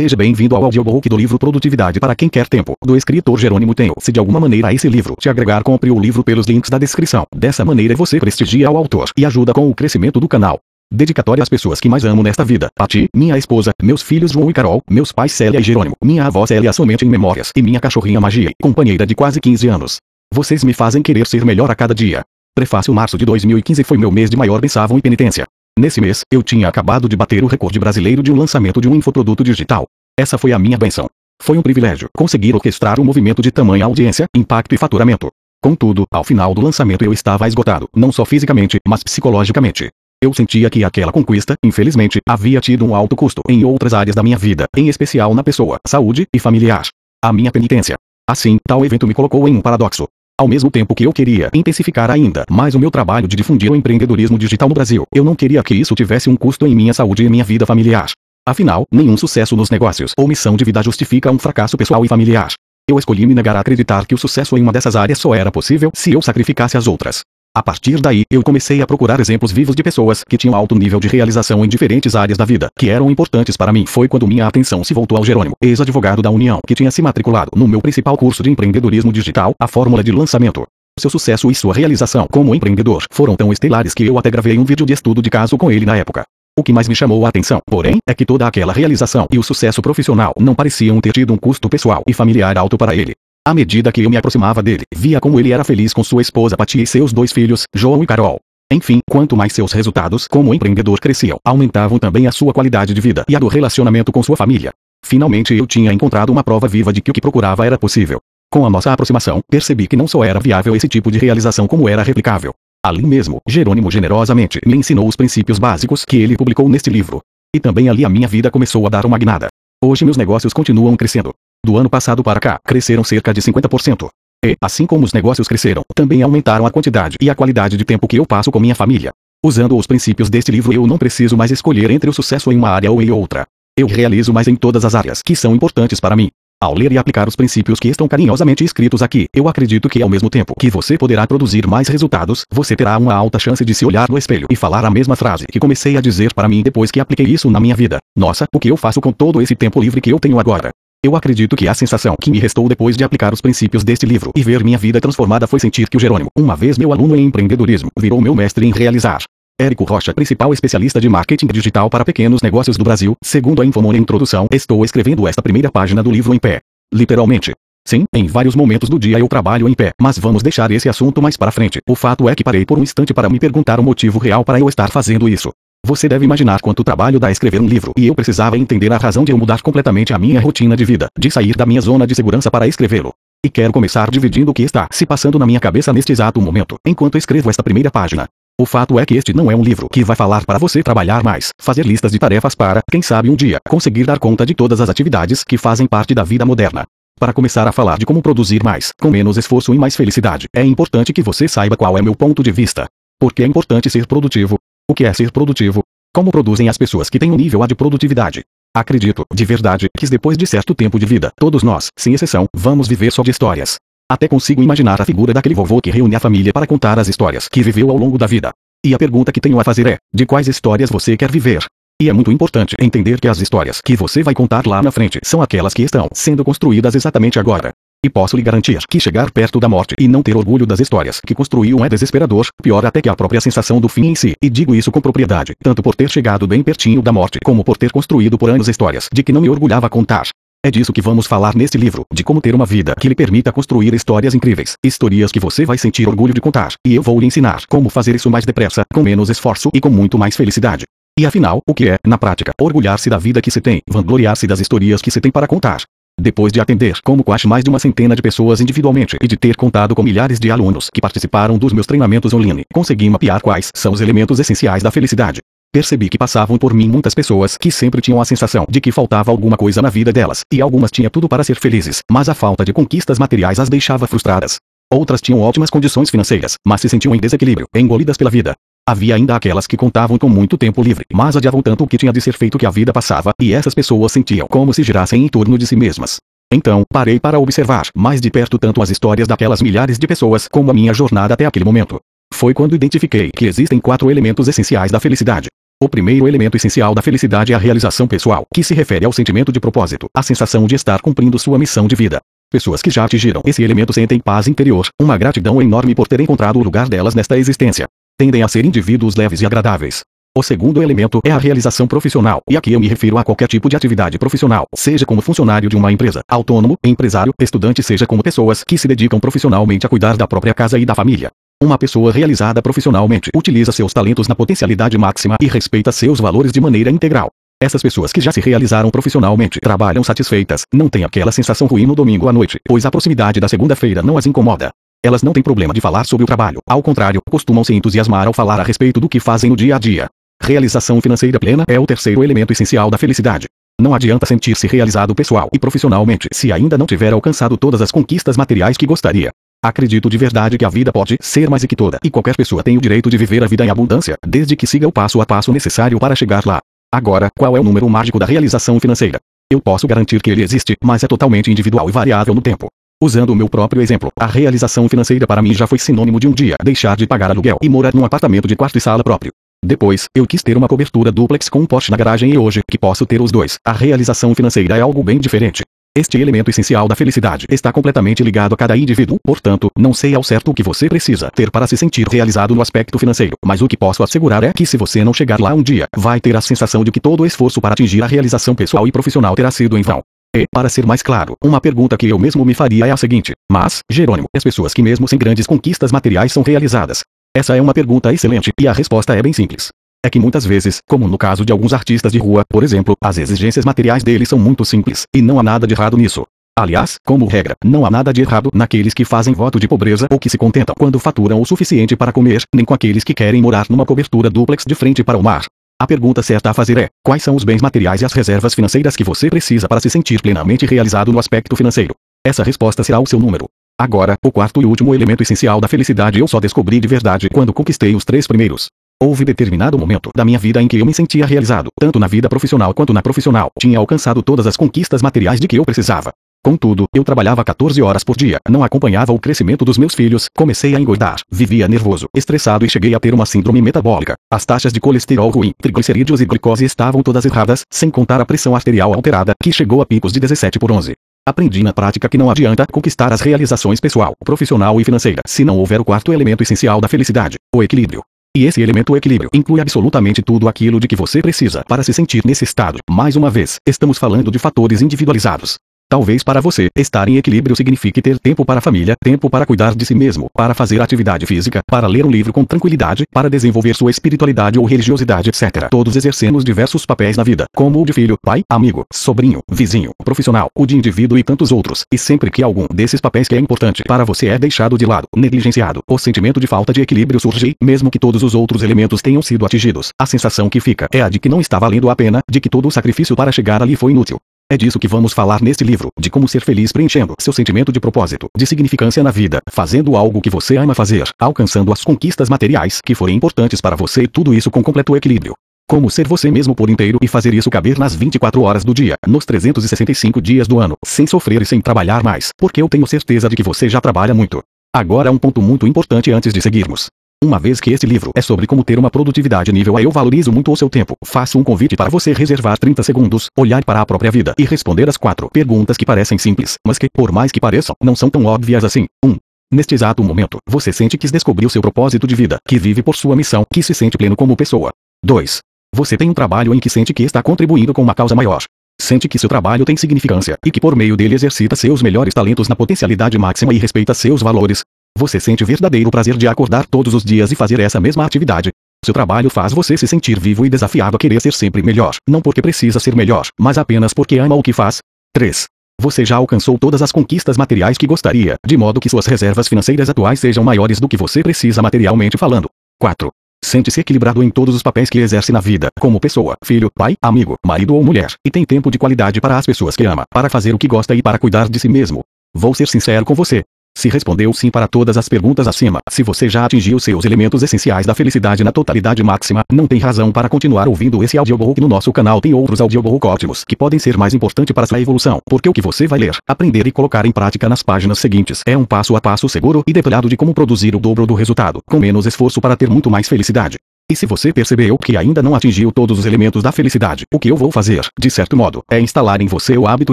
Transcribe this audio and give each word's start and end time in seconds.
Seja 0.00 0.16
bem-vindo 0.16 0.56
ao 0.56 0.64
audiobook 0.64 1.10
do 1.10 1.16
livro 1.18 1.38
Produtividade 1.38 2.00
para 2.00 2.14
quem 2.14 2.26
quer 2.26 2.48
tempo, 2.48 2.72
do 2.82 2.96
escritor 2.96 3.38
Jerônimo 3.38 3.74
Tenho. 3.74 3.92
Se 3.98 4.10
de 4.10 4.18
alguma 4.18 4.40
maneira 4.40 4.72
esse 4.72 4.88
livro 4.88 5.14
te 5.20 5.28
agregar, 5.28 5.62
compre 5.62 5.90
o 5.90 6.00
livro 6.00 6.24
pelos 6.24 6.46
links 6.46 6.70
da 6.70 6.78
descrição. 6.78 7.26
Dessa 7.36 7.66
maneira 7.66 7.94
você 7.94 8.18
prestigia 8.18 8.70
o 8.70 8.78
autor 8.78 9.10
e 9.14 9.26
ajuda 9.26 9.52
com 9.52 9.68
o 9.68 9.74
crescimento 9.74 10.18
do 10.18 10.26
canal. 10.26 10.58
Dedicatória 10.90 11.42
às 11.42 11.50
pessoas 11.50 11.80
que 11.80 11.88
mais 11.90 12.02
amo 12.06 12.22
nesta 12.22 12.42
vida. 12.42 12.70
Pati, 12.74 13.10
minha 13.14 13.36
esposa, 13.36 13.72
meus 13.82 14.00
filhos 14.00 14.32
João 14.32 14.48
e 14.48 14.54
Carol, 14.54 14.80
meus 14.90 15.12
pais 15.12 15.32
Célia 15.32 15.60
e 15.60 15.62
Jerônimo, 15.62 15.94
minha 16.02 16.24
avó 16.24 16.46
Célia 16.46 16.72
somente 16.72 17.04
em 17.04 17.08
memórias 17.10 17.52
e 17.54 17.60
minha 17.60 17.78
cachorrinha 17.78 18.22
Magia, 18.22 18.52
companheira 18.62 19.06
de 19.06 19.14
quase 19.14 19.38
15 19.38 19.68
anos. 19.68 19.96
Vocês 20.32 20.64
me 20.64 20.72
fazem 20.72 21.02
querer 21.02 21.26
ser 21.26 21.44
melhor 21.44 21.70
a 21.70 21.74
cada 21.74 21.94
dia. 21.94 22.22
Prefácio 22.56 22.94
Março 22.94 23.18
de 23.18 23.26
2015 23.26 23.84
foi 23.84 23.98
meu 23.98 24.10
mês 24.10 24.30
de 24.30 24.36
maior 24.38 24.62
benção 24.62 24.96
e 24.96 25.02
penitência. 25.02 25.44
Nesse 25.80 25.98
mês, 25.98 26.20
eu 26.30 26.42
tinha 26.42 26.68
acabado 26.68 27.08
de 27.08 27.16
bater 27.16 27.42
o 27.42 27.46
recorde 27.46 27.78
brasileiro 27.78 28.22
de 28.22 28.30
um 28.30 28.36
lançamento 28.36 28.82
de 28.82 28.86
um 28.86 28.94
infoproduto 28.94 29.42
digital. 29.42 29.86
Essa 30.14 30.36
foi 30.36 30.52
a 30.52 30.58
minha 30.58 30.76
benção. 30.76 31.06
Foi 31.40 31.56
um 31.56 31.62
privilégio 31.62 32.06
conseguir 32.14 32.54
orquestrar 32.54 33.00
um 33.00 33.04
movimento 33.04 33.40
de 33.40 33.50
tamanha 33.50 33.86
audiência, 33.86 34.26
impacto 34.36 34.74
e 34.74 34.76
faturamento. 34.76 35.30
Contudo, 35.62 36.04
ao 36.12 36.22
final 36.22 36.52
do 36.52 36.60
lançamento 36.60 37.02
eu 37.02 37.14
estava 37.14 37.48
esgotado, 37.48 37.88
não 37.96 38.12
só 38.12 38.26
fisicamente, 38.26 38.78
mas 38.86 39.02
psicologicamente. 39.02 39.88
Eu 40.22 40.34
sentia 40.34 40.68
que 40.68 40.84
aquela 40.84 41.12
conquista, 41.12 41.54
infelizmente, 41.64 42.20
havia 42.28 42.60
tido 42.60 42.84
um 42.84 42.94
alto 42.94 43.16
custo 43.16 43.40
em 43.48 43.64
outras 43.64 43.94
áreas 43.94 44.14
da 44.14 44.22
minha 44.22 44.36
vida, 44.36 44.66
em 44.76 44.90
especial 44.90 45.34
na 45.34 45.42
pessoa, 45.42 45.78
saúde 45.86 46.26
e 46.30 46.38
familiar. 46.38 46.82
A 47.24 47.32
minha 47.32 47.50
penitência. 47.50 47.96
Assim, 48.28 48.58
tal 48.68 48.84
evento 48.84 49.06
me 49.06 49.14
colocou 49.14 49.48
em 49.48 49.56
um 49.56 49.62
paradoxo. 49.62 50.06
Ao 50.40 50.48
mesmo 50.48 50.70
tempo 50.70 50.94
que 50.94 51.04
eu 51.04 51.12
queria 51.12 51.50
intensificar 51.52 52.10
ainda 52.10 52.46
mais 52.50 52.74
o 52.74 52.78
meu 52.78 52.90
trabalho 52.90 53.28
de 53.28 53.36
difundir 53.36 53.70
o 53.70 53.76
empreendedorismo 53.76 54.38
digital 54.38 54.70
no 54.70 54.74
Brasil, 54.74 55.04
eu 55.14 55.22
não 55.22 55.34
queria 55.34 55.62
que 55.62 55.74
isso 55.74 55.94
tivesse 55.94 56.30
um 56.30 56.34
custo 56.34 56.66
em 56.66 56.74
minha 56.74 56.94
saúde 56.94 57.22
e 57.22 57.28
minha 57.28 57.44
vida 57.44 57.66
familiar. 57.66 58.08
Afinal, 58.48 58.86
nenhum 58.90 59.18
sucesso 59.18 59.54
nos 59.54 59.68
negócios 59.68 60.14
ou 60.16 60.26
missão 60.26 60.56
de 60.56 60.64
vida 60.64 60.82
justifica 60.82 61.30
um 61.30 61.38
fracasso 61.38 61.76
pessoal 61.76 62.06
e 62.06 62.08
familiar. 62.08 62.54
Eu 62.88 62.98
escolhi 62.98 63.26
me 63.26 63.34
negar 63.34 63.54
a 63.54 63.60
acreditar 63.60 64.06
que 64.06 64.14
o 64.14 64.18
sucesso 64.18 64.56
em 64.56 64.62
uma 64.62 64.72
dessas 64.72 64.96
áreas 64.96 65.18
só 65.18 65.34
era 65.34 65.52
possível 65.52 65.90
se 65.92 66.12
eu 66.12 66.22
sacrificasse 66.22 66.74
as 66.74 66.86
outras. 66.86 67.20
A 67.52 67.64
partir 67.64 68.00
daí, 68.00 68.22
eu 68.30 68.44
comecei 68.44 68.80
a 68.80 68.86
procurar 68.86 69.18
exemplos 69.18 69.50
vivos 69.50 69.74
de 69.74 69.82
pessoas 69.82 70.22
que 70.22 70.38
tinham 70.38 70.54
alto 70.54 70.76
nível 70.76 71.00
de 71.00 71.08
realização 71.08 71.64
em 71.64 71.68
diferentes 71.68 72.14
áreas 72.14 72.38
da 72.38 72.44
vida, 72.44 72.68
que 72.78 72.88
eram 72.88 73.10
importantes 73.10 73.56
para 73.56 73.72
mim. 73.72 73.86
Foi 73.86 74.06
quando 74.06 74.24
minha 74.24 74.46
atenção 74.46 74.84
se 74.84 74.94
voltou 74.94 75.18
ao 75.18 75.24
Jerônimo, 75.24 75.56
ex-advogado 75.60 76.22
da 76.22 76.30
União, 76.30 76.60
que 76.64 76.76
tinha 76.76 76.92
se 76.92 77.02
matriculado 77.02 77.50
no 77.56 77.66
meu 77.66 77.80
principal 77.80 78.16
curso 78.16 78.40
de 78.44 78.50
empreendedorismo 78.50 79.12
digital, 79.12 79.52
a 79.58 79.66
fórmula 79.66 80.04
de 80.04 80.12
lançamento. 80.12 80.64
Seu 80.96 81.10
sucesso 81.10 81.50
e 81.50 81.54
sua 81.56 81.74
realização 81.74 82.28
como 82.30 82.54
empreendedor 82.54 83.02
foram 83.10 83.34
tão 83.34 83.52
estelares 83.52 83.94
que 83.94 84.06
eu 84.06 84.16
até 84.16 84.30
gravei 84.30 84.56
um 84.56 84.64
vídeo 84.64 84.86
de 84.86 84.92
estudo 84.92 85.20
de 85.20 85.28
caso 85.28 85.58
com 85.58 85.72
ele 85.72 85.84
na 85.84 85.96
época. 85.96 86.22
O 86.56 86.62
que 86.62 86.72
mais 86.72 86.86
me 86.86 86.94
chamou 86.94 87.26
a 87.26 87.30
atenção, 87.30 87.58
porém, 87.66 87.98
é 88.08 88.14
que 88.14 88.24
toda 88.24 88.46
aquela 88.46 88.72
realização 88.72 89.26
e 89.28 89.38
o 89.38 89.42
sucesso 89.42 89.82
profissional 89.82 90.32
não 90.38 90.54
pareciam 90.54 91.00
ter 91.00 91.10
tido 91.10 91.32
um 91.32 91.36
custo 91.36 91.68
pessoal 91.68 92.04
e 92.06 92.12
familiar 92.12 92.56
alto 92.56 92.78
para 92.78 92.94
ele. 92.94 93.12
À 93.50 93.54
medida 93.54 93.90
que 93.90 94.00
eu 94.00 94.08
me 94.08 94.16
aproximava 94.16 94.62
dele, 94.62 94.84
via 94.94 95.20
como 95.20 95.40
ele 95.40 95.50
era 95.50 95.64
feliz 95.64 95.92
com 95.92 96.04
sua 96.04 96.22
esposa 96.22 96.56
Paty 96.56 96.82
e 96.82 96.86
seus 96.86 97.12
dois 97.12 97.32
filhos, 97.32 97.64
João 97.74 98.00
e 98.00 98.06
Carol. 98.06 98.38
Enfim, 98.72 99.00
quanto 99.10 99.36
mais 99.36 99.52
seus 99.52 99.72
resultados 99.72 100.28
como 100.28 100.54
empreendedor 100.54 101.00
cresciam, 101.00 101.36
aumentavam 101.44 101.98
também 101.98 102.28
a 102.28 102.30
sua 102.30 102.52
qualidade 102.52 102.94
de 102.94 103.00
vida 103.00 103.24
e 103.28 103.34
a 103.34 103.40
do 103.40 103.48
relacionamento 103.48 104.12
com 104.12 104.22
sua 104.22 104.36
família. 104.36 104.70
Finalmente 105.04 105.52
eu 105.52 105.66
tinha 105.66 105.92
encontrado 105.92 106.30
uma 106.30 106.44
prova 106.44 106.68
viva 106.68 106.92
de 106.92 107.00
que 107.00 107.10
o 107.10 107.12
que 107.12 107.20
procurava 107.20 107.66
era 107.66 107.76
possível. 107.76 108.20
Com 108.52 108.64
a 108.64 108.70
nossa 108.70 108.92
aproximação, 108.92 109.40
percebi 109.50 109.88
que 109.88 109.96
não 109.96 110.06
só 110.06 110.22
era 110.22 110.38
viável 110.38 110.76
esse 110.76 110.86
tipo 110.86 111.10
de 111.10 111.18
realização 111.18 111.66
como 111.66 111.88
era 111.88 112.04
replicável. 112.04 112.54
Ali 112.86 113.04
mesmo, 113.04 113.38
Jerônimo 113.48 113.90
generosamente 113.90 114.60
me 114.64 114.76
ensinou 114.76 115.08
os 115.08 115.16
princípios 115.16 115.58
básicos 115.58 116.04
que 116.04 116.18
ele 116.18 116.36
publicou 116.36 116.68
neste 116.68 116.88
livro. 116.88 117.20
E 117.52 117.58
também 117.58 117.88
ali 117.88 118.04
a 118.04 118.08
minha 118.08 118.28
vida 118.28 118.48
começou 118.48 118.86
a 118.86 118.88
dar 118.88 119.04
uma 119.04 119.18
guinada. 119.18 119.48
Hoje 119.82 120.04
meus 120.04 120.16
negócios 120.16 120.52
continuam 120.52 120.96
crescendo. 120.96 121.34
Do 121.64 121.76
ano 121.76 121.90
passado 121.90 122.22
para 122.22 122.40
cá, 122.40 122.58
cresceram 122.66 123.04
cerca 123.04 123.34
de 123.34 123.42
50%. 123.42 124.08
E, 124.42 124.56
assim 124.62 124.86
como 124.86 125.04
os 125.04 125.12
negócios 125.12 125.46
cresceram, 125.46 125.82
também 125.94 126.22
aumentaram 126.22 126.64
a 126.64 126.70
quantidade 126.70 127.16
e 127.20 127.28
a 127.28 127.34
qualidade 127.34 127.76
de 127.76 127.84
tempo 127.84 128.08
que 128.08 128.18
eu 128.18 128.24
passo 128.24 128.50
com 128.50 128.58
minha 128.58 128.74
família. 128.74 129.12
Usando 129.44 129.76
os 129.76 129.86
princípios 129.86 130.30
deste 130.30 130.50
livro, 130.50 130.72
eu 130.72 130.86
não 130.86 130.96
preciso 130.96 131.36
mais 131.36 131.50
escolher 131.50 131.90
entre 131.90 132.08
o 132.08 132.12
sucesso 132.14 132.50
em 132.50 132.56
uma 132.56 132.70
área 132.70 132.90
ou 132.90 133.02
em 133.02 133.10
outra. 133.10 133.46
Eu 133.76 133.86
realizo 133.86 134.32
mais 134.32 134.48
em 134.48 134.56
todas 134.56 134.84
as 134.84 134.94
áreas 134.94 135.20
que 135.22 135.36
são 135.36 135.54
importantes 135.54 136.00
para 136.00 136.16
mim. 136.16 136.30
Ao 136.62 136.74
ler 136.74 136.92
e 136.92 136.98
aplicar 136.98 137.28
os 137.28 137.36
princípios 137.36 137.78
que 137.78 137.88
estão 137.88 138.08
carinhosamente 138.08 138.64
escritos 138.64 139.02
aqui, 139.02 139.26
eu 139.34 139.48
acredito 139.48 139.88
que 139.88 140.02
ao 140.02 140.08
mesmo 140.08 140.28
tempo 140.28 140.54
que 140.58 140.70
você 140.70 140.98
poderá 140.98 141.26
produzir 141.26 141.66
mais 141.66 141.88
resultados, 141.88 142.44
você 142.52 142.74
terá 142.74 142.98
uma 142.98 143.14
alta 143.14 143.38
chance 143.38 143.64
de 143.64 143.74
se 143.74 143.84
olhar 143.86 144.10
no 144.10 144.18
espelho 144.18 144.46
e 144.50 144.56
falar 144.56 144.84
a 144.84 144.90
mesma 144.90 145.16
frase 145.16 145.46
que 145.50 145.58
comecei 145.58 145.96
a 145.96 146.02
dizer 146.02 146.34
para 146.34 146.48
mim 146.48 146.62
depois 146.62 146.90
que 146.90 147.00
apliquei 147.00 147.26
isso 147.26 147.50
na 147.50 147.60
minha 147.60 147.74
vida. 147.74 147.98
Nossa, 148.16 148.46
o 148.54 148.58
que 148.58 148.70
eu 148.70 148.76
faço 148.76 149.00
com 149.00 149.12
todo 149.12 149.40
esse 149.40 149.54
tempo 149.54 149.80
livre 149.80 150.02
que 150.02 150.12
eu 150.12 150.20
tenho 150.20 150.38
agora? 150.38 150.70
Eu 151.02 151.16
acredito 151.16 151.56
que 151.56 151.66
a 151.66 151.72
sensação 151.72 152.14
que 152.20 152.30
me 152.30 152.38
restou 152.38 152.68
depois 152.68 152.94
de 152.94 153.02
aplicar 153.02 153.32
os 153.32 153.40
princípios 153.40 153.82
deste 153.82 154.04
livro 154.04 154.32
e 154.36 154.42
ver 154.42 154.62
minha 154.62 154.76
vida 154.76 155.00
transformada 155.00 155.46
foi 155.46 155.58
sentir 155.58 155.88
que 155.88 155.96
o 155.96 156.00
Jerônimo, 156.00 156.28
uma 156.36 156.54
vez 156.54 156.76
meu 156.76 156.92
aluno 156.92 157.16
em 157.16 157.24
empreendedorismo, 157.24 157.88
virou 157.98 158.20
meu 158.20 158.34
mestre 158.34 158.66
em 158.66 158.70
realizar. 158.70 159.22
Érico 159.58 159.84
Rocha, 159.84 160.12
principal 160.12 160.52
especialista 160.52 161.00
de 161.00 161.08
marketing 161.08 161.46
digital 161.46 161.88
para 161.88 162.04
pequenos 162.04 162.42
negócios 162.42 162.76
do 162.76 162.84
Brasil, 162.84 163.16
segundo 163.24 163.62
a 163.62 163.64
Infomone 163.64 163.98
Introdução, 163.98 164.46
estou 164.52 164.84
escrevendo 164.84 165.26
esta 165.26 165.40
primeira 165.40 165.70
página 165.70 166.02
do 166.02 166.10
livro 166.10 166.34
em 166.34 166.38
pé. 166.38 166.60
Literalmente. 166.92 167.54
Sim, 167.88 168.04
em 168.14 168.26
vários 168.26 168.54
momentos 168.54 168.90
do 168.90 168.98
dia 168.98 169.18
eu 169.18 169.26
trabalho 169.26 169.66
em 169.70 169.72
pé, 169.72 169.92
mas 169.98 170.18
vamos 170.18 170.42
deixar 170.42 170.70
esse 170.70 170.86
assunto 170.86 171.22
mais 171.22 171.34
para 171.34 171.50
frente. 171.50 171.80
O 171.88 171.94
fato 171.94 172.28
é 172.28 172.34
que 172.34 172.44
parei 172.44 172.66
por 172.66 172.78
um 172.78 172.82
instante 172.82 173.14
para 173.14 173.30
me 173.30 173.38
perguntar 173.38 173.80
o 173.80 173.82
motivo 173.82 174.18
real 174.18 174.44
para 174.44 174.60
eu 174.60 174.68
estar 174.68 174.90
fazendo 174.90 175.30
isso. 175.30 175.50
Você 175.90 176.08
deve 176.08 176.24
imaginar 176.24 176.60
quanto 176.60 176.84
trabalho 176.84 177.18
dá 177.18 177.32
escrever 177.32 177.60
um 177.60 177.66
livro 177.66 177.92
e 177.96 178.06
eu 178.06 178.14
precisava 178.14 178.56
entender 178.56 178.92
a 178.92 178.96
razão 178.96 179.24
de 179.24 179.32
eu 179.32 179.38
mudar 179.38 179.60
completamente 179.60 180.12
a 180.12 180.18
minha 180.18 180.40
rotina 180.40 180.76
de 180.76 180.84
vida, 180.84 181.08
de 181.18 181.30
sair 181.30 181.56
da 181.56 181.66
minha 181.66 181.80
zona 181.80 182.06
de 182.06 182.14
segurança 182.14 182.48
para 182.50 182.68
escrevê-lo. 182.68 183.12
E 183.44 183.48
quero 183.48 183.72
começar 183.72 184.10
dividindo 184.10 184.50
o 184.50 184.54
que 184.54 184.62
está 184.62 184.86
se 184.92 185.04
passando 185.04 185.38
na 185.38 185.46
minha 185.46 185.58
cabeça 185.58 185.92
neste 185.92 186.12
exato 186.12 186.40
momento, 186.40 186.76
enquanto 186.86 187.18
escrevo 187.18 187.50
esta 187.50 187.62
primeira 187.62 187.90
página. 187.90 188.28
O 188.60 188.66
fato 188.66 189.00
é 189.00 189.06
que 189.06 189.14
este 189.14 189.32
não 189.32 189.50
é 189.50 189.56
um 189.56 189.62
livro 189.62 189.88
que 189.90 190.04
vai 190.04 190.14
falar 190.14 190.44
para 190.44 190.58
você 190.58 190.82
trabalhar 190.82 191.24
mais, 191.24 191.48
fazer 191.60 191.84
listas 191.84 192.12
de 192.12 192.18
tarefas 192.18 192.54
para, 192.54 192.82
quem 192.88 193.00
sabe 193.02 193.30
um 193.30 193.34
dia, 193.34 193.58
conseguir 193.66 194.04
dar 194.04 194.18
conta 194.18 194.44
de 194.44 194.54
todas 194.54 194.80
as 194.80 194.90
atividades 194.90 195.42
que 195.42 195.56
fazem 195.56 195.86
parte 195.86 196.14
da 196.14 196.22
vida 196.22 196.44
moderna. 196.44 196.84
Para 197.18 197.32
começar 197.32 197.66
a 197.66 197.72
falar 197.72 197.98
de 197.98 198.06
como 198.06 198.22
produzir 198.22 198.62
mais, 198.62 198.92
com 199.00 199.10
menos 199.10 199.38
esforço 199.38 199.74
e 199.74 199.78
mais 199.78 199.96
felicidade, 199.96 200.46
é 200.54 200.62
importante 200.62 201.12
que 201.12 201.22
você 201.22 201.48
saiba 201.48 201.76
qual 201.76 201.98
é 201.98 202.02
meu 202.02 202.14
ponto 202.14 202.42
de 202.42 202.52
vista. 202.52 202.86
Porque 203.18 203.42
é 203.42 203.46
importante 203.46 203.90
ser 203.90 204.06
produtivo, 204.06 204.56
o 204.90 204.94
que 204.94 205.04
é 205.04 205.12
ser 205.12 205.30
produtivo? 205.30 205.82
Como 206.12 206.32
produzem 206.32 206.68
as 206.68 206.76
pessoas 206.76 207.08
que 207.08 207.18
têm 207.18 207.30
um 207.30 207.36
nível 207.36 207.62
A 207.62 207.66
de 207.68 207.76
produtividade? 207.76 208.42
Acredito, 208.74 209.24
de 209.32 209.44
verdade, 209.44 209.86
que 209.96 210.06
depois 210.06 210.36
de 210.36 210.44
certo 210.46 210.74
tempo 210.74 210.98
de 210.98 211.06
vida, 211.06 211.30
todos 211.38 211.62
nós, 211.62 211.86
sem 211.96 212.12
exceção, 212.12 212.46
vamos 212.52 212.88
viver 212.88 213.12
só 213.12 213.22
de 213.22 213.30
histórias. 213.30 213.76
Até 214.10 214.26
consigo 214.26 214.60
imaginar 214.60 215.00
a 215.00 215.04
figura 215.04 215.32
daquele 215.32 215.54
vovô 215.54 215.80
que 215.80 215.92
reúne 215.92 216.16
a 216.16 216.20
família 216.20 216.52
para 216.52 216.66
contar 216.66 216.98
as 216.98 217.06
histórias 217.06 217.46
que 217.46 217.62
viveu 217.62 217.88
ao 217.88 217.96
longo 217.96 218.18
da 218.18 218.26
vida. 218.26 218.50
E 218.84 218.92
a 218.92 218.98
pergunta 218.98 219.30
que 219.30 219.40
tenho 219.40 219.60
a 219.60 219.64
fazer 219.64 219.86
é: 219.86 219.98
de 220.12 220.26
quais 220.26 220.48
histórias 220.48 220.90
você 220.90 221.16
quer 221.16 221.30
viver? 221.30 221.64
E 222.02 222.08
é 222.08 222.12
muito 222.12 222.32
importante 222.32 222.74
entender 222.80 223.20
que 223.20 223.28
as 223.28 223.40
histórias 223.40 223.80
que 223.80 223.94
você 223.94 224.24
vai 224.24 224.34
contar 224.34 224.66
lá 224.66 224.82
na 224.82 224.90
frente 224.90 225.20
são 225.22 225.40
aquelas 225.40 225.72
que 225.72 225.82
estão 225.82 226.08
sendo 226.12 226.44
construídas 226.44 226.96
exatamente 226.96 227.38
agora. 227.38 227.72
E 228.02 228.08
posso 228.08 228.34
lhe 228.34 228.42
garantir 228.42 228.78
que 228.88 228.98
chegar 228.98 229.30
perto 229.30 229.60
da 229.60 229.68
morte 229.68 229.94
e 229.98 230.08
não 230.08 230.22
ter 230.22 230.34
orgulho 230.34 230.64
das 230.64 230.80
histórias 230.80 231.20
que 231.20 231.34
construiu 231.34 231.84
é 231.84 231.88
desesperador, 231.88 232.46
pior 232.62 232.86
até 232.86 233.02
que 233.02 233.10
a 233.10 233.14
própria 233.14 233.42
sensação 233.42 233.78
do 233.78 233.90
fim 233.90 234.06
em 234.06 234.14
si. 234.14 234.32
E 234.42 234.48
digo 234.48 234.74
isso 234.74 234.90
com 234.90 235.02
propriedade, 235.02 235.52
tanto 235.62 235.82
por 235.82 235.94
ter 235.94 236.08
chegado 236.08 236.46
bem 236.46 236.62
pertinho 236.62 237.02
da 237.02 237.12
morte, 237.12 237.38
como 237.44 237.62
por 237.62 237.76
ter 237.76 237.92
construído 237.92 238.38
por 238.38 238.48
anos 238.48 238.68
histórias 238.68 239.06
de 239.12 239.22
que 239.22 239.34
não 239.34 239.42
me 239.42 239.50
orgulhava 239.50 239.90
contar. 239.90 240.28
É 240.64 240.70
disso 240.70 240.94
que 240.94 241.02
vamos 241.02 241.26
falar 241.26 241.54
neste 241.54 241.76
livro, 241.76 242.06
de 242.10 242.24
como 242.24 242.40
ter 242.40 242.54
uma 242.54 242.64
vida 242.64 242.94
que 242.98 243.06
lhe 243.06 243.14
permita 243.14 243.52
construir 243.52 243.92
histórias 243.92 244.34
incríveis, 244.34 244.76
histórias 244.82 245.30
que 245.30 245.40
você 245.40 245.66
vai 245.66 245.76
sentir 245.76 246.08
orgulho 246.08 246.32
de 246.32 246.40
contar, 246.40 246.72
e 246.86 246.94
eu 246.94 247.02
vou 247.02 247.20
lhe 247.20 247.26
ensinar 247.26 247.64
como 247.68 247.90
fazer 247.90 248.14
isso 248.14 248.30
mais 248.30 248.46
depressa, 248.46 248.82
com 248.94 249.02
menos 249.02 249.28
esforço 249.28 249.70
e 249.74 249.80
com 249.80 249.90
muito 249.90 250.18
mais 250.18 250.34
felicidade. 250.34 250.84
E 251.18 251.26
afinal, 251.26 251.60
o 251.68 251.74
que 251.74 251.90
é, 251.90 251.98
na 252.06 252.16
prática, 252.16 252.52
orgulhar-se 252.58 253.10
da 253.10 253.18
vida 253.18 253.42
que 253.42 253.50
se 253.50 253.60
tem, 253.60 253.82
vangloriar-se 253.86 254.46
das 254.46 254.58
histórias 254.58 255.02
que 255.02 255.10
se 255.10 255.20
tem 255.20 255.30
para 255.30 255.46
contar. 255.46 255.82
Depois 256.18 256.52
de 256.52 256.60
atender 256.60 256.98
como 257.02 257.24
quase 257.24 257.46
mais 257.46 257.64
de 257.64 257.70
uma 257.70 257.78
centena 257.78 258.14
de 258.14 258.22
pessoas 258.22 258.60
individualmente 258.60 259.16
e 259.20 259.26
de 259.26 259.36
ter 259.36 259.56
contado 259.56 259.94
com 259.94 260.02
milhares 260.02 260.38
de 260.38 260.50
alunos 260.50 260.88
que 260.92 261.00
participaram 261.00 261.58
dos 261.58 261.72
meus 261.72 261.86
treinamentos 261.86 262.34
online, 262.34 262.64
consegui 262.72 263.08
mapear 263.08 263.40
quais 263.40 263.70
são 263.74 263.92
os 263.92 264.00
elementos 264.00 264.38
essenciais 264.38 264.82
da 264.82 264.90
felicidade. 264.90 265.40
Percebi 265.72 266.08
que 266.08 266.18
passavam 266.18 266.58
por 266.58 266.74
mim 266.74 266.88
muitas 266.88 267.14
pessoas 267.14 267.56
que 267.56 267.70
sempre 267.70 268.00
tinham 268.00 268.20
a 268.20 268.24
sensação 268.24 268.66
de 268.68 268.80
que 268.80 268.90
faltava 268.90 269.30
alguma 269.30 269.56
coisa 269.56 269.80
na 269.80 269.88
vida 269.88 270.12
delas, 270.12 270.42
e 270.52 270.60
algumas 270.60 270.90
tinham 270.90 271.10
tudo 271.10 271.28
para 271.28 271.44
ser 271.44 271.56
felizes, 271.60 272.00
mas 272.10 272.28
a 272.28 272.34
falta 272.34 272.64
de 272.64 272.72
conquistas 272.72 273.18
materiais 273.18 273.60
as 273.60 273.68
deixava 273.68 274.06
frustradas. 274.06 274.58
Outras 274.92 275.20
tinham 275.20 275.40
ótimas 275.40 275.70
condições 275.70 276.10
financeiras, 276.10 276.54
mas 276.66 276.80
se 276.80 276.88
sentiam 276.88 277.14
em 277.14 277.20
desequilíbrio, 277.20 277.68
engolidas 277.74 278.16
pela 278.16 278.30
vida. 278.30 278.56
Havia 278.90 279.14
ainda 279.14 279.36
aquelas 279.36 279.68
que 279.68 279.76
contavam 279.76 280.18
com 280.18 280.28
muito 280.28 280.58
tempo 280.58 280.82
livre, 280.82 281.04
mas 281.12 281.36
adiavam 281.36 281.62
tanto 281.62 281.84
o 281.84 281.86
que 281.86 281.96
tinha 281.96 282.12
de 282.12 282.20
ser 282.20 282.32
feito 282.32 282.58
que 282.58 282.66
a 282.66 282.70
vida 282.70 282.92
passava, 282.92 283.30
e 283.40 283.52
essas 283.52 283.72
pessoas 283.72 284.10
sentiam 284.10 284.48
como 284.48 284.74
se 284.74 284.82
girassem 284.82 285.24
em 285.24 285.28
torno 285.28 285.56
de 285.56 285.64
si 285.64 285.76
mesmas. 285.76 286.16
Então, 286.52 286.82
parei 286.92 287.20
para 287.20 287.38
observar 287.38 287.84
mais 287.94 288.20
de 288.20 288.28
perto 288.32 288.58
tanto 288.58 288.82
as 288.82 288.90
histórias 288.90 289.28
daquelas 289.28 289.62
milhares 289.62 289.96
de 289.96 290.08
pessoas 290.08 290.48
como 290.48 290.72
a 290.72 290.74
minha 290.74 290.92
jornada 290.92 291.34
até 291.34 291.46
aquele 291.46 291.64
momento. 291.64 292.00
Foi 292.34 292.52
quando 292.52 292.74
identifiquei 292.74 293.30
que 293.30 293.46
existem 293.46 293.78
quatro 293.78 294.10
elementos 294.10 294.48
essenciais 294.48 294.90
da 294.90 294.98
felicidade. 294.98 295.46
O 295.80 295.88
primeiro 295.88 296.26
elemento 296.26 296.56
essencial 296.56 296.92
da 296.92 297.00
felicidade 297.00 297.52
é 297.52 297.54
a 297.54 297.60
realização 297.60 298.08
pessoal, 298.08 298.44
que 298.52 298.64
se 298.64 298.74
refere 298.74 299.04
ao 299.04 299.12
sentimento 299.12 299.52
de 299.52 299.60
propósito, 299.60 300.08
a 300.12 300.20
sensação 300.24 300.66
de 300.66 300.74
estar 300.74 301.00
cumprindo 301.00 301.38
sua 301.38 301.60
missão 301.60 301.86
de 301.86 301.94
vida. 301.94 302.18
Pessoas 302.50 302.82
que 302.82 302.90
já 302.90 303.04
atingiram 303.04 303.40
esse 303.46 303.62
elemento 303.62 303.92
sentem 303.92 304.18
paz 304.18 304.48
interior, 304.48 304.88
uma 305.00 305.16
gratidão 305.16 305.62
enorme 305.62 305.94
por 305.94 306.08
ter 306.08 306.20
encontrado 306.20 306.58
o 306.58 306.62
lugar 306.64 306.88
delas 306.88 307.14
nesta 307.14 307.38
existência. 307.38 307.86
Tendem 308.20 308.42
a 308.42 308.48
ser 308.48 308.66
indivíduos 308.66 309.16
leves 309.16 309.40
e 309.40 309.46
agradáveis. 309.46 310.02
O 310.36 310.42
segundo 310.42 310.82
elemento 310.82 311.22
é 311.24 311.30
a 311.30 311.38
realização 311.38 311.86
profissional, 311.86 312.42
e 312.50 312.54
aqui 312.54 312.70
eu 312.70 312.78
me 312.78 312.86
refiro 312.86 313.16
a 313.16 313.24
qualquer 313.24 313.48
tipo 313.48 313.66
de 313.66 313.76
atividade 313.76 314.18
profissional, 314.18 314.66
seja 314.76 315.06
como 315.06 315.22
funcionário 315.22 315.70
de 315.70 315.74
uma 315.74 315.90
empresa, 315.90 316.20
autônomo, 316.28 316.76
empresário, 316.84 317.32
estudante, 317.40 317.82
seja 317.82 318.06
como 318.06 318.22
pessoas 318.22 318.62
que 318.62 318.76
se 318.76 318.86
dedicam 318.86 319.18
profissionalmente 319.18 319.86
a 319.86 319.88
cuidar 319.88 320.18
da 320.18 320.28
própria 320.28 320.52
casa 320.52 320.78
e 320.78 320.84
da 320.84 320.94
família. 320.94 321.30
Uma 321.62 321.78
pessoa 321.78 322.12
realizada 322.12 322.60
profissionalmente 322.60 323.30
utiliza 323.34 323.72
seus 323.72 323.94
talentos 323.94 324.28
na 324.28 324.34
potencialidade 324.34 324.98
máxima 324.98 325.38
e 325.40 325.46
respeita 325.46 325.90
seus 325.90 326.20
valores 326.20 326.52
de 326.52 326.60
maneira 326.60 326.90
integral. 326.90 327.30
Essas 327.58 327.80
pessoas 327.80 328.12
que 328.12 328.20
já 328.20 328.32
se 328.32 328.40
realizaram 328.42 328.90
profissionalmente 328.90 329.58
trabalham 329.60 330.04
satisfeitas, 330.04 330.64
não 330.74 330.90
têm 330.90 331.04
aquela 331.04 331.32
sensação 331.32 331.66
ruim 331.66 331.86
no 331.86 331.94
domingo 331.94 332.28
à 332.28 332.34
noite, 332.34 332.60
pois 332.68 332.84
a 332.84 332.90
proximidade 332.90 333.40
da 333.40 333.48
segunda-feira 333.48 334.02
não 334.02 334.18
as 334.18 334.26
incomoda. 334.26 334.70
Elas 335.02 335.22
não 335.22 335.32
têm 335.32 335.42
problema 335.42 335.72
de 335.72 335.80
falar 335.80 336.04
sobre 336.04 336.24
o 336.24 336.26
trabalho, 336.26 336.60
ao 336.66 336.82
contrário, 336.82 337.22
costumam 337.30 337.64
se 337.64 337.72
entusiasmar 337.74 338.26
ao 338.26 338.34
falar 338.34 338.60
a 338.60 338.62
respeito 338.62 339.00
do 339.00 339.08
que 339.08 339.18
fazem 339.18 339.48
no 339.48 339.56
dia 339.56 339.76
a 339.76 339.78
dia. 339.78 340.08
Realização 340.42 341.00
financeira 341.00 341.40
plena 341.40 341.64
é 341.66 341.80
o 341.80 341.86
terceiro 341.86 342.22
elemento 342.22 342.52
essencial 342.52 342.90
da 342.90 342.98
felicidade. 342.98 343.46
Não 343.80 343.94
adianta 343.94 344.26
sentir-se 344.26 344.66
realizado 344.66 345.14
pessoal 345.14 345.48
e 345.54 345.58
profissionalmente 345.58 346.28
se 346.32 346.52
ainda 346.52 346.76
não 346.76 346.84
tiver 346.84 347.14
alcançado 347.14 347.56
todas 347.56 347.80
as 347.80 347.90
conquistas 347.90 348.36
materiais 348.36 348.76
que 348.76 348.84
gostaria. 348.84 349.30
Acredito 349.64 350.10
de 350.10 350.18
verdade 350.18 350.58
que 350.58 350.66
a 350.66 350.68
vida 350.68 350.92
pode 350.92 351.16
ser 351.20 351.48
mais 351.48 351.62
e 351.64 351.68
que 351.68 351.76
toda 351.76 351.98
e 352.04 352.10
qualquer 352.10 352.36
pessoa 352.36 352.62
tem 352.62 352.76
o 352.76 352.80
direito 352.80 353.08
de 353.08 353.16
viver 353.16 353.42
a 353.42 353.46
vida 353.46 353.64
em 353.64 353.70
abundância, 353.70 354.16
desde 354.26 354.54
que 354.54 354.66
siga 354.66 354.86
o 354.86 354.92
passo 354.92 355.18
a 355.22 355.26
passo 355.26 355.50
necessário 355.50 355.98
para 355.98 356.14
chegar 356.14 356.44
lá. 356.44 356.60
Agora, 356.92 357.30
qual 357.38 357.56
é 357.56 357.60
o 357.60 357.64
número 357.64 357.88
mágico 357.88 358.18
da 358.18 358.26
realização 358.26 358.78
financeira? 358.78 359.18
Eu 359.50 359.62
posso 359.62 359.86
garantir 359.86 360.20
que 360.20 360.30
ele 360.30 360.42
existe, 360.42 360.76
mas 360.84 361.02
é 361.02 361.08
totalmente 361.08 361.50
individual 361.50 361.88
e 361.88 361.92
variável 361.92 362.34
no 362.34 362.42
tempo. 362.42 362.68
Usando 363.02 363.30
o 363.30 363.34
meu 363.34 363.48
próprio 363.48 363.80
exemplo, 363.80 364.12
a 364.14 364.26
realização 364.26 364.86
financeira 364.86 365.26
para 365.26 365.40
mim 365.40 365.54
já 365.54 365.66
foi 365.66 365.78
sinônimo 365.78 366.20
de 366.20 366.28
um 366.28 366.32
dia 366.32 366.54
deixar 366.62 366.98
de 366.98 367.06
pagar 367.06 367.30
aluguel 367.30 367.56
e 367.62 367.66
morar 367.66 367.94
num 367.94 368.04
apartamento 368.04 368.46
de 368.46 368.54
quarto 368.54 368.76
e 368.76 368.80
sala 368.80 369.02
próprio. 369.02 369.32
Depois, 369.64 370.04
eu 370.14 370.26
quis 370.26 370.42
ter 370.42 370.54
uma 370.54 370.68
cobertura 370.68 371.10
duplex 371.10 371.48
com 371.48 371.60
um 371.60 371.66
poste 371.66 371.90
na 371.90 371.96
garagem 371.96 372.30
e 372.30 372.36
hoje, 372.36 372.60
que 372.70 372.76
posso 372.76 373.06
ter 373.06 373.22
os 373.22 373.32
dois, 373.32 373.56
a 373.64 373.72
realização 373.72 374.34
financeira 374.34 374.76
é 374.76 374.82
algo 374.82 375.02
bem 375.02 375.18
diferente. 375.18 375.62
Este 375.96 376.18
elemento 376.18 376.50
essencial 376.50 376.86
da 376.86 376.94
felicidade 376.94 377.46
está 377.50 377.72
completamente 377.72 378.22
ligado 378.22 378.52
a 378.52 378.56
cada 378.56 378.76
indivíduo, 378.76 379.16
portanto, 379.24 379.70
não 379.78 379.94
sei 379.94 380.14
ao 380.14 380.22
certo 380.22 380.50
o 380.50 380.54
que 380.54 380.62
você 380.62 380.86
precisa 380.86 381.30
ter 381.34 381.50
para 381.50 381.66
se 381.66 381.78
sentir 381.78 382.06
realizado 382.06 382.54
no 382.54 382.60
aspecto 382.60 382.98
financeiro, 382.98 383.34
mas 383.42 383.62
o 383.62 383.66
que 383.66 383.78
posso 383.78 384.02
assegurar 384.02 384.44
é 384.44 384.52
que 384.52 384.66
se 384.66 384.76
você 384.76 385.02
não 385.02 385.14
chegar 385.14 385.40
lá 385.40 385.54
um 385.54 385.62
dia, 385.62 385.86
vai 385.96 386.20
ter 386.20 386.36
a 386.36 386.40
sensação 386.42 386.84
de 386.84 386.92
que 386.92 387.00
todo 387.00 387.22
o 387.22 387.26
esforço 387.26 387.62
para 387.62 387.72
atingir 387.72 388.02
a 388.02 388.06
realização 388.06 388.54
pessoal 388.54 388.86
e 388.86 388.92
profissional 388.92 389.34
terá 389.34 389.50
sido 389.50 389.78
em 389.78 389.82
vão. 389.82 390.02
E, 390.34 390.46
para 390.46 390.68
ser 390.68 390.86
mais 390.86 391.02
claro, 391.02 391.36
uma 391.42 391.60
pergunta 391.60 391.96
que 391.96 392.08
eu 392.08 392.18
mesmo 392.18 392.44
me 392.44 392.54
faria 392.54 392.86
é 392.86 392.90
a 392.92 392.96
seguinte: 392.96 393.32
Mas, 393.50 393.80
Jerônimo, 393.90 394.28
as 394.34 394.44
pessoas 394.44 394.72
que 394.72 394.82
mesmo 394.82 395.08
sem 395.08 395.18
grandes 395.18 395.46
conquistas 395.46 395.90
materiais 395.90 396.32
são 396.32 396.42
realizadas? 396.42 397.02
Essa 397.36 397.56
é 397.56 397.60
uma 397.60 397.74
pergunta 397.74 398.12
excelente, 398.12 398.52
e 398.60 398.68
a 398.68 398.72
resposta 398.72 399.14
é 399.14 399.22
bem 399.22 399.32
simples. 399.32 399.70
É 400.04 400.08
que 400.08 400.20
muitas 400.20 400.46
vezes, 400.46 400.78
como 400.88 401.08
no 401.08 401.18
caso 401.18 401.44
de 401.44 401.52
alguns 401.52 401.72
artistas 401.72 402.12
de 402.12 402.18
rua, 402.18 402.44
por 402.48 402.62
exemplo, 402.62 402.94
as 403.02 403.18
exigências 403.18 403.64
materiais 403.64 404.04
deles 404.04 404.28
são 404.28 404.38
muito 404.38 404.64
simples, 404.64 405.02
e 405.14 405.20
não 405.20 405.38
há 405.38 405.42
nada 405.42 405.66
de 405.66 405.74
errado 405.74 405.96
nisso. 405.96 406.24
Aliás, 406.56 406.96
como 407.04 407.26
regra, 407.26 407.56
não 407.64 407.84
há 407.84 407.90
nada 407.90 408.12
de 408.12 408.20
errado 408.20 408.50
naqueles 408.54 408.94
que 408.94 409.04
fazem 409.04 409.34
voto 409.34 409.58
de 409.58 409.66
pobreza 409.66 410.06
ou 410.10 410.18
que 410.18 410.30
se 410.30 410.38
contentam 410.38 410.74
quando 410.78 410.98
faturam 410.98 411.40
o 411.40 411.46
suficiente 411.46 411.96
para 411.96 412.12
comer, 412.12 412.42
nem 412.54 412.64
com 412.64 412.74
aqueles 412.74 413.02
que 413.02 413.14
querem 413.14 413.42
morar 413.42 413.66
numa 413.68 413.86
cobertura 413.86 414.30
duplex 414.30 414.64
de 414.66 414.74
frente 414.74 415.02
para 415.02 415.18
o 415.18 415.22
mar. 415.22 415.44
A 415.80 415.86
pergunta 415.86 416.22
certa 416.22 416.50
a 416.50 416.54
fazer 416.54 416.76
é: 416.76 416.90
quais 417.02 417.22
são 417.22 417.34
os 417.34 417.42
bens 417.42 417.62
materiais 417.62 418.02
e 418.02 418.04
as 418.04 418.12
reservas 418.12 418.52
financeiras 418.52 418.94
que 418.94 419.02
você 419.02 419.30
precisa 419.30 419.66
para 419.66 419.80
se 419.80 419.88
sentir 419.88 420.20
plenamente 420.20 420.66
realizado 420.66 421.10
no 421.10 421.18
aspecto 421.18 421.56
financeiro? 421.56 421.94
Essa 422.22 422.42
resposta 422.42 422.84
será 422.84 423.00
o 423.00 423.06
seu 423.06 423.18
número. 423.18 423.46
Agora, 423.80 424.14
o 424.22 424.30
quarto 424.30 424.60
e 424.60 424.66
último 424.66 424.94
elemento 424.94 425.22
essencial 425.22 425.58
da 425.58 425.66
felicidade 425.66 426.20
eu 426.20 426.28
só 426.28 426.38
descobri 426.38 426.80
de 426.80 426.86
verdade 426.86 427.30
quando 427.30 427.50
conquistei 427.54 427.94
os 427.94 428.04
três 428.04 428.26
primeiros. 428.26 428.66
Houve 429.02 429.24
determinado 429.24 429.78
momento 429.78 430.10
da 430.14 430.22
minha 430.22 430.38
vida 430.38 430.60
em 430.60 430.68
que 430.68 430.76
eu 430.76 430.84
me 430.84 430.92
sentia 430.92 431.24
realizado, 431.24 431.70
tanto 431.80 431.98
na 431.98 432.06
vida 432.06 432.28
profissional 432.28 432.74
quanto 432.74 432.92
na 432.92 433.00
profissional. 433.00 433.50
Tinha 433.58 433.78
alcançado 433.78 434.22
todas 434.22 434.46
as 434.46 434.58
conquistas 434.58 435.00
materiais 435.00 435.40
de 435.40 435.48
que 435.48 435.58
eu 435.58 435.64
precisava. 435.64 436.12
Contudo, 436.42 436.86
eu 436.94 437.04
trabalhava 437.04 437.44
14 437.44 437.82
horas 437.82 438.02
por 438.02 438.16
dia, 438.16 438.38
não 438.48 438.64
acompanhava 438.64 439.12
o 439.12 439.18
crescimento 439.18 439.62
dos 439.62 439.76
meus 439.76 439.94
filhos, 439.94 440.26
comecei 440.34 440.74
a 440.74 440.80
engordar, 440.80 441.20
vivia 441.30 441.68
nervoso, 441.68 442.06
estressado 442.16 442.64
e 442.64 442.70
cheguei 442.70 442.94
a 442.94 443.00
ter 443.00 443.12
uma 443.12 443.26
síndrome 443.26 443.60
metabólica. 443.60 444.14
As 444.32 444.46
taxas 444.46 444.72
de 444.72 444.80
colesterol 444.80 445.28
ruim, 445.28 445.52
triglicerídeos 445.60 446.22
e 446.22 446.24
glicose 446.24 446.64
estavam 446.64 447.02
todas 447.02 447.26
erradas, 447.26 447.64
sem 447.70 447.90
contar 447.90 448.22
a 448.22 448.24
pressão 448.24 448.56
arterial 448.56 448.94
alterada, 448.94 449.34
que 449.42 449.52
chegou 449.52 449.82
a 449.82 449.86
picos 449.86 450.12
de 450.14 450.20
17 450.20 450.58
por 450.58 450.72
11. 450.72 450.94
Aprendi 451.28 451.62
na 451.62 451.74
prática 451.74 452.08
que 452.08 452.16
não 452.16 452.30
adianta 452.30 452.66
conquistar 452.72 453.12
as 453.12 453.20
realizações 453.20 453.78
pessoal, 453.78 454.14
profissional 454.24 454.80
e 454.80 454.84
financeira 454.84 455.20
se 455.26 455.44
não 455.44 455.58
houver 455.58 455.78
o 455.78 455.84
quarto 455.84 456.10
elemento 456.10 456.42
essencial 456.42 456.80
da 456.80 456.88
felicidade, 456.88 457.36
o 457.54 457.62
equilíbrio. 457.62 458.02
E 458.34 458.46
esse 458.46 458.62
elemento 458.62 458.96
equilíbrio 458.96 459.28
inclui 459.34 459.60
absolutamente 459.60 460.22
tudo 460.22 460.48
aquilo 460.48 460.80
de 460.80 460.88
que 460.88 460.96
você 460.96 461.20
precisa 461.20 461.62
para 461.68 461.82
se 461.82 461.92
sentir 461.92 462.22
nesse 462.24 462.44
estado. 462.44 462.78
Mais 462.88 463.14
uma 463.14 463.28
vez, 463.28 463.56
estamos 463.66 463.98
falando 463.98 464.30
de 464.30 464.38
fatores 464.38 464.80
individualizados. 464.80 465.58
Talvez 465.90 466.22
para 466.22 466.40
você, 466.40 466.68
estar 466.76 467.08
em 467.08 467.16
equilíbrio 467.16 467.56
signifique 467.56 468.00
ter 468.00 468.16
tempo 468.16 468.44
para 468.44 468.58
a 468.58 468.62
família, 468.62 468.94
tempo 469.02 469.28
para 469.28 469.44
cuidar 469.44 469.74
de 469.74 469.84
si 469.84 469.92
mesmo, 469.92 470.30
para 470.32 470.54
fazer 470.54 470.80
atividade 470.80 471.26
física, 471.26 471.62
para 471.66 471.88
ler 471.88 472.06
um 472.06 472.10
livro 472.10 472.32
com 472.32 472.44
tranquilidade, 472.44 473.02
para 473.12 473.28
desenvolver 473.28 473.74
sua 473.74 473.90
espiritualidade 473.90 474.56
ou 474.56 474.64
religiosidade, 474.64 475.30
etc. 475.30 475.68
Todos 475.68 475.96
exercemos 475.96 476.44
diversos 476.44 476.86
papéis 476.86 477.16
na 477.16 477.24
vida, 477.24 477.46
como 477.56 477.82
o 477.82 477.84
de 477.84 477.92
filho, 477.92 478.16
pai, 478.22 478.44
amigo, 478.48 478.86
sobrinho, 478.92 479.40
vizinho, 479.50 479.90
profissional, 480.04 480.48
o 480.54 480.64
de 480.64 480.76
indivíduo 480.76 481.18
e 481.18 481.24
tantos 481.24 481.50
outros. 481.50 481.82
E 481.92 481.98
sempre 481.98 482.30
que 482.30 482.40
algum 482.40 482.68
desses 482.72 483.00
papéis 483.00 483.26
que 483.26 483.34
é 483.34 483.40
importante 483.40 483.82
para 483.82 484.04
você 484.04 484.28
é 484.28 484.38
deixado 484.38 484.78
de 484.78 484.86
lado, 484.86 485.08
negligenciado, 485.16 485.82
o 485.88 485.98
sentimento 485.98 486.38
de 486.38 486.46
falta 486.46 486.72
de 486.72 486.80
equilíbrio 486.80 487.18
surge, 487.18 487.56
mesmo 487.60 487.90
que 487.90 487.98
todos 487.98 488.22
os 488.22 488.32
outros 488.32 488.62
elementos 488.62 489.02
tenham 489.02 489.22
sido 489.22 489.44
atingidos. 489.44 489.90
A 489.98 490.06
sensação 490.06 490.48
que 490.48 490.60
fica 490.60 490.86
é 490.92 491.02
a 491.02 491.08
de 491.08 491.18
que 491.18 491.28
não 491.28 491.40
está 491.40 491.58
valendo 491.58 491.90
a 491.90 491.96
pena, 491.96 492.20
de 492.30 492.40
que 492.40 492.48
todo 492.48 492.68
o 492.68 492.70
sacrifício 492.70 493.16
para 493.16 493.32
chegar 493.32 493.60
ali 493.60 493.74
foi 493.74 493.90
inútil. 493.90 494.20
É 494.52 494.56
disso 494.56 494.80
que 494.80 494.88
vamos 494.88 495.12
falar 495.12 495.40
neste 495.40 495.62
livro, 495.62 495.90
de 495.96 496.10
como 496.10 496.26
ser 496.26 496.40
feliz 496.40 496.72
preenchendo 496.72 497.14
seu 497.20 497.32
sentimento 497.32 497.70
de 497.70 497.78
propósito, 497.78 498.26
de 498.36 498.44
significância 498.44 499.00
na 499.00 499.12
vida, 499.12 499.38
fazendo 499.48 499.94
algo 499.94 500.20
que 500.20 500.28
você 500.28 500.56
ama 500.56 500.74
fazer, 500.74 501.08
alcançando 501.20 501.72
as 501.72 501.84
conquistas 501.84 502.28
materiais 502.28 502.80
que 502.84 502.92
forem 502.92 503.14
importantes 503.14 503.60
para 503.60 503.76
você 503.76 504.02
e 504.02 504.08
tudo 504.08 504.34
isso 504.34 504.50
com 504.50 504.60
completo 504.60 504.96
equilíbrio. 504.96 505.34
Como 505.68 505.88
ser 505.88 506.08
você 506.08 506.32
mesmo 506.32 506.52
por 506.52 506.68
inteiro 506.68 506.98
e 507.00 507.06
fazer 507.06 507.32
isso 507.32 507.48
caber 507.48 507.78
nas 507.78 507.94
24 507.94 508.42
horas 508.42 508.64
do 508.64 508.74
dia, 508.74 508.96
nos 509.06 509.24
365 509.24 510.20
dias 510.20 510.48
do 510.48 510.58
ano, 510.58 510.74
sem 510.84 511.06
sofrer 511.06 511.42
e 511.42 511.46
sem 511.46 511.60
trabalhar 511.60 512.02
mais, 512.02 512.30
porque 512.36 512.60
eu 512.60 512.68
tenho 512.68 512.88
certeza 512.88 513.28
de 513.28 513.36
que 513.36 513.44
você 513.44 513.68
já 513.68 513.80
trabalha 513.80 514.12
muito. 514.12 514.42
Agora 514.74 515.12
um 515.12 515.18
ponto 515.18 515.40
muito 515.40 515.64
importante 515.64 516.10
antes 516.10 516.32
de 516.32 516.42
seguirmos. 516.42 516.88
Uma 517.22 517.38
vez 517.38 517.60
que 517.60 517.70
este 517.70 517.84
livro 517.84 518.12
é 518.16 518.22
sobre 518.22 518.46
como 518.46 518.64
ter 518.64 518.78
uma 518.78 518.90
produtividade 518.90 519.52
nível 519.52 519.76
A, 519.76 519.82
eu 519.82 519.90
valorizo 519.90 520.32
muito 520.32 520.50
o 520.50 520.56
seu 520.56 520.70
tempo. 520.70 520.96
Faço 521.04 521.38
um 521.38 521.44
convite 521.44 521.76
para 521.76 521.90
você 521.90 522.14
reservar 522.14 522.56
30 522.58 522.82
segundos, 522.82 523.26
olhar 523.36 523.62
para 523.62 523.78
a 523.78 523.84
própria 523.84 524.10
vida 524.10 524.32
e 524.38 524.44
responder 524.46 524.88
as 524.88 524.96
quatro 524.96 525.28
perguntas 525.28 525.76
que 525.76 525.84
parecem 525.84 526.16
simples, 526.16 526.54
mas 526.66 526.78
que, 526.78 526.88
por 526.90 527.12
mais 527.12 527.30
que 527.30 527.38
pareçam, 527.38 527.76
não 527.82 527.94
são 527.94 528.08
tão 528.08 528.24
óbvias 528.24 528.64
assim. 528.64 528.86
1. 529.04 529.10
Um, 529.10 529.16
Neste 529.52 529.74
exato 529.74 530.02
momento, 530.02 530.38
você 530.48 530.72
sente 530.72 530.96
que 530.96 531.10
descobriu 531.10 531.50
seu 531.50 531.60
propósito 531.60 532.06
de 532.06 532.14
vida, 532.14 532.38
que 532.48 532.58
vive 532.58 532.82
por 532.82 532.96
sua 532.96 533.14
missão, 533.14 533.44
que 533.52 533.62
se 533.62 533.74
sente 533.74 533.98
pleno 533.98 534.16
como 534.16 534.34
pessoa. 534.34 534.70
2. 535.04 535.40
Você 535.74 535.98
tem 535.98 536.08
um 536.08 536.14
trabalho 536.14 536.54
em 536.54 536.58
que 536.58 536.70
sente 536.70 536.94
que 536.94 537.02
está 537.02 537.22
contribuindo 537.22 537.74
com 537.74 537.82
uma 537.82 537.94
causa 537.94 538.14
maior. 538.14 538.42
Sente 538.80 539.06
que 539.08 539.18
seu 539.18 539.28
trabalho 539.28 539.66
tem 539.66 539.76
significância 539.76 540.38
e 540.46 540.50
que 540.50 540.60
por 540.60 540.74
meio 540.74 540.96
dele 540.96 541.16
exercita 541.16 541.54
seus 541.54 541.82
melhores 541.82 542.14
talentos 542.14 542.48
na 542.48 542.56
potencialidade 542.56 543.18
máxima 543.18 543.52
e 543.52 543.58
respeita 543.58 543.92
seus 543.92 544.22
valores. 544.22 544.62
Você 544.98 545.18
sente 545.18 545.44
verdadeiro 545.44 545.90
prazer 545.90 546.16
de 546.16 546.28
acordar 546.28 546.66
todos 546.66 546.94
os 546.94 547.04
dias 547.04 547.32
e 547.32 547.34
fazer 547.34 547.60
essa 547.60 547.80
mesma 547.80 548.04
atividade. 548.04 548.50
Seu 548.84 548.94
trabalho 548.94 549.28
faz 549.28 549.52
você 549.52 549.76
se 549.76 549.86
sentir 549.86 550.18
vivo 550.18 550.44
e 550.46 550.50
desafiado 550.50 550.96
a 550.96 550.98
querer 550.98 551.20
ser 551.20 551.32
sempre 551.32 551.62
melhor, 551.62 551.94
não 552.08 552.20
porque 552.20 552.40
precisa 552.40 552.80
ser 552.80 552.96
melhor, 552.96 553.26
mas 553.38 553.58
apenas 553.58 553.92
porque 553.92 554.18
ama 554.18 554.34
o 554.34 554.42
que 554.42 554.52
faz. 554.52 554.78
3. 555.14 555.46
Você 555.80 556.04
já 556.04 556.16
alcançou 556.16 556.58
todas 556.58 556.82
as 556.82 556.92
conquistas 556.92 557.36
materiais 557.36 557.78
que 557.78 557.86
gostaria, 557.86 558.36
de 558.46 558.56
modo 558.56 558.80
que 558.80 558.88
suas 558.88 559.06
reservas 559.06 559.48
financeiras 559.48 559.88
atuais 559.88 560.20
sejam 560.20 560.44
maiores 560.44 560.78
do 560.80 560.88
que 560.88 560.96
você 560.96 561.22
precisa 561.22 561.62
materialmente 561.62 562.18
falando. 562.18 562.48
4. 562.78 563.10
Sente-se 563.42 563.80
equilibrado 563.80 564.22
em 564.22 564.30
todos 564.30 564.54
os 564.54 564.62
papéis 564.62 564.90
que 564.90 564.98
exerce 564.98 565.32
na 565.32 565.40
vida, 565.40 565.68
como 565.80 565.98
pessoa, 565.98 566.36
filho, 566.44 566.70
pai, 566.74 566.96
amigo, 567.00 567.36
marido 567.44 567.74
ou 567.74 567.82
mulher, 567.82 568.12
e 568.24 568.30
tem 568.30 568.44
tempo 568.44 568.70
de 568.70 568.78
qualidade 568.78 569.20
para 569.20 569.38
as 569.38 569.46
pessoas 569.46 569.76
que 569.76 569.84
ama, 569.84 570.04
para 570.10 570.28
fazer 570.28 570.54
o 570.54 570.58
que 570.58 570.68
gosta 570.68 570.94
e 570.94 571.02
para 571.02 571.18
cuidar 571.18 571.48
de 571.48 571.58
si 571.58 571.68
mesmo. 571.68 572.02
Vou 572.34 572.54
ser 572.54 572.68
sincero 572.68 573.04
com 573.04 573.14
você. 573.14 573.42
Se 573.76 573.88
respondeu 573.88 574.32
sim 574.34 574.50
para 574.50 574.68
todas 574.68 574.96
as 574.98 575.08
perguntas 575.08 575.48
acima, 575.48 575.80
se 575.88 576.02
você 576.02 576.28
já 576.28 576.44
atingiu 576.44 576.78
seus 576.78 577.04
elementos 577.04 577.42
essenciais 577.42 577.86
da 577.86 577.94
felicidade 577.94 578.44
na 578.44 578.52
totalidade 578.52 579.02
máxima, 579.02 579.42
não 579.50 579.66
tem 579.66 579.78
razão 579.78 580.12
para 580.12 580.28
continuar 580.28 580.68
ouvindo 580.68 581.02
esse 581.02 581.16
audiobook 581.16 581.60
no 581.60 581.68
nosso 581.68 581.92
canal. 581.92 582.20
Tem 582.20 582.34
outros 582.34 582.60
audiobook 582.60 583.06
ótimos 583.06 583.44
que 583.44 583.56
podem 583.56 583.78
ser 583.78 583.96
mais 583.96 584.12
importantes 584.12 584.52
para 584.52 584.66
sua 584.66 584.80
evolução, 584.80 585.18
porque 585.24 585.48
o 585.48 585.52
que 585.52 585.62
você 585.62 585.86
vai 585.86 585.98
ler, 585.98 586.16
aprender 586.28 586.66
e 586.66 586.72
colocar 586.72 587.06
em 587.06 587.12
prática 587.12 587.48
nas 587.48 587.62
páginas 587.62 587.98
seguintes 587.98 588.42
é 588.44 588.56
um 588.56 588.64
passo 588.64 588.96
a 588.96 589.00
passo 589.00 589.28
seguro 589.28 589.62
e 589.66 589.72
detalhado 589.72 590.08
de 590.08 590.16
como 590.16 590.34
produzir 590.34 590.74
o 590.74 590.80
dobro 590.80 591.06
do 591.06 591.14
resultado, 591.14 591.60
com 591.66 591.78
menos 591.78 592.06
esforço 592.06 592.40
para 592.40 592.56
ter 592.56 592.68
muito 592.68 592.90
mais 592.90 593.08
felicidade. 593.08 593.56
E 593.90 593.96
se 593.96 594.06
você 594.06 594.32
percebeu 594.32 594.78
que 594.78 594.96
ainda 594.96 595.20
não 595.20 595.34
atingiu 595.34 595.72
todos 595.72 595.98
os 595.98 596.06
elementos 596.06 596.44
da 596.44 596.52
felicidade, 596.52 597.02
o 597.12 597.18
que 597.18 597.28
eu 597.28 597.36
vou 597.36 597.50
fazer, 597.50 597.80
de 597.98 598.08
certo 598.08 598.36
modo, 598.36 598.62
é 598.70 598.78
instalar 598.78 599.20
em 599.20 599.26
você 599.26 599.58
o 599.58 599.66
hábito 599.66 599.92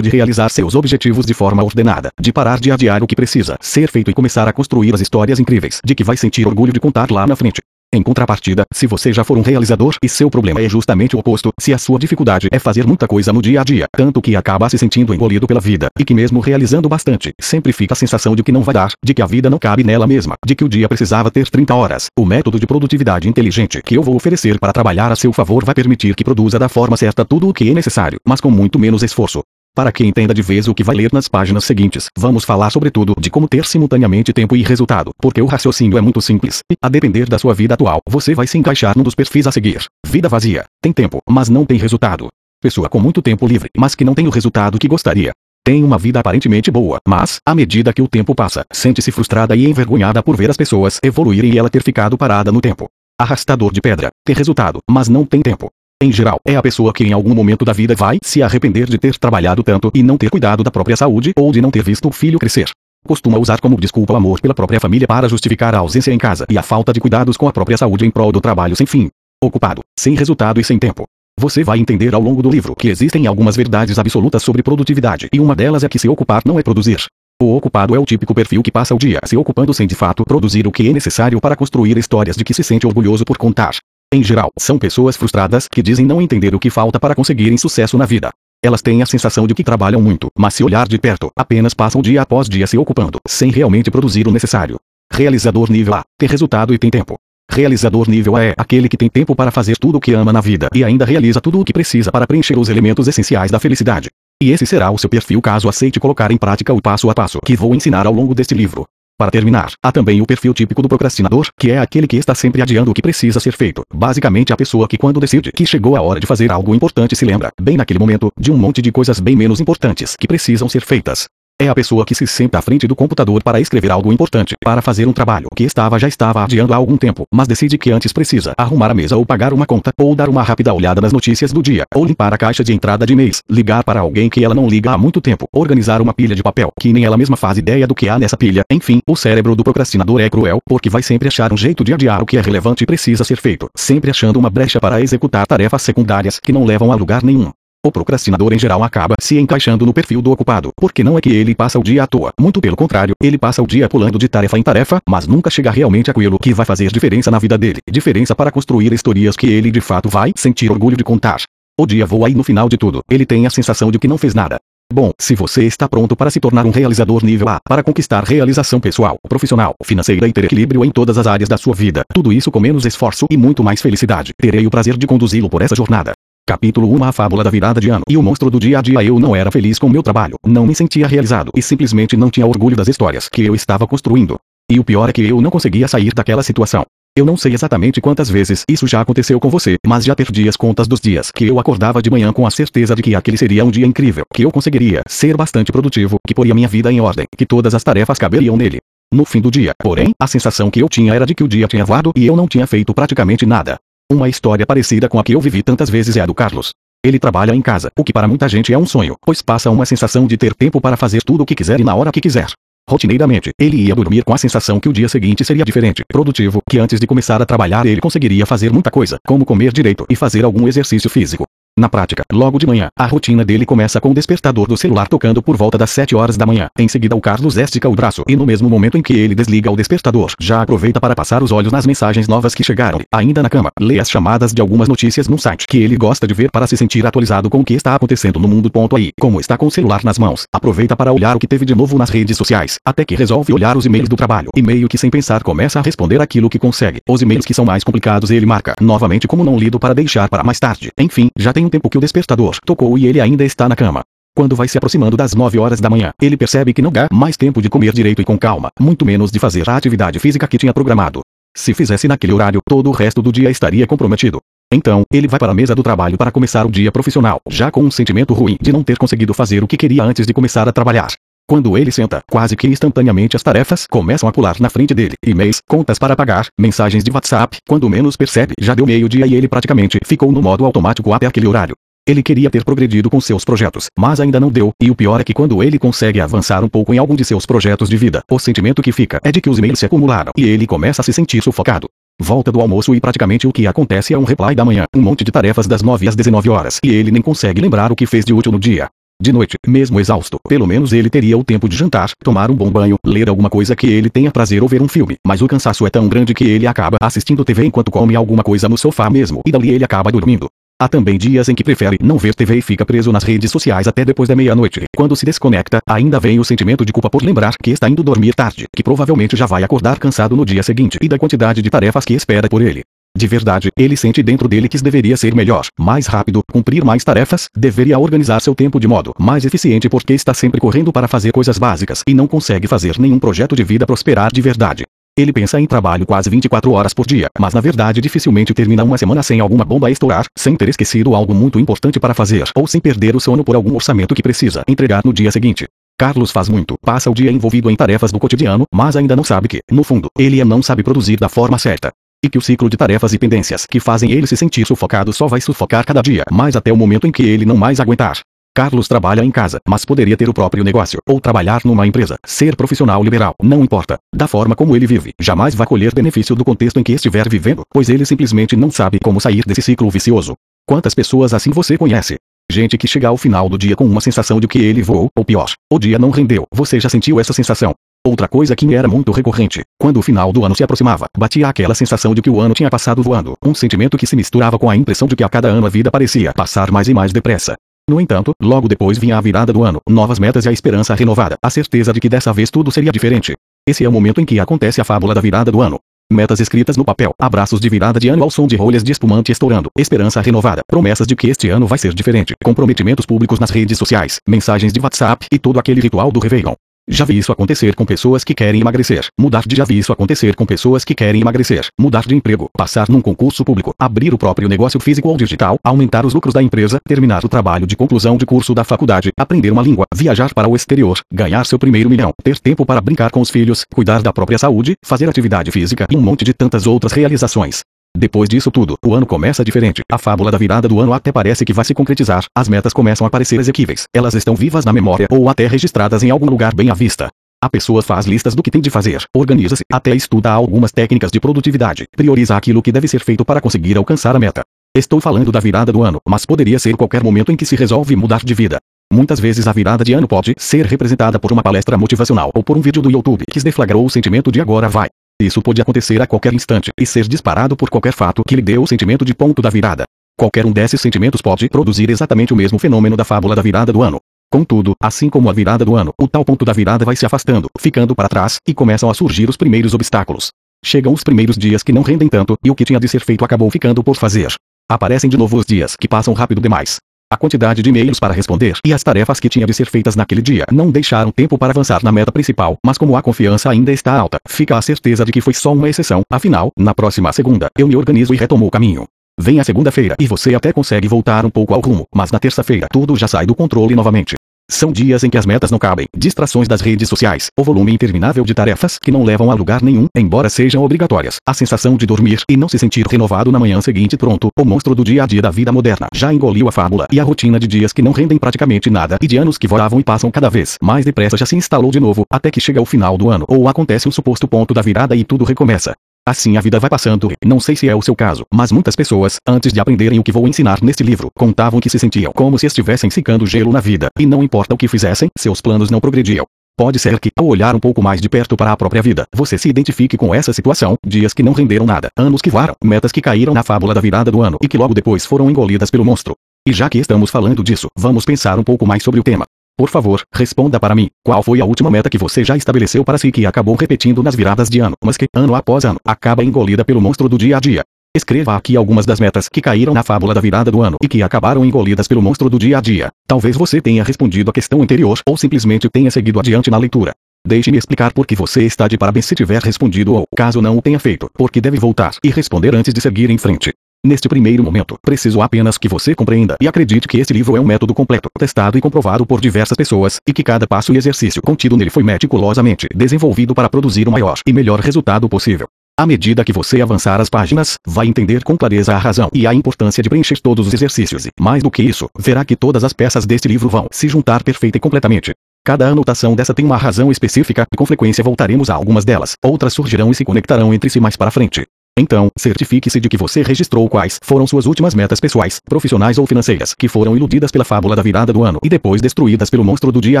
de 0.00 0.08
realizar 0.08 0.48
seus 0.50 0.76
objetivos 0.76 1.26
de 1.26 1.34
forma 1.34 1.64
ordenada, 1.64 2.10
de 2.20 2.32
parar 2.32 2.60
de 2.60 2.70
adiar 2.70 3.02
o 3.02 3.08
que 3.08 3.16
precisa 3.16 3.56
ser 3.60 3.90
feito 3.90 4.08
e 4.08 4.14
começar 4.14 4.46
a 4.46 4.52
construir 4.52 4.94
as 4.94 5.00
histórias 5.00 5.40
incríveis 5.40 5.80
de 5.84 5.96
que 5.96 6.04
vai 6.04 6.16
sentir 6.16 6.46
orgulho 6.46 6.72
de 6.72 6.78
contar 6.78 7.10
lá 7.10 7.26
na 7.26 7.34
frente. 7.34 7.60
Em 7.90 8.02
contrapartida, 8.02 8.66
se 8.70 8.86
você 8.86 9.14
já 9.14 9.24
for 9.24 9.38
um 9.38 9.40
realizador 9.40 9.94
e 10.02 10.10
seu 10.10 10.28
problema 10.28 10.60
é 10.60 10.68
justamente 10.68 11.16
o 11.16 11.18
oposto, 11.18 11.50
se 11.58 11.72
a 11.72 11.78
sua 11.78 11.98
dificuldade 11.98 12.46
é 12.52 12.58
fazer 12.58 12.86
muita 12.86 13.08
coisa 13.08 13.32
no 13.32 13.40
dia 13.40 13.62
a 13.62 13.64
dia, 13.64 13.86
tanto 13.90 14.20
que 14.20 14.36
acaba 14.36 14.68
se 14.68 14.76
sentindo 14.76 15.14
engolido 15.14 15.46
pela 15.46 15.58
vida, 15.58 15.88
e 15.98 16.04
que 16.04 16.12
mesmo 16.12 16.38
realizando 16.38 16.86
bastante, 16.86 17.32
sempre 17.40 17.72
fica 17.72 17.94
a 17.94 17.96
sensação 17.96 18.36
de 18.36 18.42
que 18.42 18.52
não 18.52 18.60
vai 18.60 18.74
dar, 18.74 18.90
de 19.02 19.14
que 19.14 19.22
a 19.22 19.26
vida 19.26 19.48
não 19.48 19.58
cabe 19.58 19.82
nela 19.82 20.06
mesma, 20.06 20.34
de 20.44 20.54
que 20.54 20.64
o 20.64 20.68
dia 20.68 20.86
precisava 20.86 21.30
ter 21.30 21.48
30 21.48 21.74
horas, 21.74 22.06
o 22.18 22.26
método 22.26 22.60
de 22.60 22.66
produtividade 22.66 23.26
inteligente 23.26 23.80
que 23.82 23.94
eu 23.94 24.02
vou 24.02 24.16
oferecer 24.16 24.58
para 24.58 24.72
trabalhar 24.72 25.10
a 25.10 25.16
seu 25.16 25.32
favor 25.32 25.64
vai 25.64 25.74
permitir 25.74 26.14
que 26.14 26.24
produza 26.24 26.58
da 26.58 26.68
forma 26.68 26.94
certa 26.94 27.24
tudo 27.24 27.48
o 27.48 27.54
que 27.54 27.70
é 27.70 27.72
necessário, 27.72 28.20
mas 28.22 28.38
com 28.38 28.50
muito 28.50 28.78
menos 28.78 29.02
esforço. 29.02 29.42
Para 29.78 29.92
que 29.92 30.04
entenda 30.04 30.34
de 30.34 30.42
vez 30.42 30.66
o 30.66 30.74
que 30.74 30.82
vai 30.82 30.96
ler 30.96 31.12
nas 31.12 31.28
páginas 31.28 31.64
seguintes, 31.64 32.08
vamos 32.18 32.42
falar 32.42 32.68
sobretudo 32.68 33.14
de 33.16 33.30
como 33.30 33.46
ter 33.46 33.64
simultaneamente 33.64 34.32
tempo 34.32 34.56
e 34.56 34.62
resultado, 34.64 35.12
porque 35.22 35.40
o 35.40 35.46
raciocínio 35.46 35.96
é 35.96 36.00
muito 36.00 36.20
simples, 36.20 36.64
e, 36.68 36.74
a 36.82 36.88
depender 36.88 37.28
da 37.28 37.38
sua 37.38 37.54
vida 37.54 37.74
atual, 37.74 38.00
você 38.04 38.34
vai 38.34 38.44
se 38.48 38.58
encaixar 38.58 38.98
num 38.98 39.04
dos 39.04 39.14
perfis 39.14 39.46
a 39.46 39.52
seguir. 39.52 39.84
Vida 40.04 40.28
vazia. 40.28 40.64
Tem 40.82 40.92
tempo, 40.92 41.22
mas 41.30 41.48
não 41.48 41.64
tem 41.64 41.78
resultado. 41.78 42.26
Pessoa 42.60 42.88
com 42.88 42.98
muito 42.98 43.22
tempo 43.22 43.46
livre, 43.46 43.68
mas 43.78 43.94
que 43.94 44.04
não 44.04 44.16
tem 44.16 44.26
o 44.26 44.30
resultado 44.30 44.80
que 44.80 44.88
gostaria. 44.88 45.30
Tem 45.64 45.84
uma 45.84 45.96
vida 45.96 46.18
aparentemente 46.18 46.72
boa, 46.72 46.98
mas, 47.06 47.38
à 47.46 47.54
medida 47.54 47.92
que 47.92 48.02
o 48.02 48.08
tempo 48.08 48.34
passa, 48.34 48.64
sente-se 48.72 49.12
frustrada 49.12 49.54
e 49.54 49.64
envergonhada 49.64 50.20
por 50.24 50.36
ver 50.36 50.50
as 50.50 50.56
pessoas 50.56 50.98
evoluírem 51.04 51.52
e 51.52 51.56
ela 51.56 51.70
ter 51.70 51.84
ficado 51.84 52.18
parada 52.18 52.50
no 52.50 52.60
tempo. 52.60 52.88
Arrastador 53.16 53.72
de 53.72 53.80
pedra. 53.80 54.08
Tem 54.26 54.34
resultado, 54.34 54.80
mas 54.90 55.08
não 55.08 55.24
tem 55.24 55.40
tempo. 55.40 55.70
Em 56.00 56.12
geral, 56.12 56.38
é 56.44 56.54
a 56.54 56.62
pessoa 56.62 56.92
que 56.92 57.02
em 57.02 57.12
algum 57.12 57.34
momento 57.34 57.64
da 57.64 57.72
vida 57.72 57.92
vai 57.92 58.18
se 58.22 58.40
arrepender 58.40 58.86
de 58.86 58.96
ter 58.98 59.18
trabalhado 59.18 59.64
tanto 59.64 59.90
e 59.92 60.00
não 60.00 60.16
ter 60.16 60.30
cuidado 60.30 60.62
da 60.62 60.70
própria 60.70 60.96
saúde 60.96 61.32
ou 61.36 61.50
de 61.50 61.60
não 61.60 61.72
ter 61.72 61.82
visto 61.82 62.08
o 62.08 62.12
filho 62.12 62.38
crescer. 62.38 62.70
Costuma 63.04 63.36
usar 63.36 63.60
como 63.60 63.76
desculpa 63.76 64.12
o 64.12 64.16
amor 64.16 64.40
pela 64.40 64.54
própria 64.54 64.78
família 64.78 65.08
para 65.08 65.28
justificar 65.28 65.74
a 65.74 65.78
ausência 65.78 66.12
em 66.12 66.18
casa 66.18 66.46
e 66.48 66.56
a 66.56 66.62
falta 66.62 66.92
de 66.92 67.00
cuidados 67.00 67.36
com 67.36 67.48
a 67.48 67.52
própria 67.52 67.76
saúde 67.76 68.06
em 68.06 68.12
prol 68.12 68.30
do 68.30 68.40
trabalho 68.40 68.76
sem 68.76 68.86
fim. 68.86 69.08
Ocupado, 69.42 69.82
sem 69.98 70.14
resultado 70.14 70.60
e 70.60 70.64
sem 70.64 70.78
tempo. 70.78 71.02
Você 71.36 71.64
vai 71.64 71.80
entender 71.80 72.14
ao 72.14 72.22
longo 72.22 72.42
do 72.42 72.50
livro 72.50 72.76
que 72.76 72.86
existem 72.86 73.26
algumas 73.26 73.56
verdades 73.56 73.98
absolutas 73.98 74.40
sobre 74.40 74.62
produtividade 74.62 75.28
e 75.32 75.40
uma 75.40 75.56
delas 75.56 75.82
é 75.82 75.88
que 75.88 75.98
se 75.98 76.08
ocupar 76.08 76.42
não 76.46 76.60
é 76.60 76.62
produzir. 76.62 77.06
O 77.42 77.56
ocupado 77.56 77.96
é 77.96 77.98
o 77.98 78.04
típico 78.04 78.34
perfil 78.34 78.62
que 78.62 78.70
passa 78.70 78.94
o 78.94 78.98
dia 78.98 79.18
se 79.24 79.36
ocupando 79.36 79.74
sem 79.74 79.86
de 79.88 79.96
fato 79.96 80.24
produzir 80.24 80.64
o 80.64 80.70
que 80.70 80.88
é 80.88 80.92
necessário 80.92 81.40
para 81.40 81.56
construir 81.56 81.98
histórias 81.98 82.36
de 82.36 82.44
que 82.44 82.54
se 82.54 82.62
sente 82.62 82.86
orgulhoso 82.86 83.24
por 83.24 83.36
contar. 83.36 83.74
Em 84.10 84.22
geral, 84.22 84.50
são 84.58 84.78
pessoas 84.78 85.18
frustradas 85.18 85.68
que 85.68 85.82
dizem 85.82 86.06
não 86.06 86.22
entender 86.22 86.54
o 86.54 86.58
que 86.58 86.70
falta 86.70 86.98
para 86.98 87.14
conseguirem 87.14 87.58
sucesso 87.58 87.98
na 87.98 88.06
vida. 88.06 88.30
Elas 88.64 88.80
têm 88.80 89.02
a 89.02 89.06
sensação 89.06 89.46
de 89.46 89.54
que 89.54 89.62
trabalham 89.62 90.00
muito, 90.00 90.28
mas 90.36 90.54
se 90.54 90.64
olhar 90.64 90.88
de 90.88 90.98
perto, 90.98 91.30
apenas 91.36 91.74
passam 91.74 92.00
dia 92.00 92.22
após 92.22 92.48
dia 92.48 92.66
se 92.66 92.78
ocupando, 92.78 93.18
sem 93.28 93.50
realmente 93.50 93.90
produzir 93.90 94.26
o 94.26 94.30
necessário. 94.30 94.76
Realizador 95.12 95.70
nível 95.70 95.94
A, 95.94 96.02
tem 96.18 96.26
resultado 96.26 96.72
e 96.72 96.78
tem 96.78 96.88
tempo. 96.88 97.16
Realizador 97.50 98.08
nível 98.08 98.34
A 98.34 98.44
é 98.44 98.54
aquele 98.56 98.88
que 98.88 98.96
tem 98.96 99.10
tempo 99.10 99.36
para 99.36 99.50
fazer 99.50 99.76
tudo 99.76 99.98
o 99.98 100.00
que 100.00 100.14
ama 100.14 100.32
na 100.32 100.40
vida 100.40 100.70
e 100.74 100.82
ainda 100.82 101.04
realiza 101.04 101.38
tudo 101.38 101.60
o 101.60 101.64
que 101.64 101.72
precisa 101.74 102.10
para 102.10 102.26
preencher 102.26 102.58
os 102.58 102.70
elementos 102.70 103.08
essenciais 103.08 103.50
da 103.50 103.60
felicidade. 103.60 104.08
E 104.42 104.50
esse 104.50 104.64
será 104.64 104.90
o 104.90 104.96
seu 104.96 105.10
perfil 105.10 105.42
caso 105.42 105.68
aceite 105.68 106.00
colocar 106.00 106.30
em 106.30 106.38
prática 106.38 106.72
o 106.72 106.80
passo 106.80 107.10
a 107.10 107.14
passo 107.14 107.40
que 107.44 107.54
vou 107.54 107.74
ensinar 107.74 108.06
ao 108.06 108.14
longo 108.14 108.34
deste 108.34 108.54
livro. 108.54 108.86
Para 109.18 109.32
terminar, 109.32 109.72
há 109.82 109.90
também 109.90 110.22
o 110.22 110.26
perfil 110.26 110.54
típico 110.54 110.80
do 110.80 110.88
procrastinador, 110.88 111.48
que 111.58 111.72
é 111.72 111.78
aquele 111.80 112.06
que 112.06 112.16
está 112.16 112.36
sempre 112.36 112.62
adiando 112.62 112.92
o 112.92 112.94
que 112.94 113.02
precisa 113.02 113.40
ser 113.40 113.50
feito. 113.50 113.82
Basicamente 113.92 114.52
a 114.52 114.56
pessoa 114.56 114.86
que 114.86 114.96
quando 114.96 115.18
decide 115.18 115.50
que 115.50 115.66
chegou 115.66 115.96
a 115.96 116.00
hora 116.00 116.20
de 116.20 116.26
fazer 116.26 116.52
algo 116.52 116.72
importante 116.72 117.16
se 117.16 117.24
lembra, 117.24 117.50
bem 117.60 117.76
naquele 117.76 117.98
momento, 117.98 118.30
de 118.38 118.52
um 118.52 118.56
monte 118.56 118.80
de 118.80 118.92
coisas 118.92 119.18
bem 119.18 119.34
menos 119.34 119.58
importantes 119.58 120.14
que 120.14 120.28
precisam 120.28 120.68
ser 120.68 120.82
feitas. 120.82 121.26
É 121.60 121.68
a 121.68 121.74
pessoa 121.74 122.04
que 122.06 122.14
se 122.14 122.24
senta 122.24 122.56
à 122.56 122.62
frente 122.62 122.86
do 122.86 122.94
computador 122.94 123.42
para 123.42 123.60
escrever 123.60 123.90
algo 123.90 124.12
importante, 124.12 124.54
para 124.64 124.80
fazer 124.80 125.08
um 125.08 125.12
trabalho 125.12 125.48
que 125.56 125.64
estava 125.64 125.98
já 125.98 126.06
estava 126.06 126.44
adiando 126.44 126.72
há 126.72 126.76
algum 126.76 126.96
tempo, 126.96 127.26
mas 127.34 127.48
decide 127.48 127.76
que 127.76 127.90
antes 127.90 128.12
precisa 128.12 128.54
arrumar 128.56 128.92
a 128.92 128.94
mesa 128.94 129.16
ou 129.16 129.26
pagar 129.26 129.52
uma 129.52 129.66
conta, 129.66 129.90
ou 129.98 130.14
dar 130.14 130.28
uma 130.28 130.40
rápida 130.40 130.72
olhada 130.72 131.00
nas 131.00 131.12
notícias 131.12 131.52
do 131.52 131.60
dia, 131.60 131.82
ou 131.96 132.04
limpar 132.04 132.32
a 132.32 132.38
caixa 132.38 132.62
de 132.62 132.72
entrada 132.72 133.04
de 133.04 133.12
e-mails, 133.12 133.42
ligar 133.50 133.82
para 133.82 133.98
alguém 133.98 134.30
que 134.30 134.44
ela 134.44 134.54
não 134.54 134.68
liga 134.68 134.92
há 134.92 134.96
muito 134.96 135.20
tempo, 135.20 135.48
organizar 135.52 136.00
uma 136.00 136.14
pilha 136.14 136.36
de 136.36 136.44
papel, 136.44 136.70
que 136.78 136.92
nem 136.92 137.04
ela 137.04 137.16
mesma 137.16 137.36
faz 137.36 137.58
ideia 137.58 137.88
do 137.88 137.94
que 137.94 138.08
há 138.08 138.20
nessa 138.20 138.36
pilha. 138.36 138.62
Enfim, 138.70 139.00
o 139.04 139.16
cérebro 139.16 139.56
do 139.56 139.64
procrastinador 139.64 140.20
é 140.20 140.30
cruel, 140.30 140.60
porque 140.64 140.88
vai 140.88 141.02
sempre 141.02 141.26
achar 141.26 141.52
um 141.52 141.56
jeito 141.56 141.82
de 141.82 141.92
adiar 141.92 142.22
o 142.22 142.26
que 142.26 142.36
é 142.36 142.40
relevante 142.40 142.84
e 142.84 142.86
precisa 142.86 143.24
ser 143.24 143.36
feito, 143.36 143.68
sempre 143.74 144.12
achando 144.12 144.38
uma 144.38 144.48
brecha 144.48 144.78
para 144.78 145.00
executar 145.00 145.44
tarefas 145.44 145.82
secundárias 145.82 146.38
que 146.38 146.52
não 146.52 146.64
levam 146.64 146.92
a 146.92 146.94
lugar 146.94 147.24
nenhum. 147.24 147.50
O 147.86 147.92
procrastinador 147.92 148.52
em 148.52 148.58
geral 148.58 148.82
acaba 148.82 149.14
se 149.20 149.38
encaixando 149.38 149.86
no 149.86 149.92
perfil 149.92 150.20
do 150.20 150.32
ocupado, 150.32 150.70
porque 150.76 151.04
não 151.04 151.16
é 151.16 151.20
que 151.20 151.30
ele 151.30 151.54
passa 151.54 151.78
o 151.78 151.82
dia 151.82 152.02
à 152.02 152.06
toa, 152.08 152.32
muito 152.38 152.60
pelo 152.60 152.76
contrário, 152.76 153.14
ele 153.22 153.38
passa 153.38 153.62
o 153.62 153.66
dia 153.68 153.88
pulando 153.88 154.18
de 154.18 154.28
tarefa 154.28 154.58
em 154.58 154.62
tarefa, 154.64 154.98
mas 155.08 155.28
nunca 155.28 155.48
chega 155.48 155.70
realmente 155.70 156.10
àquilo 156.10 156.40
que 156.40 156.52
vai 156.52 156.66
fazer 156.66 156.90
diferença 156.90 157.30
na 157.30 157.38
vida 157.38 157.56
dele, 157.56 157.78
diferença 157.88 158.34
para 158.34 158.50
construir 158.50 158.92
histórias 158.92 159.36
que 159.36 159.46
ele 159.46 159.70
de 159.70 159.80
fato 159.80 160.08
vai 160.08 160.32
sentir 160.36 160.72
orgulho 160.72 160.96
de 160.96 161.04
contar. 161.04 161.40
O 161.78 161.86
dia 161.86 162.04
voa 162.04 162.28
e 162.28 162.34
no 162.34 162.42
final 162.42 162.68
de 162.68 162.76
tudo, 162.76 163.00
ele 163.08 163.24
tem 163.24 163.46
a 163.46 163.50
sensação 163.50 163.92
de 163.92 163.98
que 164.00 164.08
não 164.08 164.18
fez 164.18 164.34
nada. 164.34 164.58
Bom, 164.92 165.12
se 165.16 165.36
você 165.36 165.64
está 165.64 165.88
pronto 165.88 166.16
para 166.16 166.30
se 166.32 166.40
tornar 166.40 166.66
um 166.66 166.70
realizador 166.70 167.24
nível 167.24 167.48
A, 167.48 167.60
para 167.62 167.84
conquistar 167.84 168.24
realização 168.24 168.80
pessoal, 168.80 169.18
profissional, 169.28 169.74
financeira 169.84 170.26
e 170.26 170.32
ter 170.32 170.46
equilíbrio 170.46 170.84
em 170.84 170.90
todas 170.90 171.16
as 171.16 171.28
áreas 171.28 171.48
da 171.48 171.56
sua 171.56 171.74
vida, 171.74 172.02
tudo 172.12 172.32
isso 172.32 172.50
com 172.50 172.58
menos 172.58 172.84
esforço 172.84 173.26
e 173.30 173.36
muito 173.36 173.62
mais 173.62 173.80
felicidade, 173.80 174.32
terei 174.36 174.66
o 174.66 174.70
prazer 174.70 174.96
de 174.96 175.06
conduzi-lo 175.06 175.48
por 175.48 175.62
essa 175.62 175.76
jornada. 175.76 176.12
Capítulo 176.48 176.90
1 176.90 177.04
A 177.04 177.12
fábula 177.12 177.44
da 177.44 177.50
virada 177.50 177.78
de 177.78 177.90
ano 177.90 178.04
e 178.08 178.16
o 178.16 178.22
monstro 178.22 178.48
do 178.48 178.58
dia 178.58 178.78
a 178.78 178.80
dia 178.80 179.04
Eu 179.04 179.20
não 179.20 179.36
era 179.36 179.50
feliz 179.50 179.78
com 179.78 179.86
meu 179.86 180.02
trabalho, 180.02 180.36
não 180.46 180.66
me 180.66 180.74
sentia 180.74 181.06
realizado 181.06 181.52
e 181.54 181.60
simplesmente 181.60 182.16
não 182.16 182.30
tinha 182.30 182.46
orgulho 182.46 182.74
das 182.74 182.88
histórias 182.88 183.28
que 183.28 183.44
eu 183.44 183.54
estava 183.54 183.86
construindo. 183.86 184.38
E 184.72 184.80
o 184.80 184.84
pior 184.84 185.10
é 185.10 185.12
que 185.12 185.22
eu 185.26 185.42
não 185.42 185.50
conseguia 185.50 185.86
sair 185.86 186.10
daquela 186.14 186.42
situação. 186.42 186.86
Eu 187.14 187.26
não 187.26 187.36
sei 187.36 187.52
exatamente 187.52 188.00
quantas 188.00 188.30
vezes 188.30 188.62
isso 188.66 188.86
já 188.86 189.02
aconteceu 189.02 189.38
com 189.38 189.50
você, 189.50 189.76
mas 189.86 190.06
já 190.06 190.16
perdi 190.16 190.48
as 190.48 190.56
contas 190.56 190.88
dos 190.88 191.02
dias 191.02 191.30
que 191.30 191.44
eu 191.44 191.60
acordava 191.60 192.00
de 192.00 192.08
manhã 192.10 192.32
com 192.32 192.46
a 192.46 192.50
certeza 192.50 192.94
de 192.94 193.02
que 193.02 193.14
aquele 193.14 193.36
seria 193.36 193.62
um 193.62 193.70
dia 193.70 193.84
incrível, 193.84 194.24
que 194.32 194.42
eu 194.42 194.50
conseguiria 194.50 195.02
ser 195.06 195.36
bastante 195.36 195.70
produtivo, 195.70 196.16
que 196.26 196.34
poria 196.34 196.54
minha 196.54 196.66
vida 196.66 196.90
em 196.90 196.98
ordem, 196.98 197.26
que 197.36 197.44
todas 197.44 197.74
as 197.74 197.84
tarefas 197.84 198.16
caberiam 198.16 198.56
nele. 198.56 198.78
No 199.12 199.26
fim 199.26 199.42
do 199.42 199.50
dia, 199.50 199.72
porém, 199.78 200.12
a 200.18 200.26
sensação 200.26 200.70
que 200.70 200.80
eu 200.80 200.88
tinha 200.88 201.12
era 201.12 201.26
de 201.26 201.34
que 201.34 201.44
o 201.44 201.48
dia 201.48 201.66
tinha 201.66 201.84
voado 201.84 202.10
e 202.16 202.26
eu 202.26 202.34
não 202.34 202.48
tinha 202.48 202.66
feito 202.66 202.94
praticamente 202.94 203.44
nada. 203.44 203.78
Uma 204.10 204.26
história 204.26 204.66
parecida 204.66 205.06
com 205.06 205.18
a 205.18 205.22
que 205.22 205.34
eu 205.34 205.40
vivi 205.40 205.62
tantas 205.62 205.90
vezes 205.90 206.16
é 206.16 206.20
a 206.22 206.24
do 206.24 206.34
Carlos. 206.34 206.70
Ele 207.04 207.18
trabalha 207.18 207.54
em 207.54 207.60
casa, 207.60 207.90
o 207.94 208.02
que 208.02 208.10
para 208.10 208.26
muita 208.26 208.48
gente 208.48 208.72
é 208.72 208.78
um 208.78 208.86
sonho, 208.86 209.14
pois 209.20 209.42
passa 209.42 209.70
uma 209.70 209.84
sensação 209.84 210.26
de 210.26 210.34
ter 210.38 210.54
tempo 210.54 210.80
para 210.80 210.96
fazer 210.96 211.22
tudo 211.22 211.42
o 211.42 211.46
que 211.46 211.54
quiser 211.54 211.78
e 211.78 211.84
na 211.84 211.94
hora 211.94 212.10
que 212.10 212.18
quiser. 212.18 212.46
Rotineiramente, 212.88 213.50
ele 213.60 213.76
ia 213.76 213.94
dormir 213.94 214.24
com 214.24 214.32
a 214.32 214.38
sensação 214.38 214.80
que 214.80 214.88
o 214.88 214.94
dia 214.94 215.10
seguinte 215.10 215.44
seria 215.44 215.62
diferente, 215.62 216.02
produtivo, 216.10 216.62
que 216.70 216.78
antes 216.78 216.98
de 216.98 217.06
começar 217.06 217.42
a 217.42 217.44
trabalhar 217.44 217.84
ele 217.84 218.00
conseguiria 218.00 218.46
fazer 218.46 218.72
muita 218.72 218.90
coisa, 218.90 219.18
como 219.26 219.44
comer 219.44 219.74
direito 219.74 220.06
e 220.08 220.16
fazer 220.16 220.42
algum 220.42 220.66
exercício 220.66 221.10
físico. 221.10 221.44
Na 221.78 221.88
prática, 221.88 222.24
logo 222.32 222.58
de 222.58 222.66
manhã, 222.66 222.88
a 222.98 223.06
rotina 223.06 223.44
dele 223.44 223.64
começa 223.64 224.00
com 224.00 224.10
o 224.10 224.14
despertador 224.14 224.66
do 224.66 224.76
celular 224.76 225.06
tocando 225.06 225.40
por 225.40 225.56
volta 225.56 225.78
das 225.78 225.90
7 225.90 226.16
horas 226.16 226.36
da 226.36 226.44
manhã. 226.44 226.68
Em 226.76 226.88
seguida, 226.88 227.14
o 227.14 227.20
Carlos 227.20 227.56
estica 227.56 227.88
o 227.88 227.94
braço 227.94 228.24
e 228.26 228.34
no 228.34 228.44
mesmo 228.44 228.68
momento 228.68 228.98
em 228.98 229.02
que 229.02 229.12
ele 229.12 229.32
desliga 229.32 229.70
o 229.70 229.76
despertador, 229.76 230.32
já 230.40 230.60
aproveita 230.60 231.00
para 231.00 231.14
passar 231.14 231.40
os 231.40 231.52
olhos 231.52 231.70
nas 231.70 231.86
mensagens 231.86 232.26
novas 232.26 232.52
que 232.52 232.64
chegaram. 232.64 232.98
Ainda 233.14 233.44
na 233.44 233.48
cama, 233.48 233.70
lê 233.78 234.00
as 234.00 234.10
chamadas 234.10 234.52
de 234.52 234.60
algumas 234.60 234.88
notícias 234.88 235.28
num 235.28 235.38
site 235.38 235.68
que 235.68 235.78
ele 235.78 235.96
gosta 235.96 236.26
de 236.26 236.34
ver 236.34 236.50
para 236.50 236.66
se 236.66 236.76
sentir 236.76 237.06
atualizado 237.06 237.48
com 237.48 237.60
o 237.60 237.64
que 237.64 237.74
está 237.74 237.94
acontecendo 237.94 238.40
no 238.40 238.48
mundo. 238.48 238.68
Ponto 238.68 238.96
aí, 238.96 239.12
como 239.20 239.38
está 239.38 239.56
com 239.56 239.68
o 239.68 239.70
celular 239.70 240.02
nas 240.02 240.18
mãos, 240.18 240.46
aproveita 240.52 240.96
para 240.96 241.12
olhar 241.12 241.36
o 241.36 241.38
que 241.38 241.46
teve 241.46 241.64
de 241.64 241.76
novo 241.76 241.96
nas 241.96 242.10
redes 242.10 242.36
sociais, 242.36 242.80
até 242.84 243.04
que 243.04 243.14
resolve 243.14 243.52
olhar 243.52 243.76
os 243.76 243.86
e-mails 243.86 244.08
do 244.08 244.16
trabalho. 244.16 244.50
E 244.56 244.62
meio 244.62 244.88
que 244.88 244.98
sem 244.98 245.10
pensar 245.10 245.44
começa 245.44 245.78
a 245.78 245.82
responder 245.82 246.20
aquilo 246.20 246.50
que 246.50 246.58
consegue. 246.58 247.00
Os 247.08 247.22
e-mails 247.22 247.46
que 247.46 247.54
são 247.54 247.64
mais 247.64 247.84
complicados 247.84 248.32
ele 248.32 248.46
marca 248.46 248.74
novamente 248.80 249.28
como 249.28 249.44
não 249.44 249.56
lido 249.56 249.78
para 249.78 249.94
deixar 249.94 250.28
para 250.28 250.42
mais 250.42 250.58
tarde. 250.58 250.90
Enfim, 250.98 251.30
já 251.38 251.52
tem 251.52 251.67
tempo 251.68 251.90
que 251.90 251.98
o 251.98 252.00
despertador 252.00 252.56
tocou 252.64 252.96
e 252.98 253.06
ele 253.06 253.20
ainda 253.20 253.44
está 253.44 253.68
na 253.68 253.76
cama. 253.76 254.02
Quando 254.34 254.54
vai 254.54 254.68
se 254.68 254.78
aproximando 254.78 255.16
das 255.16 255.34
9 255.34 255.58
horas 255.58 255.80
da 255.80 255.90
manhã, 255.90 256.12
ele 256.22 256.36
percebe 256.36 256.72
que 256.72 256.80
não 256.80 256.92
dá 256.92 257.08
mais 257.12 257.36
tempo 257.36 257.60
de 257.60 257.68
comer 257.68 257.92
direito 257.92 258.22
e 258.22 258.24
com 258.24 258.38
calma, 258.38 258.70
muito 258.78 259.04
menos 259.04 259.30
de 259.30 259.38
fazer 259.38 259.68
a 259.68 259.76
atividade 259.76 260.18
física 260.18 260.46
que 260.46 260.58
tinha 260.58 260.72
programado. 260.72 261.22
Se 261.56 261.74
fizesse 261.74 262.06
naquele 262.06 262.32
horário, 262.32 262.60
todo 262.64 262.88
o 262.88 262.92
resto 262.92 263.20
do 263.20 263.32
dia 263.32 263.50
estaria 263.50 263.86
comprometido. 263.86 264.38
Então, 264.72 265.02
ele 265.12 265.26
vai 265.26 265.40
para 265.40 265.50
a 265.50 265.54
mesa 265.54 265.74
do 265.74 265.82
trabalho 265.82 266.16
para 266.16 266.30
começar 266.30 266.66
o 266.66 266.70
dia 266.70 266.92
profissional, 266.92 267.40
já 267.48 267.70
com 267.70 267.82
um 267.82 267.90
sentimento 267.90 268.34
ruim 268.34 268.56
de 268.60 268.70
não 268.70 268.84
ter 268.84 268.96
conseguido 268.96 269.34
fazer 269.34 269.64
o 269.64 269.66
que 269.66 269.76
queria 269.76 270.04
antes 270.04 270.26
de 270.26 270.32
começar 270.32 270.68
a 270.68 270.72
trabalhar. 270.72 271.08
Quando 271.50 271.78
ele 271.78 271.90
senta, 271.90 272.20
quase 272.30 272.54
que 272.54 272.68
instantaneamente 272.68 273.34
as 273.34 273.42
tarefas 273.42 273.86
começam 273.86 274.28
a 274.28 274.32
pular 274.32 274.60
na 274.60 274.68
frente 274.68 274.92
dele. 274.92 275.14
E-mails, 275.24 275.62
contas 275.66 275.98
para 275.98 276.14
pagar, 276.14 276.48
mensagens 276.60 277.02
de 277.02 277.10
WhatsApp. 277.10 277.56
Quando 277.66 277.88
menos 277.88 278.18
percebe, 278.18 278.52
já 278.60 278.74
deu 278.74 278.84
meio-dia 278.84 279.26
e 279.26 279.34
ele 279.34 279.48
praticamente 279.48 279.98
ficou 280.04 280.30
no 280.30 280.42
modo 280.42 280.66
automático 280.66 281.10
até 281.10 281.26
aquele 281.26 281.46
horário. 281.46 281.74
Ele 282.06 282.22
queria 282.22 282.50
ter 282.50 282.62
progredido 282.64 283.08
com 283.08 283.18
seus 283.18 283.46
projetos, 283.46 283.86
mas 283.98 284.20
ainda 284.20 284.38
não 284.38 284.50
deu, 284.50 284.72
e 284.78 284.90
o 284.90 284.94
pior 284.94 285.22
é 285.22 285.24
que 285.24 285.32
quando 285.32 285.62
ele 285.62 285.78
consegue 285.78 286.20
avançar 286.20 286.62
um 286.62 286.68
pouco 286.68 286.92
em 286.92 286.98
algum 286.98 287.16
de 287.16 287.24
seus 287.24 287.46
projetos 287.46 287.88
de 287.88 287.96
vida, 287.96 288.22
o 288.30 288.38
sentimento 288.38 288.82
que 288.82 288.92
fica 288.92 289.18
é 289.24 289.32
de 289.32 289.40
que 289.40 289.48
os 289.48 289.58
e-mails 289.58 289.78
se 289.78 289.86
acumularam 289.86 290.32
e 290.36 290.44
ele 290.44 290.66
começa 290.66 291.00
a 291.00 291.04
se 291.04 291.14
sentir 291.14 291.42
sufocado. 291.42 291.88
Volta 292.20 292.52
do 292.52 292.60
almoço 292.60 292.94
e 292.94 293.00
praticamente 293.00 293.46
o 293.46 293.52
que 293.52 293.66
acontece 293.66 294.12
é 294.12 294.18
um 294.18 294.24
reply 294.24 294.54
da 294.54 294.66
manhã, 294.66 294.84
um 294.94 295.00
monte 295.00 295.24
de 295.24 295.32
tarefas 295.32 295.66
das 295.66 295.80
9 295.80 296.08
às 296.08 296.14
19 296.14 296.50
horas 296.50 296.78
e 296.84 296.90
ele 296.90 297.10
nem 297.10 297.22
consegue 297.22 297.62
lembrar 297.62 297.90
o 297.90 297.96
que 297.96 298.06
fez 298.06 298.22
de 298.22 298.34
útil 298.34 298.52
no 298.52 298.60
dia. 298.60 298.90
De 299.20 299.32
noite, 299.32 299.56
mesmo 299.66 299.98
exausto, 299.98 300.38
pelo 300.48 300.64
menos 300.64 300.92
ele 300.92 301.10
teria 301.10 301.36
o 301.36 301.42
tempo 301.42 301.68
de 301.68 301.76
jantar, 301.76 302.08
tomar 302.22 302.52
um 302.52 302.54
bom 302.54 302.70
banho, 302.70 302.96
ler 303.04 303.28
alguma 303.28 303.50
coisa 303.50 303.74
que 303.74 303.88
ele 303.88 304.08
tenha 304.08 304.30
prazer 304.30 304.62
ou 304.62 304.68
ver 304.68 304.80
um 304.80 304.86
filme, 304.86 305.16
mas 305.26 305.42
o 305.42 305.48
cansaço 305.48 305.84
é 305.84 305.90
tão 305.90 306.08
grande 306.08 306.32
que 306.32 306.44
ele 306.44 306.68
acaba 306.68 306.96
assistindo 307.02 307.44
TV 307.44 307.64
enquanto 307.64 307.90
come 307.90 308.14
alguma 308.14 308.44
coisa 308.44 308.68
no 308.68 308.78
sofá 308.78 309.10
mesmo 309.10 309.40
e 309.44 309.50
dali 309.50 309.70
ele 309.70 309.84
acaba 309.84 310.12
dormindo. 310.12 310.46
Há 310.80 310.86
também 310.86 311.18
dias 311.18 311.48
em 311.48 311.54
que 311.56 311.64
prefere 311.64 311.98
não 312.00 312.16
ver 312.16 312.32
TV 312.32 312.58
e 312.58 312.62
fica 312.62 312.86
preso 312.86 313.10
nas 313.10 313.24
redes 313.24 313.50
sociais 313.50 313.88
até 313.88 314.04
depois 314.04 314.28
da 314.28 314.36
meia-noite. 314.36 314.84
Quando 314.96 315.16
se 315.16 315.26
desconecta, 315.26 315.80
ainda 315.84 316.20
vem 316.20 316.38
o 316.38 316.44
sentimento 316.44 316.84
de 316.84 316.92
culpa 316.92 317.10
por 317.10 317.20
lembrar 317.20 317.54
que 317.60 317.72
está 317.72 317.88
indo 317.88 318.04
dormir 318.04 318.36
tarde, 318.36 318.66
que 318.72 318.84
provavelmente 318.84 319.34
já 319.34 319.46
vai 319.46 319.64
acordar 319.64 319.98
cansado 319.98 320.36
no 320.36 320.46
dia 320.46 320.62
seguinte 320.62 320.96
e 321.02 321.08
da 321.08 321.18
quantidade 321.18 321.60
de 321.60 321.68
tarefas 321.68 322.04
que 322.04 322.14
espera 322.14 322.48
por 322.48 322.62
ele. 322.62 322.84
De 323.16 323.26
verdade, 323.26 323.70
ele 323.76 323.96
sente 323.96 324.22
dentro 324.22 324.48
dele 324.48 324.68
que 324.68 324.78
deveria 324.78 325.16
ser 325.16 325.34
melhor, 325.34 325.66
mais 325.78 326.06
rápido, 326.06 326.40
cumprir 326.52 326.84
mais 326.84 327.02
tarefas, 327.02 327.48
deveria 327.56 327.98
organizar 327.98 328.40
seu 328.40 328.54
tempo 328.54 328.78
de 328.78 328.86
modo 328.86 329.12
mais 329.18 329.44
eficiente 329.44 329.88
porque 329.88 330.14
está 330.14 330.32
sempre 330.32 330.60
correndo 330.60 330.92
para 330.92 331.08
fazer 331.08 331.32
coisas 331.32 331.58
básicas 331.58 332.02
e 332.06 332.14
não 332.14 332.26
consegue 332.26 332.68
fazer 332.68 332.98
nenhum 332.98 333.18
projeto 333.18 333.56
de 333.56 333.64
vida 333.64 333.86
prosperar 333.86 334.32
de 334.32 334.40
verdade. 334.40 334.84
Ele 335.16 335.32
pensa 335.32 335.60
em 335.60 335.66
trabalho 335.66 336.06
quase 336.06 336.30
24 336.30 336.70
horas 336.70 336.94
por 336.94 337.04
dia, 337.04 337.26
mas 337.40 337.52
na 337.52 337.60
verdade 337.60 338.00
dificilmente 338.00 338.54
termina 338.54 338.84
uma 338.84 338.96
semana 338.96 339.20
sem 339.20 339.40
alguma 339.40 339.64
bomba 339.64 339.90
estourar, 339.90 340.26
sem 340.38 340.54
ter 340.54 340.68
esquecido 340.68 341.12
algo 341.12 341.34
muito 341.34 341.58
importante 341.58 341.98
para 341.98 342.14
fazer, 342.14 342.48
ou 342.54 342.68
sem 342.68 342.80
perder 342.80 343.16
o 343.16 343.20
sono 343.20 343.42
por 343.42 343.56
algum 343.56 343.74
orçamento 343.74 344.14
que 344.14 344.22
precisa 344.22 344.62
entregar 344.68 345.02
no 345.04 345.12
dia 345.12 345.32
seguinte. 345.32 345.66
Carlos 345.98 346.30
faz 346.30 346.48
muito, 346.48 346.76
passa 346.80 347.10
o 347.10 347.14
dia 347.14 347.32
envolvido 347.32 347.68
em 347.68 347.74
tarefas 347.74 348.12
do 348.12 348.20
cotidiano, 348.20 348.64
mas 348.72 348.94
ainda 348.94 349.16
não 349.16 349.24
sabe 349.24 349.48
que, 349.48 349.60
no 349.68 349.82
fundo, 349.82 350.06
ele 350.16 350.44
não 350.44 350.62
sabe 350.62 350.84
produzir 350.84 351.16
da 351.16 351.28
forma 351.28 351.58
certa. 351.58 351.90
E 352.20 352.28
que 352.28 352.36
o 352.36 352.40
ciclo 352.40 352.68
de 352.68 352.76
tarefas 352.76 353.12
e 353.12 353.18
pendências 353.18 353.64
que 353.64 353.78
fazem 353.78 354.10
ele 354.10 354.26
se 354.26 354.36
sentir 354.36 354.66
sufocado 354.66 355.12
só 355.12 355.28
vai 355.28 355.40
sufocar 355.40 355.84
cada 355.84 356.02
dia 356.02 356.24
mais 356.32 356.56
até 356.56 356.72
o 356.72 356.76
momento 356.76 357.06
em 357.06 357.12
que 357.12 357.22
ele 357.22 357.44
não 357.44 357.56
mais 357.56 357.78
aguentar. 357.78 358.18
Carlos 358.52 358.88
trabalha 358.88 359.24
em 359.24 359.30
casa, 359.30 359.60
mas 359.68 359.84
poderia 359.84 360.16
ter 360.16 360.28
o 360.28 360.34
próprio 360.34 360.64
negócio, 360.64 360.98
ou 361.08 361.20
trabalhar 361.20 361.60
numa 361.64 361.86
empresa, 361.86 362.16
ser 362.26 362.56
profissional 362.56 363.04
liberal, 363.04 363.36
não 363.40 363.62
importa. 363.62 364.00
Da 364.12 364.26
forma 364.26 364.56
como 364.56 364.74
ele 364.74 364.84
vive, 364.84 365.12
jamais 365.20 365.54
vai 365.54 365.64
colher 365.64 365.94
benefício 365.94 366.34
do 366.34 366.44
contexto 366.44 366.80
em 366.80 366.82
que 366.82 366.92
estiver 366.92 367.28
vivendo, 367.28 367.62
pois 367.72 367.88
ele 367.88 368.04
simplesmente 368.04 368.56
não 368.56 368.68
sabe 368.68 368.98
como 368.98 369.20
sair 369.20 369.44
desse 369.46 369.62
ciclo 369.62 369.88
vicioso. 369.88 370.34
Quantas 370.66 370.94
pessoas 370.94 371.32
assim 371.32 371.52
você 371.52 371.78
conhece? 371.78 372.16
Gente 372.50 372.76
que 372.76 372.88
chega 372.88 373.06
ao 373.06 373.16
final 373.16 373.48
do 373.48 373.56
dia 373.56 373.76
com 373.76 373.84
uma 373.84 374.00
sensação 374.00 374.40
de 374.40 374.48
que 374.48 374.58
ele 374.58 374.82
voou, 374.82 375.08
ou 375.16 375.24
pior, 375.24 375.52
o 375.72 375.78
dia 375.78 376.00
não 376.00 376.10
rendeu. 376.10 376.44
Você 376.52 376.80
já 376.80 376.88
sentiu 376.88 377.20
essa 377.20 377.32
sensação? 377.32 377.74
Outra 378.06 378.28
coisa 378.28 378.56
que 378.56 378.66
me 378.66 378.74
era 378.74 378.88
muito 378.88 379.12
recorrente, 379.12 379.62
quando 379.78 379.98
o 379.98 380.02
final 380.02 380.32
do 380.32 380.44
ano 380.44 380.56
se 380.56 380.62
aproximava, 380.62 381.06
batia 381.16 381.48
aquela 381.48 381.74
sensação 381.74 382.14
de 382.14 382.22
que 382.22 382.30
o 382.30 382.40
ano 382.40 382.54
tinha 382.54 382.70
passado 382.70 383.02
voando, 383.02 383.34
um 383.44 383.54
sentimento 383.54 383.98
que 383.98 384.06
se 384.06 384.16
misturava 384.16 384.58
com 384.58 384.70
a 384.70 384.76
impressão 384.76 385.06
de 385.06 385.14
que 385.14 385.24
a 385.24 385.28
cada 385.28 385.48
ano 385.48 385.66
a 385.66 385.70
vida 385.70 385.90
parecia 385.90 386.32
passar 386.32 386.70
mais 386.70 386.88
e 386.88 386.94
mais 386.94 387.12
depressa. 387.12 387.54
No 387.88 388.00
entanto, 388.00 388.32
logo 388.40 388.68
depois 388.68 388.98
vinha 388.98 389.16
a 389.16 389.20
virada 389.20 389.52
do 389.52 389.64
ano, 389.64 389.80
novas 389.88 390.18
metas 390.18 390.44
e 390.44 390.48
a 390.48 390.52
esperança 390.52 390.94
renovada, 390.94 391.36
a 391.42 391.50
certeza 391.50 391.92
de 391.92 392.00
que 392.00 392.08
dessa 392.08 392.32
vez 392.32 392.50
tudo 392.50 392.70
seria 392.70 392.92
diferente. 392.92 393.34
Esse 393.66 393.84
é 393.84 393.88
o 393.88 393.92
momento 393.92 394.20
em 394.20 394.24
que 394.24 394.38
acontece 394.38 394.80
a 394.80 394.84
fábula 394.84 395.14
da 395.14 395.20
virada 395.20 395.50
do 395.50 395.60
ano. 395.60 395.78
Metas 396.10 396.40
escritas 396.40 396.76
no 396.76 396.84
papel, 396.84 397.12
abraços 397.18 397.60
de 397.60 397.68
virada 397.68 398.00
de 398.00 398.08
ano 398.08 398.22
ao 398.22 398.30
som 398.30 398.46
de 398.46 398.56
rolhas 398.56 398.82
de 398.82 398.92
espumante 398.92 399.30
estourando, 399.30 399.70
esperança 399.78 400.20
renovada, 400.22 400.62
promessas 400.66 401.06
de 401.06 401.14
que 401.14 401.28
este 401.28 401.50
ano 401.50 401.66
vai 401.66 401.78
ser 401.78 401.92
diferente, 401.92 402.34
comprometimentos 402.42 403.04
públicos 403.04 403.38
nas 403.38 403.50
redes 403.50 403.76
sociais, 403.76 404.18
mensagens 404.26 404.72
de 404.72 404.80
WhatsApp 404.80 405.26
e 405.30 405.38
todo 405.38 405.58
aquele 405.58 405.82
ritual 405.82 406.10
do 406.10 406.20
Réveillon. 406.20 406.54
Já 406.90 407.04
vi 407.04 407.18
isso 407.18 407.30
acontecer 407.30 407.74
com 407.74 407.84
pessoas 407.84 408.24
que 408.24 408.34
querem 408.34 408.62
emagrecer. 408.62 409.08
Mudar 409.20 409.46
de 409.46 409.54
já 409.54 409.64
vi 409.64 409.76
isso 409.76 409.92
acontecer 409.92 410.34
com 410.34 410.46
pessoas 410.46 410.86
que 410.86 410.94
querem 410.94 411.20
emagrecer. 411.20 411.66
Mudar 411.78 412.06
de 412.06 412.14
emprego, 412.14 412.48
passar 412.56 412.88
num 412.88 413.02
concurso 413.02 413.44
público, 413.44 413.74
abrir 413.78 414.14
o 414.14 414.18
próprio 414.18 414.48
negócio 414.48 414.80
físico 414.80 415.06
ou 415.06 415.16
digital, 415.16 415.58
aumentar 415.62 416.06
os 416.06 416.14
lucros 416.14 416.32
da 416.32 416.42
empresa, 416.42 416.80
terminar 416.88 417.22
o 417.26 417.28
trabalho 417.28 417.66
de 417.66 417.76
conclusão 417.76 418.16
de 418.16 418.24
curso 418.24 418.54
da 418.54 418.64
faculdade, 418.64 419.12
aprender 419.18 419.50
uma 419.50 419.62
língua, 419.62 419.84
viajar 419.94 420.32
para 420.32 420.48
o 420.48 420.56
exterior, 420.56 420.98
ganhar 421.12 421.44
seu 421.44 421.58
primeiro 421.58 421.90
milhão, 421.90 422.10
ter 422.24 422.38
tempo 422.38 422.64
para 422.64 422.80
brincar 422.80 423.10
com 423.10 423.20
os 423.20 423.28
filhos, 423.28 423.64
cuidar 423.70 424.00
da 424.00 424.12
própria 424.12 424.38
saúde, 424.38 424.74
fazer 424.82 425.10
atividade 425.10 425.50
física. 425.50 425.86
E 425.90 425.96
um 425.96 426.00
monte 426.00 426.24
de 426.24 426.32
tantas 426.32 426.66
outras 426.66 426.92
realizações. 426.92 427.64
Depois 427.98 428.28
disso 428.28 428.48
tudo, 428.48 428.76
o 428.86 428.94
ano 428.94 429.04
começa 429.04 429.44
diferente. 429.44 429.82
A 429.90 429.98
fábula 429.98 430.30
da 430.30 430.38
virada 430.38 430.68
do 430.68 430.78
ano 430.78 430.92
até 430.92 431.10
parece 431.10 431.44
que 431.44 431.52
vai 431.52 431.64
se 431.64 431.74
concretizar. 431.74 432.24
As 432.32 432.48
metas 432.48 432.72
começam 432.72 433.04
a 433.04 433.10
parecer 433.10 433.40
exequíveis. 433.40 433.86
Elas 433.92 434.14
estão 434.14 434.36
vivas 434.36 434.64
na 434.64 434.72
memória 434.72 435.08
ou 435.10 435.28
até 435.28 435.48
registradas 435.48 436.04
em 436.04 436.10
algum 436.10 436.26
lugar 436.26 436.54
bem 436.54 436.70
à 436.70 436.74
vista. 436.74 437.08
A 437.42 437.50
pessoa 437.50 437.82
faz 437.82 438.06
listas 438.06 438.36
do 438.36 438.42
que 438.42 438.52
tem 438.52 438.60
de 438.60 438.70
fazer, 438.70 439.02
organiza-se, 439.16 439.64
até 439.72 439.96
estuda 439.96 440.30
algumas 440.30 440.70
técnicas 440.70 441.10
de 441.10 441.18
produtividade, 441.18 441.86
prioriza 441.96 442.36
aquilo 442.36 442.62
que 442.62 442.70
deve 442.70 442.86
ser 442.86 443.00
feito 443.00 443.24
para 443.24 443.40
conseguir 443.40 443.76
alcançar 443.76 444.14
a 444.14 444.18
meta. 444.18 444.42
Estou 444.76 445.00
falando 445.00 445.32
da 445.32 445.40
virada 445.40 445.72
do 445.72 445.82
ano, 445.82 446.00
mas 446.08 446.24
poderia 446.24 446.58
ser 446.60 446.76
qualquer 446.76 447.02
momento 447.02 447.32
em 447.32 447.36
que 447.36 447.46
se 447.46 447.56
resolve 447.56 447.96
mudar 447.96 448.24
de 448.24 448.34
vida. 448.34 448.58
Muitas 448.92 449.18
vezes 449.18 449.48
a 449.48 449.52
virada 449.52 449.84
de 449.84 449.92
ano 449.92 450.06
pode 450.06 450.34
ser 450.36 450.66
representada 450.66 451.18
por 451.18 451.32
uma 451.32 451.42
palestra 451.42 451.76
motivacional 451.76 452.30
ou 452.32 452.44
por 452.44 452.56
um 452.56 452.60
vídeo 452.60 452.80
do 452.80 452.90
YouTube 452.90 453.24
que 453.28 453.40
deflagrou 453.40 453.84
o 453.84 453.90
sentimento 453.90 454.30
de 454.30 454.40
agora 454.40 454.68
vai. 454.68 454.88
Isso 455.20 455.42
pode 455.42 455.60
acontecer 455.60 456.00
a 456.00 456.06
qualquer 456.06 456.32
instante 456.32 456.70
e 456.78 456.86
ser 456.86 457.08
disparado 457.08 457.56
por 457.56 457.68
qualquer 457.68 457.92
fato 457.92 458.22
que 458.24 458.36
lhe 458.36 458.42
dê 458.42 458.56
o 458.56 458.68
sentimento 458.68 459.04
de 459.04 459.12
ponto 459.12 459.42
da 459.42 459.50
virada. 459.50 459.82
Qualquer 460.16 460.46
um 460.46 460.52
desses 460.52 460.80
sentimentos 460.80 461.20
pode 461.20 461.48
produzir 461.48 461.90
exatamente 461.90 462.32
o 462.32 462.36
mesmo 462.36 462.56
fenômeno 462.56 462.96
da 462.96 463.04
fábula 463.04 463.34
da 463.34 463.42
virada 463.42 463.72
do 463.72 463.82
ano. 463.82 463.98
Contudo, 464.30 464.74
assim 464.80 465.10
como 465.10 465.28
a 465.28 465.32
virada 465.32 465.64
do 465.64 465.74
ano, 465.74 465.92
o 466.00 466.06
tal 466.06 466.24
ponto 466.24 466.44
da 466.44 466.52
virada 466.52 466.84
vai 466.84 466.94
se 466.94 467.04
afastando, 467.04 467.48
ficando 467.58 467.96
para 467.96 468.08
trás, 468.08 468.36
e 468.46 468.54
começam 468.54 468.88
a 468.88 468.94
surgir 468.94 469.28
os 469.28 469.36
primeiros 469.36 469.74
obstáculos. 469.74 470.30
Chegam 470.64 470.92
os 470.92 471.02
primeiros 471.02 471.36
dias 471.36 471.64
que 471.64 471.72
não 471.72 471.82
rendem 471.82 472.08
tanto, 472.08 472.36
e 472.44 472.50
o 472.50 472.54
que 472.54 472.64
tinha 472.64 472.78
de 472.78 472.86
ser 472.86 473.00
feito 473.00 473.24
acabou 473.24 473.50
ficando 473.50 473.82
por 473.82 473.96
fazer. 473.96 474.32
Aparecem 474.70 475.10
de 475.10 475.16
novo 475.16 475.36
os 475.36 475.46
dias 475.46 475.74
que 475.74 475.88
passam 475.88 476.14
rápido 476.14 476.40
demais. 476.40 476.78
A 477.10 477.16
quantidade 477.16 477.62
de 477.62 477.70
e-mails 477.70 477.98
para 477.98 478.12
responder 478.12 478.58
e 478.62 478.70
as 478.70 478.82
tarefas 478.82 479.18
que 479.18 479.30
tinha 479.30 479.46
de 479.46 479.54
ser 479.54 479.64
feitas 479.64 479.96
naquele 479.96 480.20
dia 480.20 480.44
não 480.52 480.70
deixaram 480.70 481.10
tempo 481.10 481.38
para 481.38 481.52
avançar 481.52 481.82
na 481.82 481.90
meta 481.90 482.12
principal, 482.12 482.58
mas 482.62 482.76
como 482.76 482.94
a 482.94 483.00
confiança 483.00 483.48
ainda 483.48 483.72
está 483.72 483.94
alta, 483.94 484.18
fica 484.28 484.58
a 484.58 484.60
certeza 484.60 485.06
de 485.06 485.12
que 485.12 485.22
foi 485.22 485.32
só 485.32 485.54
uma 485.54 485.70
exceção, 485.70 486.02
afinal, 486.12 486.52
na 486.58 486.74
próxima 486.74 487.10
segunda, 487.10 487.48
eu 487.56 487.66
me 487.66 487.76
organizo 487.76 488.12
e 488.12 488.16
retomo 488.18 488.46
o 488.46 488.50
caminho. 488.50 488.84
Vem 489.18 489.40
a 489.40 489.44
segunda-feira 489.44 489.96
e 489.98 490.06
você 490.06 490.34
até 490.34 490.52
consegue 490.52 490.86
voltar 490.86 491.24
um 491.24 491.30
pouco 491.30 491.54
ao 491.54 491.60
rumo, 491.60 491.86
mas 491.94 492.12
na 492.12 492.18
terça-feira 492.18 492.66
tudo 492.70 492.94
já 492.94 493.08
sai 493.08 493.24
do 493.24 493.34
controle 493.34 493.74
novamente. 493.74 494.14
São 494.50 494.72
dias 494.72 495.04
em 495.04 495.10
que 495.10 495.18
as 495.18 495.26
metas 495.26 495.50
não 495.50 495.58
cabem, 495.58 495.86
distrações 495.94 496.48
das 496.48 496.62
redes 496.62 496.88
sociais, 496.88 497.30
o 497.38 497.44
volume 497.44 497.72
interminável 497.72 498.24
de 498.24 498.32
tarefas 498.32 498.78
que 498.78 498.90
não 498.90 499.04
levam 499.04 499.30
a 499.30 499.34
lugar 499.34 499.62
nenhum, 499.62 499.86
embora 499.94 500.30
sejam 500.30 500.64
obrigatórias, 500.64 501.16
a 501.26 501.34
sensação 501.34 501.76
de 501.76 501.84
dormir 501.84 502.22
e 502.28 502.36
não 502.36 502.48
se 502.48 502.58
sentir 502.58 502.86
renovado 502.86 503.30
na 503.30 503.38
manhã 503.38 503.60
seguinte 503.60 503.96
pronto, 503.96 504.30
o 504.36 504.44
monstro 504.46 504.74
do 504.74 504.82
dia 504.82 505.04
a 505.04 505.06
dia 505.06 505.20
da 505.20 505.30
vida 505.30 505.52
moderna. 505.52 505.88
Já 505.94 506.14
engoliu 506.14 506.48
a 506.48 506.52
fábula 506.52 506.86
e 506.90 506.98
a 506.98 507.04
rotina 507.04 507.38
de 507.38 507.46
dias 507.46 507.74
que 507.74 507.82
não 507.82 507.92
rendem 507.92 508.16
praticamente 508.16 508.70
nada 508.70 508.96
e 509.02 509.06
de 509.06 509.18
anos 509.18 509.36
que 509.36 509.46
voavam 509.46 509.78
e 509.78 509.84
passam 509.84 510.10
cada 510.10 510.30
vez 510.30 510.56
mais 510.62 510.84
depressa 510.84 511.16
já 511.16 511.26
se 511.26 511.36
instalou 511.36 511.70
de 511.70 511.78
novo, 511.78 512.04
até 512.10 512.30
que 512.30 512.40
chega 512.40 512.60
o 512.60 512.66
final 512.66 512.96
do 512.96 513.10
ano. 513.10 513.26
Ou 513.28 513.48
acontece 513.48 513.86
um 513.86 513.92
suposto 513.92 514.26
ponto 514.26 514.54
da 514.54 514.62
virada 514.62 514.96
e 514.96 515.04
tudo 515.04 515.24
recomeça. 515.24 515.74
Assim 516.08 516.38
a 516.38 516.40
vida 516.40 516.58
vai 516.58 516.70
passando, 516.70 517.12
não 517.22 517.38
sei 517.38 517.54
se 517.54 517.68
é 517.68 517.76
o 517.76 517.82
seu 517.82 517.94
caso, 517.94 518.24
mas 518.32 518.50
muitas 518.50 518.74
pessoas, 518.74 519.18
antes 519.28 519.52
de 519.52 519.60
aprenderem 519.60 519.98
o 519.98 520.02
que 520.02 520.10
vou 520.10 520.26
ensinar 520.26 520.58
neste 520.62 520.82
livro, 520.82 521.10
contavam 521.14 521.60
que 521.60 521.68
se 521.68 521.78
sentiam 521.78 522.10
como 522.14 522.38
se 522.38 522.46
estivessem 522.46 522.88
secando 522.88 523.26
gelo 523.26 523.52
na 523.52 523.60
vida, 523.60 523.88
e 523.98 524.06
não 524.06 524.22
importa 524.22 524.54
o 524.54 524.56
que 524.56 524.66
fizessem, 524.66 525.10
seus 525.18 525.42
planos 525.42 525.68
não 525.68 525.80
progrediam. 525.80 526.24
Pode 526.56 526.78
ser 526.78 526.98
que, 526.98 527.10
ao 527.14 527.26
olhar 527.26 527.54
um 527.54 527.60
pouco 527.60 527.82
mais 527.82 528.00
de 528.00 528.08
perto 528.08 528.38
para 528.38 528.50
a 528.50 528.56
própria 528.56 528.80
vida, 528.80 529.04
você 529.14 529.36
se 529.36 529.50
identifique 529.50 529.98
com 529.98 530.14
essa 530.14 530.32
situação, 530.32 530.78
dias 530.82 531.12
que 531.12 531.22
não 531.22 531.34
renderam 531.34 531.66
nada, 531.66 531.90
anos 531.94 532.22
que 532.22 532.30
voaram, 532.30 532.54
metas 532.64 532.90
que 532.90 533.02
caíram 533.02 533.34
na 533.34 533.42
fábula 533.42 533.74
da 533.74 533.80
virada 533.82 534.10
do 534.10 534.22
ano 534.22 534.38
e 534.40 534.48
que 534.48 534.56
logo 534.56 534.72
depois 534.72 535.04
foram 535.04 535.28
engolidas 535.28 535.70
pelo 535.70 535.84
monstro. 535.84 536.14
E 536.48 536.54
já 536.54 536.70
que 536.70 536.78
estamos 536.78 537.10
falando 537.10 537.44
disso, 537.44 537.68
vamos 537.76 538.06
pensar 538.06 538.38
um 538.38 538.44
pouco 538.44 538.66
mais 538.66 538.82
sobre 538.82 538.98
o 538.98 539.02
tema. 539.02 539.26
Por 539.58 539.68
favor, 539.68 540.00
responda 540.14 540.60
para 540.60 540.72
mim, 540.72 540.88
qual 541.04 541.20
foi 541.20 541.40
a 541.40 541.44
última 541.44 541.68
meta 541.68 541.90
que 541.90 541.98
você 541.98 542.22
já 542.22 542.36
estabeleceu 542.36 542.84
para 542.84 542.96
si 542.96 543.10
que 543.10 543.26
acabou 543.26 543.56
repetindo 543.56 544.04
nas 544.04 544.14
viradas 544.14 544.48
de 544.48 544.60
ano, 544.60 544.76
mas 544.84 544.96
que, 544.96 545.06
ano 545.12 545.34
após 545.34 545.64
ano, 545.64 545.80
acaba 545.84 546.22
engolida 546.22 546.64
pelo 546.64 546.80
monstro 546.80 547.08
do 547.08 547.18
dia 547.18 547.38
a 547.38 547.40
dia? 547.40 547.64
Escreva 547.96 548.36
aqui 548.36 548.56
algumas 548.56 548.86
das 548.86 549.00
metas 549.00 549.28
que 549.28 549.40
caíram 549.40 549.74
na 549.74 549.82
fábula 549.82 550.14
da 550.14 550.20
virada 550.20 550.48
do 550.48 550.62
ano 550.62 550.76
e 550.80 550.86
que 550.86 551.02
acabaram 551.02 551.44
engolidas 551.44 551.88
pelo 551.88 552.00
monstro 552.00 552.30
do 552.30 552.38
dia 552.38 552.58
a 552.58 552.60
dia. 552.60 552.90
Talvez 553.04 553.36
você 553.36 553.60
tenha 553.60 553.82
respondido 553.82 554.30
a 554.30 554.32
questão 554.32 554.62
anterior 554.62 555.00
ou 555.04 555.16
simplesmente 555.16 555.68
tenha 555.68 555.90
seguido 555.90 556.20
adiante 556.20 556.52
na 556.52 556.56
leitura. 556.56 556.92
Deixe-me 557.26 557.58
explicar 557.58 557.92
por 557.92 558.06
que 558.06 558.14
você 558.14 558.44
está 558.44 558.68
de 558.68 558.78
parabéns 558.78 559.06
se 559.06 559.16
tiver 559.16 559.42
respondido 559.42 559.92
ou, 559.92 560.04
caso 560.16 560.40
não 560.40 560.56
o 560.56 560.62
tenha 560.62 560.78
feito, 560.78 561.10
porque 561.14 561.40
deve 561.40 561.58
voltar 561.58 561.96
e 562.04 562.10
responder 562.10 562.54
antes 562.54 562.72
de 562.72 562.80
seguir 562.80 563.10
em 563.10 563.18
frente. 563.18 563.52
Neste 563.86 564.08
primeiro 564.08 564.42
momento, 564.42 564.76
preciso 564.82 565.22
apenas 565.22 565.56
que 565.56 565.68
você 565.68 565.94
compreenda 565.94 566.36
e 566.42 566.48
acredite 566.48 566.88
que 566.88 566.98
este 566.98 567.12
livro 567.12 567.36
é 567.36 567.40
um 567.40 567.44
método 567.44 567.72
completo, 567.72 568.08
testado 568.18 568.58
e 568.58 568.60
comprovado 568.60 569.06
por 569.06 569.20
diversas 569.20 569.56
pessoas, 569.56 569.98
e 570.04 570.12
que 570.12 570.24
cada 570.24 570.48
passo 570.48 570.72
e 570.72 570.76
exercício 570.76 571.22
contido 571.22 571.56
nele 571.56 571.70
foi 571.70 571.84
meticulosamente 571.84 572.66
desenvolvido 572.74 573.36
para 573.36 573.48
produzir 573.48 573.86
o 573.86 573.92
maior 573.92 574.18
e 574.26 574.32
melhor 574.32 574.58
resultado 574.58 575.08
possível. 575.08 575.46
À 575.78 575.86
medida 575.86 576.24
que 576.24 576.32
você 576.32 576.60
avançar 576.60 577.00
as 577.00 577.08
páginas, 577.08 577.54
vai 577.64 577.86
entender 577.86 578.24
com 578.24 578.36
clareza 578.36 578.74
a 578.74 578.78
razão 578.78 579.08
e 579.14 579.28
a 579.28 579.32
importância 579.32 579.80
de 579.80 579.88
preencher 579.88 580.20
todos 580.20 580.48
os 580.48 580.52
exercícios 580.52 581.06
e, 581.06 581.10
mais 581.18 581.40
do 581.40 581.50
que 581.50 581.62
isso, 581.62 581.88
verá 581.96 582.24
que 582.24 582.34
todas 582.34 582.64
as 582.64 582.72
peças 582.72 583.06
deste 583.06 583.28
livro 583.28 583.48
vão 583.48 583.68
se 583.70 583.88
juntar 583.88 584.24
perfeita 584.24 584.58
e 584.58 584.60
completamente. 584.60 585.12
Cada 585.44 585.68
anotação 585.68 586.16
dessa 586.16 586.34
tem 586.34 586.44
uma 586.44 586.56
razão 586.56 586.90
específica 586.90 587.46
e 587.52 587.56
com 587.56 587.64
frequência 587.64 588.02
voltaremos 588.02 588.50
a 588.50 588.54
algumas 588.54 588.84
delas, 588.84 589.14
outras 589.24 589.52
surgirão 589.52 589.92
e 589.92 589.94
se 589.94 590.04
conectarão 590.04 590.52
entre 590.52 590.68
si 590.68 590.80
mais 590.80 590.96
para 590.96 591.12
frente. 591.12 591.46
Então, 591.78 592.10
certifique-se 592.18 592.80
de 592.80 592.88
que 592.88 592.96
você 592.96 593.22
registrou 593.22 593.68
quais 593.68 594.00
foram 594.02 594.26
suas 594.26 594.46
últimas 594.46 594.74
metas 594.74 594.98
pessoais, 594.98 595.40
profissionais 595.48 595.96
ou 595.96 596.06
financeiras 596.06 596.52
que 596.52 596.66
foram 596.66 596.96
iludidas 596.96 597.30
pela 597.30 597.44
fábula 597.44 597.76
da 597.76 597.82
virada 597.82 598.12
do 598.12 598.24
ano 598.24 598.40
e 598.42 598.48
depois 598.48 598.82
destruídas 598.82 599.30
pelo 599.30 599.44
monstro 599.44 599.70
do 599.70 599.80
dia 599.80 600.00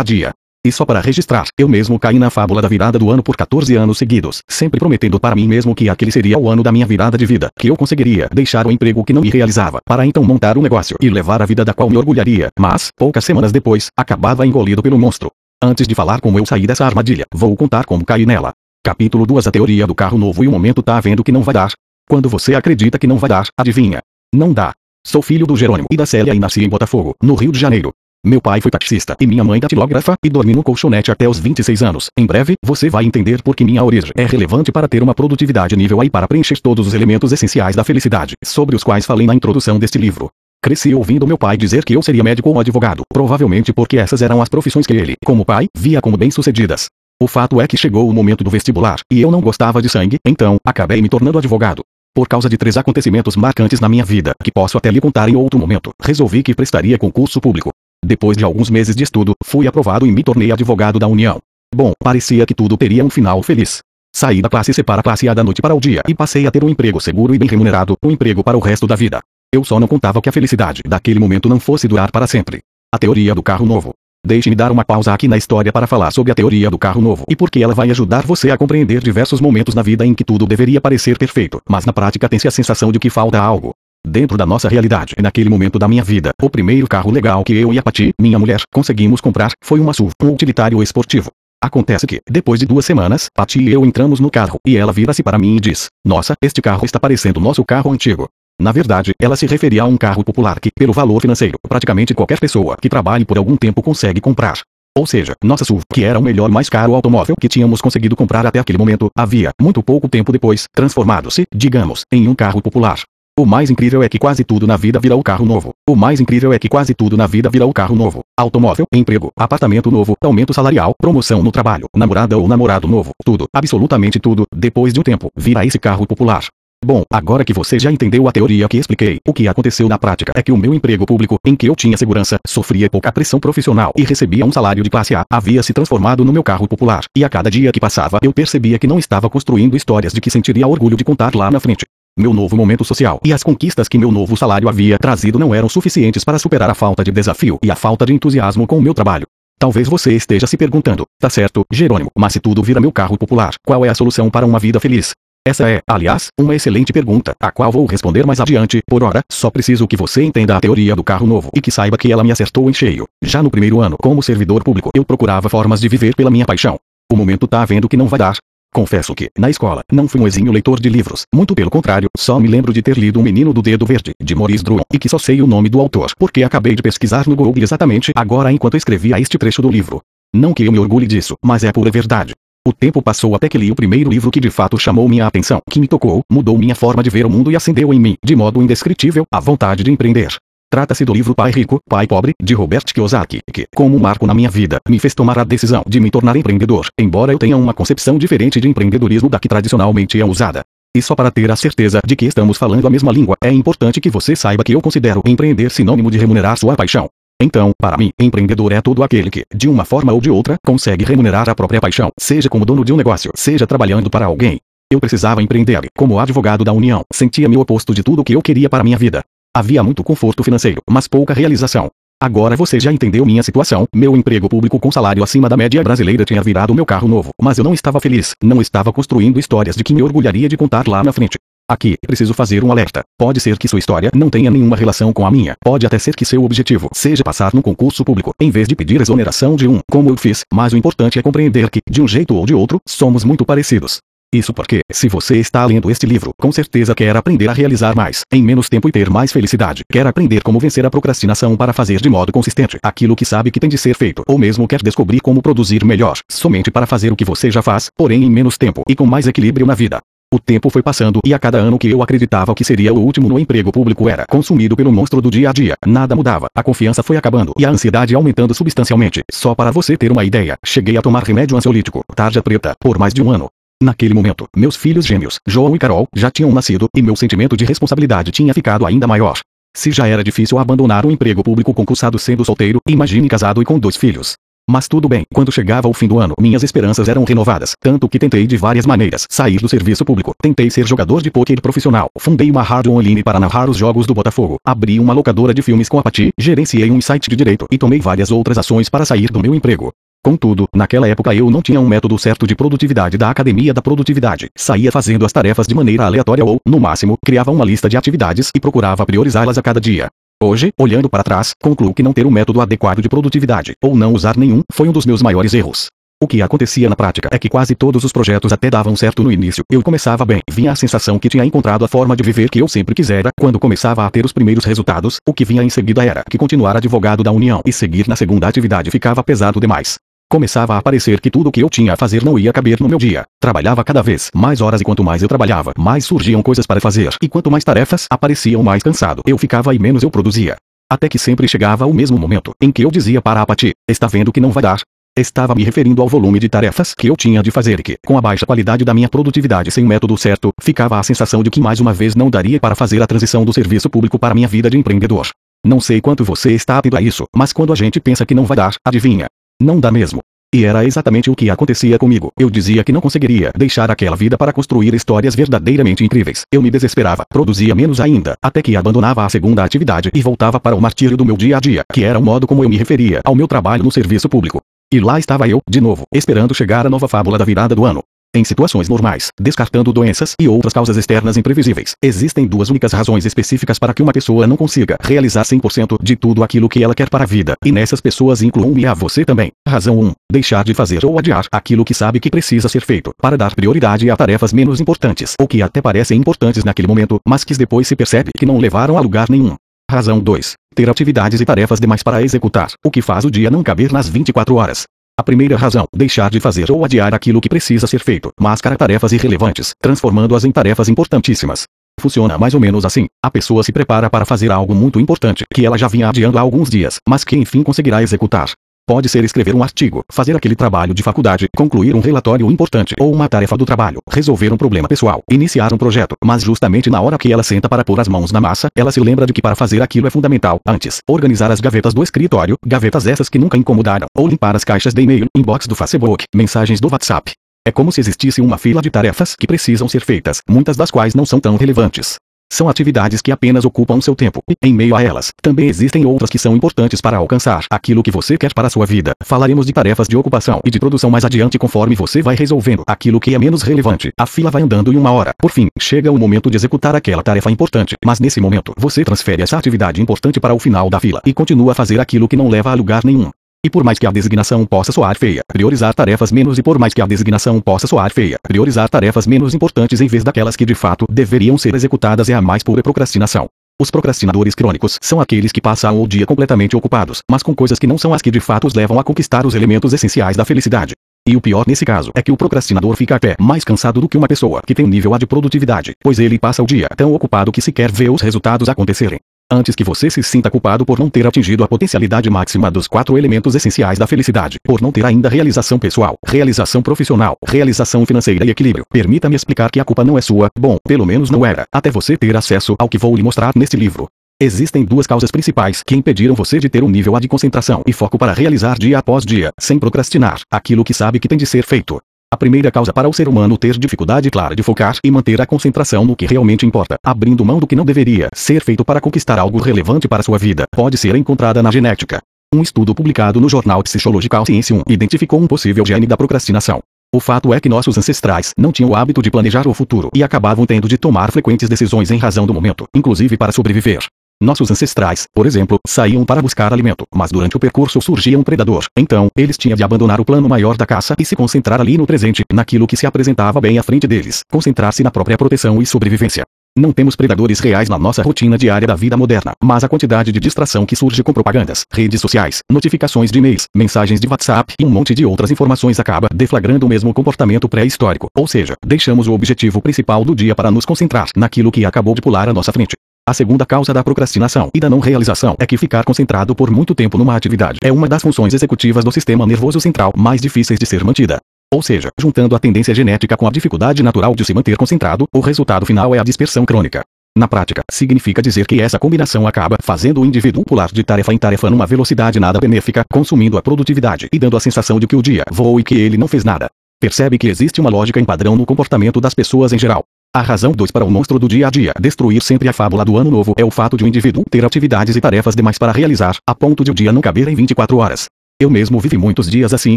a 0.00 0.02
dia. 0.02 0.32
E 0.66 0.72
só 0.72 0.84
para 0.84 1.00
registrar, 1.00 1.46
eu 1.56 1.68
mesmo 1.68 1.96
caí 2.00 2.18
na 2.18 2.30
fábula 2.30 2.60
da 2.60 2.66
virada 2.66 2.98
do 2.98 3.08
ano 3.12 3.22
por 3.22 3.36
14 3.36 3.76
anos 3.76 3.96
seguidos, 3.96 4.42
sempre 4.48 4.80
prometendo 4.80 5.20
para 5.20 5.36
mim 5.36 5.46
mesmo 5.46 5.72
que 5.72 5.88
aquele 5.88 6.10
seria 6.10 6.36
o 6.36 6.50
ano 6.50 6.64
da 6.64 6.72
minha 6.72 6.84
virada 6.84 7.16
de 7.16 7.24
vida, 7.24 7.48
que 7.56 7.68
eu 7.68 7.76
conseguiria 7.76 8.28
deixar 8.32 8.66
o 8.66 8.72
emprego 8.72 9.04
que 9.04 9.12
não 9.12 9.22
me 9.22 9.30
realizava, 9.30 9.78
para 9.84 10.04
então 10.04 10.24
montar 10.24 10.58
um 10.58 10.62
negócio 10.62 10.96
e 11.00 11.08
levar 11.08 11.40
a 11.40 11.46
vida 11.46 11.64
da 11.64 11.72
qual 11.72 11.88
me 11.88 11.96
orgulharia. 11.96 12.50
Mas, 12.58 12.90
poucas 12.96 13.24
semanas 13.24 13.52
depois, 13.52 13.88
acabava 13.96 14.44
engolido 14.44 14.82
pelo 14.82 14.98
monstro. 14.98 15.30
Antes 15.62 15.86
de 15.86 15.94
falar 15.94 16.20
como 16.20 16.40
eu 16.40 16.46
saí 16.46 16.66
dessa 16.66 16.84
armadilha, 16.84 17.24
vou 17.32 17.56
contar 17.56 17.84
como 17.84 18.04
caí 18.04 18.26
nela. 18.26 18.52
Capítulo 18.88 19.26
2 19.26 19.46
A 19.46 19.50
teoria 19.50 19.86
do 19.86 19.94
carro 19.94 20.16
novo 20.16 20.42
e 20.42 20.48
o 20.48 20.50
momento 20.50 20.82
tá 20.82 20.98
vendo 20.98 21.22
que 21.22 21.30
não 21.30 21.42
vai 21.42 21.52
dar. 21.52 21.72
Quando 22.08 22.26
você 22.26 22.54
acredita 22.54 22.98
que 22.98 23.06
não 23.06 23.18
vai 23.18 23.28
dar, 23.28 23.46
adivinha? 23.54 24.00
Não 24.34 24.50
dá. 24.50 24.72
Sou 25.06 25.20
filho 25.20 25.46
do 25.46 25.54
Jerônimo 25.56 25.88
e 25.90 25.96
da 25.96 26.06
Célia 26.06 26.34
e 26.34 26.38
nasci 26.38 26.64
em 26.64 26.68
Botafogo, 26.70 27.14
no 27.22 27.34
Rio 27.34 27.52
de 27.52 27.58
Janeiro. 27.58 27.92
Meu 28.24 28.40
pai 28.40 28.62
foi 28.62 28.70
taxista 28.70 29.14
e 29.20 29.26
minha 29.26 29.44
mãe 29.44 29.60
datilógrafa 29.60 30.14
e 30.24 30.30
dormi 30.30 30.54
no 30.54 30.62
colchonete 30.62 31.10
até 31.10 31.28
os 31.28 31.38
26 31.38 31.82
anos. 31.82 32.08
Em 32.18 32.24
breve, 32.24 32.54
você 32.64 32.88
vai 32.88 33.04
entender 33.04 33.42
por 33.42 33.54
que 33.54 33.62
minha 33.62 33.84
origem 33.84 34.12
é 34.16 34.24
relevante 34.24 34.72
para 34.72 34.88
ter 34.88 35.02
uma 35.02 35.14
produtividade 35.14 35.76
nível 35.76 36.00
A 36.00 36.06
e 36.06 36.10
para 36.10 36.26
preencher 36.26 36.58
todos 36.58 36.86
os 36.86 36.94
elementos 36.94 37.30
essenciais 37.30 37.76
da 37.76 37.84
felicidade, 37.84 38.36
sobre 38.42 38.74
os 38.74 38.82
quais 38.82 39.04
falei 39.04 39.26
na 39.26 39.34
introdução 39.34 39.78
deste 39.78 39.98
livro. 39.98 40.30
Cresci 40.62 40.94
ouvindo 40.94 41.26
meu 41.26 41.36
pai 41.36 41.58
dizer 41.58 41.84
que 41.84 41.94
eu 41.94 42.00
seria 42.00 42.24
médico 42.24 42.48
ou 42.48 42.58
advogado, 42.58 43.02
provavelmente 43.12 43.70
porque 43.70 43.98
essas 43.98 44.22
eram 44.22 44.40
as 44.40 44.48
profissões 44.48 44.86
que 44.86 44.94
ele, 44.94 45.14
como 45.24 45.44
pai, 45.44 45.66
via 45.76 46.00
como 46.00 46.16
bem-sucedidas. 46.16 46.88
O 47.20 47.26
fato 47.26 47.60
é 47.60 47.66
que 47.66 47.76
chegou 47.76 48.08
o 48.08 48.12
momento 48.12 48.44
do 48.44 48.50
vestibular, 48.50 49.00
e 49.10 49.20
eu 49.20 49.28
não 49.28 49.40
gostava 49.40 49.82
de 49.82 49.88
sangue, 49.88 50.18
então, 50.24 50.56
acabei 50.64 51.02
me 51.02 51.08
tornando 51.08 51.36
advogado. 51.36 51.82
Por 52.14 52.28
causa 52.28 52.48
de 52.48 52.56
três 52.56 52.76
acontecimentos 52.76 53.34
marcantes 53.34 53.80
na 53.80 53.88
minha 53.88 54.04
vida, 54.04 54.34
que 54.40 54.52
posso 54.52 54.78
até 54.78 54.88
lhe 54.88 55.00
contar 55.00 55.28
em 55.28 55.34
outro 55.34 55.58
momento, 55.58 55.90
resolvi 56.00 56.44
que 56.44 56.54
prestaria 56.54 56.96
concurso 56.96 57.40
público. 57.40 57.70
Depois 58.04 58.36
de 58.36 58.44
alguns 58.44 58.70
meses 58.70 58.94
de 58.94 59.02
estudo, 59.02 59.34
fui 59.42 59.66
aprovado 59.66 60.06
e 60.06 60.12
me 60.12 60.22
tornei 60.22 60.52
advogado 60.52 61.00
da 61.00 61.08
União. 61.08 61.38
Bom, 61.74 61.92
parecia 61.98 62.46
que 62.46 62.54
tudo 62.54 62.76
teria 62.76 63.04
um 63.04 63.10
final 63.10 63.42
feliz. 63.42 63.80
Saí 64.14 64.40
da 64.40 64.48
classe 64.48 64.72
C 64.72 64.84
para 64.84 65.00
a 65.00 65.02
classe 65.02 65.28
A 65.28 65.34
da 65.34 65.42
noite 65.42 65.60
para 65.60 65.74
o 65.74 65.80
dia 65.80 66.02
e 66.06 66.14
passei 66.14 66.46
a 66.46 66.52
ter 66.52 66.62
um 66.62 66.68
emprego 66.68 67.00
seguro 67.00 67.34
e 67.34 67.38
bem 67.38 67.48
remunerado, 67.48 67.96
um 68.00 68.12
emprego 68.12 68.44
para 68.44 68.56
o 68.56 68.60
resto 68.60 68.86
da 68.86 68.94
vida. 68.94 69.20
Eu 69.52 69.64
só 69.64 69.80
não 69.80 69.88
contava 69.88 70.22
que 70.22 70.28
a 70.28 70.32
felicidade 70.32 70.82
daquele 70.86 71.18
momento 71.18 71.48
não 71.48 71.58
fosse 71.58 71.88
durar 71.88 72.12
para 72.12 72.28
sempre. 72.28 72.60
A 72.94 72.98
teoria 72.98 73.34
do 73.34 73.42
carro 73.42 73.66
novo. 73.66 73.92
Deixe-me 74.26 74.54
dar 74.54 74.70
uma 74.70 74.84
pausa 74.84 75.14
aqui 75.14 75.26
na 75.26 75.36
história 75.36 75.72
para 75.72 75.86
falar 75.86 76.10
sobre 76.10 76.30
a 76.32 76.34
teoria 76.34 76.70
do 76.70 76.78
carro 76.78 77.00
novo 77.00 77.24
e 77.28 77.36
porque 77.36 77.62
ela 77.62 77.74
vai 77.74 77.90
ajudar 77.90 78.26
você 78.26 78.50
a 78.50 78.58
compreender 78.58 79.02
diversos 79.02 79.40
momentos 79.40 79.74
na 79.74 79.82
vida 79.82 80.04
em 80.04 80.12
que 80.12 80.24
tudo 80.24 80.46
deveria 80.46 80.80
parecer 80.80 81.16
perfeito, 81.16 81.60
mas 81.68 81.86
na 81.86 81.92
prática 81.92 82.28
tem-se 82.28 82.46
a 82.48 82.50
sensação 82.50 82.92
de 82.92 82.98
que 82.98 83.08
falta 83.08 83.38
algo. 83.38 83.72
Dentro 84.06 84.36
da 84.36 84.44
nossa 84.44 84.68
realidade, 84.68 85.14
naquele 85.20 85.48
momento 85.48 85.78
da 85.78 85.88
minha 85.88 86.04
vida, 86.04 86.32
o 86.42 86.50
primeiro 86.50 86.86
carro 86.86 87.10
legal 87.10 87.42
que 87.42 87.54
eu 87.54 87.72
e 87.72 87.78
a 87.78 87.82
Pati, 87.82 88.12
minha 88.20 88.38
mulher, 88.38 88.60
conseguimos 88.72 89.20
comprar 89.20 89.52
foi 89.62 89.80
uma 89.80 89.92
SUV, 89.92 90.12
um 90.22 90.32
utilitário 90.32 90.82
esportivo. 90.82 91.30
Acontece 91.62 92.06
que, 92.06 92.20
depois 92.28 92.60
de 92.60 92.66
duas 92.66 92.84
semanas, 92.84 93.28
Pati 93.34 93.60
e 93.60 93.72
eu 93.72 93.84
entramos 93.84 94.20
no 94.20 94.30
carro 94.30 94.58
e 94.66 94.76
ela 94.76 94.92
vira-se 94.92 95.22
para 95.22 95.38
mim 95.38 95.56
e 95.56 95.60
diz: 95.60 95.86
Nossa, 96.06 96.34
este 96.42 96.62
carro 96.62 96.84
está 96.84 97.00
parecendo 97.00 97.40
nosso 97.40 97.64
carro 97.64 97.90
antigo. 97.90 98.28
Na 98.60 98.72
verdade, 98.72 99.12
ela 99.22 99.36
se 99.36 99.46
referia 99.46 99.82
a 99.82 99.86
um 99.86 99.96
carro 99.96 100.24
popular 100.24 100.58
que, 100.58 100.72
pelo 100.74 100.92
valor 100.92 101.20
financeiro, 101.20 101.56
praticamente 101.68 102.12
qualquer 102.12 102.40
pessoa 102.40 102.76
que 102.76 102.88
trabalhe 102.88 103.24
por 103.24 103.38
algum 103.38 103.56
tempo 103.56 103.80
consegue 103.80 104.20
comprar. 104.20 104.58
Ou 104.96 105.06
seja, 105.06 105.34
nossa 105.44 105.64
SUV, 105.64 105.84
que 105.92 106.02
era 106.02 106.18
o 106.18 106.22
melhor 106.22 106.50
mais 106.50 106.68
caro 106.68 106.92
automóvel 106.92 107.36
que 107.40 107.48
tínhamos 107.48 107.80
conseguido 107.80 108.16
comprar 108.16 108.44
até 108.44 108.58
aquele 108.58 108.76
momento, 108.76 109.08
havia, 109.16 109.52
muito 109.62 109.80
pouco 109.80 110.08
tempo 110.08 110.32
depois, 110.32 110.64
transformado-se, 110.74 111.44
digamos, 111.54 112.02
em 112.10 112.26
um 112.26 112.34
carro 112.34 112.60
popular. 112.60 112.98
O 113.38 113.46
mais 113.46 113.70
incrível 113.70 114.02
é 114.02 114.08
que 114.08 114.18
quase 114.18 114.42
tudo 114.42 114.66
na 114.66 114.76
vida 114.76 114.98
vira 114.98 115.14
o 115.14 115.22
carro 115.22 115.46
novo. 115.46 115.70
O 115.88 115.94
mais 115.94 116.18
incrível 116.18 116.52
é 116.52 116.58
que 116.58 116.68
quase 116.68 116.92
tudo 116.92 117.16
na 117.16 117.28
vida 117.28 117.48
vira 117.48 117.64
o 117.64 117.72
carro 117.72 117.94
novo. 117.94 118.22
Automóvel, 118.36 118.86
emprego, 118.92 119.30
apartamento 119.38 119.88
novo, 119.92 120.16
aumento 120.20 120.52
salarial, 120.52 120.92
promoção 121.00 121.44
no 121.44 121.52
trabalho, 121.52 121.86
namorada 121.94 122.36
ou 122.36 122.48
namorado 122.48 122.88
novo, 122.88 123.12
tudo, 123.24 123.46
absolutamente 123.54 124.18
tudo, 124.18 124.44
depois 124.52 124.92
de 124.92 124.98
um 124.98 125.04
tempo, 125.04 125.30
vira 125.36 125.64
esse 125.64 125.78
carro 125.78 126.04
popular. 126.04 126.42
Bom, 126.84 127.02
agora 127.12 127.44
que 127.44 127.52
você 127.52 127.76
já 127.76 127.90
entendeu 127.90 128.28
a 128.28 128.32
teoria 128.32 128.68
que 128.68 128.78
expliquei, 128.78 129.18
o 129.26 129.34
que 129.34 129.48
aconteceu 129.48 129.88
na 129.88 129.98
prática 129.98 130.32
é 130.34 130.42
que 130.42 130.52
o 130.52 130.56
meu 130.56 130.72
emprego 130.72 131.04
público, 131.04 131.36
em 131.44 131.56
que 131.56 131.68
eu 131.68 131.74
tinha 131.74 131.98
segurança, 131.98 132.38
sofria 132.46 132.88
pouca 132.88 133.10
pressão 133.10 133.40
profissional 133.40 133.92
e 133.96 134.04
recebia 134.04 134.46
um 134.46 134.52
salário 134.52 134.82
de 134.82 134.88
classe 134.88 135.14
A, 135.14 135.24
havia 135.30 135.62
se 135.62 135.72
transformado 135.72 136.24
no 136.24 136.32
meu 136.32 136.42
carro 136.42 136.68
popular, 136.68 137.02
e 137.16 137.24
a 137.24 137.28
cada 137.28 137.50
dia 137.50 137.72
que 137.72 137.80
passava 137.80 138.20
eu 138.22 138.32
percebia 138.32 138.78
que 138.78 138.86
não 138.86 138.98
estava 138.98 139.28
construindo 139.28 139.76
histórias 139.76 140.12
de 140.12 140.20
que 140.20 140.30
sentiria 140.30 140.68
orgulho 140.68 140.96
de 140.96 141.04
contar 141.04 141.34
lá 141.34 141.50
na 141.50 141.58
frente. 141.58 141.84
Meu 142.16 142.32
novo 142.32 142.56
momento 142.56 142.84
social 142.84 143.20
e 143.24 143.32
as 143.32 143.42
conquistas 143.42 143.88
que 143.88 143.98
meu 143.98 144.10
novo 144.10 144.36
salário 144.36 144.68
havia 144.68 144.98
trazido 144.98 145.38
não 145.38 145.54
eram 145.54 145.68
suficientes 145.68 146.24
para 146.24 146.38
superar 146.38 146.70
a 146.70 146.74
falta 146.74 147.02
de 147.02 147.10
desafio 147.10 147.58
e 147.62 147.70
a 147.70 147.76
falta 147.76 148.06
de 148.06 148.14
entusiasmo 148.14 148.66
com 148.66 148.78
o 148.78 148.82
meu 148.82 148.94
trabalho. 148.94 149.26
Talvez 149.58 149.88
você 149.88 150.14
esteja 150.14 150.46
se 150.46 150.56
perguntando, 150.56 151.04
tá 151.20 151.28
certo, 151.28 151.64
Jerônimo, 151.70 152.10
mas 152.16 152.32
se 152.32 152.40
tudo 152.40 152.62
vira 152.62 152.80
meu 152.80 152.92
carro 152.92 153.18
popular, 153.18 153.54
qual 153.66 153.84
é 153.84 153.88
a 153.88 153.94
solução 153.94 154.30
para 154.30 154.46
uma 154.46 154.60
vida 154.60 154.78
feliz? 154.78 155.12
Essa 155.48 155.66
é, 155.66 155.80
aliás, 155.88 156.28
uma 156.38 156.54
excelente 156.54 156.92
pergunta, 156.92 157.34
a 157.40 157.50
qual 157.50 157.72
vou 157.72 157.86
responder 157.86 158.26
mais 158.26 158.38
adiante. 158.38 158.82
Por 158.86 159.02
ora, 159.02 159.22
só 159.32 159.48
preciso 159.50 159.88
que 159.88 159.96
você 159.96 160.22
entenda 160.22 160.54
a 160.54 160.60
teoria 160.60 160.94
do 160.94 161.02
carro 161.02 161.26
novo 161.26 161.48
e 161.56 161.60
que 161.62 161.70
saiba 161.70 161.96
que 161.96 162.12
ela 162.12 162.22
me 162.22 162.30
acertou 162.30 162.68
em 162.68 162.74
cheio. 162.74 163.06
Já 163.24 163.42
no 163.42 163.50
primeiro 163.50 163.80
ano, 163.80 163.96
como 163.98 164.22
servidor 164.22 164.62
público, 164.62 164.90
eu 164.94 165.06
procurava 165.06 165.48
formas 165.48 165.80
de 165.80 165.88
viver 165.88 166.14
pela 166.14 166.30
minha 166.30 166.44
paixão. 166.44 166.76
O 167.10 167.16
momento 167.16 167.46
tá 167.46 167.64
vendo 167.64 167.88
que 167.88 167.96
não 167.96 168.06
vai 168.06 168.18
dar, 168.18 168.36
Confesso 168.74 169.14
que, 169.14 169.30
na 169.38 169.48
escola, 169.48 169.80
não 169.90 170.06
fui 170.06 170.20
um 170.20 170.26
exímio 170.26 170.52
leitor 170.52 170.78
de 170.78 170.90
livros, 170.90 171.22
muito 171.34 171.54
pelo 171.54 171.70
contrário, 171.70 172.10
só 172.14 172.38
me 172.38 172.46
lembro 172.46 172.70
de 172.70 172.82
ter 172.82 172.98
lido 172.98 173.18
Um 173.18 173.22
Menino 173.22 173.50
do 173.50 173.62
Dedo 173.62 173.86
Verde, 173.86 174.12
de 174.22 174.34
Maurice 174.34 174.62
Druon, 174.62 174.82
e 174.92 174.98
que 174.98 175.08
só 175.08 175.18
sei 175.18 175.40
o 175.40 175.46
nome 175.46 175.70
do 175.70 175.80
autor, 175.80 176.12
porque 176.18 176.42
acabei 176.42 176.74
de 176.74 176.82
pesquisar 176.82 177.26
no 177.26 177.34
Google 177.34 177.62
exatamente 177.62 178.12
agora 178.14 178.52
enquanto 178.52 178.76
escrevia 178.76 179.18
este 179.18 179.38
trecho 179.38 179.62
do 179.62 179.70
livro. 179.70 180.02
Não 180.34 180.52
que 180.52 180.64
eu 180.64 180.70
me 180.70 180.78
orgulhe 180.78 181.06
disso, 181.06 181.34
mas 181.42 181.64
é 181.64 181.72
pura 181.72 181.90
verdade. 181.90 182.34
O 182.66 182.72
tempo 182.72 183.00
passou 183.00 183.34
até 183.34 183.48
que 183.48 183.56
li 183.56 183.70
o 183.70 183.74
primeiro 183.74 184.10
livro 184.10 184.30
que 184.30 184.40
de 184.40 184.50
fato 184.50 184.78
chamou 184.78 185.08
minha 185.08 185.26
atenção, 185.26 185.60
que 185.70 185.80
me 185.80 185.88
tocou, 185.88 186.22
mudou 186.30 186.58
minha 186.58 186.74
forma 186.74 187.02
de 187.02 187.10
ver 187.10 187.24
o 187.24 187.30
mundo 187.30 187.50
e 187.50 187.56
acendeu 187.56 187.92
em 187.94 187.98
mim, 187.98 188.16
de 188.22 188.36
modo 188.36 188.62
indescritível, 188.62 189.24
a 189.32 189.40
vontade 189.40 189.82
de 189.82 189.90
empreender. 189.90 190.36
Trata-se 190.70 191.02
do 191.02 191.14
livro 191.14 191.34
Pai 191.34 191.50
Rico, 191.50 191.80
Pai 191.88 192.06
Pobre, 192.06 192.34
de 192.42 192.52
Robert 192.52 192.84
Kiyosaki, 192.84 193.40
que, 193.50 193.66
como 193.74 193.98
marco 193.98 194.26
na 194.26 194.34
minha 194.34 194.50
vida, 194.50 194.78
me 194.86 194.98
fez 194.98 195.14
tomar 195.14 195.38
a 195.38 195.44
decisão 195.44 195.82
de 195.88 195.98
me 195.98 196.10
tornar 196.10 196.36
empreendedor, 196.36 196.88
embora 197.00 197.32
eu 197.32 197.38
tenha 197.38 197.56
uma 197.56 197.72
concepção 197.72 198.18
diferente 198.18 198.60
de 198.60 198.68
empreendedorismo 198.68 199.30
da 199.30 199.38
que 199.38 199.48
tradicionalmente 199.48 200.20
é 200.20 200.24
usada. 200.26 200.62
E 200.94 201.00
só 201.00 201.14
para 201.14 201.30
ter 201.30 201.50
a 201.50 201.56
certeza 201.56 202.00
de 202.04 202.14
que 202.14 202.26
estamos 202.26 202.58
falando 202.58 202.86
a 202.86 202.90
mesma 202.90 203.10
língua, 203.10 203.36
é 203.42 203.50
importante 203.50 203.98
que 203.98 204.10
você 204.10 204.36
saiba 204.36 204.62
que 204.62 204.74
eu 204.74 204.82
considero 204.82 205.22
empreender 205.24 205.70
sinônimo 205.70 206.10
de 206.10 206.18
remunerar 206.18 206.58
sua 206.58 206.76
paixão. 206.76 207.08
Então, 207.40 207.70
para 207.80 207.96
mim, 207.96 208.10
empreendedor 208.18 208.72
é 208.72 208.80
todo 208.80 209.00
aquele 209.00 209.30
que, 209.30 209.44
de 209.54 209.68
uma 209.68 209.84
forma 209.84 210.12
ou 210.12 210.20
de 210.20 210.28
outra, 210.28 210.56
consegue 210.66 211.04
remunerar 211.04 211.48
a 211.48 211.54
própria 211.54 211.80
paixão, 211.80 212.10
seja 212.18 212.48
como 212.48 212.64
dono 212.64 212.84
de 212.84 212.92
um 212.92 212.96
negócio, 212.96 213.30
seja 213.36 213.64
trabalhando 213.64 214.10
para 214.10 214.26
alguém. 214.26 214.58
Eu 214.90 214.98
precisava 214.98 215.40
empreender, 215.40 215.86
como 215.96 216.18
advogado 216.18 216.64
da 216.64 216.72
União, 216.72 217.02
sentia-me 217.12 217.56
o 217.56 217.60
oposto 217.60 217.94
de 217.94 218.02
tudo 218.02 218.22
o 218.22 218.24
que 218.24 218.34
eu 218.34 218.42
queria 218.42 218.68
para 218.68 218.82
minha 218.82 218.98
vida. 218.98 219.22
Havia 219.56 219.84
muito 219.84 220.02
conforto 220.02 220.42
financeiro, 220.42 220.82
mas 220.90 221.06
pouca 221.06 221.32
realização. 221.32 221.88
Agora 222.20 222.56
você 222.56 222.80
já 222.80 222.92
entendeu 222.92 223.24
minha 223.24 223.44
situação. 223.44 223.86
Meu 223.94 224.16
emprego 224.16 224.48
público 224.48 224.80
com 224.80 224.90
salário 224.90 225.22
acima 225.22 225.48
da 225.48 225.56
média 225.56 225.80
brasileira 225.84 226.24
tinha 226.24 226.42
virado 226.42 226.74
meu 226.74 226.84
carro 226.84 227.06
novo, 227.06 227.30
mas 227.40 227.58
eu 227.58 227.64
não 227.64 227.72
estava 227.72 228.00
feliz, 228.00 228.34
não 228.42 228.60
estava 228.60 228.92
construindo 228.92 229.38
histórias 229.38 229.76
de 229.76 229.84
que 229.84 229.94
me 229.94 230.02
orgulharia 230.02 230.48
de 230.48 230.56
contar 230.56 230.88
lá 230.88 231.04
na 231.04 231.12
frente. 231.12 231.38
Aqui, 231.70 231.96
preciso 232.06 232.32
fazer 232.32 232.64
um 232.64 232.72
alerta. 232.72 233.02
Pode 233.18 233.40
ser 233.40 233.58
que 233.58 233.68
sua 233.68 233.78
história 233.78 234.10
não 234.14 234.30
tenha 234.30 234.50
nenhuma 234.50 234.74
relação 234.74 235.12
com 235.12 235.26
a 235.26 235.30
minha. 235.30 235.54
Pode 235.62 235.86
até 235.86 235.98
ser 235.98 236.16
que 236.16 236.24
seu 236.24 236.42
objetivo 236.42 236.88
seja 236.94 237.22
passar 237.22 237.52
no 237.52 237.60
concurso 237.60 238.02
público, 238.02 238.32
em 238.40 238.50
vez 238.50 238.66
de 238.66 238.74
pedir 238.74 239.02
exoneração 239.02 239.54
de 239.54 239.68
um, 239.68 239.80
como 239.90 240.08
eu 240.08 240.16
fiz, 240.16 240.44
mas 240.50 240.72
o 240.72 240.78
importante 240.78 241.18
é 241.18 241.22
compreender 241.22 241.68
que, 241.68 241.80
de 241.90 242.00
um 242.00 242.08
jeito 242.08 242.34
ou 242.34 242.46
de 242.46 242.54
outro, 242.54 242.80
somos 242.88 243.22
muito 243.22 243.44
parecidos. 243.44 243.98
Isso 244.34 244.52
porque, 244.54 244.80
se 244.90 245.08
você 245.08 245.36
está 245.36 245.64
lendo 245.66 245.90
este 245.90 246.06
livro, 246.06 246.32
com 246.38 246.50
certeza 246.50 246.94
quer 246.94 247.14
aprender 247.16 247.50
a 247.50 247.52
realizar 247.52 247.94
mais, 247.94 248.22
em 248.32 248.42
menos 248.42 248.70
tempo 248.70 248.88
e 248.88 248.92
ter 248.92 249.10
mais 249.10 249.30
felicidade. 249.30 249.82
Quer 249.90 250.06
aprender 250.06 250.42
como 250.42 250.58
vencer 250.58 250.86
a 250.86 250.90
procrastinação 250.90 251.54
para 251.54 251.74
fazer 251.74 252.00
de 252.00 252.08
modo 252.08 252.32
consistente 252.32 252.78
aquilo 252.82 253.16
que 253.16 253.26
sabe 253.26 253.50
que 253.50 253.60
tem 253.60 253.68
de 253.68 253.78
ser 253.78 253.94
feito, 253.94 254.22
ou 254.26 254.38
mesmo 254.38 254.66
quer 254.66 254.82
descobrir 254.82 255.20
como 255.20 255.42
produzir 255.42 255.84
melhor, 255.84 256.18
somente 256.30 256.70
para 256.70 256.86
fazer 256.86 257.12
o 257.12 257.16
que 257.16 257.24
você 257.26 257.50
já 257.50 257.60
faz, 257.60 257.88
porém 257.94 258.24
em 258.24 258.30
menos 258.30 258.56
tempo 258.56 258.82
e 258.88 258.94
com 258.94 259.06
mais 259.06 259.26
equilíbrio 259.26 259.66
na 259.66 259.74
vida. 259.74 260.00
O 260.30 260.38
tempo 260.38 260.68
foi 260.68 260.82
passando 260.82 261.20
e 261.24 261.32
a 261.32 261.38
cada 261.38 261.56
ano 261.56 261.78
que 261.78 261.88
eu 261.88 262.02
acreditava 262.02 262.54
que 262.54 262.62
seria 262.62 262.92
o 262.92 262.98
último 262.98 263.30
no 263.30 263.38
emprego 263.38 263.72
público 263.72 264.10
era 264.10 264.26
consumido 264.26 264.76
pelo 264.76 264.92
monstro 264.92 265.22
do 265.22 265.30
dia 265.30 265.48
a 265.48 265.52
dia. 265.54 265.74
Nada 265.86 266.14
mudava, 266.14 266.48
a 266.54 266.62
confiança 266.62 267.02
foi 267.02 267.16
acabando 267.16 267.54
e 267.58 267.64
a 267.64 267.70
ansiedade 267.70 268.14
aumentando 268.14 268.52
substancialmente. 268.52 269.22
Só 269.30 269.54
para 269.54 269.70
você 269.70 269.96
ter 269.96 270.12
uma 270.12 270.26
ideia, 270.26 270.58
cheguei 270.62 270.98
a 270.98 271.02
tomar 271.02 271.22
remédio 271.22 271.56
ansiolítico, 271.56 272.04
tarja 272.14 272.42
preta, 272.42 272.74
por 272.78 272.98
mais 272.98 273.14
de 273.14 273.22
um 273.22 273.30
ano. 273.30 273.48
Naquele 273.82 274.12
momento, 274.12 274.46
meus 274.54 274.76
filhos 274.76 275.06
gêmeos, 275.06 275.40
João 275.46 275.74
e 275.74 275.78
Carol, 275.78 276.06
já 276.14 276.30
tinham 276.30 276.52
nascido, 276.52 276.88
e 276.94 277.00
meu 277.00 277.16
sentimento 277.16 277.56
de 277.56 277.64
responsabilidade 277.64 278.30
tinha 278.30 278.52
ficado 278.52 278.84
ainda 278.84 279.06
maior. 279.06 279.38
Se 279.74 279.90
já 279.90 280.06
era 280.06 280.22
difícil 280.22 280.58
abandonar 280.58 281.06
um 281.06 281.10
emprego 281.10 281.42
público 281.42 281.72
concursado 281.72 282.18
sendo 282.18 282.44
solteiro, 282.44 282.80
imagine 282.86 283.26
casado 283.30 283.62
e 283.62 283.64
com 283.64 283.78
dois 283.78 283.96
filhos. 283.96 284.36
Mas 284.70 284.86
tudo 284.86 285.08
bem, 285.08 285.24
quando 285.32 285.50
chegava 285.50 285.88
o 285.88 285.94
fim 285.94 286.06
do 286.06 286.18
ano, 286.18 286.34
minhas 286.38 286.62
esperanças 286.62 287.08
eram 287.08 287.24
renovadas, 287.24 287.72
tanto 287.80 288.06
que 288.06 288.18
tentei 288.18 288.46
de 288.46 288.58
várias 288.58 288.84
maneiras 288.84 289.26
sair 289.30 289.58
do 289.58 289.68
serviço 289.68 290.04
público. 290.04 290.32
Tentei 290.42 290.68
ser 290.68 290.86
jogador 290.86 291.22
de 291.22 291.30
pôquer 291.30 291.58
profissional, 291.62 292.10
fundei 292.18 292.50
uma 292.50 292.62
rádio 292.62 292.92
online 292.92 293.22
para 293.22 293.40
narrar 293.40 293.70
os 293.70 293.78
jogos 293.78 294.06
do 294.06 294.12
Botafogo, 294.12 294.58
abri 294.62 295.00
uma 295.00 295.14
locadora 295.14 295.54
de 295.54 295.62
filmes 295.62 295.88
com 295.88 295.98
a 295.98 296.02
Pati, 296.02 296.28
gerenciei 296.38 296.90
um 296.90 297.00
site 297.00 297.30
de 297.30 297.36
direito 297.36 297.64
e 297.72 297.78
tomei 297.78 297.98
várias 297.98 298.30
outras 298.30 298.58
ações 298.58 298.90
para 298.90 299.06
sair 299.06 299.30
do 299.30 299.40
meu 299.40 299.54
emprego. 299.54 299.90
Contudo, 300.22 300.68
naquela 300.74 301.08
época 301.08 301.34
eu 301.34 301.50
não 301.50 301.62
tinha 301.62 301.80
um 301.80 301.88
método 301.88 302.18
certo 302.18 302.46
de 302.46 302.54
produtividade 302.54 303.16
da 303.16 303.30
academia 303.30 303.72
da 303.72 303.80
produtividade. 303.80 304.50
Saía 304.54 304.92
fazendo 304.92 305.24
as 305.24 305.32
tarefas 305.32 305.66
de 305.66 305.74
maneira 305.74 306.04
aleatória 306.04 306.44
ou, 306.44 306.58
no 306.66 306.78
máximo, 306.78 307.16
criava 307.24 307.50
uma 307.50 307.64
lista 307.64 307.88
de 307.88 307.96
atividades 307.96 308.50
e 308.54 308.60
procurava 308.60 309.06
priorizá-las 309.06 309.56
a 309.56 309.62
cada 309.62 309.80
dia. 309.80 310.10
Hoje, 310.48 310.72
olhando 310.80 311.10
para 311.10 311.22
trás, 311.22 311.52
concluo 311.62 311.92
que 311.92 312.02
não 312.02 312.14
ter 312.14 312.26
um 312.26 312.30
método 312.30 312.62
adequado 312.62 313.02
de 313.02 313.08
produtividade, 313.10 313.74
ou 313.84 313.94
não 313.94 314.14
usar 314.14 314.34
nenhum, 314.34 314.62
foi 314.72 314.88
um 314.88 314.92
dos 314.92 315.04
meus 315.04 315.20
maiores 315.20 315.52
erros. 315.52 315.88
O 316.22 316.26
que 316.26 316.40
acontecia 316.40 316.88
na 316.88 316.96
prática 316.96 317.28
é 317.30 317.38
que 317.38 317.50
quase 317.50 317.74
todos 317.74 318.02
os 318.02 318.10
projetos 318.10 318.50
até 318.50 318.70
davam 318.70 318.96
certo 318.96 319.22
no 319.22 319.30
início. 319.30 319.62
Eu 319.70 319.82
começava 319.82 320.24
bem, 320.24 320.40
vinha 320.50 320.72
a 320.72 320.74
sensação 320.74 321.18
que 321.18 321.28
tinha 321.28 321.44
encontrado 321.44 321.84
a 321.84 321.88
forma 321.88 322.16
de 322.16 322.22
viver 322.22 322.48
que 322.48 322.62
eu 322.62 322.66
sempre 322.66 322.94
quisera. 322.94 323.28
Quando 323.38 323.58
começava 323.58 324.06
a 324.06 324.10
ter 324.10 324.24
os 324.24 324.32
primeiros 324.32 324.64
resultados, 324.64 325.18
o 325.28 325.34
que 325.34 325.44
vinha 325.44 325.62
em 325.62 325.68
seguida 325.68 326.02
era 326.02 326.24
que 326.24 326.38
continuar 326.38 326.78
advogado 326.78 327.22
da 327.22 327.30
União 327.30 327.60
e 327.66 327.70
seguir 327.70 328.08
na 328.08 328.16
segunda 328.16 328.48
atividade 328.48 328.90
ficava 328.90 329.22
pesado 329.22 329.60
demais. 329.60 329.98
Começava 330.30 330.76
a 330.76 330.82
parecer 330.82 331.22
que 331.22 331.30
tudo 331.30 331.48
o 331.48 331.50
que 331.50 331.62
eu 331.62 331.70
tinha 331.70 331.94
a 331.94 331.96
fazer 331.96 332.22
não 332.22 332.38
ia 332.38 332.52
caber 332.52 332.78
no 332.82 332.88
meu 332.88 332.98
dia. 332.98 333.24
Trabalhava 333.40 333.82
cada 333.82 334.02
vez 334.02 334.30
mais 334.34 334.60
horas 334.60 334.82
e 334.82 334.84
quanto 334.84 335.02
mais 335.02 335.22
eu 335.22 335.28
trabalhava, 335.28 335.72
mais 335.78 336.04
surgiam 336.04 336.42
coisas 336.42 336.66
para 336.66 336.82
fazer. 336.82 337.16
E 337.22 337.28
quanto 337.30 337.50
mais 337.50 337.64
tarefas 337.64 338.06
apareciam, 338.10 338.62
mais 338.62 338.82
cansado 338.82 339.22
eu 339.26 339.38
ficava 339.38 339.74
e 339.74 339.78
menos 339.78 340.02
eu 340.02 340.10
produzia. 340.10 340.56
Até 340.90 341.08
que 341.08 341.18
sempre 341.18 341.48
chegava 341.48 341.86
o 341.86 341.94
mesmo 341.94 342.18
momento 342.18 342.52
em 342.60 342.70
que 342.70 342.84
eu 342.84 342.90
dizia 342.90 343.22
para 343.22 343.40
a 343.40 343.46
Pati: 343.46 343.72
Está 343.88 344.06
vendo 344.06 344.30
que 344.30 344.38
não 344.38 344.50
vai 344.50 344.62
dar? 344.62 344.82
Estava 345.16 345.54
me 345.54 345.64
referindo 345.64 346.02
ao 346.02 346.08
volume 346.08 346.38
de 346.38 346.48
tarefas 346.48 346.92
que 346.94 347.06
eu 347.06 347.16
tinha 347.16 347.42
de 347.42 347.50
fazer 347.50 347.80
e 347.80 347.82
que, 347.82 347.96
com 348.06 348.18
a 348.18 348.20
baixa 348.20 348.44
qualidade 348.44 348.84
da 348.84 348.92
minha 348.92 349.08
produtividade 349.08 349.70
sem 349.70 349.82
o 349.82 349.88
método 349.88 350.16
certo, 350.18 350.52
ficava 350.60 350.98
a 350.98 351.02
sensação 351.02 351.42
de 351.42 351.48
que 351.48 351.58
mais 351.58 351.80
uma 351.80 351.94
vez 351.94 352.14
não 352.14 352.28
daria 352.28 352.60
para 352.60 352.74
fazer 352.74 353.02
a 353.02 353.06
transição 353.06 353.46
do 353.46 353.52
serviço 353.54 353.88
público 353.88 354.18
para 354.18 354.34
minha 354.34 354.46
vida 354.46 354.68
de 354.68 354.76
empreendedor. 354.76 355.28
Não 355.64 355.80
sei 355.80 356.02
quanto 356.02 356.22
você 356.22 356.52
está 356.52 356.76
atento 356.76 356.98
a 356.98 357.00
isso, 357.00 357.24
mas 357.34 357.50
quando 357.50 357.72
a 357.72 357.76
gente 357.76 357.98
pensa 357.98 358.26
que 358.26 358.34
não 358.34 358.44
vai 358.44 358.58
dar, 358.58 358.74
adivinha? 358.84 359.26
Não 359.60 359.80
dá 359.80 359.90
mesmo. 359.90 360.20
E 360.54 360.64
era 360.64 360.84
exatamente 360.84 361.28
o 361.28 361.34
que 361.34 361.50
acontecia 361.50 361.98
comigo. 361.98 362.30
Eu 362.38 362.48
dizia 362.48 362.84
que 362.84 362.92
não 362.92 363.00
conseguiria 363.00 363.52
deixar 363.56 363.90
aquela 363.90 364.16
vida 364.16 364.38
para 364.38 364.52
construir 364.52 364.94
histórias 364.94 365.34
verdadeiramente 365.34 366.04
incríveis. 366.04 366.42
Eu 366.50 366.62
me 366.62 366.70
desesperava, 366.70 367.24
produzia 367.28 367.74
menos 367.74 368.00
ainda, 368.00 368.34
até 368.40 368.62
que 368.62 368.76
abandonava 368.76 369.26
a 369.26 369.28
segunda 369.28 369.64
atividade 369.64 370.10
e 370.14 370.22
voltava 370.22 370.60
para 370.60 370.76
o 370.76 370.80
martírio 370.80 371.16
do 371.16 371.24
meu 371.24 371.36
dia 371.36 371.56
a 371.56 371.60
dia, 371.60 371.82
que 371.92 372.04
era 372.04 372.18
o 372.18 372.22
modo 372.22 372.46
como 372.46 372.64
eu 372.64 372.68
me 372.68 372.78
referia 372.78 373.20
ao 373.24 373.34
meu 373.34 373.48
trabalho 373.48 373.82
no 373.82 373.90
serviço 373.90 374.28
público. 374.28 374.60
E 374.92 375.00
lá 375.00 375.18
estava 375.18 375.46
eu, 375.48 375.60
de 375.68 375.80
novo, 375.80 376.04
esperando 376.14 376.54
chegar 376.54 376.86
a 376.86 376.90
nova 376.90 377.08
fábula 377.08 377.36
da 377.36 377.44
virada 377.44 377.74
do 377.74 377.84
ano. 377.84 378.02
Em 378.34 378.44
situações 378.44 378.90
normais, 378.90 379.30
descartando 379.40 379.90
doenças 379.90 380.34
e 380.38 380.46
outras 380.46 380.74
causas 380.74 380.98
externas 380.98 381.38
imprevisíveis, 381.38 381.94
existem 382.02 382.46
duas 382.46 382.68
únicas 382.68 382.92
razões 382.92 383.24
específicas 383.24 383.78
para 383.78 383.94
que 383.94 384.02
uma 384.02 384.12
pessoa 384.12 384.46
não 384.46 384.54
consiga 384.54 384.98
realizar 385.00 385.44
100% 385.44 385.96
de 386.02 386.14
tudo 386.14 386.44
aquilo 386.44 386.68
que 386.68 386.82
ela 386.82 386.94
quer 386.94 387.08
para 387.08 387.24
a 387.24 387.26
vida, 387.26 387.54
e 387.64 387.72
nessas 387.72 388.02
pessoas 388.02 388.42
incluam-me 388.42 388.84
a 388.84 388.92
você 388.92 389.24
também. 389.24 389.50
Razão 389.66 389.98
1. 389.98 390.12
Deixar 390.30 390.62
de 390.62 390.74
fazer 390.74 391.06
ou 391.06 391.18
adiar 391.18 391.46
aquilo 391.50 391.86
que 391.86 391.94
sabe 391.94 392.20
que 392.20 392.28
precisa 392.30 392.68
ser 392.68 392.82
feito, 392.82 393.12
para 393.16 393.38
dar 393.38 393.54
prioridade 393.54 394.10
a 394.10 394.16
tarefas 394.16 394.52
menos 394.52 394.78
importantes, 394.78 395.32
ou 395.40 395.48
que 395.48 395.62
até 395.62 395.80
parecem 395.80 396.18
importantes 396.18 396.64
naquele 396.64 396.86
momento, 396.86 397.18
mas 397.26 397.44
que 397.44 397.56
depois 397.56 397.88
se 397.88 397.96
percebe 397.96 398.30
que 398.36 398.44
não 398.44 398.58
levaram 398.58 398.98
a 398.98 399.00
lugar 399.00 399.30
nenhum. 399.30 399.54
Razão 399.90 400.20
2. 400.20 400.52
Ter 400.74 400.90
atividades 400.90 401.40
e 401.40 401.46
tarefas 401.46 401.80
demais 401.80 402.02
para 402.02 402.22
executar, 402.22 402.72
o 402.84 402.90
que 402.90 403.00
faz 403.00 403.24
o 403.24 403.30
dia 403.30 403.50
não 403.50 403.62
caber 403.62 403.90
nas 403.90 404.06
24 404.06 404.54
horas. 404.54 404.84
A 405.18 405.22
primeira 405.24 405.56
razão, 405.56 405.84
deixar 405.92 406.30
de 406.30 406.38
fazer 406.38 406.70
ou 406.70 406.84
adiar 406.84 407.12
aquilo 407.12 407.40
que 407.40 407.48
precisa 407.48 407.88
ser 407.88 407.98
feito, 407.98 408.30
mascara 408.40 408.76
tarefas 408.76 409.10
irrelevantes, 409.10 409.72
transformando-as 409.82 410.44
em 410.44 410.52
tarefas 410.52 410.88
importantíssimas. 410.88 411.64
Funciona 412.00 412.38
mais 412.38 412.54
ou 412.54 412.60
menos 412.60 412.84
assim. 412.84 413.06
A 413.20 413.28
pessoa 413.28 413.64
se 413.64 413.72
prepara 413.72 414.08
para 414.08 414.24
fazer 414.24 414.52
algo 414.52 414.76
muito 414.76 415.00
importante, 415.00 415.42
que 415.52 415.66
ela 415.66 415.76
já 415.76 415.88
vinha 415.88 416.08
adiando 416.08 416.38
há 416.38 416.40
alguns 416.40 416.70
dias, 416.70 416.98
mas 417.08 417.24
que 417.24 417.36
enfim 417.36 417.64
conseguirá 417.64 418.00
executar. 418.00 418.52
Pode 418.88 419.06
ser 419.06 419.22
escrever 419.22 419.54
um 419.54 419.62
artigo, 419.62 420.02
fazer 420.10 420.34
aquele 420.34 420.56
trabalho 420.56 420.94
de 420.94 421.02
faculdade, 421.02 421.46
concluir 421.54 421.94
um 421.94 422.00
relatório 422.00 422.50
importante 422.50 422.94
ou 422.98 423.12
uma 423.12 423.28
tarefa 423.28 423.54
do 423.54 423.66
trabalho, 423.66 424.00
resolver 424.10 424.50
um 424.50 424.56
problema 424.56 424.88
pessoal, 424.88 425.22
iniciar 425.30 425.74
um 425.74 425.76
projeto, 425.76 426.16
mas 426.24 426.42
justamente 426.42 426.88
na 426.88 426.98
hora 426.98 427.18
que 427.18 427.30
ela 427.30 427.42
senta 427.42 427.68
para 427.68 427.84
pôr 427.84 428.00
as 428.00 428.08
mãos 428.08 428.32
na 428.32 428.40
massa, 428.40 428.68
ela 428.74 428.90
se 428.90 428.98
lembra 428.98 429.26
de 429.26 429.34
que 429.34 429.42
para 429.42 429.54
fazer 429.54 429.82
aquilo 429.82 430.06
é 430.06 430.10
fundamental, 430.10 430.58
antes, 430.66 431.00
organizar 431.06 431.50
as 431.50 431.60
gavetas 431.60 431.92
do 431.92 432.02
escritório, 432.02 432.56
gavetas 432.64 433.06
essas 433.06 433.28
que 433.28 433.38
nunca 433.38 433.58
incomodaram, 433.58 434.06
ou 434.16 434.26
limpar 434.26 434.56
as 434.56 434.64
caixas 434.64 434.94
de 434.94 435.02
e-mail, 435.02 435.26
inbox 435.36 435.66
do 435.66 435.74
Facebook, 435.74 436.24
mensagens 436.34 436.80
do 436.80 436.90
WhatsApp. 436.90 437.32
É 437.66 437.70
como 437.70 437.92
se 437.92 438.00
existisse 438.00 438.40
uma 438.40 438.56
fila 438.56 438.80
de 438.80 438.88
tarefas 438.88 439.36
que 439.38 439.46
precisam 439.46 439.86
ser 439.86 440.00
feitas, 440.00 440.40
muitas 440.48 440.78
das 440.78 440.90
quais 440.90 441.14
não 441.14 441.26
são 441.26 441.38
tão 441.38 441.56
relevantes. 441.56 442.16
São 442.50 442.68
atividades 442.68 443.20
que 443.20 443.30
apenas 443.30 443.64
ocupam 443.64 444.00
seu 444.00 444.14
tempo, 444.14 444.42
e, 444.50 444.56
em 444.62 444.72
meio 444.72 444.96
a 444.96 445.02
elas, 445.02 445.30
também 445.42 445.68
existem 445.68 446.06
outras 446.06 446.30
que 446.30 446.38
são 446.38 446.56
importantes 446.56 447.00
para 447.00 447.18
alcançar 447.18 447.64
aquilo 447.70 448.02
que 448.02 448.10
você 448.10 448.38
quer 448.38 448.54
para 448.54 448.68
a 448.68 448.70
sua 448.70 448.86
vida. 448.86 449.12
Falaremos 449.22 449.66
de 449.66 449.72
tarefas 449.72 450.08
de 450.08 450.16
ocupação 450.16 450.60
e 450.64 450.70
de 450.70 450.80
produção 450.80 451.10
mais 451.10 451.24
adiante 451.24 451.58
conforme 451.58 451.94
você 451.94 452.22
vai 452.22 452.34
resolvendo 452.34 452.82
aquilo 452.86 453.20
que 453.20 453.34
é 453.34 453.38
menos 453.38 453.62
relevante. 453.62 454.10
A 454.18 454.26
fila 454.26 454.50
vai 454.50 454.62
andando 454.62 454.92
em 454.92 454.96
uma 454.96 455.12
hora. 455.12 455.32
Por 455.38 455.50
fim, 455.50 455.68
chega 455.78 456.10
o 456.10 456.18
momento 456.18 456.50
de 456.50 456.56
executar 456.56 456.96
aquela 456.96 457.22
tarefa 457.22 457.50
importante, 457.50 457.96
mas 458.04 458.18
nesse 458.18 458.40
momento, 458.40 458.72
você 458.78 459.04
transfere 459.04 459.42
essa 459.42 459.58
atividade 459.58 460.00
importante 460.00 460.40
para 460.40 460.54
o 460.54 460.58
final 460.58 460.88
da 460.88 460.98
fila 460.98 461.20
e 461.26 461.34
continua 461.34 461.72
a 461.72 461.74
fazer 461.74 462.00
aquilo 462.00 462.26
que 462.26 462.36
não 462.36 462.48
leva 462.48 462.70
a 462.70 462.74
lugar 462.74 463.04
nenhum. 463.04 463.30
E 463.66 463.68
por 463.68 463.82
mais 463.82 463.98
que 463.98 464.06
a 464.06 464.12
designação 464.12 464.64
possa 464.64 464.92
soar 464.92 465.18
feia, 465.18 465.42
priorizar 465.52 465.92
tarefas 465.92 466.30
menos 466.30 466.58
e 466.58 466.62
por 466.62 466.78
mais 466.78 466.94
que 466.94 467.02
a 467.02 467.06
designação 467.06 467.60
possa 467.60 467.88
soar 467.88 468.12
feia, 468.12 468.38
priorizar 468.40 468.88
tarefas 468.88 469.26
menos 469.26 469.52
importantes 469.52 470.00
em 470.00 470.06
vez 470.06 470.22
daquelas 470.22 470.54
que 470.54 470.64
de 470.64 470.76
fato 470.76 471.06
deveriam 471.10 471.58
ser 471.58 471.74
executadas 471.74 472.28
é 472.28 472.34
a 472.34 472.40
mais 472.40 472.62
pura 472.62 472.84
procrastinação. 472.84 473.48
Os 473.82 473.90
procrastinadores 473.90 474.54
crônicos 474.54 474.96
são 475.02 475.20
aqueles 475.20 475.50
que 475.50 475.60
passam 475.60 476.00
o 476.00 476.06
dia 476.06 476.24
completamente 476.24 476.76
ocupados, 476.76 477.20
mas 477.28 477.42
com 477.42 477.52
coisas 477.52 477.80
que 477.80 477.86
não 477.86 477.98
são 477.98 478.14
as 478.14 478.22
que 478.22 478.30
de 478.30 478.38
fato 478.38 478.68
os 478.68 478.74
levam 478.74 478.96
a 479.00 479.02
conquistar 479.02 479.44
os 479.44 479.56
elementos 479.56 479.92
essenciais 479.92 480.36
da 480.36 480.44
felicidade. 480.44 480.94
E 481.26 481.36
o 481.36 481.40
pior 481.40 481.64
nesse 481.66 481.84
caso 481.84 482.12
é 482.14 482.22
que 482.22 482.30
o 482.30 482.36
procrastinador 482.36 482.94
fica 482.94 483.16
até 483.16 483.34
mais 483.40 483.64
cansado 483.64 484.00
do 484.00 484.08
que 484.08 484.16
uma 484.16 484.28
pessoa 484.28 484.62
que 484.64 484.74
tem 484.74 484.86
um 484.86 484.88
nível 484.88 485.14
A 485.14 485.18
de 485.18 485.26
produtividade, 485.26 485.94
pois 486.00 486.20
ele 486.20 486.38
passa 486.38 486.62
o 486.62 486.66
dia 486.66 486.88
tão 486.96 487.12
ocupado 487.12 487.50
que 487.50 487.60
sequer 487.60 487.90
vê 487.90 488.08
os 488.08 488.22
resultados 488.22 488.68
acontecerem. 488.68 489.18
Antes 489.50 489.74
que 489.74 489.82
você 489.82 490.10
se 490.10 490.22
sinta 490.22 490.50
culpado 490.50 490.84
por 490.84 490.98
não 490.98 491.08
ter 491.08 491.26
atingido 491.26 491.64
a 491.64 491.68
potencialidade 491.68 492.28
máxima 492.28 492.70
dos 492.70 492.86
quatro 492.86 493.16
elementos 493.16 493.54
essenciais 493.54 493.98
da 493.98 494.06
felicidade, 494.06 494.58
por 494.62 494.82
não 494.82 494.92
ter 494.92 495.06
ainda 495.06 495.26
realização 495.26 495.78
pessoal, 495.78 496.18
realização 496.26 496.82
profissional, 496.82 497.34
realização 497.46 498.04
financeira 498.04 498.44
e 498.44 498.50
equilíbrio, 498.50 498.84
permita-me 498.92 499.34
explicar 499.34 499.70
que 499.70 499.80
a 499.80 499.84
culpa 499.86 500.04
não 500.04 500.18
é 500.18 500.20
sua, 500.20 500.50
bom, 500.58 500.76
pelo 500.86 501.06
menos 501.06 501.30
não 501.30 501.46
era, 501.46 501.64
até 501.72 501.90
você 501.90 502.14
ter 502.14 502.36
acesso 502.36 502.76
ao 502.78 502.90
que 502.90 502.98
vou 502.98 503.16
lhe 503.16 503.22
mostrar 503.22 503.54
neste 503.56 503.74
livro. 503.74 504.06
Existem 504.38 504.84
duas 504.84 505.06
causas 505.06 505.30
principais 505.30 505.82
que 505.82 505.96
impediram 505.96 506.34
você 506.34 506.58
de 506.58 506.68
ter 506.68 506.84
um 506.84 506.88
nível 506.90 507.16
A 507.16 507.20
de 507.20 507.26
concentração 507.26 507.82
e 507.86 507.92
foco 507.94 508.18
para 508.18 508.34
realizar 508.34 508.78
dia 508.78 508.98
após 508.98 509.24
dia, 509.24 509.50
sem 509.58 509.78
procrastinar, 509.78 510.42
aquilo 510.50 510.84
que 510.84 510.92
sabe 510.92 511.18
que 511.18 511.26
tem 511.26 511.38
de 511.38 511.46
ser 511.46 511.64
feito. 511.64 511.98
A 512.30 512.36
primeira 512.36 512.70
causa 512.70 512.92
para 512.92 513.08
o 513.08 513.12
ser 513.12 513.26
humano 513.26 513.56
ter 513.56 513.78
dificuldade 513.78 514.30
clara 514.30 514.54
de 514.54 514.62
focar 514.62 514.98
e 515.02 515.10
manter 515.10 515.40
a 515.40 515.46
concentração 515.46 516.04
no 516.04 516.14
que 516.14 516.26
realmente 516.26 516.66
importa, 516.66 516.98
abrindo 517.02 517.42
mão 517.42 517.58
do 517.58 517.66
que 517.66 517.74
não 517.74 517.86
deveria 517.86 518.28
ser 518.34 518.62
feito 518.62 518.84
para 518.84 519.00
conquistar 519.00 519.38
algo 519.38 519.58
relevante 519.58 520.06
para 520.06 520.22
sua 520.22 520.36
vida, 520.36 520.66
pode 520.70 520.98
ser 520.98 521.16
encontrada 521.16 521.62
na 521.62 521.70
genética. 521.70 522.20
Um 522.54 522.60
estudo 522.60 522.94
publicado 522.94 523.40
no 523.40 523.48
jornal 523.48 523.82
Psychological 523.82 524.44
Science 524.44 524.74
1 524.74 524.82
identificou 524.90 525.40
um 525.40 525.46
possível 525.46 525.86
gene 525.86 526.06
da 526.06 526.18
procrastinação. 526.18 526.80
O 527.14 527.18
fato 527.18 527.54
é 527.54 527.60
que 527.60 527.68
nossos 527.70 527.96
ancestrais 527.96 528.52
não 528.58 528.72
tinham 528.72 528.90
o 528.90 528.94
hábito 528.94 529.22
de 529.22 529.30
planejar 529.30 529.66
o 529.66 529.72
futuro 529.72 530.10
e 530.14 530.22
acabavam 530.22 530.66
tendo 530.66 530.86
de 530.86 530.98
tomar 530.98 531.32
frequentes 531.32 531.66
decisões 531.66 532.10
em 532.10 532.18
razão 532.18 532.46
do 532.46 532.52
momento, 532.52 532.84
inclusive 532.94 533.38
para 533.38 533.52
sobreviver. 533.52 534.06
Nossos 534.40 534.70
ancestrais, 534.70 535.26
por 535.34 535.46
exemplo, 535.46 535.80
saíam 535.84 536.24
para 536.24 536.40
buscar 536.40 536.72
alimento, 536.72 537.04
mas 537.12 537.32
durante 537.32 537.56
o 537.56 537.60
percurso 537.60 538.00
surgia 538.00 538.38
um 538.38 538.44
predador. 538.44 538.84
Então, 538.96 539.26
eles 539.36 539.58
tinham 539.58 539.76
de 539.76 539.82
abandonar 539.82 540.20
o 540.20 540.24
plano 540.24 540.48
maior 540.48 540.76
da 540.76 540.86
caça 540.86 541.16
e 541.18 541.24
se 541.24 541.34
concentrar 541.34 541.80
ali 541.80 541.98
no 541.98 542.06
presente, 542.06 542.44
naquilo 542.52 542.86
que 542.86 542.96
se 542.96 543.04
apresentava 543.04 543.60
bem 543.60 543.80
à 543.80 543.82
frente 543.82 544.06
deles, 544.06 544.42
concentrar-se 544.48 545.02
na 545.02 545.10
própria 545.10 545.36
proteção 545.36 545.82
e 545.82 545.86
sobrevivência. 545.86 546.44
Não 546.78 546.92
temos 546.92 547.16
predadores 547.16 547.58
reais 547.58 547.88
na 547.88 547.98
nossa 547.98 548.22
rotina 548.22 548.56
diária 548.56 548.86
da 548.86 548.94
vida 548.94 549.16
moderna, 549.16 549.54
mas 549.60 549.82
a 549.82 549.88
quantidade 549.88 550.30
de 550.30 550.38
distração 550.38 550.86
que 550.86 550.94
surge 550.94 551.24
com 551.24 551.32
propagandas, 551.32 551.82
redes 551.92 552.20
sociais, 552.20 552.60
notificações 552.70 553.32
de 553.32 553.40
e-mails, 553.40 553.64
mensagens 553.74 554.20
de 554.20 554.28
WhatsApp 554.28 554.74
e 554.80 554.84
um 554.84 554.90
monte 554.90 555.16
de 555.16 555.26
outras 555.26 555.50
informações 555.50 555.98
acaba 555.98 556.28
deflagrando 556.32 556.86
o 556.86 556.88
mesmo 556.88 557.12
comportamento 557.12 557.68
pré-histórico, 557.68 558.28
ou 558.36 558.46
seja, 558.46 558.74
deixamos 558.86 559.26
o 559.26 559.32
objetivo 559.32 559.82
principal 559.82 560.24
do 560.24 560.36
dia 560.36 560.54
para 560.54 560.70
nos 560.70 560.86
concentrar 560.86 561.26
naquilo 561.36 561.72
que 561.72 561.84
acabou 561.84 562.14
de 562.14 562.22
pular 562.22 562.48
à 562.48 562.52
nossa 562.52 562.72
frente. 562.72 562.94
A 563.28 563.34
segunda 563.34 563.66
causa 563.66 563.92
da 563.92 564.02
procrastinação 564.02 564.70
e 564.74 564.80
da 564.80 564.88
não 564.88 565.00
realização 565.00 565.54
é 565.58 565.66
que 565.66 565.76
ficar 565.76 566.02
concentrado 566.02 566.54
por 566.54 566.70
muito 566.70 566.94
tempo 566.94 567.18
numa 567.18 567.36
atividade 567.36 567.78
é 567.84 567.92
uma 567.92 568.08
das 568.08 568.22
funções 568.22 568.54
executivas 568.54 569.04
do 569.04 569.12
sistema 569.12 569.44
nervoso 569.44 569.78
central 569.82 570.14
mais 570.16 570.40
difíceis 570.40 570.80
de 570.80 570.86
ser 570.86 571.04
mantida. 571.04 571.36
Ou 571.70 571.82
seja, 571.82 572.08
juntando 572.18 572.56
a 572.56 572.58
tendência 572.58 572.94
genética 572.94 573.36
com 573.36 573.46
a 573.46 573.50
dificuldade 573.50 574.02
natural 574.02 574.34
de 574.34 574.46
se 574.46 574.54
manter 574.54 574.78
concentrado, 574.78 575.26
o 575.30 575.40
resultado 575.40 575.84
final 575.84 576.14
é 576.14 576.18
a 576.18 576.24
dispersão 576.24 576.64
crônica. 576.64 577.02
Na 577.36 577.46
prática, 577.46 577.82
significa 577.90 578.40
dizer 578.40 578.66
que 578.66 578.80
essa 578.80 578.98
combinação 578.98 579.46
acaba 579.46 579.76
fazendo 579.82 580.22
o 580.22 580.24
indivíduo 580.24 580.64
pular 580.64 580.90
de 580.90 581.04
tarefa 581.04 581.34
em 581.34 581.36
tarefa 581.36 581.68
numa 581.68 581.86
velocidade 581.86 582.40
nada 582.40 582.58
benéfica, 582.58 583.04
consumindo 583.12 583.58
a 583.58 583.62
produtividade 583.62 584.26
e 584.32 584.38
dando 584.38 584.56
a 584.56 584.60
sensação 584.60 584.98
de 584.98 585.06
que 585.06 585.14
o 585.14 585.20
dia 585.20 585.44
voou 585.52 585.78
e 585.78 585.84
que 585.84 585.94
ele 585.94 586.16
não 586.16 586.28
fez 586.28 586.44
nada. 586.44 586.70
Percebe 586.98 587.36
que 587.36 587.48
existe 587.48 587.78
uma 587.78 587.90
lógica 587.90 588.18
em 588.18 588.24
padrão 588.24 588.56
no 588.56 588.64
comportamento 588.64 589.20
das 589.20 589.34
pessoas 589.34 589.74
em 589.74 589.78
geral. 589.78 590.02
A 590.34 590.42
razão 590.42 590.72
2 590.72 590.90
para 590.90 591.06
o 591.06 591.10
monstro 591.10 591.38
do 591.38 591.48
dia 591.48 591.66
a 591.66 591.70
dia 591.70 591.92
destruir 591.98 592.42
sempre 592.42 592.68
a 592.68 592.72
fábula 592.72 593.02
do 593.02 593.16
ano 593.16 593.30
novo 593.30 593.54
é 593.56 593.64
o 593.64 593.70
fato 593.70 593.96
de 593.96 594.04
um 594.04 594.06
indivíduo 594.06 594.44
ter 594.50 594.62
atividades 594.62 595.16
e 595.16 595.20
tarefas 595.20 595.56
demais 595.56 595.78
para 595.78 595.90
realizar, 595.90 596.36
a 596.46 596.54
ponto 596.54 596.84
de 596.84 596.90
o 596.90 596.94
dia 596.94 597.10
não 597.10 597.22
caber 597.22 597.48
em 597.48 597.54
24 597.54 597.96
horas. 597.96 598.26
Eu 598.60 598.68
mesmo 598.68 599.00
vivi 599.00 599.16
muitos 599.16 599.48
dias 599.48 599.72
assim, 599.72 599.96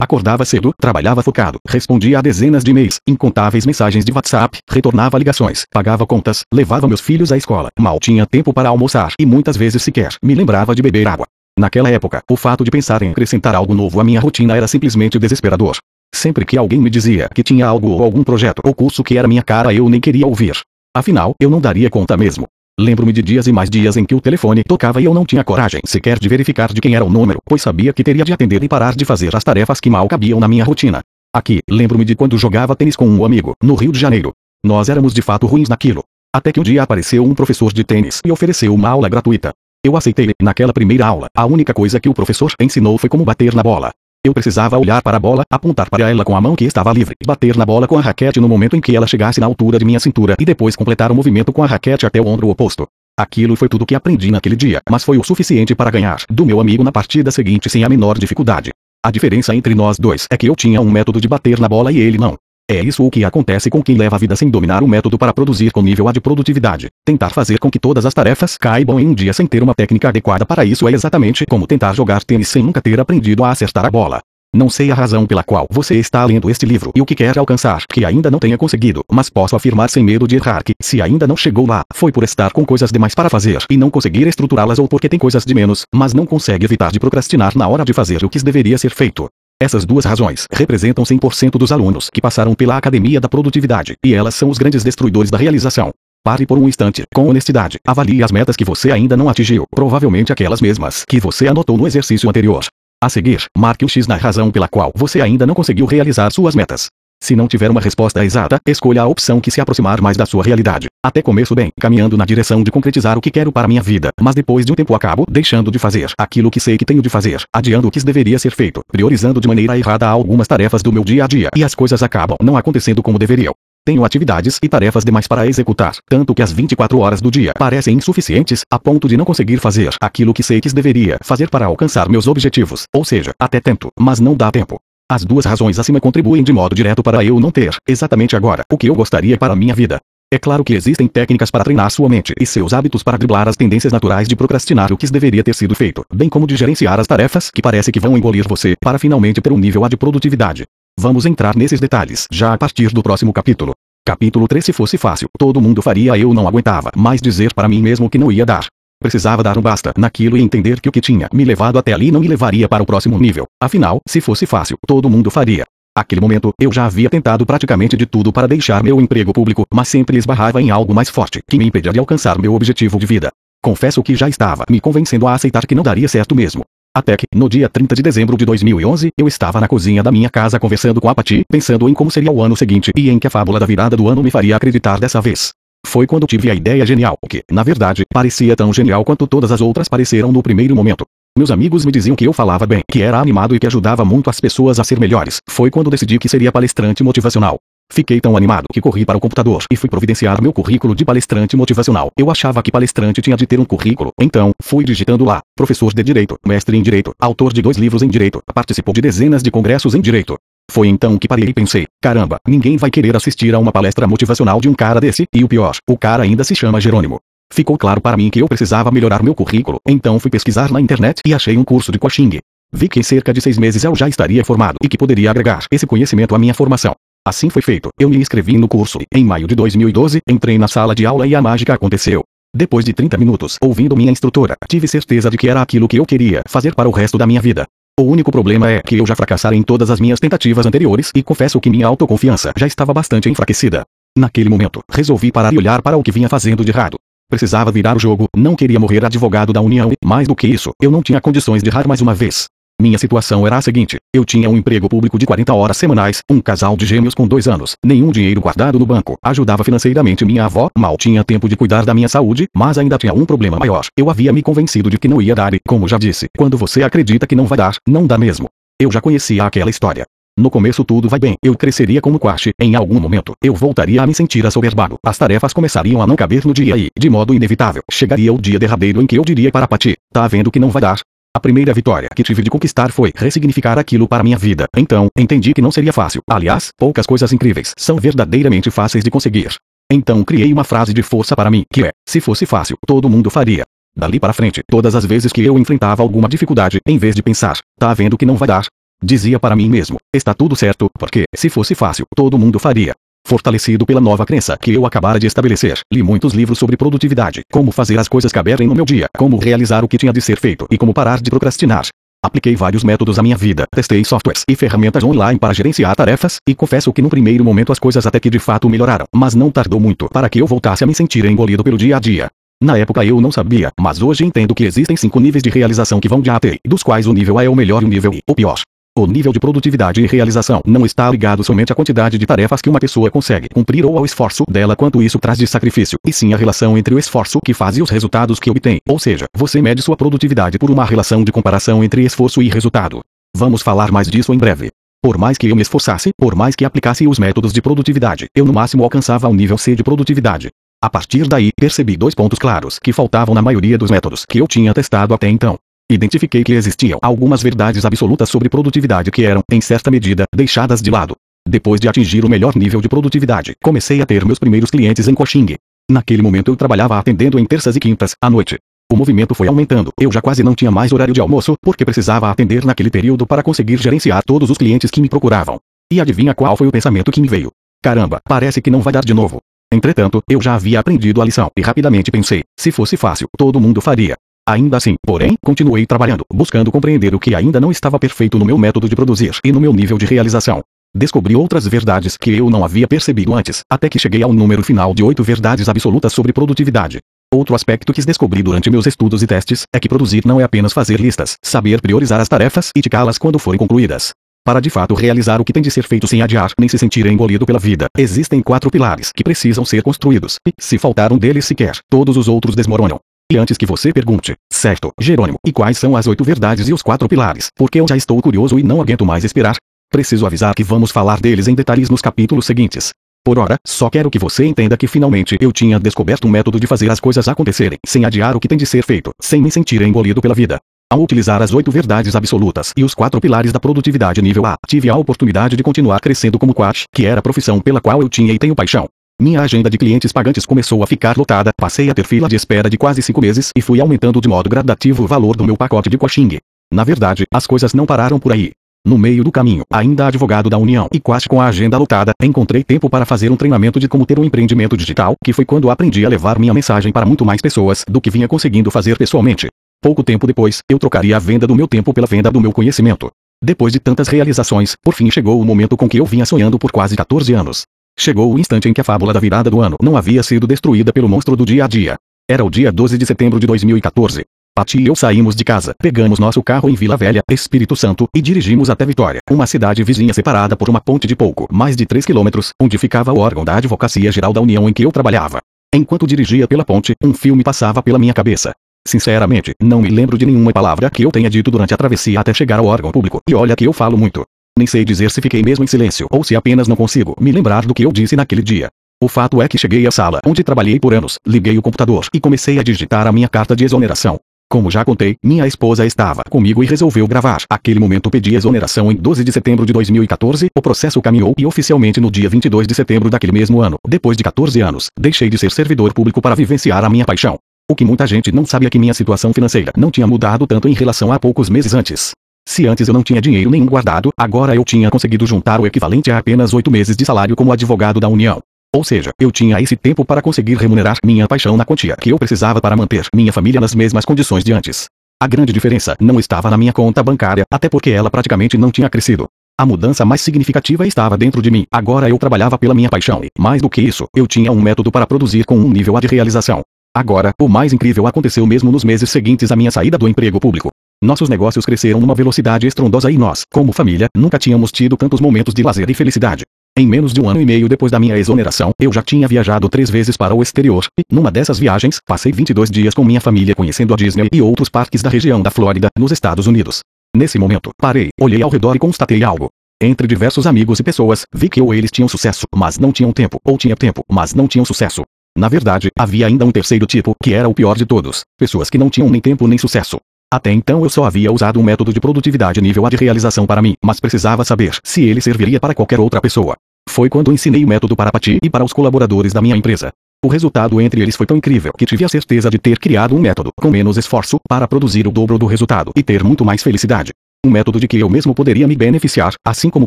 acordava 0.00 0.44
cedo, 0.44 0.72
trabalhava 0.80 1.22
focado, 1.22 1.58
respondia 1.68 2.18
a 2.18 2.22
dezenas 2.22 2.64
de 2.64 2.70
e-mails, 2.70 2.96
incontáveis 3.06 3.66
mensagens 3.66 4.04
de 4.04 4.12
WhatsApp, 4.12 4.58
retornava 4.70 5.18
ligações, 5.18 5.64
pagava 5.70 6.06
contas, 6.06 6.42
levava 6.52 6.88
meus 6.88 7.02
filhos 7.02 7.30
à 7.30 7.36
escola, 7.36 7.68
mal 7.78 8.00
tinha 8.00 8.24
tempo 8.24 8.54
para 8.54 8.70
almoçar 8.70 9.12
e 9.20 9.26
muitas 9.26 9.58
vezes 9.58 9.82
sequer 9.82 10.14
me 10.22 10.34
lembrava 10.34 10.74
de 10.74 10.80
beber 10.80 11.06
água. 11.06 11.26
Naquela 11.58 11.90
época, 11.90 12.22
o 12.30 12.36
fato 12.36 12.64
de 12.64 12.70
pensar 12.70 13.02
em 13.02 13.10
acrescentar 13.10 13.54
algo 13.54 13.74
novo 13.74 14.00
à 14.00 14.04
minha 14.04 14.20
rotina 14.20 14.56
era 14.56 14.66
simplesmente 14.66 15.18
desesperador. 15.18 15.76
Sempre 16.14 16.44
que 16.44 16.56
alguém 16.56 16.78
me 16.78 16.88
dizia 16.88 17.28
que 17.34 17.42
tinha 17.42 17.66
algo 17.66 17.88
ou 17.88 18.04
algum 18.04 18.22
projeto 18.22 18.62
ou 18.64 18.72
curso 18.72 19.02
que 19.02 19.18
era 19.18 19.26
minha 19.26 19.42
cara 19.42 19.74
eu 19.74 19.88
nem 19.88 20.00
queria 20.00 20.24
ouvir. 20.24 20.56
Afinal, 20.96 21.34
eu 21.40 21.50
não 21.50 21.60
daria 21.60 21.90
conta 21.90 22.16
mesmo. 22.16 22.46
Lembro-me 22.78 23.12
de 23.12 23.20
dias 23.20 23.48
e 23.48 23.52
mais 23.52 23.68
dias 23.68 23.96
em 23.96 24.04
que 24.04 24.14
o 24.14 24.20
telefone 24.20 24.62
tocava 24.62 25.00
e 25.00 25.06
eu 25.06 25.12
não 25.12 25.26
tinha 25.26 25.42
coragem 25.42 25.80
sequer 25.84 26.20
de 26.20 26.28
verificar 26.28 26.72
de 26.72 26.80
quem 26.80 26.94
era 26.94 27.04
o 27.04 27.10
número, 27.10 27.40
pois 27.44 27.62
sabia 27.62 27.92
que 27.92 28.04
teria 28.04 28.24
de 28.24 28.32
atender 28.32 28.62
e 28.62 28.68
parar 28.68 28.94
de 28.94 29.04
fazer 29.04 29.34
as 29.34 29.42
tarefas 29.42 29.80
que 29.80 29.90
mal 29.90 30.06
cabiam 30.06 30.38
na 30.38 30.46
minha 30.46 30.64
rotina. 30.64 31.00
Aqui, 31.34 31.58
lembro-me 31.68 32.04
de 32.04 32.14
quando 32.14 32.38
jogava 32.38 32.76
tênis 32.76 32.94
com 32.94 33.08
um 33.08 33.24
amigo, 33.24 33.54
no 33.60 33.74
Rio 33.74 33.90
de 33.90 33.98
Janeiro. 33.98 34.32
Nós 34.64 34.88
éramos 34.88 35.12
de 35.12 35.20
fato 35.20 35.48
ruins 35.48 35.68
naquilo. 35.68 36.04
Até 36.32 36.52
que 36.52 36.60
um 36.60 36.64
dia 36.64 36.84
apareceu 36.84 37.24
um 37.24 37.34
professor 37.34 37.72
de 37.72 37.82
tênis 37.82 38.20
e 38.24 38.30
ofereceu 38.30 38.72
uma 38.72 38.88
aula 38.88 39.08
gratuita. 39.08 39.52
Eu 39.84 39.96
aceitei. 39.96 40.30
Naquela 40.40 40.72
primeira 40.72 41.06
aula, 41.06 41.26
a 41.36 41.44
única 41.44 41.74
coisa 41.74 41.98
que 41.98 42.08
o 42.08 42.14
professor 42.14 42.52
ensinou 42.60 42.96
foi 42.98 43.08
como 43.08 43.24
bater 43.24 43.52
na 43.52 43.64
bola. 43.64 43.90
Eu 44.24 44.32
precisava 44.32 44.78
olhar 44.78 45.02
para 45.02 45.18
a 45.18 45.20
bola, 45.20 45.44
apontar 45.50 45.90
para 45.90 46.10
ela 46.10 46.24
com 46.24 46.34
a 46.34 46.40
mão 46.40 46.56
que 46.56 46.64
estava 46.64 46.90
livre, 46.94 47.14
bater 47.26 47.58
na 47.58 47.66
bola 47.66 47.86
com 47.86 47.98
a 47.98 48.00
raquete 48.00 48.40
no 48.40 48.48
momento 48.48 48.74
em 48.74 48.80
que 48.80 48.96
ela 48.96 49.06
chegasse 49.06 49.38
na 49.38 49.44
altura 49.44 49.78
de 49.78 49.84
minha 49.84 50.00
cintura 50.00 50.34
e 50.40 50.46
depois 50.46 50.74
completar 50.74 51.12
o 51.12 51.14
movimento 51.14 51.52
com 51.52 51.62
a 51.62 51.66
raquete 51.66 52.06
até 52.06 52.22
o 52.22 52.26
ombro 52.26 52.48
oposto. 52.48 52.88
Aquilo 53.18 53.54
foi 53.54 53.68
tudo 53.68 53.84
que 53.84 53.94
aprendi 53.94 54.30
naquele 54.30 54.56
dia, 54.56 54.80
mas 54.88 55.04
foi 55.04 55.18
o 55.18 55.22
suficiente 55.22 55.74
para 55.74 55.90
ganhar 55.90 56.22
do 56.30 56.46
meu 56.46 56.58
amigo 56.58 56.82
na 56.82 56.90
partida 56.90 57.30
seguinte 57.30 57.68
sem 57.68 57.84
a 57.84 57.88
menor 57.88 58.16
dificuldade. 58.16 58.70
A 59.04 59.10
diferença 59.10 59.54
entre 59.54 59.74
nós 59.74 59.98
dois 59.98 60.26
é 60.30 60.38
que 60.38 60.48
eu 60.48 60.56
tinha 60.56 60.80
um 60.80 60.90
método 60.90 61.20
de 61.20 61.28
bater 61.28 61.60
na 61.60 61.68
bola 61.68 61.92
e 61.92 61.98
ele 61.98 62.16
não. 62.16 62.34
É 62.66 62.80
isso 62.80 63.04
o 63.04 63.10
que 63.10 63.22
acontece 63.26 63.68
com 63.68 63.82
quem 63.82 63.94
leva 63.94 64.16
a 64.16 64.18
vida 64.18 64.34
sem 64.34 64.48
dominar 64.48 64.82
o 64.82 64.88
método 64.88 65.18
para 65.18 65.34
produzir 65.34 65.70
com 65.70 65.82
nível 65.82 66.08
A 66.08 66.12
de 66.12 66.20
produtividade. 66.20 66.88
Tentar 67.04 67.28
fazer 67.28 67.58
com 67.58 67.70
que 67.70 67.78
todas 67.78 68.06
as 68.06 68.14
tarefas 68.14 68.56
caibam 68.56 68.98
em 68.98 69.06
um 69.06 69.12
dia 69.12 69.34
sem 69.34 69.46
ter 69.46 69.62
uma 69.62 69.74
técnica 69.74 70.08
adequada 70.08 70.46
para 70.46 70.64
isso 70.64 70.88
é 70.88 70.92
exatamente 70.92 71.44
como 71.44 71.66
tentar 71.66 71.92
jogar 71.92 72.24
tênis 72.24 72.48
sem 72.48 72.62
nunca 72.62 72.80
ter 72.80 72.98
aprendido 72.98 73.44
a 73.44 73.50
acertar 73.50 73.84
a 73.84 73.90
bola. 73.90 74.22
Não 74.54 74.70
sei 74.70 74.90
a 74.90 74.94
razão 74.94 75.26
pela 75.26 75.44
qual 75.44 75.66
você 75.70 75.96
está 75.96 76.24
lendo 76.24 76.48
este 76.48 76.64
livro 76.64 76.90
e 76.94 77.02
o 77.02 77.04
que 77.04 77.14
quer 77.14 77.36
alcançar 77.36 77.84
que 77.86 78.02
ainda 78.02 78.30
não 78.30 78.38
tenha 78.38 78.56
conseguido, 78.56 79.02
mas 79.12 79.28
posso 79.28 79.54
afirmar 79.54 79.90
sem 79.90 80.02
medo 80.02 80.26
de 80.26 80.36
errar 80.36 80.62
que, 80.64 80.72
se 80.80 81.02
ainda 81.02 81.26
não 81.26 81.36
chegou 81.36 81.66
lá, 81.66 81.82
foi 81.92 82.12
por 82.12 82.24
estar 82.24 82.50
com 82.50 82.64
coisas 82.64 82.90
demais 82.90 83.14
para 83.14 83.28
fazer 83.28 83.62
e 83.68 83.76
não 83.76 83.90
conseguir 83.90 84.26
estruturá-las 84.26 84.78
ou 84.78 84.88
porque 84.88 85.08
tem 85.08 85.18
coisas 85.18 85.44
de 85.44 85.52
menos, 85.52 85.82
mas 85.94 86.14
não 86.14 86.24
consegue 86.24 86.64
evitar 86.64 86.90
de 86.92 87.00
procrastinar 87.00 87.54
na 87.58 87.68
hora 87.68 87.84
de 87.84 87.92
fazer 87.92 88.24
o 88.24 88.30
que 88.30 88.38
deveria 88.38 88.78
ser 88.78 88.90
feito. 88.90 89.28
Essas 89.64 89.86
duas 89.86 90.04
razões 90.04 90.46
representam 90.52 91.04
100% 91.04 91.52
dos 91.52 91.72
alunos 91.72 92.10
que 92.12 92.20
passaram 92.20 92.54
pela 92.54 92.76
Academia 92.76 93.18
da 93.18 93.30
Produtividade, 93.30 93.94
e 94.04 94.12
elas 94.12 94.34
são 94.34 94.50
os 94.50 94.58
grandes 94.58 94.84
destruidores 94.84 95.30
da 95.30 95.38
realização. 95.38 95.90
Pare 96.22 96.44
por 96.44 96.58
um 96.58 96.68
instante, 96.68 97.02
com 97.14 97.26
honestidade, 97.26 97.78
avalie 97.86 98.22
as 98.22 98.30
metas 98.30 98.56
que 98.56 98.64
você 98.64 98.90
ainda 98.90 99.16
não 99.16 99.26
atingiu, 99.26 99.64
provavelmente 99.74 100.30
aquelas 100.30 100.60
mesmas 100.60 101.02
que 101.08 101.18
você 101.18 101.48
anotou 101.48 101.78
no 101.78 101.86
exercício 101.86 102.28
anterior. 102.28 102.62
A 103.02 103.08
seguir, 103.08 103.46
marque 103.56 103.86
o 103.86 103.88
X 103.88 104.06
na 104.06 104.16
razão 104.16 104.50
pela 104.50 104.68
qual 104.68 104.92
você 104.94 105.22
ainda 105.22 105.46
não 105.46 105.54
conseguiu 105.54 105.86
realizar 105.86 106.30
suas 106.30 106.54
metas. 106.54 106.88
Se 107.24 107.34
não 107.34 107.48
tiver 107.48 107.70
uma 107.70 107.80
resposta 107.80 108.22
exata, 108.22 108.60
escolha 108.66 109.00
a 109.00 109.06
opção 109.06 109.40
que 109.40 109.50
se 109.50 109.58
aproximar 109.58 109.98
mais 109.98 110.14
da 110.14 110.26
sua 110.26 110.44
realidade. 110.44 110.88
Até 111.02 111.22
começo 111.22 111.54
bem, 111.54 111.70
caminhando 111.80 112.18
na 112.18 112.26
direção 112.26 112.62
de 112.62 112.70
concretizar 112.70 113.16
o 113.16 113.20
que 113.22 113.30
quero 113.30 113.50
para 113.50 113.66
minha 113.66 113.80
vida, 113.80 114.10
mas 114.20 114.34
depois 114.34 114.66
de 114.66 114.72
um 114.72 114.74
tempo 114.74 114.94
acabo 114.94 115.24
deixando 115.26 115.70
de 115.70 115.78
fazer 115.78 116.12
aquilo 116.18 116.50
que 116.50 116.60
sei 116.60 116.76
que 116.76 116.84
tenho 116.84 117.00
de 117.00 117.08
fazer, 117.08 117.42
adiando 117.50 117.88
o 117.88 117.90
que 117.90 117.98
deveria 118.00 118.38
ser 118.38 118.50
feito, 118.50 118.82
priorizando 118.92 119.40
de 119.40 119.48
maneira 119.48 119.78
errada 119.78 120.06
algumas 120.06 120.46
tarefas 120.46 120.82
do 120.82 120.92
meu 120.92 121.02
dia 121.02 121.24
a 121.24 121.26
dia, 121.26 121.48
e 121.56 121.64
as 121.64 121.74
coisas 121.74 122.02
acabam 122.02 122.36
não 122.42 122.58
acontecendo 122.58 123.02
como 123.02 123.18
deveriam. 123.18 123.54
Tenho 123.86 124.04
atividades 124.04 124.58
e 124.62 124.68
tarefas 124.68 125.02
demais 125.02 125.26
para 125.26 125.46
executar, 125.46 125.94
tanto 126.06 126.34
que 126.34 126.42
as 126.42 126.52
24 126.52 126.98
horas 126.98 127.22
do 127.22 127.30
dia 127.30 127.54
parecem 127.58 127.96
insuficientes, 127.96 128.64
a 128.70 128.78
ponto 128.78 129.08
de 129.08 129.16
não 129.16 129.24
conseguir 129.24 129.56
fazer 129.60 129.94
aquilo 129.98 130.34
que 130.34 130.42
sei 130.42 130.60
que 130.60 130.68
deveria 130.68 131.16
fazer 131.22 131.48
para 131.48 131.64
alcançar 131.64 132.06
meus 132.06 132.26
objetivos. 132.26 132.84
Ou 132.94 133.02
seja, 133.02 133.32
até 133.40 133.60
tento, 133.60 133.88
mas 133.98 134.20
não 134.20 134.34
dá 134.34 134.50
tempo. 134.50 134.78
As 135.10 135.22
duas 135.22 135.44
razões 135.44 135.78
acima 135.78 136.00
contribuem 136.00 136.42
de 136.42 136.50
modo 136.50 136.74
direto 136.74 137.02
para 137.02 137.22
eu 137.22 137.38
não 137.38 137.50
ter, 137.50 137.76
exatamente 137.86 138.34
agora, 138.34 138.64
o 138.72 138.78
que 138.78 138.88
eu 138.88 138.94
gostaria 138.94 139.36
para 139.36 139.54
minha 139.54 139.74
vida. 139.74 140.00
É 140.32 140.38
claro 140.38 140.64
que 140.64 140.72
existem 140.72 141.06
técnicas 141.06 141.50
para 141.50 141.62
treinar 141.62 141.90
sua 141.90 142.08
mente 142.08 142.32
e 142.40 142.46
seus 142.46 142.72
hábitos 142.72 143.02
para 143.02 143.18
driblar 143.18 143.46
as 143.46 143.54
tendências 143.54 143.92
naturais 143.92 144.26
de 144.26 144.34
procrastinar 144.34 144.90
o 144.92 144.96
que 144.96 145.06
deveria 145.06 145.44
ter 145.44 145.54
sido 145.54 145.74
feito, 145.74 146.04
bem 146.12 146.30
como 146.30 146.46
de 146.46 146.56
gerenciar 146.56 146.98
as 146.98 147.06
tarefas 147.06 147.50
que 147.50 147.60
parece 147.60 147.92
que 147.92 148.00
vão 148.00 148.16
engolir 148.16 148.48
você 148.48 148.74
para 148.80 148.98
finalmente 148.98 149.42
ter 149.42 149.52
um 149.52 149.58
nível 149.58 149.84
A 149.84 149.88
de 149.88 149.96
produtividade. 149.96 150.64
Vamos 150.98 151.26
entrar 151.26 151.54
nesses 151.54 151.78
detalhes 151.78 152.26
já 152.32 152.54
a 152.54 152.58
partir 152.58 152.88
do 152.88 153.02
próximo 153.02 153.32
capítulo. 153.32 153.74
Capítulo 154.06 154.48
3 154.48 154.64
Se 154.64 154.72
fosse 154.72 154.96
fácil, 154.96 155.28
todo 155.38 155.60
mundo 155.60 155.82
faria 155.82 156.16
eu 156.16 156.32
não 156.32 156.48
aguentava 156.48 156.90
mais 156.96 157.20
dizer 157.20 157.52
para 157.52 157.68
mim 157.68 157.82
mesmo 157.82 158.08
que 158.08 158.18
não 158.18 158.32
ia 158.32 158.46
dar. 158.46 158.66
Precisava 159.04 159.42
dar 159.42 159.58
um 159.58 159.60
basta 159.60 159.92
naquilo 159.98 160.34
e 160.34 160.40
entender 160.40 160.80
que 160.80 160.88
o 160.88 160.92
que 160.92 160.98
tinha 160.98 161.28
me 161.30 161.44
levado 161.44 161.78
até 161.78 161.92
ali 161.92 162.10
não 162.10 162.20
me 162.20 162.26
levaria 162.26 162.66
para 162.66 162.82
o 162.82 162.86
próximo 162.86 163.18
nível. 163.18 163.44
Afinal, 163.62 164.00
se 164.08 164.18
fosse 164.18 164.46
fácil, 164.46 164.78
todo 164.86 165.10
mundo 165.10 165.30
faria. 165.30 165.64
Aquele 165.94 166.22
momento, 166.22 166.54
eu 166.58 166.72
já 166.72 166.86
havia 166.86 167.10
tentado 167.10 167.44
praticamente 167.44 167.98
de 167.98 168.06
tudo 168.06 168.32
para 168.32 168.48
deixar 168.48 168.82
meu 168.82 168.98
emprego 169.02 169.30
público, 169.30 169.66
mas 169.74 169.88
sempre 169.88 170.16
esbarrava 170.16 170.62
em 170.62 170.70
algo 170.70 170.94
mais 170.94 171.10
forte, 171.10 171.42
que 171.46 171.58
me 171.58 171.66
impedia 171.66 171.92
de 171.92 171.98
alcançar 171.98 172.38
meu 172.38 172.54
objetivo 172.54 172.98
de 172.98 173.04
vida. 173.04 173.28
Confesso 173.62 174.02
que 174.02 174.16
já 174.16 174.26
estava 174.26 174.64
me 174.70 174.80
convencendo 174.80 175.26
a 175.26 175.34
aceitar 175.34 175.66
que 175.66 175.74
não 175.74 175.82
daria 175.82 176.08
certo 176.08 176.34
mesmo. 176.34 176.62
Até 176.96 177.14
que, 177.14 177.26
no 177.34 177.46
dia 177.46 177.68
30 177.68 177.94
de 177.94 178.02
dezembro 178.02 178.38
de 178.38 178.46
2011, 178.46 179.10
eu 179.18 179.28
estava 179.28 179.60
na 179.60 179.68
cozinha 179.68 180.02
da 180.02 180.10
minha 180.10 180.30
casa 180.30 180.58
conversando 180.58 180.98
com 180.98 181.10
a 181.10 181.14
Pati, 181.14 181.44
pensando 181.46 181.90
em 181.90 181.92
como 181.92 182.10
seria 182.10 182.32
o 182.32 182.40
ano 182.40 182.56
seguinte 182.56 182.90
e 182.96 183.10
em 183.10 183.18
que 183.18 183.26
a 183.26 183.30
fábula 183.30 183.60
da 183.60 183.66
virada 183.66 183.98
do 183.98 184.08
ano 184.08 184.22
me 184.22 184.30
faria 184.30 184.56
acreditar 184.56 184.98
dessa 184.98 185.20
vez. 185.20 185.52
Foi 185.86 186.06
quando 186.06 186.26
tive 186.26 186.50
a 186.50 186.54
ideia 186.54 186.84
genial, 186.84 187.16
que, 187.28 187.42
na 187.50 187.62
verdade, 187.62 188.04
parecia 188.12 188.56
tão 188.56 188.72
genial 188.72 189.04
quanto 189.04 189.26
todas 189.26 189.52
as 189.52 189.60
outras 189.60 189.88
pareceram 189.88 190.32
no 190.32 190.42
primeiro 190.42 190.74
momento. 190.74 191.04
Meus 191.36 191.50
amigos 191.50 191.84
me 191.84 191.92
diziam 191.92 192.14
que 192.14 192.26
eu 192.26 192.32
falava 192.32 192.66
bem, 192.66 192.82
que 192.90 193.02
era 193.02 193.18
animado 193.18 193.54
e 193.54 193.58
que 193.58 193.66
ajudava 193.66 194.04
muito 194.04 194.30
as 194.30 194.40
pessoas 194.40 194.78
a 194.78 194.84
ser 194.84 195.00
melhores. 195.00 195.38
Foi 195.48 195.70
quando 195.70 195.90
decidi 195.90 196.18
que 196.18 196.28
seria 196.28 196.52
palestrante 196.52 197.02
motivacional. 197.02 197.58
Fiquei 197.92 198.20
tão 198.20 198.36
animado 198.36 198.66
que 198.72 198.80
corri 198.80 199.04
para 199.04 199.16
o 199.16 199.20
computador 199.20 199.64
e 199.70 199.76
fui 199.76 199.90
providenciar 199.90 200.40
meu 200.40 200.52
currículo 200.52 200.94
de 200.94 201.04
palestrante 201.04 201.56
motivacional. 201.56 202.10
Eu 202.18 202.30
achava 202.30 202.62
que 202.62 202.72
palestrante 202.72 203.20
tinha 203.20 203.36
de 203.36 203.46
ter 203.46 203.60
um 203.60 203.64
currículo, 203.64 204.10
então, 204.20 204.52
fui 204.62 204.84
digitando 204.84 205.24
lá. 205.24 205.40
Professor 205.56 205.92
de 205.92 206.02
Direito, 206.02 206.36
mestre 206.46 206.76
em 206.76 206.82
Direito, 206.82 207.12
autor 207.20 207.52
de 207.52 207.60
dois 207.60 207.76
livros 207.76 208.02
em 208.02 208.08
Direito, 208.08 208.40
participou 208.54 208.94
de 208.94 209.00
dezenas 209.00 209.42
de 209.42 209.50
congressos 209.50 209.94
em 209.94 210.00
Direito. 210.00 210.36
Foi 210.70 210.88
então 210.88 211.18
que 211.18 211.28
parei 211.28 211.48
e 211.48 211.54
pensei, 211.54 211.86
caramba, 212.02 212.38
ninguém 212.46 212.76
vai 212.76 212.90
querer 212.90 213.16
assistir 213.16 213.54
a 213.54 213.58
uma 213.58 213.70
palestra 213.72 214.06
motivacional 214.06 214.60
de 214.60 214.68
um 214.68 214.74
cara 214.74 215.00
desse, 215.00 215.24
e 215.32 215.44
o 215.44 215.48
pior, 215.48 215.76
o 215.88 215.96
cara 215.96 216.22
ainda 216.22 216.42
se 216.44 216.54
chama 216.54 216.80
Jerônimo. 216.80 217.20
Ficou 217.52 217.78
claro 217.78 218.00
para 218.00 218.16
mim 218.16 218.30
que 218.30 218.40
eu 218.40 218.48
precisava 218.48 218.90
melhorar 218.90 219.22
meu 219.22 219.34
currículo, 219.34 219.78
então 219.86 220.18
fui 220.18 220.30
pesquisar 220.30 220.72
na 220.72 220.80
internet 220.80 221.20
e 221.26 221.34
achei 221.34 221.56
um 221.56 221.64
curso 221.64 221.92
de 221.92 221.98
coaching. 221.98 222.40
Vi 222.72 222.88
que 222.88 222.98
em 222.98 223.02
cerca 223.02 223.32
de 223.32 223.40
seis 223.40 223.58
meses 223.58 223.84
eu 223.84 223.94
já 223.94 224.08
estaria 224.08 224.44
formado 224.44 224.76
e 224.82 224.88
que 224.88 224.98
poderia 224.98 225.30
agregar 225.30 225.64
esse 225.70 225.86
conhecimento 225.86 226.34
à 226.34 226.38
minha 226.38 226.54
formação. 226.54 226.94
Assim 227.26 227.48
foi 227.48 227.62
feito. 227.62 227.88
Eu 227.98 228.10
me 228.10 228.16
inscrevi 228.16 228.58
no 228.58 228.68
curso 228.68 228.98
e, 229.00 229.06
em 229.18 229.24
maio 229.24 229.46
de 229.46 229.54
2012, 229.54 230.20
entrei 230.28 230.58
na 230.58 230.68
sala 230.68 230.94
de 230.94 231.06
aula 231.06 231.26
e 231.26 231.34
a 231.34 231.40
mágica 231.40 231.72
aconteceu. 231.72 232.22
Depois 232.54 232.84
de 232.84 232.92
30 232.92 233.16
minutos 233.16 233.56
ouvindo 233.62 233.96
minha 233.96 234.12
instrutora, 234.12 234.56
tive 234.68 234.86
certeza 234.86 235.30
de 235.30 235.36
que 235.36 235.48
era 235.48 235.62
aquilo 235.62 235.88
que 235.88 235.98
eu 235.98 236.06
queria 236.06 236.42
fazer 236.48 236.74
para 236.74 236.88
o 236.88 236.92
resto 236.92 237.16
da 237.16 237.26
minha 237.26 237.40
vida. 237.40 237.66
O 237.98 238.02
único 238.02 238.32
problema 238.32 238.68
é 238.68 238.82
que 238.82 238.96
eu 238.96 239.06
já 239.06 239.14
fracassara 239.14 239.54
em 239.54 239.62
todas 239.62 239.88
as 239.88 240.00
minhas 240.00 240.18
tentativas 240.18 240.66
anteriores 240.66 241.12
e 241.14 241.22
confesso 241.22 241.60
que 241.60 241.70
minha 241.70 241.86
autoconfiança 241.86 242.52
já 242.56 242.66
estava 242.66 242.92
bastante 242.92 243.30
enfraquecida. 243.30 243.84
Naquele 244.18 244.48
momento, 244.48 244.82
resolvi 244.90 245.30
parar 245.30 245.54
e 245.54 245.58
olhar 245.58 245.80
para 245.80 245.96
o 245.96 246.02
que 246.02 246.10
vinha 246.10 246.28
fazendo 246.28 246.64
de 246.64 246.72
errado. 246.72 246.96
Precisava 247.30 247.70
virar 247.70 247.96
o 247.96 248.00
jogo, 248.00 248.26
não 248.36 248.56
queria 248.56 248.80
morrer 248.80 249.04
advogado 249.04 249.52
da 249.52 249.60
União 249.60 249.92
e, 249.92 249.96
mais 250.04 250.26
do 250.26 250.34
que 250.34 250.48
isso, 250.48 250.72
eu 250.82 250.90
não 250.90 251.04
tinha 251.04 251.20
condições 251.20 251.62
de 251.62 251.70
errar 251.70 251.86
mais 251.86 252.00
uma 252.00 252.12
vez. 252.12 252.46
Minha 252.84 252.98
situação 252.98 253.46
era 253.46 253.56
a 253.56 253.62
seguinte: 253.62 253.96
eu 254.12 254.26
tinha 254.26 254.50
um 254.50 254.58
emprego 254.58 254.90
público 254.90 255.18
de 255.18 255.24
40 255.24 255.54
horas 255.54 255.74
semanais, 255.74 256.20
um 256.30 256.38
casal 256.38 256.76
de 256.76 256.84
gêmeos 256.84 257.14
com 257.14 257.26
dois 257.26 257.48
anos, 257.48 257.76
nenhum 257.82 258.12
dinheiro 258.12 258.42
guardado 258.42 258.78
no 258.78 258.84
banco, 258.84 259.16
ajudava 259.24 259.64
financeiramente 259.64 260.22
minha 260.22 260.44
avó, 260.44 260.68
mal 260.76 260.98
tinha 260.98 261.24
tempo 261.24 261.48
de 261.48 261.56
cuidar 261.56 261.86
da 261.86 261.94
minha 261.94 262.10
saúde, 262.10 262.46
mas 262.54 262.76
ainda 262.76 262.98
tinha 262.98 263.14
um 263.14 263.24
problema 263.24 263.58
maior. 263.58 263.86
Eu 263.96 264.10
havia 264.10 264.34
me 264.34 264.42
convencido 264.42 264.90
de 264.90 264.98
que 264.98 265.08
não 265.08 265.22
ia 265.22 265.34
dar 265.34 265.54
e, 265.54 265.60
como 265.66 265.88
já 265.88 265.96
disse, 265.96 266.26
quando 266.36 266.58
você 266.58 266.82
acredita 266.82 267.26
que 267.26 267.34
não 267.34 267.46
vai 267.46 267.56
dar, 267.56 267.74
não 267.88 268.06
dá 268.06 268.18
mesmo. 268.18 268.50
Eu 268.78 268.92
já 268.92 269.00
conhecia 269.00 269.44
aquela 269.44 269.70
história. 269.70 270.04
No 270.38 270.50
começo 270.50 270.84
tudo 270.84 271.08
vai 271.08 271.18
bem, 271.18 271.36
eu 271.42 271.56
cresceria 271.56 272.02
como 272.02 272.18
Quash, 272.18 272.50
em 272.60 272.74
algum 272.74 273.00
momento, 273.00 273.32
eu 273.42 273.54
voltaria 273.54 274.02
a 274.02 274.06
me 274.06 274.12
sentir 274.12 274.44
assoberbado, 274.44 274.96
as 275.02 275.16
tarefas 275.16 275.54
começariam 275.54 276.02
a 276.02 276.06
não 276.06 276.16
caber 276.16 276.44
no 276.44 276.52
dia 276.52 276.76
e, 276.76 276.90
de 276.98 277.08
modo 277.08 277.32
inevitável, 277.32 277.82
chegaria 277.90 278.30
o 278.30 278.38
dia 278.38 278.58
derradeiro 278.58 279.00
em 279.00 279.06
que 279.06 279.16
eu 279.16 279.24
diria 279.24 279.50
para 279.50 279.66
Pati, 279.66 279.96
tá 280.12 280.28
vendo 280.28 280.50
que 280.50 280.60
não 280.60 280.68
vai 280.68 280.82
dar? 280.82 280.98
A 281.36 281.40
primeira 281.40 281.74
vitória 281.74 282.08
que 282.14 282.22
tive 282.22 282.44
de 282.44 282.50
conquistar 282.50 282.92
foi 282.92 283.12
ressignificar 283.12 283.76
aquilo 283.76 284.06
para 284.06 284.22
minha 284.22 284.38
vida. 284.38 284.66
Então, 284.76 285.08
entendi 285.18 285.52
que 285.52 285.60
não 285.60 285.72
seria 285.72 285.92
fácil. 285.92 286.22
Aliás, 286.30 286.70
poucas 286.78 287.06
coisas 287.06 287.32
incríveis 287.32 287.72
são 287.76 287.96
verdadeiramente 287.96 288.70
fáceis 288.70 289.02
de 289.02 289.10
conseguir. 289.10 289.56
Então 289.90 290.24
criei 290.24 290.52
uma 290.52 290.62
frase 290.62 290.94
de 290.94 291.02
força 291.02 291.34
para 291.34 291.50
mim, 291.50 291.64
que 291.72 291.84
é: 291.84 291.90
se 292.08 292.20
fosse 292.20 292.46
fácil, 292.46 292.76
todo 292.86 293.10
mundo 293.10 293.30
faria. 293.30 293.64
Dali 293.96 294.20
para 294.20 294.32
frente, 294.32 294.62
todas 294.68 294.94
as 294.94 295.04
vezes 295.04 295.32
que 295.32 295.44
eu 295.44 295.58
enfrentava 295.58 296.02
alguma 296.02 296.28
dificuldade, 296.28 296.78
em 296.86 296.98
vez 296.98 297.16
de 297.16 297.22
pensar, 297.22 297.58
tá 297.78 297.92
vendo 297.92 298.16
que 298.16 298.26
não 298.26 298.36
vai 298.36 298.48
dar, 298.48 298.66
dizia 299.02 299.38
para 299.38 299.54
mim 299.54 299.68
mesmo, 299.68 299.98
está 300.14 300.34
tudo 300.34 300.56
certo, 300.56 300.88
porque, 300.98 301.24
se 301.34 301.48
fosse 301.48 301.74
fácil, 301.74 302.06
todo 302.14 302.38
mundo 302.38 302.58
faria. 302.58 302.94
Fortalecido 303.26 303.86
pela 303.86 304.02
nova 304.02 304.26
crença 304.26 304.54
que 304.60 304.74
eu 304.74 304.84
acabara 304.84 305.18
de 305.18 305.26
estabelecer, 305.26 305.80
li 305.90 306.02
muitos 306.02 306.34
livros 306.34 306.58
sobre 306.58 306.76
produtividade, 306.76 307.40
como 307.50 307.72
fazer 307.72 307.98
as 307.98 308.06
coisas 308.06 308.30
caberem 308.30 308.68
no 308.68 308.74
meu 308.74 308.84
dia, 308.84 309.06
como 309.16 309.38
realizar 309.38 309.82
o 309.82 309.88
que 309.88 309.96
tinha 309.96 310.12
de 310.12 310.20
ser 310.20 310.38
feito 310.38 310.66
e 310.70 310.76
como 310.76 310.92
parar 310.92 311.22
de 311.22 311.30
procrastinar. 311.30 311.86
Apliquei 312.22 312.54
vários 312.54 312.84
métodos 312.84 313.18
à 313.18 313.22
minha 313.22 313.36
vida, 313.36 313.64
testei 313.74 314.04
softwares 314.04 314.44
e 314.48 314.54
ferramentas 314.54 315.02
online 315.02 315.38
para 315.38 315.54
gerenciar 315.54 315.96
tarefas, 315.96 316.36
e 316.46 316.54
confesso 316.54 316.92
que 316.92 317.00
no 317.00 317.08
primeiro 317.08 317.42
momento 317.42 317.72
as 317.72 317.78
coisas 317.78 318.06
até 318.06 318.20
que 318.20 318.28
de 318.28 318.38
fato 318.38 318.68
melhoraram, 318.68 319.06
mas 319.14 319.34
não 319.34 319.50
tardou 319.50 319.80
muito 319.80 320.06
para 320.10 320.28
que 320.28 320.40
eu 320.40 320.46
voltasse 320.46 320.84
a 320.84 320.86
me 320.86 320.94
sentir 320.94 321.24
engolido 321.24 321.64
pelo 321.64 321.78
dia 321.78 321.96
a 321.96 322.00
dia. 322.00 322.28
Na 322.62 322.78
época 322.78 323.04
eu 323.04 323.20
não 323.22 323.32
sabia, 323.32 323.70
mas 323.80 324.02
hoje 324.02 324.24
entendo 324.24 324.54
que 324.54 324.64
existem 324.64 324.96
cinco 324.96 325.18
níveis 325.18 325.42
de 325.42 325.50
realização 325.50 325.98
que 325.98 326.08
vão 326.08 326.20
de 326.20 326.28
A 326.28 326.36
a 326.36 326.40
T, 326.40 326.58
dos 326.66 326.82
quais 326.82 327.06
o 327.06 327.12
nível 327.12 327.38
A 327.38 327.44
é 327.44 327.48
o 327.48 327.56
melhor 327.56 327.82
e 327.82 327.86
o 327.86 327.88
nível 327.88 328.12
I, 328.12 328.20
o 328.28 328.34
pior. 328.34 328.60
O 328.96 329.08
nível 329.08 329.32
de 329.32 329.40
produtividade 329.40 330.00
e 330.00 330.06
realização 330.06 330.60
não 330.64 330.86
está 330.86 331.10
ligado 331.10 331.42
somente 331.42 331.72
à 331.72 331.74
quantidade 331.74 332.16
de 332.16 332.24
tarefas 332.24 332.62
que 332.62 332.70
uma 332.70 332.78
pessoa 332.78 333.10
consegue 333.10 333.48
cumprir 333.48 333.84
ou 333.84 333.98
ao 333.98 334.04
esforço 334.04 334.44
dela 334.48 334.76
quanto 334.76 335.02
isso 335.02 335.18
traz 335.18 335.36
de 335.36 335.48
sacrifício, 335.48 335.98
e 336.06 336.12
sim 336.12 336.32
a 336.32 336.36
relação 336.36 336.78
entre 336.78 336.94
o 336.94 336.98
esforço 336.98 337.40
que 337.44 337.52
faz 337.52 337.76
e 337.76 337.82
os 337.82 337.90
resultados 337.90 338.38
que 338.38 338.48
obtém. 338.48 338.78
Ou 338.88 338.96
seja, 339.00 339.24
você 339.36 339.60
mede 339.60 339.82
sua 339.82 339.96
produtividade 339.96 340.60
por 340.60 340.70
uma 340.70 340.84
relação 340.84 341.24
de 341.24 341.32
comparação 341.32 341.82
entre 341.82 342.04
esforço 342.04 342.40
e 342.40 342.48
resultado. 342.48 343.00
Vamos 343.36 343.62
falar 343.62 343.90
mais 343.90 344.08
disso 344.08 344.32
em 344.32 344.38
breve. 344.38 344.70
Por 345.02 345.18
mais 345.18 345.36
que 345.36 345.48
eu 345.48 345.56
me 345.56 345.62
esforçasse, 345.62 346.10
por 346.16 346.36
mais 346.36 346.54
que 346.54 346.64
aplicasse 346.64 347.08
os 347.08 347.18
métodos 347.18 347.52
de 347.52 347.60
produtividade, 347.60 348.26
eu 348.32 348.44
no 348.44 348.52
máximo 348.52 348.84
alcançava 348.84 349.28
o 349.28 349.34
nível 349.34 349.58
C 349.58 349.74
de 349.74 349.82
produtividade. 349.82 350.50
A 350.80 350.88
partir 350.88 351.26
daí, 351.26 351.50
percebi 351.58 351.96
dois 351.96 352.14
pontos 352.14 352.38
claros 352.38 352.78
que 352.78 352.92
faltavam 352.92 353.34
na 353.34 353.42
maioria 353.42 353.76
dos 353.76 353.90
métodos 353.90 354.24
que 354.24 354.38
eu 354.38 354.46
tinha 354.46 354.72
testado 354.72 355.12
até 355.14 355.28
então. 355.28 355.58
Identifiquei 355.90 356.42
que 356.42 356.52
existiam 356.52 356.98
algumas 357.02 357.42
verdades 357.42 357.84
absolutas 357.84 358.28
sobre 358.30 358.48
produtividade 358.48 359.10
que 359.10 359.24
eram, 359.24 359.42
em 359.50 359.60
certa 359.60 359.90
medida, 359.90 360.24
deixadas 360.34 360.80
de 360.80 360.90
lado. 360.90 361.14
Depois 361.46 361.78
de 361.78 361.88
atingir 361.88 362.24
o 362.24 362.28
melhor 362.28 362.56
nível 362.56 362.80
de 362.80 362.88
produtividade, 362.88 363.54
comecei 363.62 364.00
a 364.00 364.06
ter 364.06 364.24
meus 364.24 364.38
primeiros 364.38 364.70
clientes 364.70 365.08
em 365.08 365.14
Coxing. 365.14 365.56
Naquele 365.90 366.22
momento 366.22 366.50
eu 366.50 366.56
trabalhava 366.56 366.98
atendendo 366.98 367.38
em 367.38 367.44
terças 367.44 367.76
e 367.76 367.80
quintas, 367.80 368.16
à 368.20 368.30
noite. 368.30 368.58
O 368.90 368.96
movimento 368.96 369.34
foi 369.34 369.46
aumentando, 369.46 369.92
eu 370.00 370.10
já 370.10 370.22
quase 370.22 370.42
não 370.42 370.54
tinha 370.54 370.70
mais 370.70 370.90
horário 370.90 371.12
de 371.12 371.20
almoço, 371.20 371.54
porque 371.60 371.84
precisava 371.84 372.30
atender 372.30 372.64
naquele 372.64 372.90
período 372.90 373.26
para 373.26 373.42
conseguir 373.42 373.76
gerenciar 373.76 374.22
todos 374.24 374.50
os 374.50 374.56
clientes 374.56 374.90
que 374.90 375.02
me 375.02 375.08
procuravam. 375.08 375.58
E 375.92 376.00
adivinha 376.00 376.34
qual 376.34 376.56
foi 376.56 376.66
o 376.66 376.72
pensamento 376.72 377.12
que 377.12 377.20
me 377.20 377.28
veio? 377.28 377.50
Caramba, 377.82 378.20
parece 378.26 378.62
que 378.62 378.70
não 378.70 378.80
vai 378.80 378.92
dar 378.94 379.04
de 379.04 379.12
novo. 379.12 379.38
Entretanto, 379.70 380.22
eu 380.30 380.40
já 380.40 380.54
havia 380.54 380.80
aprendido 380.80 381.20
a 381.20 381.24
lição 381.24 381.50
e 381.54 381.60
rapidamente 381.60 382.10
pensei: 382.10 382.42
se 382.58 382.70
fosse 382.72 382.96
fácil, 382.96 383.28
todo 383.36 383.60
mundo 383.60 383.82
faria. 383.82 384.16
Ainda 384.46 384.76
assim, 384.76 384.94
porém, 385.02 385.38
continuei 385.42 385.86
trabalhando, 385.86 386.22
buscando 386.30 386.70
compreender 386.70 387.14
o 387.14 387.18
que 387.18 387.34
ainda 387.34 387.58
não 387.58 387.70
estava 387.70 387.98
perfeito 387.98 388.38
no 388.38 388.44
meu 388.44 388.58
método 388.58 388.86
de 388.86 388.94
produzir 388.94 389.38
e 389.42 389.50
no 389.50 389.58
meu 389.58 389.72
nível 389.72 389.96
de 389.96 390.04
realização. 390.04 390.62
Descobri 390.94 391.34
outras 391.34 391.66
verdades 391.66 392.18
que 392.18 392.36
eu 392.36 392.50
não 392.50 392.62
havia 392.62 392.86
percebido 392.86 393.34
antes, 393.34 393.62
até 393.70 393.88
que 393.88 393.98
cheguei 393.98 394.22
ao 394.22 394.34
número 394.34 394.62
final 394.62 394.94
de 394.94 395.02
oito 395.02 395.24
verdades 395.24 395.66
absolutas 395.66 396.12
sobre 396.12 396.30
produtividade. 396.30 396.98
Outro 397.32 397.54
aspecto 397.54 397.90
que 397.92 398.04
descobri 398.04 398.42
durante 398.42 398.70
meus 398.70 398.86
estudos 398.86 399.22
e 399.22 399.26
testes 399.26 399.64
é 399.72 399.80
que 399.80 399.88
produzir 399.88 400.26
não 400.26 400.38
é 400.38 400.44
apenas 400.44 400.74
fazer 400.74 401.00
listas, 401.00 401.36
saber 401.42 401.80
priorizar 401.80 402.20
as 402.20 402.28
tarefas 402.28 402.70
e 402.76 402.82
ticá-las 402.82 403.16
quando 403.16 403.38
forem 403.38 403.58
concluídas. 403.58 404.10
Para 404.44 404.60
de 404.60 404.68
fato 404.68 404.94
realizar 404.94 405.40
o 405.40 405.44
que 405.44 405.54
tem 405.54 405.62
de 405.62 405.70
ser 405.70 405.84
feito 405.84 406.06
sem 406.06 406.20
adiar 406.20 406.50
nem 406.60 406.68
se 406.68 406.78
sentir 406.78 407.06
engolido 407.06 407.46
pela 407.46 407.58
vida, 407.58 407.86
existem 407.96 408.42
quatro 408.42 408.70
pilares 408.70 409.10
que 409.10 409.24
precisam 409.24 409.64
ser 409.64 409.82
construídos, 409.82 410.36
e, 410.46 410.52
se 410.60 410.76
faltar 410.76 411.14
um 411.14 411.18
deles 411.18 411.46
sequer, 411.46 411.78
todos 411.88 412.18
os 412.18 412.28
outros 412.28 412.54
desmoronam. 412.54 413.00
E 413.32 413.38
antes 413.38 413.56
que 413.56 413.64
você 413.64 413.90
pergunte, 413.92 414.34
certo, 414.52 414.92
Jerônimo, 415.00 415.38
e 415.46 415.52
quais 415.52 415.78
são 415.78 415.96
as 415.96 416.06
oito 416.06 416.22
verdades 416.22 416.68
e 416.68 416.74
os 416.74 416.82
quatro 416.82 417.08
pilares, 417.08 417.48
porque 417.56 417.80
eu 417.80 417.88
já 417.88 417.96
estou 417.96 418.20
curioso 418.20 418.58
e 418.58 418.62
não 418.62 418.82
aguento 418.82 419.06
mais 419.06 419.24
esperar, 419.24 419.56
preciso 419.90 420.26
avisar 420.26 420.54
que 420.54 420.62
vamos 420.62 420.90
falar 420.90 421.20
deles 421.20 421.48
em 421.48 421.54
detalhes 421.54 421.88
nos 421.88 422.02
capítulos 422.02 422.44
seguintes. 422.44 422.92
Por 423.24 423.38
ora, 423.38 423.56
só 423.66 423.88
quero 423.88 424.10
que 424.10 424.18
você 424.18 424.44
entenda 424.44 424.76
que 424.76 424.86
finalmente 424.86 425.38
eu 425.40 425.50
tinha 425.50 425.80
descoberto 425.80 426.26
um 426.26 426.30
método 426.30 426.60
de 426.60 426.66
fazer 426.66 426.90
as 426.90 427.00
coisas 427.00 427.26
acontecerem, 427.26 427.78
sem 427.86 428.04
adiar 428.04 428.36
o 428.36 428.40
que 428.40 428.46
tem 428.46 428.58
de 428.58 428.66
ser 428.66 428.84
feito, 428.84 429.10
sem 429.18 429.40
me 429.40 429.50
sentir 429.50 429.80
engolido 429.80 430.20
pela 430.20 430.34
vida. 430.34 430.58
Ao 430.92 431.02
utilizar 431.02 431.40
as 431.40 431.54
oito 431.54 431.70
verdades 431.70 432.14
absolutas 432.14 432.72
e 432.76 432.84
os 432.84 432.94
quatro 432.94 433.22
pilares 433.22 433.52
da 433.52 433.58
produtividade 433.58 434.20
nível 434.20 434.44
A, 434.44 434.56
tive 434.68 434.90
a 434.90 434.96
oportunidade 434.96 435.56
de 435.56 435.62
continuar 435.62 435.98
crescendo 436.00 436.38
como 436.38 436.52
quat, 436.52 436.84
que 436.94 437.06
era 437.06 437.20
a 437.20 437.22
profissão 437.22 437.58
pela 437.58 437.80
qual 437.80 438.02
eu 438.02 438.08
tinha 438.10 438.34
e 438.34 438.38
tenho 438.38 438.54
paixão. 438.54 438.86
Minha 439.20 439.42
agenda 439.42 439.70
de 439.70 439.78
clientes 439.78 440.10
pagantes 440.10 440.44
começou 440.44 440.82
a 440.82 440.88
ficar 440.88 441.16
lotada, 441.16 441.52
passei 441.56 441.88
a 441.88 441.94
ter 441.94 442.04
fila 442.04 442.28
de 442.28 442.34
espera 442.34 442.68
de 442.68 442.76
quase 442.76 443.00
cinco 443.00 443.20
meses 443.20 443.50
e 443.56 443.62
fui 443.62 443.80
aumentando 443.80 444.20
de 444.20 444.28
modo 444.28 444.50
gradativo 444.50 445.04
o 445.04 445.06
valor 445.06 445.36
do 445.36 445.44
meu 445.44 445.56
pacote 445.56 445.88
de 445.88 445.96
coaching. 445.96 446.38
Na 446.72 446.82
verdade, 446.82 447.24
as 447.32 447.46
coisas 447.46 447.72
não 447.74 447.86
pararam 447.86 448.18
por 448.18 448.32
aí. 448.32 448.50
No 448.84 448.98
meio 448.98 449.22
do 449.22 449.30
caminho, 449.30 449.62
ainda 449.72 450.08
advogado 450.08 450.50
da 450.50 450.58
União 450.58 450.88
e 450.92 450.98
quase 450.98 451.28
com 451.28 451.40
a 451.40 451.46
agenda 451.46 451.78
lotada, 451.78 452.12
encontrei 452.20 452.64
tempo 452.64 452.90
para 452.90 453.06
fazer 453.06 453.30
um 453.30 453.36
treinamento 453.36 453.78
de 453.78 453.88
como 453.88 454.04
ter 454.04 454.18
um 454.18 454.24
empreendimento 454.24 454.76
digital, 454.76 455.14
que 455.24 455.32
foi 455.32 455.44
quando 455.44 455.70
aprendi 455.70 456.04
a 456.04 456.08
levar 456.08 456.36
minha 456.36 456.52
mensagem 456.52 456.92
para 456.92 457.06
muito 457.06 457.24
mais 457.24 457.40
pessoas 457.40 457.84
do 457.88 458.00
que 458.00 458.10
vinha 458.10 458.26
conseguindo 458.26 458.68
fazer 458.68 458.98
pessoalmente. 458.98 459.46
Pouco 459.80 460.02
tempo 460.02 460.26
depois, 460.26 460.58
eu 460.68 460.78
trocaria 460.78 461.16
a 461.16 461.20
venda 461.20 461.46
do 461.46 461.54
meu 461.54 461.68
tempo 461.68 461.94
pela 461.94 462.06
venda 462.06 462.32
do 462.32 462.40
meu 462.40 462.52
conhecimento. 462.52 463.10
Depois 463.42 463.72
de 463.72 463.78
tantas 463.78 464.08
realizações, 464.08 464.74
por 464.82 464.92
fim 464.92 465.08
chegou 465.08 465.40
o 465.40 465.44
momento 465.44 465.76
com 465.76 465.88
que 465.88 465.98
eu 465.98 466.04
vinha 466.04 466.26
sonhando 466.26 466.58
por 466.58 466.72
quase 466.72 466.96
14 466.96 467.32
anos. 467.32 467.64
Chegou 467.98 468.34
o 468.34 468.38
instante 468.38 468.68
em 468.68 468.72
que 468.72 468.80
a 468.80 468.84
fábula 468.84 469.12
da 469.12 469.20
virada 469.20 469.48
do 469.48 469.60
ano 469.60 469.76
não 469.80 469.96
havia 469.96 470.22
sido 470.22 470.46
destruída 470.46 470.92
pelo 470.92 471.08
monstro 471.08 471.36
do 471.36 471.46
dia 471.46 471.64
a 471.64 471.68
dia. 471.68 471.96
Era 472.28 472.44
o 472.44 472.50
dia 472.50 472.72
12 472.72 472.98
de 472.98 473.06
setembro 473.06 473.38
de 473.38 473.46
2014. 473.46 474.24
Pati 474.54 474.80
e 474.80 474.86
eu 474.86 474.94
saímos 474.94 475.34
de 475.34 475.42
casa, 475.42 475.74
pegamos 475.80 476.18
nosso 476.18 476.42
carro 476.42 476.68
em 476.68 476.74
Vila 476.74 476.96
Velha, 476.96 477.22
Espírito 477.30 477.74
Santo, 477.74 478.08
e 478.14 478.20
dirigimos 478.20 478.70
até 478.70 478.86
Vitória, 478.86 479.20
uma 479.28 479.46
cidade 479.46 479.82
vizinha 479.82 480.14
separada 480.14 480.56
por 480.56 480.68
uma 480.68 480.80
ponte 480.80 481.06
de 481.06 481.16
pouco 481.16 481.48
mais 481.52 481.74
de 481.76 481.86
3 481.86 482.04
quilômetros, 482.04 482.50
onde 482.60 482.78
ficava 482.78 483.12
o 483.12 483.18
órgão 483.18 483.44
da 483.44 483.56
Advocacia 483.56 484.12
Geral 484.12 484.32
da 484.32 484.40
União 484.40 484.68
em 484.68 484.72
que 484.72 484.84
eu 484.84 484.92
trabalhava. 484.92 485.40
Enquanto 485.74 486.06
dirigia 486.06 486.46
pela 486.46 486.64
ponte, 486.64 486.94
um 487.02 487.12
filme 487.12 487.42
passava 487.42 487.82
pela 487.82 487.98
minha 487.98 488.14
cabeça. 488.14 488.52
Sinceramente, 488.86 489.54
não 489.60 489.80
me 489.80 489.88
lembro 489.88 490.16
de 490.18 490.26
nenhuma 490.26 490.52
palavra 490.52 490.90
que 490.90 491.04
eu 491.04 491.10
tenha 491.10 491.30
dito 491.30 491.50
durante 491.50 491.74
a 491.74 491.76
travessia 491.76 492.20
até 492.20 492.32
chegar 492.32 492.58
ao 492.58 492.66
órgão 492.66 492.92
público, 492.92 493.20
e 493.28 493.34
olha 493.34 493.56
que 493.56 493.64
eu 493.64 493.72
falo 493.72 493.96
muito. 493.96 494.24
Nem 494.56 494.68
sei 494.68 494.84
dizer 494.84 495.10
se 495.10 495.20
fiquei 495.20 495.42
mesmo 495.42 495.64
em 495.64 495.66
silêncio 495.66 496.06
ou 496.08 496.22
se 496.22 496.36
apenas 496.36 496.68
não 496.68 496.76
consigo 496.76 497.16
me 497.20 497.32
lembrar 497.32 497.66
do 497.66 497.74
que 497.74 497.84
eu 497.84 497.90
disse 497.90 498.14
naquele 498.14 498.40
dia. 498.40 498.68
O 499.02 499.08
fato 499.08 499.42
é 499.42 499.48
que 499.48 499.58
cheguei 499.58 499.84
à 499.84 499.90
sala 499.90 500.20
onde 500.24 500.44
trabalhei 500.44 500.78
por 500.78 500.94
anos, 500.94 501.18
liguei 501.26 501.58
o 501.58 501.62
computador 501.62 502.06
e 502.14 502.20
comecei 502.20 502.60
a 502.60 502.62
digitar 502.62 503.04
a 503.08 503.10
minha 503.10 503.28
carta 503.28 503.56
de 503.56 503.64
exoneração. 503.64 504.16
Como 504.48 504.70
já 504.70 504.84
contei, 504.84 505.16
minha 505.24 505.44
esposa 505.44 505.84
estava 505.84 506.22
comigo 506.30 506.62
e 506.62 506.66
resolveu 506.68 507.08
gravar. 507.08 507.42
Aquele 507.50 507.80
momento 507.80 508.08
pedi 508.08 508.36
exoneração 508.36 508.92
em 508.92 508.94
12 508.94 509.24
de 509.24 509.32
setembro 509.32 509.66
de 509.66 509.72
2014, 509.72 510.46
o 510.56 510.62
processo 510.62 511.02
caminhou 511.02 511.34
e 511.36 511.44
oficialmente 511.44 512.00
no 512.00 512.08
dia 512.08 512.28
22 512.28 512.68
de 512.68 512.76
setembro 512.76 513.10
daquele 513.10 513.32
mesmo 513.32 513.60
ano, 513.60 513.76
depois 513.88 514.16
de 514.16 514.22
14 514.22 514.60
anos, 514.60 514.86
deixei 514.96 515.28
de 515.28 515.36
ser 515.36 515.50
servidor 515.50 515.92
público 515.92 516.22
para 516.22 516.36
vivenciar 516.36 516.84
a 516.84 516.88
minha 516.88 517.04
paixão. 517.04 517.40
O 517.68 517.74
que 517.74 517.84
muita 517.84 518.06
gente 518.06 518.30
não 518.30 518.46
sabe 518.46 518.66
é 518.66 518.70
que 518.70 518.78
minha 518.78 518.94
situação 518.94 519.32
financeira 519.32 519.72
não 519.76 519.90
tinha 519.90 520.06
mudado 520.06 520.46
tanto 520.46 520.68
em 520.68 520.74
relação 520.74 521.10
a 521.10 521.18
poucos 521.18 521.50
meses 521.50 521.74
antes. 521.74 522.12
Se 522.46 522.66
antes 522.66 522.86
eu 522.86 522.94
não 522.94 523.02
tinha 523.02 523.20
dinheiro 523.20 523.50
nenhum 523.50 523.66
guardado, 523.66 524.10
agora 524.16 524.54
eu 524.54 524.64
tinha 524.64 524.90
conseguido 524.90 525.26
juntar 525.26 525.60
o 525.60 525.66
equivalente 525.66 526.10
a 526.10 526.18
apenas 526.18 526.52
oito 526.54 526.70
meses 526.70 526.96
de 526.96 527.04
salário 527.04 527.34
como 527.34 527.52
advogado 527.52 527.98
da 527.98 528.08
União. 528.08 528.40
Ou 528.74 528.84
seja, 528.84 529.10
eu 529.20 529.30
tinha 529.30 529.60
esse 529.60 529.76
tempo 529.76 530.04
para 530.04 530.20
conseguir 530.20 530.56
remunerar 530.56 530.96
minha 531.04 531.26
paixão 531.26 531.56
na 531.56 531.64
quantia 531.64 531.96
que 531.96 532.10
eu 532.10 532.18
precisava 532.18 532.60
para 532.60 532.76
manter 532.76 533.06
minha 533.14 533.32
família 533.32 533.60
nas 533.60 533.74
mesmas 533.74 534.04
condições 534.04 534.44
de 534.44 534.52
antes. 534.52 534.86
A 535.20 535.26
grande 535.26 535.52
diferença 535.52 535.96
não 536.00 536.18
estava 536.18 536.50
na 536.50 536.56
minha 536.56 536.72
conta 536.72 537.02
bancária, 537.02 537.44
até 537.52 537.68
porque 537.68 537.90
ela 537.90 538.10
praticamente 538.10 538.58
não 538.58 538.70
tinha 538.70 538.90
crescido. 538.90 539.26
A 539.56 539.64
mudança 539.64 540.04
mais 540.04 540.20
significativa 540.20 540.86
estava 540.86 541.16
dentro 541.16 541.40
de 541.40 541.50
mim. 541.50 541.64
Agora 541.72 542.08
eu 542.08 542.18
trabalhava 542.18 542.58
pela 542.58 542.74
minha 542.74 542.88
paixão 542.88 543.22
e, 543.22 543.28
mais 543.38 543.62
do 543.62 543.70
que 543.70 543.80
isso, 543.80 544.06
eu 544.14 544.26
tinha 544.26 544.50
um 544.50 544.60
método 544.60 544.90
para 544.90 545.06
produzir 545.06 545.44
com 545.44 545.56
um 545.56 545.70
nível 545.70 545.96
A 545.96 546.00
de 546.00 546.08
realização. 546.08 546.62
Agora, 546.92 547.32
o 547.40 547.48
mais 547.48 547.72
incrível 547.72 548.06
aconteceu 548.06 548.44
mesmo 548.44 548.72
nos 548.72 548.82
meses 548.82 549.08
seguintes 549.08 549.52
à 549.52 549.56
minha 549.56 549.70
saída 549.70 549.96
do 549.96 550.08
emprego 550.08 550.40
público. 550.40 550.70
Nossos 551.04 551.28
negócios 551.28 551.66
cresceram 551.66 552.00
numa 552.00 552.14
velocidade 552.14 552.66
estrondosa 552.66 553.10
e 553.10 553.18
nós, 553.18 553.44
como 553.52 553.74
família, 553.74 554.08
nunca 554.16 554.38
tínhamos 554.38 554.72
tido 554.72 554.96
tantos 554.96 555.20
momentos 555.20 555.52
de 555.52 555.62
lazer 555.62 555.90
e 555.90 555.92
felicidade. 555.92 556.44
Em 556.78 556.86
menos 556.86 557.12
de 557.12 557.20
um 557.20 557.28
ano 557.28 557.42
e 557.42 557.44
meio 557.44 557.68
depois 557.68 557.92
da 557.92 558.00
minha 558.00 558.16
exoneração, 558.16 558.72
eu 558.80 558.90
já 558.90 559.02
tinha 559.02 559.28
viajado 559.28 559.68
três 559.68 559.90
vezes 559.90 560.16
para 560.16 560.34
o 560.34 560.42
exterior, 560.42 560.86
e, 560.98 561.02
numa 561.12 561.30
dessas 561.30 561.58
viagens, 561.58 561.98
passei 562.06 562.32
22 562.32 562.70
dias 562.70 562.94
com 562.94 563.04
minha 563.04 563.20
família 563.20 563.54
conhecendo 563.54 563.92
a 563.92 563.98
Disney 563.98 564.28
e 564.32 564.40
outros 564.40 564.70
parques 564.70 565.02
da 565.02 565.10
região 565.10 565.42
da 565.42 565.50
Flórida, 565.50 565.88
nos 565.98 566.10
Estados 566.10 566.46
Unidos. 566.46 566.80
Nesse 567.14 567.38
momento, 567.38 567.70
parei, 567.76 568.08
olhei 568.18 568.40
ao 568.40 568.48
redor 568.48 568.74
e 568.74 568.78
constatei 568.78 569.22
algo. 569.22 569.50
Entre 569.82 570.06
diversos 570.06 570.46
amigos 570.46 570.80
e 570.80 570.82
pessoas, 570.82 571.26
vi 571.34 571.50
que 571.50 571.60
ou 571.60 571.74
eles 571.74 571.90
tinham 571.90 572.08
sucesso, 572.08 572.46
mas 572.56 572.78
não 572.78 572.90
tinham 572.90 573.12
tempo, 573.12 573.38
ou 573.44 573.58
tinha 573.58 573.76
tempo, 573.76 574.02
mas 574.10 574.32
não 574.32 574.48
tinham 574.48 574.64
sucesso. 574.64 575.02
Na 575.36 575.50
verdade, 575.50 575.90
havia 575.98 576.26
ainda 576.26 576.46
um 576.46 576.50
terceiro 576.50 576.86
tipo, 576.86 577.14
que 577.22 577.34
era 577.34 577.46
o 577.46 577.52
pior 577.52 577.76
de 577.76 577.84
todos: 577.84 578.22
pessoas 578.38 578.70
que 578.70 578.78
não 578.78 578.88
tinham 578.88 579.10
nem 579.10 579.20
tempo 579.20 579.46
nem 579.46 579.58
sucesso. 579.58 579.98
Até 580.32 580.52
então 580.52 580.82
eu 580.82 580.90
só 580.90 581.04
havia 581.04 581.32
usado 581.32 581.60
um 581.60 581.62
método 581.62 581.92
de 581.92 582.00
produtividade 582.00 582.60
nível 582.60 582.84
A 582.86 582.90
de 582.90 582.96
realização 582.96 583.46
para 583.46 583.62
mim, 583.62 583.74
mas 583.82 584.00
precisava 584.00 584.44
saber 584.44 584.76
se 584.82 585.02
ele 585.02 585.20
serviria 585.20 585.60
para 585.60 585.74
qualquer 585.74 586.00
outra 586.00 586.20
pessoa. 586.20 586.56
Foi 586.88 587.08
quando 587.08 587.32
ensinei 587.32 587.64
o 587.64 587.68
método 587.68 587.96
para 587.96 588.12
Pati 588.12 588.38
e 588.42 588.50
para 588.50 588.64
os 588.64 588.72
colaboradores 588.72 589.32
da 589.32 589.40
minha 589.40 589.56
empresa. 589.56 589.90
O 590.24 590.28
resultado 590.28 590.80
entre 590.80 591.02
eles 591.02 591.16
foi 591.16 591.26
tão 591.26 591.36
incrível 591.36 591.72
que 591.76 591.84
tive 591.84 592.04
a 592.04 592.08
certeza 592.08 592.48
de 592.48 592.58
ter 592.58 592.78
criado 592.78 593.14
um 593.14 593.20
método 593.20 593.50
com 593.56 593.70
menos 593.70 593.98
esforço 593.98 594.38
para 594.48 594.66
produzir 594.66 595.06
o 595.06 595.12
dobro 595.12 595.38
do 595.38 595.46
resultado 595.46 595.92
e 595.94 596.02
ter 596.02 596.24
muito 596.24 596.44
mais 596.44 596.62
felicidade. 596.62 597.12
Um 597.44 597.50
método 597.50 597.78
de 597.78 597.86
que 597.86 597.98
eu 597.98 598.08
mesmo 598.08 598.34
poderia 598.34 598.66
me 598.66 598.74
beneficiar, 598.74 599.34
assim 599.46 599.68
como 599.68 599.86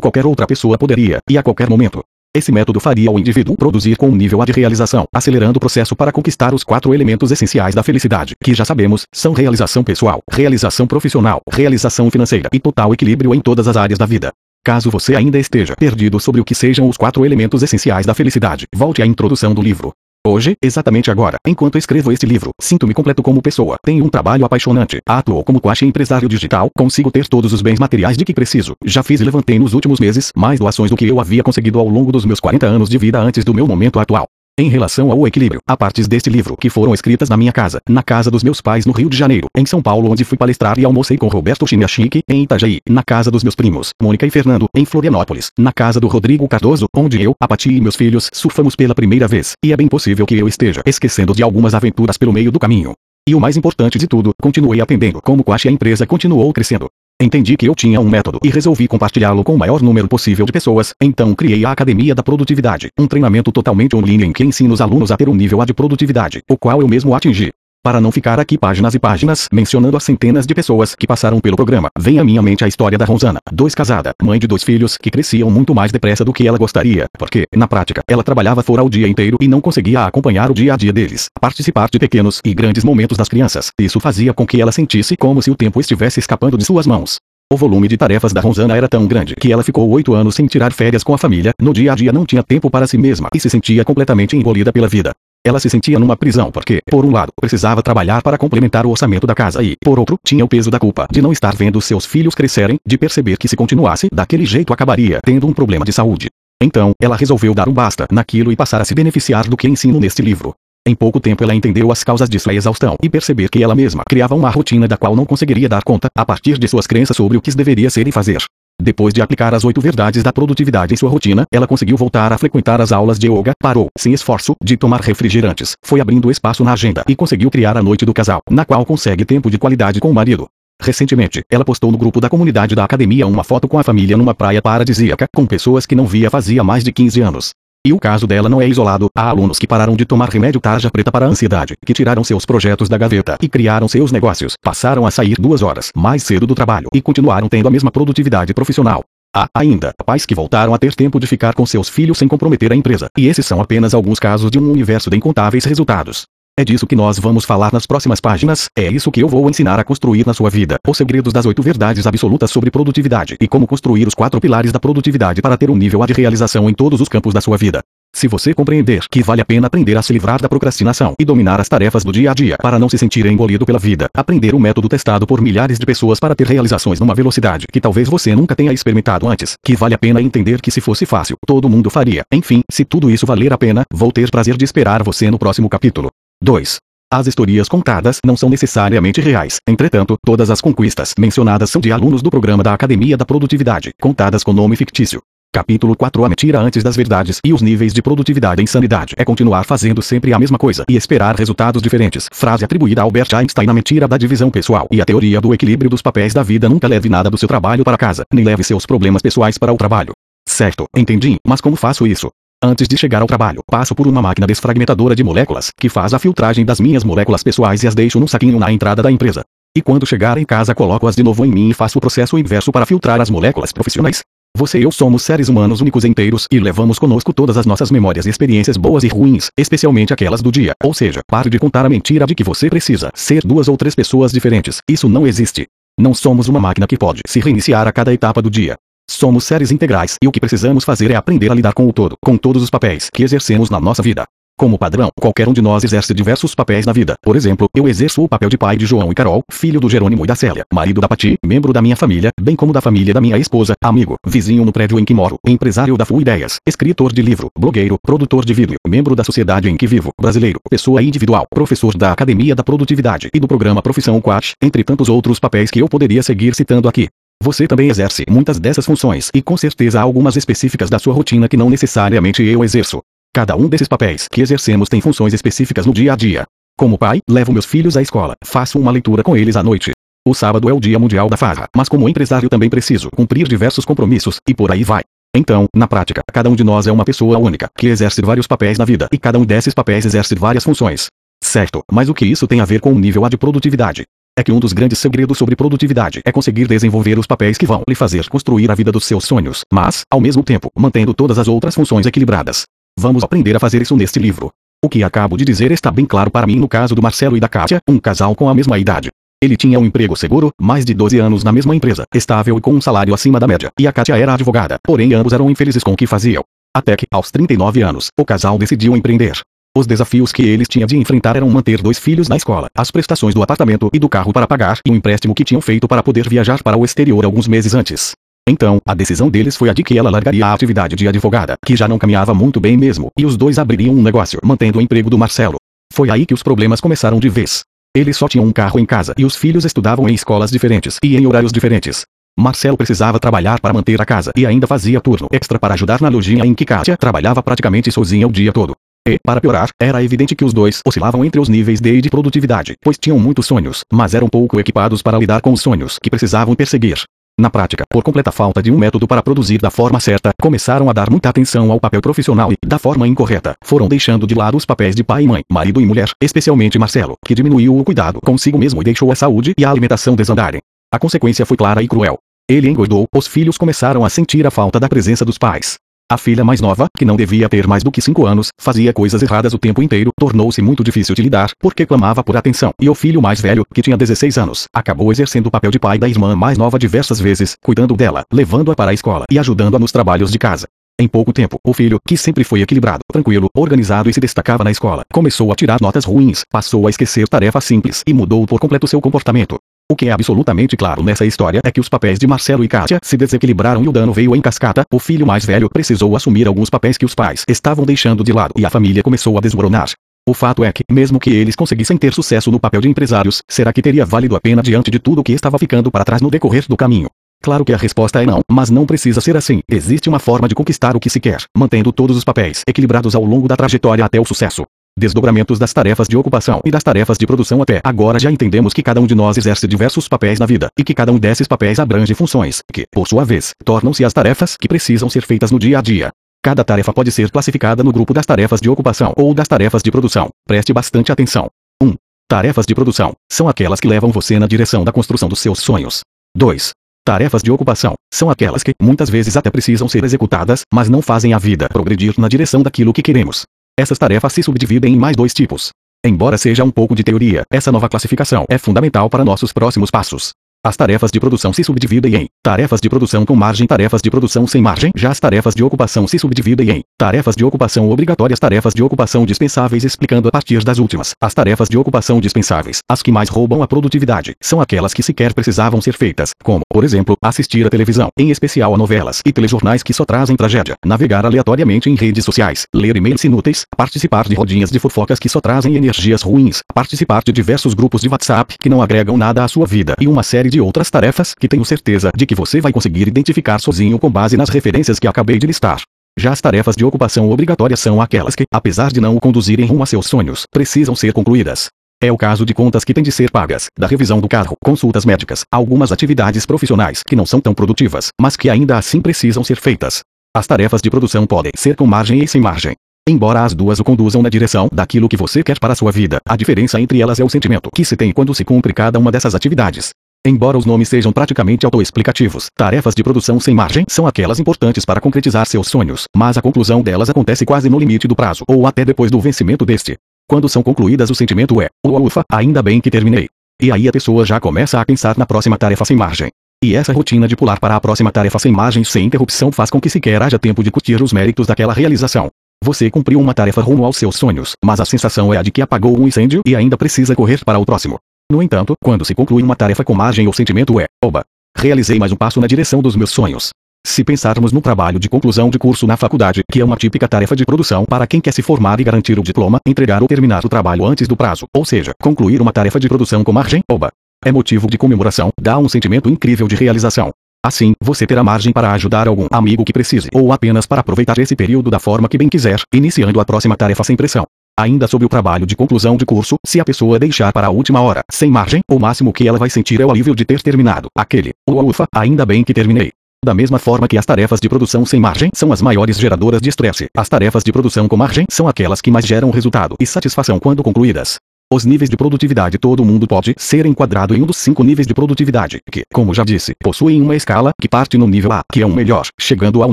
qualquer 0.00 0.24
outra 0.24 0.46
pessoa 0.46 0.78
poderia, 0.78 1.18
e 1.28 1.36
a 1.36 1.42
qualquer 1.42 1.68
momento. 1.68 2.04
Esse 2.34 2.52
método 2.52 2.78
faria 2.78 3.10
o 3.10 3.18
indivíduo 3.18 3.56
produzir 3.56 3.96
com 3.96 4.08
um 4.08 4.14
nível 4.14 4.42
A 4.42 4.44
de 4.44 4.52
realização, 4.52 5.06
acelerando 5.12 5.56
o 5.56 5.60
processo 5.60 5.96
para 5.96 6.12
conquistar 6.12 6.52
os 6.52 6.62
quatro 6.62 6.92
elementos 6.92 7.32
essenciais 7.32 7.74
da 7.74 7.82
felicidade, 7.82 8.34
que 8.42 8.54
já 8.54 8.64
sabemos, 8.64 9.06
são 9.12 9.32
realização 9.32 9.82
pessoal, 9.82 10.20
realização 10.30 10.86
profissional, 10.86 11.40
realização 11.50 12.10
financeira 12.10 12.50
e 12.52 12.60
total 12.60 12.92
equilíbrio 12.92 13.34
em 13.34 13.40
todas 13.40 13.66
as 13.66 13.76
áreas 13.76 13.98
da 13.98 14.04
vida. 14.04 14.30
Caso 14.62 14.90
você 14.90 15.16
ainda 15.16 15.38
esteja 15.38 15.74
perdido 15.74 16.20
sobre 16.20 16.40
o 16.40 16.44
que 16.44 16.54
sejam 16.54 16.88
os 16.88 16.98
quatro 16.98 17.24
elementos 17.24 17.62
essenciais 17.62 18.04
da 18.04 18.12
felicidade, 18.12 18.66
volte 18.74 19.00
à 19.00 19.06
introdução 19.06 19.54
do 19.54 19.62
livro. 19.62 19.92
Hoje, 20.28 20.58
exatamente 20.62 21.10
agora, 21.10 21.38
enquanto 21.46 21.78
escrevo 21.78 22.12
este 22.12 22.26
livro, 22.26 22.50
sinto-me 22.60 22.92
completo 22.92 23.22
como 23.22 23.40
pessoa. 23.40 23.78
Tenho 23.82 24.04
um 24.04 24.10
trabalho 24.10 24.44
apaixonante. 24.44 25.00
Atuo 25.06 25.42
como 25.42 25.58
quase 25.58 25.86
empresário 25.86 26.28
digital. 26.28 26.68
Consigo 26.76 27.10
ter 27.10 27.26
todos 27.26 27.54
os 27.54 27.62
bens 27.62 27.78
materiais 27.78 28.14
de 28.14 28.26
que 28.26 28.34
preciso. 28.34 28.74
Já 28.84 29.02
fiz 29.02 29.22
e 29.22 29.24
levantei 29.24 29.58
nos 29.58 29.72
últimos 29.72 29.98
meses 29.98 30.30
mais 30.36 30.60
doações 30.60 30.90
do 30.90 30.98
que 30.98 31.08
eu 31.08 31.18
havia 31.18 31.42
conseguido 31.42 31.78
ao 31.78 31.88
longo 31.88 32.12
dos 32.12 32.26
meus 32.26 32.40
40 32.40 32.66
anos 32.66 32.90
de 32.90 32.98
vida 32.98 33.18
antes 33.18 33.42
do 33.42 33.54
meu 33.54 33.66
momento 33.66 33.98
atual. 33.98 34.28
Em 34.60 34.68
relação 34.68 35.12
ao 35.12 35.24
equilíbrio, 35.24 35.60
há 35.64 35.76
partes 35.76 36.08
deste 36.08 36.28
livro 36.28 36.56
que 36.56 36.68
foram 36.68 36.92
escritas 36.92 37.28
na 37.28 37.36
minha 37.36 37.52
casa, 37.52 37.80
na 37.88 38.02
casa 38.02 38.28
dos 38.28 38.42
meus 38.42 38.60
pais 38.60 38.84
no 38.84 38.92
Rio 38.92 39.08
de 39.08 39.16
Janeiro, 39.16 39.46
em 39.56 39.64
São 39.64 39.80
Paulo 39.80 40.10
onde 40.10 40.24
fui 40.24 40.36
palestrar 40.36 40.76
e 40.80 40.84
almocei 40.84 41.16
com 41.16 41.28
Roberto 41.28 41.64
Chiniachique, 41.64 42.22
em 42.28 42.42
Itajaí, 42.42 42.80
na 42.88 43.04
casa 43.04 43.30
dos 43.30 43.44
meus 43.44 43.54
primos, 43.54 43.90
Mônica 44.02 44.26
e 44.26 44.30
Fernando, 44.30 44.68
em 44.74 44.84
Florianópolis, 44.84 45.52
na 45.56 45.72
casa 45.72 46.00
do 46.00 46.08
Rodrigo 46.08 46.48
Cardoso, 46.48 46.86
onde 46.92 47.22
eu, 47.22 47.36
a 47.40 47.46
Pati 47.46 47.72
e 47.72 47.80
meus 47.80 47.94
filhos 47.94 48.30
surfamos 48.34 48.74
pela 48.74 48.96
primeira 48.96 49.28
vez, 49.28 49.52
e 49.64 49.72
é 49.72 49.76
bem 49.76 49.86
possível 49.86 50.26
que 50.26 50.36
eu 50.36 50.48
esteja 50.48 50.82
esquecendo 50.84 51.32
de 51.32 51.44
algumas 51.44 51.72
aventuras 51.72 52.18
pelo 52.18 52.32
meio 52.32 52.50
do 52.50 52.58
caminho. 52.58 52.94
E 53.28 53.36
o 53.36 53.40
mais 53.40 53.56
importante 53.56 53.96
de 53.96 54.08
tudo, 54.08 54.32
continuei 54.42 54.80
aprendendo 54.80 55.22
como 55.22 55.44
quase 55.44 55.68
a 55.68 55.70
empresa 55.70 56.04
continuou 56.04 56.52
crescendo. 56.52 56.88
Entendi 57.20 57.56
que 57.56 57.68
eu 57.68 57.74
tinha 57.74 58.00
um 58.00 58.08
método 58.08 58.38
e 58.44 58.48
resolvi 58.48 58.86
compartilhá-lo 58.86 59.42
com 59.42 59.52
o 59.52 59.58
maior 59.58 59.82
número 59.82 60.06
possível 60.06 60.46
de 60.46 60.52
pessoas, 60.52 60.94
então 61.02 61.34
criei 61.34 61.64
a 61.64 61.72
Academia 61.72 62.14
da 62.14 62.22
Produtividade, 62.22 62.92
um 62.96 63.08
treinamento 63.08 63.50
totalmente 63.50 63.96
online 63.96 64.26
em 64.26 64.32
que 64.32 64.44
ensino 64.44 64.72
os 64.72 64.80
alunos 64.80 65.10
a 65.10 65.16
ter 65.16 65.28
um 65.28 65.34
nível 65.34 65.60
A 65.60 65.64
de 65.64 65.74
produtividade, 65.74 66.44
o 66.48 66.56
qual 66.56 66.80
eu 66.80 66.86
mesmo 66.86 67.12
atingi. 67.12 67.50
Para 67.82 68.00
não 68.00 68.10
ficar 68.10 68.40
aqui 68.40 68.58
páginas 68.58 68.94
e 68.94 68.98
páginas 68.98 69.48
mencionando 69.52 69.96
as 69.96 70.02
centenas 70.02 70.46
de 70.46 70.54
pessoas 70.54 70.94
que 70.94 71.06
passaram 71.06 71.40
pelo 71.40 71.56
programa, 71.56 71.88
vem 71.98 72.18
à 72.18 72.24
minha 72.24 72.42
mente 72.42 72.64
a 72.64 72.68
história 72.68 72.98
da 72.98 73.04
Rosana, 73.04 73.38
dois 73.52 73.74
casada, 73.74 74.12
mãe 74.22 74.38
de 74.38 74.46
dois 74.46 74.64
filhos 74.64 74.96
que 74.96 75.10
cresciam 75.10 75.50
muito 75.50 75.74
mais 75.74 75.92
depressa 75.92 76.24
do 76.24 76.32
que 76.32 76.46
ela 76.46 76.58
gostaria, 76.58 77.06
porque, 77.16 77.46
na 77.54 77.68
prática, 77.68 78.02
ela 78.08 78.24
trabalhava 78.24 78.62
fora 78.62 78.82
o 78.82 78.90
dia 78.90 79.06
inteiro 79.06 79.38
e 79.40 79.46
não 79.46 79.60
conseguia 79.60 80.04
acompanhar 80.04 80.50
o 80.50 80.54
dia 80.54 80.74
a 80.74 80.76
dia 80.76 80.92
deles, 80.92 81.28
participar 81.40 81.88
de 81.88 81.98
pequenos 81.98 82.40
e 82.44 82.52
grandes 82.52 82.82
momentos 82.82 83.16
das 83.16 83.28
crianças. 83.28 83.70
Isso 83.80 84.00
fazia 84.00 84.34
com 84.34 84.46
que 84.46 84.60
ela 84.60 84.72
sentisse 84.72 85.16
como 85.16 85.40
se 85.40 85.50
o 85.50 85.56
tempo 85.56 85.80
estivesse 85.80 86.18
escapando 86.18 86.58
de 86.58 86.64
suas 86.64 86.86
mãos. 86.86 87.16
O 87.50 87.56
volume 87.56 87.88
de 87.88 87.96
tarefas 87.96 88.32
da 88.32 88.40
Rosana 88.42 88.76
era 88.76 88.88
tão 88.88 89.06
grande 89.06 89.34
que 89.34 89.50
ela 89.50 89.62
ficou 89.62 89.88
oito 89.88 90.12
anos 90.12 90.34
sem 90.34 90.46
tirar 90.46 90.72
férias 90.72 91.02
com 91.02 91.14
a 91.14 91.18
família, 91.18 91.52
no 91.58 91.72
dia 91.72 91.92
a 91.92 91.94
dia 91.94 92.12
não 92.12 92.26
tinha 92.26 92.42
tempo 92.42 92.68
para 92.70 92.86
si 92.86 92.98
mesma 92.98 93.28
e 93.34 93.40
se 93.40 93.48
sentia 93.48 93.84
completamente 93.84 94.36
envolvida 94.36 94.70
pela 94.70 94.88
vida. 94.88 95.12
Ela 95.46 95.60
se 95.60 95.70
sentia 95.70 95.98
numa 95.98 96.16
prisão 96.16 96.50
porque, 96.50 96.80
por 96.90 97.04
um 97.04 97.10
lado, 97.10 97.32
precisava 97.40 97.82
trabalhar 97.82 98.22
para 98.22 98.36
complementar 98.36 98.84
o 98.84 98.90
orçamento 98.90 99.26
da 99.26 99.34
casa 99.34 99.62
e, 99.62 99.76
por 99.82 99.98
outro, 99.98 100.18
tinha 100.24 100.44
o 100.44 100.48
peso 100.48 100.70
da 100.70 100.78
culpa 100.78 101.06
de 101.10 101.22
não 101.22 101.32
estar 101.32 101.54
vendo 101.54 101.80
seus 101.80 102.04
filhos 102.04 102.34
crescerem, 102.34 102.78
de 102.86 102.98
perceber 102.98 103.36
que 103.38 103.48
se 103.48 103.56
continuasse 103.56 104.08
daquele 104.12 104.44
jeito 104.44 104.72
acabaria 104.72 105.20
tendo 105.24 105.46
um 105.46 105.52
problema 105.52 105.84
de 105.84 105.92
saúde. 105.92 106.28
Então, 106.62 106.92
ela 107.00 107.16
resolveu 107.16 107.54
dar 107.54 107.68
um 107.68 107.72
basta 107.72 108.06
naquilo 108.10 108.50
e 108.50 108.56
passar 108.56 108.80
a 108.80 108.84
se 108.84 108.94
beneficiar 108.94 109.48
do 109.48 109.56
que 109.56 109.68
ensino 109.68 110.00
neste 110.00 110.22
livro. 110.22 110.54
Em 110.86 110.94
pouco 110.94 111.20
tempo 111.20 111.44
ela 111.44 111.54
entendeu 111.54 111.92
as 111.92 112.02
causas 112.02 112.28
de 112.28 112.38
sua 112.38 112.54
exaustão 112.54 112.96
e 113.02 113.08
perceber 113.08 113.48
que 113.48 113.62
ela 113.62 113.74
mesma 113.74 114.02
criava 114.08 114.34
uma 114.34 114.50
rotina 114.50 114.88
da 114.88 114.96
qual 114.96 115.14
não 115.14 115.24
conseguiria 115.24 115.68
dar 115.68 115.82
conta, 115.84 116.08
a 116.16 116.24
partir 116.24 116.58
de 116.58 116.66
suas 116.66 116.86
crenças 116.86 117.16
sobre 117.16 117.36
o 117.36 117.42
que 117.42 117.54
deveria 117.54 117.90
ser 117.90 118.08
e 118.08 118.12
fazer. 118.12 118.42
Depois 118.80 119.12
de 119.12 119.20
aplicar 119.20 119.52
as 119.54 119.64
oito 119.64 119.80
verdades 119.80 120.22
da 120.22 120.32
produtividade 120.32 120.94
em 120.94 120.96
sua 120.96 121.10
rotina, 121.10 121.44
ela 121.52 121.66
conseguiu 121.66 121.96
voltar 121.96 122.32
a 122.32 122.38
frequentar 122.38 122.80
as 122.80 122.92
aulas 122.92 123.18
de 123.18 123.26
yoga, 123.26 123.52
parou, 123.60 123.88
sem 123.98 124.12
esforço, 124.12 124.54
de 124.62 124.76
tomar 124.76 125.00
refrigerantes, 125.00 125.72
foi 125.84 126.00
abrindo 126.00 126.30
espaço 126.30 126.62
na 126.62 126.72
agenda 126.72 127.02
e 127.08 127.16
conseguiu 127.16 127.50
criar 127.50 127.76
a 127.76 127.82
noite 127.82 128.06
do 128.06 128.14
casal, 128.14 128.40
na 128.48 128.64
qual 128.64 128.86
consegue 128.86 129.24
tempo 129.24 129.50
de 129.50 129.58
qualidade 129.58 129.98
com 129.98 130.08
o 130.08 130.14
marido. 130.14 130.46
Recentemente, 130.80 131.42
ela 131.50 131.64
postou 131.64 131.90
no 131.90 131.98
grupo 131.98 132.20
da 132.20 132.30
comunidade 132.30 132.76
da 132.76 132.84
academia 132.84 133.26
uma 133.26 133.42
foto 133.42 133.66
com 133.66 133.80
a 133.80 133.82
família 133.82 134.16
numa 134.16 134.32
praia 134.32 134.62
paradisíaca, 134.62 135.26
com 135.34 135.44
pessoas 135.44 135.84
que 135.84 135.96
não 135.96 136.06
via 136.06 136.30
fazia 136.30 136.62
mais 136.62 136.84
de 136.84 136.92
15 136.92 137.20
anos. 137.20 137.50
E 137.88 137.92
o 137.94 137.98
caso 137.98 138.26
dela 138.26 138.50
não 138.50 138.60
é 138.60 138.68
isolado. 138.68 139.08
Há 139.16 139.30
alunos 139.30 139.58
que 139.58 139.66
pararam 139.66 139.96
de 139.96 140.04
tomar 140.04 140.28
remédio 140.28 140.60
tarja 140.60 140.90
preta 140.90 141.10
para 141.10 141.24
a 141.24 141.28
ansiedade, 141.30 141.74
que 141.86 141.94
tiraram 141.94 142.22
seus 142.22 142.44
projetos 142.44 142.86
da 142.86 142.98
gaveta 142.98 143.38
e 143.40 143.48
criaram 143.48 143.88
seus 143.88 144.12
negócios, 144.12 144.56
passaram 144.62 145.06
a 145.06 145.10
sair 145.10 145.36
duas 145.40 145.62
horas 145.62 145.90
mais 145.96 146.22
cedo 146.22 146.46
do 146.46 146.54
trabalho 146.54 146.90
e 146.92 147.00
continuaram 147.00 147.48
tendo 147.48 147.66
a 147.66 147.70
mesma 147.70 147.90
produtividade 147.90 148.52
profissional. 148.52 149.02
Há 149.34 149.48
ainda 149.54 149.94
pais 150.04 150.26
que 150.26 150.34
voltaram 150.34 150.74
a 150.74 150.78
ter 150.78 150.94
tempo 150.94 151.18
de 151.18 151.26
ficar 151.26 151.54
com 151.54 151.64
seus 151.64 151.88
filhos 151.88 152.18
sem 152.18 152.28
comprometer 152.28 152.70
a 152.70 152.76
empresa, 152.76 153.08
e 153.16 153.26
esses 153.26 153.46
são 153.46 153.58
apenas 153.58 153.94
alguns 153.94 154.18
casos 154.18 154.50
de 154.50 154.58
um 154.58 154.70
universo 154.70 155.08
de 155.08 155.16
incontáveis 155.16 155.64
resultados. 155.64 156.26
É 156.58 156.64
disso 156.64 156.88
que 156.88 156.96
nós 156.96 157.20
vamos 157.20 157.44
falar 157.44 157.72
nas 157.72 157.86
próximas 157.86 158.20
páginas, 158.20 158.68
é 158.76 158.90
isso 158.90 159.12
que 159.12 159.22
eu 159.22 159.28
vou 159.28 159.48
ensinar 159.48 159.78
a 159.78 159.84
construir 159.84 160.26
na 160.26 160.34
sua 160.34 160.50
vida. 160.50 160.76
Os 160.88 160.96
segredos 160.96 161.32
das 161.32 161.46
oito 161.46 161.62
verdades 161.62 162.04
absolutas 162.04 162.50
sobre 162.50 162.68
produtividade 162.68 163.36
e 163.40 163.46
como 163.46 163.64
construir 163.64 164.08
os 164.08 164.12
quatro 164.12 164.40
pilares 164.40 164.72
da 164.72 164.80
produtividade 164.80 165.40
para 165.40 165.56
ter 165.56 165.70
um 165.70 165.76
nível 165.76 166.02
A 166.02 166.06
de 166.06 166.14
realização 166.14 166.68
em 166.68 166.74
todos 166.74 167.00
os 167.00 167.08
campos 167.08 167.32
da 167.32 167.40
sua 167.40 167.56
vida. 167.56 167.80
Se 168.12 168.26
você 168.26 168.52
compreender 168.52 169.04
que 169.08 169.22
vale 169.22 169.40
a 169.40 169.44
pena 169.44 169.68
aprender 169.68 169.96
a 169.96 170.02
se 170.02 170.12
livrar 170.12 170.42
da 170.42 170.48
procrastinação 170.48 171.14
e 171.16 171.24
dominar 171.24 171.60
as 171.60 171.68
tarefas 171.68 172.02
do 172.02 172.10
dia 172.10 172.32
a 172.32 172.34
dia 172.34 172.56
para 172.60 172.76
não 172.76 172.88
se 172.88 172.98
sentir 172.98 173.24
engolido 173.26 173.64
pela 173.64 173.78
vida, 173.78 174.08
aprender 174.12 174.52
o 174.52 174.58
método 174.58 174.88
testado 174.88 175.28
por 175.28 175.40
milhares 175.40 175.78
de 175.78 175.86
pessoas 175.86 176.18
para 176.18 176.34
ter 176.34 176.48
realizações 176.48 176.98
numa 176.98 177.14
velocidade 177.14 177.66
que 177.70 177.80
talvez 177.80 178.08
você 178.08 178.34
nunca 178.34 178.56
tenha 178.56 178.72
experimentado 178.72 179.28
antes, 179.28 179.54
que 179.64 179.76
vale 179.76 179.94
a 179.94 179.98
pena 179.98 180.20
entender 180.20 180.60
que 180.60 180.72
se 180.72 180.80
fosse 180.80 181.06
fácil, 181.06 181.36
todo 181.46 181.68
mundo 181.68 181.88
faria. 181.88 182.24
Enfim, 182.32 182.62
se 182.68 182.84
tudo 182.84 183.08
isso 183.08 183.24
valer 183.24 183.52
a 183.52 183.58
pena, 183.58 183.84
vou 183.94 184.10
ter 184.10 184.28
prazer 184.28 184.56
de 184.56 184.64
esperar 184.64 185.04
você 185.04 185.30
no 185.30 185.38
próximo 185.38 185.68
capítulo. 185.68 186.08
2. 186.42 186.76
As 187.12 187.26
histórias 187.26 187.68
contadas 187.68 188.20
não 188.24 188.36
são 188.36 188.48
necessariamente 188.48 189.20
reais. 189.20 189.56
Entretanto, 189.66 190.16
todas 190.24 190.50
as 190.50 190.60
conquistas 190.60 191.12
mencionadas 191.18 191.70
são 191.70 191.80
de 191.80 191.90
alunos 191.90 192.22
do 192.22 192.30
programa 192.30 192.62
da 192.62 192.72
Academia 192.72 193.16
da 193.16 193.24
Produtividade, 193.24 193.90
contadas 194.00 194.44
com 194.44 194.52
nome 194.52 194.76
fictício. 194.76 195.20
Capítulo 195.52 195.96
4 195.96 196.24
A 196.24 196.28
mentira 196.28 196.60
antes 196.60 196.84
das 196.84 196.94
verdades 196.94 197.40
e 197.44 197.52
os 197.52 197.62
níveis 197.62 197.92
de 197.92 198.02
produtividade 198.02 198.60
e 198.60 198.64
insanidade 198.64 199.14
é 199.16 199.24
continuar 199.24 199.64
fazendo 199.64 200.00
sempre 200.00 200.32
a 200.32 200.38
mesma 200.38 200.58
coisa 200.58 200.84
e 200.88 200.96
esperar 200.96 201.34
resultados 201.34 201.82
diferentes. 201.82 202.28
Frase 202.32 202.64
atribuída 202.64 203.00
a 203.00 203.04
Albert 203.04 203.34
Einstein 203.34 203.66
na 203.66 203.74
mentira 203.74 204.06
da 204.06 204.16
divisão 204.18 204.50
pessoal 204.50 204.86
e 204.92 205.00
a 205.00 205.04
teoria 205.04 205.40
do 205.40 205.52
equilíbrio 205.52 205.90
dos 205.90 206.02
papéis 206.02 206.34
da 206.34 206.42
vida 206.42 206.68
nunca 206.68 206.86
leve 206.86 207.08
nada 207.08 207.30
do 207.30 207.38
seu 207.38 207.48
trabalho 207.48 207.82
para 207.82 207.98
casa, 207.98 208.24
nem 208.32 208.44
leve 208.44 208.62
seus 208.62 208.86
problemas 208.86 209.22
pessoais 209.22 209.58
para 209.58 209.72
o 209.72 209.76
trabalho. 209.76 210.12
Certo, 210.46 210.86
entendi, 210.94 211.36
mas 211.46 211.60
como 211.60 211.76
faço 211.76 212.06
isso? 212.06 212.30
Antes 212.60 212.88
de 212.88 212.98
chegar 212.98 213.22
ao 213.22 213.28
trabalho, 213.28 213.60
passo 213.70 213.94
por 213.94 214.08
uma 214.08 214.20
máquina 214.20 214.44
desfragmentadora 214.44 215.14
de 215.14 215.22
moléculas, 215.22 215.70
que 215.78 215.88
faz 215.88 216.12
a 216.12 216.18
filtragem 216.18 216.64
das 216.64 216.80
minhas 216.80 217.04
moléculas 217.04 217.40
pessoais 217.40 217.84
e 217.84 217.86
as 217.86 217.94
deixo 217.94 218.18
num 218.18 218.26
saquinho 218.26 218.58
na 218.58 218.72
entrada 218.72 219.00
da 219.00 219.12
empresa. 219.12 219.42
E 219.76 219.80
quando 219.80 220.04
chegar 220.04 220.36
em 220.38 220.44
casa 220.44 220.74
coloco-as 220.74 221.14
de 221.14 221.22
novo 221.22 221.46
em 221.46 221.52
mim 221.52 221.70
e 221.70 221.74
faço 221.74 221.98
o 221.98 222.00
processo 222.00 222.36
inverso 222.36 222.72
para 222.72 222.84
filtrar 222.84 223.20
as 223.20 223.30
moléculas 223.30 223.70
profissionais. 223.70 224.22
Você 224.56 224.80
e 224.80 224.82
eu 224.82 224.90
somos 224.90 225.22
seres 225.22 225.48
humanos 225.48 225.80
únicos 225.80 226.04
inteiros 226.04 226.48
e 226.50 226.58
levamos 226.58 226.98
conosco 226.98 227.32
todas 227.32 227.56
as 227.56 227.64
nossas 227.64 227.92
memórias 227.92 228.26
e 228.26 228.30
experiências 228.30 228.76
boas 228.76 229.04
e 229.04 229.08
ruins, 229.08 229.50
especialmente 229.56 230.12
aquelas 230.12 230.42
do 230.42 230.50
dia. 230.50 230.72
Ou 230.82 230.92
seja, 230.92 231.20
pare 231.28 231.48
de 231.48 231.60
contar 231.60 231.86
a 231.86 231.88
mentira 231.88 232.26
de 232.26 232.34
que 232.34 232.42
você 232.42 232.68
precisa 232.68 233.12
ser 233.14 233.46
duas 233.46 233.68
ou 233.68 233.76
três 233.76 233.94
pessoas 233.94 234.32
diferentes. 234.32 234.78
Isso 234.90 235.08
não 235.08 235.28
existe. 235.28 235.68
Não 235.96 236.12
somos 236.12 236.48
uma 236.48 236.58
máquina 236.58 236.88
que 236.88 236.98
pode 236.98 237.20
se 237.24 237.38
reiniciar 237.38 237.86
a 237.86 237.92
cada 237.92 238.12
etapa 238.12 238.42
do 238.42 238.50
dia. 238.50 238.76
Somos 239.10 239.44
seres 239.44 239.72
integrais 239.72 240.16
e 240.22 240.28
o 240.28 240.30
que 240.30 240.38
precisamos 240.38 240.84
fazer 240.84 241.10
é 241.10 241.16
aprender 241.16 241.50
a 241.50 241.54
lidar 241.54 241.72
com 241.72 241.88
o 241.88 241.92
todo, 241.92 242.14
com 242.22 242.36
todos 242.36 242.62
os 242.62 242.68
papéis 242.68 243.08
que 243.10 243.22
exercemos 243.22 243.70
na 243.70 243.80
nossa 243.80 244.02
vida. 244.02 244.26
Como 244.58 244.76
padrão, 244.76 245.08
qualquer 245.18 245.48
um 245.48 245.52
de 245.52 245.62
nós 245.62 245.82
exerce 245.84 246.12
diversos 246.12 246.52
papéis 246.54 246.84
na 246.84 246.92
vida. 246.92 247.14
Por 247.22 247.36
exemplo, 247.36 247.68
eu 247.74 247.88
exerço 247.88 248.24
o 248.24 248.28
papel 248.28 248.48
de 248.48 248.58
pai 248.58 248.76
de 248.76 248.84
João 248.86 249.10
e 249.10 249.14
Carol, 249.14 249.42
filho 249.50 249.80
do 249.80 249.88
Jerônimo 249.88 250.24
e 250.24 250.26
da 250.26 250.34
Célia, 250.34 250.64
marido 250.72 251.00
da 251.00 251.08
Pati, 251.08 251.36
membro 251.46 251.72
da 251.72 251.80
minha 251.80 251.94
família, 251.94 252.30
bem 252.40 252.56
como 252.56 252.72
da 252.72 252.80
família 252.80 253.14
da 253.14 253.20
minha 253.20 253.38
esposa, 253.38 253.74
amigo, 253.82 254.16
vizinho 254.26 254.64
no 254.64 254.72
prédio 254.72 254.98
em 254.98 255.04
que 255.04 255.14
moro, 255.14 255.38
empresário 255.46 255.96
da 255.96 256.04
Full 256.04 256.20
Ideias, 256.20 256.58
escritor 256.66 257.12
de 257.12 257.22
livro, 257.22 257.48
blogueiro, 257.56 257.96
produtor 258.02 258.44
de 258.44 258.52
vídeo, 258.52 258.76
membro 258.86 259.14
da 259.14 259.22
sociedade 259.22 259.70
em 259.70 259.76
que 259.76 259.86
vivo, 259.86 260.10
brasileiro, 260.20 260.58
pessoa 260.68 261.02
individual, 261.02 261.46
professor 261.48 261.96
da 261.96 262.12
Academia 262.12 262.54
da 262.54 262.64
Produtividade 262.64 263.30
e 263.32 263.40
do 263.40 263.46
programa 263.46 263.80
Profissão 263.80 264.20
Quat, 264.20 264.54
entre 264.60 264.82
tantos 264.82 265.08
outros 265.08 265.38
papéis 265.38 265.70
que 265.70 265.80
eu 265.80 265.88
poderia 265.88 266.22
seguir 266.22 266.54
citando 266.54 266.88
aqui. 266.88 267.08
Você 267.42 267.68
também 267.68 267.88
exerce 267.88 268.24
muitas 268.28 268.58
dessas 268.58 268.84
funções 268.84 269.30
e 269.32 269.40
com 269.40 269.56
certeza 269.56 270.00
algumas 270.00 270.36
específicas 270.36 270.90
da 270.90 270.98
sua 270.98 271.14
rotina 271.14 271.48
que 271.48 271.56
não 271.56 271.70
necessariamente 271.70 272.42
eu 272.42 272.64
exerço. 272.64 273.00
Cada 273.32 273.56
um 273.56 273.68
desses 273.68 273.86
papéis 273.86 274.26
que 274.30 274.40
exercemos 274.40 274.88
tem 274.88 275.00
funções 275.00 275.32
específicas 275.32 275.86
no 275.86 275.92
dia 275.92 276.12
a 276.12 276.16
dia. 276.16 276.44
Como 276.76 276.98
pai, 276.98 277.20
levo 277.28 277.52
meus 277.52 277.64
filhos 277.64 277.96
à 277.96 278.02
escola, 278.02 278.34
faço 278.44 278.78
uma 278.78 278.90
leitura 278.90 279.22
com 279.22 279.36
eles 279.36 279.56
à 279.56 279.62
noite. 279.62 279.92
O 280.26 280.34
sábado 280.34 280.68
é 280.68 280.72
o 280.72 280.80
dia 280.80 280.98
mundial 280.98 281.28
da 281.28 281.36
farra, 281.36 281.68
mas 281.74 281.88
como 281.88 282.08
empresário 282.08 282.48
também 282.48 282.68
preciso 282.68 283.08
cumprir 283.10 283.46
diversos 283.46 283.84
compromissos, 283.84 284.38
e 284.46 284.54
por 284.54 284.70
aí 284.70 284.82
vai. 284.82 285.02
Então, 285.34 285.66
na 285.74 285.86
prática, 285.86 286.22
cada 286.32 286.50
um 286.50 286.56
de 286.56 286.64
nós 286.64 286.86
é 286.86 286.92
uma 286.92 287.04
pessoa 287.04 287.38
única, 287.38 287.68
que 287.78 287.86
exerce 287.86 288.20
vários 288.20 288.46
papéis 288.46 288.78
na 288.78 288.84
vida, 288.84 289.08
e 289.12 289.18
cada 289.18 289.38
um 289.38 289.44
desses 289.44 289.72
papéis 289.72 290.04
exerce 290.04 290.34
várias 290.34 290.64
funções. 290.64 291.06
Certo, 291.42 291.82
mas 291.90 292.08
o 292.08 292.14
que 292.14 292.26
isso 292.26 292.46
tem 292.46 292.60
a 292.60 292.64
ver 292.64 292.80
com 292.80 292.92
o 292.92 292.98
nível 292.98 293.24
A 293.24 293.28
de 293.28 293.38
produtividade? 293.38 294.04
É 294.38 294.44
que 294.44 294.52
um 294.52 294.60
dos 294.60 294.72
grandes 294.72 295.00
segredos 295.00 295.36
sobre 295.36 295.56
produtividade 295.56 296.20
é 296.24 296.30
conseguir 296.30 296.68
desenvolver 296.68 297.18
os 297.18 297.26
papéis 297.26 297.58
que 297.58 297.66
vão 297.66 297.82
lhe 297.88 297.94
fazer 297.96 298.28
construir 298.28 298.70
a 298.70 298.74
vida 298.76 298.92
dos 298.92 299.04
seus 299.04 299.24
sonhos, 299.24 299.62
mas, 299.72 300.02
ao 300.08 300.20
mesmo 300.20 300.44
tempo, 300.44 300.70
mantendo 300.78 301.12
todas 301.12 301.40
as 301.40 301.48
outras 301.48 301.74
funções 301.74 302.06
equilibradas. 302.06 302.62
Vamos 302.96 303.24
aprender 303.24 303.56
a 303.56 303.58
fazer 303.58 303.82
isso 303.82 303.96
neste 303.96 304.20
livro. 304.20 304.52
O 304.80 304.88
que 304.88 305.02
acabo 305.02 305.36
de 305.36 305.44
dizer 305.44 305.72
está 305.72 305.90
bem 305.90 306.06
claro 306.06 306.30
para 306.30 306.46
mim 306.46 306.54
no 306.54 306.68
caso 306.68 306.94
do 306.94 307.02
Marcelo 307.02 307.36
e 307.36 307.40
da 307.40 307.48
Kátia, 307.48 307.80
um 307.88 307.98
casal 307.98 308.32
com 308.36 308.48
a 308.48 308.54
mesma 308.54 308.78
idade. 308.78 309.08
Ele 309.42 309.56
tinha 309.56 309.80
um 309.80 309.84
emprego 309.84 310.14
seguro, 310.14 310.52
mais 310.60 310.84
de 310.84 310.94
12 310.94 311.18
anos 311.18 311.42
na 311.42 311.50
mesma 311.50 311.74
empresa, 311.74 312.04
estável 312.14 312.56
e 312.56 312.60
com 312.60 312.70
um 312.74 312.80
salário 312.80 313.12
acima 313.12 313.40
da 313.40 313.48
média, 313.48 313.72
e 313.76 313.88
a 313.88 313.92
Kátia 313.92 314.16
era 314.16 314.34
advogada, 314.34 314.78
porém 314.84 315.14
ambos 315.14 315.32
eram 315.32 315.50
infelizes 315.50 315.82
com 315.82 315.94
o 315.94 315.96
que 315.96 316.06
faziam. 316.06 316.44
Até 316.72 316.94
que, 316.96 317.06
aos 317.10 317.32
39 317.32 317.82
anos, 317.82 318.06
o 318.16 318.24
casal 318.24 318.56
decidiu 318.56 318.96
empreender. 318.96 319.40
Os 319.76 319.86
desafios 319.86 320.32
que 320.32 320.42
eles 320.42 320.66
tinham 320.66 320.86
de 320.86 320.96
enfrentar 320.96 321.36
eram 321.36 321.48
manter 321.48 321.80
dois 321.80 321.98
filhos 321.98 322.28
na 322.28 322.36
escola, 322.36 322.68
as 322.76 322.90
prestações 322.90 323.34
do 323.34 323.42
apartamento 323.42 323.88
e 323.92 323.98
do 323.98 324.08
carro 324.08 324.32
para 324.32 324.46
pagar 324.46 324.80
e 324.84 324.90
um 324.90 324.94
empréstimo 324.96 325.34
que 325.34 325.44
tinham 325.44 325.60
feito 325.60 325.86
para 325.86 326.02
poder 326.02 326.28
viajar 326.28 326.62
para 326.62 326.76
o 326.76 326.84
exterior 326.84 327.24
alguns 327.24 327.46
meses 327.46 327.74
antes. 327.74 328.12
Então, 328.48 328.80
a 328.86 328.94
decisão 328.94 329.28
deles 329.28 329.56
foi 329.56 329.68
a 329.68 329.72
de 329.72 329.82
que 329.82 329.98
ela 329.98 330.10
largaria 330.10 330.46
a 330.46 330.54
atividade 330.54 330.96
de 330.96 331.06
advogada, 331.06 331.56
que 331.64 331.76
já 331.76 331.86
não 331.86 331.98
caminhava 331.98 332.32
muito 332.32 332.58
bem 332.58 332.76
mesmo, 332.76 333.08
e 333.16 333.26
os 333.26 333.36
dois 333.36 333.58
abririam 333.58 333.94
um 333.94 334.02
negócio, 334.02 334.40
mantendo 334.42 334.78
o 334.78 334.82
emprego 334.82 335.10
do 335.10 335.18
Marcelo. 335.18 335.56
Foi 335.92 336.10
aí 336.10 336.24
que 336.24 336.34
os 336.34 336.42
problemas 336.42 336.80
começaram 336.80 337.20
de 337.20 337.28
vez. 337.28 337.60
Eles 337.94 338.16
só 338.16 338.26
tinham 338.26 338.46
um 338.46 338.52
carro 338.52 338.78
em 338.80 338.86
casa 338.86 339.14
e 339.18 339.24
os 339.24 339.36
filhos 339.36 339.64
estudavam 339.64 340.08
em 340.08 340.14
escolas 340.14 340.50
diferentes 340.50 340.98
e 341.04 341.16
em 341.16 341.26
horários 341.26 341.52
diferentes. 341.52 342.04
Marcelo 342.38 342.76
precisava 342.76 343.18
trabalhar 343.18 343.60
para 343.60 343.74
manter 343.74 344.00
a 344.00 344.06
casa 344.06 344.32
e 344.36 344.46
ainda 344.46 344.66
fazia 344.66 345.00
turno 345.00 345.28
extra 345.32 345.58
para 345.58 345.74
ajudar 345.74 346.00
na 346.00 346.08
lojinha 346.08 346.46
em 346.46 346.54
que 346.54 346.64
Kátia 346.64 346.96
trabalhava 346.96 347.42
praticamente 347.42 347.90
sozinha 347.90 348.26
o 348.28 348.32
dia 348.32 348.52
todo. 348.52 348.74
E, 349.08 349.18
para 349.24 349.40
piorar, 349.40 349.70
era 349.80 350.04
evidente 350.04 350.36
que 350.36 350.44
os 350.44 350.52
dois 350.52 350.82
oscilavam 350.86 351.24
entre 351.24 351.40
os 351.40 351.48
níveis 351.48 351.80
de 351.80 351.88
e 351.90 352.02
de 352.02 352.10
produtividade, 352.10 352.74
pois 352.82 352.98
tinham 352.98 353.18
muitos 353.18 353.46
sonhos, 353.46 353.80
mas 353.90 354.14
eram 354.14 354.28
pouco 354.28 354.60
equipados 354.60 355.00
para 355.00 355.16
lidar 355.16 355.40
com 355.40 355.50
os 355.50 355.62
sonhos 355.62 355.98
que 355.98 356.10
precisavam 356.10 356.54
perseguir. 356.54 356.98
Na 357.40 357.48
prática, 357.48 357.84
por 357.88 358.02
completa 358.02 358.30
falta 358.30 358.62
de 358.62 358.70
um 358.70 358.76
método 358.76 359.08
para 359.08 359.22
produzir 359.22 359.62
da 359.62 359.70
forma 359.70 359.98
certa, 359.98 360.30
começaram 360.38 360.90
a 360.90 360.92
dar 360.92 361.08
muita 361.08 361.30
atenção 361.30 361.72
ao 361.72 361.80
papel 361.80 362.02
profissional 362.02 362.52
e, 362.52 362.56
da 362.66 362.78
forma 362.78 363.08
incorreta, 363.08 363.54
foram 363.64 363.88
deixando 363.88 364.26
de 364.26 364.34
lado 364.34 364.58
os 364.58 364.66
papéis 364.66 364.94
de 364.94 365.02
pai 365.02 365.22
e 365.22 365.26
mãe, 365.26 365.42
marido 365.50 365.80
e 365.80 365.86
mulher, 365.86 366.10
especialmente 366.22 366.78
Marcelo, 366.78 367.14
que 367.24 367.34
diminuiu 367.34 367.78
o 367.78 367.84
cuidado 367.84 368.20
consigo 368.20 368.58
mesmo 368.58 368.82
e 368.82 368.84
deixou 368.84 369.10
a 369.10 369.14
saúde 369.14 369.54
e 369.56 369.64
a 369.64 369.70
alimentação 369.70 370.14
desandarem. 370.14 370.60
A 370.92 370.98
consequência 370.98 371.46
foi 371.46 371.56
clara 371.56 371.82
e 371.82 371.88
cruel. 371.88 372.18
Ele 372.46 372.68
engordou, 372.68 373.06
os 373.16 373.26
filhos 373.26 373.56
começaram 373.56 374.04
a 374.04 374.10
sentir 374.10 374.46
a 374.46 374.50
falta 374.50 374.78
da 374.78 374.88
presença 374.88 375.24
dos 375.24 375.38
pais. 375.38 375.78
A 376.10 376.16
filha 376.16 376.42
mais 376.42 376.58
nova, 376.58 376.88
que 376.96 377.04
não 377.04 377.16
devia 377.16 377.50
ter 377.50 377.66
mais 377.66 377.82
do 377.82 377.92
que 377.92 378.00
5 378.00 378.24
anos, 378.24 378.48
fazia 378.58 378.94
coisas 378.94 379.22
erradas 379.22 379.52
o 379.52 379.58
tempo 379.58 379.82
inteiro, 379.82 380.10
tornou-se 380.18 380.62
muito 380.62 380.82
difícil 380.82 381.14
de 381.14 381.20
lidar, 381.20 381.50
porque 381.60 381.84
clamava 381.84 382.24
por 382.24 382.34
atenção. 382.34 382.72
E 382.80 382.88
o 382.88 382.94
filho 382.94 383.20
mais 383.20 383.42
velho, 383.42 383.62
que 383.74 383.82
tinha 383.82 383.94
16 383.94 384.38
anos, 384.38 384.64
acabou 384.74 385.12
exercendo 385.12 385.48
o 385.48 385.50
papel 385.50 385.70
de 385.70 385.78
pai 385.78 385.98
da 385.98 386.08
irmã 386.08 386.34
mais 386.34 386.56
nova 386.56 386.78
diversas 386.78 387.20
vezes, 387.20 387.56
cuidando 387.62 387.94
dela, 387.94 388.22
levando-a 388.32 388.74
para 388.74 388.90
a 388.90 388.94
escola 388.94 389.26
e 389.30 389.38
ajudando-a 389.38 389.78
nos 389.78 389.92
trabalhos 389.92 390.32
de 390.32 390.38
casa. 390.38 390.66
Em 390.98 391.06
pouco 391.06 391.30
tempo, 391.30 391.58
o 391.62 391.74
filho, 391.74 391.98
que 392.08 392.16
sempre 392.16 392.42
foi 392.42 392.62
equilibrado, 392.62 393.00
tranquilo, 393.12 393.50
organizado 393.54 394.08
e 394.08 394.14
se 394.14 394.18
destacava 394.18 394.64
na 394.64 394.70
escola, 394.70 395.02
começou 395.12 395.52
a 395.52 395.54
tirar 395.54 395.78
notas 395.78 396.06
ruins, 396.06 396.40
passou 396.50 396.86
a 396.86 396.90
esquecer 396.90 397.28
tarefas 397.28 397.64
simples 397.64 398.02
e 398.06 398.14
mudou 398.14 398.46
por 398.46 398.58
completo 398.58 398.88
seu 398.88 398.98
comportamento. 398.98 399.58
O 399.90 399.96
que 399.96 400.08
é 400.08 400.10
absolutamente 400.10 400.76
claro 400.76 401.02
nessa 401.02 401.24
história 401.24 401.62
é 401.64 401.70
que 401.72 401.80
os 401.80 401.88
papéis 401.88 402.18
de 402.18 402.26
Marcelo 402.26 402.62
e 402.62 402.68
Kátia 402.68 403.00
se 403.02 403.16
desequilibraram 403.16 403.82
e 403.82 403.88
o 403.88 403.92
dano 403.92 404.12
veio 404.12 404.36
em 404.36 404.40
cascata. 404.42 404.84
O 404.92 404.98
filho 404.98 405.26
mais 405.26 405.46
velho 405.46 405.66
precisou 405.70 406.14
assumir 406.14 406.46
alguns 406.46 406.68
papéis 406.68 406.98
que 406.98 407.06
os 407.06 407.14
pais 407.14 407.42
estavam 407.48 407.86
deixando 407.86 408.22
de 408.22 408.30
lado 408.30 408.52
e 408.58 408.66
a 408.66 408.70
família 408.70 409.02
começou 409.02 409.38
a 409.38 409.40
desmoronar. 409.40 409.92
O 410.28 410.34
fato 410.34 410.62
é 410.62 410.70
que, 410.74 410.84
mesmo 410.92 411.18
que 411.18 411.30
eles 411.30 411.56
conseguissem 411.56 411.96
ter 411.96 412.12
sucesso 412.12 412.50
no 412.50 412.60
papel 412.60 412.82
de 412.82 412.88
empresários, 412.90 413.40
será 413.48 413.72
que 413.72 413.80
teria 413.80 414.04
valido 414.04 414.36
a 414.36 414.40
pena 414.42 414.62
diante 414.62 414.90
de 414.90 414.98
tudo 414.98 415.22
o 415.22 415.24
que 415.24 415.32
estava 415.32 415.58
ficando 415.58 415.90
para 415.90 416.04
trás 416.04 416.20
no 416.20 416.30
decorrer 416.30 416.66
do 416.68 416.76
caminho? 416.76 417.08
Claro 417.42 417.64
que 417.64 417.72
a 417.72 417.78
resposta 417.78 418.22
é 418.22 418.26
não, 418.26 418.42
mas 418.50 418.68
não 418.68 418.84
precisa 418.84 419.22
ser 419.22 419.38
assim. 419.38 419.62
Existe 419.70 420.06
uma 420.06 420.18
forma 420.18 420.46
de 420.48 420.54
conquistar 420.54 420.96
o 420.96 421.00
que 421.00 421.08
se 421.08 421.18
quer, 421.18 421.44
mantendo 421.56 421.92
todos 421.92 422.14
os 422.14 422.24
papéis 422.24 422.60
equilibrados 422.68 423.14
ao 423.14 423.24
longo 423.24 423.48
da 423.48 423.56
trajetória 423.56 424.04
até 424.04 424.20
o 424.20 424.24
sucesso 424.26 424.64
desdobramentos 424.98 425.58
das 425.58 425.72
tarefas 425.72 426.08
de 426.08 426.16
ocupação 426.16 426.60
e 426.64 426.70
das 426.70 426.82
tarefas 426.82 427.16
de 427.16 427.26
produção 427.26 427.62
até 427.62 427.80
agora 427.82 428.18
já 428.18 428.30
entendemos 428.30 428.72
que 428.74 428.82
cada 428.82 429.00
um 429.00 429.06
de 429.06 429.14
nós 429.14 429.38
exerce 429.38 429.66
diversos 429.66 430.08
papéis 430.08 430.38
na 430.38 430.44
vida 430.44 430.68
e 430.76 430.84
que 430.84 430.92
cada 430.92 431.12
um 431.12 431.18
desses 431.18 431.46
papéis 431.46 431.78
abrange 431.78 432.14
funções 432.14 432.62
que, 432.72 432.84
por 432.90 433.08
sua 433.08 433.24
vez, 433.24 433.52
tornam-se 433.64 434.04
as 434.04 434.12
tarefas 434.12 434.56
que 434.56 434.68
precisam 434.68 435.08
ser 435.08 435.22
feitas 435.22 435.50
no 435.50 435.58
dia 435.58 435.78
a 435.78 435.80
dia. 435.80 436.10
Cada 436.42 436.62
tarefa 436.62 436.92
pode 436.92 437.10
ser 437.10 437.30
classificada 437.30 437.82
no 437.82 437.92
grupo 437.92 438.12
das 438.12 438.26
tarefas 438.26 438.60
de 438.60 438.68
ocupação 438.68 439.12
ou 439.16 439.32
das 439.32 439.48
tarefas 439.48 439.82
de 439.82 439.90
produção. 439.90 440.28
Preste 440.46 440.72
bastante 440.72 441.10
atenção. 441.10 441.48
1. 441.82 441.94
Tarefas 442.28 442.66
de 442.66 442.74
produção 442.74 443.14
são 443.30 443.48
aquelas 443.48 443.80
que 443.80 443.88
levam 443.88 444.10
você 444.10 444.38
na 444.38 444.46
direção 444.46 444.84
da 444.84 444.92
construção 444.92 445.28
dos 445.28 445.40
seus 445.40 445.60
sonhos. 445.60 446.00
2. 446.36 446.72
Tarefas 447.04 447.42
de 447.42 447.50
ocupação 447.50 447.94
são 448.12 448.28
aquelas 448.28 448.62
que, 448.62 448.72
muitas 448.80 449.08
vezes, 449.08 449.36
até 449.36 449.50
precisam 449.50 449.88
ser 449.88 450.04
executadas, 450.04 450.60
mas 450.72 450.88
não 450.88 451.00
fazem 451.00 451.32
a 451.32 451.38
vida 451.38 451.66
progredir 451.68 452.14
na 452.18 452.28
direção 452.28 452.62
daquilo 452.62 452.92
que 452.92 453.02
queremos. 453.02 453.44
Essas 453.78 453.96
tarefas 453.96 454.32
se 454.32 454.42
subdividem 454.42 454.92
em 454.92 454.96
mais 454.96 455.14
dois 455.14 455.32
tipos. 455.32 455.70
Embora 456.04 456.36
seja 456.36 456.64
um 456.64 456.70
pouco 456.70 456.96
de 456.96 457.04
teoria, 457.04 457.44
essa 457.48 457.70
nova 457.70 457.88
classificação 457.88 458.44
é 458.50 458.58
fundamental 458.58 459.08
para 459.08 459.24
nossos 459.24 459.52
próximos 459.52 459.88
passos. 459.88 460.32
As 460.66 460.76
tarefas 460.76 461.12
de 461.12 461.20
produção 461.20 461.52
se 461.52 461.62
subdividem 461.62 462.16
em 462.16 462.28
tarefas 462.48 462.80
de 462.80 462.88
produção 462.88 463.26
com 463.26 463.36
margem, 463.36 463.66
tarefas 463.66 464.00
de 464.00 464.10
produção 464.10 464.46
sem 464.46 464.62
margem. 464.62 464.90
Já 464.96 465.10
as 465.10 465.20
tarefas 465.20 465.54
de 465.54 465.62
ocupação 465.62 466.08
se 466.08 466.18
subdividem 466.18 466.70
em 466.70 466.82
tarefas 466.96 467.36
de 467.36 467.44
ocupação 467.44 467.90
obrigatórias, 467.90 468.38
tarefas 468.38 468.72
de 468.72 468.82
ocupação 468.82 469.26
dispensáveis, 469.26 469.84
explicando 469.84 470.28
a 470.28 470.30
partir 470.30 470.64
das 470.64 470.78
últimas. 470.78 471.10
As 471.20 471.34
tarefas 471.34 471.68
de 471.68 471.76
ocupação 471.76 472.18
dispensáveis, 472.22 472.78
as 472.90 473.02
que 473.02 473.12
mais 473.12 473.28
roubam 473.28 473.62
a 473.62 473.68
produtividade, 473.68 474.34
são 474.40 474.62
aquelas 474.62 474.94
que 474.94 475.02
sequer 475.02 475.34
precisavam 475.34 475.78
ser 475.82 475.92
feitas, 475.92 476.30
como, 476.42 476.62
por 476.72 476.84
exemplo, 476.84 477.18
assistir 477.22 477.66
a 477.66 477.68
televisão, 477.68 478.08
em 478.18 478.30
especial 478.30 478.74
a 478.74 478.78
novelas 478.78 479.20
e 479.26 479.30
telejornais 479.30 479.82
que 479.82 479.92
só 479.92 480.06
trazem 480.06 480.34
tragédia, 480.34 480.74
navegar 480.86 481.26
aleatoriamente 481.26 481.90
em 481.90 481.96
redes 481.96 482.24
sociais, 482.24 482.64
ler 482.74 482.96
e-mails 482.96 483.24
inúteis, 483.24 483.66
participar 483.76 484.26
de 484.26 484.34
rodinhas 484.34 484.70
de 484.70 484.78
fofocas 484.78 485.18
que 485.18 485.28
só 485.28 485.38
trazem 485.38 485.76
energias 485.76 486.22
ruins, 486.22 486.62
participar 486.72 487.22
de 487.22 487.30
diversos 487.30 487.74
grupos 487.74 488.00
de 488.00 488.08
WhatsApp 488.08 488.54
que 488.58 488.70
não 488.70 488.80
agregam 488.80 489.18
nada 489.18 489.44
à 489.44 489.48
sua 489.48 489.66
vida 489.66 489.94
e 490.00 490.08
uma 490.08 490.22
série 490.22 490.48
de 490.48 490.62
outras 490.62 490.88
tarefas 490.88 491.34
que 491.38 491.46
tenho 491.46 491.62
certeza 491.62 492.10
de 492.16 492.24
que 492.24 492.37
você 492.38 492.60
vai 492.60 492.72
conseguir 492.72 493.08
identificar 493.08 493.58
sozinho 493.58 493.98
com 493.98 494.08
base 494.08 494.36
nas 494.36 494.48
referências 494.48 495.00
que 495.00 495.08
acabei 495.08 495.40
de 495.40 495.46
listar. 495.46 495.82
Já 496.16 496.30
as 496.30 496.40
tarefas 496.40 496.76
de 496.76 496.84
ocupação 496.84 497.28
obrigatórias 497.28 497.80
são 497.80 498.00
aquelas 498.00 498.36
que, 498.36 498.44
apesar 498.52 498.92
de 498.92 499.00
não 499.00 499.16
o 499.16 499.20
conduzirem 499.20 499.66
rumo 499.66 499.82
a 499.82 499.86
seus 499.86 500.06
sonhos, 500.06 500.44
precisam 500.52 500.94
ser 500.94 501.12
concluídas. 501.12 501.66
É 502.00 502.12
o 502.12 502.16
caso 502.16 502.46
de 502.46 502.54
contas 502.54 502.84
que 502.84 502.94
têm 502.94 503.02
de 503.02 503.10
ser 503.10 503.28
pagas, 503.28 503.66
da 503.76 503.88
revisão 503.88 504.20
do 504.20 504.28
carro, 504.28 504.54
consultas 504.62 505.04
médicas, 505.04 505.42
algumas 505.52 505.90
atividades 505.90 506.46
profissionais 506.46 507.02
que 507.04 507.16
não 507.16 507.26
são 507.26 507.40
tão 507.40 507.52
produtivas, 507.52 508.10
mas 508.20 508.36
que 508.36 508.48
ainda 508.48 508.78
assim 508.78 509.00
precisam 509.00 509.42
ser 509.42 509.56
feitas. 509.56 510.02
As 510.32 510.46
tarefas 510.46 510.80
de 510.80 510.90
produção 510.90 511.26
podem 511.26 511.50
ser 511.56 511.74
com 511.74 511.86
margem 511.88 512.22
e 512.22 512.28
sem 512.28 512.40
margem. 512.40 512.76
Embora 513.08 513.44
as 513.44 513.52
duas 513.52 513.80
o 513.80 513.84
conduzam 513.84 514.22
na 514.22 514.28
direção 514.28 514.68
daquilo 514.72 515.08
que 515.08 515.16
você 515.16 515.42
quer 515.42 515.58
para 515.58 515.72
a 515.72 515.76
sua 515.76 515.90
vida, 515.90 516.18
a 516.24 516.36
diferença 516.36 516.80
entre 516.80 517.00
elas 517.00 517.18
é 517.18 517.24
o 517.24 517.28
sentimento 517.28 517.68
que 517.74 517.84
se 517.84 517.96
tem 517.96 518.12
quando 518.12 518.32
se 518.32 518.44
cumpre 518.44 518.72
cada 518.72 518.96
uma 518.96 519.10
dessas 519.10 519.34
atividades. 519.34 519.90
Embora 520.28 520.58
os 520.58 520.66
nomes 520.66 520.90
sejam 520.90 521.10
praticamente 521.10 521.64
autoexplicativos, 521.64 522.48
tarefas 522.54 522.94
de 522.94 523.02
produção 523.02 523.40
sem 523.40 523.54
margem 523.54 523.86
são 523.88 524.06
aquelas 524.06 524.38
importantes 524.38 524.84
para 524.84 525.00
concretizar 525.00 525.46
seus 525.46 525.68
sonhos, 525.68 526.04
mas 526.14 526.36
a 526.36 526.42
conclusão 526.42 526.82
delas 526.82 527.08
acontece 527.08 527.46
quase 527.46 527.70
no 527.70 527.78
limite 527.78 528.06
do 528.06 528.14
prazo 528.14 528.44
ou 528.46 528.66
até 528.66 528.84
depois 528.84 529.10
do 529.10 529.18
vencimento 529.18 529.64
deste. 529.64 529.96
Quando 530.28 530.46
são 530.46 530.62
concluídas, 530.62 531.08
o 531.08 531.14
sentimento 531.14 531.62
é: 531.62 531.68
ufa, 531.82 532.22
ainda 532.30 532.62
bem 532.62 532.78
que 532.78 532.90
terminei. 532.90 533.26
E 533.58 533.72
aí 533.72 533.88
a 533.88 533.90
pessoa 533.90 534.26
já 534.26 534.38
começa 534.38 534.78
a 534.78 534.84
pensar 534.84 535.16
na 535.16 535.24
próxima 535.24 535.56
tarefa 535.56 535.86
sem 535.86 535.96
margem. 535.96 536.28
E 536.62 536.74
essa 536.74 536.92
rotina 536.92 537.26
de 537.26 537.34
pular 537.34 537.58
para 537.58 537.74
a 537.74 537.80
próxima 537.80 538.12
tarefa 538.12 538.38
sem 538.38 538.52
margem 538.52 538.84
sem 538.84 539.06
interrupção 539.06 539.50
faz 539.50 539.70
com 539.70 539.80
que 539.80 539.88
sequer 539.88 540.22
haja 540.22 540.38
tempo 540.38 540.62
de 540.62 540.70
curtir 540.70 541.02
os 541.02 541.10
méritos 541.10 541.46
daquela 541.46 541.72
realização. 541.72 542.28
Você 542.62 542.90
cumpriu 542.90 543.18
uma 543.18 543.32
tarefa 543.32 543.62
rumo 543.62 543.82
aos 543.82 543.96
seus 543.96 544.16
sonhos, 544.16 544.52
mas 544.62 544.78
a 544.78 544.84
sensação 544.84 545.32
é 545.32 545.38
a 545.38 545.42
de 545.42 545.50
que 545.50 545.62
apagou 545.62 545.98
um 545.98 546.06
incêndio 546.06 546.42
e 546.44 546.54
ainda 546.54 546.76
precisa 546.76 547.16
correr 547.16 547.42
para 547.46 547.58
o 547.58 547.64
próximo. 547.64 547.98
No 548.30 548.42
entanto, 548.42 548.74
quando 548.84 549.06
se 549.06 549.14
conclui 549.14 549.42
uma 549.42 549.56
tarefa 549.56 549.82
com 549.82 549.94
margem 549.94 550.28
o 550.28 550.32
sentimento 550.34 550.78
é, 550.78 550.84
oba, 551.02 551.24
realizei 551.56 551.98
mais 551.98 552.12
um 552.12 552.16
passo 552.16 552.38
na 552.38 552.46
direção 552.46 552.82
dos 552.82 552.94
meus 552.94 553.10
sonhos. 553.10 553.48
Se 553.86 554.04
pensarmos 554.04 554.52
no 554.52 554.60
trabalho 554.60 554.98
de 555.00 555.08
conclusão 555.08 555.48
de 555.48 555.58
curso 555.58 555.86
na 555.86 555.96
faculdade, 555.96 556.42
que 556.52 556.60
é 556.60 556.64
uma 556.64 556.76
típica 556.76 557.08
tarefa 557.08 557.34
de 557.34 557.46
produção 557.46 557.86
para 557.86 558.06
quem 558.06 558.20
quer 558.20 558.34
se 558.34 558.42
formar 558.42 558.80
e 558.80 558.84
garantir 558.84 559.18
o 559.18 559.22
diploma, 559.22 559.58
entregar 559.66 560.02
ou 560.02 560.08
terminar 560.08 560.44
o 560.44 560.48
trabalho 560.48 560.84
antes 560.84 561.08
do 561.08 561.16
prazo, 561.16 561.46
ou 561.56 561.64
seja, 561.64 561.92
concluir 562.02 562.42
uma 562.42 562.52
tarefa 562.52 562.78
de 562.78 562.86
produção 562.86 563.24
com 563.24 563.32
margem, 563.32 563.62
oba, 563.70 563.88
é 564.22 564.30
motivo 564.30 564.68
de 564.68 564.76
comemoração, 564.76 565.30
dá 565.40 565.56
um 565.56 565.68
sentimento 565.68 566.10
incrível 566.10 566.46
de 566.46 566.54
realização. 566.54 567.10
Assim, 567.42 567.72
você 567.82 568.06
terá 568.06 568.22
margem 568.22 568.52
para 568.52 568.72
ajudar 568.72 569.08
algum 569.08 569.26
amigo 569.30 569.64
que 569.64 569.72
precise 569.72 570.10
ou 570.12 570.34
apenas 570.34 570.66
para 570.66 570.82
aproveitar 570.82 571.16
esse 571.16 571.34
período 571.34 571.70
da 571.70 571.78
forma 571.78 572.10
que 572.10 572.18
bem 572.18 572.28
quiser, 572.28 572.60
iniciando 572.74 573.20
a 573.20 573.24
próxima 573.24 573.56
tarefa 573.56 573.84
sem 573.84 573.96
pressão. 573.96 574.26
Ainda 574.58 574.88
sobre 574.88 575.06
o 575.06 575.08
trabalho 575.08 575.46
de 575.46 575.54
conclusão 575.54 575.96
de 575.96 576.04
curso, 576.04 576.36
se 576.44 576.58
a 576.58 576.64
pessoa 576.64 576.98
deixar 576.98 577.32
para 577.32 577.46
a 577.46 577.50
última 577.50 577.80
hora, 577.80 578.02
sem 578.10 578.28
margem, 578.28 578.60
o 578.68 578.76
máximo 578.76 579.12
que 579.12 579.28
ela 579.28 579.38
vai 579.38 579.48
sentir 579.48 579.80
é 579.80 579.86
o 579.86 579.90
alívio 579.92 580.16
de 580.16 580.24
ter 580.24 580.42
terminado 580.42 580.88
aquele, 580.98 581.30
ou 581.48 581.68
ufa, 581.68 581.86
ainda 581.94 582.26
bem 582.26 582.42
que 582.42 582.52
terminei. 582.52 582.90
Da 583.24 583.32
mesma 583.32 583.60
forma 583.60 583.86
que 583.86 583.96
as 583.96 584.04
tarefas 584.04 584.40
de 584.40 584.48
produção 584.48 584.84
sem 584.84 584.98
margem 584.98 585.30
são 585.32 585.52
as 585.52 585.62
maiores 585.62 585.96
geradoras 585.96 586.40
de 586.40 586.48
estresse, 586.48 586.88
as 586.96 587.08
tarefas 587.08 587.44
de 587.44 587.52
produção 587.52 587.86
com 587.86 587.96
margem 587.96 588.26
são 588.28 588.48
aquelas 588.48 588.80
que 588.80 588.90
mais 588.90 589.06
geram 589.06 589.30
resultado 589.30 589.76
e 589.78 589.86
satisfação 589.86 590.40
quando 590.40 590.60
concluídas. 590.60 591.18
Os 591.52 591.64
níveis 591.64 591.88
de 591.88 591.96
produtividade 591.96 592.58
todo 592.58 592.84
mundo 592.84 593.06
pode 593.06 593.36
ser 593.38 593.64
enquadrado 593.64 594.16
em 594.16 594.22
um 594.22 594.26
dos 594.26 594.38
cinco 594.38 594.64
níveis 594.64 594.88
de 594.88 594.92
produtividade, 594.92 595.60
que, 595.70 595.84
como 595.94 596.12
já 596.12 596.24
disse, 596.24 596.52
possuem 596.60 597.00
uma 597.00 597.14
escala 597.14 597.52
que 597.60 597.68
parte 597.68 597.96
no 597.96 598.08
nível 598.08 598.32
A, 598.32 598.42
que 598.52 598.60
é 598.60 598.66
o 598.66 598.74
melhor, 598.74 599.06
chegando 599.20 599.62
ao 599.62 599.72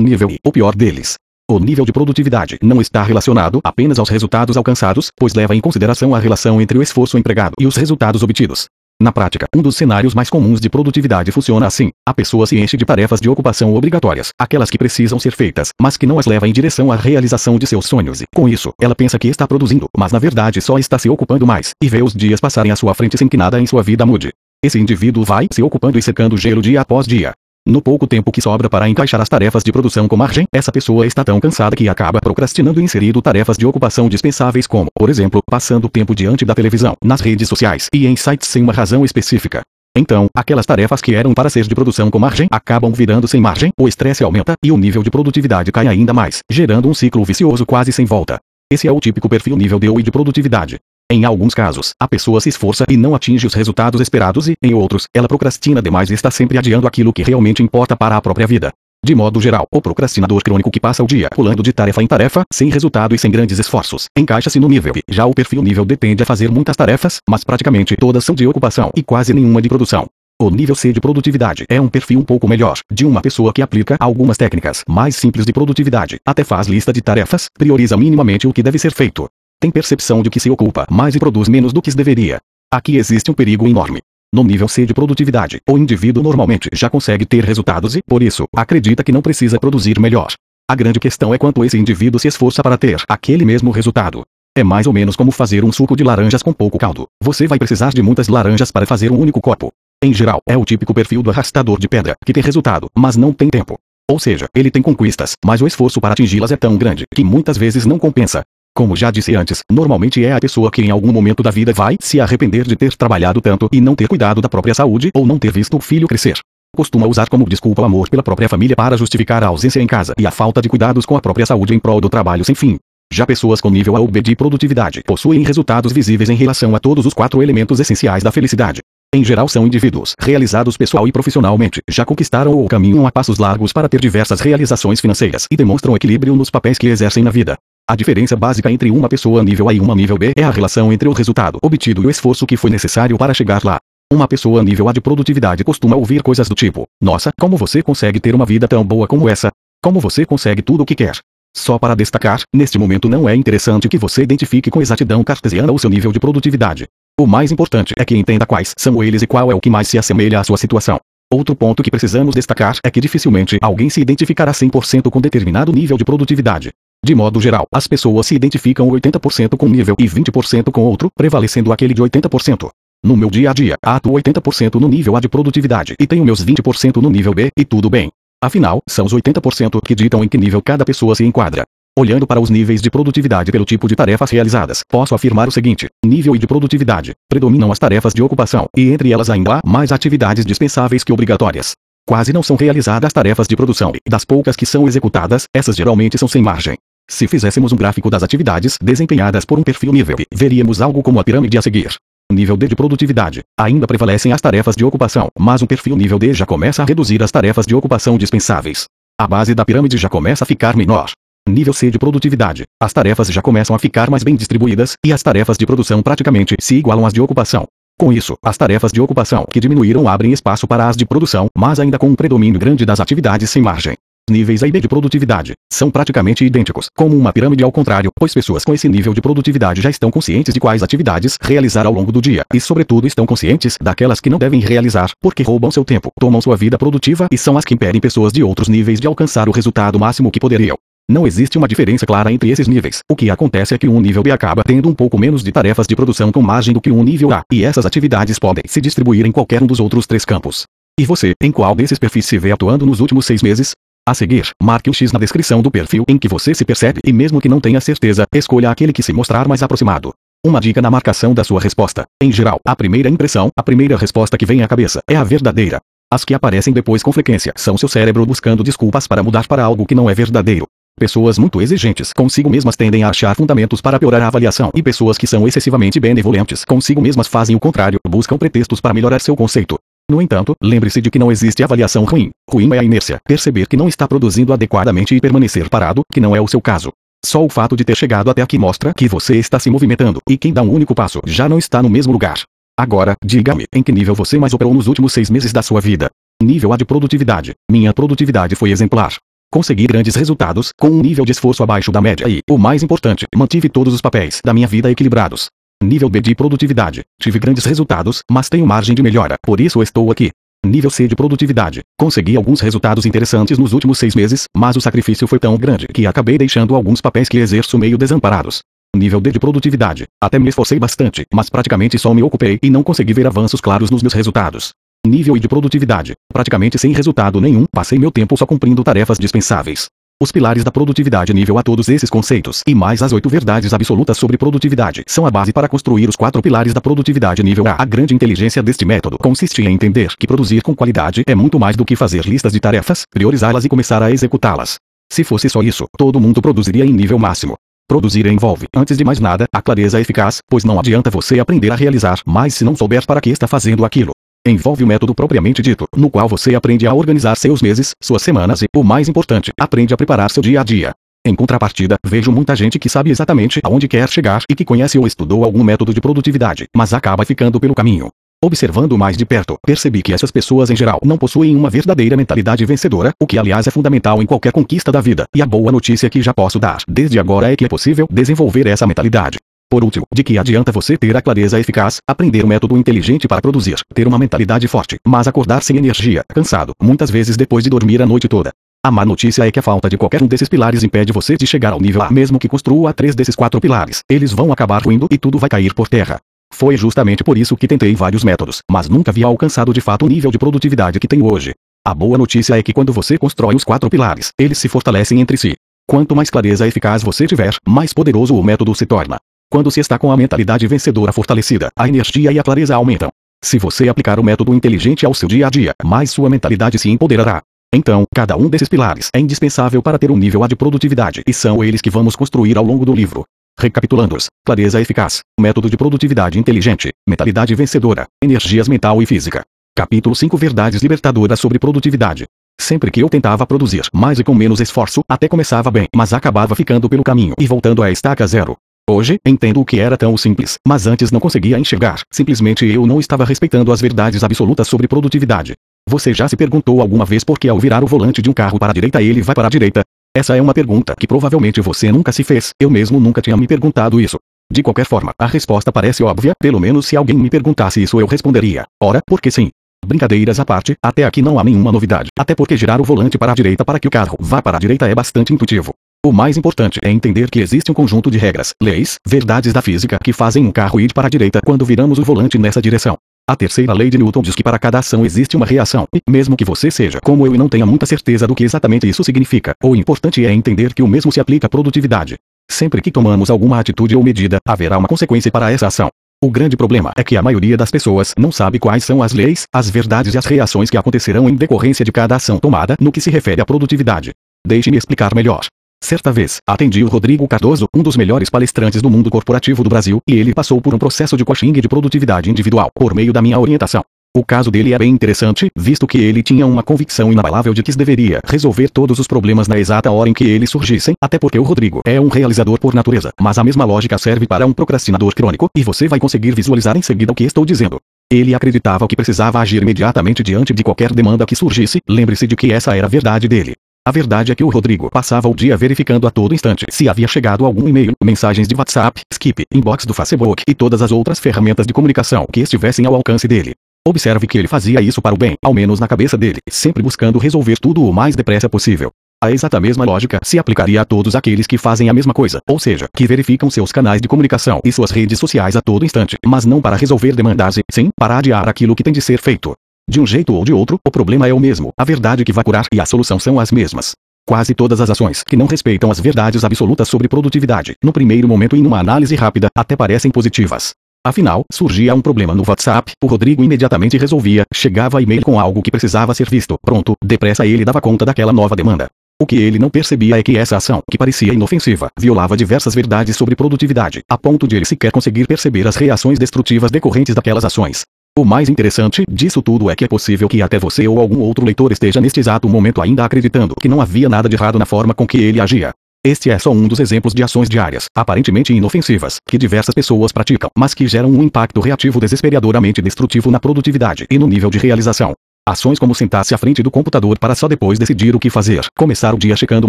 nível 0.00 0.30
I, 0.30 0.38
o 0.46 0.52
pior 0.52 0.76
deles. 0.76 1.16
O 1.48 1.60
nível 1.60 1.84
de 1.84 1.92
produtividade 1.92 2.58
não 2.60 2.80
está 2.80 3.04
relacionado 3.04 3.60
apenas 3.62 4.00
aos 4.00 4.08
resultados 4.08 4.56
alcançados, 4.56 5.12
pois 5.16 5.32
leva 5.32 5.54
em 5.54 5.60
consideração 5.60 6.12
a 6.12 6.18
relação 6.18 6.60
entre 6.60 6.76
o 6.76 6.82
esforço 6.82 7.16
empregado 7.16 7.54
e 7.60 7.68
os 7.68 7.76
resultados 7.76 8.24
obtidos. 8.24 8.66
Na 9.00 9.12
prática, 9.12 9.46
um 9.54 9.62
dos 9.62 9.76
cenários 9.76 10.12
mais 10.12 10.28
comuns 10.28 10.60
de 10.60 10.68
produtividade 10.68 11.30
funciona 11.30 11.64
assim: 11.64 11.90
a 12.04 12.12
pessoa 12.12 12.48
se 12.48 12.58
enche 12.58 12.76
de 12.76 12.84
tarefas 12.84 13.20
de 13.20 13.28
ocupação 13.28 13.72
obrigatórias, 13.76 14.30
aquelas 14.36 14.70
que 14.70 14.78
precisam 14.78 15.20
ser 15.20 15.36
feitas, 15.36 15.68
mas 15.80 15.96
que 15.96 16.04
não 16.04 16.18
as 16.18 16.26
leva 16.26 16.48
em 16.48 16.52
direção 16.52 16.90
à 16.90 16.96
realização 16.96 17.56
de 17.60 17.66
seus 17.68 17.86
sonhos, 17.86 18.22
e, 18.22 18.24
com 18.34 18.48
isso, 18.48 18.72
ela 18.80 18.96
pensa 18.96 19.16
que 19.16 19.28
está 19.28 19.46
produzindo, 19.46 19.86
mas 19.96 20.10
na 20.10 20.18
verdade 20.18 20.60
só 20.60 20.78
está 20.78 20.98
se 20.98 21.08
ocupando 21.08 21.46
mais, 21.46 21.70
e 21.80 21.88
vê 21.88 22.02
os 22.02 22.12
dias 22.12 22.40
passarem 22.40 22.72
à 22.72 22.76
sua 22.76 22.92
frente 22.92 23.16
sem 23.16 23.28
que 23.28 23.36
nada 23.36 23.60
em 23.60 23.66
sua 23.66 23.84
vida 23.84 24.04
mude. 24.04 24.32
Esse 24.64 24.80
indivíduo 24.80 25.22
vai 25.22 25.46
se 25.52 25.62
ocupando 25.62 25.96
e 25.96 26.02
secando 26.02 26.36
gelo 26.36 26.60
dia 26.60 26.80
após 26.80 27.06
dia, 27.06 27.34
no 27.66 27.82
pouco 27.82 28.06
tempo 28.06 28.30
que 28.30 28.40
sobra 28.40 28.70
para 28.70 28.88
encaixar 28.88 29.20
as 29.20 29.28
tarefas 29.28 29.64
de 29.64 29.72
produção 29.72 30.06
com 30.06 30.16
margem, 30.16 30.46
essa 30.54 30.70
pessoa 30.70 31.04
está 31.04 31.24
tão 31.24 31.40
cansada 31.40 31.74
que 31.74 31.88
acaba 31.88 32.20
procrastinando 32.20 32.80
inserindo 32.80 33.20
tarefas 33.20 33.56
de 33.58 33.66
ocupação 33.66 34.08
dispensáveis 34.08 34.66
como, 34.66 34.88
por 34.94 35.10
exemplo, 35.10 35.42
passando 35.50 35.88
tempo 35.88 36.14
diante 36.14 36.44
da 36.44 36.54
televisão, 36.54 36.94
nas 37.04 37.20
redes 37.20 37.48
sociais 37.48 37.88
e 37.92 38.06
em 38.06 38.14
sites 38.14 38.48
sem 38.48 38.62
uma 38.62 38.72
razão 38.72 39.04
específica. 39.04 39.62
Então, 39.98 40.28
aquelas 40.36 40.66
tarefas 40.66 41.00
que 41.00 41.14
eram 41.14 41.34
para 41.34 41.50
ser 41.50 41.66
de 41.66 41.74
produção 41.74 42.10
com 42.10 42.18
margem 42.18 42.46
acabam 42.50 42.92
virando 42.92 43.26
sem 43.26 43.40
margem, 43.40 43.72
o 43.80 43.88
estresse 43.88 44.22
aumenta 44.22 44.54
e 44.62 44.70
o 44.70 44.76
nível 44.76 45.02
de 45.02 45.10
produtividade 45.10 45.72
cai 45.72 45.88
ainda 45.88 46.12
mais, 46.12 46.40
gerando 46.50 46.88
um 46.88 46.94
ciclo 46.94 47.24
vicioso 47.24 47.66
quase 47.66 47.90
sem 47.92 48.04
volta. 48.04 48.38
Esse 48.70 48.86
é 48.86 48.92
o 48.92 49.00
típico 49.00 49.28
perfil 49.28 49.56
nível 49.56 49.78
D 49.78 49.88
ou 49.88 50.00
de 50.00 50.10
produtividade. 50.10 50.78
Em 51.08 51.24
alguns 51.24 51.54
casos, 51.54 51.94
a 52.00 52.08
pessoa 52.08 52.40
se 52.40 52.48
esforça 52.48 52.84
e 52.88 52.96
não 52.96 53.14
atinge 53.14 53.46
os 53.46 53.54
resultados 53.54 54.00
esperados 54.00 54.48
e, 54.48 54.54
em 54.60 54.74
outros, 54.74 55.06
ela 55.14 55.28
procrastina 55.28 55.80
demais 55.80 56.10
e 56.10 56.14
está 56.14 56.32
sempre 56.32 56.58
adiando 56.58 56.84
aquilo 56.84 57.12
que 57.12 57.22
realmente 57.22 57.62
importa 57.62 57.96
para 57.96 58.16
a 58.16 58.20
própria 58.20 58.44
vida. 58.44 58.72
De 59.04 59.14
modo 59.14 59.40
geral, 59.40 59.68
o 59.70 59.80
procrastinador 59.80 60.42
crônico 60.42 60.68
que 60.68 60.80
passa 60.80 61.04
o 61.04 61.06
dia 61.06 61.28
pulando 61.32 61.62
de 61.62 61.72
tarefa 61.72 62.02
em 62.02 62.08
tarefa, 62.08 62.42
sem 62.52 62.68
resultado 62.70 63.14
e 63.14 63.18
sem 63.18 63.30
grandes 63.30 63.60
esforços, 63.60 64.06
encaixa-se 64.18 64.58
no 64.58 64.68
nível 64.68 64.94
E. 64.96 65.02
Já 65.08 65.26
o 65.26 65.32
perfil 65.32 65.62
nível 65.62 65.84
D 65.84 65.96
tende 65.96 66.24
a 66.24 66.26
fazer 66.26 66.50
muitas 66.50 66.74
tarefas, 66.74 67.20
mas 67.30 67.44
praticamente 67.44 67.94
todas 67.94 68.24
são 68.24 68.34
de 68.34 68.44
ocupação 68.44 68.90
e 68.96 69.02
quase 69.04 69.32
nenhuma 69.32 69.62
de 69.62 69.68
produção. 69.68 70.08
O 70.42 70.50
nível 70.50 70.74
C 70.74 70.92
de 70.92 71.00
produtividade 71.00 71.64
é 71.68 71.80
um 71.80 71.88
perfil 71.88 72.18
um 72.18 72.24
pouco 72.24 72.48
melhor, 72.48 72.78
de 72.92 73.06
uma 73.06 73.22
pessoa 73.22 73.52
que 73.52 73.62
aplica 73.62 73.96
algumas 74.00 74.36
técnicas 74.36 74.82
mais 74.88 75.14
simples 75.14 75.46
de 75.46 75.52
produtividade, 75.52 76.18
até 76.26 76.42
faz 76.42 76.66
lista 76.66 76.92
de 76.92 77.00
tarefas, 77.00 77.46
prioriza 77.56 77.96
minimamente 77.96 78.46
o 78.46 78.52
que 78.52 78.62
deve 78.62 78.78
ser 78.78 78.92
feito, 78.92 79.28
tem 79.60 79.70
percepção 79.70 80.22
de 80.22 80.30
que 80.30 80.38
se 80.38 80.50
ocupa 80.50 80.86
mais 80.90 81.14
e 81.14 81.18
produz 81.18 81.48
menos 81.48 81.72
do 81.72 81.80
que 81.80 81.90
deveria. 81.90 82.38
Aqui 82.72 82.96
existe 82.96 83.30
um 83.30 83.34
perigo 83.34 83.66
enorme. 83.66 84.00
No 84.34 84.42
nível 84.44 84.68
C 84.68 84.84
de 84.84 84.92
produtividade, 84.92 85.60
o 85.68 85.78
indivíduo 85.78 86.22
normalmente 86.22 86.68
já 86.72 86.90
consegue 86.90 87.24
ter 87.24 87.44
resultados 87.44 87.96
e, 87.96 88.02
por 88.02 88.22
isso, 88.22 88.46
acredita 88.54 89.02
que 89.02 89.12
não 89.12 89.22
precisa 89.22 89.58
produzir 89.58 89.98
melhor. 89.98 90.28
A 90.68 90.74
grande 90.74 90.98
questão 90.98 91.32
é 91.32 91.38
quanto 91.38 91.64
esse 91.64 91.78
indivíduo 91.78 92.18
se 92.18 92.28
esforça 92.28 92.62
para 92.62 92.76
ter 92.76 93.02
aquele 93.08 93.44
mesmo 93.44 93.70
resultado. 93.70 94.24
É 94.56 94.64
mais 94.64 94.86
ou 94.86 94.92
menos 94.92 95.16
como 95.16 95.30
fazer 95.30 95.64
um 95.64 95.70
suco 95.70 95.96
de 95.96 96.02
laranjas 96.02 96.42
com 96.42 96.52
pouco 96.52 96.78
caldo. 96.78 97.06
Você 97.22 97.46
vai 97.46 97.58
precisar 97.58 97.92
de 97.92 98.02
muitas 98.02 98.28
laranjas 98.28 98.70
para 98.70 98.86
fazer 98.86 99.12
um 99.12 99.18
único 99.18 99.40
copo. 99.40 99.70
Em 100.02 100.12
geral, 100.12 100.40
é 100.46 100.56
o 100.56 100.64
típico 100.64 100.92
perfil 100.92 101.22
do 101.22 101.30
arrastador 101.30 101.78
de 101.78 101.88
pedra, 101.88 102.16
que 102.24 102.32
tem 102.32 102.42
resultado, 102.42 102.88
mas 102.94 103.16
não 103.16 103.32
tem 103.32 103.48
tempo. 103.48 103.78
Ou 104.10 104.18
seja, 104.18 104.46
ele 104.54 104.70
tem 104.70 104.82
conquistas, 104.82 105.32
mas 105.44 105.60
o 105.60 105.66
esforço 105.66 106.00
para 106.00 106.12
atingi-las 106.12 106.52
é 106.52 106.56
tão 106.56 106.76
grande 106.76 107.04
que 107.14 107.24
muitas 107.24 107.56
vezes 107.56 107.86
não 107.86 107.98
compensa. 107.98 108.42
Como 108.76 108.94
já 108.94 109.10
disse 109.10 109.34
antes, 109.34 109.60
normalmente 109.72 110.22
é 110.22 110.34
a 110.34 110.38
pessoa 110.38 110.70
que 110.70 110.82
em 110.82 110.90
algum 110.90 111.10
momento 111.10 111.42
da 111.42 111.50
vida 111.50 111.72
vai 111.72 111.96
se 111.98 112.20
arrepender 112.20 112.64
de 112.64 112.76
ter 112.76 112.94
trabalhado 112.94 113.40
tanto 113.40 113.70
e 113.72 113.80
não 113.80 113.94
ter 113.94 114.06
cuidado 114.06 114.42
da 114.42 114.50
própria 114.50 114.74
saúde 114.74 115.10
ou 115.14 115.24
não 115.24 115.38
ter 115.38 115.50
visto 115.50 115.78
o 115.78 115.80
filho 115.80 116.06
crescer. 116.06 116.38
Costuma 116.76 117.06
usar 117.06 117.26
como 117.30 117.48
desculpa 117.48 117.80
o 117.80 117.84
amor 117.86 118.10
pela 118.10 118.22
própria 118.22 118.50
família 118.50 118.76
para 118.76 118.94
justificar 118.94 119.42
a 119.42 119.46
ausência 119.46 119.80
em 119.80 119.86
casa 119.86 120.12
e 120.18 120.26
a 120.26 120.30
falta 120.30 120.60
de 120.60 120.68
cuidados 120.68 121.06
com 121.06 121.16
a 121.16 121.22
própria 121.22 121.46
saúde 121.46 121.74
em 121.74 121.78
prol 121.78 122.02
do 122.02 122.10
trabalho 122.10 122.44
sem 122.44 122.54
fim. 122.54 122.76
Já 123.10 123.24
pessoas 123.24 123.62
com 123.62 123.70
nível 123.70 123.96
A 123.96 124.00
ou 124.00 124.08
B 124.08 124.20
de 124.20 124.36
produtividade 124.36 125.02
possuem 125.06 125.42
resultados 125.42 125.90
visíveis 125.90 126.28
em 126.28 126.36
relação 126.36 126.76
a 126.76 126.78
todos 126.78 127.06
os 127.06 127.14
quatro 127.14 127.42
elementos 127.42 127.80
essenciais 127.80 128.22
da 128.22 128.30
felicidade. 128.30 128.80
Em 129.14 129.24
geral 129.24 129.48
são 129.48 129.66
indivíduos 129.66 130.14
realizados 130.20 130.76
pessoal 130.76 131.08
e 131.08 131.12
profissionalmente, 131.12 131.80
já 131.88 132.04
conquistaram 132.04 132.52
ou 132.52 132.68
caminham 132.68 133.06
a 133.06 133.10
passos 133.10 133.38
largos 133.38 133.72
para 133.72 133.88
ter 133.88 134.02
diversas 134.02 134.40
realizações 134.40 135.00
financeiras 135.00 135.46
e 135.50 135.56
demonstram 135.56 135.96
equilíbrio 135.96 136.36
nos 136.36 136.50
papéis 136.50 136.76
que 136.76 136.88
exercem 136.88 137.24
na 137.24 137.30
vida. 137.30 137.56
A 137.88 137.94
diferença 137.94 138.34
básica 138.34 138.68
entre 138.68 138.90
uma 138.90 139.08
pessoa 139.08 139.44
nível 139.44 139.68
A 139.68 139.72
e 139.72 139.78
uma 139.78 139.94
nível 139.94 140.18
B 140.18 140.32
é 140.36 140.42
a 140.42 140.50
relação 140.50 140.92
entre 140.92 141.08
o 141.08 141.12
resultado 141.12 141.60
obtido 141.62 142.02
e 142.02 142.06
o 142.06 142.10
esforço 142.10 142.44
que 142.44 142.56
foi 142.56 142.68
necessário 142.68 143.16
para 143.16 143.32
chegar 143.32 143.62
lá. 143.64 143.78
Uma 144.12 144.26
pessoa 144.26 144.60
nível 144.64 144.88
A 144.88 144.92
de 144.92 145.00
produtividade 145.00 145.62
costuma 145.62 145.94
ouvir 145.94 146.20
coisas 146.20 146.48
do 146.48 146.54
tipo: 146.56 146.88
Nossa, 147.00 147.30
como 147.38 147.56
você 147.56 147.84
consegue 147.84 148.18
ter 148.18 148.34
uma 148.34 148.44
vida 148.44 148.66
tão 148.66 148.84
boa 148.84 149.06
como 149.06 149.28
essa? 149.28 149.52
Como 149.80 150.00
você 150.00 150.26
consegue 150.26 150.62
tudo 150.62 150.82
o 150.82 150.84
que 150.84 150.96
quer? 150.96 151.16
Só 151.56 151.78
para 151.78 151.94
destacar, 151.94 152.40
neste 152.52 152.76
momento 152.76 153.08
não 153.08 153.28
é 153.28 153.36
interessante 153.36 153.88
que 153.88 153.98
você 153.98 154.24
identifique 154.24 154.68
com 154.68 154.82
exatidão 154.82 155.22
cartesiana 155.22 155.72
o 155.72 155.78
seu 155.78 155.88
nível 155.88 156.10
de 156.10 156.18
produtividade. 156.18 156.86
O 157.20 157.24
mais 157.24 157.52
importante 157.52 157.94
é 157.96 158.04
que 158.04 158.16
entenda 158.16 158.44
quais 158.44 158.74
são 158.76 159.00
eles 159.00 159.22
e 159.22 159.28
qual 159.28 159.48
é 159.48 159.54
o 159.54 159.60
que 159.60 159.70
mais 159.70 159.86
se 159.86 159.96
assemelha 159.96 160.40
à 160.40 160.44
sua 160.44 160.58
situação. 160.58 160.98
Outro 161.32 161.54
ponto 161.54 161.84
que 161.84 161.90
precisamos 161.92 162.34
destacar 162.34 162.78
é 162.82 162.90
que 162.90 163.00
dificilmente 163.00 163.58
alguém 163.62 163.88
se 163.88 164.00
identificará 164.00 164.50
100% 164.50 165.08
com 165.08 165.20
determinado 165.20 165.72
nível 165.72 165.96
de 165.96 166.04
produtividade. 166.04 166.72
De 167.04 167.14
modo 167.14 167.40
geral, 167.40 167.66
as 167.72 167.86
pessoas 167.86 168.26
se 168.26 168.34
identificam 168.34 168.88
80% 168.88 169.56
com 169.56 169.66
um 169.66 169.68
nível 169.68 169.94
e 169.98 170.04
20% 170.06 170.72
com 170.72 170.82
outro, 170.82 171.08
prevalecendo 171.14 171.72
aquele 171.72 171.94
de 171.94 172.02
80%. 172.02 172.68
No 173.04 173.16
meu 173.16 173.30
dia 173.30 173.50
a 173.50 173.52
dia, 173.52 173.76
atuo 173.82 174.14
80% 174.14 174.80
no 174.80 174.88
nível 174.88 175.16
A 175.16 175.20
de 175.20 175.28
produtividade 175.28 175.94
e 176.00 176.06
tenho 176.06 176.24
meus 176.24 176.44
20% 176.44 177.00
no 177.00 177.10
nível 177.10 177.32
B, 177.32 177.50
e 177.56 177.64
tudo 177.64 177.88
bem. 177.88 178.10
Afinal, 178.42 178.80
são 178.88 179.06
os 179.06 179.14
80% 179.14 179.80
que 179.84 179.94
ditam 179.94 180.24
em 180.24 180.28
que 180.28 180.36
nível 180.36 180.60
cada 180.60 180.84
pessoa 180.84 181.14
se 181.14 181.24
enquadra. 181.24 181.64
Olhando 181.98 182.26
para 182.26 182.40
os 182.40 182.50
níveis 182.50 182.82
de 182.82 182.90
produtividade 182.90 183.50
pelo 183.50 183.64
tipo 183.64 183.88
de 183.88 183.96
tarefas 183.96 184.30
realizadas, 184.30 184.80
posso 184.86 185.14
afirmar 185.14 185.48
o 185.48 185.52
seguinte: 185.52 185.88
nível 186.04 186.36
I 186.36 186.38
de 186.38 186.46
produtividade, 186.46 187.12
predominam 187.28 187.72
as 187.72 187.78
tarefas 187.78 188.12
de 188.12 188.22
ocupação, 188.22 188.66
e 188.76 188.90
entre 188.90 189.12
elas 189.12 189.30
ainda 189.30 189.56
há 189.56 189.60
mais 189.64 189.92
atividades 189.92 190.44
dispensáveis 190.44 191.02
que 191.02 191.12
obrigatórias. 191.12 191.72
Quase 192.06 192.32
não 192.32 192.42
são 192.42 192.54
realizadas 192.54 193.12
tarefas 193.12 193.48
de 193.48 193.56
produção 193.56 193.92
e, 193.94 194.10
das 194.10 194.24
poucas 194.24 194.54
que 194.54 194.66
são 194.66 194.86
executadas, 194.86 195.46
essas 195.54 195.74
geralmente 195.74 196.18
são 196.18 196.28
sem 196.28 196.42
margem. 196.42 196.76
Se 197.08 197.28
fizéssemos 197.28 197.72
um 197.72 197.76
gráfico 197.76 198.10
das 198.10 198.22
atividades 198.22 198.76
desempenhadas 198.82 199.44
por 199.44 199.58
um 199.58 199.62
perfil 199.62 199.92
nível 199.92 200.16
B, 200.16 200.26
veríamos 200.34 200.82
algo 200.82 201.02
como 201.02 201.20
a 201.20 201.24
pirâmide 201.24 201.56
a 201.56 201.62
seguir. 201.62 201.94
Nível 202.32 202.56
D 202.56 202.66
de 202.66 202.74
produtividade. 202.74 203.42
Ainda 203.58 203.86
prevalecem 203.86 204.32
as 204.32 204.40
tarefas 204.40 204.74
de 204.74 204.84
ocupação, 204.84 205.28
mas 205.38 205.62
um 205.62 205.66
perfil 205.66 205.96
nível 205.96 206.18
D 206.18 206.34
já 206.34 206.44
começa 206.44 206.82
a 206.82 206.84
reduzir 206.84 207.22
as 207.22 207.30
tarefas 207.30 207.64
de 207.64 207.74
ocupação 207.74 208.18
dispensáveis. 208.18 208.86
A 209.18 209.28
base 209.28 209.54
da 209.54 209.64
pirâmide 209.64 209.96
já 209.96 210.08
começa 210.08 210.42
a 210.42 210.46
ficar 210.46 210.76
menor. 210.76 211.12
Nível 211.48 211.72
C 211.72 211.92
de 211.92 211.98
produtividade. 211.98 212.64
As 212.82 212.92
tarefas 212.92 213.28
já 213.28 213.40
começam 213.40 213.76
a 213.76 213.78
ficar 213.78 214.10
mais 214.10 214.24
bem 214.24 214.34
distribuídas, 214.34 214.94
e 215.04 215.12
as 215.12 215.22
tarefas 215.22 215.56
de 215.56 215.64
produção 215.64 216.02
praticamente 216.02 216.56
se 216.60 216.74
igualam 216.74 217.06
às 217.06 217.12
de 217.12 217.20
ocupação. 217.20 217.66
Com 217.96 218.12
isso, 218.12 218.36
as 218.44 218.58
tarefas 218.58 218.90
de 218.90 219.00
ocupação 219.00 219.46
que 219.50 219.60
diminuíram 219.60 220.08
abrem 220.08 220.32
espaço 220.32 220.66
para 220.66 220.88
as 220.88 220.96
de 220.96 221.06
produção, 221.06 221.46
mas 221.56 221.78
ainda 221.78 222.00
com 222.00 222.08
um 222.08 222.16
predomínio 222.16 222.58
grande 222.58 222.84
das 222.84 222.98
atividades 222.98 223.48
sem 223.48 223.62
margem 223.62 223.96
níveis 224.28 224.62
A 224.62 224.68
e 224.68 224.72
B 224.72 224.80
de 224.80 224.88
produtividade 224.88 225.52
são 225.72 225.90
praticamente 225.90 226.44
idênticos, 226.44 226.88
como 226.96 227.16
uma 227.16 227.32
pirâmide 227.32 227.62
ao 227.62 227.70
contrário, 227.70 228.10
pois 228.18 228.32
pessoas 228.32 228.64
com 228.64 228.72
esse 228.72 228.88
nível 228.88 229.12
de 229.12 229.20
produtividade 229.20 229.80
já 229.80 229.90
estão 229.90 230.10
conscientes 230.10 230.54
de 230.54 230.60
quais 230.60 230.82
atividades 230.82 231.36
realizar 231.40 231.86
ao 231.86 231.92
longo 231.92 232.10
do 232.10 232.20
dia 232.22 232.42
e, 232.52 232.60
sobretudo, 232.60 233.06
estão 233.06 233.26
conscientes 233.26 233.76
daquelas 233.80 234.20
que 234.20 234.30
não 234.30 234.38
devem 234.38 234.60
realizar, 234.60 235.10
porque 235.20 235.42
roubam 235.42 235.70
seu 235.70 235.84
tempo, 235.84 236.10
tomam 236.18 236.40
sua 236.40 236.56
vida 236.56 236.78
produtiva 236.78 237.28
e 237.30 237.38
são 237.38 237.58
as 237.58 237.64
que 237.64 237.74
impedem 237.74 238.00
pessoas 238.00 238.32
de 238.32 238.42
outros 238.42 238.68
níveis 238.68 239.00
de 239.00 239.06
alcançar 239.06 239.48
o 239.48 239.52
resultado 239.52 239.98
máximo 239.98 240.30
que 240.30 240.40
poderiam. 240.40 240.76
Não 241.08 241.24
existe 241.24 241.56
uma 241.56 241.68
diferença 241.68 242.04
clara 242.04 242.32
entre 242.32 242.50
esses 242.50 242.66
níveis. 242.66 242.98
O 243.08 243.14
que 243.14 243.30
acontece 243.30 243.74
é 243.74 243.78
que 243.78 243.86
um 243.86 244.00
nível 244.00 244.24
B 244.24 244.32
acaba 244.32 244.64
tendo 244.64 244.88
um 244.88 244.94
pouco 244.94 245.16
menos 245.16 245.44
de 245.44 245.52
tarefas 245.52 245.86
de 245.86 245.94
produção 245.94 246.32
com 246.32 246.42
margem 246.42 246.74
do 246.74 246.80
que 246.80 246.90
um 246.90 247.04
nível 247.04 247.32
A, 247.32 247.42
e 247.52 247.62
essas 247.62 247.86
atividades 247.86 248.40
podem 248.40 248.64
se 248.66 248.80
distribuir 248.80 249.24
em 249.24 249.30
qualquer 249.30 249.62
um 249.62 249.66
dos 249.66 249.78
outros 249.78 250.04
três 250.04 250.24
campos. 250.24 250.64
E 250.98 251.04
você, 251.04 251.34
em 251.40 251.52
qual 251.52 251.76
desses 251.76 251.98
perfis 251.98 252.26
se 252.26 252.38
vê 252.38 252.50
atuando 252.50 252.84
nos 252.84 253.00
últimos 253.00 253.24
seis 253.24 253.40
meses? 253.40 253.72
A 254.08 254.14
seguir, 254.14 254.50
marque 254.62 254.88
o 254.88 254.94
X 254.94 255.10
na 255.10 255.18
descrição 255.18 255.60
do 255.60 255.68
perfil 255.68 256.04
em 256.06 256.16
que 256.16 256.28
você 256.28 256.54
se 256.54 256.64
percebe 256.64 257.00
e 257.04 257.12
mesmo 257.12 257.40
que 257.40 257.48
não 257.48 257.60
tenha 257.60 257.80
certeza, 257.80 258.24
escolha 258.32 258.70
aquele 258.70 258.92
que 258.92 259.02
se 259.02 259.12
mostrar 259.12 259.48
mais 259.48 259.64
aproximado. 259.64 260.14
Uma 260.46 260.60
dica 260.60 260.80
na 260.80 260.88
marcação 260.88 261.34
da 261.34 261.42
sua 261.42 261.60
resposta. 261.60 262.04
Em 262.22 262.30
geral, 262.30 262.60
a 262.64 262.76
primeira 262.76 263.08
impressão, 263.08 263.50
a 263.56 263.64
primeira 263.64 263.96
resposta 263.96 264.38
que 264.38 264.46
vem 264.46 264.62
à 264.62 264.68
cabeça, 264.68 265.00
é 265.10 265.16
a 265.16 265.24
verdadeira. 265.24 265.80
As 266.08 266.24
que 266.24 266.34
aparecem 266.34 266.72
depois 266.72 267.02
com 267.02 267.10
frequência 267.10 267.52
são 267.56 267.76
seu 267.76 267.88
cérebro 267.88 268.24
buscando 268.24 268.62
desculpas 268.62 269.08
para 269.08 269.24
mudar 269.24 269.48
para 269.48 269.64
algo 269.64 269.84
que 269.84 269.94
não 269.96 270.08
é 270.08 270.14
verdadeiro. 270.14 270.66
Pessoas 270.96 271.36
muito 271.36 271.60
exigentes 271.60 272.12
consigo 272.12 272.48
mesmas 272.48 272.76
tendem 272.76 273.02
a 273.02 273.10
achar 273.10 273.34
fundamentos 273.34 273.80
para 273.80 273.98
piorar 273.98 274.22
a 274.22 274.28
avaliação 274.28 274.70
e 274.72 274.84
pessoas 274.84 275.18
que 275.18 275.26
são 275.26 275.48
excessivamente 275.48 275.98
benevolentes 275.98 276.64
consigo 276.64 277.02
mesmas 277.02 277.26
fazem 277.26 277.56
o 277.56 277.60
contrário, 277.60 277.98
buscam 278.08 278.38
pretextos 278.38 278.80
para 278.80 278.94
melhorar 278.94 279.20
seu 279.20 279.34
conceito. 279.34 279.76
No 280.08 280.22
entanto, 280.22 280.54
lembre-se 280.62 281.02
de 281.02 281.10
que 281.10 281.18
não 281.18 281.32
existe 281.32 281.64
avaliação 281.64 282.04
ruim. 282.04 282.30
Ruim 282.48 282.72
é 282.72 282.78
a 282.78 282.84
inércia, 282.84 283.18
perceber 283.26 283.66
que 283.66 283.76
não 283.76 283.88
está 283.88 284.06
produzindo 284.06 284.52
adequadamente 284.52 285.16
e 285.16 285.20
permanecer 285.20 285.68
parado, 285.68 286.02
que 286.12 286.20
não 286.20 286.34
é 286.34 286.40
o 286.40 286.46
seu 286.46 286.60
caso. 286.60 286.92
Só 287.24 287.44
o 287.44 287.48
fato 287.48 287.76
de 287.76 287.84
ter 287.84 287.96
chegado 287.96 288.30
até 288.30 288.40
aqui 288.40 288.56
mostra 288.56 288.94
que 288.94 289.08
você 289.08 289.36
está 289.36 289.58
se 289.58 289.68
movimentando, 289.68 290.20
e 290.30 290.38
quem 290.38 290.52
dá 290.52 290.62
um 290.62 290.70
único 290.70 290.94
passo 290.94 291.20
já 291.26 291.48
não 291.48 291.58
está 291.58 291.82
no 291.82 291.90
mesmo 291.90 292.12
lugar. 292.12 292.40
Agora, 292.78 293.16
diga-me, 293.24 293.64
em 293.74 293.82
que 293.82 293.90
nível 293.90 294.14
você 294.14 294.38
mais 294.38 294.54
operou 294.54 294.72
nos 294.72 294.86
últimos 294.86 295.12
seis 295.12 295.28
meses 295.28 295.52
da 295.52 295.60
sua 295.60 295.80
vida? 295.80 296.08
Nível 296.40 296.72
A 296.72 296.76
de 296.76 296.84
produtividade. 296.84 297.54
Minha 297.68 297.92
produtividade 297.92 298.54
foi 298.54 298.70
exemplar. 298.70 299.14
Consegui 299.50 299.88
grandes 299.88 300.14
resultados, 300.14 300.70
com 300.78 300.88
um 300.88 301.00
nível 301.00 301.24
de 301.24 301.32
esforço 301.32 301.64
abaixo 301.64 301.90
da 301.90 302.00
média 302.00 302.28
e, 302.28 302.42
o 302.48 302.56
mais 302.56 302.82
importante, 302.82 303.26
mantive 303.34 303.68
todos 303.68 303.92
os 303.92 304.00
papéis 304.00 304.40
da 304.44 304.54
minha 304.54 304.68
vida 304.68 304.88
equilibrados. 304.88 305.48
Nível 305.82 306.08
B 306.08 306.22
de 306.22 306.34
produtividade. 306.34 307.04
Tive 307.20 307.38
grandes 307.38 307.66
resultados, 307.66 308.22
mas 308.30 308.48
tenho 308.48 308.66
margem 308.66 308.94
de 308.94 309.02
melhora, 309.02 309.36
por 309.42 309.60
isso 309.60 309.82
estou 309.82 310.10
aqui. 310.10 310.30
Nível 310.64 310.90
C 310.90 311.06
de 311.06 311.14
produtividade. 311.14 311.82
Consegui 311.98 312.34
alguns 312.34 312.60
resultados 312.60 313.04
interessantes 313.04 313.58
nos 313.58 313.74
últimos 313.74 313.98
seis 313.98 314.14
meses, 314.14 314.44
mas 314.56 314.74
o 314.74 314.80
sacrifício 314.80 315.28
foi 315.28 315.38
tão 315.38 315.56
grande 315.56 315.86
que 315.86 316.06
acabei 316.06 316.38
deixando 316.38 316.74
alguns 316.74 317.02
papéis 317.02 317.28
que 317.28 317.36
exerço 317.36 317.78
meio 317.78 317.98
desamparados. 317.98 318.62
Nível 318.96 319.20
D 319.20 319.30
de 319.30 319.38
produtividade. 319.38 320.06
Até 320.18 320.38
me 320.38 320.48
esforcei 320.48 320.78
bastante, 320.78 321.26
mas 321.32 321.50
praticamente 321.50 321.98
só 321.98 322.14
me 322.14 322.22
ocupei 322.22 322.58
e 322.62 322.70
não 322.70 322.82
consegui 322.82 323.12
ver 323.12 323.26
avanços 323.26 323.60
claros 323.60 323.90
nos 323.90 324.02
meus 324.02 324.14
resultados. 324.14 324.70
Nível 325.06 325.36
I 325.36 325.40
de 325.40 325.46
produtividade. 325.46 326.14
Praticamente 326.32 326.78
sem 326.78 326.92
resultado 326.92 327.38
nenhum, 327.38 327.66
passei 327.70 327.98
meu 327.98 328.10
tempo 328.10 328.34
só 328.36 328.46
cumprindo 328.46 328.82
tarefas 328.82 329.18
dispensáveis. 329.18 329.88
Os 330.18 330.32
pilares 330.32 330.64
da 330.64 330.70
produtividade 330.70 331.34
nível 331.34 331.58
a 331.58 331.62
todos 331.62 331.90
esses 331.90 332.08
conceitos 332.08 332.62
e 332.66 332.74
mais 332.74 333.02
as 333.02 333.12
oito 333.12 333.28
verdades 333.28 333.74
absolutas 333.74 334.16
sobre 334.16 334.38
produtividade 334.38 335.02
são 335.06 335.26
a 335.26 335.30
base 335.30 335.52
para 335.52 335.68
construir 335.68 336.08
os 336.08 336.16
quatro 336.16 336.40
pilares 336.40 336.72
da 336.72 336.80
produtividade 336.80 337.42
nível 337.42 337.68
A. 337.68 337.82
A 337.82 337.84
grande 337.84 338.14
inteligência 338.14 338.62
deste 338.62 338.86
método 338.86 339.18
consiste 339.18 339.60
em 339.60 339.74
entender 339.74 340.14
que 340.18 340.26
produzir 340.26 340.62
com 340.62 340.74
qualidade 340.74 341.22
é 341.26 341.34
muito 341.34 341.60
mais 341.60 341.76
do 341.76 341.84
que 341.84 341.94
fazer 341.94 342.24
listas 342.24 342.54
de 342.54 342.60
tarefas, 342.60 343.02
priorizá-las 343.10 343.66
e 343.66 343.68
começar 343.68 344.02
a 344.02 344.10
executá-las. 344.10 344.76
Se 345.12 345.22
fosse 345.22 345.50
só 345.50 345.60
isso, 345.60 345.84
todo 345.98 346.18
mundo 346.18 346.40
produziria 346.40 346.86
em 346.86 346.92
nível 346.94 347.18
máximo. 347.18 347.54
Produzir 347.86 348.24
envolve, 348.24 348.68
antes 348.74 348.96
de 348.96 349.04
mais 349.04 349.20
nada, 349.20 349.44
a 349.52 349.60
clareza 349.60 350.00
eficaz, 350.00 350.38
pois 350.48 350.64
não 350.64 350.80
adianta 350.80 351.10
você 351.10 351.38
aprender 351.38 351.70
a 351.70 351.76
realizar 351.76 352.20
mais 352.24 352.54
se 352.54 352.64
não 352.64 352.74
souber 352.74 353.04
para 353.06 353.20
que 353.20 353.28
está 353.28 353.46
fazendo 353.46 353.84
aquilo. 353.84 354.15
Envolve 354.46 354.84
o 354.84 354.86
método 354.86 355.12
propriamente 355.12 355.60
dito, 355.60 355.88
no 355.96 356.08
qual 356.08 356.28
você 356.28 356.54
aprende 356.54 356.86
a 356.86 356.94
organizar 356.94 357.34
seus 357.36 357.60
meses, 357.60 357.96
suas 358.00 358.22
semanas 358.22 358.62
e, 358.62 358.66
o 358.76 358.84
mais 358.84 359.08
importante, 359.08 359.50
aprende 359.58 359.92
a 359.92 359.96
preparar 359.96 360.30
seu 360.30 360.40
dia 360.40 360.60
a 360.60 360.62
dia. 360.62 360.92
Em 361.26 361.34
contrapartida, 361.34 361.96
vejo 362.06 362.30
muita 362.30 362.54
gente 362.54 362.78
que 362.78 362.88
sabe 362.88 363.10
exatamente 363.10 363.58
aonde 363.64 363.88
quer 363.88 364.08
chegar 364.08 364.42
e 364.48 364.54
que 364.54 364.64
conhece 364.64 364.96
ou 364.96 365.04
estudou 365.04 365.42
algum 365.42 365.64
método 365.64 365.92
de 365.92 366.00
produtividade, 366.00 366.68
mas 366.76 366.94
acaba 366.94 367.24
ficando 367.24 367.58
pelo 367.58 367.74
caminho. 367.74 368.08
Observando 368.40 368.96
mais 368.96 369.16
de 369.16 369.26
perto, 369.26 369.56
percebi 369.66 370.00
que 370.00 370.12
essas 370.12 370.30
pessoas 370.30 370.70
em 370.70 370.76
geral 370.76 371.00
não 371.02 371.18
possuem 371.18 371.56
uma 371.56 371.68
verdadeira 371.68 372.16
mentalidade 372.16 372.64
vencedora, 372.64 373.10
o 373.20 373.26
que 373.26 373.40
aliás 373.40 373.66
é 373.66 373.72
fundamental 373.72 374.22
em 374.22 374.26
qualquer 374.26 374.52
conquista 374.52 374.92
da 374.92 375.00
vida. 375.00 375.26
E 375.34 375.42
a 375.42 375.46
boa 375.46 375.72
notícia 375.72 376.08
que 376.08 376.22
já 376.22 376.32
posso 376.32 376.60
dar 376.60 376.78
desde 376.86 377.18
agora 377.18 377.52
é 377.52 377.56
que 377.56 377.64
é 377.64 377.68
possível 377.68 378.06
desenvolver 378.08 378.68
essa 378.68 378.86
mentalidade. 378.86 379.38
Por 379.76 379.84
último, 379.84 380.06
de 380.10 380.24
que 380.24 380.38
adianta 380.38 380.72
você 380.72 380.96
ter 380.96 381.14
a 381.18 381.20
clareza 381.20 381.60
eficaz, 381.60 381.98
aprender 382.08 382.42
um 382.42 382.48
método 382.48 382.78
inteligente 382.78 383.28
para 383.28 383.42
produzir, 383.42 383.76
ter 383.92 384.08
uma 384.08 384.18
mentalidade 384.18 384.66
forte, 384.66 384.96
mas 385.06 385.28
acordar 385.28 385.62
sem 385.62 385.76
energia, 385.76 386.24
cansado, 386.30 386.72
muitas 386.82 387.10
vezes 387.10 387.36
depois 387.36 387.62
de 387.62 387.68
dormir 387.68 388.00
a 388.00 388.06
noite 388.06 388.26
toda. 388.26 388.52
A 388.82 388.90
má 388.90 389.04
notícia 389.04 389.46
é 389.46 389.52
que 389.52 389.58
a 389.58 389.62
falta 389.62 389.90
de 389.90 389.98
qualquer 389.98 390.22
um 390.22 390.26
desses 390.26 390.48
pilares 390.48 390.82
impede 390.82 391.12
você 391.12 391.36
de 391.36 391.46
chegar 391.46 391.74
ao 391.74 391.78
nível 391.78 392.00
A, 392.00 392.10
mesmo 392.10 392.38
que 392.38 392.48
construa 392.48 392.94
três 392.94 393.14
desses 393.14 393.36
quatro 393.36 393.60
pilares. 393.60 394.00
Eles 394.08 394.32
vão 394.32 394.50
acabar 394.50 394.82
ruindo 394.82 395.06
e 395.10 395.18
tudo 395.18 395.38
vai 395.38 395.50
cair 395.50 395.74
por 395.74 395.88
terra. 395.88 396.20
Foi 396.54 396.74
justamente 396.74 397.22
por 397.22 397.36
isso 397.36 397.54
que 397.54 397.68
tentei 397.68 397.94
vários 397.94 398.24
métodos, 398.24 398.60
mas 398.70 398.88
nunca 398.88 399.10
havia 399.10 399.26
alcançado 399.26 399.74
de 399.74 399.82
fato 399.82 400.06
o 400.06 400.08
nível 400.08 400.30
de 400.30 400.38
produtividade 400.38 400.98
que 400.98 401.06
tenho 401.06 401.30
hoje. 401.30 401.52
A 401.86 401.92
boa 401.92 402.16
notícia 402.16 402.58
é 402.58 402.62
que 402.62 402.72
quando 402.72 402.94
você 402.94 403.18
constrói 403.18 403.54
os 403.54 403.62
quatro 403.62 403.90
pilares, 403.90 404.30
eles 404.40 404.56
se 404.56 404.70
fortalecem 404.70 405.20
entre 405.20 405.36
si. 405.36 405.54
Quanto 405.86 406.16
mais 406.16 406.30
clareza 406.30 406.66
eficaz 406.66 407.02
você 407.02 407.26
tiver, 407.26 407.54
mais 407.68 407.92
poderoso 407.92 408.34
o 408.34 408.42
método 408.42 408.74
se 408.74 408.86
torna. 408.86 409.18
Quando 409.50 409.70
se 409.70 409.80
está 409.80 409.98
com 409.98 410.10
a 410.10 410.16
mentalidade 410.16 410.66
vencedora 410.66 411.12
fortalecida, 411.12 411.70
a 411.78 411.88
energia 411.88 412.32
e 412.32 412.38
a 412.38 412.42
clareza 412.42 412.74
aumentam. 412.74 413.10
Se 413.42 413.58
você 413.58 413.88
aplicar 413.88 414.18
o 414.18 414.24
método 414.24 414.52
inteligente 414.52 415.06
ao 415.06 415.14
seu 415.14 415.28
dia 415.28 415.46
a 415.46 415.50
dia, 415.50 415.72
mais 415.84 416.10
sua 416.10 416.28
mentalidade 416.28 416.78
se 416.78 416.90
empoderará. 416.90 417.42
Então, 417.72 418.04
cada 418.14 418.36
um 418.36 418.48
desses 418.48 418.68
pilares 418.68 419.08
é 419.14 419.20
indispensável 419.20 419.82
para 419.82 419.98
ter 419.98 420.10
um 420.10 420.16
nível 420.16 420.42
A 420.42 420.48
de 420.48 420.56
produtividade, 420.56 421.22
e 421.26 421.32
são 421.32 421.62
eles 421.62 421.80
que 421.80 421.90
vamos 421.90 422.16
construir 422.16 422.58
ao 422.58 422.64
longo 422.64 422.84
do 422.84 422.92
livro. 422.92 423.24
Recapitulando-os: 423.58 424.26
clareza 424.44 424.80
eficaz, 424.80 425.20
método 425.38 425.70
de 425.70 425.76
produtividade 425.76 426.38
inteligente, 426.38 426.90
mentalidade 427.08 427.54
vencedora, 427.54 428.06
energias 428.22 428.68
mental 428.68 429.00
e 429.00 429.06
física. 429.06 429.44
Capítulo 429.76 430.16
5 430.16 430.36
Verdades 430.36 430.82
libertadoras 430.82 431.38
sobre 431.38 431.58
produtividade. 431.58 432.24
Sempre 432.60 432.90
que 432.90 433.00
eu 433.00 433.08
tentava 433.08 433.46
produzir 433.46 433.82
mais 433.92 434.18
e 434.18 434.24
com 434.24 434.34
menos 434.34 434.60
esforço, 434.60 435.02
até 435.08 435.28
começava 435.28 435.70
bem, 435.70 435.86
mas 435.94 436.12
acabava 436.12 436.54
ficando 436.56 436.88
pelo 436.88 437.04
caminho 437.04 437.34
e 437.38 437.46
voltando 437.46 437.82
à 437.82 437.90
estaca 437.90 438.26
zero. 438.26 438.56
Hoje, 438.88 439.18
entendo 439.26 439.60
o 439.60 439.64
que 439.64 439.80
era 439.80 439.96
tão 439.96 440.16
simples, 440.16 440.58
mas 440.66 440.86
antes 440.86 441.10
não 441.10 441.18
conseguia 441.18 441.58
enxergar, 441.58 442.02
simplesmente 442.08 442.64
eu 442.64 442.86
não 442.86 443.00
estava 443.00 443.24
respeitando 443.24 443.72
as 443.72 443.80
verdades 443.80 444.22
absolutas 444.22 444.68
sobre 444.68 444.86
produtividade. 444.86 445.54
Você 445.90 446.14
já 446.14 446.28
se 446.28 446.36
perguntou 446.36 446.80
alguma 446.80 447.04
vez 447.04 447.24
por 447.24 447.36
que 447.36 447.48
ao 447.48 447.58
virar 447.58 447.82
o 447.82 447.86
volante 447.88 448.22
de 448.22 448.30
um 448.30 448.32
carro 448.32 448.60
para 448.60 448.70
a 448.70 448.72
direita 448.72 449.02
ele 449.02 449.22
vai 449.22 449.34
para 449.34 449.48
a 449.48 449.50
direita, 449.50 449.82
essa 450.16 450.36
é 450.36 450.40
uma 450.40 450.54
pergunta 450.54 450.94
que 450.96 451.06
provavelmente 451.08 451.60
você 451.60 451.90
nunca 451.90 452.12
se 452.12 452.22
fez, 452.22 452.50
eu 452.60 452.70
mesmo 452.70 453.00
nunca 453.00 453.20
tinha 453.20 453.36
me 453.36 453.48
perguntado 453.48 454.00
isso. 454.00 454.18
De 454.52 454.62
qualquer 454.62 454.86
forma, 454.86 455.10
a 455.18 455.26
resposta 455.26 455.72
parece 455.72 456.04
óbvia, 456.04 456.32
pelo 456.40 456.60
menos 456.60 456.86
se 456.86 456.96
alguém 456.96 457.16
me 457.16 457.28
perguntasse 457.28 457.82
isso 457.82 458.00
eu 458.00 458.06
responderia. 458.06 458.66
Ora, 458.80 459.00
porque 459.04 459.32
sim. 459.32 459.50
Brincadeiras 459.84 460.38
à 460.38 460.44
parte, 460.44 460.76
até 460.80 461.02
aqui 461.02 461.20
não 461.22 461.40
há 461.40 461.44
nenhuma 461.44 461.72
novidade, 461.72 462.08
até 462.16 462.36
porque 462.36 462.56
girar 462.56 462.80
o 462.80 462.84
volante 462.84 463.18
para 463.18 463.32
a 463.32 463.34
direita 463.34 463.64
para 463.64 463.80
que 463.80 463.88
o 463.88 463.90
carro 463.90 464.16
vá 464.20 464.40
para 464.40 464.58
a 464.58 464.60
direita 464.60 464.86
é 464.86 464.94
bastante 464.94 465.34
intuitivo. 465.34 465.74
O 466.06 466.12
mais 466.12 466.36
importante 466.36 466.78
é 466.84 466.88
entender 466.88 467.28
que 467.28 467.40
existe 467.40 467.68
um 467.68 467.74
conjunto 467.74 468.12
de 468.12 468.16
regras, 468.16 468.52
leis, 468.62 468.94
verdades 469.04 469.52
da 469.52 469.60
física 469.60 469.98
que 470.00 470.12
fazem 470.12 470.46
um 470.46 470.52
carro 470.52 470.78
ir 470.78 470.94
para 470.94 471.08
a 471.08 471.10
direita 471.10 471.40
quando 471.44 471.64
viramos 471.64 471.98
o 471.98 472.04
volante 472.04 472.38
nessa 472.38 472.62
direção. 472.62 472.96
A 473.28 473.34
terceira 473.34 473.72
lei 473.72 473.90
de 473.90 473.98
Newton 473.98 474.22
diz 474.22 474.32
que 474.32 474.44
para 474.44 474.56
cada 474.56 474.78
ação 474.78 475.04
existe 475.04 475.36
uma 475.36 475.44
reação, 475.44 475.84
e, 475.92 476.00
mesmo 476.08 476.36
que 476.36 476.44
você 476.44 476.70
seja 476.70 477.00
como 477.00 477.26
eu 477.26 477.34
e 477.34 477.38
não 477.38 477.48
tenha 477.48 477.66
muita 477.66 477.86
certeza 477.86 478.24
do 478.24 478.36
que 478.36 478.44
exatamente 478.44 478.88
isso 478.88 479.02
significa, 479.02 479.52
o 479.64 479.74
importante 479.74 480.24
é 480.24 480.32
entender 480.32 480.74
que 480.74 480.80
o 480.80 480.86
mesmo 480.86 481.10
se 481.10 481.18
aplica 481.18 481.48
à 481.48 481.50
produtividade. 481.50 482.14
Sempre 482.48 482.80
que 482.80 482.92
tomamos 482.92 483.28
alguma 483.28 483.58
atitude 483.58 483.96
ou 483.96 484.04
medida, 484.04 484.38
haverá 484.46 484.78
uma 484.78 484.86
consequência 484.86 485.32
para 485.32 485.50
essa 485.50 485.66
ação. 485.66 485.88
O 486.22 486.30
grande 486.30 486.56
problema 486.56 486.92
é 486.96 487.02
que 487.02 487.16
a 487.16 487.22
maioria 487.22 487.56
das 487.56 487.72
pessoas 487.72 488.12
não 488.16 488.30
sabe 488.30 488.60
quais 488.60 488.84
são 488.84 489.02
as 489.02 489.12
leis, 489.12 489.42
as 489.52 489.68
verdades 489.68 490.14
e 490.14 490.18
as 490.18 490.24
reações 490.24 490.70
que 490.70 490.76
acontecerão 490.76 491.28
em 491.28 491.34
decorrência 491.34 491.84
de 491.84 491.90
cada 491.90 492.14
ação 492.14 492.38
tomada 492.38 492.76
no 492.80 492.92
que 492.92 493.00
se 493.00 493.10
refere 493.10 493.40
à 493.40 493.44
produtividade. 493.44 494.12
Deixe-me 494.46 494.76
explicar 494.76 495.12
melhor. 495.12 495.40
Certa 495.86 496.10
vez, 496.10 496.38
atendi 496.44 496.82
o 496.82 496.88
Rodrigo 496.88 497.28
Cardoso, 497.28 497.68
um 497.72 497.80
dos 497.80 497.96
melhores 497.96 498.28
palestrantes 498.28 498.82
do 498.82 498.90
mundo 498.90 499.08
corporativo 499.08 499.62
do 499.62 499.70
Brasil, 499.70 500.02
e 500.04 500.14
ele 500.14 500.34
passou 500.34 500.60
por 500.60 500.74
um 500.74 500.78
processo 500.78 501.16
de 501.16 501.24
coaching 501.24 501.52
de 501.52 501.68
produtividade 501.68 502.28
individual, 502.28 502.72
por 502.74 502.92
meio 502.92 503.12
da 503.12 503.22
minha 503.22 503.38
orientação. 503.38 503.84
O 504.12 504.24
caso 504.24 504.50
dele 504.50 504.74
é 504.74 504.78
bem 504.80 504.90
interessante, 504.90 505.48
visto 505.56 505.86
que 505.86 505.98
ele 505.98 506.24
tinha 506.24 506.44
uma 506.44 506.64
convicção 506.64 507.12
inabalável 507.12 507.54
de 507.54 507.62
que 507.62 507.70
deveria 507.76 508.20
resolver 508.26 508.68
todos 508.68 508.98
os 508.98 509.06
problemas 509.06 509.46
na 509.46 509.60
exata 509.60 509.88
hora 509.88 510.10
em 510.10 510.12
que 510.12 510.24
eles 510.24 510.50
surgissem, 510.50 510.96
até 511.00 511.20
porque 511.20 511.38
o 511.38 511.44
Rodrigo 511.44 511.82
é 511.86 512.00
um 512.00 512.08
realizador 512.08 512.58
por 512.58 512.74
natureza, 512.74 513.12
mas 513.20 513.38
a 513.38 513.44
mesma 513.44 513.64
lógica 513.64 513.96
serve 513.96 514.26
para 514.26 514.44
um 514.44 514.52
procrastinador 514.52 515.14
crônico, 515.14 515.48
e 515.56 515.62
você 515.62 515.86
vai 515.86 516.00
conseguir 516.00 516.34
visualizar 516.34 516.76
em 516.76 516.82
seguida 516.82 517.12
o 517.12 517.14
que 517.14 517.22
estou 517.22 517.46
dizendo. 517.46 517.78
Ele 518.12 518.34
acreditava 518.34 518.88
que 518.88 518.96
precisava 518.96 519.38
agir 519.38 519.62
imediatamente 519.62 520.24
diante 520.24 520.52
de 520.52 520.64
qualquer 520.64 520.92
demanda 520.92 521.24
que 521.24 521.36
surgisse, 521.36 521.80
lembre-se 521.88 522.26
de 522.26 522.34
que 522.34 522.50
essa 522.50 522.76
era 522.76 522.88
a 522.88 522.90
verdade 522.90 523.28
dele. 523.28 523.54
A 523.86 523.92
verdade 523.92 524.32
é 524.32 524.34
que 524.34 524.42
o 524.42 524.48
Rodrigo 524.48 524.90
passava 524.90 525.28
o 525.28 525.34
dia 525.34 525.56
verificando 525.56 526.08
a 526.08 526.10
todo 526.10 526.34
instante 526.34 526.66
se 526.68 526.88
havia 526.88 527.06
chegado 527.06 527.46
algum 527.46 527.68
e-mail, 527.68 527.92
mensagens 528.02 528.48
de 528.48 528.54
WhatsApp, 528.56 529.00
Skip, 529.12 529.44
inbox 529.54 529.86
do 529.86 529.94
Facebook 529.94 530.42
e 530.48 530.56
todas 530.56 530.82
as 530.82 530.90
outras 530.90 531.20
ferramentas 531.20 531.64
de 531.64 531.72
comunicação 531.72 532.26
que 532.32 532.40
estivessem 532.40 532.84
ao 532.84 532.96
alcance 532.96 533.28
dele. 533.28 533.52
Observe 533.86 534.26
que 534.26 534.36
ele 534.38 534.48
fazia 534.48 534.80
isso 534.80 535.00
para 535.00 535.14
o 535.14 535.16
bem, 535.16 535.36
ao 535.40 535.54
menos 535.54 535.78
na 535.78 535.86
cabeça 535.86 536.18
dele, 536.18 536.40
sempre 536.50 536.82
buscando 536.82 537.20
resolver 537.20 537.58
tudo 537.60 537.84
o 537.84 537.92
mais 537.92 538.16
depressa 538.16 538.48
possível. 538.48 538.90
A 539.22 539.30
exata 539.30 539.60
mesma 539.60 539.84
lógica 539.84 540.18
se 540.20 540.36
aplicaria 540.36 540.80
a 540.80 540.84
todos 540.84 541.14
aqueles 541.14 541.46
que 541.46 541.56
fazem 541.56 541.88
a 541.88 541.94
mesma 541.94 542.12
coisa, 542.12 542.40
ou 542.50 542.58
seja, 542.58 542.88
que 542.92 543.06
verificam 543.06 543.48
seus 543.48 543.70
canais 543.70 544.00
de 544.00 544.08
comunicação 544.08 544.60
e 544.64 544.72
suas 544.72 544.90
redes 544.90 545.16
sociais 545.16 545.54
a 545.54 545.62
todo 545.62 545.84
instante, 545.84 546.16
mas 546.26 546.44
não 546.44 546.60
para 546.60 546.74
resolver 546.74 547.14
demandas 547.14 547.58
e, 547.58 547.62
sim, 547.70 547.90
para 547.96 548.18
adiar 548.18 548.48
aquilo 548.48 548.74
que 548.74 548.82
tem 548.82 548.92
de 548.92 549.00
ser 549.00 549.20
feito. 549.20 549.54
De 549.88 550.00
um 550.00 550.06
jeito 550.06 550.34
ou 550.34 550.44
de 550.44 550.52
outro, 550.52 550.80
o 550.84 550.90
problema 550.90 551.28
é 551.28 551.32
o 551.32 551.38
mesmo, 551.38 551.70
a 551.78 551.84
verdade 551.84 552.24
que 552.24 552.32
vai 552.32 552.42
curar 552.42 552.66
e 552.72 552.80
a 552.80 552.84
solução 552.84 553.20
são 553.20 553.38
as 553.38 553.52
mesmas. 553.52 553.92
Quase 554.26 554.52
todas 554.52 554.80
as 554.80 554.90
ações 554.90 555.22
que 555.22 555.36
não 555.36 555.46
respeitam 555.46 555.92
as 555.92 556.00
verdades 556.00 556.42
absolutas 556.42 556.88
sobre 556.88 557.06
produtividade, 557.06 557.76
no 557.84 557.92
primeiro 557.92 558.26
momento 558.26 558.56
em 558.56 558.66
uma 558.66 558.80
análise 558.80 559.14
rápida, 559.14 559.46
até 559.56 559.76
parecem 559.76 560.10
positivas. 560.10 560.72
Afinal, 561.04 561.44
surgia 561.52 561.94
um 561.94 562.00
problema 562.00 562.34
no 562.34 562.42
WhatsApp, 562.44 562.90
o 563.00 563.06
Rodrigo 563.06 563.44
imediatamente 563.44 563.96
resolvia, 563.96 564.42
chegava 564.52 565.00
e-mail 565.00 565.22
com 565.22 565.38
algo 565.38 565.62
que 565.62 565.70
precisava 565.70 566.12
ser 566.14 566.28
visto. 566.28 566.56
Pronto, 566.60 566.94
depressa 567.04 567.46
ele 567.46 567.64
dava 567.64 567.80
conta 567.80 568.04
daquela 568.04 568.32
nova 568.32 568.56
demanda. 568.56 568.88
O 569.22 569.24
que 569.24 569.36
ele 569.36 569.60
não 569.60 569.70
percebia 569.70 570.18
é 570.18 570.22
que 570.24 570.36
essa 570.36 570.56
ação, 570.56 570.82
que 570.90 570.98
parecia 570.98 571.32
inofensiva, 571.32 571.90
violava 571.96 572.36
diversas 572.36 572.74
verdades 572.74 573.16
sobre 573.16 573.36
produtividade, 573.36 574.00
a 574.10 574.18
ponto 574.18 574.48
de 574.48 574.56
ele 574.56 574.64
sequer 574.64 574.90
conseguir 574.90 575.28
perceber 575.28 575.68
as 575.68 575.76
reações 575.76 576.18
destrutivas 576.18 576.72
decorrentes 576.72 577.14
daquelas 577.14 577.44
ações. 577.44 577.84
O 578.18 578.24
mais 578.24 578.48
interessante 578.48 579.04
disso 579.06 579.42
tudo 579.42 579.68
é 579.68 579.76
que 579.76 579.84
é 579.84 579.88
possível 579.88 580.26
que 580.26 580.40
até 580.40 580.58
você 580.58 580.88
ou 580.88 580.98
algum 580.98 581.20
outro 581.20 581.44
leitor 581.44 581.70
esteja 581.70 582.00
neste 582.00 582.18
exato 582.18 582.48
momento 582.48 582.80
ainda 582.80 583.04
acreditando 583.04 583.54
que 583.60 583.68
não 583.68 583.78
havia 583.78 584.08
nada 584.08 584.26
de 584.26 584.34
errado 584.34 584.58
na 584.58 584.64
forma 584.64 584.94
com 584.94 585.06
que 585.06 585.18
ele 585.18 585.38
agia. 585.38 585.70
Este 586.02 586.30
é 586.30 586.38
só 586.38 586.50
um 586.50 586.66
dos 586.66 586.80
exemplos 586.80 587.12
de 587.12 587.22
ações 587.22 587.46
diárias, 587.46 587.88
aparentemente 587.94 588.54
inofensivas, 588.54 589.16
que 589.28 589.36
diversas 589.36 589.74
pessoas 589.74 590.12
praticam, 590.12 590.48
mas 590.56 590.72
que 590.72 590.88
geram 590.88 591.10
um 591.10 591.22
impacto 591.22 591.60
reativo 591.60 592.00
desesperadoramente 592.00 592.80
destrutivo 592.80 593.30
na 593.30 593.38
produtividade 593.38 594.06
e 594.10 594.18
no 594.18 594.26
nível 594.26 594.48
de 594.48 594.56
realização. 594.56 595.12
Ações 595.48 595.78
como 595.78 595.94
sentar-se 595.94 596.34
à 596.34 596.38
frente 596.38 596.60
do 596.60 596.72
computador 596.72 597.20
para 597.20 597.36
só 597.36 597.46
depois 597.46 597.78
decidir 597.78 598.16
o 598.16 598.18
que 598.18 598.28
fazer, 598.28 598.66
começar 598.76 599.14
o 599.14 599.18
dia 599.18 599.36
checando 599.36 599.68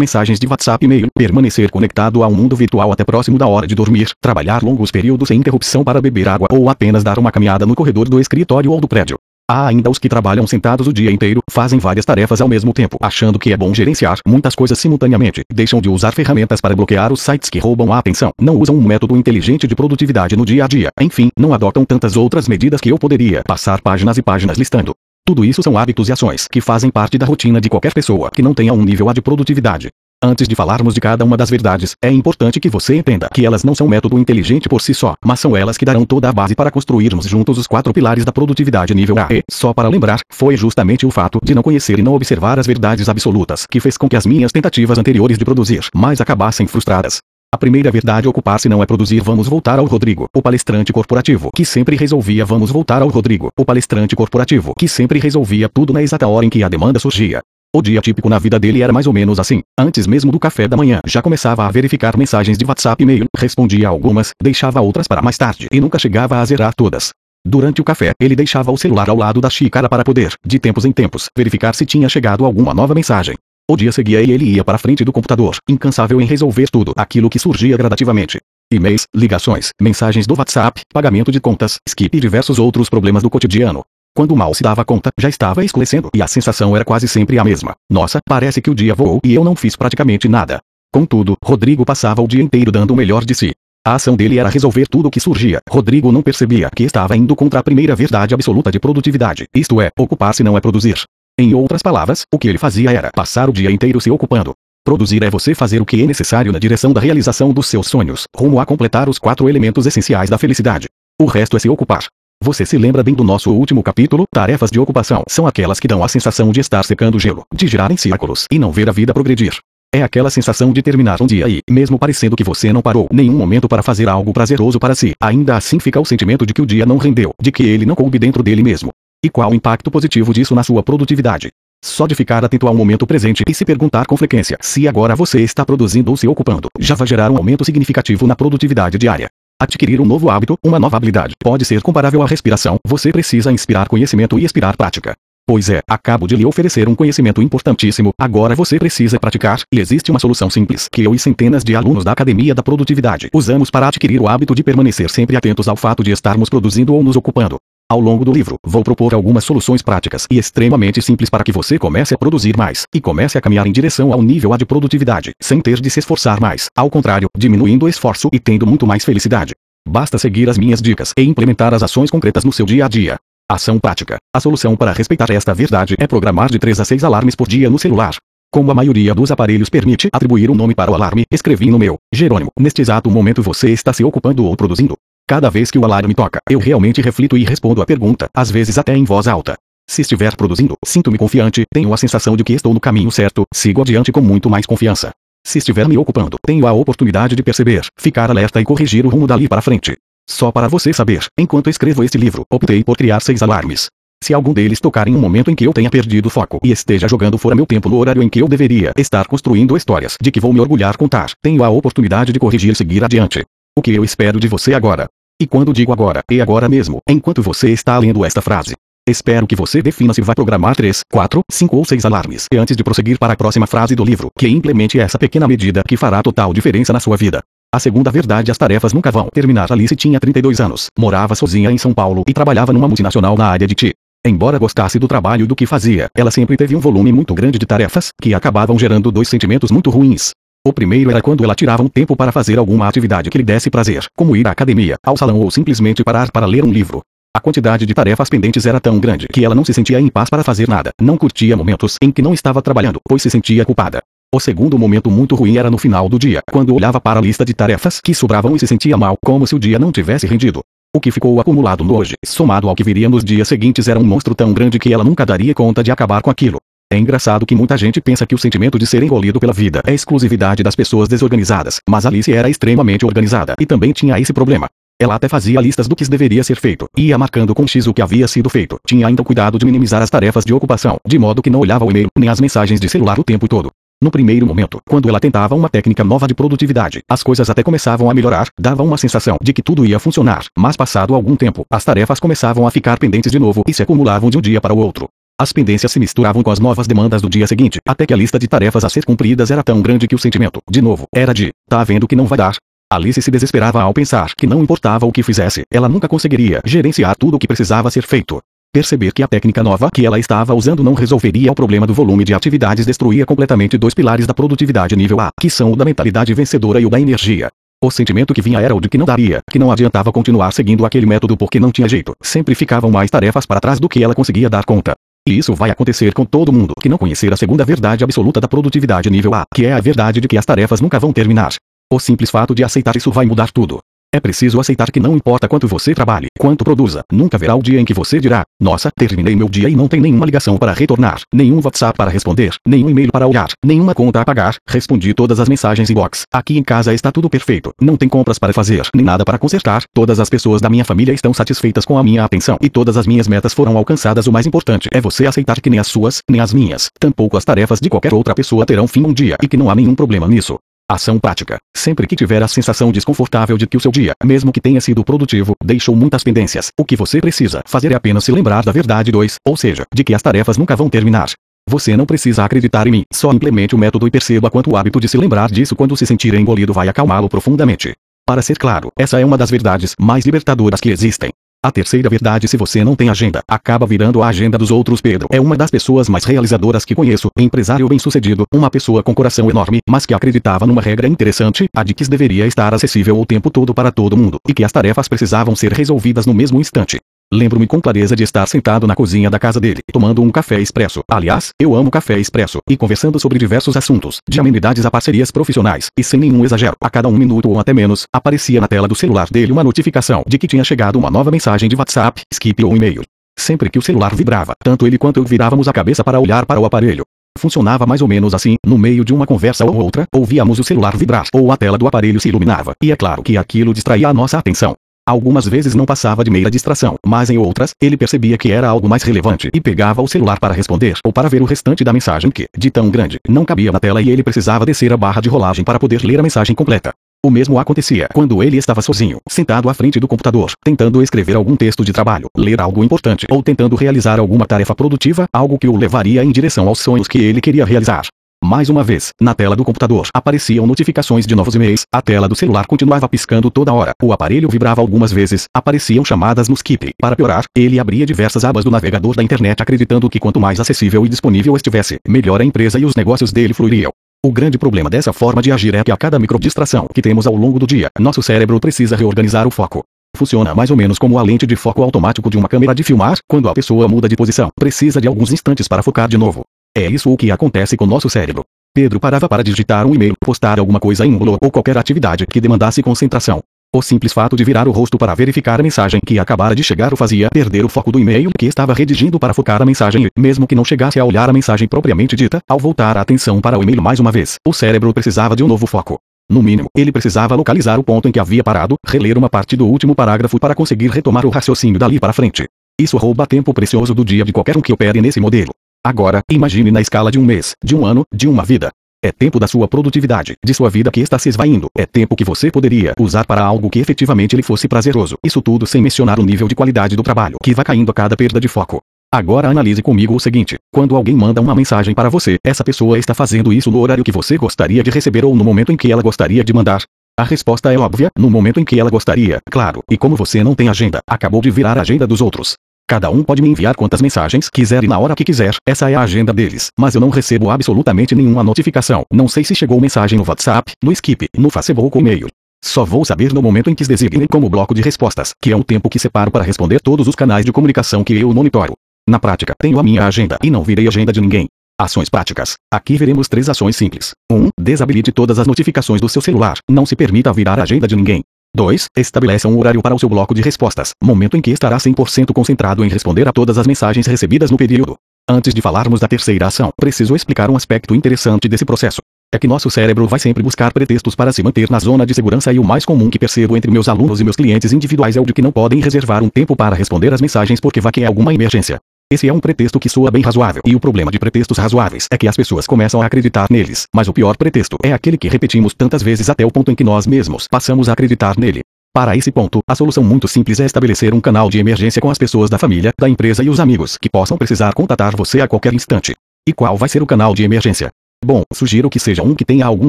mensagens 0.00 0.36
de 0.36 0.44
WhatsApp 0.44 0.84
e-mail, 0.84 1.06
permanecer 1.16 1.70
conectado 1.70 2.24
a 2.24 2.26
um 2.26 2.34
mundo 2.34 2.56
virtual 2.56 2.90
até 2.90 3.04
próximo 3.04 3.38
da 3.38 3.46
hora 3.46 3.64
de 3.64 3.76
dormir, 3.76 4.10
trabalhar 4.20 4.60
longos 4.64 4.90
períodos 4.90 5.28
sem 5.28 5.38
interrupção 5.38 5.84
para 5.84 6.00
beber 6.00 6.28
água 6.28 6.48
ou 6.50 6.68
apenas 6.68 7.04
dar 7.04 7.16
uma 7.16 7.30
caminhada 7.30 7.64
no 7.64 7.76
corredor 7.76 8.08
do 8.08 8.18
escritório 8.18 8.72
ou 8.72 8.80
do 8.80 8.88
prédio. 8.88 9.18
Há 9.48 9.68
ainda 9.68 9.88
os 9.88 10.00
que 10.00 10.08
trabalham 10.08 10.48
sentados 10.48 10.88
o 10.88 10.92
dia 10.92 11.12
inteiro, 11.12 11.40
fazem 11.48 11.78
várias 11.78 12.04
tarefas 12.04 12.40
ao 12.40 12.48
mesmo 12.48 12.72
tempo, 12.72 12.98
achando 13.00 13.38
que 13.38 13.52
é 13.52 13.56
bom 13.56 13.72
gerenciar 13.72 14.18
muitas 14.26 14.56
coisas 14.56 14.80
simultaneamente, 14.80 15.42
deixam 15.50 15.80
de 15.80 15.88
usar 15.88 16.10
ferramentas 16.10 16.60
para 16.60 16.74
bloquear 16.74 17.12
os 17.12 17.22
sites 17.22 17.48
que 17.48 17.60
roubam 17.60 17.92
a 17.92 17.98
atenção, 17.98 18.32
não 18.40 18.56
usam 18.56 18.74
um 18.74 18.82
método 18.82 19.16
inteligente 19.16 19.68
de 19.68 19.76
produtividade 19.76 20.36
no 20.36 20.44
dia 20.44 20.64
a 20.64 20.66
dia, 20.66 20.90
enfim, 21.00 21.30
não 21.38 21.54
adotam 21.54 21.84
tantas 21.84 22.16
outras 22.16 22.48
medidas 22.48 22.80
que 22.80 22.90
eu 22.90 22.98
poderia 22.98 23.44
passar 23.46 23.80
páginas 23.80 24.18
e 24.18 24.22
páginas 24.22 24.58
listando. 24.58 24.92
Tudo 25.28 25.44
isso 25.44 25.62
são 25.62 25.76
hábitos 25.76 26.08
e 26.08 26.12
ações 26.12 26.48
que 26.48 26.58
fazem 26.58 26.90
parte 26.90 27.18
da 27.18 27.26
rotina 27.26 27.60
de 27.60 27.68
qualquer 27.68 27.92
pessoa 27.92 28.30
que 28.30 28.40
não 28.40 28.54
tenha 28.54 28.72
um 28.72 28.82
nível 28.82 29.10
A 29.10 29.12
de 29.12 29.20
produtividade. 29.20 29.90
Antes 30.24 30.48
de 30.48 30.54
falarmos 30.54 30.94
de 30.94 31.02
cada 31.02 31.22
uma 31.22 31.36
das 31.36 31.50
verdades, 31.50 31.94
é 32.02 32.10
importante 32.10 32.58
que 32.58 32.70
você 32.70 32.96
entenda 32.96 33.28
que 33.34 33.44
elas 33.44 33.62
não 33.62 33.74
são 33.74 33.86
método 33.86 34.18
inteligente 34.18 34.70
por 34.70 34.80
si 34.80 34.94
só, 34.94 35.16
mas 35.22 35.38
são 35.38 35.54
elas 35.54 35.76
que 35.76 35.84
darão 35.84 36.06
toda 36.06 36.30
a 36.30 36.32
base 36.32 36.54
para 36.54 36.70
construirmos 36.70 37.26
juntos 37.26 37.58
os 37.58 37.66
quatro 37.66 37.92
pilares 37.92 38.24
da 38.24 38.32
produtividade 38.32 38.94
nível 38.94 39.18
A. 39.18 39.28
E, 39.30 39.42
só 39.50 39.74
para 39.74 39.90
lembrar, 39.90 40.20
foi 40.32 40.56
justamente 40.56 41.04
o 41.04 41.10
fato 41.10 41.38
de 41.44 41.54
não 41.54 41.62
conhecer 41.62 41.98
e 41.98 42.02
não 42.02 42.14
observar 42.14 42.58
as 42.58 42.66
verdades 42.66 43.06
absolutas 43.06 43.66
que 43.66 43.80
fez 43.80 43.98
com 43.98 44.08
que 44.08 44.16
as 44.16 44.24
minhas 44.24 44.50
tentativas 44.50 44.96
anteriores 44.96 45.36
de 45.36 45.44
produzir 45.44 45.86
mais 45.94 46.22
acabassem 46.22 46.66
frustradas. 46.66 47.18
A 47.50 47.56
primeira 47.56 47.90
verdade 47.90 48.28
ocupar-se 48.28 48.68
não 48.68 48.82
é 48.82 48.86
produzir 48.86 49.20
vamos 49.20 49.48
voltar 49.48 49.78
ao 49.78 49.86
Rodrigo, 49.86 50.28
o 50.36 50.42
palestrante 50.42 50.92
corporativo, 50.92 51.50
que 51.56 51.64
sempre 51.64 51.96
resolvia 51.96 52.44
vamos 52.44 52.70
voltar 52.70 53.00
ao 53.00 53.08
Rodrigo, 53.08 53.48
o 53.58 53.64
palestrante 53.64 54.14
corporativo, 54.14 54.74
que 54.76 54.86
sempre 54.86 55.18
resolvia 55.18 55.66
tudo 55.66 55.94
na 55.94 56.02
exata 56.02 56.28
hora 56.28 56.44
em 56.44 56.50
que 56.50 56.62
a 56.62 56.68
demanda 56.68 56.98
surgia. 56.98 57.40
O 57.74 57.80
dia 57.80 58.02
típico 58.02 58.28
na 58.28 58.38
vida 58.38 58.58
dele 58.58 58.82
era 58.82 58.92
mais 58.92 59.06
ou 59.06 59.14
menos 59.14 59.40
assim. 59.40 59.62
Antes 59.78 60.06
mesmo 60.06 60.30
do 60.30 60.38
café 60.38 60.68
da 60.68 60.76
manhã, 60.76 61.00
já 61.06 61.22
começava 61.22 61.64
a 61.64 61.70
verificar 61.70 62.18
mensagens 62.18 62.58
de 62.58 62.66
WhatsApp 62.66 63.02
e 63.02 63.04
e-mail, 63.04 63.24
respondia 63.34 63.88
algumas, 63.88 64.32
deixava 64.42 64.82
outras 64.82 65.08
para 65.08 65.22
mais 65.22 65.38
tarde 65.38 65.68
e 65.72 65.80
nunca 65.80 65.98
chegava 65.98 66.38
a 66.38 66.44
zerar 66.44 66.74
todas. 66.74 67.12
Durante 67.46 67.80
o 67.80 67.84
café, 67.84 68.12
ele 68.20 68.36
deixava 68.36 68.70
o 68.70 68.76
celular 68.76 69.08
ao 69.08 69.16
lado 69.16 69.40
da 69.40 69.48
xícara 69.48 69.88
para 69.88 70.04
poder, 70.04 70.34
de 70.46 70.58
tempos 70.58 70.84
em 70.84 70.92
tempos, 70.92 71.28
verificar 71.34 71.74
se 71.74 71.86
tinha 71.86 72.10
chegado 72.10 72.44
alguma 72.44 72.74
nova 72.74 72.94
mensagem. 72.94 73.36
O 73.70 73.76
dia 73.76 73.92
seguia 73.92 74.22
e 74.22 74.30
ele 74.30 74.46
ia 74.46 74.64
para 74.64 74.78
frente 74.78 75.04
do 75.04 75.12
computador, 75.12 75.58
incansável 75.68 76.18
em 76.22 76.24
resolver 76.24 76.70
tudo 76.70 76.94
aquilo 76.96 77.28
que 77.28 77.38
surgia 77.38 77.76
gradativamente. 77.76 78.40
E-mails, 78.72 79.06
ligações, 79.14 79.72
mensagens 79.78 80.26
do 80.26 80.34
WhatsApp, 80.34 80.80
pagamento 80.90 81.30
de 81.30 81.38
contas, 81.38 81.76
skip 81.86 82.16
e 82.16 82.20
diversos 82.20 82.58
outros 82.58 82.88
problemas 82.88 83.22
do 83.22 83.28
cotidiano. 83.28 83.82
Quando 84.16 84.34
mal 84.34 84.54
se 84.54 84.62
dava 84.62 84.86
conta, 84.86 85.10
já 85.20 85.28
estava 85.28 85.62
escurecendo 85.62 86.08
e 86.14 86.22
a 86.22 86.26
sensação 86.26 86.74
era 86.74 86.82
quase 86.82 87.06
sempre 87.06 87.38
a 87.38 87.44
mesma. 87.44 87.74
Nossa, 87.90 88.20
parece 88.26 88.62
que 88.62 88.70
o 88.70 88.74
dia 88.74 88.94
voou 88.94 89.20
e 89.22 89.34
eu 89.34 89.44
não 89.44 89.54
fiz 89.54 89.76
praticamente 89.76 90.30
nada. 90.30 90.60
Contudo, 90.90 91.36
Rodrigo 91.44 91.84
passava 91.84 92.22
o 92.22 92.26
dia 92.26 92.42
inteiro 92.42 92.72
dando 92.72 92.92
o 92.92 92.96
melhor 92.96 93.22
de 93.22 93.34
si. 93.34 93.52
A 93.86 93.96
ação 93.96 94.16
dele 94.16 94.38
era 94.38 94.48
resolver 94.48 94.88
tudo 94.88 95.08
o 95.08 95.10
que 95.10 95.20
surgia. 95.20 95.60
Rodrigo 95.68 96.10
não 96.10 96.22
percebia 96.22 96.70
que 96.74 96.84
estava 96.84 97.14
indo 97.18 97.36
contra 97.36 97.60
a 97.60 97.62
primeira 97.62 97.94
verdade 97.94 98.32
absoluta 98.32 98.72
de 98.72 98.80
produtividade, 98.80 99.46
isto 99.54 99.78
é, 99.78 99.90
ocupar-se 99.98 100.42
não 100.42 100.56
é 100.56 100.60
produzir. 100.60 101.04
Em 101.40 101.54
outras 101.54 101.80
palavras, 101.80 102.22
o 102.34 102.38
que 102.38 102.48
ele 102.48 102.58
fazia 102.58 102.90
era 102.90 103.12
passar 103.14 103.48
o 103.48 103.52
dia 103.52 103.70
inteiro 103.70 104.00
se 104.00 104.10
ocupando. 104.10 104.54
Produzir 104.84 105.22
é 105.22 105.30
você 105.30 105.54
fazer 105.54 105.80
o 105.80 105.86
que 105.86 106.02
é 106.02 106.04
necessário 106.04 106.50
na 106.50 106.58
direção 106.58 106.92
da 106.92 107.00
realização 107.00 107.52
dos 107.52 107.68
seus 107.68 107.86
sonhos, 107.86 108.24
rumo 108.34 108.58
a 108.58 108.66
completar 108.66 109.08
os 109.08 109.20
quatro 109.20 109.48
elementos 109.48 109.86
essenciais 109.86 110.28
da 110.28 110.36
felicidade. 110.36 110.88
O 111.20 111.26
resto 111.26 111.56
é 111.56 111.60
se 111.60 111.68
ocupar. 111.68 112.06
Você 112.42 112.66
se 112.66 112.76
lembra 112.76 113.04
bem 113.04 113.14
do 113.14 113.22
nosso 113.22 113.52
último 113.52 113.84
capítulo? 113.84 114.24
Tarefas 114.34 114.68
de 114.68 114.80
ocupação 114.80 115.22
são 115.28 115.46
aquelas 115.46 115.78
que 115.78 115.86
dão 115.86 116.02
a 116.02 116.08
sensação 116.08 116.50
de 116.50 116.58
estar 116.58 116.84
secando 116.84 117.20
gelo, 117.20 117.44
de 117.54 117.68
girar 117.68 117.92
em 117.92 117.96
círculos 117.96 118.46
e 118.50 118.58
não 118.58 118.72
ver 118.72 118.88
a 118.88 118.92
vida 118.92 119.14
progredir. 119.14 119.58
É 119.94 120.02
aquela 120.02 120.30
sensação 120.30 120.72
de 120.72 120.82
terminar 120.82 121.22
um 121.22 121.26
dia 121.26 121.48
e, 121.48 121.60
mesmo 121.70 122.00
parecendo 122.00 122.34
que 122.34 122.42
você 122.42 122.72
não 122.72 122.82
parou 122.82 123.06
nenhum 123.12 123.36
momento 123.36 123.68
para 123.68 123.82
fazer 123.84 124.08
algo 124.08 124.32
prazeroso 124.32 124.80
para 124.80 124.96
si, 124.96 125.12
ainda 125.22 125.56
assim 125.56 125.78
fica 125.78 126.00
o 126.00 126.04
sentimento 126.04 126.44
de 126.44 126.52
que 126.52 126.62
o 126.62 126.66
dia 126.66 126.84
não 126.84 126.98
rendeu, 126.98 127.32
de 127.40 127.52
que 127.52 127.62
ele 127.62 127.86
não 127.86 127.94
coube 127.94 128.18
dentro 128.18 128.42
dele 128.42 128.62
mesmo. 128.62 128.90
E 129.24 129.28
qual 129.28 129.50
o 129.50 129.54
impacto 129.54 129.90
positivo 129.90 130.32
disso 130.32 130.54
na 130.54 130.62
sua 130.62 130.80
produtividade? 130.80 131.48
Só 131.84 132.06
de 132.06 132.14
ficar 132.14 132.44
atento 132.44 132.68
ao 132.68 132.74
momento 132.74 133.04
presente 133.04 133.42
e 133.48 133.52
se 133.52 133.64
perguntar 133.64 134.06
com 134.06 134.16
frequência 134.16 134.56
se 134.60 134.86
agora 134.86 135.16
você 135.16 135.40
está 135.42 135.66
produzindo 135.66 136.12
ou 136.12 136.16
se 136.16 136.28
ocupando, 136.28 136.68
já 136.78 136.94
vai 136.94 137.08
gerar 137.08 137.28
um 137.28 137.36
aumento 137.36 137.64
significativo 137.64 138.28
na 138.28 138.36
produtividade 138.36 138.96
diária. 138.96 139.28
Adquirir 139.60 140.00
um 140.00 140.04
novo 140.04 140.30
hábito, 140.30 140.56
uma 140.64 140.78
nova 140.78 140.96
habilidade, 140.96 141.34
pode 141.42 141.64
ser 141.64 141.82
comparável 141.82 142.22
à 142.22 142.26
respiração. 142.28 142.76
Você 142.86 143.10
precisa 143.10 143.50
inspirar 143.50 143.88
conhecimento 143.88 144.38
e 144.38 144.44
expirar 144.44 144.76
prática. 144.76 145.16
Pois 145.44 145.68
é, 145.68 145.80
acabo 145.88 146.28
de 146.28 146.36
lhe 146.36 146.44
oferecer 146.44 146.88
um 146.88 146.94
conhecimento 146.94 147.42
importantíssimo, 147.42 148.12
agora 148.20 148.54
você 148.54 148.78
precisa 148.78 149.18
praticar, 149.18 149.62
e 149.72 149.80
existe 149.80 150.12
uma 150.12 150.20
solução 150.20 150.48
simples 150.48 150.86
que 150.92 151.02
eu 151.02 151.12
e 151.12 151.18
centenas 151.18 151.64
de 151.64 151.74
alunos 151.74 152.04
da 152.04 152.12
Academia 152.12 152.54
da 152.54 152.62
Produtividade 152.62 153.30
usamos 153.34 153.68
para 153.68 153.88
adquirir 153.88 154.20
o 154.20 154.28
hábito 154.28 154.54
de 154.54 154.62
permanecer 154.62 155.10
sempre 155.10 155.36
atentos 155.36 155.66
ao 155.66 155.76
fato 155.76 156.04
de 156.04 156.12
estarmos 156.12 156.48
produzindo 156.48 156.94
ou 156.94 157.02
nos 157.02 157.16
ocupando. 157.16 157.56
Ao 157.90 157.98
longo 157.98 158.22
do 158.22 158.30
livro, 158.30 158.58
vou 158.62 158.84
propor 158.84 159.14
algumas 159.14 159.44
soluções 159.44 159.80
práticas 159.80 160.26
e 160.30 160.36
extremamente 160.36 161.00
simples 161.00 161.30
para 161.30 161.42
que 161.42 161.50
você 161.50 161.78
comece 161.78 162.12
a 162.12 162.18
produzir 162.18 162.54
mais 162.54 162.84
e 162.94 163.00
comece 163.00 163.38
a 163.38 163.40
caminhar 163.40 163.66
em 163.66 163.72
direção 163.72 164.12
ao 164.12 164.20
nível 164.20 164.52
A 164.52 164.58
de 164.58 164.66
produtividade, 164.66 165.30
sem 165.40 165.58
ter 165.58 165.80
de 165.80 165.88
se 165.88 165.98
esforçar 165.98 166.38
mais, 166.38 166.66
ao 166.76 166.90
contrário, 166.90 167.30
diminuindo 167.34 167.86
o 167.86 167.88
esforço 167.88 168.28
e 168.30 168.38
tendo 168.38 168.66
muito 168.66 168.86
mais 168.86 169.06
felicidade. 169.06 169.54
Basta 169.88 170.18
seguir 170.18 170.50
as 170.50 170.58
minhas 170.58 170.82
dicas 170.82 171.14
e 171.18 171.22
implementar 171.22 171.72
as 171.72 171.82
ações 171.82 172.10
concretas 172.10 172.44
no 172.44 172.52
seu 172.52 172.66
dia 172.66 172.84
a 172.84 172.88
dia. 172.88 173.16
Ação 173.50 173.78
prática. 173.78 174.18
A 174.36 174.40
solução 174.40 174.76
para 174.76 174.92
respeitar 174.92 175.30
esta 175.30 175.54
verdade 175.54 175.96
é 175.98 176.06
programar 176.06 176.50
de 176.50 176.58
3 176.58 176.80
a 176.80 176.84
6 176.84 177.04
alarmes 177.04 177.34
por 177.34 177.48
dia 177.48 177.70
no 177.70 177.78
celular. 177.78 178.16
Como 178.52 178.70
a 178.70 178.74
maioria 178.74 179.14
dos 179.14 179.30
aparelhos 179.30 179.70
permite 179.70 180.10
atribuir 180.12 180.50
um 180.50 180.54
nome 180.54 180.74
para 180.74 180.90
o 180.90 180.94
alarme, 180.94 181.24
escrevi 181.32 181.70
no 181.70 181.78
meu, 181.78 181.96
Jerônimo. 182.12 182.50
Neste 182.60 182.82
exato 182.82 183.10
momento 183.10 183.42
você 183.42 183.70
está 183.70 183.94
se 183.94 184.04
ocupando 184.04 184.44
ou 184.44 184.54
produzindo. 184.54 184.94
Cada 185.28 185.50
vez 185.50 185.70
que 185.70 185.78
o 185.78 185.84
alarme 185.84 186.14
toca, 186.14 186.40
eu 186.48 186.58
realmente 186.58 187.02
reflito 187.02 187.36
e 187.36 187.44
respondo 187.44 187.82
a 187.82 187.84
pergunta, 187.84 188.30
às 188.34 188.50
vezes 188.50 188.78
até 188.78 188.96
em 188.96 189.04
voz 189.04 189.28
alta. 189.28 189.56
Se 189.86 190.00
estiver 190.00 190.34
produzindo, 190.34 190.74
sinto-me 190.82 191.18
confiante, 191.18 191.66
tenho 191.70 191.92
a 191.92 191.98
sensação 191.98 192.34
de 192.34 192.42
que 192.42 192.54
estou 192.54 192.72
no 192.72 192.80
caminho 192.80 193.10
certo, 193.10 193.44
sigo 193.52 193.82
adiante 193.82 194.10
com 194.10 194.22
muito 194.22 194.48
mais 194.48 194.64
confiança. 194.64 195.10
Se 195.46 195.58
estiver 195.58 195.86
me 195.86 195.98
ocupando, 195.98 196.38
tenho 196.46 196.66
a 196.66 196.72
oportunidade 196.72 197.36
de 197.36 197.42
perceber, 197.42 197.82
ficar 197.98 198.30
alerta 198.30 198.58
e 198.58 198.64
corrigir 198.64 199.04
o 199.04 199.10
rumo 199.10 199.26
dali 199.26 199.46
para 199.46 199.60
frente. 199.60 199.98
Só 200.26 200.50
para 200.50 200.66
você 200.66 200.94
saber, 200.94 201.26
enquanto 201.38 201.68
escrevo 201.68 202.02
este 202.02 202.16
livro, 202.16 202.44
optei 202.50 202.82
por 202.82 202.96
criar 202.96 203.20
seis 203.20 203.42
alarmes. 203.42 203.88
Se 204.24 204.32
algum 204.32 204.54
deles 204.54 204.80
tocar 204.80 205.08
em 205.08 205.14
um 205.14 205.20
momento 205.20 205.50
em 205.50 205.54
que 205.54 205.66
eu 205.66 205.74
tenha 205.74 205.90
perdido 205.90 206.30
foco 206.30 206.58
e 206.64 206.72
esteja 206.72 207.06
jogando 207.06 207.36
fora 207.36 207.54
meu 207.54 207.66
tempo 207.66 207.90
no 207.90 207.98
horário 207.98 208.22
em 208.22 208.30
que 208.30 208.40
eu 208.40 208.48
deveria 208.48 208.92
estar 208.96 209.26
construindo 209.26 209.76
histórias 209.76 210.16
de 210.22 210.30
que 210.30 210.40
vou 210.40 210.54
me 210.54 210.60
orgulhar 210.60 210.96
contar, 210.96 211.32
tenho 211.42 211.62
a 211.62 211.68
oportunidade 211.68 212.32
de 212.32 212.38
corrigir 212.38 212.72
e 212.72 212.76
seguir 212.76 213.04
adiante. 213.04 213.44
O 213.76 213.82
que 213.82 213.92
eu 213.92 214.02
espero 214.02 214.40
de 214.40 214.48
você 214.48 214.72
agora? 214.72 215.06
E 215.40 215.46
quando 215.46 215.72
digo 215.72 215.92
agora, 215.92 216.20
é 216.28 216.40
agora 216.40 216.68
mesmo, 216.68 216.98
enquanto 217.08 217.40
você 217.40 217.70
está 217.70 217.96
lendo 217.96 218.24
esta 218.24 218.42
frase. 218.42 218.74
Espero 219.08 219.46
que 219.46 219.54
você 219.54 219.80
defina 219.80 220.12
se 220.12 220.20
vai 220.20 220.34
programar 220.34 220.74
3, 220.74 221.02
4, 221.12 221.42
5 221.48 221.76
ou 221.76 221.84
6 221.84 222.04
alarmes 222.04 222.46
e 222.52 222.56
antes 222.56 222.76
de 222.76 222.82
prosseguir 222.82 223.20
para 223.20 223.34
a 223.34 223.36
próxima 223.36 223.64
frase 223.64 223.94
do 223.94 224.04
livro, 224.04 224.30
que 224.36 224.48
implemente 224.48 224.98
essa 224.98 225.16
pequena 225.16 225.46
medida 225.46 225.84
que 225.86 225.96
fará 225.96 226.20
total 226.24 226.52
diferença 226.52 226.92
na 226.92 226.98
sua 226.98 227.16
vida. 227.16 227.40
A 227.72 227.78
segunda 227.78 228.10
verdade 228.10 228.50
as 228.50 228.58
tarefas 228.58 228.92
nunca 228.92 229.12
vão 229.12 229.28
terminar. 229.32 229.70
Alice 229.70 229.94
tinha 229.94 230.18
32 230.18 230.60
anos, 230.60 230.88
morava 230.98 231.36
sozinha 231.36 231.70
em 231.70 231.78
São 231.78 231.94
Paulo 231.94 232.24
e 232.26 232.34
trabalhava 232.34 232.72
numa 232.72 232.88
multinacional 232.88 233.36
na 233.36 233.46
área 233.46 233.66
de 233.66 233.76
TI. 233.76 233.94
Embora 234.26 234.58
gostasse 234.58 234.98
do 234.98 235.06
trabalho 235.06 235.44
e 235.44 235.46
do 235.46 235.54
que 235.54 235.66
fazia, 235.66 236.08
ela 236.16 236.32
sempre 236.32 236.56
teve 236.56 236.74
um 236.74 236.80
volume 236.80 237.12
muito 237.12 237.32
grande 237.32 237.60
de 237.60 237.64
tarefas, 237.64 238.08
que 238.20 238.34
acabavam 238.34 238.76
gerando 238.76 239.12
dois 239.12 239.28
sentimentos 239.28 239.70
muito 239.70 239.88
ruins. 239.88 240.32
O 240.68 240.72
primeiro 240.74 241.10
era 241.10 241.22
quando 241.22 241.42
ela 241.42 241.54
tirava 241.54 241.82
um 241.82 241.88
tempo 241.88 242.14
para 242.14 242.30
fazer 242.30 242.58
alguma 242.58 242.86
atividade 242.86 243.30
que 243.30 243.38
lhe 243.38 243.42
desse 243.42 243.70
prazer, 243.70 244.04
como 244.14 244.36
ir 244.36 244.46
à 244.46 244.50
academia, 244.50 244.96
ao 245.02 245.16
salão 245.16 245.40
ou 245.40 245.50
simplesmente 245.50 246.04
parar 246.04 246.30
para 246.30 246.44
ler 246.44 246.62
um 246.62 246.70
livro. 246.70 247.00
A 247.34 247.40
quantidade 247.40 247.86
de 247.86 247.94
tarefas 247.94 248.28
pendentes 248.28 248.66
era 248.66 248.78
tão 248.78 248.98
grande 249.00 249.28
que 249.28 249.42
ela 249.42 249.54
não 249.54 249.64
se 249.64 249.72
sentia 249.72 249.98
em 249.98 250.08
paz 250.08 250.28
para 250.28 250.44
fazer 250.44 250.68
nada, 250.68 250.90
não 251.00 251.16
curtia 251.16 251.56
momentos 251.56 251.94
em 252.02 252.10
que 252.10 252.20
não 252.20 252.34
estava 252.34 252.60
trabalhando, 252.60 253.00
pois 253.08 253.22
se 253.22 253.30
sentia 253.30 253.64
culpada. 253.64 254.02
O 254.30 254.38
segundo 254.38 254.78
momento 254.78 255.10
muito 255.10 255.34
ruim 255.34 255.56
era 255.56 255.70
no 255.70 255.78
final 255.78 256.06
do 256.06 256.18
dia, 256.18 256.42
quando 256.52 256.74
olhava 256.74 257.00
para 257.00 257.18
a 257.18 257.22
lista 257.22 257.46
de 257.46 257.54
tarefas 257.54 257.98
que 257.98 258.14
sobravam 258.14 258.54
e 258.54 258.58
se 258.58 258.66
sentia 258.66 258.98
mal, 258.98 259.16
como 259.24 259.46
se 259.46 259.54
o 259.54 259.58
dia 259.58 259.78
não 259.78 259.90
tivesse 259.90 260.26
rendido. 260.26 260.60
O 260.94 261.00
que 261.00 261.10
ficou 261.10 261.40
acumulado 261.40 261.82
no 261.82 261.96
hoje, 261.96 262.12
somado 262.26 262.68
ao 262.68 262.76
que 262.76 262.84
viria 262.84 263.08
nos 263.08 263.24
dias 263.24 263.48
seguintes 263.48 263.88
era 263.88 263.98
um 263.98 264.04
monstro 264.04 264.34
tão 264.34 264.52
grande 264.52 264.78
que 264.78 264.92
ela 264.92 265.02
nunca 265.02 265.24
daria 265.24 265.54
conta 265.54 265.82
de 265.82 265.90
acabar 265.90 266.20
com 266.20 266.28
aquilo. 266.28 266.58
É 266.90 266.96
engraçado 266.96 267.44
que 267.44 267.54
muita 267.54 267.76
gente 267.76 268.00
pensa 268.00 268.26
que 268.26 268.34
o 268.34 268.38
sentimento 268.38 268.78
de 268.78 268.86
ser 268.86 269.02
engolido 269.02 269.38
pela 269.38 269.52
vida 269.52 269.82
é 269.86 269.92
exclusividade 269.92 270.62
das 270.62 270.74
pessoas 270.74 271.06
desorganizadas, 271.06 271.82
mas 271.86 272.06
Alice 272.06 272.32
era 272.32 272.48
extremamente 272.48 273.04
organizada 273.04 273.54
e 273.60 273.66
também 273.66 273.92
tinha 273.92 274.18
esse 274.18 274.32
problema. 274.32 274.68
Ela 274.98 275.14
até 275.14 275.28
fazia 275.28 275.60
listas 275.60 275.86
do 275.86 275.94
que 275.94 276.08
deveria 276.08 276.42
ser 276.42 276.56
feito, 276.56 276.88
ia 276.96 277.18
marcando 277.18 277.54
com 277.54 277.66
X 277.66 277.86
o 277.86 277.92
que 277.92 278.00
havia 278.00 278.26
sido 278.26 278.48
feito. 278.48 278.80
Tinha 278.86 279.06
ainda 279.06 279.22
cuidado 279.22 279.58
de 279.58 279.66
minimizar 279.66 280.00
as 280.00 280.08
tarefas 280.08 280.46
de 280.46 280.54
ocupação, 280.54 280.96
de 281.06 281.18
modo 281.18 281.42
que 281.42 281.50
não 281.50 281.60
olhava 281.60 281.84
o 281.84 281.90
e-mail, 281.90 282.08
nem 282.18 282.30
as 282.30 282.40
mensagens 282.40 282.80
de 282.80 282.88
celular 282.88 283.20
o 283.20 283.24
tempo 283.24 283.46
todo. 283.46 283.70
No 284.02 284.10
primeiro 284.10 284.46
momento, 284.46 284.80
quando 284.88 285.10
ela 285.10 285.20
tentava 285.20 285.54
uma 285.54 285.68
técnica 285.68 286.02
nova 286.02 286.26
de 286.26 286.34
produtividade, 286.34 287.02
as 287.08 287.22
coisas 287.22 287.50
até 287.50 287.62
começavam 287.62 288.08
a 288.08 288.14
melhorar, 288.14 288.48
dava 288.58 288.82
uma 288.82 288.96
sensação 288.96 289.36
de 289.42 289.52
que 289.52 289.62
tudo 289.62 289.84
ia 289.84 289.98
funcionar, 289.98 290.46
mas 290.56 290.76
passado 290.76 291.14
algum 291.14 291.36
tempo, 291.36 291.66
as 291.70 291.84
tarefas 291.84 292.18
começavam 292.18 292.66
a 292.66 292.70
ficar 292.70 292.98
pendentes 292.98 293.30
de 293.30 293.38
novo 293.38 293.62
e 293.68 293.74
se 293.74 293.82
acumulavam 293.82 294.30
de 294.30 294.38
um 294.38 294.40
dia 294.40 294.60
para 294.60 294.72
o 294.72 294.78
outro. 294.78 295.08
As 295.40 295.52
pendências 295.52 295.92
se 295.92 296.00
misturavam 296.00 296.42
com 296.42 296.50
as 296.50 296.58
novas 296.58 296.88
demandas 296.88 297.22
do 297.22 297.30
dia 297.30 297.46
seguinte, 297.46 297.78
até 297.86 298.04
que 298.04 298.12
a 298.12 298.16
lista 298.16 298.40
de 298.40 298.48
tarefas 298.48 298.84
a 298.84 298.88
ser 298.88 299.04
cumpridas 299.04 299.52
era 299.52 299.62
tão 299.62 299.80
grande 299.80 300.08
que 300.08 300.14
o 300.16 300.18
sentimento, 300.18 300.60
de 300.68 300.82
novo, 300.82 301.04
era 301.14 301.32
de, 301.32 301.52
tá 301.68 301.84
vendo 301.84 302.08
que 302.08 302.16
não 302.16 302.26
vai 302.26 302.36
dar. 302.36 302.56
Alice 302.92 303.22
se 303.22 303.30
desesperava 303.30 303.80
ao 303.80 303.94
pensar 303.94 304.32
que 304.36 304.48
não 304.48 304.60
importava 304.60 305.06
o 305.06 305.12
que 305.12 305.22
fizesse, 305.22 305.62
ela 305.72 305.88
nunca 305.88 306.08
conseguiria 306.08 306.60
gerenciar 306.64 307.14
tudo 307.16 307.36
o 307.36 307.38
que 307.38 307.46
precisava 307.46 307.88
ser 307.88 308.02
feito. 308.02 308.40
Perceber 308.72 309.12
que 309.12 309.22
a 309.22 309.28
técnica 309.28 309.62
nova 309.62 309.88
que 309.94 310.04
ela 310.04 310.18
estava 310.18 310.52
usando 310.54 310.82
não 310.82 310.92
resolveria 310.92 311.52
o 311.52 311.54
problema 311.54 311.86
do 311.86 311.94
volume 311.94 312.24
de 312.24 312.34
atividades 312.34 312.84
destruía 312.84 313.24
completamente 313.24 313.78
dois 313.78 313.94
pilares 313.94 314.26
da 314.26 314.34
produtividade 314.34 314.96
nível 314.96 315.20
A, 315.20 315.30
que 315.40 315.48
são 315.48 315.72
o 315.72 315.76
da 315.76 315.84
mentalidade 315.84 316.34
vencedora 316.34 316.80
e 316.80 316.86
o 316.86 316.90
da 316.90 316.98
energia. 316.98 317.48
O 317.80 317.92
sentimento 317.92 318.34
que 318.34 318.42
vinha 318.42 318.60
era 318.60 318.74
o 318.74 318.80
de 318.80 318.88
que 318.88 318.98
não 318.98 319.06
daria, 319.06 319.38
que 319.48 319.58
não 319.58 319.70
adiantava 319.70 320.10
continuar 320.10 320.52
seguindo 320.52 320.84
aquele 320.84 321.06
método 321.06 321.36
porque 321.36 321.60
não 321.60 321.70
tinha 321.70 321.88
jeito, 321.88 322.12
sempre 322.20 322.56
ficavam 322.56 322.90
mais 322.90 323.08
tarefas 323.08 323.46
para 323.46 323.60
trás 323.60 323.78
do 323.78 323.88
que 323.88 324.02
ela 324.02 324.16
conseguia 324.16 324.50
dar 324.50 324.64
conta. 324.64 324.96
E 325.28 325.36
isso 325.36 325.54
vai 325.54 325.68
acontecer 325.68 326.14
com 326.14 326.24
todo 326.24 326.50
mundo 326.50 326.72
que 326.80 326.88
não 326.88 326.96
conhecer 326.96 327.30
a 327.30 327.36
segunda 327.36 327.62
verdade 327.62 328.02
absoluta 328.02 328.40
da 328.40 328.48
produtividade 328.48 329.10
nível 329.10 329.34
A, 329.34 329.44
que 329.54 329.66
é 329.66 329.74
a 329.74 329.80
verdade 329.80 330.22
de 330.22 330.26
que 330.26 330.38
as 330.38 330.46
tarefas 330.46 330.80
nunca 330.80 330.98
vão 330.98 331.12
terminar. 331.12 331.52
O 331.92 332.00
simples 332.00 332.30
fato 332.30 332.54
de 332.54 332.64
aceitar 332.64 332.96
isso 332.96 333.12
vai 333.12 333.26
mudar 333.26 333.50
tudo. 333.50 333.78
É 334.10 334.18
preciso 334.18 334.58
aceitar 334.58 334.90
que 334.90 334.98
não 334.98 335.14
importa 335.14 335.46
quanto 335.46 335.68
você 335.68 335.94
trabalhe, 335.94 336.28
quanto 336.38 336.64
produza, 336.64 337.02
nunca 337.12 337.36
haverá 337.36 337.54
o 337.54 337.62
dia 337.62 337.78
em 337.78 337.84
que 337.84 337.92
você 337.92 338.18
dirá: 338.18 338.42
Nossa, 338.58 338.90
terminei 338.90 339.36
meu 339.36 339.50
dia 339.50 339.68
e 339.68 339.76
não 339.76 339.86
tem 339.86 340.00
nenhuma 340.00 340.24
ligação 340.24 340.56
para 340.56 340.72
retornar, 340.72 341.20
nenhum 341.30 341.60
WhatsApp 341.62 341.94
para 341.94 342.10
responder, 342.10 342.54
nenhum 342.66 342.88
e-mail 342.88 343.12
para 343.12 343.26
olhar, 343.26 343.48
nenhuma 343.62 343.94
conta 343.94 344.22
a 344.22 344.24
pagar, 344.24 344.56
respondi 344.66 345.12
todas 345.12 345.38
as 345.38 345.46
mensagens 345.46 345.90
inbox. 345.90 346.22
Aqui 346.32 346.56
em 346.56 346.62
casa 346.62 346.94
está 346.94 347.12
tudo 347.12 347.28
perfeito, 347.28 347.70
não 347.78 347.98
tem 347.98 348.08
compras 348.08 348.38
para 348.38 348.54
fazer, 348.54 348.88
nem 348.94 349.04
nada 349.04 349.26
para 349.26 349.38
consertar, 349.38 349.82
todas 349.92 350.18
as 350.18 350.30
pessoas 350.30 350.62
da 350.62 350.70
minha 350.70 350.86
família 350.86 351.12
estão 351.12 351.34
satisfeitas 351.34 351.84
com 351.84 351.98
a 351.98 352.02
minha 352.02 352.24
atenção 352.24 352.56
e 352.62 352.70
todas 352.70 352.96
as 352.96 353.06
minhas 353.06 353.28
metas 353.28 353.52
foram 353.52 353.76
alcançadas. 353.76 354.26
O 354.26 354.32
mais 354.32 354.46
importante 354.46 354.88
é 354.90 355.02
você 355.02 355.26
aceitar 355.26 355.60
que 355.60 355.68
nem 355.68 355.80
as 355.80 355.86
suas, 355.86 356.22
nem 356.30 356.40
as 356.40 356.54
minhas, 356.54 356.88
tampouco 356.98 357.36
as 357.36 357.44
tarefas 357.44 357.78
de 357.78 357.90
qualquer 357.90 358.14
outra 358.14 358.34
pessoa 358.34 358.64
terão 358.64 358.88
fim 358.88 359.04
um 359.04 359.12
dia 359.12 359.36
e 359.42 359.46
que 359.46 359.58
não 359.58 359.68
há 359.68 359.74
nenhum 359.74 359.94
problema 359.94 360.26
nisso. 360.26 360.58
Ação 360.90 361.18
prática. 361.18 361.58
Sempre 361.76 362.06
que 362.06 362.16
tiver 362.16 362.42
a 362.42 362.48
sensação 362.48 362.90
desconfortável 362.90 363.58
de 363.58 363.66
que 363.66 363.76
o 363.76 363.80
seu 363.80 363.92
dia, 363.92 364.14
mesmo 364.24 364.50
que 364.50 364.58
tenha 364.58 364.80
sido 364.80 365.04
produtivo, 365.04 365.52
deixou 365.62 365.94
muitas 365.94 366.24
pendências, 366.24 366.70
o 366.80 366.84
que 366.84 366.96
você 366.96 367.20
precisa 367.20 367.62
fazer 367.66 367.92
é 367.92 367.94
apenas 367.94 368.24
se 368.24 368.32
lembrar 368.32 368.64
da 368.64 368.72
verdade 368.72 369.12
2, 369.12 369.36
ou 369.46 369.54
seja, 369.54 369.84
de 369.94 370.02
que 370.02 370.14
as 370.14 370.22
tarefas 370.22 370.56
nunca 370.56 370.74
vão 370.74 370.88
terminar. 370.88 371.28
Você 371.68 371.94
não 371.94 372.06
precisa 372.06 372.42
acreditar 372.42 372.86
em 372.86 372.90
mim, 372.90 373.04
só 373.12 373.30
implemente 373.34 373.74
o 373.74 373.78
método 373.78 374.08
e 374.08 374.10
perceba 374.10 374.50
quanto 374.50 374.70
o 374.70 374.76
hábito 374.78 374.98
de 374.98 375.08
se 375.08 375.18
lembrar 375.18 375.50
disso 375.50 375.76
quando 375.76 375.94
se 375.94 376.06
sentir 376.06 376.32
engolido 376.32 376.72
vai 376.72 376.88
acalmá-lo 376.88 377.28
profundamente. 377.28 377.92
Para 378.24 378.40
ser 378.40 378.56
claro, 378.56 378.88
essa 378.98 379.20
é 379.20 379.24
uma 379.26 379.36
das 379.36 379.50
verdades 379.50 379.92
mais 380.00 380.24
libertadoras 380.24 380.80
que 380.80 380.88
existem. 380.88 381.30
A 381.60 381.72
terceira 381.72 382.08
verdade 382.08 382.46
se 382.46 382.56
você 382.56 382.84
não 382.84 382.94
tem 382.94 383.08
agenda, 383.08 383.42
acaba 383.48 383.84
virando 383.84 384.22
a 384.22 384.28
agenda 384.28 384.56
dos 384.56 384.70
outros 384.70 385.00
Pedro. 385.00 385.26
É 385.28 385.40
uma 385.40 385.56
das 385.56 385.72
pessoas 385.72 386.08
mais 386.08 386.22
realizadoras 386.22 386.84
que 386.84 386.94
conheço, 386.94 387.32
empresário 387.36 387.88
bem-sucedido, 387.88 388.46
uma 388.54 388.70
pessoa 388.70 389.02
com 389.02 389.12
coração 389.12 389.50
enorme, 389.50 389.80
mas 389.88 390.06
que 390.06 390.14
acreditava 390.14 390.68
numa 390.68 390.80
regra 390.80 391.08
interessante, 391.08 391.68
a 391.76 391.82
de 391.82 391.94
que 391.94 392.04
deveria 392.04 392.46
estar 392.46 392.72
acessível 392.72 393.18
o 393.20 393.26
tempo 393.26 393.50
todo 393.50 393.74
para 393.74 393.90
todo 393.90 394.16
mundo, 394.16 394.38
e 394.46 394.54
que 394.54 394.62
as 394.62 394.70
tarefas 394.70 395.08
precisavam 395.08 395.56
ser 395.56 395.72
resolvidas 395.72 396.26
no 396.26 396.32
mesmo 396.32 396.60
instante. 396.60 397.00
Lembro-me 397.30 397.66
com 397.66 397.78
clareza 397.78 398.16
de 398.16 398.22
estar 398.22 398.46
sentado 398.48 398.86
na 398.86 398.94
cozinha 398.94 399.28
da 399.28 399.38
casa 399.38 399.60
dele, 399.60 399.80
tomando 399.92 400.22
um 400.22 400.30
café 400.30 400.58
expresso. 400.60 401.02
Aliás, 401.06 401.50
eu 401.60 401.74
amo 401.74 401.90
café 401.90 402.18
expresso, 402.18 402.58
e 402.66 402.74
conversando 402.74 403.20
sobre 403.20 403.38
diversos 403.38 403.76
assuntos, 403.76 404.22
de 404.26 404.40
amenidades 404.40 404.86
a 404.86 404.90
parcerias 404.90 405.30
profissionais, 405.30 405.90
e 405.98 406.02
sem 406.02 406.18
nenhum 406.18 406.42
exagero, 406.42 406.74
a 406.80 406.88
cada 406.88 407.06
um 407.06 407.12
minuto 407.12 407.50
ou 407.50 407.60
até 407.60 407.74
menos, 407.74 408.06
aparecia 408.14 408.62
na 408.62 408.66
tela 408.66 408.88
do 408.88 408.94
celular 408.94 409.28
dele 409.30 409.52
uma 409.52 409.62
notificação 409.62 410.24
de 410.26 410.38
que 410.38 410.46
tinha 410.46 410.64
chegado 410.64 410.98
uma 410.98 411.10
nova 411.10 411.30
mensagem 411.30 411.68
de 411.68 411.76
WhatsApp, 411.76 412.22
Skip 412.32 412.64
ou 412.64 412.74
e-mail. 412.74 413.02
Sempre 413.38 413.68
que 413.68 413.78
o 413.78 413.82
celular 413.82 414.14
vibrava, 414.14 414.54
tanto 414.64 414.86
ele 414.86 414.96
quanto 414.96 415.20
eu 415.20 415.24
virávamos 415.24 415.68
a 415.68 415.72
cabeça 415.72 416.02
para 416.02 416.18
olhar 416.18 416.46
para 416.46 416.58
o 416.58 416.64
aparelho. 416.64 417.04
Funcionava 417.38 417.84
mais 417.84 418.00
ou 418.00 418.08
menos 418.08 418.32
assim, 418.32 418.56
no 418.66 418.78
meio 418.78 419.04
de 419.04 419.12
uma 419.12 419.26
conversa 419.26 419.66
ou 419.66 419.76
outra, 419.76 420.06
ouvíamos 420.14 420.58
o 420.58 420.64
celular 420.64 420.96
vibrar, 420.96 421.26
ou 421.34 421.52
a 421.52 421.58
tela 421.58 421.76
do 421.76 421.86
aparelho 421.86 422.18
se 422.18 422.30
iluminava, 422.30 422.72
e 422.82 422.90
é 422.90 422.96
claro 422.96 423.22
que 423.22 423.36
aquilo 423.36 423.74
distraía 423.74 424.08
a 424.08 424.14
nossa 424.14 424.38
atenção. 424.38 424.74
Algumas 425.08 425.48
vezes 425.48 425.74
não 425.74 425.86
passava 425.86 426.22
de 426.22 426.30
meia 426.30 426.50
distração, 426.50 426.96
mas 427.02 427.30
em 427.30 427.38
outras, 427.38 427.70
ele 427.80 427.96
percebia 427.96 428.36
que 428.36 428.52
era 428.52 428.68
algo 428.68 428.86
mais 428.86 429.02
relevante 429.02 429.48
e 429.54 429.58
pegava 429.58 430.02
o 430.02 430.06
celular 430.06 430.38
para 430.38 430.52
responder 430.52 430.98
ou 431.02 431.10
para 431.10 431.30
ver 431.30 431.40
o 431.40 431.46
restante 431.46 431.82
da 431.82 431.94
mensagem 431.94 432.30
que, 432.30 432.46
de 432.54 432.70
tão 432.70 432.90
grande, 432.90 433.18
não 433.26 433.42
cabia 433.42 433.72
na 433.72 433.80
tela 433.80 434.02
e 434.02 434.10
ele 434.10 434.22
precisava 434.22 434.66
descer 434.66 434.92
a 434.92 434.98
barra 434.98 435.22
de 435.22 435.30
rolagem 435.30 435.64
para 435.64 435.78
poder 435.78 436.04
ler 436.04 436.20
a 436.20 436.22
mensagem 436.22 436.54
completa. 436.54 436.92
O 437.24 437.30
mesmo 437.30 437.58
acontecia 437.58 438.06
quando 438.12 438.42
ele 438.42 438.58
estava 438.58 438.82
sozinho, 438.82 439.16
sentado 439.26 439.70
à 439.70 439.72
frente 439.72 439.98
do 439.98 440.06
computador, 440.06 440.52
tentando 440.62 441.02
escrever 441.02 441.36
algum 441.36 441.56
texto 441.56 441.82
de 441.82 441.92
trabalho, 441.94 442.26
ler 442.36 442.60
algo 442.60 442.84
importante 442.84 443.24
ou 443.30 443.42
tentando 443.42 443.76
realizar 443.76 444.20
alguma 444.20 444.44
tarefa 444.44 444.74
produtiva, 444.74 445.24
algo 445.32 445.58
que 445.58 445.68
o 445.68 445.74
levaria 445.74 446.22
em 446.22 446.30
direção 446.30 446.68
aos 446.68 446.80
sonhos 446.80 447.08
que 447.08 447.18
ele 447.18 447.40
queria 447.40 447.64
realizar. 447.64 448.02
Mais 448.48 448.70
uma 448.70 448.82
vez, 448.82 449.10
na 449.20 449.34
tela 449.34 449.54
do 449.54 449.62
computador 449.62 450.08
apareciam 450.14 450.66
notificações 450.66 451.26
de 451.26 451.34
novos 451.34 451.54
e-mails, 451.54 451.82
a 451.92 452.00
tela 452.00 452.26
do 452.26 452.34
celular 452.34 452.66
continuava 452.66 453.06
piscando 453.06 453.50
toda 453.50 453.74
hora, 453.74 453.92
o 454.02 454.10
aparelho 454.10 454.48
vibrava 454.48 454.80
algumas 454.80 455.12
vezes, 455.12 455.44
apareciam 455.54 456.02
chamadas 456.02 456.48
no 456.48 456.54
skip. 456.54 456.92
Para 456.98 457.14
piorar, 457.14 457.44
ele 457.54 457.78
abria 457.78 458.06
diversas 458.06 458.46
abas 458.46 458.64
do 458.64 458.70
navegador 458.70 459.14
da 459.14 459.22
internet 459.22 459.60
acreditando 459.60 460.08
que 460.08 460.18
quanto 460.18 460.40
mais 460.40 460.58
acessível 460.58 461.04
e 461.04 461.10
disponível 461.10 461.54
estivesse, 461.56 461.98
melhor 462.08 462.40
a 462.40 462.44
empresa 462.44 462.78
e 462.78 462.86
os 462.86 462.96
negócios 462.96 463.32
dele 463.32 463.52
fluiriam. 463.52 463.92
O 464.24 464.32
grande 464.32 464.56
problema 464.56 464.88
dessa 464.88 465.12
forma 465.12 465.42
de 465.42 465.52
agir 465.52 465.74
é 465.74 465.84
que 465.84 465.92
a 465.92 465.96
cada 465.98 466.18
microdistração 466.18 466.88
que 466.94 467.02
temos 467.02 467.26
ao 467.26 467.36
longo 467.36 467.58
do 467.58 467.66
dia, 467.66 467.90
nosso 468.00 468.22
cérebro 468.22 468.58
precisa 468.58 468.96
reorganizar 468.96 469.46
o 469.46 469.50
foco. 469.50 469.84
Funciona 470.16 470.54
mais 470.54 470.70
ou 470.70 470.76
menos 470.76 470.98
como 470.98 471.18
a 471.18 471.22
lente 471.22 471.46
de 471.46 471.54
foco 471.54 471.82
automático 471.82 472.30
de 472.30 472.38
uma 472.38 472.48
câmera 472.48 472.74
de 472.74 472.82
filmar, 472.82 473.18
quando 473.28 473.46
a 473.50 473.52
pessoa 473.52 473.86
muda 473.86 474.08
de 474.08 474.16
posição, 474.16 474.48
precisa 474.58 475.02
de 475.02 475.06
alguns 475.06 475.34
instantes 475.34 475.68
para 475.68 475.82
focar 475.82 476.08
de 476.08 476.16
novo. 476.16 476.44
É 476.78 476.86
isso 476.86 477.12
o 477.12 477.16
que 477.16 477.32
acontece 477.32 477.76
com 477.76 477.86
nosso 477.86 478.08
cérebro. 478.08 478.44
Pedro 478.72 479.00
parava 479.00 479.28
para 479.28 479.42
digitar 479.42 479.84
um 479.84 479.96
e-mail, 479.96 480.14
postar 480.20 480.60
alguma 480.60 480.78
coisa 480.78 481.04
em 481.04 481.12
um 481.12 481.18
blog 481.18 481.36
ou 481.42 481.50
qualquer 481.50 481.76
atividade 481.76 482.24
que 482.24 482.40
demandasse 482.40 482.84
concentração. 482.84 483.40
O 483.74 483.82
simples 483.82 484.12
fato 484.12 484.36
de 484.36 484.44
virar 484.44 484.68
o 484.68 484.70
rosto 484.70 484.96
para 484.96 485.12
verificar 485.12 485.58
a 485.58 485.62
mensagem 485.64 486.00
que 486.06 486.20
acabara 486.20 486.54
de 486.54 486.62
chegar 486.62 486.94
o 486.94 486.96
fazia 486.96 487.30
perder 487.30 487.64
o 487.64 487.68
foco 487.68 487.90
do 487.90 487.98
e-mail 487.98 488.30
que 488.38 488.46
estava 488.46 488.72
redigindo 488.72 489.18
para 489.18 489.34
focar 489.34 489.60
a 489.60 489.66
mensagem 489.66 490.06
e, 490.06 490.20
mesmo 490.20 490.46
que 490.46 490.54
não 490.54 490.64
chegasse 490.64 491.00
a 491.00 491.04
olhar 491.04 491.28
a 491.28 491.32
mensagem 491.32 491.66
propriamente 491.66 492.14
dita, 492.14 492.38
ao 492.48 492.60
voltar 492.60 492.96
a 492.96 493.00
atenção 493.00 493.40
para 493.40 493.58
o 493.58 493.62
e-mail 493.64 493.82
mais 493.82 493.98
uma 493.98 494.12
vez, 494.12 494.36
o 494.46 494.52
cérebro 494.52 494.94
precisava 494.94 495.34
de 495.34 495.42
um 495.42 495.48
novo 495.48 495.66
foco. 495.66 495.98
No 496.30 496.44
mínimo, 496.44 496.68
ele 496.76 496.92
precisava 496.92 497.34
localizar 497.34 497.80
o 497.80 497.82
ponto 497.82 498.06
em 498.06 498.12
que 498.12 498.20
havia 498.20 498.44
parado, 498.44 498.76
reler 498.86 499.18
uma 499.18 499.28
parte 499.28 499.56
do 499.56 499.66
último 499.66 499.96
parágrafo 499.96 500.38
para 500.38 500.54
conseguir 500.54 500.90
retomar 500.90 501.26
o 501.26 501.30
raciocínio 501.30 501.80
dali 501.80 501.98
para 501.98 502.12
frente. 502.12 502.46
Isso 502.80 502.96
rouba 502.96 503.26
tempo 503.26 503.52
precioso 503.52 503.92
do 503.92 504.04
dia 504.04 504.24
de 504.24 504.32
qualquer 504.32 504.56
um 504.56 504.60
que 504.60 504.72
opere 504.72 505.00
nesse 505.00 505.18
modelo. 505.18 505.50
Agora, 505.84 506.22
imagine 506.30 506.70
na 506.70 506.80
escala 506.80 507.10
de 507.10 507.18
um 507.18 507.24
mês, 507.24 507.54
de 507.64 507.74
um 507.74 507.86
ano, 507.86 508.04
de 508.12 508.28
uma 508.28 508.44
vida. 508.44 508.70
É 509.02 509.12
tempo 509.12 509.38
da 509.38 509.46
sua 509.46 509.68
produtividade, 509.68 510.34
de 510.44 510.52
sua 510.52 510.68
vida 510.68 510.90
que 510.90 511.00
está 511.00 511.18
se 511.18 511.28
esvaindo. 511.28 511.68
É 511.76 511.86
tempo 511.86 512.16
que 512.16 512.24
você 512.24 512.50
poderia 512.50 512.94
usar 512.98 513.24
para 513.24 513.42
algo 513.42 513.70
que 513.70 513.78
efetivamente 513.78 514.34
lhe 514.34 514.42
fosse 514.42 514.66
prazeroso. 514.66 515.16
Isso 515.24 515.40
tudo 515.40 515.66
sem 515.66 515.80
mencionar 515.80 516.18
o 516.18 516.24
nível 516.24 516.48
de 516.48 516.56
qualidade 516.56 516.96
do 516.96 517.02
trabalho 517.02 517.36
que 517.42 517.54
vai 517.54 517.64
caindo 517.64 517.90
a 517.90 517.94
cada 517.94 518.16
perda 518.16 518.40
de 518.40 518.48
foco. 518.48 518.82
Agora 519.10 519.48
analise 519.48 519.80
comigo 519.82 520.14
o 520.14 520.20
seguinte: 520.20 520.56
quando 520.72 520.96
alguém 520.96 521.14
manda 521.14 521.40
uma 521.40 521.54
mensagem 521.54 521.94
para 521.94 522.08
você, 522.08 522.38
essa 522.44 522.64
pessoa 522.64 522.98
está 522.98 523.14
fazendo 523.14 523.52
isso 523.52 523.70
no 523.70 523.78
horário 523.78 524.02
que 524.02 524.12
você 524.12 524.36
gostaria 524.36 524.82
de 524.82 524.90
receber 524.90 525.24
ou 525.24 525.34
no 525.36 525.44
momento 525.44 525.70
em 525.70 525.76
que 525.76 525.92
ela 525.92 526.02
gostaria 526.02 526.42
de 526.42 526.52
mandar? 526.52 526.82
A 527.16 527.24
resposta 527.24 527.72
é 527.72 527.78
óbvia, 527.78 528.10
no 528.18 528.28
momento 528.28 528.60
em 528.60 528.64
que 528.64 528.78
ela 528.78 528.90
gostaria, 528.90 529.40
claro. 529.50 529.82
E 529.90 529.96
como 529.96 530.14
você 530.16 530.44
não 530.44 530.54
tem 530.54 530.68
agenda, 530.68 531.00
acabou 531.08 531.40
de 531.40 531.50
virar 531.50 531.78
a 531.78 531.80
agenda 531.80 532.06
dos 532.06 532.20
outros. 532.20 532.56
Cada 532.88 533.10
um 533.10 533.22
pode 533.22 533.42
me 533.42 533.50
enviar 533.50 533.76
quantas 533.76 534.00
mensagens 534.00 534.48
quiser 534.48 534.82
e 534.82 534.88
na 534.88 534.98
hora 534.98 535.14
que 535.14 535.22
quiser, 535.22 535.54
essa 535.66 535.90
é 535.90 535.94
a 535.94 536.00
agenda 536.00 536.32
deles. 536.32 536.70
Mas 536.74 536.94
eu 536.94 537.02
não 537.02 537.10
recebo 537.10 537.50
absolutamente 537.50 538.14
nenhuma 538.14 538.42
notificação. 538.42 539.04
Não 539.12 539.28
sei 539.28 539.44
se 539.44 539.54
chegou 539.54 539.78
mensagem 539.78 540.18
no 540.18 540.24
WhatsApp, 540.26 540.72
no 540.82 540.90
Skip, 540.92 541.28
no 541.36 541.50
Facebook 541.50 541.94
ou 541.94 542.00
e-mail. 542.00 542.28
Só 542.64 542.86
vou 542.86 543.04
saber 543.04 543.34
no 543.34 543.42
momento 543.42 543.68
em 543.68 543.74
que 543.74 543.84
designe 543.84 544.26
como 544.26 544.48
bloco 544.48 544.74
de 544.74 544.80
respostas, 544.80 545.34
que 545.38 545.52
é 545.52 545.56
o 545.56 545.62
tempo 545.62 545.90
que 545.90 545.98
separo 545.98 546.30
para 546.30 546.42
responder 546.42 546.80
todos 546.80 547.06
os 547.06 547.14
canais 547.14 547.44
de 547.44 547.52
comunicação 547.52 548.02
que 548.02 548.18
eu 548.18 548.32
monitoro. 548.32 548.72
Na 549.06 549.18
prática, 549.18 549.54
tenho 549.60 549.78
a 549.78 549.82
minha 549.82 550.06
agenda 550.06 550.38
e 550.42 550.50
não 550.50 550.62
virei 550.62 550.88
agenda 550.88 551.12
de 551.12 551.20
ninguém. 551.20 551.46
Ações 551.78 552.08
práticas. 552.08 552.54
Aqui 552.72 552.96
veremos 552.96 553.28
três 553.28 553.50
ações 553.50 553.76
simples. 553.76 554.12
1. 554.32 554.34
Um, 554.34 554.48
desabilite 554.58 555.12
todas 555.12 555.38
as 555.38 555.46
notificações 555.46 556.00
do 556.00 556.08
seu 556.08 556.22
celular. 556.22 556.56
Não 556.68 556.86
se 556.86 556.96
permita 556.96 557.34
virar 557.34 557.60
a 557.60 557.64
agenda 557.64 557.86
de 557.86 557.94
ninguém. 557.94 558.22
2. 558.58 558.86
Estabeleça 558.96 559.46
um 559.46 559.56
horário 559.56 559.80
para 559.80 559.94
o 559.94 559.98
seu 559.98 560.08
bloco 560.08 560.34
de 560.34 560.42
respostas, 560.42 560.90
momento 561.00 561.36
em 561.36 561.40
que 561.40 561.52
estará 561.52 561.76
100% 561.76 562.32
concentrado 562.32 562.84
em 562.84 562.88
responder 562.88 563.28
a 563.28 563.32
todas 563.32 563.56
as 563.56 563.68
mensagens 563.68 564.04
recebidas 564.06 564.50
no 564.50 564.56
período. 564.56 564.96
Antes 565.30 565.54
de 565.54 565.62
falarmos 565.62 566.00
da 566.00 566.08
terceira 566.08 566.48
ação, 566.48 566.70
preciso 566.76 567.14
explicar 567.14 567.50
um 567.50 567.56
aspecto 567.56 567.94
interessante 567.94 568.48
desse 568.48 568.64
processo. 568.64 569.00
É 569.32 569.38
que 569.38 569.46
nosso 569.46 569.70
cérebro 569.70 570.08
vai 570.08 570.18
sempre 570.18 570.42
buscar 570.42 570.72
pretextos 570.72 571.14
para 571.14 571.32
se 571.32 571.42
manter 571.42 571.70
na 571.70 571.78
zona 571.78 572.04
de 572.04 572.14
segurança 572.14 572.52
e 572.52 572.58
o 572.58 572.64
mais 572.64 572.84
comum 572.84 573.08
que 573.08 573.18
percebo 573.18 573.56
entre 573.56 573.70
meus 573.70 573.88
alunos 573.88 574.20
e 574.20 574.24
meus 574.24 574.36
clientes 574.36 574.72
individuais 574.72 575.16
é 575.16 575.20
o 575.20 575.24
de 575.24 575.32
que 575.32 575.42
não 575.42 575.52
podem 575.52 575.80
reservar 575.80 576.24
um 576.24 576.28
tempo 576.28 576.56
para 576.56 576.74
responder 576.74 577.14
as 577.14 577.20
mensagens 577.20 577.60
porque 577.60 577.80
vai 577.80 577.92
que 577.92 578.02
é 578.02 578.06
alguma 578.06 578.34
emergência. 578.34 578.80
Esse 579.10 579.26
é 579.26 579.32
um 579.32 579.40
pretexto 579.40 579.80
que 579.80 579.88
soa 579.88 580.10
bem 580.10 580.20
razoável, 580.20 580.60
e 580.66 580.76
o 580.76 580.80
problema 580.80 581.10
de 581.10 581.18
pretextos 581.18 581.56
razoáveis 581.56 582.06
é 582.12 582.18
que 582.18 582.28
as 582.28 582.36
pessoas 582.36 582.66
começam 582.66 583.00
a 583.00 583.06
acreditar 583.06 583.46
neles, 583.50 583.86
mas 583.94 584.06
o 584.06 584.12
pior 584.12 584.36
pretexto 584.36 584.76
é 584.82 584.92
aquele 584.92 585.16
que 585.16 585.30
repetimos 585.30 585.72
tantas 585.72 586.02
vezes 586.02 586.28
até 586.28 586.44
o 586.44 586.50
ponto 586.50 586.70
em 586.70 586.74
que 586.74 586.84
nós 586.84 587.06
mesmos 587.06 587.48
passamos 587.48 587.88
a 587.88 587.94
acreditar 587.94 588.38
nele. 588.38 588.60
Para 588.92 589.16
esse 589.16 589.32
ponto, 589.32 589.60
a 589.66 589.74
solução 589.74 590.04
muito 590.04 590.28
simples 590.28 590.60
é 590.60 590.66
estabelecer 590.66 591.14
um 591.14 591.22
canal 591.22 591.48
de 591.48 591.58
emergência 591.58 592.02
com 592.02 592.10
as 592.10 592.18
pessoas 592.18 592.50
da 592.50 592.58
família, 592.58 592.92
da 593.00 593.08
empresa 593.08 593.42
e 593.42 593.48
os 593.48 593.60
amigos 593.60 593.96
que 593.96 594.10
possam 594.10 594.36
precisar 594.36 594.74
contatar 594.74 595.16
você 595.16 595.40
a 595.40 595.48
qualquer 595.48 595.72
instante. 595.72 596.14
E 596.46 596.52
qual 596.52 596.76
vai 596.76 596.90
ser 596.90 597.02
o 597.02 597.06
canal 597.06 597.34
de 597.34 597.42
emergência? 597.42 597.88
Bom, 598.22 598.42
sugiro 598.52 598.90
que 598.90 599.00
seja 599.00 599.22
um 599.22 599.34
que 599.34 599.44
tenha 599.44 599.64
algum 599.64 599.88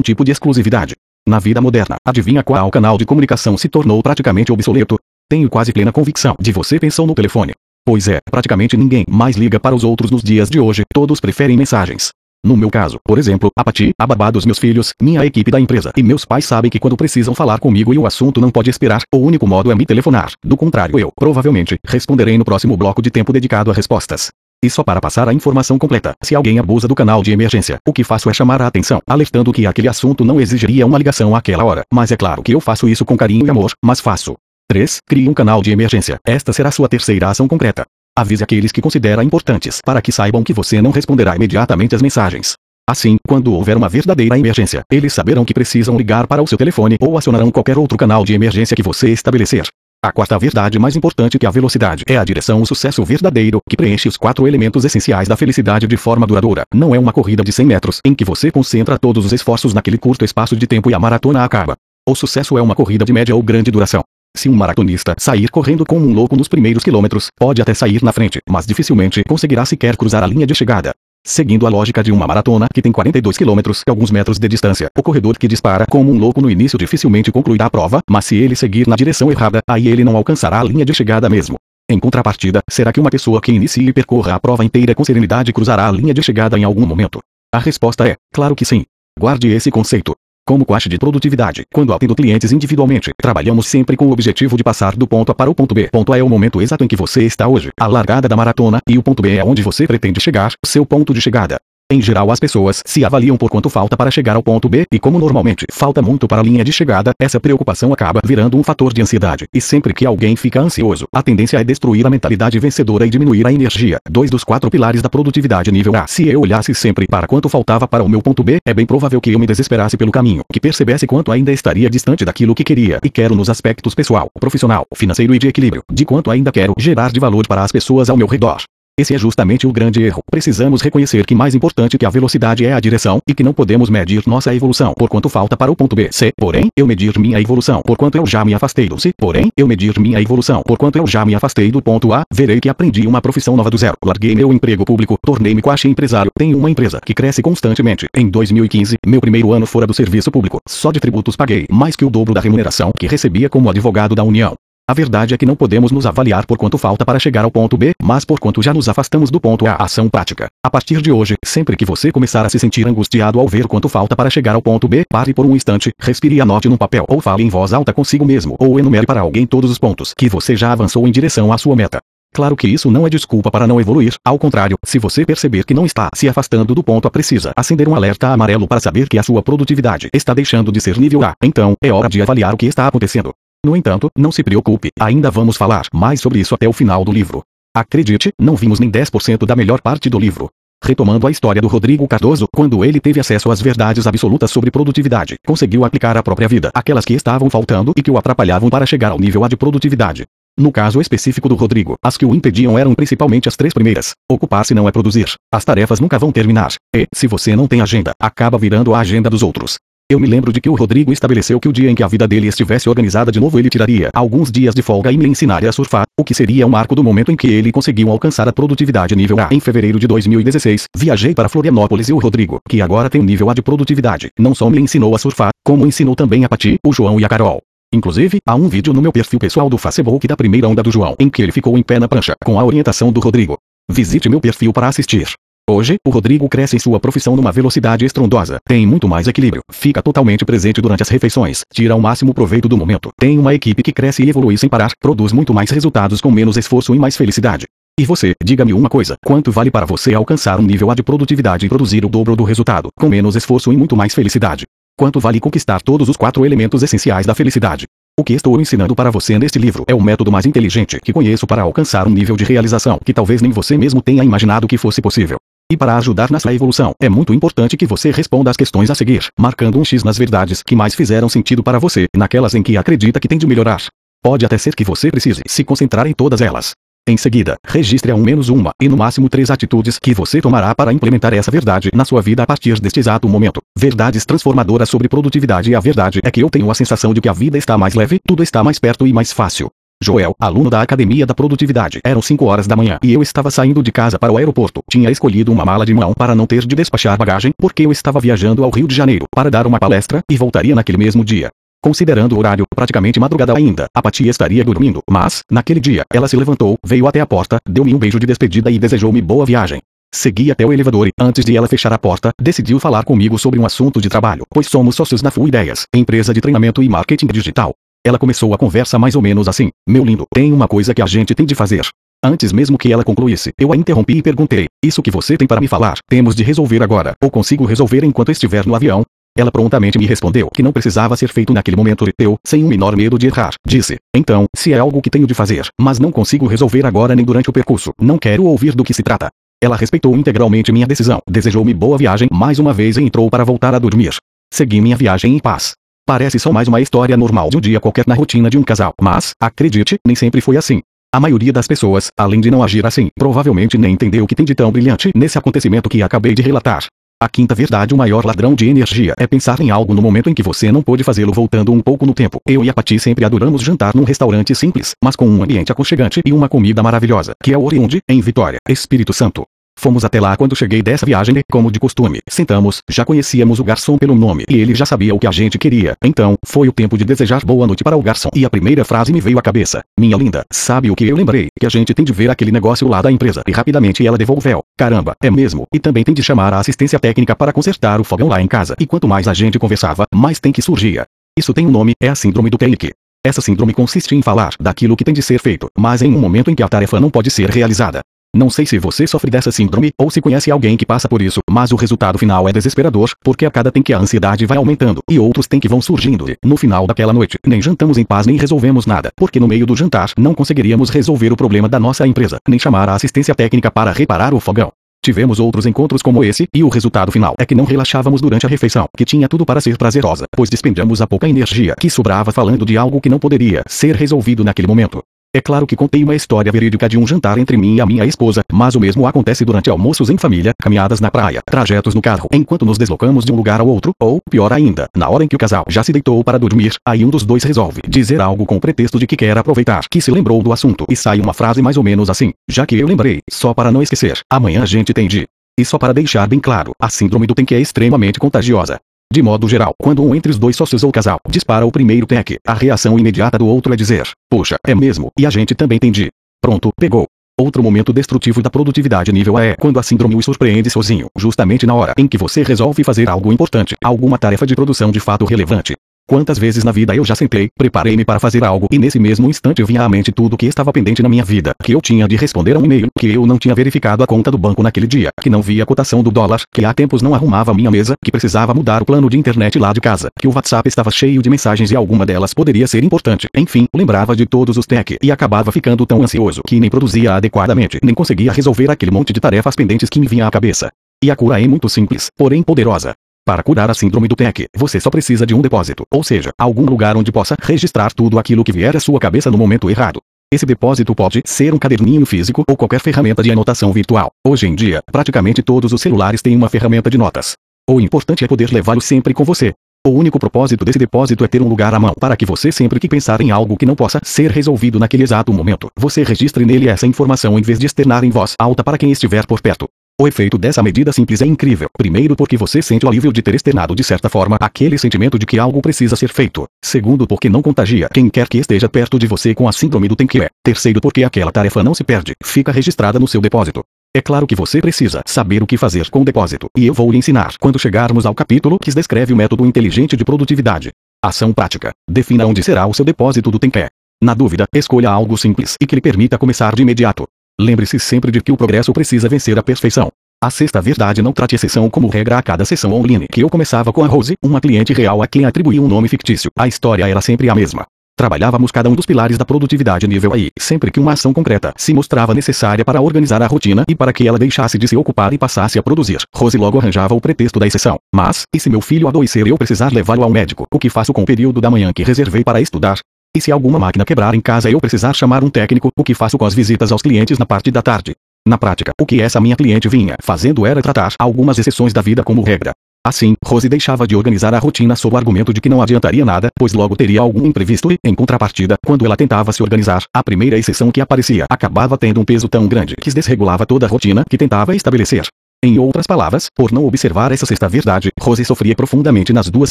tipo 0.00 0.24
de 0.24 0.32
exclusividade. 0.32 0.94
Na 1.28 1.38
vida 1.38 1.60
moderna, 1.60 1.96
adivinha 2.06 2.42
qual 2.42 2.70
canal 2.70 2.96
de 2.96 3.04
comunicação 3.04 3.58
se 3.58 3.68
tornou 3.68 4.02
praticamente 4.02 4.50
obsoleto? 4.50 4.98
Tenho 5.28 5.50
quase 5.50 5.74
plena 5.74 5.92
convicção 5.92 6.34
de 6.40 6.52
você 6.52 6.80
pensou 6.80 7.06
no 7.06 7.14
telefone. 7.14 7.52
Pois 7.90 8.06
é, 8.06 8.20
praticamente 8.30 8.76
ninguém 8.76 9.04
mais 9.10 9.34
liga 9.34 9.58
para 9.58 9.74
os 9.74 9.82
outros 9.82 10.12
nos 10.12 10.22
dias 10.22 10.48
de 10.48 10.60
hoje, 10.60 10.84
todos 10.94 11.18
preferem 11.18 11.56
mensagens. 11.56 12.10
No 12.46 12.56
meu 12.56 12.70
caso, 12.70 13.00
por 13.04 13.18
exemplo, 13.18 13.50
a 13.56 13.64
Pati, 13.64 13.90
a 13.98 14.06
babá 14.06 14.30
dos 14.30 14.46
meus 14.46 14.60
filhos, 14.60 14.94
minha 15.02 15.26
equipe 15.26 15.50
da 15.50 15.58
empresa 15.58 15.90
e 15.96 16.00
meus 16.00 16.24
pais 16.24 16.44
sabem 16.44 16.70
que 16.70 16.78
quando 16.78 16.96
precisam 16.96 17.34
falar 17.34 17.58
comigo 17.58 17.92
e 17.92 17.98
o 17.98 18.06
assunto 18.06 18.40
não 18.40 18.48
pode 18.48 18.70
esperar, 18.70 19.02
o 19.12 19.18
único 19.18 19.44
modo 19.44 19.72
é 19.72 19.74
me 19.74 19.84
telefonar. 19.84 20.30
Do 20.40 20.56
contrário, 20.56 20.96
eu, 21.00 21.10
provavelmente, 21.18 21.80
responderei 21.84 22.38
no 22.38 22.44
próximo 22.44 22.76
bloco 22.76 23.02
de 23.02 23.10
tempo 23.10 23.32
dedicado 23.32 23.72
a 23.72 23.74
respostas. 23.74 24.30
E 24.64 24.70
só 24.70 24.84
para 24.84 25.00
passar 25.00 25.28
a 25.28 25.34
informação 25.34 25.76
completa, 25.76 26.14
se 26.22 26.36
alguém 26.36 26.60
abusa 26.60 26.86
do 26.86 26.94
canal 26.94 27.24
de 27.24 27.32
emergência, 27.32 27.78
o 27.84 27.92
que 27.92 28.04
faço 28.04 28.30
é 28.30 28.32
chamar 28.32 28.62
a 28.62 28.68
atenção, 28.68 29.00
alertando 29.04 29.52
que 29.52 29.66
aquele 29.66 29.88
assunto 29.88 30.24
não 30.24 30.40
exigiria 30.40 30.86
uma 30.86 30.96
ligação 30.96 31.34
àquela 31.34 31.64
hora. 31.64 31.82
Mas 31.92 32.12
é 32.12 32.16
claro 32.16 32.40
que 32.40 32.54
eu 32.54 32.60
faço 32.60 32.88
isso 32.88 33.04
com 33.04 33.16
carinho 33.16 33.44
e 33.44 33.50
amor, 33.50 33.72
mas 33.84 33.98
faço. 33.98 34.36
3. 34.70 34.98
Crie 35.04 35.28
um 35.28 35.34
canal 35.34 35.60
de 35.60 35.72
emergência. 35.72 36.20
Esta 36.24 36.52
será 36.52 36.70
sua 36.70 36.88
terceira 36.88 37.28
ação 37.28 37.48
concreta. 37.48 37.84
Avise 38.16 38.44
aqueles 38.44 38.70
que 38.70 38.80
considera 38.80 39.24
importantes 39.24 39.80
para 39.84 40.00
que 40.00 40.12
saibam 40.12 40.44
que 40.44 40.52
você 40.52 40.80
não 40.80 40.92
responderá 40.92 41.34
imediatamente 41.34 41.96
às 41.96 42.00
mensagens. 42.00 42.54
Assim, 42.88 43.16
quando 43.26 43.52
houver 43.52 43.76
uma 43.76 43.88
verdadeira 43.88 44.38
emergência, 44.38 44.82
eles 44.88 45.12
saberão 45.12 45.44
que 45.44 45.52
precisam 45.52 45.96
ligar 45.96 46.28
para 46.28 46.40
o 46.40 46.46
seu 46.46 46.56
telefone 46.56 46.96
ou 47.00 47.18
acionarão 47.18 47.50
qualquer 47.50 47.78
outro 47.78 47.98
canal 47.98 48.24
de 48.24 48.32
emergência 48.32 48.76
que 48.76 48.82
você 48.82 49.10
estabelecer. 49.10 49.66
A 50.04 50.12
quarta 50.12 50.38
verdade 50.38 50.78
mais 50.78 50.94
importante 50.94 51.36
que 51.36 51.46
a 51.46 51.50
velocidade 51.50 52.04
é 52.06 52.16
a 52.16 52.24
direção 52.24 52.62
o 52.62 52.66
sucesso 52.66 53.04
verdadeiro, 53.04 53.58
que 53.68 53.76
preenche 53.76 54.08
os 54.08 54.16
quatro 54.16 54.46
elementos 54.46 54.84
essenciais 54.84 55.26
da 55.26 55.36
felicidade 55.36 55.88
de 55.88 55.96
forma 55.96 56.28
duradoura. 56.28 56.62
Não 56.72 56.94
é 56.94 56.98
uma 56.98 57.12
corrida 57.12 57.42
de 57.42 57.50
100 57.50 57.66
metros, 57.66 57.98
em 58.06 58.14
que 58.14 58.24
você 58.24 58.52
concentra 58.52 58.96
todos 58.96 59.26
os 59.26 59.32
esforços 59.32 59.74
naquele 59.74 59.98
curto 59.98 60.24
espaço 60.24 60.54
de 60.54 60.68
tempo 60.68 60.92
e 60.92 60.94
a 60.94 60.98
maratona 61.00 61.44
acaba. 61.44 61.74
O 62.08 62.14
sucesso 62.14 62.56
é 62.56 62.62
uma 62.62 62.76
corrida 62.76 63.04
de 63.04 63.12
média 63.12 63.34
ou 63.34 63.42
grande 63.42 63.70
duração. 63.72 64.02
Se 64.36 64.48
um 64.48 64.54
maratonista 64.54 65.14
sair 65.18 65.50
correndo 65.50 65.84
como 65.84 66.06
um 66.06 66.14
louco 66.14 66.36
nos 66.36 66.48
primeiros 66.48 66.82
quilômetros, 66.82 67.28
pode 67.38 67.60
até 67.60 67.74
sair 67.74 68.02
na 68.02 68.12
frente, 68.12 68.40
mas 68.48 68.64
dificilmente 68.64 69.22
conseguirá 69.24 69.64
sequer 69.66 69.96
cruzar 69.96 70.22
a 70.22 70.26
linha 70.26 70.46
de 70.46 70.54
chegada. 70.54 70.92
Seguindo 71.26 71.66
a 71.66 71.70
lógica 71.70 72.02
de 72.02 72.10
uma 72.10 72.26
maratona 72.26 72.66
que 72.72 72.80
tem 72.80 72.90
42 72.90 73.36
quilômetros 73.36 73.82
e 73.86 73.90
alguns 73.90 74.10
metros 74.10 74.38
de 74.38 74.48
distância, 74.48 74.88
o 74.96 75.02
corredor 75.02 75.36
que 75.36 75.46
dispara 75.46 75.84
como 75.84 76.10
um 76.10 76.18
louco 76.18 76.40
no 76.40 76.50
início 76.50 76.78
dificilmente 76.78 77.30
concluirá 77.30 77.66
a 77.66 77.70
prova, 77.70 78.00
mas 78.08 78.24
se 78.24 78.36
ele 78.36 78.56
seguir 78.56 78.86
na 78.86 78.96
direção 78.96 79.30
errada, 79.30 79.60
aí 79.68 79.88
ele 79.88 80.04
não 80.04 80.16
alcançará 80.16 80.60
a 80.60 80.64
linha 80.64 80.84
de 80.84 80.94
chegada 80.94 81.28
mesmo. 81.28 81.56
Em 81.90 81.98
contrapartida, 81.98 82.62
será 82.70 82.92
que 82.92 83.00
uma 83.00 83.10
pessoa 83.10 83.40
que 83.40 83.52
inicie 83.52 83.88
e 83.88 83.92
percorra 83.92 84.34
a 84.34 84.40
prova 84.40 84.64
inteira 84.64 84.94
com 84.94 85.04
serenidade 85.04 85.52
cruzará 85.52 85.88
a 85.88 85.92
linha 85.92 86.14
de 86.14 86.22
chegada 86.22 86.58
em 86.58 86.64
algum 86.64 86.86
momento? 86.86 87.18
A 87.52 87.58
resposta 87.58 88.08
é, 88.08 88.16
claro 88.32 88.54
que 88.54 88.64
sim. 88.64 88.86
Guarde 89.18 89.48
esse 89.48 89.70
conceito. 89.70 90.14
Como 90.50 90.66
coach 90.66 90.88
de 90.88 90.98
produtividade, 90.98 91.62
quando 91.72 91.92
atendo 91.92 92.12
clientes 92.12 92.50
individualmente, 92.50 93.12
trabalhamos 93.16 93.68
sempre 93.68 93.96
com 93.96 94.08
o 94.08 94.10
objetivo 94.10 94.56
de 94.56 94.64
passar 94.64 94.96
do 94.96 95.06
ponto 95.06 95.30
A 95.30 95.34
para 95.36 95.48
o 95.48 95.54
ponto 95.54 95.72
B. 95.72 95.88
Ponto 95.92 96.12
A 96.12 96.18
é 96.18 96.24
o 96.24 96.28
momento 96.28 96.60
exato 96.60 96.82
em 96.82 96.88
que 96.88 96.96
você 96.96 97.22
está 97.22 97.46
hoje, 97.46 97.70
a 97.78 97.86
largada 97.86 98.28
da 98.28 98.36
maratona, 98.36 98.80
e 98.88 98.98
o 98.98 99.02
ponto 99.02 99.22
B 99.22 99.36
é 99.36 99.44
onde 99.44 99.62
você 99.62 99.86
pretende 99.86 100.20
chegar, 100.20 100.52
seu 100.66 100.84
ponto 100.84 101.14
de 101.14 101.20
chegada. 101.20 101.60
Em 101.92 102.00
geral, 102.00 102.30
as 102.30 102.38
pessoas 102.38 102.84
se 102.86 103.04
avaliam 103.04 103.36
por 103.36 103.50
quanto 103.50 103.68
falta 103.68 103.96
para 103.96 104.12
chegar 104.12 104.36
ao 104.36 104.42
ponto 104.44 104.68
B, 104.68 104.86
e 104.92 105.00
como 105.00 105.18
normalmente 105.18 105.66
falta 105.72 106.00
muito 106.00 106.28
para 106.28 106.40
a 106.40 106.44
linha 106.44 106.62
de 106.62 106.72
chegada, 106.72 107.10
essa 107.18 107.40
preocupação 107.40 107.92
acaba 107.92 108.20
virando 108.24 108.56
um 108.56 108.62
fator 108.62 108.92
de 108.92 109.02
ansiedade. 109.02 109.48
E 109.52 109.60
sempre 109.60 109.92
que 109.92 110.06
alguém 110.06 110.36
fica 110.36 110.60
ansioso, 110.60 111.08
a 111.12 111.20
tendência 111.20 111.58
é 111.58 111.64
destruir 111.64 112.06
a 112.06 112.10
mentalidade 112.10 112.56
vencedora 112.60 113.04
e 113.04 113.10
diminuir 113.10 113.44
a 113.44 113.52
energia. 113.52 113.98
Dois 114.08 114.30
dos 114.30 114.44
quatro 114.44 114.70
pilares 114.70 115.02
da 115.02 115.08
produtividade 115.08 115.72
nível 115.72 115.96
A. 115.96 116.06
Se 116.06 116.28
eu 116.28 116.42
olhasse 116.42 116.72
sempre 116.76 117.08
para 117.08 117.26
quanto 117.26 117.48
faltava 117.48 117.88
para 117.88 118.04
o 118.04 118.08
meu 118.08 118.22
ponto 118.22 118.44
B, 118.44 118.58
é 118.64 118.72
bem 118.72 118.86
provável 118.86 119.20
que 119.20 119.32
eu 119.32 119.38
me 119.40 119.46
desesperasse 119.46 119.96
pelo 119.96 120.12
caminho, 120.12 120.42
que 120.52 120.60
percebesse 120.60 121.08
quanto 121.08 121.32
ainda 121.32 121.50
estaria 121.50 121.90
distante 121.90 122.24
daquilo 122.24 122.54
que 122.54 122.62
queria 122.62 123.00
e 123.02 123.10
quero 123.10 123.34
nos 123.34 123.50
aspectos 123.50 123.96
pessoal, 123.96 124.28
profissional, 124.38 124.86
financeiro 124.94 125.34
e 125.34 125.40
de 125.40 125.48
equilíbrio, 125.48 125.82
de 125.92 126.04
quanto 126.04 126.30
ainda 126.30 126.52
quero 126.52 126.72
gerar 126.78 127.10
de 127.10 127.18
valor 127.18 127.48
para 127.48 127.64
as 127.64 127.72
pessoas 127.72 128.08
ao 128.08 128.16
meu 128.16 128.28
redor. 128.28 128.62
Esse 129.00 129.14
é 129.14 129.18
justamente 129.18 129.66
o 129.66 129.72
grande 129.72 130.02
erro. 130.02 130.22
Precisamos 130.30 130.82
reconhecer 130.82 131.24
que 131.24 131.34
mais 131.34 131.54
importante 131.54 131.96
que 131.96 132.04
a 132.04 132.10
velocidade 132.10 132.66
é 132.66 132.74
a 132.74 132.78
direção, 132.78 133.18
e 133.26 133.32
que 133.32 133.42
não 133.42 133.54
podemos 133.54 133.88
medir 133.88 134.22
nossa 134.26 134.54
evolução 134.54 134.92
por 134.92 135.08
quanto 135.08 135.26
falta 135.30 135.56
para 135.56 135.72
o 135.72 135.74
ponto 135.74 135.96
B. 135.96 136.10
Se, 136.12 136.30
porém, 136.36 136.68
eu 136.76 136.86
medir 136.86 137.18
minha 137.18 137.40
evolução 137.40 137.80
por 137.80 137.96
quanto 137.96 138.18
eu 138.18 138.26
já 138.26 138.44
me 138.44 138.52
afastei 138.52 138.90
do 138.90 139.00
C, 139.00 139.14
porém, 139.16 139.50
eu 139.56 139.66
medir 139.66 139.98
minha 139.98 140.20
evolução 140.20 140.62
por 140.62 140.76
quanto 140.76 140.98
eu 140.98 141.06
já 141.06 141.24
me 141.24 141.34
afastei 141.34 141.70
do 141.70 141.80
ponto 141.80 142.12
A, 142.12 142.24
verei 142.30 142.60
que 142.60 142.68
aprendi 142.68 143.06
uma 143.06 143.22
profissão 143.22 143.56
nova 143.56 143.70
do 143.70 143.78
zero. 143.78 143.96
Larguei 144.04 144.34
meu 144.34 144.52
emprego 144.52 144.84
público, 144.84 145.16
tornei-me 145.24 145.62
quase 145.62 145.88
empresário, 145.88 146.30
tenho 146.36 146.58
uma 146.58 146.70
empresa 146.70 147.00
que 147.02 147.14
cresce 147.14 147.40
constantemente. 147.40 148.06
Em 148.14 148.28
2015, 148.28 148.96
meu 149.06 149.22
primeiro 149.22 149.50
ano 149.54 149.64
fora 149.64 149.86
do 149.86 149.94
serviço 149.94 150.30
público, 150.30 150.60
só 150.68 150.92
de 150.92 151.00
tributos 151.00 151.36
paguei 151.36 151.66
mais 151.70 151.96
que 151.96 152.04
o 152.04 152.10
dobro 152.10 152.34
da 152.34 152.40
remuneração 152.42 152.92
que 152.94 153.06
recebia 153.06 153.48
como 153.48 153.70
advogado 153.70 154.14
da 154.14 154.22
União. 154.22 154.54
A 154.90 154.92
verdade 154.92 155.32
é 155.32 155.38
que 155.38 155.46
não 155.46 155.54
podemos 155.54 155.92
nos 155.92 156.04
avaliar 156.04 156.44
por 156.44 156.58
quanto 156.58 156.76
falta 156.76 157.06
para 157.06 157.20
chegar 157.20 157.44
ao 157.44 157.50
ponto 157.52 157.76
B, 157.76 157.92
mas 158.02 158.24
por 158.24 158.40
quanto 158.40 158.60
já 158.60 158.74
nos 158.74 158.88
afastamos 158.88 159.30
do 159.30 159.40
ponto 159.40 159.64
A. 159.64 159.76
Ação 159.76 160.08
prática. 160.08 160.48
A 160.64 160.68
partir 160.68 161.00
de 161.00 161.12
hoje, 161.12 161.36
sempre 161.44 161.76
que 161.76 161.84
você 161.84 162.10
começar 162.10 162.44
a 162.44 162.48
se 162.48 162.58
sentir 162.58 162.88
angustiado 162.88 163.38
ao 163.38 163.46
ver 163.46 163.68
quanto 163.68 163.88
falta 163.88 164.16
para 164.16 164.28
chegar 164.28 164.56
ao 164.56 164.60
ponto 164.60 164.88
B, 164.88 165.04
pare 165.08 165.32
por 165.32 165.46
um 165.46 165.54
instante, 165.54 165.92
respire 165.96 166.34
e 166.34 166.40
anote 166.40 166.68
num 166.68 166.76
papel 166.76 167.04
ou 167.06 167.20
fale 167.20 167.44
em 167.44 167.48
voz 167.48 167.72
alta 167.72 167.92
consigo 167.92 168.24
mesmo 168.24 168.56
ou 168.58 168.80
enumere 168.80 169.06
para 169.06 169.20
alguém 169.20 169.46
todos 169.46 169.70
os 169.70 169.78
pontos 169.78 170.12
que 170.12 170.28
você 170.28 170.56
já 170.56 170.72
avançou 170.72 171.06
em 171.06 171.12
direção 171.12 171.52
à 171.52 171.58
sua 171.58 171.76
meta. 171.76 172.00
Claro 172.34 172.56
que 172.56 172.66
isso 172.66 172.90
não 172.90 173.06
é 173.06 173.10
desculpa 173.10 173.48
para 173.48 173.68
não 173.68 173.80
evoluir, 173.80 174.14
ao 174.24 174.40
contrário, 174.40 174.76
se 174.84 174.98
você 174.98 175.24
perceber 175.24 175.64
que 175.64 175.74
não 175.74 175.86
está 175.86 176.10
se 176.14 176.28
afastando 176.28 176.74
do 176.74 176.82
ponto 176.82 177.06
A 177.06 177.10
precisa 177.12 177.52
acender 177.54 177.88
um 177.88 177.94
alerta 177.94 178.26
amarelo 178.32 178.66
para 178.66 178.80
saber 178.80 179.08
que 179.08 179.20
a 179.20 179.22
sua 179.22 179.40
produtividade 179.40 180.08
está 180.12 180.34
deixando 180.34 180.72
de 180.72 180.80
ser 180.80 180.98
nível 180.98 181.22
A. 181.22 181.34
Então, 181.40 181.74
é 181.80 181.92
hora 181.92 182.08
de 182.08 182.20
avaliar 182.20 182.54
o 182.54 182.56
que 182.56 182.66
está 182.66 182.88
acontecendo. 182.88 183.32
No 183.64 183.76
entanto, 183.76 184.10
não 184.16 184.32
se 184.32 184.42
preocupe, 184.42 184.90
ainda 184.98 185.30
vamos 185.30 185.56
falar 185.56 185.84
mais 185.92 186.20
sobre 186.20 186.40
isso 186.40 186.54
até 186.54 186.66
o 186.66 186.72
final 186.72 187.04
do 187.04 187.12
livro. 187.12 187.42
Acredite, 187.76 188.32
não 188.40 188.56
vimos 188.56 188.80
nem 188.80 188.90
10% 188.90 189.44
da 189.44 189.54
melhor 189.54 189.82
parte 189.82 190.08
do 190.08 190.18
livro. 190.18 190.48
Retomando 190.82 191.26
a 191.26 191.30
história 191.30 191.60
do 191.60 191.68
Rodrigo 191.68 192.08
Cardoso, 192.08 192.48
quando 192.50 192.82
ele 192.82 192.98
teve 192.98 193.20
acesso 193.20 193.50
às 193.50 193.60
verdades 193.60 194.06
absolutas 194.06 194.50
sobre 194.50 194.70
produtividade, 194.70 195.36
conseguiu 195.46 195.84
aplicar 195.84 196.16
à 196.16 196.22
própria 196.22 196.48
vida 196.48 196.70
aquelas 196.72 197.04
que 197.04 197.12
estavam 197.12 197.50
faltando 197.50 197.92
e 197.94 198.02
que 198.02 198.10
o 198.10 198.16
atrapalhavam 198.16 198.70
para 198.70 198.86
chegar 198.86 199.12
ao 199.12 199.18
nível 199.18 199.44
A 199.44 199.48
de 199.48 199.58
produtividade. 199.58 200.24
No 200.58 200.72
caso 200.72 200.98
específico 200.98 201.46
do 201.46 201.54
Rodrigo, 201.54 201.96
as 202.02 202.16
que 202.16 202.24
o 202.24 202.34
impediam 202.34 202.78
eram 202.78 202.94
principalmente 202.94 203.46
as 203.46 203.56
três 203.56 203.74
primeiras. 203.74 204.14
Ocupar-se 204.30 204.74
não 204.74 204.88
é 204.88 204.92
produzir. 204.92 205.34
As 205.52 205.66
tarefas 205.66 206.00
nunca 206.00 206.18
vão 206.18 206.32
terminar. 206.32 206.72
E, 206.96 207.06
se 207.14 207.26
você 207.26 207.54
não 207.54 207.68
tem 207.68 207.82
agenda, 207.82 208.12
acaba 208.18 208.56
virando 208.56 208.94
a 208.94 209.00
agenda 209.00 209.28
dos 209.28 209.42
outros. 209.42 209.78
Eu 210.10 210.18
me 210.18 210.26
lembro 210.26 210.52
de 210.52 210.60
que 210.60 210.68
o 210.68 210.74
Rodrigo 210.74 211.12
estabeleceu 211.12 211.60
que 211.60 211.68
o 211.68 211.72
dia 211.72 211.88
em 211.88 211.94
que 211.94 212.02
a 212.02 212.08
vida 212.08 212.26
dele 212.26 212.48
estivesse 212.48 212.88
organizada 212.88 213.30
de 213.30 213.38
novo 213.38 213.60
ele 213.60 213.70
tiraria 213.70 214.10
alguns 214.12 214.50
dias 214.50 214.74
de 214.74 214.82
folga 214.82 215.12
e 215.12 215.16
me 215.16 215.24
ensinaria 215.24 215.68
a 215.68 215.72
surfar, 215.72 216.02
o 216.18 216.24
que 216.24 216.34
seria 216.34 216.66
um 216.66 216.70
marco 216.70 216.96
do 216.96 217.04
momento 217.04 217.30
em 217.30 217.36
que 217.36 217.46
ele 217.46 217.70
conseguiu 217.70 218.10
alcançar 218.10 218.48
a 218.48 218.52
produtividade 218.52 219.14
nível 219.14 219.38
A. 219.38 219.46
Em 219.52 219.60
fevereiro 219.60 220.00
de 220.00 220.08
2016, 220.08 220.86
viajei 220.96 221.32
para 221.32 221.48
Florianópolis 221.48 222.08
e 222.08 222.12
o 222.12 222.18
Rodrigo, 222.18 222.58
que 222.68 222.82
agora 222.82 223.08
tem 223.08 223.22
nível 223.22 223.50
A 223.50 223.54
de 223.54 223.62
produtividade, 223.62 224.30
não 224.36 224.52
só 224.52 224.68
me 224.68 224.80
ensinou 224.80 225.14
a 225.14 225.18
surfar, 225.18 225.50
como 225.64 225.86
ensinou 225.86 226.16
também 226.16 226.44
a 226.44 226.48
Pati, 226.48 226.76
o 226.84 226.92
João 226.92 227.20
e 227.20 227.24
a 227.24 227.28
Carol. 227.28 227.60
Inclusive, 227.94 228.38
há 228.44 228.56
um 228.56 228.68
vídeo 228.68 228.92
no 228.92 229.00
meu 229.00 229.12
perfil 229.12 229.38
pessoal 229.38 229.70
do 229.70 229.78
Facebook 229.78 230.26
da 230.26 230.36
primeira 230.36 230.66
onda 230.66 230.82
do 230.82 230.90
João 230.90 231.14
em 231.20 231.30
que 231.30 231.40
ele 231.40 231.52
ficou 231.52 231.78
em 231.78 231.84
pé 231.84 232.00
na 232.00 232.08
prancha, 232.08 232.34
com 232.44 232.58
a 232.58 232.64
orientação 232.64 233.12
do 233.12 233.20
Rodrigo. 233.20 233.56
Visite 233.88 234.28
meu 234.28 234.40
perfil 234.40 234.72
para 234.72 234.88
assistir. 234.88 235.28
Hoje, 235.72 235.98
o 236.04 236.10
Rodrigo 236.10 236.48
cresce 236.48 236.74
em 236.74 236.80
sua 236.80 236.98
profissão 236.98 237.36
numa 237.36 237.52
velocidade 237.52 238.04
estrondosa, 238.04 238.58
tem 238.66 238.84
muito 238.84 239.06
mais 239.06 239.28
equilíbrio, 239.28 239.62
fica 239.70 240.02
totalmente 240.02 240.44
presente 240.44 240.80
durante 240.80 241.04
as 241.04 241.08
refeições, 241.08 241.62
tira 241.72 241.94
o 241.94 242.00
máximo 242.00 242.34
proveito 242.34 242.68
do 242.68 242.76
momento, 242.76 243.10
tem 243.16 243.38
uma 243.38 243.54
equipe 243.54 243.80
que 243.80 243.92
cresce 243.92 244.24
e 244.24 244.28
evolui 244.28 244.58
sem 244.58 244.68
parar, 244.68 244.90
produz 245.00 245.32
muito 245.32 245.54
mais 245.54 245.70
resultados 245.70 246.20
com 246.20 246.28
menos 246.28 246.56
esforço 246.56 246.92
e 246.92 246.98
mais 246.98 247.16
felicidade. 247.16 247.66
E 247.96 248.04
você, 248.04 248.32
diga-me 248.42 248.72
uma 248.72 248.88
coisa, 248.88 249.14
quanto 249.24 249.52
vale 249.52 249.70
para 249.70 249.86
você 249.86 250.12
alcançar 250.12 250.58
um 250.58 250.64
nível 250.64 250.90
A 250.90 250.94
de 250.96 251.04
produtividade 251.04 251.66
e 251.66 251.68
produzir 251.68 252.04
o 252.04 252.08
dobro 252.08 252.34
do 252.34 252.42
resultado, 252.42 252.88
com 252.98 253.08
menos 253.08 253.36
esforço 253.36 253.72
e 253.72 253.76
muito 253.76 253.96
mais 253.96 254.12
felicidade? 254.12 254.64
Quanto 254.98 255.20
vale 255.20 255.38
conquistar 255.38 255.80
todos 255.82 256.08
os 256.08 256.16
quatro 256.16 256.44
elementos 256.44 256.82
essenciais 256.82 257.26
da 257.26 257.34
felicidade? 257.34 257.84
O 258.18 258.24
que 258.24 258.32
estou 258.32 258.60
ensinando 258.60 258.96
para 258.96 259.12
você 259.12 259.38
neste 259.38 259.60
livro 259.60 259.84
é 259.86 259.94
o 259.94 260.02
método 260.02 260.32
mais 260.32 260.46
inteligente 260.46 260.98
que 261.00 261.12
conheço 261.12 261.46
para 261.46 261.62
alcançar 261.62 262.08
um 262.08 262.10
nível 262.10 262.36
de 262.36 262.42
realização 262.42 262.98
que 263.04 263.14
talvez 263.14 263.40
nem 263.40 263.52
você 263.52 263.78
mesmo 263.78 264.02
tenha 264.02 264.24
imaginado 264.24 264.66
que 264.66 264.76
fosse 264.76 265.00
possível. 265.00 265.38
E 265.70 265.76
para 265.76 265.96
ajudar 265.98 266.32
na 266.32 266.40
sua 266.40 266.52
evolução, 266.52 266.92
é 267.00 267.08
muito 267.08 267.32
importante 267.32 267.76
que 267.76 267.86
você 267.86 268.10
responda 268.10 268.50
às 268.50 268.56
questões 268.56 268.90
a 268.90 268.94
seguir, 268.96 269.28
marcando 269.38 269.78
um 269.78 269.84
X 269.84 270.02
nas 270.02 270.18
verdades 270.18 270.64
que 270.64 270.74
mais 270.74 270.96
fizeram 270.96 271.28
sentido 271.28 271.62
para 271.62 271.78
você, 271.78 272.06
naquelas 272.16 272.56
em 272.56 272.62
que 272.62 272.76
acredita 272.76 273.20
que 273.20 273.28
tem 273.28 273.38
de 273.38 273.46
melhorar. 273.46 273.84
Pode 274.20 274.44
até 274.44 274.58
ser 274.58 274.74
que 274.74 274.82
você 274.82 275.12
precise 275.12 275.42
se 275.46 275.62
concentrar 275.62 276.08
em 276.08 276.12
todas 276.12 276.40
elas. 276.40 276.72
Em 277.08 277.16
seguida, 277.16 277.56
registre 277.64 278.10
ao 278.10 278.18
menos 278.18 278.48
uma, 278.48 278.72
e 278.82 278.88
no 278.88 278.96
máximo 278.96 279.28
três 279.28 279.48
atitudes 279.48 279.96
que 279.96 280.12
você 280.12 280.40
tomará 280.40 280.74
para 280.74 280.92
implementar 280.92 281.32
essa 281.34 281.52
verdade 281.52 281.88
na 281.94 282.04
sua 282.04 282.20
vida 282.20 282.42
a 282.42 282.46
partir 282.46 282.80
deste 282.80 282.98
exato 282.98 283.28
momento. 283.28 283.60
Verdades 283.78 284.26
transformadoras 284.26 284.88
sobre 284.88 285.08
produtividade. 285.08 285.70
E 285.70 285.76
a 285.76 285.80
verdade 285.80 286.20
é 286.24 286.30
que 286.32 286.42
eu 286.42 286.50
tenho 286.50 286.68
a 286.68 286.74
sensação 286.74 287.14
de 287.14 287.20
que 287.20 287.28
a 287.28 287.32
vida 287.32 287.56
está 287.56 287.78
mais 287.78 287.94
leve, 287.94 288.18
tudo 288.26 288.42
está 288.42 288.64
mais 288.64 288.80
perto 288.80 289.06
e 289.06 289.12
mais 289.12 289.32
fácil. 289.32 289.70
Joel, 290.02 290.34
aluno 290.40 290.70
da 290.70 290.80
Academia 290.80 291.26
da 291.26 291.34
Produtividade. 291.34 292.00
Eram 292.02 292.22
5 292.22 292.42
horas 292.46 292.66
da 292.66 292.74
manhã 292.74 292.98
e 293.02 293.12
eu 293.12 293.20
estava 293.20 293.50
saindo 293.50 293.82
de 293.82 293.92
casa 293.92 294.18
para 294.18 294.32
o 294.32 294.38
aeroporto. 294.38 294.80
Tinha 294.88 295.10
escolhido 295.10 295.52
uma 295.52 295.62
mala 295.62 295.84
de 295.84 295.92
mão 295.92 296.14
para 296.14 296.34
não 296.34 296.46
ter 296.46 296.66
de 296.66 296.74
despachar 296.74 297.18
bagagem, 297.18 297.52
porque 297.58 297.84
eu 297.84 297.92
estava 297.92 298.18
viajando 298.18 298.64
ao 298.64 298.70
Rio 298.70 298.88
de 298.88 298.94
Janeiro 298.94 299.26
para 299.30 299.50
dar 299.50 299.66
uma 299.66 299.78
palestra 299.78 300.22
e 300.30 300.38
voltaria 300.38 300.74
naquele 300.74 300.96
mesmo 300.96 301.22
dia. 301.22 301.50
Considerando 301.82 302.34
o 302.34 302.38
horário 302.38 302.64
praticamente 302.74 303.20
madrugada 303.20 303.54
ainda, 303.54 303.88
a 303.94 304.00
Patia 304.00 304.30
estaria 304.30 304.64
dormindo, 304.64 305.02
mas, 305.10 305.42
naquele 305.50 305.80
dia, 305.80 306.02
ela 306.12 306.28
se 306.28 306.36
levantou, 306.36 306.78
veio 306.84 307.06
até 307.06 307.20
a 307.20 307.26
porta, 307.26 307.58
deu-me 307.68 307.94
um 307.94 307.98
beijo 307.98 308.18
de 308.18 308.26
despedida 308.26 308.70
e 308.70 308.78
desejou-me 308.78 309.20
boa 309.20 309.44
viagem. 309.44 309.80
Segui 310.12 310.50
até 310.50 310.64
o 310.64 310.72
elevador 310.72 311.08
e, 311.08 311.12
antes 311.20 311.44
de 311.44 311.56
ela 311.56 311.68
fechar 311.68 311.92
a 311.92 311.98
porta, 311.98 312.32
decidiu 312.40 312.80
falar 312.80 313.04
comigo 313.04 313.38
sobre 313.38 313.60
um 313.60 313.66
assunto 313.66 314.00
de 314.00 314.08
trabalho, 314.08 314.44
pois 314.50 314.66
somos 314.66 314.96
sócios 314.96 315.22
na 315.22 315.30
Full 315.30 315.48
Ideias, 315.48 315.84
empresa 315.94 316.34
de 316.34 316.40
treinamento 316.40 316.82
e 316.82 316.88
marketing 316.88 317.28
digital. 317.28 317.74
Ela 318.04 318.18
começou 318.18 318.54
a 318.54 318.58
conversa 318.58 318.98
mais 318.98 319.14
ou 319.14 319.20
menos 319.20 319.46
assim: 319.46 319.70
Meu 319.86 320.04
lindo, 320.04 320.24
tem 320.32 320.52
uma 320.52 320.66
coisa 320.66 320.94
que 320.94 321.02
a 321.02 321.06
gente 321.06 321.34
tem 321.34 321.44
de 321.44 321.54
fazer. 321.54 321.86
Antes 322.24 322.52
mesmo 322.52 322.78
que 322.78 322.92
ela 322.92 323.04
concluísse, 323.04 323.50
eu 323.58 323.72
a 323.72 323.76
interrompi 323.76 324.18
e 324.18 324.22
perguntei: 324.22 324.66
Isso 324.82 325.02
que 325.02 325.10
você 325.10 325.36
tem 325.36 325.46
para 325.46 325.60
me 325.60 325.68
falar, 325.68 325.98
temos 326.08 326.34
de 326.34 326.42
resolver 326.42 326.82
agora, 326.82 327.12
ou 327.22 327.30
consigo 327.30 327.64
resolver 327.66 328.02
enquanto 328.02 328.32
estiver 328.32 328.66
no 328.66 328.74
avião? 328.74 329.02
Ela 329.38 329.52
prontamente 329.52 329.98
me 329.98 330.06
respondeu 330.06 330.48
que 330.48 330.62
não 330.62 330.72
precisava 330.72 331.16
ser 331.16 331.28
feito 331.28 331.52
naquele 331.52 331.76
momento 331.76 332.04
e 332.06 332.12
eu, 332.18 332.36
sem 332.44 332.64
o 332.64 332.68
menor 332.68 332.96
medo 332.96 333.18
de 333.18 333.26
errar, 333.26 333.52
disse: 333.66 333.98
Então, 334.16 334.46
se 334.56 334.72
é 334.72 334.78
algo 334.78 335.02
que 335.02 335.10
tenho 335.10 335.26
de 335.26 335.34
fazer, 335.34 335.68
mas 335.78 335.98
não 335.98 336.10
consigo 336.10 336.46
resolver 336.46 336.86
agora 336.86 337.14
nem 337.14 337.24
durante 337.24 337.50
o 337.50 337.52
percurso, 337.52 337.92
não 338.00 338.18
quero 338.18 338.44
ouvir 338.44 338.74
do 338.74 338.84
que 338.84 338.94
se 338.94 339.02
trata. 339.02 339.28
Ela 339.62 339.76
respeitou 339.76 340.16
integralmente 340.16 340.72
minha 340.72 340.86
decisão, 340.86 341.20
desejou-me 341.28 341.74
boa 341.74 341.98
viagem 341.98 342.28
mais 342.32 342.58
uma 342.58 342.72
vez 342.72 342.96
e 342.96 343.02
entrou 343.02 343.28
para 343.28 343.44
voltar 343.44 343.74
a 343.74 343.78
dormir. 343.78 344.14
Segui 344.52 344.80
minha 344.80 344.96
viagem 344.96 345.36
em 345.36 345.38
paz. 345.38 345.74
Parece 346.10 346.40
só 346.40 346.52
mais 346.52 346.66
uma 346.66 346.80
história 346.80 347.16
normal 347.16 347.50
de 347.50 347.56
um 347.56 347.60
dia 347.60 347.78
qualquer 347.78 348.04
na 348.04 348.16
rotina 348.16 348.50
de 348.50 348.58
um 348.58 348.64
casal, 348.64 348.92
mas, 349.00 349.30
acredite, 349.40 349.96
nem 350.04 350.16
sempre 350.16 350.40
foi 350.40 350.56
assim. 350.56 350.80
A 351.14 351.20
maioria 351.20 351.52
das 351.52 351.68
pessoas, 351.68 352.10
além 352.18 352.40
de 352.40 352.50
não 352.50 352.64
agir 352.64 352.84
assim, 352.84 353.10
provavelmente 353.16 353.78
nem 353.78 353.94
entendeu 353.94 354.24
o 354.24 354.26
que 354.26 354.34
tem 354.34 354.44
de 354.44 354.52
tão 354.52 354.72
brilhante 354.72 355.12
nesse 355.14 355.38
acontecimento 355.38 355.88
que 355.88 356.02
acabei 356.02 356.34
de 356.34 356.42
relatar. 356.42 356.86
A 357.22 357.28
quinta 357.28 357.54
verdade: 357.54 357.94
o 357.94 357.96
maior 357.96 358.24
ladrão 358.24 358.56
de 358.56 358.68
energia 358.68 359.14
é 359.16 359.24
pensar 359.24 359.60
em 359.60 359.70
algo 359.70 359.94
no 359.94 360.02
momento 360.02 360.28
em 360.28 360.34
que 360.34 360.42
você 360.42 360.72
não 360.72 360.82
pôde 360.82 361.04
fazê-lo 361.04 361.32
voltando 361.32 361.72
um 361.72 361.78
pouco 361.78 362.04
no 362.04 362.12
tempo. 362.12 362.40
Eu 362.44 362.64
e 362.64 362.68
a 362.68 362.74
Pati 362.74 362.98
sempre 362.98 363.24
adoramos 363.24 363.62
jantar 363.62 363.94
num 363.94 364.02
restaurante 364.02 364.52
simples, 364.52 364.96
mas 365.00 365.14
com 365.14 365.28
um 365.28 365.44
ambiente 365.44 365.70
aconchegante 365.70 366.22
e 366.26 366.32
uma 366.32 366.48
comida 366.48 366.82
maravilhosa, 366.82 367.34
que 367.40 367.52
é 367.52 367.56
o 367.56 367.62
Oriundi, 367.62 368.00
em 368.08 368.20
Vitória, 368.20 368.58
Espírito 368.68 369.12
Santo. 369.12 369.44
Fomos 369.80 370.04
até 370.04 370.20
lá 370.20 370.36
quando 370.36 370.54
cheguei 370.54 370.82
dessa 370.82 371.06
viagem 371.06 371.38
e, 371.38 371.42
como 371.50 371.72
de 371.72 371.80
costume, 371.80 372.20
sentamos, 372.28 372.82
já 372.90 373.02
conhecíamos 373.02 373.60
o 373.60 373.64
garçom 373.64 373.96
pelo 373.96 374.14
nome 374.14 374.44
e 374.46 374.60
ele 374.60 374.74
já 374.74 374.84
sabia 374.84 375.14
o 375.14 375.18
que 375.18 375.26
a 375.26 375.30
gente 375.30 375.58
queria. 375.58 375.94
Então, 376.04 376.34
foi 376.44 376.68
o 376.68 376.72
tempo 376.72 376.98
de 376.98 377.04
desejar 377.06 377.42
boa 377.46 377.66
noite 377.66 377.82
para 377.82 377.96
o 377.96 378.02
garçom 378.02 378.28
e 378.34 378.44
a 378.44 378.50
primeira 378.50 378.84
frase 378.84 379.10
me 379.10 379.22
veio 379.22 379.38
à 379.38 379.42
cabeça. 379.42 379.80
Minha 379.98 380.18
linda, 380.18 380.44
sabe 380.52 380.90
o 380.90 380.94
que 380.94 381.08
eu 381.08 381.16
lembrei? 381.16 381.48
Que 381.58 381.64
a 381.64 381.70
gente 381.70 381.94
tem 381.94 382.04
de 382.04 382.12
ver 382.12 382.28
aquele 382.28 382.52
negócio 382.52 382.86
lá 382.86 383.00
da 383.00 383.10
empresa. 383.10 383.42
E 383.48 383.52
rapidamente 383.52 384.06
ela 384.06 384.18
devolveu. 384.18 384.60
Caramba, 384.76 385.14
é 385.22 385.30
mesmo. 385.30 385.64
E 385.74 385.78
também 385.78 386.04
tem 386.04 386.14
de 386.14 386.22
chamar 386.22 386.52
a 386.52 386.58
assistência 386.58 387.00
técnica 387.00 387.34
para 387.34 387.50
consertar 387.50 388.02
o 388.02 388.04
fogão 388.04 388.28
lá 388.28 388.42
em 388.42 388.46
casa. 388.46 388.76
E 388.78 388.86
quanto 388.86 389.08
mais 389.08 389.26
a 389.26 389.32
gente 389.32 389.58
conversava, 389.58 390.04
mais 390.14 390.38
tem 390.38 390.52
que 390.52 390.60
surgia. 390.60 391.06
Isso 391.38 391.54
tem 391.54 391.66
um 391.66 391.70
nome, 391.70 391.94
é 392.02 392.10
a 392.10 392.14
síndrome 392.14 392.50
do 392.50 392.58
Kenick. 392.58 392.90
Essa 393.24 393.40
síndrome 393.42 393.74
consiste 393.74 394.14
em 394.14 394.20
falar 394.20 394.54
daquilo 394.58 394.96
que 394.96 395.04
tem 395.04 395.12
de 395.12 395.22
ser 395.22 395.38
feito, 395.38 395.68
mas 395.78 396.00
em 396.00 396.14
um 396.14 396.18
momento 396.18 396.50
em 396.50 396.54
que 396.54 396.62
a 396.62 396.68
tarefa 396.68 396.98
não 396.98 397.10
pode 397.10 397.30
ser 397.30 397.50
realizada. 397.50 398.00
Não 398.32 398.48
sei 398.48 398.64
se 398.64 398.78
você 398.78 399.08
sofre 399.08 399.28
dessa 399.28 399.50
síndrome 399.50 399.90
ou 399.98 400.08
se 400.08 400.20
conhece 400.20 400.52
alguém 400.52 400.76
que 400.76 400.86
passa 400.86 401.08
por 401.08 401.20
isso, 401.20 401.40
mas 401.50 401.72
o 401.72 401.76
resultado 401.76 402.16
final 402.16 402.48
é 402.48 402.52
desesperador, 402.52 403.10
porque 403.24 403.44
a 403.44 403.50
cada 403.50 403.72
tem 403.72 403.82
que 403.82 403.92
a 403.92 403.98
ansiedade 403.98 404.46
vai 404.46 404.56
aumentando 404.56 405.02
e 405.10 405.18
outros 405.18 405.48
tem 405.48 405.58
que 405.58 405.68
vão 405.68 405.82
surgindo 405.82 406.30
e, 406.30 406.36
no 406.44 406.56
final 406.56 406.86
daquela 406.86 407.12
noite, 407.12 407.36
nem 407.44 407.60
jantamos 407.60 407.98
em 407.98 408.04
paz 408.04 408.28
nem 408.28 408.36
resolvemos 408.36 408.86
nada, 408.86 409.10
porque 409.16 409.40
no 409.40 409.48
meio 409.48 409.66
do 409.66 409.74
jantar 409.74 410.12
não 410.16 410.32
conseguiríamos 410.32 410.90
resolver 410.90 411.32
o 411.32 411.36
problema 411.36 411.68
da 411.68 411.80
nossa 411.80 412.06
empresa, 412.06 412.38
nem 412.48 412.56
chamar 412.56 412.88
a 412.88 412.94
assistência 412.94 413.34
técnica 413.34 413.68
para 413.68 413.90
reparar 413.90 414.32
o 414.32 414.38
fogão. 414.38 414.70
Tivemos 415.02 415.40
outros 415.40 415.66
encontros 415.66 416.00
como 416.00 416.22
esse, 416.22 416.46
e 416.54 416.62
o 416.62 416.68
resultado 416.68 417.10
final 417.10 417.34
é 417.36 417.44
que 417.44 417.54
não 417.54 417.64
relaxávamos 417.64 418.20
durante 418.20 418.46
a 418.46 418.48
refeição, 418.48 418.86
que 418.96 419.04
tinha 419.04 419.28
tudo 419.28 419.44
para 419.44 419.60
ser 419.60 419.76
prazerosa, 419.76 420.26
pois 420.36 420.48
despendemos 420.48 421.00
a 421.00 421.06
pouca 421.06 421.28
energia 421.28 421.74
que 421.80 421.90
sobrava 421.90 422.30
falando 422.30 422.64
de 422.64 422.76
algo 422.76 423.00
que 423.00 423.08
não 423.08 423.18
poderia 423.18 423.64
ser 423.66 423.96
resolvido 423.96 424.44
naquele 424.44 424.68
momento. 424.68 425.02
É 425.32 425.40
claro 425.40 425.64
que 425.64 425.76
contei 425.76 426.02
uma 426.02 426.16
história 426.16 426.50
verídica 426.50 426.88
de 426.88 426.98
um 426.98 427.06
jantar 427.06 427.38
entre 427.38 427.56
mim 427.56 427.76
e 427.76 427.80
a 427.80 427.86
minha 427.86 428.04
esposa, 428.04 428.42
mas 428.52 428.74
o 428.74 428.80
mesmo 428.80 429.06
acontece 429.06 429.44
durante 429.44 429.70
almoços 429.70 430.10
em 430.10 430.18
família, 430.18 430.52
caminhadas 430.60 431.00
na 431.00 431.08
praia, 431.08 431.40
trajetos 431.48 431.94
no 431.94 432.02
carro, 432.02 432.28
enquanto 432.32 432.66
nos 432.66 432.76
deslocamos 432.76 433.24
de 433.24 433.30
um 433.30 433.36
lugar 433.36 433.60
ao 433.60 433.68
outro, 433.68 433.92
ou, 434.00 434.20
pior 434.28 434.52
ainda, 434.52 434.88
na 434.96 435.08
hora 435.08 435.22
em 435.22 435.28
que 435.28 435.36
o 435.36 435.38
casal 435.38 435.64
já 435.68 435.84
se 435.84 435.92
deitou 435.92 436.24
para 436.24 436.36
dormir, 436.36 436.74
aí 436.84 437.04
um 437.04 437.10
dos 437.10 437.24
dois 437.24 437.44
resolve 437.44 437.80
dizer 437.86 438.20
algo 438.20 438.44
com 438.44 438.56
o 438.56 438.60
pretexto 438.60 438.98
de 438.98 439.06
que 439.06 439.16
quer 439.16 439.38
aproveitar 439.38 439.84
que 439.88 440.00
se 440.00 440.10
lembrou 440.10 440.42
do 440.42 440.52
assunto 440.52 440.84
e 440.90 440.96
sai 440.96 441.20
uma 441.20 441.32
frase 441.32 441.62
mais 441.62 441.76
ou 441.76 441.84
menos 441.84 442.10
assim: 442.10 442.32
Já 442.48 442.66
que 442.66 442.76
eu 442.76 442.88
lembrei, 442.88 443.20
só 443.30 443.54
para 443.54 443.70
não 443.70 443.84
esquecer, 443.84 444.18
amanhã 444.28 444.64
a 444.64 444.66
gente 444.66 444.92
tem 444.92 445.06
de. 445.06 445.28
E 445.56 445.64
só 445.64 445.78
para 445.78 445.94
deixar 445.94 446.26
bem 446.26 446.40
claro, 446.40 446.72
a 446.80 446.88
síndrome 446.88 447.28
do 447.28 447.36
tem 447.36 447.44
que 447.44 447.54
é 447.54 447.60
extremamente 447.60 448.18
contagiosa. 448.18 448.80
De 449.12 449.22
modo 449.22 449.48
geral, 449.48 449.74
quando 449.76 450.04
um 450.04 450.14
entre 450.14 450.30
os 450.30 450.38
dois 450.38 450.54
sócios 450.54 450.84
ou 450.84 450.92
casal 450.92 451.18
dispara 451.28 451.66
o 451.66 451.72
primeiro 451.72 452.06
tec, 452.06 452.38
a 452.46 452.54
reação 452.54 452.96
imediata 452.96 453.36
do 453.36 453.44
outro 453.44 453.72
é 453.72 453.76
dizer: 453.76 454.08
Poxa, 454.30 454.56
é 454.64 454.72
mesmo, 454.72 455.10
e 455.18 455.26
a 455.26 455.30
gente 455.30 455.52
também 455.52 455.80
tem 455.80 455.90
de. 455.90 456.10
Pronto, 456.40 456.70
pegou. 456.78 457.08
Outro 457.36 457.60
momento 457.60 457.92
destrutivo 457.92 458.40
da 458.40 458.50
produtividade 458.50 459.10
nível 459.10 459.36
A 459.36 459.44
é 459.44 459.56
quando 459.56 459.80
a 459.80 459.82
síndrome 459.82 460.14
o 460.14 460.22
surpreende 460.22 460.70
sozinho, 460.70 461.08
justamente 461.16 461.66
na 461.66 461.74
hora 461.74 461.92
em 461.98 462.06
que 462.06 462.16
você 462.16 462.44
resolve 462.44 462.84
fazer 462.84 463.08
algo 463.08 463.32
importante, 463.32 463.74
alguma 463.82 464.16
tarefa 464.16 464.46
de 464.46 464.54
produção 464.54 464.92
de 464.92 465.00
fato 465.00 465.24
relevante. 465.24 465.74
Quantas 466.10 466.40
vezes 466.40 466.64
na 466.64 466.72
vida 466.72 466.92
eu 466.92 467.04
já 467.04 467.14
sentei, 467.14 467.48
preparei-me 467.56 468.04
para 468.04 468.18
fazer 468.18 468.42
algo 468.42 468.66
e 468.68 468.80
nesse 468.80 468.98
mesmo 468.98 469.30
instante 469.30 469.62
vinha 469.62 469.84
à 469.84 469.88
mente 469.88 470.10
tudo 470.10 470.36
que 470.36 470.46
estava 470.46 470.72
pendente 470.72 471.04
na 471.04 471.08
minha 471.08 471.24
vida, 471.24 471.52
que 471.62 471.72
eu 471.72 471.80
tinha 471.80 472.08
de 472.08 472.16
responder 472.16 472.56
a 472.56 472.58
um 472.58 472.64
e-mail, 472.64 472.88
que 472.98 473.12
eu 473.12 473.24
não 473.24 473.38
tinha 473.38 473.54
verificado 473.54 474.02
a 474.02 474.08
conta 474.08 474.28
do 474.28 474.36
banco 474.36 474.60
naquele 474.60 474.88
dia, 474.88 475.10
que 475.22 475.30
não 475.30 475.40
via 475.40 475.62
a 475.62 475.66
cotação 475.66 476.02
do 476.02 476.10
dólar, 476.10 476.40
que 476.52 476.64
há 476.64 476.74
tempos 476.74 477.00
não 477.00 477.14
arrumava 477.14 477.54
minha 477.54 477.70
mesa, 477.70 477.94
que 478.04 478.10
precisava 478.10 478.52
mudar 478.52 478.82
o 478.82 478.84
plano 478.84 479.08
de 479.08 479.16
internet 479.16 479.56
lá 479.56 479.72
de 479.72 479.80
casa, 479.80 480.08
que 480.18 480.26
o 480.26 480.34
WhatsApp 480.34 480.68
estava 480.68 480.90
cheio 480.90 481.22
de 481.22 481.30
mensagens 481.30 481.70
e 481.70 481.76
alguma 481.76 482.04
delas 482.04 482.34
poderia 482.34 482.66
ser 482.66 482.82
importante. 482.82 483.28
Enfim, 483.32 483.68
lembrava 483.72 484.16
de 484.16 484.26
todos 484.26 484.56
os 484.56 484.66
tech 484.66 484.98
e 485.00 485.12
acabava 485.12 485.52
ficando 485.52 485.86
tão 485.86 486.02
ansioso 486.02 486.42
que 486.44 486.58
nem 486.58 486.68
produzia 486.68 487.14
adequadamente, 487.14 487.78
nem 487.84 487.94
conseguia 487.94 488.32
resolver 488.32 488.68
aquele 488.68 488.90
monte 488.90 489.12
de 489.12 489.20
tarefas 489.20 489.54
pendentes 489.54 489.88
que 489.88 490.00
me 490.00 490.08
vinha 490.08 490.26
à 490.26 490.30
cabeça. 490.32 490.72
E 491.04 491.08
a 491.08 491.14
cura 491.14 491.40
é 491.40 491.46
muito 491.46 491.68
simples, 491.68 492.10
porém 492.18 492.42
poderosa. 492.42 492.94
Para 493.24 493.42
curar 493.42 493.70
a 493.70 493.74
síndrome 493.74 494.08
do 494.08 494.16
TEC, 494.16 494.46
você 494.56 494.80
só 494.80 494.90
precisa 494.90 495.24
de 495.24 495.34
um 495.34 495.40
depósito, 495.40 495.84
ou 495.92 496.02
seja, 496.02 496.30
algum 496.38 496.64
lugar 496.64 496.96
onde 496.96 497.12
possa 497.12 497.36
registrar 497.40 497.92
tudo 497.92 498.18
aquilo 498.18 498.42
que 498.42 498.52
vier 498.52 498.76
à 498.76 498.80
sua 498.80 498.98
cabeça 498.98 499.30
no 499.30 499.38
momento 499.38 499.70
errado. 499.70 500.00
Esse 500.32 500.46
depósito 500.46 500.94
pode 500.94 501.22
ser 501.24 501.52
um 501.52 501.58
caderninho 501.58 502.06
físico 502.06 502.44
ou 502.48 502.56
qualquer 502.56 502.80
ferramenta 502.80 503.22
de 503.22 503.30
anotação 503.30 503.72
virtual. 503.72 504.10
Hoje 504.26 504.46
em 504.46 504.54
dia, 504.54 504.80
praticamente 504.90 505.42
todos 505.42 505.72
os 505.72 505.82
celulares 505.82 506.22
têm 506.22 506.36
uma 506.36 506.48
ferramenta 506.48 506.88
de 506.88 506.96
notas. 506.96 507.34
O 507.68 507.80
importante 507.80 508.24
é 508.24 508.28
poder 508.28 508.52
levá-lo 508.52 508.80
sempre 508.80 509.12
com 509.12 509.24
você. 509.24 509.52
O 509.86 509.90
único 509.90 510.18
propósito 510.18 510.64
desse 510.64 510.78
depósito 510.78 511.24
é 511.24 511.28
ter 511.28 511.40
um 511.40 511.48
lugar 511.48 511.74
à 511.74 511.80
mão 511.80 511.94
para 511.98 512.16
que 512.16 512.26
você 512.26 512.52
sempre 512.52 512.78
que 512.78 512.88
pensar 512.88 513.20
em 513.20 513.30
algo 513.30 513.56
que 513.56 513.64
não 513.64 513.74
possa 513.74 513.98
ser 514.04 514.30
resolvido 514.30 514.78
naquele 514.78 515.02
exato 515.02 515.32
momento, 515.32 515.70
você 515.74 516.02
registre 516.02 516.44
nele 516.44 516.68
essa 516.68 516.86
informação 516.86 517.38
em 517.38 517.42
vez 517.42 517.58
de 517.58 517.66
externar 517.66 518.04
em 518.04 518.10
voz 518.10 518.34
alta 518.38 518.62
para 518.62 518.76
quem 518.76 518.92
estiver 518.92 519.26
por 519.26 519.40
perto. 519.40 519.66
O 520.00 520.08
efeito 520.08 520.38
dessa 520.38 520.62
medida 520.62 520.94
simples 520.94 521.20
é 521.20 521.26
incrível. 521.26 521.68
Primeiro, 521.76 522.16
porque 522.16 522.34
você 522.34 522.62
sente 522.62 522.86
o 522.86 522.88
alívio 522.88 523.12
de 523.12 523.20
ter 523.20 523.34
externado 523.34 523.74
de 523.74 523.84
certa 523.84 524.08
forma 524.08 524.38
aquele 524.40 524.78
sentimento 524.78 525.18
de 525.18 525.26
que 525.26 525.38
algo 525.38 525.60
precisa 525.60 525.94
ser 525.94 526.08
feito. 526.08 526.46
Segundo, 526.64 527.06
porque 527.06 527.28
não 527.28 527.42
contagia 527.42 527.86
quem 527.92 528.08
quer 528.08 528.26
que 528.26 528.38
esteja 528.38 528.66
perto 528.66 528.98
de 528.98 529.06
você 529.06 529.34
com 529.34 529.46
a 529.46 529.52
síndrome 529.52 529.88
do 529.88 529.94
tem 529.94 530.06
que 530.06 530.22
é. 530.22 530.30
Terceiro, 530.42 530.80
porque 530.80 531.04
aquela 531.04 531.30
tarefa 531.30 531.62
não 531.62 531.74
se 531.74 531.84
perde, 531.84 532.14
fica 532.24 532.50
registrada 532.50 532.98
no 532.98 533.06
seu 533.06 533.20
depósito. 533.20 533.62
É 533.94 534.00
claro 534.00 534.26
que 534.26 534.34
você 534.34 534.62
precisa 534.62 535.02
saber 535.04 535.42
o 535.42 535.46
que 535.46 535.58
fazer 535.58 535.90
com 535.90 536.00
o 536.00 536.04
depósito, 536.04 536.46
e 536.56 536.66
eu 536.66 536.72
vou 536.72 536.90
lhe 536.90 536.96
ensinar 536.96 537.34
quando 537.38 537.58
chegarmos 537.58 538.06
ao 538.06 538.14
capítulo 538.14 538.58
que 538.58 538.72
descreve 538.72 539.12
o 539.12 539.16
método 539.16 539.44
inteligente 539.44 539.98
de 539.98 540.04
produtividade. 540.06 540.70
Ação 541.04 541.30
prática. 541.30 541.72
Defina 541.86 542.24
onde 542.24 542.42
será 542.42 542.66
o 542.66 542.72
seu 542.72 542.86
depósito 542.86 543.30
do 543.30 543.38
Tempé. 543.38 543.68
Na 544.02 544.14
dúvida, 544.14 544.46
escolha 544.54 544.88
algo 544.88 545.18
simples 545.18 545.56
e 545.60 545.66
que 545.66 545.74
lhe 545.74 545.82
permita 545.82 546.16
começar 546.16 546.54
de 546.54 546.62
imediato. 546.62 547.04
Lembre-se 547.40 547.78
sempre 547.78 548.12
de 548.12 548.20
que 548.20 548.30
o 548.30 548.36
progresso 548.36 548.70
precisa 548.70 549.08
vencer 549.08 549.38
a 549.38 549.42
perfeição. 549.42 549.88
A 550.22 550.28
sexta 550.28 550.60
verdade 550.60 551.00
não 551.00 551.10
trate 551.10 551.34
exceção 551.34 551.70
como 551.70 551.88
regra 551.88 552.18
a 552.18 552.22
cada 552.22 552.44
sessão 552.44 552.70
online 552.74 553.08
que 553.10 553.22
eu 553.22 553.30
começava 553.30 553.72
com 553.72 553.82
a 553.82 553.86
Rose, 553.86 554.12
uma 554.22 554.42
cliente 554.42 554.74
real 554.74 555.02
a 555.02 555.06
quem 555.06 555.24
atribuí 555.24 555.58
um 555.58 555.66
nome 555.66 555.88
fictício. 555.88 556.30
A 556.38 556.46
história 556.46 556.86
era 556.86 557.00
sempre 557.00 557.30
a 557.30 557.34
mesma. 557.34 557.64
Trabalhávamos 557.96 558.50
cada 558.50 558.68
um 558.68 558.74
dos 558.74 558.84
pilares 558.84 559.16
da 559.16 559.24
produtividade 559.24 559.88
nível 559.88 560.12
AI, 560.12 560.28
sempre 560.38 560.70
que 560.70 560.78
uma 560.78 560.92
ação 560.92 561.14
concreta 561.14 561.54
se 561.56 561.72
mostrava 561.72 562.12
necessária 562.12 562.62
para 562.62 562.82
organizar 562.82 563.22
a 563.22 563.26
rotina 563.26 563.64
e 563.66 563.74
para 563.74 563.94
que 563.94 564.06
ela 564.06 564.18
deixasse 564.18 564.58
de 564.58 564.68
se 564.68 564.76
ocupar 564.76 565.14
e 565.14 565.18
passasse 565.18 565.58
a 565.58 565.62
produzir. 565.62 566.00
Rose 566.14 566.36
logo 566.36 566.58
arranjava 566.58 566.94
o 566.94 567.00
pretexto 567.00 567.40
da 567.40 567.46
exceção. 567.46 567.78
Mas, 567.94 568.24
e 568.34 568.38
se 568.38 568.50
meu 568.50 568.60
filho 568.60 568.86
adoecer 568.86 569.26
e 569.26 569.30
eu 569.30 569.38
precisar 569.38 569.72
levá-lo 569.72 570.04
ao 570.04 570.10
médico? 570.10 570.44
O 570.52 570.58
que 570.58 570.68
faço 570.68 570.92
com 570.92 571.04
o 571.04 571.06
período 571.06 571.40
da 571.40 571.50
manhã 571.50 571.72
que 571.72 571.82
reservei 571.82 572.22
para 572.22 572.38
estudar? 572.38 572.78
E 573.12 573.20
se 573.20 573.32
alguma 573.32 573.58
máquina 573.58 573.84
quebrar 573.84 574.14
em 574.14 574.20
casa 574.20 574.48
e 574.48 574.52
eu 574.52 574.60
precisar 574.60 574.94
chamar 574.94 575.24
um 575.24 575.30
técnico, 575.30 575.68
o 575.76 575.82
que 575.82 575.94
faço 575.94 576.16
com 576.16 576.24
as 576.24 576.32
visitas 576.32 576.70
aos 576.70 576.80
clientes 576.80 577.18
na 577.18 577.26
parte 577.26 577.50
da 577.50 577.60
tarde? 577.60 577.96
Na 578.24 578.38
prática, 578.38 578.70
o 578.80 578.86
que 578.86 579.00
essa 579.00 579.20
minha 579.20 579.34
cliente 579.34 579.68
vinha 579.68 579.96
fazendo 580.00 580.46
era 580.46 580.62
tratar 580.62 580.94
algumas 580.96 581.36
exceções 581.36 581.72
da 581.72 581.82
vida 581.82 582.04
como 582.04 582.22
regra. 582.22 582.52
Assim, 582.86 583.14
Rose 583.24 583.48
deixava 583.48 583.84
de 583.84 583.96
organizar 583.96 584.32
a 584.32 584.38
rotina 584.38 584.76
sob 584.76 584.94
o 584.94 584.96
argumento 584.96 585.34
de 585.34 585.40
que 585.40 585.48
não 585.48 585.60
adiantaria 585.60 586.04
nada, 586.04 586.28
pois 586.38 586.52
logo 586.52 586.76
teria 586.76 587.00
algum 587.00 587.26
imprevisto 587.26 587.72
e, 587.72 587.78
em 587.84 587.94
contrapartida, 587.96 588.54
quando 588.64 588.86
ela 588.86 588.96
tentava 588.96 589.32
se 589.32 589.42
organizar, 589.42 589.82
a 589.92 590.04
primeira 590.04 590.38
exceção 590.38 590.70
que 590.70 590.80
aparecia 590.80 591.26
acabava 591.28 591.76
tendo 591.76 592.00
um 592.00 592.04
peso 592.04 592.28
tão 592.28 592.46
grande 592.46 592.76
que 592.76 592.92
desregulava 592.92 593.44
toda 593.44 593.66
a 593.66 593.68
rotina 593.68 594.04
que 594.08 594.16
tentava 594.16 594.54
estabelecer. 594.54 595.06
Em 595.44 595.58
outras 595.58 595.86
palavras, 595.86 596.28
por 596.34 596.52
não 596.52 596.64
observar 596.64 597.10
essa 597.10 597.26
sexta 597.26 597.48
verdade, 597.48 597.90
Rose 598.00 598.24
sofria 598.24 598.54
profundamente 598.54 599.12
nas 599.12 599.28
duas 599.28 599.50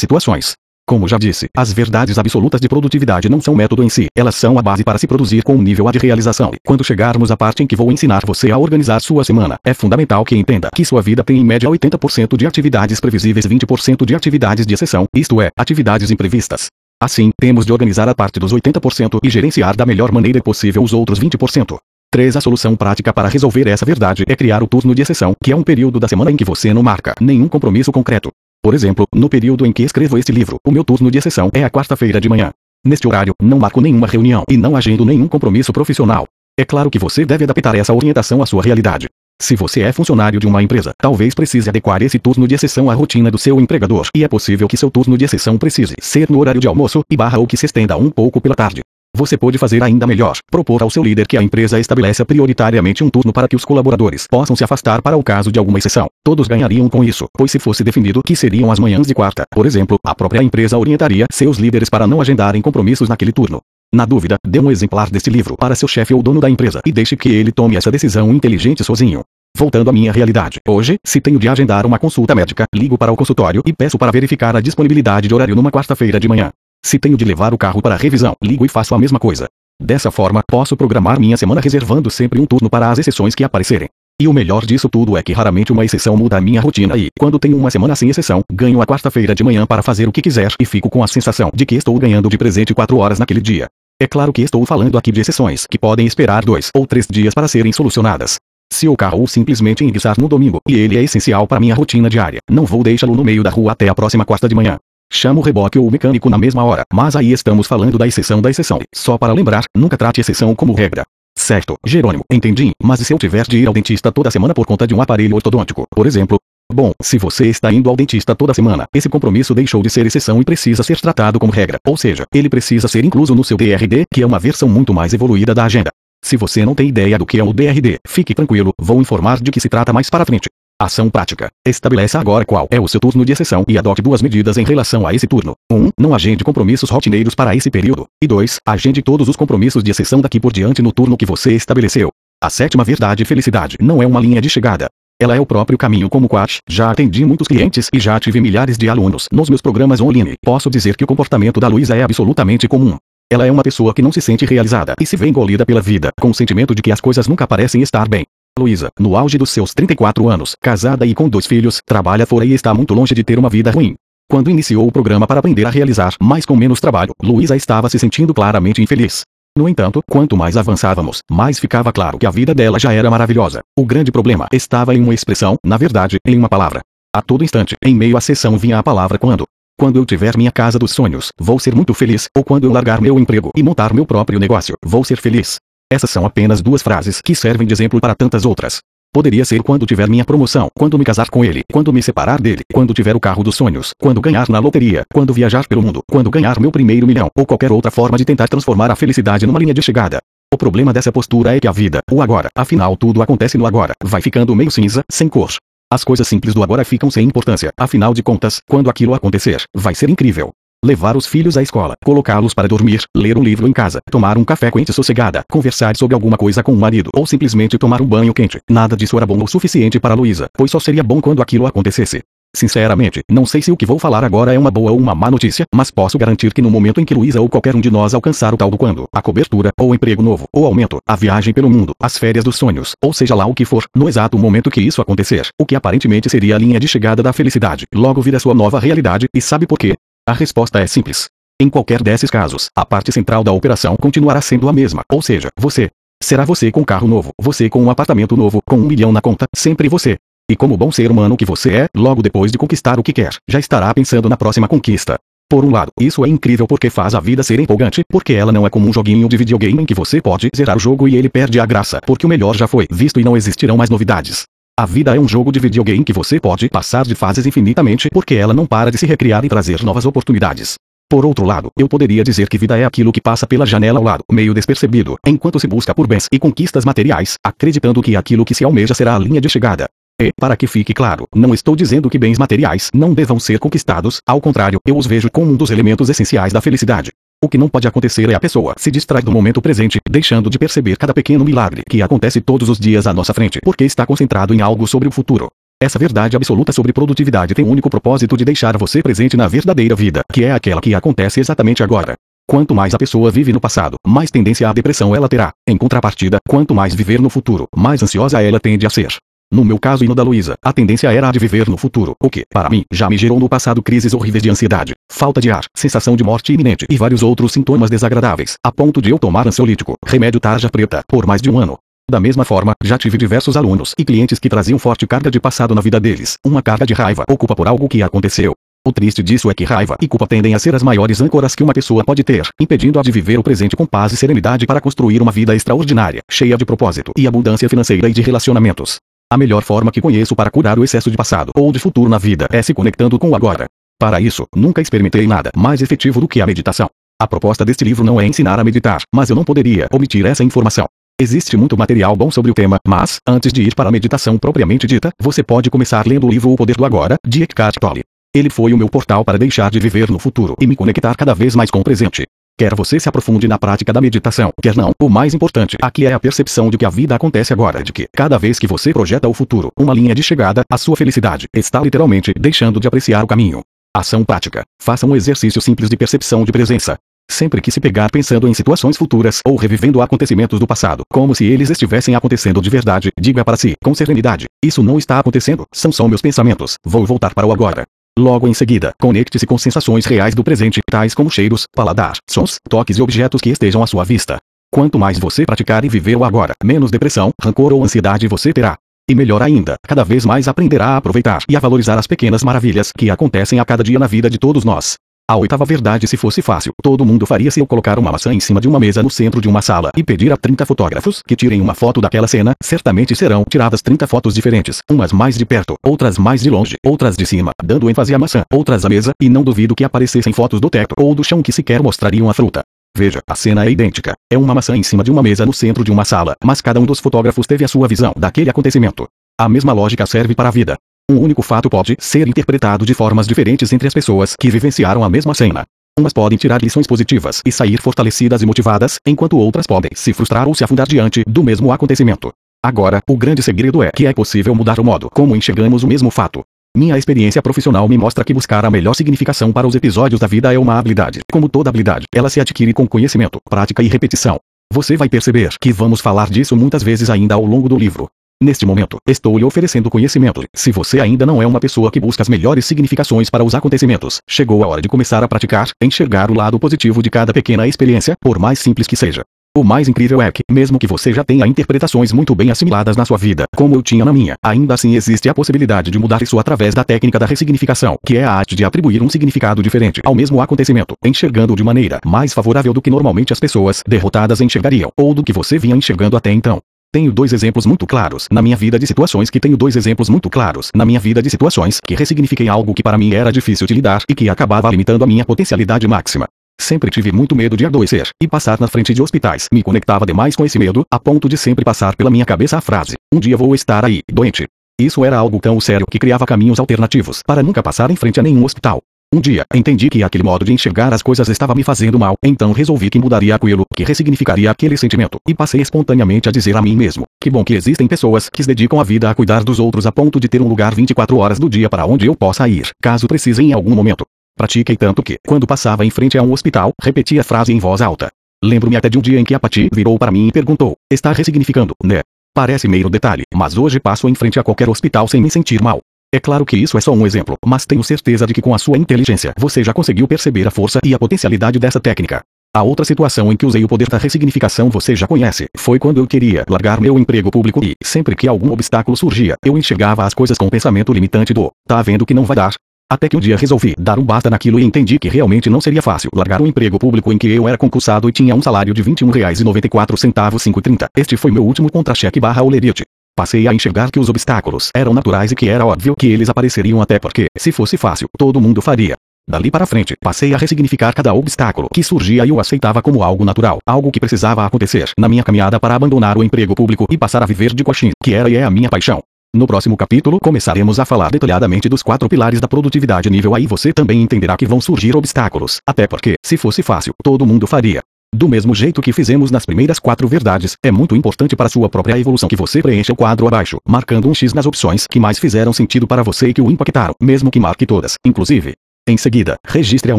situações. 0.00 0.54
Como 0.90 1.06
já 1.06 1.18
disse, 1.18 1.48
as 1.56 1.72
verdades 1.72 2.18
absolutas 2.18 2.60
de 2.60 2.68
produtividade 2.68 3.28
não 3.28 3.40
são 3.40 3.54
método 3.54 3.84
em 3.84 3.88
si, 3.88 4.08
elas 4.12 4.34
são 4.34 4.58
a 4.58 4.62
base 4.62 4.82
para 4.82 4.98
se 4.98 5.06
produzir 5.06 5.44
com 5.44 5.54
um 5.54 5.62
nível 5.62 5.86
A 5.86 5.92
de 5.92 6.00
realização. 6.00 6.50
Quando 6.66 6.82
chegarmos 6.82 7.30
à 7.30 7.36
parte 7.36 7.62
em 7.62 7.66
que 7.68 7.76
vou 7.76 7.92
ensinar 7.92 8.24
você 8.26 8.50
a 8.50 8.58
organizar 8.58 9.00
sua 9.00 9.22
semana, 9.22 9.56
é 9.64 9.72
fundamental 9.72 10.24
que 10.24 10.36
entenda 10.36 10.68
que 10.74 10.84
sua 10.84 11.00
vida 11.00 11.22
tem 11.22 11.38
em 11.38 11.44
média 11.44 11.68
80% 11.68 12.36
de 12.36 12.44
atividades 12.44 12.98
previsíveis 12.98 13.44
e 13.44 13.48
20% 13.48 14.04
de 14.04 14.16
atividades 14.16 14.66
de 14.66 14.74
exceção, 14.74 15.06
isto 15.14 15.40
é, 15.40 15.50
atividades 15.56 16.10
imprevistas. 16.10 16.66
Assim, 17.00 17.30
temos 17.40 17.64
de 17.64 17.72
organizar 17.72 18.08
a 18.08 18.14
parte 18.16 18.40
dos 18.40 18.52
80% 18.52 19.20
e 19.22 19.30
gerenciar 19.30 19.76
da 19.76 19.86
melhor 19.86 20.10
maneira 20.10 20.42
possível 20.42 20.82
os 20.82 20.92
outros 20.92 21.20
20%. 21.20 21.78
3. 22.10 22.36
A 22.36 22.40
solução 22.40 22.74
prática 22.74 23.12
para 23.12 23.28
resolver 23.28 23.68
essa 23.68 23.86
verdade 23.86 24.24
é 24.26 24.34
criar 24.34 24.60
o 24.60 24.66
turno 24.66 24.92
de 24.92 25.02
exceção, 25.02 25.36
que 25.40 25.52
é 25.52 25.56
um 25.56 25.62
período 25.62 26.00
da 26.00 26.08
semana 26.08 26.32
em 26.32 26.36
que 26.36 26.44
você 26.44 26.74
não 26.74 26.82
marca 26.82 27.14
nenhum 27.20 27.46
compromisso 27.46 27.92
concreto. 27.92 28.32
Por 28.62 28.74
exemplo, 28.74 29.06
no 29.14 29.28
período 29.28 29.64
em 29.64 29.72
que 29.72 29.82
escrevo 29.82 30.18
este 30.18 30.32
livro, 30.32 30.58
o 30.66 30.70
meu 30.70 30.84
turno 30.84 31.10
de 31.10 31.16
exceção 31.16 31.50
é 31.54 31.64
a 31.64 31.70
quarta-feira 31.70 32.20
de 32.20 32.28
manhã. 32.28 32.50
Neste 32.84 33.08
horário, 33.08 33.34
não 33.42 33.58
marco 33.58 33.80
nenhuma 33.80 34.06
reunião 34.06 34.44
e 34.50 34.56
não 34.56 34.76
agendo 34.76 35.04
nenhum 35.04 35.26
compromisso 35.26 35.72
profissional. 35.72 36.26
É 36.58 36.64
claro 36.64 36.90
que 36.90 36.98
você 36.98 37.24
deve 37.24 37.44
adaptar 37.44 37.74
essa 37.74 37.94
orientação 37.94 38.42
à 38.42 38.46
sua 38.46 38.62
realidade. 38.62 39.06
Se 39.40 39.56
você 39.56 39.80
é 39.80 39.92
funcionário 39.92 40.38
de 40.38 40.46
uma 40.46 40.62
empresa, 40.62 40.92
talvez 41.00 41.34
precise 41.34 41.70
adequar 41.70 42.02
esse 42.02 42.18
turno 42.18 42.46
de 42.46 42.54
exceção 42.54 42.90
à 42.90 42.94
rotina 42.94 43.30
do 43.30 43.38
seu 43.38 43.58
empregador, 43.58 44.06
e 44.14 44.24
é 44.24 44.28
possível 44.28 44.68
que 44.68 44.76
seu 44.76 44.90
turno 44.90 45.16
de 45.16 45.24
exceção 45.24 45.56
precise 45.56 45.94
ser 45.98 46.28
no 46.30 46.38
horário 46.38 46.60
de 46.60 46.68
almoço 46.68 47.02
e 47.10 47.16
barra 47.16 47.38
ou 47.38 47.46
que 47.46 47.56
se 47.56 47.64
estenda 47.64 47.96
um 47.96 48.10
pouco 48.10 48.42
pela 48.42 48.54
tarde. 48.54 48.82
Você 49.20 49.36
pode 49.36 49.58
fazer 49.58 49.82
ainda 49.82 50.06
melhor, 50.06 50.38
propor 50.50 50.82
ao 50.82 50.88
seu 50.88 51.02
líder 51.02 51.26
que 51.26 51.36
a 51.36 51.42
empresa 51.42 51.78
estabeleça 51.78 52.24
prioritariamente 52.24 53.04
um 53.04 53.10
turno 53.10 53.34
para 53.34 53.46
que 53.46 53.54
os 53.54 53.66
colaboradores 53.66 54.26
possam 54.26 54.56
se 54.56 54.64
afastar 54.64 55.02
para 55.02 55.14
o 55.14 55.22
caso 55.22 55.52
de 55.52 55.58
alguma 55.58 55.78
exceção. 55.78 56.08
Todos 56.24 56.48
ganhariam 56.48 56.88
com 56.88 57.04
isso, 57.04 57.26
pois 57.36 57.50
se 57.50 57.58
fosse 57.58 57.84
definido 57.84 58.22
que 58.24 58.34
seriam 58.34 58.72
as 58.72 58.78
manhãs 58.78 59.06
de 59.06 59.14
quarta, 59.14 59.44
por 59.50 59.66
exemplo, 59.66 59.98
a 60.02 60.14
própria 60.14 60.42
empresa 60.42 60.78
orientaria 60.78 61.26
seus 61.30 61.58
líderes 61.58 61.90
para 61.90 62.06
não 62.06 62.20
agendarem 62.20 62.62
compromissos 62.62 63.10
naquele 63.10 63.30
turno. 63.30 63.60
Na 63.92 64.06
dúvida, 64.06 64.36
dê 64.46 64.58
um 64.58 64.70
exemplar 64.70 65.10
deste 65.10 65.28
livro 65.28 65.54
para 65.54 65.74
seu 65.74 65.86
chefe 65.86 66.14
ou 66.14 66.22
dono 66.22 66.40
da 66.40 66.48
empresa 66.48 66.80
e 66.86 66.90
deixe 66.90 67.14
que 67.14 67.28
ele 67.28 67.52
tome 67.52 67.76
essa 67.76 67.90
decisão 67.90 68.32
inteligente 68.32 68.82
sozinho. 68.82 69.22
Voltando 69.54 69.90
à 69.90 69.92
minha 69.92 70.12
realidade. 70.12 70.60
Hoje, 70.66 70.96
se 71.04 71.20
tenho 71.20 71.38
de 71.38 71.46
agendar 71.46 71.84
uma 71.84 71.98
consulta 71.98 72.34
médica, 72.34 72.64
ligo 72.74 72.96
para 72.96 73.12
o 73.12 73.16
consultório 73.16 73.60
e 73.66 73.72
peço 73.74 73.98
para 73.98 74.12
verificar 74.12 74.56
a 74.56 74.60
disponibilidade 74.60 75.28
de 75.28 75.34
horário 75.34 75.56
numa 75.56 75.70
quarta-feira 75.70 76.18
de 76.18 76.26
manhã. 76.26 76.50
Se 76.84 76.98
tenho 76.98 77.16
de 77.16 77.24
levar 77.24 77.54
o 77.54 77.58
carro 77.58 77.82
para 77.82 77.96
revisão, 77.96 78.34
ligo 78.42 78.64
e 78.64 78.68
faço 78.68 78.94
a 78.94 78.98
mesma 78.98 79.18
coisa. 79.18 79.48
Dessa 79.80 80.10
forma, 80.10 80.42
posso 80.46 80.76
programar 80.76 81.18
minha 81.18 81.36
semana 81.36 81.60
reservando 81.60 82.10
sempre 82.10 82.40
um 82.40 82.46
turno 82.46 82.68
para 82.68 82.90
as 82.90 82.98
exceções 82.98 83.34
que 83.34 83.44
aparecerem. 83.44 83.88
E 84.20 84.28
o 84.28 84.32
melhor 84.34 84.66
disso 84.66 84.88
tudo 84.88 85.16
é 85.16 85.22
que 85.22 85.32
raramente 85.32 85.72
uma 85.72 85.84
exceção 85.84 86.14
muda 86.14 86.36
a 86.36 86.40
minha 86.40 86.60
rotina 86.60 86.94
e, 86.96 87.08
quando 87.18 87.38
tenho 87.38 87.56
uma 87.56 87.70
semana 87.70 87.96
sem 87.96 88.10
exceção, 88.10 88.42
ganho 88.52 88.82
a 88.82 88.86
quarta-feira 88.86 89.34
de 89.34 89.42
manhã 89.42 89.64
para 89.64 89.82
fazer 89.82 90.06
o 90.06 90.12
que 90.12 90.20
quiser 90.20 90.52
e 90.60 90.66
fico 90.66 90.90
com 90.90 91.02
a 91.02 91.06
sensação 91.06 91.50
de 91.54 91.64
que 91.64 91.74
estou 91.74 91.98
ganhando 91.98 92.28
de 92.28 92.36
presente 92.36 92.74
quatro 92.74 92.98
horas 92.98 93.18
naquele 93.18 93.40
dia. 93.40 93.68
É 93.98 94.06
claro 94.06 94.32
que 94.32 94.42
estou 94.42 94.66
falando 94.66 94.98
aqui 94.98 95.10
de 95.10 95.20
exceções 95.20 95.66
que 95.66 95.78
podem 95.78 96.06
esperar 96.06 96.44
dois 96.44 96.70
ou 96.74 96.86
três 96.86 97.06
dias 97.10 97.32
para 97.32 97.48
serem 97.48 97.72
solucionadas. 97.72 98.36
Se 98.72 98.86
o 98.88 98.96
carro 98.96 99.26
simplesmente 99.26 99.84
enguiçar 99.84 100.18
no 100.18 100.28
domingo 100.28 100.60
e 100.68 100.74
ele 100.74 100.98
é 100.98 101.02
essencial 101.02 101.46
para 101.46 101.60
minha 101.60 101.74
rotina 101.74 102.10
diária, 102.10 102.40
não 102.50 102.66
vou 102.66 102.82
deixá-lo 102.82 103.14
no 103.14 103.24
meio 103.24 103.42
da 103.42 103.50
rua 103.50 103.72
até 103.72 103.88
a 103.88 103.94
próxima 103.94 104.24
quarta 104.24 104.48
de 104.48 104.54
manhã. 104.54 104.78
Chama 105.12 105.40
o 105.40 105.42
reboque 105.42 105.76
ou 105.76 105.88
o 105.88 105.90
mecânico 105.90 106.30
na 106.30 106.38
mesma 106.38 106.62
hora, 106.62 106.84
mas 106.92 107.16
aí 107.16 107.32
estamos 107.32 107.66
falando 107.66 107.98
da 107.98 108.06
exceção 108.06 108.40
da 108.40 108.48
exceção. 108.48 108.78
Só 108.94 109.18
para 109.18 109.32
lembrar, 109.32 109.64
nunca 109.76 109.96
trate 109.96 110.20
exceção 110.20 110.54
como 110.54 110.72
regra. 110.72 111.04
Certo, 111.36 111.76
Jerônimo, 111.84 112.24
entendi, 112.30 112.70
mas 112.80 113.00
e 113.00 113.04
se 113.04 113.12
eu 113.12 113.18
tiver 113.18 113.44
de 113.46 113.58
ir 113.58 113.66
ao 113.66 113.72
dentista 113.72 114.12
toda 114.12 114.30
semana 114.30 114.54
por 114.54 114.64
conta 114.66 114.86
de 114.86 114.94
um 114.94 115.02
aparelho 115.02 115.34
ortodôntico, 115.34 115.84
por 115.90 116.06
exemplo? 116.06 116.38
Bom, 116.72 116.92
se 117.02 117.18
você 117.18 117.48
está 117.48 117.72
indo 117.72 117.90
ao 117.90 117.96
dentista 117.96 118.36
toda 118.36 118.54
semana, 118.54 118.86
esse 118.94 119.08
compromisso 119.08 119.52
deixou 119.52 119.82
de 119.82 119.90
ser 119.90 120.06
exceção 120.06 120.40
e 120.40 120.44
precisa 120.44 120.84
ser 120.84 121.00
tratado 121.00 121.40
como 121.40 121.52
regra, 121.52 121.78
ou 121.84 121.96
seja, 121.96 122.24
ele 122.32 122.48
precisa 122.48 122.86
ser 122.86 123.04
incluso 123.04 123.34
no 123.34 123.42
seu 123.42 123.56
DRD, 123.56 124.04
que 124.12 124.22
é 124.22 124.26
uma 124.26 124.38
versão 124.38 124.68
muito 124.68 124.94
mais 124.94 125.12
evoluída 125.12 125.52
da 125.52 125.64
agenda. 125.64 125.90
Se 126.22 126.36
você 126.36 126.64
não 126.64 126.74
tem 126.74 126.88
ideia 126.88 127.18
do 127.18 127.26
que 127.26 127.40
é 127.40 127.42
o 127.42 127.52
DRD, 127.52 127.98
fique 128.06 128.34
tranquilo, 128.34 128.72
vou 128.78 129.00
informar 129.00 129.40
de 129.40 129.50
que 129.50 129.58
se 129.60 129.68
trata 129.68 129.92
mais 129.92 130.08
para 130.08 130.24
frente. 130.24 130.48
Ação 130.80 131.10
prática. 131.10 131.50
Estabeleça 131.68 132.18
agora 132.18 132.42
qual 132.42 132.66
é 132.70 132.80
o 132.80 132.88
seu 132.88 132.98
turno 132.98 133.22
de 133.22 133.30
exceção 133.30 133.66
e 133.68 133.76
adote 133.76 134.00
duas 134.00 134.22
medidas 134.22 134.56
em 134.56 134.64
relação 134.64 135.06
a 135.06 135.12
esse 135.12 135.26
turno. 135.26 135.52
1. 135.70 135.76
Um, 135.76 135.90
não 136.00 136.14
agende 136.14 136.42
compromissos 136.42 136.88
rotineiros 136.88 137.34
para 137.34 137.54
esse 137.54 137.70
período. 137.70 138.06
E 138.22 138.26
2. 138.26 138.60
Agende 138.66 139.02
todos 139.02 139.28
os 139.28 139.36
compromissos 139.36 139.84
de 139.84 139.90
exceção 139.90 140.22
daqui 140.22 140.40
por 140.40 140.54
diante 140.54 140.80
no 140.80 140.90
turno 140.90 141.18
que 141.18 141.26
você 141.26 141.52
estabeleceu. 141.52 142.08
A 142.42 142.48
sétima 142.48 142.82
verdade 142.82 143.26
felicidade 143.26 143.76
não 143.78 144.02
é 144.02 144.06
uma 144.06 144.18
linha 144.18 144.40
de 144.40 144.48
chegada. 144.48 144.88
Ela 145.20 145.36
é 145.36 145.40
o 145.40 145.44
próprio 145.44 145.76
caminho 145.76 146.08
como 146.08 146.26
quat. 146.26 146.60
Já 146.66 146.90
atendi 146.90 147.26
muitos 147.26 147.46
clientes 147.46 147.90
e 147.92 148.00
já 148.00 148.18
tive 148.18 148.40
milhares 148.40 148.78
de 148.78 148.88
alunos 148.88 149.28
nos 149.30 149.50
meus 149.50 149.60
programas 149.60 150.00
online. 150.00 150.32
Posso 150.42 150.70
dizer 150.70 150.96
que 150.96 151.04
o 151.04 151.06
comportamento 151.06 151.60
da 151.60 151.68
Luísa 151.68 151.94
é 151.94 152.02
absolutamente 152.02 152.66
comum. 152.66 152.96
Ela 153.30 153.46
é 153.46 153.52
uma 153.52 153.62
pessoa 153.62 153.92
que 153.92 154.00
não 154.00 154.10
se 154.10 154.22
sente 154.22 154.46
realizada 154.46 154.94
e 154.98 155.04
se 155.04 155.14
vê 155.14 155.28
engolida 155.28 155.66
pela 155.66 155.82
vida, 155.82 156.08
com 156.18 156.30
o 156.30 156.34
sentimento 156.34 156.74
de 156.74 156.80
que 156.80 156.90
as 156.90 157.02
coisas 157.02 157.28
nunca 157.28 157.46
parecem 157.46 157.82
estar 157.82 158.08
bem. 158.08 158.24
Luísa, 158.58 158.90
no 158.98 159.16
auge 159.16 159.38
dos 159.38 159.50
seus 159.50 159.72
34 159.72 160.28
anos, 160.28 160.54
casada 160.60 161.06
e 161.06 161.14
com 161.14 161.28
dois 161.28 161.46
filhos, 161.46 161.80
trabalha 161.86 162.26
fora 162.26 162.44
e 162.44 162.52
está 162.52 162.74
muito 162.74 162.94
longe 162.94 163.14
de 163.14 163.24
ter 163.24 163.38
uma 163.38 163.48
vida 163.48 163.70
ruim. 163.70 163.94
Quando 164.28 164.50
iniciou 164.50 164.86
o 164.86 164.92
programa 164.92 165.26
para 165.26 165.40
aprender 165.40 165.66
a 165.66 165.70
realizar 165.70 166.14
mais 166.20 166.44
com 166.44 166.54
menos 166.54 166.80
trabalho, 166.80 167.12
Luísa 167.22 167.56
estava 167.56 167.88
se 167.88 167.98
sentindo 167.98 168.34
claramente 168.34 168.82
infeliz. 168.82 169.22
No 169.56 169.68
entanto, 169.68 170.00
quanto 170.08 170.36
mais 170.36 170.56
avançávamos, 170.56 171.20
mais 171.28 171.58
ficava 171.58 171.92
claro 171.92 172.18
que 172.18 172.26
a 172.26 172.30
vida 172.30 172.54
dela 172.54 172.78
já 172.78 172.92
era 172.92 173.10
maravilhosa. 173.10 173.60
O 173.76 173.84
grande 173.84 174.12
problema 174.12 174.46
estava 174.52 174.94
em 174.94 175.02
uma 175.02 175.14
expressão, 175.14 175.56
na 175.64 175.76
verdade, 175.76 176.18
em 176.24 176.38
uma 176.38 176.48
palavra. 176.48 176.80
A 177.14 177.20
todo 177.20 177.42
instante, 177.42 177.76
em 177.84 177.94
meio 177.94 178.16
à 178.16 178.20
sessão 178.20 178.56
vinha 178.56 178.78
a 178.78 178.82
palavra 178.82 179.18
quando. 179.18 179.44
Quando 179.76 179.96
eu 179.96 180.04
tiver 180.04 180.36
minha 180.36 180.52
casa 180.52 180.78
dos 180.78 180.92
sonhos, 180.92 181.32
vou 181.40 181.58
ser 181.58 181.74
muito 181.74 181.92
feliz, 181.94 182.28
ou 182.36 182.44
quando 182.44 182.64
eu 182.64 182.72
largar 182.72 183.00
meu 183.00 183.18
emprego 183.18 183.50
e 183.56 183.62
montar 183.62 183.92
meu 183.92 184.06
próprio 184.06 184.38
negócio, 184.38 184.76
vou 184.84 185.02
ser 185.02 185.16
feliz. 185.16 185.58
Essas 185.92 186.10
são 186.10 186.24
apenas 186.24 186.62
duas 186.62 186.82
frases 186.82 187.20
que 187.20 187.34
servem 187.34 187.66
de 187.66 187.74
exemplo 187.74 188.00
para 188.00 188.14
tantas 188.14 188.44
outras. 188.44 188.78
Poderia 189.12 189.44
ser 189.44 189.60
quando 189.60 189.84
tiver 189.84 190.08
minha 190.08 190.24
promoção, 190.24 190.68
quando 190.72 190.96
me 190.96 191.04
casar 191.04 191.28
com 191.28 191.44
ele, 191.44 191.64
quando 191.72 191.92
me 191.92 192.00
separar 192.00 192.40
dele, 192.40 192.62
quando 192.72 192.94
tiver 192.94 193.16
o 193.16 193.20
carro 193.20 193.42
dos 193.42 193.56
sonhos, 193.56 193.90
quando 194.00 194.20
ganhar 194.20 194.48
na 194.48 194.60
loteria, 194.60 195.02
quando 195.12 195.34
viajar 195.34 195.66
pelo 195.66 195.82
mundo, 195.82 196.00
quando 196.08 196.30
ganhar 196.30 196.60
meu 196.60 196.70
primeiro 196.70 197.08
milhão, 197.08 197.28
ou 197.36 197.44
qualquer 197.44 197.72
outra 197.72 197.90
forma 197.90 198.16
de 198.16 198.24
tentar 198.24 198.46
transformar 198.46 198.88
a 198.88 198.94
felicidade 198.94 199.44
numa 199.48 199.58
linha 199.58 199.74
de 199.74 199.82
chegada. 199.82 200.20
O 200.54 200.56
problema 200.56 200.92
dessa 200.92 201.10
postura 201.10 201.56
é 201.56 201.60
que 201.60 201.66
a 201.66 201.72
vida, 201.72 201.98
o 202.08 202.22
agora, 202.22 202.48
afinal 202.54 202.96
tudo 202.96 203.20
acontece 203.20 203.58
no 203.58 203.66
agora, 203.66 203.94
vai 204.04 204.22
ficando 204.22 204.54
meio 204.54 204.70
cinza, 204.70 205.02
sem 205.10 205.28
cor. 205.28 205.50
As 205.92 206.04
coisas 206.04 206.28
simples 206.28 206.54
do 206.54 206.62
agora 206.62 206.84
ficam 206.84 207.10
sem 207.10 207.26
importância, 207.26 207.72
afinal 207.76 208.14
de 208.14 208.22
contas, 208.22 208.60
quando 208.68 208.88
aquilo 208.88 209.12
acontecer, 209.12 209.64
vai 209.74 209.96
ser 209.96 210.08
incrível 210.08 210.52
levar 210.82 211.16
os 211.16 211.26
filhos 211.26 211.56
à 211.56 211.62
escola, 211.62 211.94
colocá-los 212.04 212.54
para 212.54 212.66
dormir, 212.66 213.02
ler 213.14 213.36
um 213.36 213.42
livro 213.42 213.68
em 213.68 213.72
casa, 213.72 214.00
tomar 214.10 214.38
um 214.38 214.44
café 214.44 214.70
quente 214.70 214.92
sossegada, 214.92 215.44
conversar 215.50 215.96
sobre 215.96 216.14
alguma 216.14 216.36
coisa 216.36 216.62
com 216.62 216.72
o 216.72 216.76
marido 216.76 217.10
ou 217.14 217.26
simplesmente 217.26 217.78
tomar 217.78 218.00
um 218.00 218.06
banho 218.06 218.32
quente. 218.32 218.60
Nada 218.68 218.96
disso 218.96 219.16
era 219.16 219.26
bom 219.26 219.42
o 219.42 219.48
suficiente 219.48 220.00
para 220.00 220.14
Luísa, 220.14 220.48
pois 220.54 220.70
só 220.70 220.80
seria 220.80 221.02
bom 221.02 221.20
quando 221.20 221.42
aquilo 221.42 221.66
acontecesse. 221.66 222.22
Sinceramente, 222.52 223.22
não 223.30 223.46
sei 223.46 223.62
se 223.62 223.70
o 223.70 223.76
que 223.76 223.86
vou 223.86 223.98
falar 223.98 224.24
agora 224.24 224.52
é 224.52 224.58
uma 224.58 224.72
boa 224.72 224.90
ou 224.90 224.98
uma 224.98 225.14
má 225.14 225.30
notícia, 225.30 225.64
mas 225.72 225.90
posso 225.90 226.18
garantir 226.18 226.52
que 226.52 226.60
no 226.60 226.68
momento 226.68 227.00
em 227.00 227.04
que 227.04 227.14
Luísa 227.14 227.40
ou 227.40 227.48
qualquer 227.48 227.76
um 227.76 227.80
de 227.80 227.90
nós 227.90 228.12
alcançar 228.12 228.52
o 228.52 228.56
tal 228.56 228.70
do 228.70 228.76
quando, 228.76 229.06
a 229.12 229.22
cobertura, 229.22 229.70
ou 229.78 229.94
emprego 229.94 230.20
novo, 230.20 230.48
ou 230.52 230.66
aumento, 230.66 230.98
a 231.06 231.14
viagem 231.14 231.54
pelo 231.54 231.70
mundo, 231.70 231.92
as 232.02 232.18
férias 232.18 232.42
dos 232.42 232.56
sonhos, 232.56 232.94
ou 233.00 233.12
seja 233.12 233.36
lá 233.36 233.46
o 233.46 233.54
que 233.54 233.64
for, 233.64 233.84
no 233.94 234.08
exato 234.08 234.36
momento 234.36 234.70
que 234.70 234.80
isso 234.80 235.00
acontecer, 235.00 235.46
o 235.60 235.64
que 235.64 235.76
aparentemente 235.76 236.28
seria 236.28 236.56
a 236.56 236.58
linha 236.58 236.80
de 236.80 236.88
chegada 236.88 237.22
da 237.22 237.32
felicidade, 237.32 237.84
logo 237.94 238.20
vira 238.20 238.40
sua 238.40 238.54
nova 238.54 238.80
realidade, 238.80 239.28
e 239.32 239.40
sabe 239.40 239.64
por 239.64 239.78
quê? 239.78 239.94
A 240.30 240.32
resposta 240.32 240.78
é 240.78 240.86
simples. 240.86 241.28
Em 241.60 241.68
qualquer 241.68 242.04
desses 242.04 242.30
casos, 242.30 242.70
a 242.76 242.86
parte 242.86 243.10
central 243.10 243.42
da 243.42 243.50
operação 243.50 243.96
continuará 243.96 244.40
sendo 244.40 244.68
a 244.68 244.72
mesma, 244.72 245.02
ou 245.10 245.20
seja, 245.20 245.48
você. 245.58 245.90
Será 246.22 246.44
você 246.44 246.70
com 246.70 246.84
carro 246.84 247.08
novo, 247.08 247.32
você 247.36 247.68
com 247.68 247.82
um 247.82 247.90
apartamento 247.90 248.36
novo, 248.36 248.60
com 248.64 248.76
um 248.76 248.86
milhão 248.86 249.10
na 249.10 249.20
conta, 249.20 249.46
sempre 249.52 249.88
você. 249.88 250.18
E 250.48 250.54
como 250.54 250.76
bom 250.76 250.92
ser 250.92 251.10
humano 251.10 251.36
que 251.36 251.44
você 251.44 251.78
é, 251.78 251.88
logo 251.96 252.22
depois 252.22 252.52
de 252.52 252.58
conquistar 252.58 252.96
o 252.96 253.02
que 253.02 253.12
quer, 253.12 253.34
já 253.48 253.58
estará 253.58 253.92
pensando 253.92 254.28
na 254.28 254.36
próxima 254.36 254.68
conquista. 254.68 255.18
Por 255.50 255.64
um 255.64 255.70
lado, 255.72 255.90
isso 256.00 256.24
é 256.24 256.28
incrível 256.28 256.68
porque 256.68 256.90
faz 256.90 257.12
a 257.12 257.18
vida 257.18 257.42
ser 257.42 257.58
empolgante, 257.58 258.04
porque 258.08 258.32
ela 258.32 258.52
não 258.52 258.64
é 258.64 258.70
como 258.70 258.88
um 258.88 258.92
joguinho 258.92 259.28
de 259.28 259.36
videogame 259.36 259.82
em 259.82 259.84
que 259.84 259.94
você 259.94 260.22
pode 260.22 260.48
zerar 260.56 260.76
o 260.76 260.80
jogo 260.80 261.08
e 261.08 261.16
ele 261.16 261.28
perde 261.28 261.58
a 261.58 261.66
graça, 261.66 262.00
porque 262.06 262.24
o 262.24 262.28
melhor 262.28 262.54
já 262.54 262.68
foi 262.68 262.86
visto 262.88 263.18
e 263.18 263.24
não 263.24 263.36
existirão 263.36 263.76
mais 263.76 263.90
novidades. 263.90 264.44
A 264.80 264.86
vida 264.86 265.14
é 265.14 265.20
um 265.20 265.28
jogo 265.28 265.52
de 265.52 265.60
videogame 265.60 266.02
que 266.02 266.10
você 266.10 266.40
pode 266.40 266.66
passar 266.70 267.04
de 267.04 267.14
fases 267.14 267.44
infinitamente 267.44 268.08
porque 268.10 268.34
ela 268.34 268.54
não 268.54 268.64
para 268.64 268.90
de 268.90 268.96
se 268.96 269.04
recriar 269.04 269.44
e 269.44 269.48
trazer 269.50 269.82
novas 269.84 270.06
oportunidades. 270.06 270.76
Por 271.06 271.26
outro 271.26 271.44
lado, 271.44 271.70
eu 271.78 271.86
poderia 271.86 272.24
dizer 272.24 272.48
que 272.48 272.56
vida 272.56 272.78
é 272.78 272.86
aquilo 272.86 273.12
que 273.12 273.20
passa 273.20 273.46
pela 273.46 273.66
janela 273.66 273.98
ao 273.98 274.04
lado, 274.06 274.24
meio 274.32 274.54
despercebido, 274.54 275.18
enquanto 275.26 275.60
se 275.60 275.66
busca 275.66 275.94
por 275.94 276.06
bens 276.06 276.28
e 276.32 276.38
conquistas 276.38 276.82
materiais, 276.82 277.34
acreditando 277.44 278.00
que 278.00 278.16
aquilo 278.16 278.42
que 278.42 278.54
se 278.54 278.64
almeja 278.64 278.94
será 278.94 279.16
a 279.16 279.18
linha 279.18 279.38
de 279.38 279.50
chegada. 279.50 279.86
E, 280.18 280.32
para 280.32 280.56
que 280.56 280.66
fique 280.66 280.94
claro, 280.94 281.26
não 281.34 281.52
estou 281.52 281.76
dizendo 281.76 282.08
que 282.08 282.16
bens 282.18 282.38
materiais 282.38 282.88
não 282.94 283.12
devam 283.12 283.38
ser 283.38 283.58
conquistados, 283.58 284.22
ao 284.26 284.40
contrário, 284.40 284.80
eu 284.86 284.96
os 284.96 285.06
vejo 285.06 285.30
como 285.30 285.52
um 285.52 285.56
dos 285.56 285.70
elementos 285.70 286.08
essenciais 286.08 286.54
da 286.54 286.60
felicidade. 286.62 287.10
O 287.42 287.48
que 287.48 287.56
não 287.56 287.70
pode 287.70 287.88
acontecer 287.88 288.28
é 288.28 288.34
a 288.34 288.40
pessoa 288.40 288.74
se 288.76 288.90
distrai 288.90 289.22
do 289.22 289.32
momento 289.32 289.62
presente, 289.62 289.98
deixando 290.06 290.50
de 290.50 290.58
perceber 290.58 290.98
cada 290.98 291.14
pequeno 291.14 291.42
milagre 291.42 291.82
que 291.88 292.02
acontece 292.02 292.38
todos 292.38 292.68
os 292.68 292.78
dias 292.78 293.06
à 293.06 293.14
nossa 293.14 293.32
frente, 293.32 293.60
porque 293.62 293.82
está 293.82 294.04
concentrado 294.04 294.52
em 294.52 294.60
algo 294.60 294.86
sobre 294.86 295.08
o 295.08 295.10
futuro. 295.10 295.48
Essa 295.82 295.98
verdade 295.98 296.36
absoluta 296.36 296.70
sobre 296.70 296.92
produtividade 296.92 297.54
tem 297.54 297.64
o 297.64 297.68
único 297.68 297.88
propósito 297.88 298.36
de 298.36 298.44
deixar 298.44 298.76
você 298.76 299.02
presente 299.02 299.38
na 299.38 299.48
verdadeira 299.48 299.94
vida, 299.96 300.20
que 300.30 300.44
é 300.44 300.52
aquela 300.52 300.82
que 300.82 300.94
acontece 300.94 301.40
exatamente 301.40 301.82
agora. 301.82 302.14
Quanto 302.46 302.74
mais 302.74 302.92
a 302.92 302.98
pessoa 302.98 303.30
vive 303.30 303.54
no 303.54 303.60
passado, 303.60 303.96
mais 304.06 304.30
tendência 304.30 304.68
à 304.68 304.72
depressão 304.74 305.16
ela 305.16 305.26
terá. 305.26 305.50
Em 305.66 305.78
contrapartida, 305.78 306.36
quanto 306.46 306.74
mais 306.74 306.94
viver 306.94 307.22
no 307.22 307.30
futuro, 307.30 307.66
mais 307.74 308.02
ansiosa 308.02 308.42
ela 308.42 308.60
tende 308.60 308.84
a 308.84 308.90
ser. 308.90 309.16
No 309.52 309.64
meu 309.64 309.80
caso 309.80 310.04
e 310.04 310.08
no 310.08 310.14
da 310.14 310.22
Luísa, 310.22 310.54
a 310.62 310.72
tendência 310.72 311.12
era 311.12 311.28
a 311.28 311.32
de 311.32 311.38
viver 311.40 311.68
no 311.68 311.76
futuro, 311.76 312.14
o 312.22 312.30
que, 312.30 312.44
para 312.48 312.70
mim, 312.70 312.84
já 312.92 313.10
me 313.10 313.18
gerou 313.18 313.40
no 313.40 313.48
passado 313.48 313.82
crises 313.82 314.14
horríveis 314.14 314.44
de 314.44 314.48
ansiedade, 314.48 314.94
falta 315.10 315.40
de 315.40 315.50
ar, 315.50 315.64
sensação 315.76 316.14
de 316.14 316.22
morte 316.22 316.52
iminente 316.52 316.86
e 316.88 316.96
vários 316.96 317.20
outros 317.20 317.52
sintomas 317.52 317.90
desagradáveis, 317.90 318.54
a 318.64 318.70
ponto 318.70 319.02
de 319.02 319.10
eu 319.10 319.18
tomar 319.18 319.48
ansiolítico, 319.48 319.96
remédio 320.06 320.38
tarja 320.38 320.70
preta, 320.70 321.02
por 321.08 321.26
mais 321.26 321.42
de 321.42 321.50
um 321.50 321.58
ano. 321.58 321.76
Da 322.08 322.20
mesma 322.20 322.44
forma, 322.44 322.74
já 322.84 322.96
tive 322.96 323.18
diversos 323.18 323.56
alunos 323.56 323.92
e 323.98 324.04
clientes 324.04 324.38
que 324.38 324.48
traziam 324.48 324.78
forte 324.78 325.04
carga 325.04 325.32
de 325.32 325.40
passado 325.40 325.74
na 325.74 325.80
vida 325.80 325.98
deles, 325.98 326.36
uma 326.46 326.62
carga 326.62 326.86
de 326.86 326.94
raiva 326.94 327.24
ou 327.28 327.36
culpa 327.36 327.56
por 327.56 327.66
algo 327.66 327.88
que 327.88 328.04
aconteceu. 328.04 328.52
O 328.86 328.92
triste 328.92 329.20
disso 329.20 329.50
é 329.50 329.54
que 329.54 329.64
raiva 329.64 329.96
e 330.00 330.06
culpa 330.06 330.28
tendem 330.28 330.54
a 330.54 330.60
ser 330.60 330.76
as 330.76 330.82
maiores 330.82 331.20
âncoras 331.20 331.56
que 331.56 331.62
uma 331.64 331.74
pessoa 331.74 332.04
pode 332.04 332.22
ter, 332.22 332.48
impedindo-a 332.58 333.02
de 333.02 333.10
viver 333.10 333.38
o 333.38 333.42
presente 333.42 333.74
com 333.74 333.84
paz 333.84 334.12
e 334.12 334.16
serenidade 334.16 334.64
para 334.64 334.80
construir 334.80 335.20
uma 335.20 335.32
vida 335.32 335.56
extraordinária, 335.56 336.20
cheia 336.30 336.56
de 336.56 336.64
propósito 336.64 337.12
e 337.16 337.26
abundância 337.26 337.68
financeira 337.68 338.08
e 338.08 338.12
de 338.12 338.22
relacionamentos. 338.22 338.98
A 339.32 339.36
melhor 339.36 339.62
forma 339.62 339.92
que 339.92 340.00
conheço 340.00 340.34
para 340.34 340.50
curar 340.50 340.76
o 340.76 340.82
excesso 340.82 341.08
de 341.08 341.16
passado 341.16 341.52
ou 341.54 341.70
de 341.70 341.78
futuro 341.78 342.10
na 342.10 342.18
vida 342.18 342.48
é 342.50 342.60
se 342.60 342.74
conectando 342.74 343.16
com 343.16 343.30
o 343.30 343.36
agora. 343.36 343.66
Para 343.96 344.20
isso, 344.20 344.44
nunca 344.56 344.82
experimentei 344.82 345.24
nada 345.24 345.52
mais 345.56 345.80
efetivo 345.80 346.20
do 346.20 346.26
que 346.26 346.40
a 346.40 346.46
meditação. 346.46 346.88
A 347.16 347.28
proposta 347.28 347.64
deste 347.64 347.84
livro 347.84 348.02
não 348.02 348.20
é 348.20 348.26
ensinar 348.26 348.58
a 348.58 348.64
meditar, 348.64 349.02
mas 349.14 349.30
eu 349.30 349.36
não 349.36 349.44
poderia 349.44 349.86
omitir 349.92 350.26
essa 350.26 350.42
informação. 350.42 350.86
Existe 351.20 351.56
muito 351.56 351.78
material 351.78 352.16
bom 352.16 352.28
sobre 352.28 352.50
o 352.50 352.54
tema, 352.54 352.78
mas, 352.84 353.20
antes 353.24 353.52
de 353.52 353.62
ir 353.62 353.76
para 353.76 353.88
a 353.88 353.92
meditação 353.92 354.36
propriamente 354.36 354.84
dita, 354.84 355.12
você 355.22 355.44
pode 355.44 355.70
começar 355.70 356.04
lendo 356.08 356.26
o 356.26 356.30
livro 356.30 356.50
O 356.50 356.56
Poder 356.56 356.76
do 356.76 356.84
Agora, 356.84 357.14
de 357.24 357.44
Eckhart 357.44 357.76
Tolle. 357.78 358.02
Ele 358.34 358.50
foi 358.50 358.72
o 358.72 358.78
meu 358.78 358.88
portal 358.88 359.24
para 359.24 359.38
deixar 359.38 359.70
de 359.70 359.78
viver 359.78 360.10
no 360.10 360.18
futuro 360.18 360.56
e 360.60 360.66
me 360.66 360.74
conectar 360.74 361.14
cada 361.14 361.34
vez 361.34 361.54
mais 361.54 361.70
com 361.70 361.78
o 361.78 361.84
presente. 361.84 362.26
Quer 362.60 362.74
você 362.74 363.00
se 363.00 363.08
aprofunde 363.08 363.48
na 363.48 363.58
prática 363.58 363.90
da 363.90 364.02
meditação, 364.02 364.50
quer 364.62 364.76
não, 364.76 364.92
o 365.00 365.08
mais 365.08 365.32
importante 365.32 365.78
aqui 365.80 366.04
é 366.04 366.12
a 366.12 366.20
percepção 366.20 366.68
de 366.68 366.76
que 366.76 366.84
a 366.84 366.90
vida 366.90 367.14
acontece 367.14 367.54
agora, 367.54 367.82
de 367.82 367.90
que, 367.90 368.06
cada 368.14 368.36
vez 368.36 368.58
que 368.58 368.66
você 368.66 368.92
projeta 368.92 369.26
o 369.26 369.32
futuro, 369.32 369.72
uma 369.78 369.94
linha 369.94 370.14
de 370.14 370.22
chegada, 370.22 370.60
a 370.70 370.76
sua 370.76 370.94
felicidade 370.94 371.46
está 371.56 371.80
literalmente 371.80 372.34
deixando 372.38 372.78
de 372.78 372.86
apreciar 372.86 373.24
o 373.24 373.26
caminho. 373.26 373.62
Ação 373.96 374.22
prática. 374.22 374.62
Faça 374.78 375.06
um 375.06 375.16
exercício 375.16 375.58
simples 375.62 375.88
de 375.88 375.96
percepção 375.96 376.44
de 376.44 376.52
presença. 376.52 376.98
Sempre 377.30 377.62
que 377.62 377.70
se 377.70 377.80
pegar 377.80 378.10
pensando 378.10 378.46
em 378.46 378.52
situações 378.52 378.98
futuras 378.98 379.38
ou 379.46 379.56
revivendo 379.56 380.02
acontecimentos 380.02 380.60
do 380.60 380.66
passado, 380.66 381.02
como 381.10 381.34
se 381.34 381.46
eles 381.46 381.70
estivessem 381.70 382.14
acontecendo 382.14 382.60
de 382.60 382.68
verdade, 382.68 383.10
diga 383.18 383.42
para 383.42 383.56
si, 383.56 383.72
com 383.82 383.94
serenidade: 383.94 384.44
Isso 384.62 384.82
não 384.82 384.98
está 384.98 385.18
acontecendo, 385.18 385.64
são 385.72 385.90
só 385.90 386.06
meus 386.06 386.20
pensamentos, 386.20 386.74
vou 386.84 387.06
voltar 387.06 387.32
para 387.32 387.46
o 387.46 387.52
agora. 387.52 387.86
Logo 388.18 388.48
em 388.48 388.54
seguida, 388.54 388.92
conecte-se 389.00 389.46
com 389.46 389.56
sensações 389.56 390.04
reais 390.04 390.34
do 390.34 390.44
presente, 390.44 390.80
tais 390.90 391.14
como 391.14 391.30
cheiros, 391.30 391.64
paladar, 391.74 392.16
sons, 392.28 392.58
toques 392.68 392.98
e 392.98 393.02
objetos 393.02 393.40
que 393.40 393.50
estejam 393.50 393.82
à 393.82 393.86
sua 393.86 394.04
vista. 394.04 394.38
Quanto 394.72 394.98
mais 394.98 395.18
você 395.18 395.44
praticar 395.44 395.84
e 395.84 395.88
viver 395.88 396.16
o 396.16 396.24
agora, 396.24 396.52
menos 396.62 396.90
depressão, 396.90 397.30
rancor 397.42 397.72
ou 397.72 397.82
ansiedade 397.82 398.28
você 398.28 398.52
terá. 398.52 398.76
E 399.08 399.14
melhor 399.14 399.42
ainda, 399.42 399.76
cada 399.86 400.04
vez 400.04 400.24
mais 400.24 400.46
aprenderá 400.46 400.88
a 400.88 400.96
aproveitar 400.98 401.42
e 401.48 401.56
a 401.56 401.60
valorizar 401.60 401.98
as 401.98 402.06
pequenas 402.06 402.44
maravilhas 402.44 402.92
que 402.96 403.10
acontecem 403.10 403.58
a 403.58 403.64
cada 403.64 403.82
dia 403.82 403.98
na 403.98 404.06
vida 404.06 404.30
de 404.30 404.38
todos 404.38 404.64
nós. 404.64 404.96
A 405.30 405.36
oitava 405.36 405.64
verdade 405.64 406.08
se 406.08 406.16
fosse 406.16 406.42
fácil, 406.42 406.72
todo 406.82 407.04
mundo 407.04 407.24
faria 407.24 407.52
se 407.52 407.60
eu 407.60 407.66
colocar 407.68 408.00
uma 408.00 408.10
maçã 408.10 408.34
em 408.34 408.40
cima 408.40 408.60
de 408.60 408.66
uma 408.66 408.80
mesa 408.80 409.00
no 409.00 409.08
centro 409.08 409.40
de 409.40 409.46
uma 409.46 409.62
sala 409.62 409.92
e 409.96 410.02
pedir 410.02 410.32
a 410.32 410.36
30 410.36 410.66
fotógrafos 410.66 411.22
que 411.24 411.36
tirem 411.36 411.60
uma 411.60 411.72
foto 411.72 412.00
daquela 412.00 412.26
cena, 412.26 412.52
certamente 412.60 413.14
serão 413.14 413.44
tiradas 413.48 413.80
30 413.80 414.08
fotos 414.08 414.34
diferentes, 414.34 414.80
umas 414.90 415.12
mais 415.12 415.38
de 415.38 415.46
perto, 415.46 415.76
outras 415.86 416.18
mais 416.18 416.42
de 416.42 416.50
longe, 416.50 416.74
outras 416.84 417.16
de 417.16 417.24
cima, 417.24 417.52
dando 417.62 417.88
ênfase 417.88 418.12
à 418.12 418.18
maçã, 418.18 418.42
outras 418.52 418.84
à 418.84 418.88
mesa, 418.88 419.12
e 419.22 419.28
não 419.28 419.44
duvido 419.44 419.76
que 419.76 419.84
aparecessem 419.84 420.32
fotos 420.32 420.60
do 420.60 420.68
teto 420.68 420.96
ou 420.98 421.14
do 421.14 421.22
chão 421.22 421.40
que 421.40 421.52
sequer 421.52 421.80
mostrariam 421.80 422.28
a 422.28 422.34
fruta. 422.34 422.62
Veja, 422.98 423.20
a 423.24 423.36
cena 423.36 423.64
é 423.64 423.70
idêntica. 423.70 424.14
É 424.32 424.36
uma 424.36 424.52
maçã 424.52 424.76
em 424.76 424.82
cima 424.82 425.04
de 425.04 425.12
uma 425.12 425.22
mesa 425.22 425.46
no 425.46 425.52
centro 425.52 425.84
de 425.84 425.92
uma 425.92 426.04
sala, 426.04 426.34
mas 426.44 426.60
cada 426.60 426.80
um 426.80 426.84
dos 426.84 426.98
fotógrafos 426.98 427.46
teve 427.46 427.64
a 427.64 427.68
sua 427.68 427.86
visão 427.86 428.12
daquele 428.16 428.50
acontecimento. 428.50 429.06
A 429.38 429.48
mesma 429.48 429.72
lógica 429.72 430.04
serve 430.06 430.34
para 430.34 430.48
a 430.48 430.50
vida. 430.50 430.76
Um 431.10 431.18
único 431.18 431.42
fato 431.42 431.68
pode 431.68 431.96
ser 431.98 432.28
interpretado 432.28 432.86
de 432.86 432.94
formas 432.94 433.26
diferentes 433.26 433.72
entre 433.72 433.88
as 433.88 433.92
pessoas 433.92 434.36
que 434.38 434.48
vivenciaram 434.48 435.02
a 435.02 435.10
mesma 435.10 435.34
cena. 435.34 435.64
Umas 435.98 436.12
podem 436.12 436.38
tirar 436.38 436.62
lições 436.62 436.86
positivas 436.86 437.42
e 437.44 437.50
sair 437.50 437.82
fortalecidas 437.82 438.42
e 438.42 438.46
motivadas, 438.46 438.94
enquanto 439.04 439.36
outras 439.36 439.66
podem 439.66 439.90
se 439.92 440.12
frustrar 440.12 440.46
ou 440.46 440.54
se 440.54 440.62
afundar 440.62 440.86
diante 440.86 441.24
do 441.26 441.42
mesmo 441.42 441.72
acontecimento. 441.72 442.32
Agora, 442.64 443.02
o 443.08 443.16
grande 443.16 443.42
segredo 443.42 443.82
é 443.82 443.90
que 443.90 444.06
é 444.06 444.12
possível 444.12 444.54
mudar 444.54 444.78
o 444.78 444.84
modo 444.84 445.10
como 445.10 445.34
enxergamos 445.34 445.82
o 445.82 445.88
mesmo 445.88 446.12
fato. 446.12 446.44
Minha 446.76 446.96
experiência 446.96 447.42
profissional 447.42 447.88
me 447.88 447.98
mostra 447.98 448.24
que 448.24 448.32
buscar 448.32 448.64
a 448.64 448.70
melhor 448.70 448.94
significação 448.94 449.50
para 449.50 449.66
os 449.66 449.74
episódios 449.74 450.20
da 450.20 450.28
vida 450.28 450.54
é 450.54 450.58
uma 450.60 450.78
habilidade. 450.78 451.22
Como 451.32 451.48
toda 451.48 451.70
habilidade, 451.70 452.06
ela 452.14 452.30
se 452.30 452.40
adquire 452.40 452.72
com 452.72 452.86
conhecimento, 452.86 453.40
prática 453.50 453.82
e 453.82 453.88
repetição. 453.88 454.38
Você 454.72 454.96
vai 454.96 455.08
perceber 455.08 455.56
que 455.60 455.72
vamos 455.72 456.00
falar 456.00 456.30
disso 456.30 456.56
muitas 456.56 456.84
vezes 456.84 457.10
ainda 457.10 457.34
ao 457.34 457.44
longo 457.44 457.68
do 457.68 457.76
livro. 457.76 458.08
Neste 458.42 458.64
momento, 458.64 458.96
estou 459.06 459.36
lhe 459.36 459.44
oferecendo 459.44 459.90
conhecimento. 459.90 460.42
Se 460.54 460.72
você 460.72 460.98
ainda 460.98 461.26
não 461.26 461.42
é 461.42 461.46
uma 461.46 461.60
pessoa 461.60 461.90
que 461.90 462.00
busca 462.00 462.22
as 462.22 462.28
melhores 462.28 462.64
significações 462.64 463.28
para 463.28 463.44
os 463.44 463.54
acontecimentos, 463.54 464.18
chegou 464.26 464.64
a 464.64 464.66
hora 464.66 464.80
de 464.80 464.88
começar 464.88 465.22
a 465.22 465.28
praticar, 465.28 465.68
enxergar 465.78 466.30
o 466.30 466.34
lado 466.34 466.58
positivo 466.58 467.02
de 467.02 467.10
cada 467.10 467.34
pequena 467.34 467.68
experiência, 467.68 468.16
por 468.18 468.38
mais 468.38 468.58
simples 468.58 468.86
que 468.86 468.96
seja. 468.96 469.24
O 469.54 469.62
mais 469.62 469.88
incrível 469.88 470.22
é 470.22 470.32
que, 470.32 470.42
mesmo 470.50 470.78
que 470.78 470.86
você 470.86 471.12
já 471.12 471.22
tenha 471.22 471.46
interpretações 471.46 472.12
muito 472.12 472.34
bem 472.34 472.50
assimiladas 472.50 472.96
na 472.96 473.04
sua 473.04 473.18
vida, 473.18 473.44
como 473.54 473.74
eu 473.74 473.82
tinha 473.82 474.06
na 474.06 474.12
minha, 474.12 474.36
ainda 474.42 474.72
assim 474.72 474.94
existe 474.94 475.28
a 475.28 475.34
possibilidade 475.34 475.90
de 475.90 475.98
mudar 475.98 476.22
isso 476.22 476.38
através 476.38 476.72
da 476.72 476.82
técnica 476.82 477.18
da 477.18 477.26
ressignificação, 477.26 477.98
que 478.06 478.16
é 478.16 478.24
a 478.24 478.32
arte 478.32 478.56
de 478.56 478.64
atribuir 478.64 479.02
um 479.02 479.10
significado 479.10 479.62
diferente 479.62 480.00
ao 480.02 480.14
mesmo 480.14 480.40
acontecimento, 480.40 480.94
enxergando 481.04 481.54
de 481.54 481.62
maneira 481.62 482.00
mais 482.06 482.32
favorável 482.32 482.72
do 482.72 482.80
que 482.80 482.88
normalmente 482.88 483.34
as 483.34 483.40
pessoas 483.40 483.82
derrotadas 483.86 484.40
enxergariam, 484.40 484.90
ou 484.96 485.12
do 485.12 485.22
que 485.22 485.32
você 485.32 485.58
vinha 485.58 485.76
enxergando 485.76 486.16
até 486.16 486.32
então. 486.32 486.62
Tenho 486.92 487.12
dois 487.12 487.32
exemplos 487.32 487.66
muito 487.66 487.86
claros 487.86 488.26
na 488.32 488.42
minha 488.42 488.56
vida 488.56 488.76
de 488.76 488.84
situações 488.84 489.30
que 489.30 489.38
tenho 489.38 489.56
dois 489.56 489.76
exemplos 489.76 490.08
muito 490.08 490.28
claros 490.28 490.70
na 490.74 490.84
minha 490.84 490.98
vida 490.98 491.22
de 491.22 491.30
situações 491.30 491.78
que 491.86 491.94
ressignifiquei 491.94 492.48
algo 492.48 492.74
que 492.74 492.82
para 492.82 492.98
mim 492.98 493.14
era 493.14 493.30
difícil 493.30 493.64
de 493.64 493.74
lidar 493.74 494.02
e 494.08 494.14
que 494.14 494.28
acabava 494.28 494.68
limitando 494.68 495.04
a 495.04 495.06
minha 495.06 495.24
potencialidade 495.24 495.86
máxima. 495.86 496.26
Sempre 496.60 496.90
tive 496.90 497.12
muito 497.12 497.36
medo 497.36 497.56
de 497.56 497.64
adoecer 497.64 498.08
e 498.20 498.26
passar 498.26 498.58
na 498.58 498.66
frente 498.66 498.92
de 498.92 499.00
hospitais. 499.00 499.46
Me 499.52 499.62
conectava 499.62 500.04
demais 500.04 500.34
com 500.34 500.44
esse 500.44 500.58
medo, 500.58 500.84
a 500.90 500.98
ponto 500.98 501.28
de 501.28 501.38
sempre 501.38 501.64
passar 501.64 501.94
pela 501.94 502.10
minha 502.10 502.26
cabeça 502.26 502.58
a 502.58 502.60
frase: 502.60 502.96
Um 503.14 503.20
dia 503.20 503.36
vou 503.36 503.54
estar 503.54 503.84
aí, 503.84 504.00
doente. 504.12 504.48
Isso 504.80 505.04
era 505.04 505.16
algo 505.16 505.38
tão 505.38 505.60
sério 505.60 505.86
que 505.88 505.98
criava 505.98 506.26
caminhos 506.26 506.58
alternativos 506.58 507.22
para 507.24 507.42
nunca 507.42 507.62
passar 507.62 507.90
em 507.92 507.96
frente 507.96 508.18
a 508.18 508.22
nenhum 508.22 508.44
hospital. 508.44 508.80
Um 509.12 509.20
dia, 509.20 509.44
entendi 509.52 509.90
que 509.90 510.04
aquele 510.04 510.22
modo 510.22 510.44
de 510.44 510.52
enxergar 510.52 510.94
as 510.94 511.02
coisas 511.02 511.28
estava 511.28 511.52
me 511.52 511.64
fazendo 511.64 511.98
mal, 511.98 512.14
então 512.24 512.52
resolvi 512.52 512.88
que 512.88 512.98
mudaria 513.00 513.34
aquilo, 513.34 513.66
que 513.74 513.82
ressignificaria 513.82 514.48
aquele 514.48 514.76
sentimento, 514.76 515.18
e 515.26 515.34
passei 515.34 515.60
espontaneamente 515.60 516.28
a 516.28 516.32
dizer 516.32 516.56
a 516.56 516.62
mim 516.62 516.76
mesmo: 516.76 517.02
que 517.20 517.28
bom 517.28 517.42
que 517.42 517.54
existem 517.54 517.88
pessoas 517.88 518.28
que 518.28 518.40
se 518.40 518.46
dedicam 518.46 518.78
a 518.78 518.84
vida 518.84 519.10
a 519.10 519.14
cuidar 519.14 519.42
dos 519.42 519.58
outros 519.58 519.84
a 519.84 519.90
ponto 519.90 520.20
de 520.20 520.28
ter 520.28 520.40
um 520.40 520.46
lugar 520.46 520.72
24 520.76 521.16
horas 521.16 521.40
do 521.40 521.50
dia 521.50 521.68
para 521.68 521.84
onde 521.86 522.06
eu 522.06 522.14
possa 522.14 522.48
ir, 522.48 522.70
caso 522.80 523.08
precise 523.08 523.42
em 523.42 523.52
algum 523.52 523.74
momento. 523.74 524.06
Pratiquei 524.36 524.76
tanto 524.76 525.02
que, 525.02 525.18
quando 525.26 525.44
passava 525.44 525.84
em 525.84 525.90
frente 525.90 526.16
a 526.16 526.22
um 526.22 526.32
hospital, 526.32 526.70
repetia 526.80 527.22
a 527.22 527.24
frase 527.24 527.52
em 527.52 527.58
voz 527.58 527.80
alta. 527.80 528.12
Lembro-me 528.44 528.76
até 528.76 528.88
de 528.88 528.96
um 528.96 529.02
dia 529.02 529.18
em 529.18 529.24
que 529.24 529.34
a 529.34 529.40
Pati 529.40 529.68
virou 529.74 529.98
para 529.98 530.12
mim 530.12 530.28
e 530.28 530.32
perguntou: 530.32 530.76
Está 530.88 531.10
ressignificando, 531.10 531.74
né? 531.82 532.02
Parece 532.32 532.68
meio 532.68 532.88
detalhe, 532.88 533.24
mas 533.34 533.58
hoje 533.58 533.80
passo 533.80 534.08
em 534.08 534.14
frente 534.14 534.38
a 534.38 534.44
qualquer 534.44 534.68
hospital 534.68 535.08
sem 535.08 535.20
me 535.20 535.28
sentir 535.28 535.60
mal. 535.60 535.80
É 536.12 536.18
claro 536.18 536.44
que 536.44 536.56
isso 536.56 536.76
é 536.76 536.80
só 536.80 536.92
um 536.92 537.06
exemplo, 537.06 537.36
mas 537.46 537.64
tenho 537.64 537.84
certeza 537.84 538.26
de 538.26 538.34
que 538.34 538.42
com 538.42 538.52
a 538.52 538.58
sua 538.58 538.76
inteligência 538.76 539.32
você 539.38 539.62
já 539.62 539.72
conseguiu 539.72 540.08
perceber 540.08 540.44
a 540.44 540.50
força 540.50 540.80
e 540.84 540.92
a 540.92 540.98
potencialidade 540.98 541.56
dessa 541.60 541.78
técnica. 541.78 542.20
A 542.52 542.64
outra 542.64 542.84
situação 542.84 543.30
em 543.30 543.36
que 543.36 543.46
usei 543.46 543.62
o 543.62 543.68
poder 543.68 543.88
da 543.88 543.96
ressignificação 543.96 544.68
você 544.70 544.96
já 544.96 545.06
conhece, 545.06 545.46
foi 545.56 545.78
quando 545.78 545.98
eu 545.98 546.08
queria 546.08 546.44
largar 546.48 546.80
meu 546.80 546.98
emprego 546.98 547.30
público 547.30 547.64
e, 547.64 547.76
sempre 547.80 548.16
que 548.16 548.26
algum 548.26 548.50
obstáculo 548.50 548.96
surgia, 548.96 549.36
eu 549.44 549.56
enxergava 549.56 550.04
as 550.04 550.12
coisas 550.12 550.36
com 550.36 550.48
o 550.48 550.50
pensamento 550.50 550.92
limitante 550.92 551.32
do, 551.32 551.52
tá 551.64 551.80
vendo 551.80 552.04
que 552.04 552.12
não 552.12 552.24
vai 552.24 552.34
dar? 552.34 552.54
Até 552.90 553.08
que 553.08 553.16
um 553.16 553.20
dia 553.20 553.36
resolvi 553.36 553.76
dar 553.78 553.96
um 553.96 554.02
basta 554.02 554.28
naquilo 554.28 554.58
e 554.58 554.64
entendi 554.64 554.98
que 554.98 555.08
realmente 555.08 555.48
não 555.48 555.60
seria 555.60 555.80
fácil 555.80 556.10
largar 556.12 556.42
um 556.42 556.46
emprego 556.48 556.76
público 556.76 557.12
em 557.12 557.18
que 557.18 557.28
eu 557.28 557.46
era 557.46 557.56
concursado 557.56 558.08
e 558.08 558.12
tinha 558.12 558.34
um 558.34 558.42
salário 558.42 558.74
de 558.74 558.82
R$ 558.82 558.90
21,94 558.90 559.94
5,30. 559.94 560.88
Este 560.96 561.16
foi 561.16 561.30
meu 561.30 561.46
último 561.46 561.70
contra-cheque 561.70 562.18
barra 562.18 562.42
olerite. 562.42 562.82
Passei 563.20 563.46
a 563.46 563.52
enxergar 563.52 563.90
que 563.90 564.00
os 564.00 564.08
obstáculos 564.08 564.70
eram 564.74 564.94
naturais 564.94 565.30
e 565.30 565.34
que 565.34 565.46
era 565.46 565.66
óbvio 565.66 565.94
que 565.94 566.06
eles 566.06 566.30
apareceriam 566.30 566.80
até 566.80 566.98
porque, 566.98 567.26
se 567.36 567.52
fosse 567.52 567.76
fácil, 567.76 568.08
todo 568.16 568.40
mundo 568.40 568.62
faria. 568.62 568.96
Dali 569.28 569.50
para 569.50 569.66
frente, 569.66 569.94
passei 570.02 570.32
a 570.32 570.38
ressignificar 570.38 570.94
cada 570.94 571.12
obstáculo 571.12 571.68
que 571.70 571.82
surgia 571.82 572.24
e 572.24 572.32
o 572.32 572.40
aceitava 572.40 572.80
como 572.80 573.02
algo 573.02 573.22
natural, 573.22 573.58
algo 573.68 573.92
que 573.92 574.00
precisava 574.00 574.46
acontecer 574.46 574.90
na 574.98 575.06
minha 575.06 575.22
caminhada 575.22 575.60
para 575.60 575.74
abandonar 575.74 576.16
o 576.16 576.24
emprego 576.24 576.54
público 576.54 576.86
e 576.90 576.96
passar 576.96 577.22
a 577.22 577.26
viver 577.26 577.52
de 577.52 577.62
coxim, 577.62 577.90
que 578.02 578.14
era 578.14 578.30
e 578.30 578.36
é 578.36 578.42
a 578.42 578.50
minha 578.50 578.70
paixão. 578.70 579.02
No 579.36 579.46
próximo 579.46 579.76
capítulo 579.76 580.18
começaremos 580.18 580.80
a 580.80 580.86
falar 580.86 581.10
detalhadamente 581.10 581.68
dos 581.68 581.82
quatro 581.82 582.08
pilares 582.08 582.40
da 582.40 582.48
produtividade 582.48 583.10
nível 583.10 583.34
aí 583.34 583.46
você 583.46 583.70
também 583.70 584.00
entenderá 584.00 584.34
que 584.34 584.46
vão 584.46 584.62
surgir 584.62 584.96
obstáculos, 584.96 585.58
até 585.68 585.86
porque, 585.86 586.14
se 586.24 586.38
fosse 586.38 586.62
fácil, 586.62 586.94
todo 587.04 587.26
mundo 587.26 587.46
faria. 587.46 587.82
Do 588.20 588.28
mesmo 588.28 588.54
jeito 588.54 588.82
que 588.82 588.92
fizemos 588.92 589.30
nas 589.30 589.46
primeiras 589.46 589.78
quatro 589.78 590.06
verdades, 590.06 590.54
é 590.62 590.70
muito 590.70 590.94
importante 590.94 591.34
para 591.34 591.48
sua 591.48 591.70
própria 591.70 591.98
evolução 591.98 592.28
que 592.28 592.36
você 592.36 592.60
preencha 592.60 592.92
o 592.92 592.96
quadro 592.96 593.26
abaixo, 593.26 593.58
marcando 593.66 594.08
um 594.08 594.12
X 594.12 594.34
nas 594.34 594.44
opções 594.44 594.86
que 594.86 595.00
mais 595.00 595.18
fizeram 595.18 595.52
sentido 595.54 595.86
para 595.86 596.02
você 596.02 596.28
e 596.28 596.34
que 596.34 596.42
o 596.42 596.50
impactaram, 596.50 596.94
mesmo 597.00 597.30
que 597.30 597.40
marque 597.40 597.64
todas, 597.64 597.94
inclusive. 598.04 598.52
Em 598.86 598.96
seguida, 598.96 599.38
registre 599.46 599.90
ao 599.90 599.98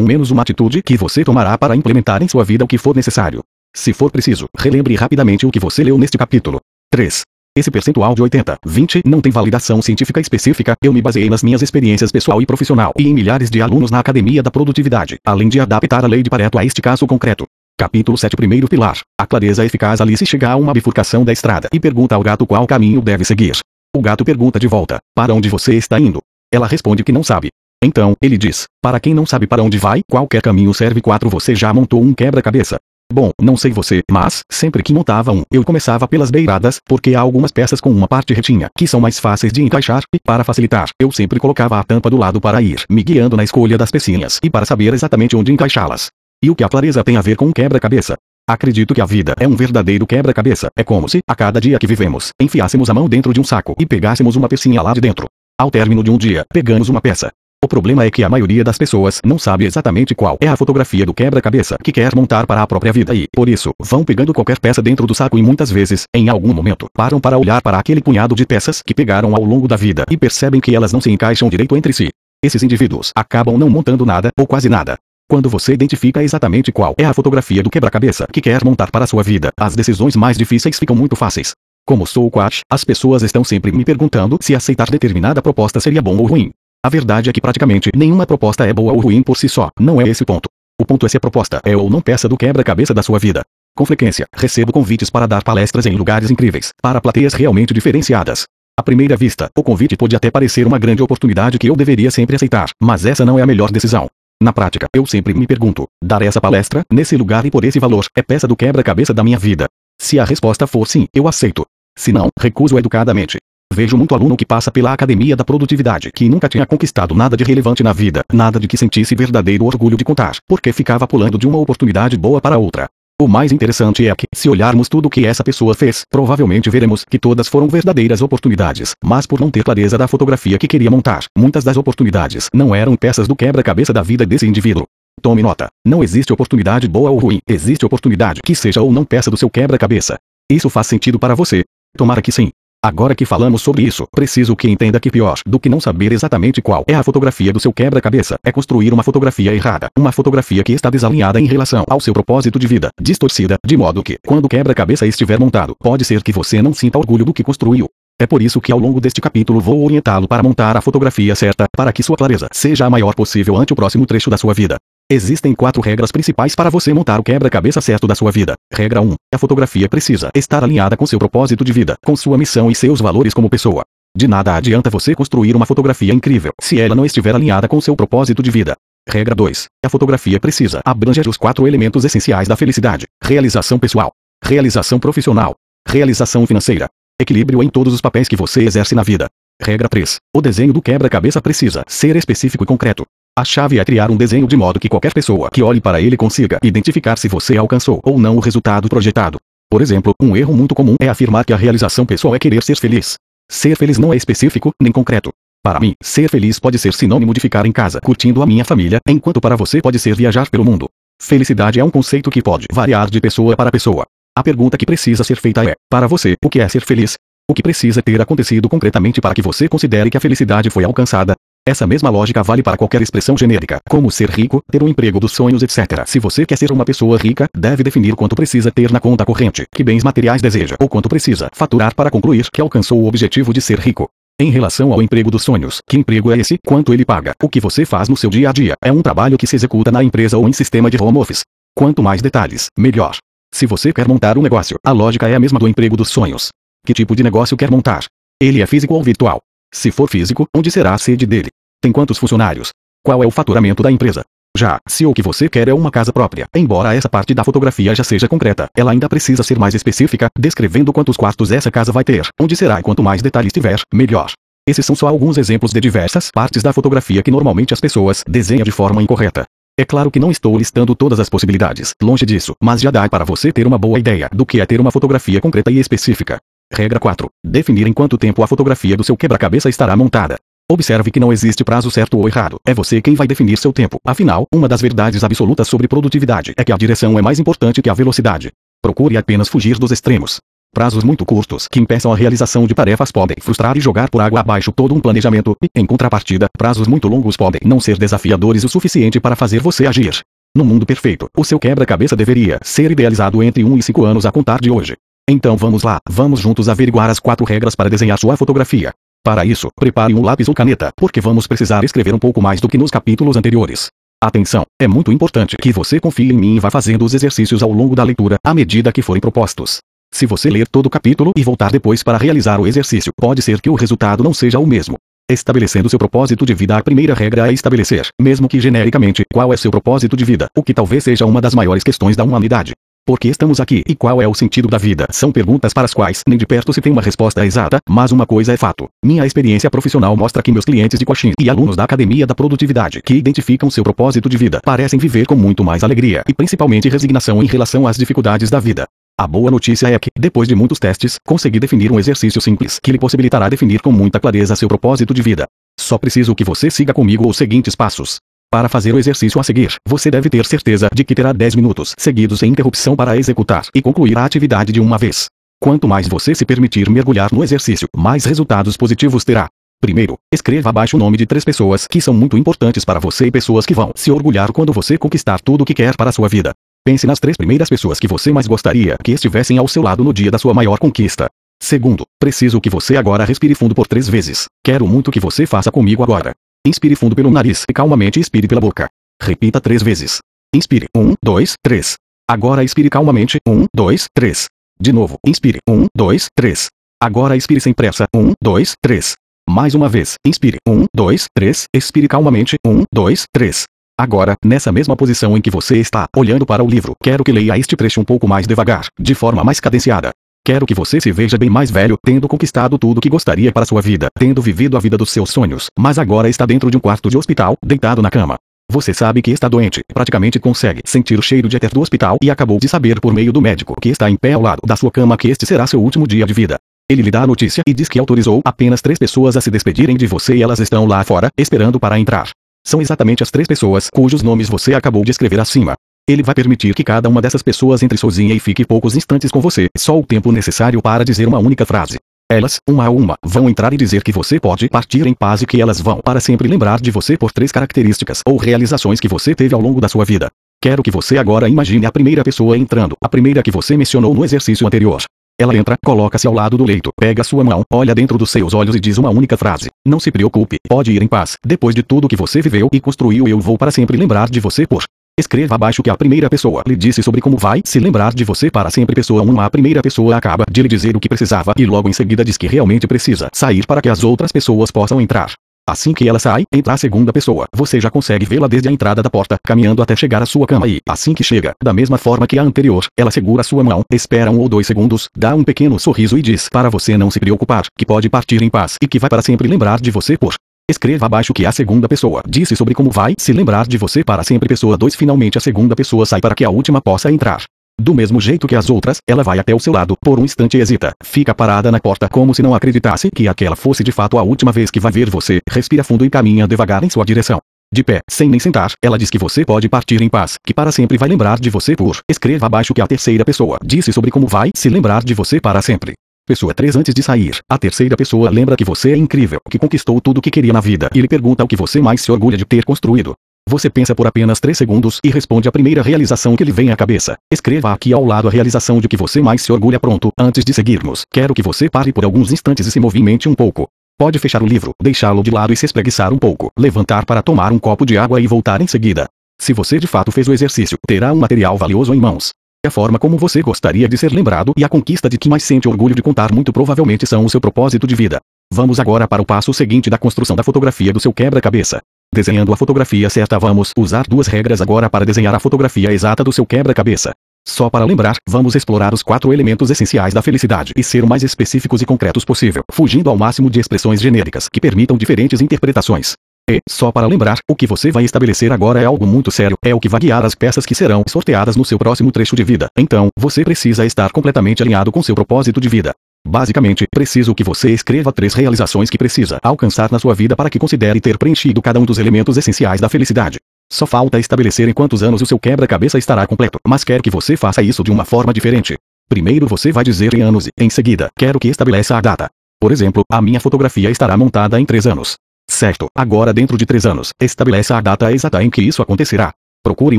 menos 0.00 0.30
uma 0.30 0.42
atitude 0.42 0.82
que 0.82 0.96
você 0.96 1.24
tomará 1.24 1.58
para 1.58 1.74
implementar 1.74 2.22
em 2.22 2.28
sua 2.28 2.44
vida 2.44 2.64
o 2.64 2.68
que 2.68 2.78
for 2.78 2.94
necessário. 2.94 3.40
Se 3.74 3.92
for 3.92 4.10
preciso, 4.10 4.46
relembre 4.56 4.94
rapidamente 4.94 5.44
o 5.44 5.50
que 5.50 5.58
você 5.58 5.82
leu 5.82 5.96
neste 5.96 6.16
capítulo. 6.16 6.60
3. 6.92 7.22
Esse 7.56 7.70
percentual 7.70 8.14
de 8.14 8.22
80, 8.22 8.58
20 8.64 9.02
não 9.04 9.20
tem 9.20 9.32
validação 9.32 9.82
científica 9.82 10.20
específica, 10.20 10.74
eu 10.82 10.92
me 10.92 11.02
baseei 11.02 11.28
nas 11.28 11.42
minhas 11.42 11.60
experiências 11.60 12.12
pessoal 12.12 12.40
e 12.40 12.46
profissional 12.46 12.92
e 12.96 13.08
em 13.08 13.12
milhares 13.12 13.50
de 13.50 13.60
alunos 13.60 13.90
na 13.90 13.98
Academia 13.98 14.42
da 14.42 14.50
Produtividade, 14.50 15.16
além 15.26 15.48
de 15.48 15.58
adaptar 15.58 16.04
a 16.04 16.08
lei 16.08 16.22
de 16.22 16.30
Pareto 16.30 16.58
a 16.58 16.64
este 16.64 16.80
caso 16.80 17.06
concreto. 17.06 17.46
Capítulo 17.82 18.16
7 18.16 18.36
Primeiro 18.36 18.68
pilar. 18.68 19.00
A 19.18 19.26
clareza 19.26 19.64
eficaz 19.64 20.00
Alice 20.00 20.24
chega 20.24 20.50
a 20.50 20.56
uma 20.56 20.72
bifurcação 20.72 21.24
da 21.24 21.32
estrada 21.32 21.68
e 21.72 21.80
pergunta 21.80 22.14
ao 22.14 22.22
gato 22.22 22.46
qual 22.46 22.66
caminho 22.66 23.00
deve 23.00 23.24
seguir. 23.24 23.58
O 23.94 24.00
gato 24.00 24.24
pergunta 24.24 24.58
de 24.58 24.68
volta, 24.68 24.98
para 25.14 25.34
onde 25.34 25.48
você 25.48 25.74
está 25.74 25.98
indo? 25.98 26.20
Ela 26.52 26.66
responde 26.66 27.02
que 27.02 27.10
não 27.10 27.24
sabe. 27.24 27.48
Então, 27.82 28.14
ele 28.22 28.38
diz, 28.38 28.66
para 28.80 29.00
quem 29.00 29.12
não 29.12 29.26
sabe 29.26 29.48
para 29.48 29.62
onde 29.62 29.78
vai, 29.78 30.02
qualquer 30.08 30.40
caminho 30.40 30.72
serve 30.72 31.00
4 31.00 31.28
Você 31.28 31.56
já 31.56 31.74
montou 31.74 32.00
um 32.00 32.14
quebra-cabeça. 32.14 32.76
Bom, 33.12 33.30
não 33.42 33.56
sei 33.56 33.72
você, 33.72 34.00
mas, 34.10 34.42
sempre 34.50 34.82
que 34.82 34.94
montava 34.94 35.32
um, 35.32 35.42
eu 35.52 35.64
começava 35.64 36.06
pelas 36.06 36.30
beiradas, 36.30 36.78
porque 36.86 37.14
há 37.14 37.20
algumas 37.20 37.50
peças 37.50 37.80
com 37.80 37.90
uma 37.90 38.06
parte 38.06 38.32
retinha, 38.32 38.68
que 38.78 38.86
são 38.86 39.00
mais 39.00 39.18
fáceis 39.18 39.52
de 39.52 39.62
encaixar, 39.62 40.04
e, 40.14 40.20
para 40.24 40.44
facilitar, 40.44 40.88
eu 41.00 41.10
sempre 41.10 41.40
colocava 41.40 41.78
a 41.78 41.84
tampa 41.84 42.08
do 42.08 42.16
lado 42.16 42.40
para 42.40 42.62
ir, 42.62 42.84
me 42.88 43.02
guiando 43.02 43.36
na 43.36 43.44
escolha 43.44 43.76
das 43.76 43.90
pecinhas, 43.90 44.38
e 44.42 44.48
para 44.48 44.64
saber 44.64 44.94
exatamente 44.94 45.36
onde 45.36 45.52
encaixá-las. 45.52 46.10
E 46.42 46.50
o 46.50 46.56
que 46.56 46.64
a 46.64 46.68
clareza 46.68 47.04
tem 47.04 47.16
a 47.16 47.22
ver 47.22 47.36
com 47.36 47.46
um 47.46 47.52
quebra-cabeça? 47.52 48.16
Acredito 48.48 48.92
que 48.92 49.00
a 49.00 49.06
vida 49.06 49.34
é 49.38 49.46
um 49.46 49.54
verdadeiro 49.54 50.06
quebra-cabeça. 50.06 50.68
É 50.76 50.82
como 50.82 51.08
se, 51.08 51.20
a 51.28 51.34
cada 51.34 51.60
dia 51.60 51.78
que 51.78 51.86
vivemos, 51.86 52.30
enfiássemos 52.40 52.90
a 52.90 52.94
mão 52.94 53.08
dentro 53.08 53.32
de 53.32 53.40
um 53.40 53.44
saco 53.44 53.76
e 53.78 53.86
pegássemos 53.86 54.34
uma 54.34 54.48
pecinha 54.48 54.82
lá 54.82 54.92
de 54.92 55.00
dentro. 55.00 55.28
Ao 55.58 55.70
término 55.70 56.02
de 56.02 56.10
um 56.10 56.18
dia, 56.18 56.44
pegamos 56.52 56.88
uma 56.88 57.00
peça, 57.00 57.30
o 57.64 57.68
problema 57.68 58.04
é 58.04 58.10
que 58.10 58.24
a 58.24 58.28
maioria 58.28 58.64
das 58.64 58.76
pessoas 58.76 59.20
não 59.24 59.38
sabe 59.38 59.64
exatamente 59.64 60.16
qual 60.16 60.36
é 60.40 60.48
a 60.48 60.56
fotografia 60.56 61.06
do 61.06 61.14
quebra-cabeça 61.14 61.76
que 61.80 61.92
quer 61.92 62.12
montar 62.12 62.44
para 62.44 62.60
a 62.60 62.66
própria 62.66 62.92
vida 62.92 63.14
e, 63.14 63.28
por 63.32 63.48
isso, 63.48 63.70
vão 63.80 64.02
pegando 64.02 64.34
qualquer 64.34 64.58
peça 64.58 64.82
dentro 64.82 65.06
do 65.06 65.14
saco 65.14 65.38
e 65.38 65.42
muitas 65.42 65.70
vezes, 65.70 66.02
em 66.12 66.28
algum 66.28 66.52
momento, 66.52 66.88
param 66.92 67.20
para 67.20 67.38
olhar 67.38 67.62
para 67.62 67.78
aquele 67.78 68.02
punhado 68.02 68.34
de 68.34 68.44
peças 68.44 68.82
que 68.82 68.92
pegaram 68.92 69.36
ao 69.36 69.44
longo 69.44 69.68
da 69.68 69.76
vida 69.76 70.04
e 70.10 70.16
percebem 70.16 70.60
que 70.60 70.74
elas 70.74 70.92
não 70.92 71.00
se 71.00 71.08
encaixam 71.08 71.48
direito 71.48 71.76
entre 71.76 71.92
si. 71.92 72.08
Esses 72.44 72.64
indivíduos 72.64 73.12
acabam 73.14 73.56
não 73.56 73.70
montando 73.70 74.04
nada 74.04 74.30
ou 74.36 74.44
quase 74.44 74.68
nada. 74.68 74.98
Quando 75.32 75.48
você 75.48 75.72
identifica 75.72 76.22
exatamente 76.22 76.70
qual 76.70 76.94
é 76.98 77.06
a 77.06 77.14
fotografia 77.14 77.62
do 77.62 77.70
quebra-cabeça 77.70 78.26
que 78.30 78.42
quer 78.42 78.62
montar 78.62 78.90
para 78.90 79.06
sua 79.06 79.22
vida, 79.22 79.48
as 79.58 79.74
decisões 79.74 80.14
mais 80.14 80.36
difíceis 80.36 80.78
ficam 80.78 80.94
muito 80.94 81.16
fáceis. 81.16 81.52
Como 81.86 82.06
sou 82.06 82.30
coach, 82.30 82.60
as 82.70 82.84
pessoas 82.84 83.22
estão 83.22 83.42
sempre 83.42 83.72
me 83.72 83.82
perguntando 83.82 84.36
se 84.42 84.54
aceitar 84.54 84.90
determinada 84.90 85.40
proposta 85.40 85.80
seria 85.80 86.02
bom 86.02 86.18
ou 86.18 86.26
ruim. 86.26 86.50
A 86.84 86.90
verdade 86.90 87.30
é 87.30 87.32
que 87.32 87.40
praticamente 87.40 87.90
nenhuma 87.96 88.26
proposta 88.26 88.66
é 88.66 88.74
boa 88.74 88.92
ou 88.92 89.00
ruim 89.00 89.22
por 89.22 89.38
si 89.38 89.48
só, 89.48 89.70
não 89.80 90.02
é 90.02 90.06
esse 90.06 90.22
o 90.22 90.26
ponto. 90.26 90.50
O 90.78 90.84
ponto 90.84 91.06
é 91.06 91.08
se 91.08 91.16
a 91.16 91.20
proposta 91.20 91.62
é 91.64 91.74
ou 91.74 91.88
não 91.88 92.02
peça 92.02 92.28
do 92.28 92.36
quebra-cabeça 92.36 92.92
da 92.92 93.02
sua 93.02 93.18
vida. 93.18 93.40
Com 93.74 93.86
frequência, 93.86 94.26
recebo 94.36 94.70
convites 94.70 95.08
para 95.08 95.26
dar 95.26 95.42
palestras 95.42 95.86
em 95.86 95.96
lugares 95.96 96.30
incríveis, 96.30 96.72
para 96.82 97.00
plateias 97.00 97.32
realmente 97.32 97.72
diferenciadas. 97.72 98.44
À 98.78 98.82
primeira 98.82 99.16
vista, 99.16 99.48
o 99.56 99.62
convite 99.62 99.96
pode 99.96 100.14
até 100.14 100.30
parecer 100.30 100.66
uma 100.66 100.78
grande 100.78 101.02
oportunidade 101.02 101.58
que 101.58 101.70
eu 101.70 101.74
deveria 101.74 102.10
sempre 102.10 102.36
aceitar, 102.36 102.68
mas 102.78 103.06
essa 103.06 103.24
não 103.24 103.38
é 103.38 103.42
a 103.42 103.46
melhor 103.46 103.72
decisão. 103.72 104.10
Na 104.42 104.52
prática, 104.52 104.88
eu 104.92 105.06
sempre 105.06 105.32
me 105.34 105.46
pergunto: 105.46 105.86
dar 106.02 106.20
essa 106.20 106.40
palestra, 106.40 106.82
nesse 106.92 107.16
lugar 107.16 107.46
e 107.46 107.50
por 107.50 107.64
esse 107.64 107.78
valor, 107.78 108.06
é 108.16 108.22
peça 108.22 108.48
do 108.48 108.56
quebra-cabeça 108.56 109.14
da 109.14 109.22
minha 109.22 109.38
vida? 109.38 109.68
Se 110.00 110.18
a 110.18 110.24
resposta 110.24 110.66
for 110.66 110.84
sim, 110.84 111.06
eu 111.14 111.28
aceito. 111.28 111.64
Se 111.96 112.10
não, 112.10 112.28
recuso 112.36 112.76
educadamente. 112.76 113.38
Vejo 113.72 113.96
muito 113.96 114.16
aluno 114.16 114.36
que 114.36 114.44
passa 114.44 114.72
pela 114.72 114.92
academia 114.92 115.36
da 115.36 115.44
produtividade 115.44 116.10
que 116.12 116.28
nunca 116.28 116.48
tinha 116.48 116.66
conquistado 116.66 117.14
nada 117.14 117.36
de 117.36 117.44
relevante 117.44 117.84
na 117.84 117.92
vida, 117.92 118.22
nada 118.32 118.58
de 118.58 118.66
que 118.66 118.76
sentisse 118.76 119.14
verdadeiro 119.14 119.64
orgulho 119.64 119.96
de 119.96 120.04
contar, 120.04 120.36
porque 120.48 120.72
ficava 120.72 121.06
pulando 121.06 121.38
de 121.38 121.46
uma 121.46 121.58
oportunidade 121.58 122.16
boa 122.18 122.40
para 122.40 122.58
outra. 122.58 122.88
O 123.22 123.28
mais 123.28 123.52
interessante 123.52 124.08
é 124.08 124.12
que, 124.16 124.26
se 124.34 124.48
olharmos 124.48 124.88
tudo 124.88 125.06
o 125.06 125.08
que 125.08 125.24
essa 125.24 125.44
pessoa 125.44 125.76
fez, 125.76 126.04
provavelmente 126.10 126.68
veremos 126.68 127.04
que 127.08 127.20
todas 127.20 127.46
foram 127.46 127.68
verdadeiras 127.68 128.20
oportunidades, 128.20 128.96
mas 129.00 129.28
por 129.28 129.40
não 129.40 129.48
ter 129.48 129.62
clareza 129.62 129.96
da 129.96 130.08
fotografia 130.08 130.58
que 130.58 130.66
queria 130.66 130.90
montar, 130.90 131.26
muitas 131.38 131.62
das 131.62 131.76
oportunidades 131.76 132.48
não 132.52 132.74
eram 132.74 132.96
peças 132.96 133.28
do 133.28 133.36
quebra-cabeça 133.36 133.92
da 133.92 134.02
vida 134.02 134.26
desse 134.26 134.44
indivíduo. 134.44 134.86
Tome 135.20 135.40
nota: 135.40 135.68
não 135.86 136.02
existe 136.02 136.32
oportunidade 136.32 136.88
boa 136.88 137.10
ou 137.10 137.18
ruim, 137.20 137.38
existe 137.48 137.86
oportunidade 137.86 138.40
que 138.42 138.56
seja 138.56 138.82
ou 138.82 138.90
não 138.90 139.04
peça 139.04 139.30
do 139.30 139.36
seu 139.36 139.48
quebra-cabeça. 139.48 140.16
Isso 140.50 140.68
faz 140.68 140.88
sentido 140.88 141.16
para 141.16 141.36
você? 141.36 141.62
Tomara 141.96 142.20
que 142.20 142.32
sim. 142.32 142.50
Agora 142.84 143.14
que 143.14 143.24
falamos 143.24 143.62
sobre 143.62 143.84
isso, 143.84 144.08
preciso 144.10 144.56
que 144.56 144.68
entenda 144.68 144.98
que 144.98 145.08
pior 145.08 145.38
do 145.46 145.60
que 145.60 145.68
não 145.68 145.80
saber 145.80 146.10
exatamente 146.10 146.60
qual 146.60 146.82
é 146.88 146.94
a 146.96 147.02
fotografia 147.04 147.52
do 147.52 147.60
seu 147.60 147.72
quebra-cabeça 147.72 148.36
é 148.44 148.50
construir 148.50 148.92
uma 148.92 149.04
fotografia 149.04 149.54
errada, 149.54 149.86
uma 149.96 150.10
fotografia 150.10 150.64
que 150.64 150.72
está 150.72 150.90
desalinhada 150.90 151.40
em 151.40 151.46
relação 151.46 151.84
ao 151.88 152.00
seu 152.00 152.12
propósito 152.12 152.58
de 152.58 152.66
vida, 152.66 152.90
distorcida, 153.00 153.54
de 153.64 153.76
modo 153.76 154.02
que, 154.02 154.18
quando 154.26 154.46
o 154.46 154.48
quebra-cabeça 154.48 155.06
estiver 155.06 155.38
montado, 155.38 155.76
pode 155.78 156.04
ser 156.04 156.24
que 156.24 156.32
você 156.32 156.60
não 156.60 156.74
sinta 156.74 156.98
orgulho 156.98 157.24
do 157.24 157.32
que 157.32 157.44
construiu. 157.44 157.88
É 158.18 158.26
por 158.26 158.42
isso 158.42 158.60
que 158.60 158.72
ao 158.72 158.80
longo 158.80 159.00
deste 159.00 159.20
capítulo 159.20 159.60
vou 159.60 159.84
orientá-lo 159.84 160.26
para 160.26 160.42
montar 160.42 160.76
a 160.76 160.80
fotografia 160.80 161.36
certa, 161.36 161.66
para 161.76 161.92
que 161.92 162.02
sua 162.02 162.16
clareza 162.16 162.48
seja 162.52 162.84
a 162.84 162.90
maior 162.90 163.14
possível 163.14 163.56
ante 163.56 163.72
o 163.72 163.76
próximo 163.76 164.06
trecho 164.06 164.28
da 164.28 164.36
sua 164.36 164.54
vida. 164.54 164.76
Existem 165.12 165.54
quatro 165.54 165.82
regras 165.82 166.10
principais 166.10 166.54
para 166.54 166.70
você 166.70 166.90
montar 166.90 167.20
o 167.20 167.22
quebra-cabeça 167.22 167.82
certo 167.82 168.06
da 168.06 168.14
sua 168.14 168.32
vida. 168.32 168.54
Regra 168.72 169.02
1. 169.02 169.14
A 169.34 169.36
fotografia 169.36 169.86
precisa 169.86 170.30
estar 170.34 170.64
alinhada 170.64 170.96
com 170.96 171.06
seu 171.06 171.18
propósito 171.18 171.62
de 171.62 171.70
vida, 171.70 171.98
com 172.02 172.16
sua 172.16 172.38
missão 172.38 172.70
e 172.70 172.74
seus 172.74 172.98
valores 172.98 173.34
como 173.34 173.50
pessoa. 173.50 173.82
De 174.16 174.26
nada 174.26 174.56
adianta 174.56 174.88
você 174.88 175.14
construir 175.14 175.54
uma 175.54 175.66
fotografia 175.66 176.14
incrível 176.14 176.52
se 176.58 176.80
ela 176.80 176.94
não 176.94 177.04
estiver 177.04 177.34
alinhada 177.34 177.68
com 177.68 177.78
seu 177.78 177.94
propósito 177.94 178.42
de 178.42 178.50
vida. 178.50 178.74
Regra 179.06 179.34
2. 179.34 179.66
A 179.84 179.90
fotografia 179.90 180.40
precisa 180.40 180.80
abranger 180.82 181.28
os 181.28 181.36
quatro 181.36 181.68
elementos 181.68 182.06
essenciais 182.06 182.48
da 182.48 182.56
felicidade: 182.56 183.04
realização 183.22 183.78
pessoal, 183.78 184.12
realização 184.42 184.98
profissional, 184.98 185.54
realização 185.86 186.46
financeira, 186.46 186.88
equilíbrio 187.20 187.62
em 187.62 187.68
todos 187.68 187.92
os 187.92 188.00
papéis 188.00 188.28
que 188.28 188.36
você 188.36 188.62
exerce 188.62 188.94
na 188.94 189.02
vida. 189.02 189.28
Regra 189.60 189.90
3. 189.90 190.16
O 190.34 190.40
desenho 190.40 190.72
do 190.72 190.80
quebra-cabeça 190.80 191.42
precisa 191.42 191.84
ser 191.86 192.16
específico 192.16 192.64
e 192.64 192.66
concreto. 192.66 193.04
A 193.34 193.46
chave 193.46 193.78
é 193.78 193.84
criar 193.84 194.10
um 194.10 194.16
desenho 194.16 194.46
de 194.46 194.54
modo 194.54 194.78
que 194.78 194.90
qualquer 194.90 195.14
pessoa 195.14 195.48
que 195.50 195.62
olhe 195.62 195.80
para 195.80 196.02
ele 196.02 196.18
consiga 196.18 196.58
identificar 196.62 197.16
se 197.16 197.28
você 197.28 197.56
alcançou 197.56 197.98
ou 198.04 198.18
não 198.18 198.36
o 198.36 198.40
resultado 198.40 198.90
projetado. 198.90 199.38
Por 199.70 199.80
exemplo, 199.80 200.14
um 200.20 200.36
erro 200.36 200.54
muito 200.54 200.74
comum 200.74 200.96
é 201.00 201.08
afirmar 201.08 201.42
que 201.46 201.52
a 201.54 201.56
realização 201.56 202.04
pessoal 202.04 202.34
é 202.36 202.38
querer 202.38 202.62
ser 202.62 202.76
feliz. 202.76 203.14
Ser 203.50 203.74
feliz 203.74 203.96
não 203.96 204.12
é 204.12 204.18
específico, 204.18 204.70
nem 204.78 204.92
concreto. 204.92 205.30
Para 205.64 205.80
mim, 205.80 205.94
ser 206.02 206.28
feliz 206.28 206.60
pode 206.60 206.78
ser 206.78 206.92
sinônimo 206.92 207.32
de 207.32 207.40
ficar 207.40 207.64
em 207.64 207.72
casa 207.72 208.02
curtindo 208.02 208.42
a 208.42 208.46
minha 208.46 208.66
família, 208.66 208.98
enquanto 209.08 209.40
para 209.40 209.56
você 209.56 209.80
pode 209.80 209.98
ser 209.98 210.14
viajar 210.14 210.50
pelo 210.50 210.64
mundo. 210.64 210.86
Felicidade 211.18 211.80
é 211.80 211.84
um 211.84 211.90
conceito 211.90 212.30
que 212.30 212.42
pode 212.42 212.66
variar 212.70 213.08
de 213.08 213.18
pessoa 213.18 213.56
para 213.56 213.70
pessoa. 213.70 214.04
A 214.36 214.42
pergunta 214.42 214.76
que 214.76 214.84
precisa 214.84 215.24
ser 215.24 215.36
feita 215.36 215.64
é: 215.64 215.72
para 215.88 216.06
você, 216.06 216.36
o 216.44 216.50
que 216.50 216.60
é 216.60 216.68
ser 216.68 216.82
feliz? 216.82 217.14
O 217.48 217.54
que 217.54 217.62
precisa 217.62 218.02
ter 218.02 218.20
acontecido 218.20 218.68
concretamente 218.68 219.22
para 219.22 219.34
que 219.34 219.40
você 219.40 219.70
considere 219.70 220.10
que 220.10 220.18
a 220.18 220.20
felicidade 220.20 220.68
foi 220.68 220.84
alcançada? 220.84 221.34
Essa 221.64 221.86
mesma 221.86 222.10
lógica 222.10 222.42
vale 222.42 222.60
para 222.60 222.76
qualquer 222.76 223.00
expressão 223.02 223.38
genérica, 223.38 223.78
como 223.88 224.10
ser 224.10 224.28
rico, 224.28 224.60
ter 224.68 224.82
um 224.82 224.88
emprego 224.88 225.20
dos 225.20 225.30
sonhos, 225.30 225.62
etc. 225.62 226.04
Se 226.06 226.18
você 226.18 226.44
quer 226.44 226.58
ser 226.58 226.72
uma 226.72 226.84
pessoa 226.84 227.16
rica, 227.16 227.46
deve 227.56 227.84
definir 227.84 228.16
quanto 228.16 228.34
precisa 228.34 228.72
ter 228.72 228.90
na 228.90 228.98
conta 228.98 229.24
corrente, 229.24 229.64
que 229.72 229.84
bens 229.84 230.02
materiais 230.02 230.42
deseja, 230.42 230.74
ou 230.80 230.88
quanto 230.88 231.08
precisa 231.08 231.48
faturar 231.52 231.94
para 231.94 232.10
concluir 232.10 232.48
que 232.52 232.60
alcançou 232.60 233.00
o 233.00 233.06
objetivo 233.06 233.52
de 233.52 233.60
ser 233.60 233.78
rico. 233.78 234.08
Em 234.40 234.50
relação 234.50 234.92
ao 234.92 235.00
emprego 235.00 235.30
dos 235.30 235.44
sonhos, 235.44 235.78
que 235.88 235.96
emprego 235.96 236.32
é 236.32 236.38
esse? 236.38 236.58
Quanto 236.66 236.92
ele 236.92 237.04
paga? 237.04 237.32
O 237.40 237.48
que 237.48 237.60
você 237.60 237.84
faz 237.84 238.08
no 238.08 238.16
seu 238.16 238.28
dia 238.28 238.50
a 238.50 238.52
dia? 238.52 238.74
É 238.82 238.90
um 238.90 239.00
trabalho 239.00 239.38
que 239.38 239.46
se 239.46 239.54
executa 239.54 239.92
na 239.92 240.02
empresa 240.02 240.36
ou 240.36 240.48
em 240.48 240.52
sistema 240.52 240.90
de 240.90 241.00
home 241.00 241.18
office? 241.18 241.42
Quanto 241.76 242.02
mais 242.02 242.20
detalhes, 242.20 242.66
melhor. 242.76 243.16
Se 243.54 243.66
você 243.66 243.92
quer 243.92 244.08
montar 244.08 244.36
um 244.36 244.42
negócio, 244.42 244.78
a 244.84 244.90
lógica 244.90 245.28
é 245.28 245.36
a 245.36 245.40
mesma 245.40 245.60
do 245.60 245.68
emprego 245.68 245.96
dos 245.96 246.08
sonhos. 246.08 246.48
Que 246.84 246.92
tipo 246.92 247.14
de 247.14 247.22
negócio 247.22 247.56
quer 247.56 247.70
montar? 247.70 248.04
Ele 248.42 248.60
é 248.60 248.66
físico 248.66 248.94
ou 248.94 249.02
virtual? 249.04 249.40
Se 249.74 249.90
for 249.90 250.08
físico, 250.08 250.46
onde 250.54 250.70
será 250.70 250.92
a 250.92 250.98
sede 250.98 251.24
dele? 251.24 251.48
Tem 251.80 251.90
quantos 251.90 252.18
funcionários? 252.18 252.70
Qual 253.02 253.22
é 253.22 253.26
o 253.26 253.30
faturamento 253.30 253.82
da 253.82 253.90
empresa? 253.90 254.22
Já, 254.56 254.78
se 254.86 255.06
o 255.06 255.14
que 255.14 255.22
você 255.22 255.48
quer 255.48 255.66
é 255.66 255.72
uma 255.72 255.90
casa 255.90 256.12
própria, 256.12 256.46
embora 256.54 256.94
essa 256.94 257.08
parte 257.08 257.32
da 257.32 257.42
fotografia 257.42 257.94
já 257.94 258.04
seja 258.04 258.28
concreta, 258.28 258.68
ela 258.76 258.92
ainda 258.92 259.08
precisa 259.08 259.42
ser 259.42 259.58
mais 259.58 259.74
específica, 259.74 260.28
descrevendo 260.38 260.92
quantos 260.92 261.16
quartos 261.16 261.50
essa 261.50 261.70
casa 261.70 261.90
vai 261.90 262.04
ter, 262.04 262.28
onde 262.38 262.54
será 262.54 262.78
e 262.78 262.82
quanto 262.82 263.02
mais 263.02 263.22
detalhes 263.22 263.50
tiver, 263.50 263.80
melhor. 263.92 264.30
Esses 264.68 264.84
são 264.84 264.94
só 264.94 265.08
alguns 265.08 265.38
exemplos 265.38 265.72
de 265.72 265.80
diversas 265.80 266.30
partes 266.30 266.62
da 266.62 266.72
fotografia 266.72 267.22
que 267.22 267.30
normalmente 267.30 267.72
as 267.72 267.80
pessoas 267.80 268.22
desenham 268.28 268.64
de 268.64 268.70
forma 268.70 269.02
incorreta. 269.02 269.44
É 269.78 269.86
claro 269.86 270.10
que 270.10 270.20
não 270.20 270.30
estou 270.30 270.56
listando 270.58 270.94
todas 270.94 271.18
as 271.18 271.30
possibilidades, 271.30 271.94
longe 272.00 272.26
disso, 272.26 272.54
mas 272.62 272.82
já 272.82 272.90
dá 272.90 273.08
para 273.08 273.24
você 273.24 273.50
ter 273.50 273.66
uma 273.66 273.78
boa 273.78 273.98
ideia 273.98 274.28
do 274.30 274.44
que 274.44 274.60
é 274.60 274.66
ter 274.66 274.82
uma 274.82 274.90
fotografia 274.90 275.40
concreta 275.40 275.70
e 275.70 275.78
específica. 275.78 276.38
Regra 276.74 276.98
4. 276.98 277.28
Definir 277.44 277.86
em 277.86 277.92
quanto 277.92 278.16
tempo 278.16 278.42
a 278.42 278.46
fotografia 278.46 278.96
do 278.96 279.04
seu 279.04 279.14
quebra-cabeça 279.14 279.68
estará 279.68 279.94
montada. 279.94 280.36
Observe 280.70 281.10
que 281.10 281.20
não 281.20 281.30
existe 281.30 281.62
prazo 281.62 281.90
certo 281.90 282.16
ou 282.16 282.26
errado, 282.26 282.56
é 282.64 282.72
você 282.72 283.02
quem 283.02 283.14
vai 283.14 283.26
definir 283.26 283.58
seu 283.58 283.74
tempo. 283.74 283.98
Afinal, 284.06 284.46
uma 284.50 284.66
das 284.66 284.80
verdades 284.80 285.22
absolutas 285.22 285.68
sobre 285.68 285.86
produtividade 285.86 286.54
é 286.56 286.64
que 286.64 286.72
a 286.72 286.76
direção 286.78 287.18
é 287.18 287.22
mais 287.22 287.38
importante 287.38 287.82
que 287.82 287.90
a 287.90 287.94
velocidade. 287.94 288.50
Procure 288.80 289.18
apenas 289.18 289.48
fugir 289.48 289.78
dos 289.78 289.90
extremos. 289.90 290.38
Prazos 290.74 291.04
muito 291.04 291.26
curtos 291.26 291.68
que 291.70 291.78
impeçam 291.78 292.10
a 292.10 292.16
realização 292.16 292.66
de 292.66 292.74
tarefas 292.74 293.12
podem 293.12 293.36
frustrar 293.38 293.76
e 293.76 293.80
jogar 293.80 294.08
por 294.08 294.22
água 294.22 294.40
abaixo 294.40 294.72
todo 294.72 294.94
um 294.94 295.00
planejamento, 295.00 295.54
e, 295.62 295.68
em 295.78 295.84
contrapartida, 295.84 296.46
prazos 296.56 296.88
muito 296.88 297.06
longos 297.06 297.36
podem 297.36 297.60
não 297.66 297.78
ser 297.78 297.98
desafiadores 297.98 298.64
o 298.64 298.68
suficiente 298.70 299.20
para 299.20 299.36
fazer 299.36 299.60
você 299.60 299.86
agir. 299.86 300.20
No 300.56 300.64
mundo 300.64 300.86
perfeito, 300.86 301.28
o 301.36 301.44
seu 301.44 301.58
quebra-cabeça 301.58 302.16
deveria 302.16 302.58
ser 302.62 302.90
idealizado 302.90 303.42
entre 303.42 303.62
1 303.62 303.76
e 303.76 303.82
5 303.82 304.04
anos 304.06 304.24
a 304.24 304.32
contar 304.32 304.60
de 304.60 304.70
hoje. 304.70 304.96
Então 305.28 305.56
vamos 305.56 305.82
lá, 305.82 305.98
vamos 306.08 306.40
juntos 306.40 306.68
averiguar 306.68 307.08
as 307.08 307.20
quatro 307.20 307.46
regras 307.46 307.74
para 307.74 307.88
desenhar 307.88 308.18
sua 308.18 308.36
fotografia. 308.36 308.92
Para 309.24 309.44
isso, 309.44 309.68
prepare 309.76 310.12
um 310.14 310.22
lápis 310.22 310.48
ou 310.48 310.54
caneta, 310.54 310.90
porque 310.96 311.20
vamos 311.20 311.46
precisar 311.46 311.84
escrever 311.84 312.12
um 312.12 312.18
pouco 312.18 312.42
mais 312.42 312.60
do 312.60 312.68
que 312.68 312.76
nos 312.76 312.90
capítulos 312.90 313.36
anteriores. 313.36 313.88
Atenção, 314.20 314.64
é 314.80 314.88
muito 314.88 315.12
importante 315.12 315.56
que 315.56 315.72
você 315.72 316.00
confie 316.00 316.30
em 316.30 316.36
mim 316.36 316.56
e 316.56 316.60
vá 316.60 316.70
fazendo 316.70 317.04
os 317.04 317.14
exercícios 317.14 317.62
ao 317.62 317.72
longo 317.72 317.94
da 317.94 318.02
leitura, 318.02 318.36
à 318.44 318.52
medida 318.52 318.92
que 318.92 319.02
forem 319.02 319.20
propostos. 319.20 319.78
Se 320.12 320.26
você 320.26 320.50
ler 320.50 320.66
todo 320.66 320.86
o 320.86 320.90
capítulo 320.90 321.32
e 321.36 321.42
voltar 321.42 321.70
depois 321.70 322.02
para 322.02 322.18
realizar 322.18 322.60
o 322.60 322.66
exercício, 322.66 323.12
pode 323.16 323.42
ser 323.42 323.60
que 323.60 323.70
o 323.70 323.74
resultado 323.74 324.24
não 324.24 324.34
seja 324.34 324.58
o 324.58 324.66
mesmo. 324.66 324.96
Estabelecendo 325.30 325.88
seu 325.88 325.98
propósito 325.98 326.44
de 326.44 326.52
vida, 326.52 326.76
a 326.76 326.82
primeira 326.82 327.14
regra 327.14 327.48
é 327.48 327.52
estabelecer, 327.52 328.08
mesmo 328.20 328.48
que 328.48 328.60
genericamente, 328.60 329.24
qual 329.32 329.52
é 329.52 329.56
seu 329.56 329.70
propósito 329.70 330.16
de 330.16 330.24
vida, 330.24 330.48
o 330.56 330.62
que 330.62 330.74
talvez 330.74 331.04
seja 331.04 331.24
uma 331.24 331.40
das 331.40 331.54
maiores 331.54 331.82
questões 331.82 332.16
da 332.16 332.24
humanidade. 332.24 332.72
Por 333.04 333.18
que 333.18 333.26
estamos 333.26 333.58
aqui 333.58 333.82
e 333.84 333.96
qual 333.96 334.22
é 334.22 334.28
o 334.28 334.34
sentido 334.34 334.68
da 334.68 334.78
vida? 334.78 335.08
São 335.10 335.32
perguntas 335.32 335.72
para 335.72 335.84
as 335.84 335.92
quais 335.92 336.22
nem 336.24 336.38
de 336.38 336.46
perto 336.46 336.72
se 336.72 336.80
tem 336.80 336.92
uma 336.92 337.02
resposta 337.02 337.44
exata, 337.44 337.80
mas 337.88 338.12
uma 338.12 338.24
coisa 338.24 338.52
é 338.52 338.56
fato. 338.56 338.88
Minha 339.04 339.26
experiência 339.26 339.68
profissional 339.68 340.16
mostra 340.16 340.40
que 340.40 340.52
meus 340.52 340.64
clientes 340.64 341.00
de 341.00 341.04
coaching 341.04 341.32
e 341.36 341.50
alunos 341.50 341.74
da 341.74 341.82
Academia 341.82 342.28
da 342.28 342.34
Produtividade 342.34 343.02
que 343.02 343.14
identificam 343.14 343.68
seu 343.72 343.82
propósito 343.82 344.28
de 344.28 344.36
vida 344.36 344.60
parecem 344.64 345.00
viver 345.00 345.26
com 345.26 345.34
muito 345.34 345.64
mais 345.64 345.82
alegria 345.82 346.22
e 346.28 346.32
principalmente 346.32 346.88
resignação 346.88 347.42
em 347.42 347.46
relação 347.46 347.88
às 347.88 347.96
dificuldades 347.96 348.50
da 348.50 348.60
vida. 348.60 348.86
A 349.18 349.26
boa 349.26 349.50
notícia 349.50 349.88
é 349.88 349.98
que, 349.98 350.10
depois 350.16 350.46
de 350.46 350.54
muitos 350.54 350.78
testes, 350.78 351.16
consegui 351.26 351.58
definir 351.58 351.90
um 351.90 351.98
exercício 351.98 352.40
simples 352.40 352.78
que 352.80 352.92
lhe 352.92 352.98
possibilitará 353.00 353.48
definir 353.48 353.80
com 353.80 353.90
muita 353.90 354.20
clareza 354.20 354.54
seu 354.54 354.68
propósito 354.68 355.12
de 355.12 355.22
vida. 355.22 355.48
Só 355.76 355.98
preciso 355.98 356.36
que 356.36 356.44
você 356.44 356.70
siga 356.70 356.94
comigo 356.94 357.28
os 357.28 357.36
seguintes 357.36 357.74
passos. 357.74 358.20
Para 358.52 358.68
fazer 358.68 358.94
o 358.94 358.98
exercício 358.98 359.40
a 359.40 359.42
seguir, 359.42 359.76
você 359.88 360.10
deve 360.10 360.28
ter 360.28 360.44
certeza 360.44 360.90
de 360.94 361.04
que 361.04 361.14
terá 361.14 361.32
10 361.32 361.54
minutos 361.54 361.94
seguidos 361.98 362.40
sem 362.40 362.50
interrupção 362.52 362.94
para 362.94 363.16
executar 363.16 363.64
e 363.74 363.80
concluir 363.80 364.18
a 364.18 364.26
atividade 364.26 364.70
de 364.70 364.78
uma 364.78 364.98
vez. 364.98 365.24
Quanto 365.58 365.88
mais 365.88 366.06
você 366.06 366.34
se 366.34 366.44
permitir 366.44 366.90
mergulhar 366.90 367.32
no 367.32 367.42
exercício, 367.42 367.88
mais 367.96 368.26
resultados 368.26 368.76
positivos 368.76 369.24
terá. 369.24 369.48
Primeiro, 369.80 370.18
escreva 370.30 370.68
abaixo 370.68 370.98
o 370.98 371.00
nome 371.00 371.16
de 371.16 371.24
três 371.24 371.46
pessoas 371.46 371.86
que 371.86 371.98
são 371.98 372.12
muito 372.12 372.36
importantes 372.36 372.84
para 372.84 373.00
você 373.00 373.24
e 373.24 373.30
pessoas 373.30 373.64
que 373.64 373.72
vão 373.72 373.90
se 373.94 374.10
orgulhar 374.10 374.52
quando 374.52 374.70
você 374.70 374.98
conquistar 374.98 375.40
tudo 375.40 375.62
o 375.62 375.64
que 375.64 375.72
quer 375.72 375.96
para 375.96 376.10
a 376.10 376.12
sua 376.12 376.28
vida. 376.28 376.52
Pense 376.84 377.06
nas 377.06 377.18
três 377.18 377.38
primeiras 377.38 377.70
pessoas 377.70 377.98
que 377.98 378.06
você 378.06 378.34
mais 378.34 378.46
gostaria 378.46 378.98
que 379.02 379.12
estivessem 379.12 379.56
ao 379.56 379.66
seu 379.66 379.82
lado 379.82 380.04
no 380.04 380.12
dia 380.12 380.30
da 380.30 380.38
sua 380.38 380.52
maior 380.52 380.78
conquista. 380.78 381.26
Segundo, 381.58 382.04
preciso 382.20 382.60
que 382.60 382.68
você 382.68 382.98
agora 382.98 383.24
respire 383.24 383.54
fundo 383.54 383.74
por 383.74 383.86
três 383.86 384.06
vezes. 384.06 384.44
Quero 384.62 384.86
muito 384.86 385.10
que 385.10 385.20
você 385.20 385.46
faça 385.46 385.72
comigo 385.72 386.02
agora. 386.02 386.32
Inspire 386.64 386.94
fundo 386.94 387.16
pelo 387.16 387.28
nariz 387.28 387.64
e 387.68 387.72
calmamente 387.72 388.20
expire 388.20 388.46
pela 388.46 388.60
boca. 388.60 388.88
Repita 389.20 389.60
três 389.60 389.82
vezes. 389.82 390.18
Inspire. 390.54 390.86
Um, 390.96 391.14
dois, 391.20 391.54
três. 391.60 391.96
Agora 392.28 392.62
expire 392.62 392.88
calmamente. 392.88 393.38
Um, 393.46 393.64
dois, 393.74 394.06
três. 394.14 394.46
De 394.80 394.92
novo. 394.92 395.18
Inspire. 395.26 395.58
Um, 395.68 395.86
dois, 395.96 396.26
três. 396.36 396.68
Agora 397.02 397.36
expire 397.36 397.60
sem 397.60 397.74
pressa. 397.74 398.06
Um, 398.14 398.32
dois, 398.40 398.74
três. 398.80 399.14
Mais 399.50 399.74
uma 399.74 399.88
vez. 399.88 400.14
Inspire. 400.24 400.58
Um, 400.68 400.84
dois, 400.94 401.26
três. 401.36 401.64
Expire 401.74 402.06
calmamente. 402.06 402.54
Um, 402.64 402.84
dois, 402.94 403.24
três. 403.34 403.64
Agora, 403.98 404.36
nessa 404.44 404.70
mesma 404.70 404.96
posição 404.96 405.36
em 405.36 405.40
que 405.40 405.50
você 405.50 405.78
está, 405.78 406.06
olhando 406.16 406.46
para 406.46 406.62
o 406.62 406.68
livro, 406.68 406.94
quero 407.02 407.24
que 407.24 407.32
leia 407.32 407.58
este 407.58 407.76
trecho 407.76 408.00
um 408.00 408.04
pouco 408.04 408.26
mais 408.26 408.46
devagar, 408.46 408.86
de 408.98 409.14
forma 409.14 409.44
mais 409.44 409.60
cadenciada. 409.60 410.12
Quero 410.44 410.66
que 410.66 410.74
você 410.74 411.00
se 411.00 411.12
veja 411.12 411.38
bem 411.38 411.48
mais 411.48 411.70
velho, 411.70 411.96
tendo 412.04 412.26
conquistado 412.26 412.76
tudo 412.76 413.00
que 413.00 413.08
gostaria 413.08 413.52
para 413.52 413.64
sua 413.64 413.80
vida, 413.80 414.08
tendo 414.18 414.42
vivido 414.42 414.76
a 414.76 414.80
vida 414.80 414.98
dos 414.98 415.08
seus 415.08 415.30
sonhos, 415.30 415.68
mas 415.78 416.00
agora 416.00 416.28
está 416.28 416.44
dentro 416.44 416.68
de 416.68 416.76
um 416.76 416.80
quarto 416.80 417.08
de 417.08 417.16
hospital, 417.16 417.56
deitado 417.64 418.02
na 418.02 418.10
cama. 418.10 418.36
Você 418.68 418.92
sabe 418.92 419.22
que 419.22 419.30
está 419.30 419.48
doente, 419.48 419.82
praticamente 419.94 420.40
consegue 420.40 420.80
sentir 420.84 421.16
o 421.16 421.22
cheiro 421.22 421.48
de 421.48 421.56
éter 421.56 421.70
do 421.72 421.80
hospital 421.80 422.18
e 422.20 422.28
acabou 422.28 422.58
de 422.58 422.68
saber 422.68 423.00
por 423.00 423.14
meio 423.14 423.32
do 423.32 423.40
médico 423.40 423.76
que 423.80 423.90
está 423.90 424.10
em 424.10 424.16
pé 424.16 424.32
ao 424.32 424.42
lado 424.42 424.62
da 424.66 424.74
sua 424.74 424.90
cama 424.90 425.16
que 425.16 425.28
este 425.28 425.46
será 425.46 425.64
seu 425.64 425.80
último 425.80 426.08
dia 426.08 426.26
de 426.26 426.34
vida. 426.34 426.56
Ele 426.90 427.02
lhe 427.02 427.10
dá 427.12 427.22
a 427.22 427.26
notícia 427.26 427.62
e 427.64 427.72
diz 427.72 427.88
que 427.88 428.00
autorizou 428.00 428.42
apenas 428.44 428.82
três 428.82 428.98
pessoas 428.98 429.36
a 429.36 429.40
se 429.40 429.50
despedirem 429.50 429.96
de 429.96 430.08
você 430.08 430.34
e 430.34 430.42
elas 430.42 430.58
estão 430.58 430.86
lá 430.86 431.04
fora, 431.04 431.30
esperando 431.38 431.78
para 431.78 432.00
entrar. 432.00 432.30
São 432.66 432.82
exatamente 432.82 433.22
as 433.22 433.30
três 433.30 433.46
pessoas 433.46 433.88
cujos 433.88 434.22
nomes 434.22 434.48
você 434.48 434.74
acabou 434.74 435.04
de 435.04 435.12
escrever 435.12 435.38
acima. 435.38 435.76
Ele 436.08 436.22
vai 436.22 436.34
permitir 436.34 436.74
que 436.74 436.82
cada 436.82 437.08
uma 437.08 437.22
dessas 437.22 437.42
pessoas 437.42 437.80
entre 437.82 437.96
sozinha 437.96 438.34
e 438.34 438.40
fique 438.40 438.64
poucos 438.64 438.96
instantes 438.96 439.30
com 439.30 439.40
você, 439.40 439.68
só 439.76 439.98
o 439.98 440.04
tempo 440.04 440.32
necessário 440.32 440.82
para 440.82 441.04
dizer 441.04 441.28
uma 441.28 441.38
única 441.38 441.64
frase. 441.64 441.98
Elas, 442.28 442.56
uma 442.68 442.86
a 442.86 442.90
uma, 442.90 443.14
vão 443.24 443.48
entrar 443.48 443.72
e 443.72 443.76
dizer 443.76 444.02
que 444.02 444.10
você 444.10 444.40
pode 444.40 444.68
partir 444.68 445.06
em 445.06 445.14
paz 445.14 445.42
e 445.42 445.46
que 445.46 445.60
elas 445.60 445.80
vão 445.80 446.00
para 446.00 446.18
sempre 446.18 446.48
lembrar 446.48 446.80
de 446.80 446.90
você 446.90 447.16
por 447.16 447.30
três 447.30 447.52
características 447.52 448.20
ou 448.26 448.36
realizações 448.36 448.98
que 448.98 449.06
você 449.06 449.34
teve 449.34 449.54
ao 449.54 449.60
longo 449.60 449.80
da 449.80 449.88
sua 449.88 450.04
vida. 450.04 450.28
Quero 450.60 450.82
que 450.82 450.90
você 450.90 451.18
agora 451.18 451.48
imagine 451.48 451.86
a 451.86 451.92
primeira 451.92 452.24
pessoa 452.24 452.58
entrando, 452.58 452.96
a 453.00 453.08
primeira 453.08 453.42
que 453.42 453.50
você 453.50 453.76
mencionou 453.76 454.12
no 454.12 454.24
exercício 454.24 454.66
anterior. 454.66 455.02
Ela 455.38 455.56
entra, 455.56 455.76
coloca-se 455.84 456.26
ao 456.26 456.34
lado 456.34 456.58
do 456.58 456.64
leito, 456.64 456.90
pega 456.98 457.22
sua 457.22 457.44
mão, 457.44 457.62
olha 457.72 457.94
dentro 457.94 458.18
dos 458.18 458.30
seus 458.30 458.54
olhos 458.54 458.74
e 458.74 458.80
diz 458.80 458.98
uma 458.98 459.10
única 459.10 459.36
frase. 459.36 459.68
Não 459.86 460.00
se 460.00 460.10
preocupe, 460.10 460.56
pode 460.68 460.90
ir 460.90 461.02
em 461.02 461.08
paz. 461.08 461.36
Depois 461.44 461.74
de 461.74 461.82
tudo 461.82 462.08
que 462.08 462.16
você 462.16 462.42
viveu 462.42 462.68
e 462.72 462.80
construiu, 462.80 463.28
eu 463.28 463.38
vou 463.38 463.56
para 463.56 463.70
sempre 463.70 463.96
lembrar 463.96 464.28
de 464.28 464.40
você 464.40 464.66
por. 464.66 464.84
Escreva 465.18 465.56
abaixo 465.56 465.82
que 465.82 465.90
a 465.90 465.96
primeira 465.96 466.30
pessoa 466.30 466.62
lhe 466.66 466.74
disse 466.74 467.02
sobre 467.02 467.20
como 467.20 467.36
vai 467.36 467.60
se 467.66 467.78
lembrar 467.78 468.14
de 468.14 468.24
você 468.24 468.50
para 468.50 468.70
sempre. 468.70 468.96
Pessoa 468.96 469.22
1 469.22 469.40
A 469.40 469.50
primeira 469.50 469.82
pessoa 469.82 470.16
acaba 470.16 470.44
de 470.50 470.62
lhe 470.62 470.68
dizer 470.68 470.96
o 470.96 471.00
que 471.00 471.08
precisava 471.08 471.52
e 471.56 471.66
logo 471.66 471.86
em 471.86 471.92
seguida 471.92 472.24
diz 472.24 472.38
que 472.38 472.46
realmente 472.46 472.86
precisa 472.86 473.28
sair 473.30 473.66
para 473.66 473.82
que 473.82 473.90
as 473.90 474.02
outras 474.02 474.32
pessoas 474.32 474.70
possam 474.70 475.00
entrar. 475.02 475.32
Assim 475.68 475.92
que 475.92 476.08
ela 476.08 476.18
sai, 476.18 476.44
entra 476.52 476.72
a 476.72 476.76
segunda 476.78 477.12
pessoa. 477.12 477.46
Você 477.54 477.78
já 477.78 477.90
consegue 477.90 478.24
vê-la 478.24 478.48
desde 478.48 478.68
a 478.68 478.72
entrada 478.72 479.02
da 479.02 479.10
porta, 479.10 479.36
caminhando 479.44 479.82
até 479.82 479.94
chegar 479.94 480.22
à 480.22 480.26
sua 480.26 480.46
cama 480.46 480.66
e, 480.66 480.80
assim 480.88 481.12
que 481.12 481.22
chega, 481.22 481.52
da 481.62 481.72
mesma 481.74 481.98
forma 481.98 482.26
que 482.26 482.38
a 482.38 482.42
anterior, 482.42 482.86
ela 482.98 483.10
segura 483.10 483.42
sua 483.42 483.62
mão, 483.62 483.82
espera 483.92 484.30
um 484.30 484.40
ou 484.40 484.48
dois 484.48 484.66
segundos, 484.66 485.08
dá 485.16 485.34
um 485.34 485.44
pequeno 485.44 485.78
sorriso 485.78 486.18
e 486.18 486.22
diz 486.22 486.48
para 486.48 486.70
você 486.70 486.96
não 486.96 487.10
se 487.10 487.20
preocupar, 487.20 487.66
que 487.78 487.86
pode 487.86 488.08
partir 488.08 488.42
em 488.42 488.50
paz 488.50 488.76
e 488.82 488.88
que 488.88 488.98
vai 488.98 489.10
para 489.10 489.22
sempre 489.22 489.46
lembrar 489.46 489.78
de 489.80 489.90
você 489.90 490.16
por. 490.16 490.34
Escreva 490.70 491.06
abaixo 491.06 491.34
que 491.34 491.44
a 491.44 491.52
segunda 491.52 491.88
pessoa 491.88 492.22
disse 492.26 492.56
sobre 492.56 492.74
como 492.74 492.90
vai 492.90 493.14
se 493.18 493.32
lembrar 493.32 493.66
de 493.66 493.76
você 493.76 494.02
para 494.02 494.22
sempre. 494.22 494.48
Pessoa 494.48 494.76
2 494.76 494.94
Finalmente 494.94 495.36
a 495.36 495.40
segunda 495.40 495.76
pessoa 495.76 496.06
sai 496.06 496.20
para 496.20 496.34
que 496.34 496.44
a 496.44 496.50
última 496.50 496.80
possa 496.80 497.10
entrar. 497.10 497.42
Do 497.80 497.94
mesmo 497.94 498.20
jeito 498.20 498.46
que 498.46 498.54
as 498.54 498.70
outras, 498.70 498.98
ela 499.08 499.22
vai 499.22 499.38
até 499.38 499.54
o 499.54 499.58
seu 499.58 499.72
lado, 499.72 499.96
por 500.00 500.20
um 500.20 500.24
instante 500.24 500.56
hesita, 500.56 500.92
fica 501.02 501.34
parada 501.34 501.70
na 501.72 501.80
porta 501.80 502.08
como 502.08 502.34
se 502.34 502.42
não 502.42 502.54
acreditasse 502.54 503.10
que 503.10 503.26
aquela 503.26 503.56
fosse 503.56 503.82
de 503.82 503.90
fato 503.90 504.18
a 504.18 504.22
última 504.22 504.52
vez 504.52 504.70
que 504.70 504.78
vai 504.78 504.92
ver 504.92 505.10
você, 505.10 505.40
respira 505.50 505.82
fundo 505.82 506.04
e 506.04 506.10
caminha 506.10 506.46
devagar 506.46 506.84
em 506.84 506.90
sua 506.90 507.04
direção. 507.04 507.40
De 507.74 507.82
pé, 507.82 508.00
sem 508.08 508.28
nem 508.28 508.38
sentar, 508.38 508.72
ela 508.82 508.98
diz 508.98 509.10
que 509.10 509.18
você 509.18 509.44
pode 509.44 509.68
partir 509.68 510.00
em 510.00 510.08
paz, 510.08 510.36
que 510.46 510.54
para 510.54 510.70
sempre 510.70 510.98
vai 510.98 511.08
lembrar 511.08 511.40
de 511.40 511.50
você 511.50 511.74
por. 511.74 511.98
Escreva 512.08 512.46
abaixo 512.46 512.74
que 512.74 512.80
a 512.82 512.86
terceira 512.86 513.24
pessoa 513.24 513.58
disse 513.64 513.92
sobre 513.92 514.10
como 514.10 514.26
vai 514.26 514.50
se 514.54 514.68
lembrar 514.68 515.02
de 515.02 515.14
você 515.14 515.40
para 515.40 515.62
sempre. 515.62 515.94
Pessoa 516.24 516.54
3 516.54 516.76
Antes 516.76 516.94
de 516.94 517.02
sair, 517.02 517.40
a 517.48 517.58
terceira 517.58 517.96
pessoa 517.96 518.30
lembra 518.30 518.54
que 518.54 518.64
você 518.64 518.92
é 518.92 518.96
incrível, 518.96 519.40
que 519.50 519.58
conquistou 519.58 520.00
tudo 520.00 520.18
o 520.18 520.22
que 520.22 520.30
queria 520.30 520.52
na 520.52 520.60
vida 520.60 520.88
e 520.94 521.00
lhe 521.00 521.08
pergunta 521.08 521.42
o 521.42 521.48
que 521.48 521.56
você 521.56 521.80
mais 521.80 522.00
se 522.00 522.12
orgulha 522.12 522.36
de 522.36 522.44
ter 522.44 522.64
construído. 522.64 523.16
Você 523.48 523.68
pensa 523.68 523.92
por 523.92 524.06
apenas 524.06 524.38
3 524.38 524.56
segundos 524.56 525.00
e 525.02 525.10
responde 525.10 525.48
a 525.48 525.52
primeira 525.52 525.82
realização 525.82 526.36
que 526.36 526.44
lhe 526.44 526.52
vem 526.52 526.70
à 526.70 526.76
cabeça. 526.76 527.16
Escreva 527.32 527.72
aqui 527.72 527.92
ao 527.92 528.04
lado 528.04 528.28
a 528.28 528.30
realização 528.30 528.80
de 528.80 528.86
que 528.86 528.96
você 528.96 529.20
mais 529.20 529.42
se 529.42 529.50
orgulha 529.50 529.80
pronto. 529.80 530.12
Antes 530.16 530.44
de 530.44 530.54
seguirmos, 530.54 531.04
quero 531.10 531.34
que 531.34 531.42
você 531.42 531.68
pare 531.68 531.92
por 531.92 532.04
alguns 532.04 532.30
instantes 532.30 532.68
e 532.68 532.70
se 532.70 532.78
movimente 532.78 533.28
um 533.28 533.34
pouco. 533.34 533.66
Pode 533.98 534.20
fechar 534.20 534.44
o 534.44 534.46
livro, 534.46 534.70
deixá-lo 534.80 535.24
de 535.24 535.30
lado 535.32 535.52
e 535.52 535.56
se 535.56 535.66
espreguiçar 535.66 536.12
um 536.12 536.18
pouco, 536.18 536.52
levantar 536.56 537.04
para 537.04 537.20
tomar 537.20 537.52
um 537.52 537.58
copo 537.58 537.84
de 537.84 537.98
água 537.98 538.20
e 538.20 538.28
voltar 538.28 538.60
em 538.62 538.68
seguida. 538.68 539.08
Se 539.40 539.52
você 539.52 539.80
de 539.80 539.88
fato 539.88 540.12
fez 540.12 540.28
o 540.28 540.32
exercício, 540.32 540.78
terá 540.86 541.12
um 541.12 541.16
material 541.16 541.58
valioso 541.58 541.92
em 541.92 541.98
mãos. 541.98 542.30
A 542.64 542.70
forma 542.70 542.96
como 542.96 543.18
você 543.18 543.42
gostaria 543.42 543.88
de 543.88 543.98
ser 543.98 544.12
lembrado 544.12 544.52
e 544.56 544.62
a 544.62 544.68
conquista 544.68 545.08
de 545.08 545.18
que 545.18 545.28
mais 545.28 545.42
sente 545.42 545.68
orgulho 545.68 545.96
de 545.96 546.02
contar 546.02 546.32
muito 546.32 546.52
provavelmente 546.52 547.04
são 547.04 547.24
o 547.24 547.28
seu 547.28 547.40
propósito 547.40 547.88
de 547.88 547.96
vida. 547.96 548.20
Vamos 548.54 548.78
agora 548.78 549.08
para 549.08 549.20
o 549.20 549.26
passo 549.26 549.52
seguinte 549.52 549.90
da 549.90 549.98
construção 549.98 550.36
da 550.36 550.44
fotografia 550.44 550.92
do 550.92 551.00
seu 551.00 551.12
quebra-cabeça. 551.12 551.80
Desenhando 552.14 552.52
a 552.52 552.56
fotografia 552.56 553.10
certa 553.10 553.36
vamos 553.36 553.72
usar 553.76 554.06
duas 554.06 554.28
regras 554.28 554.60
agora 554.60 554.88
para 554.88 555.04
desenhar 555.04 555.34
a 555.34 555.40
fotografia 555.40 555.92
exata 555.92 556.22
do 556.22 556.32
seu 556.32 556.46
quebra-cabeça. 556.46 557.10
Só 557.44 557.68
para 557.68 557.84
lembrar, 557.84 558.14
vamos 558.28 558.54
explorar 558.54 558.94
os 558.94 559.02
quatro 559.02 559.32
elementos 559.32 559.68
essenciais 559.68 560.14
da 560.14 560.22
felicidade 560.22 560.72
e 560.76 560.84
ser 560.84 561.02
o 561.02 561.08
mais 561.08 561.24
específicos 561.24 561.82
e 561.82 561.84
concretos 561.84 562.24
possível, 562.24 562.62
fugindo 562.70 563.10
ao 563.10 563.16
máximo 563.16 563.50
de 563.50 563.58
expressões 563.58 564.00
genéricas 564.00 564.48
que 564.48 564.60
permitam 564.60 564.96
diferentes 564.96 565.40
interpretações. 565.40 566.14
E, 566.50 566.60
só 566.68 566.90
para 566.90 567.06
lembrar, 567.06 567.38
o 567.48 567.54
que 567.54 567.66
você 567.66 567.92
vai 567.92 568.04
estabelecer 568.04 568.50
agora 568.50 568.80
é 568.80 568.84
algo 568.84 569.06
muito 569.06 569.30
sério, 569.30 569.56
é 569.64 569.74
o 569.74 569.80
que 569.80 569.88
vai 569.88 570.00
guiar 570.00 570.24
as 570.24 570.34
peças 570.34 570.66
que 570.66 570.74
serão 570.74 571.04
sorteadas 571.08 571.56
no 571.56 571.64
seu 571.64 571.78
próximo 571.78 572.10
trecho 572.10 572.34
de 572.34 572.42
vida. 572.42 572.66
Então, 572.76 573.08
você 573.16 573.44
precisa 573.44 573.86
estar 573.86 574.10
completamente 574.10 574.62
alinhado 574.62 574.90
com 574.90 575.02
seu 575.02 575.14
propósito 575.14 575.60
de 575.60 575.68
vida. 575.68 575.92
Basicamente, 576.26 576.86
preciso 576.92 577.34
que 577.34 577.44
você 577.44 577.70
escreva 577.70 578.12
três 578.12 578.34
realizações 578.34 578.90
que 578.90 578.98
precisa 578.98 579.38
alcançar 579.42 579.90
na 579.90 579.98
sua 579.98 580.14
vida 580.14 580.36
para 580.36 580.50
que 580.50 580.58
considere 580.58 581.00
ter 581.00 581.18
preenchido 581.18 581.62
cada 581.62 581.80
um 581.80 581.84
dos 581.84 581.98
elementos 581.98 582.36
essenciais 582.36 582.80
da 582.80 582.88
felicidade. 582.88 583.38
Só 583.70 583.86
falta 583.86 584.18
estabelecer 584.18 584.68
em 584.68 584.72
quantos 584.72 585.02
anos 585.02 585.22
o 585.22 585.26
seu 585.26 585.38
quebra-cabeça 585.38 585.98
estará 585.98 586.26
completo, 586.26 586.58
mas 586.66 586.84
quero 586.84 587.02
que 587.02 587.10
você 587.10 587.36
faça 587.36 587.62
isso 587.62 587.82
de 587.82 587.90
uma 587.90 588.04
forma 588.04 588.32
diferente. 588.32 588.76
Primeiro 589.08 589.46
você 589.46 589.72
vai 589.72 589.82
dizer 589.82 590.14
em 590.14 590.22
anos 590.22 590.46
e, 590.46 590.50
em 590.58 590.70
seguida, 590.70 591.08
quero 591.16 591.40
que 591.40 591.48
estabeleça 591.48 591.96
a 591.96 592.00
data. 592.00 592.28
Por 592.60 592.70
exemplo, 592.70 593.02
a 593.10 593.20
minha 593.20 593.40
fotografia 593.40 593.90
estará 593.90 594.16
montada 594.16 594.60
em 594.60 594.64
três 594.64 594.86
anos. 594.86 595.16
Certo, 595.52 595.86
agora 595.94 596.32
dentro 596.32 596.56
de 596.56 596.64
três 596.64 596.86
anos, 596.86 597.10
estabeleça 597.20 597.76
a 597.76 597.80
data 597.80 598.10
exata 598.10 598.42
em 598.42 598.48
que 598.48 598.62
isso 598.62 598.80
acontecerá. 598.80 599.34
Procure 599.62 599.98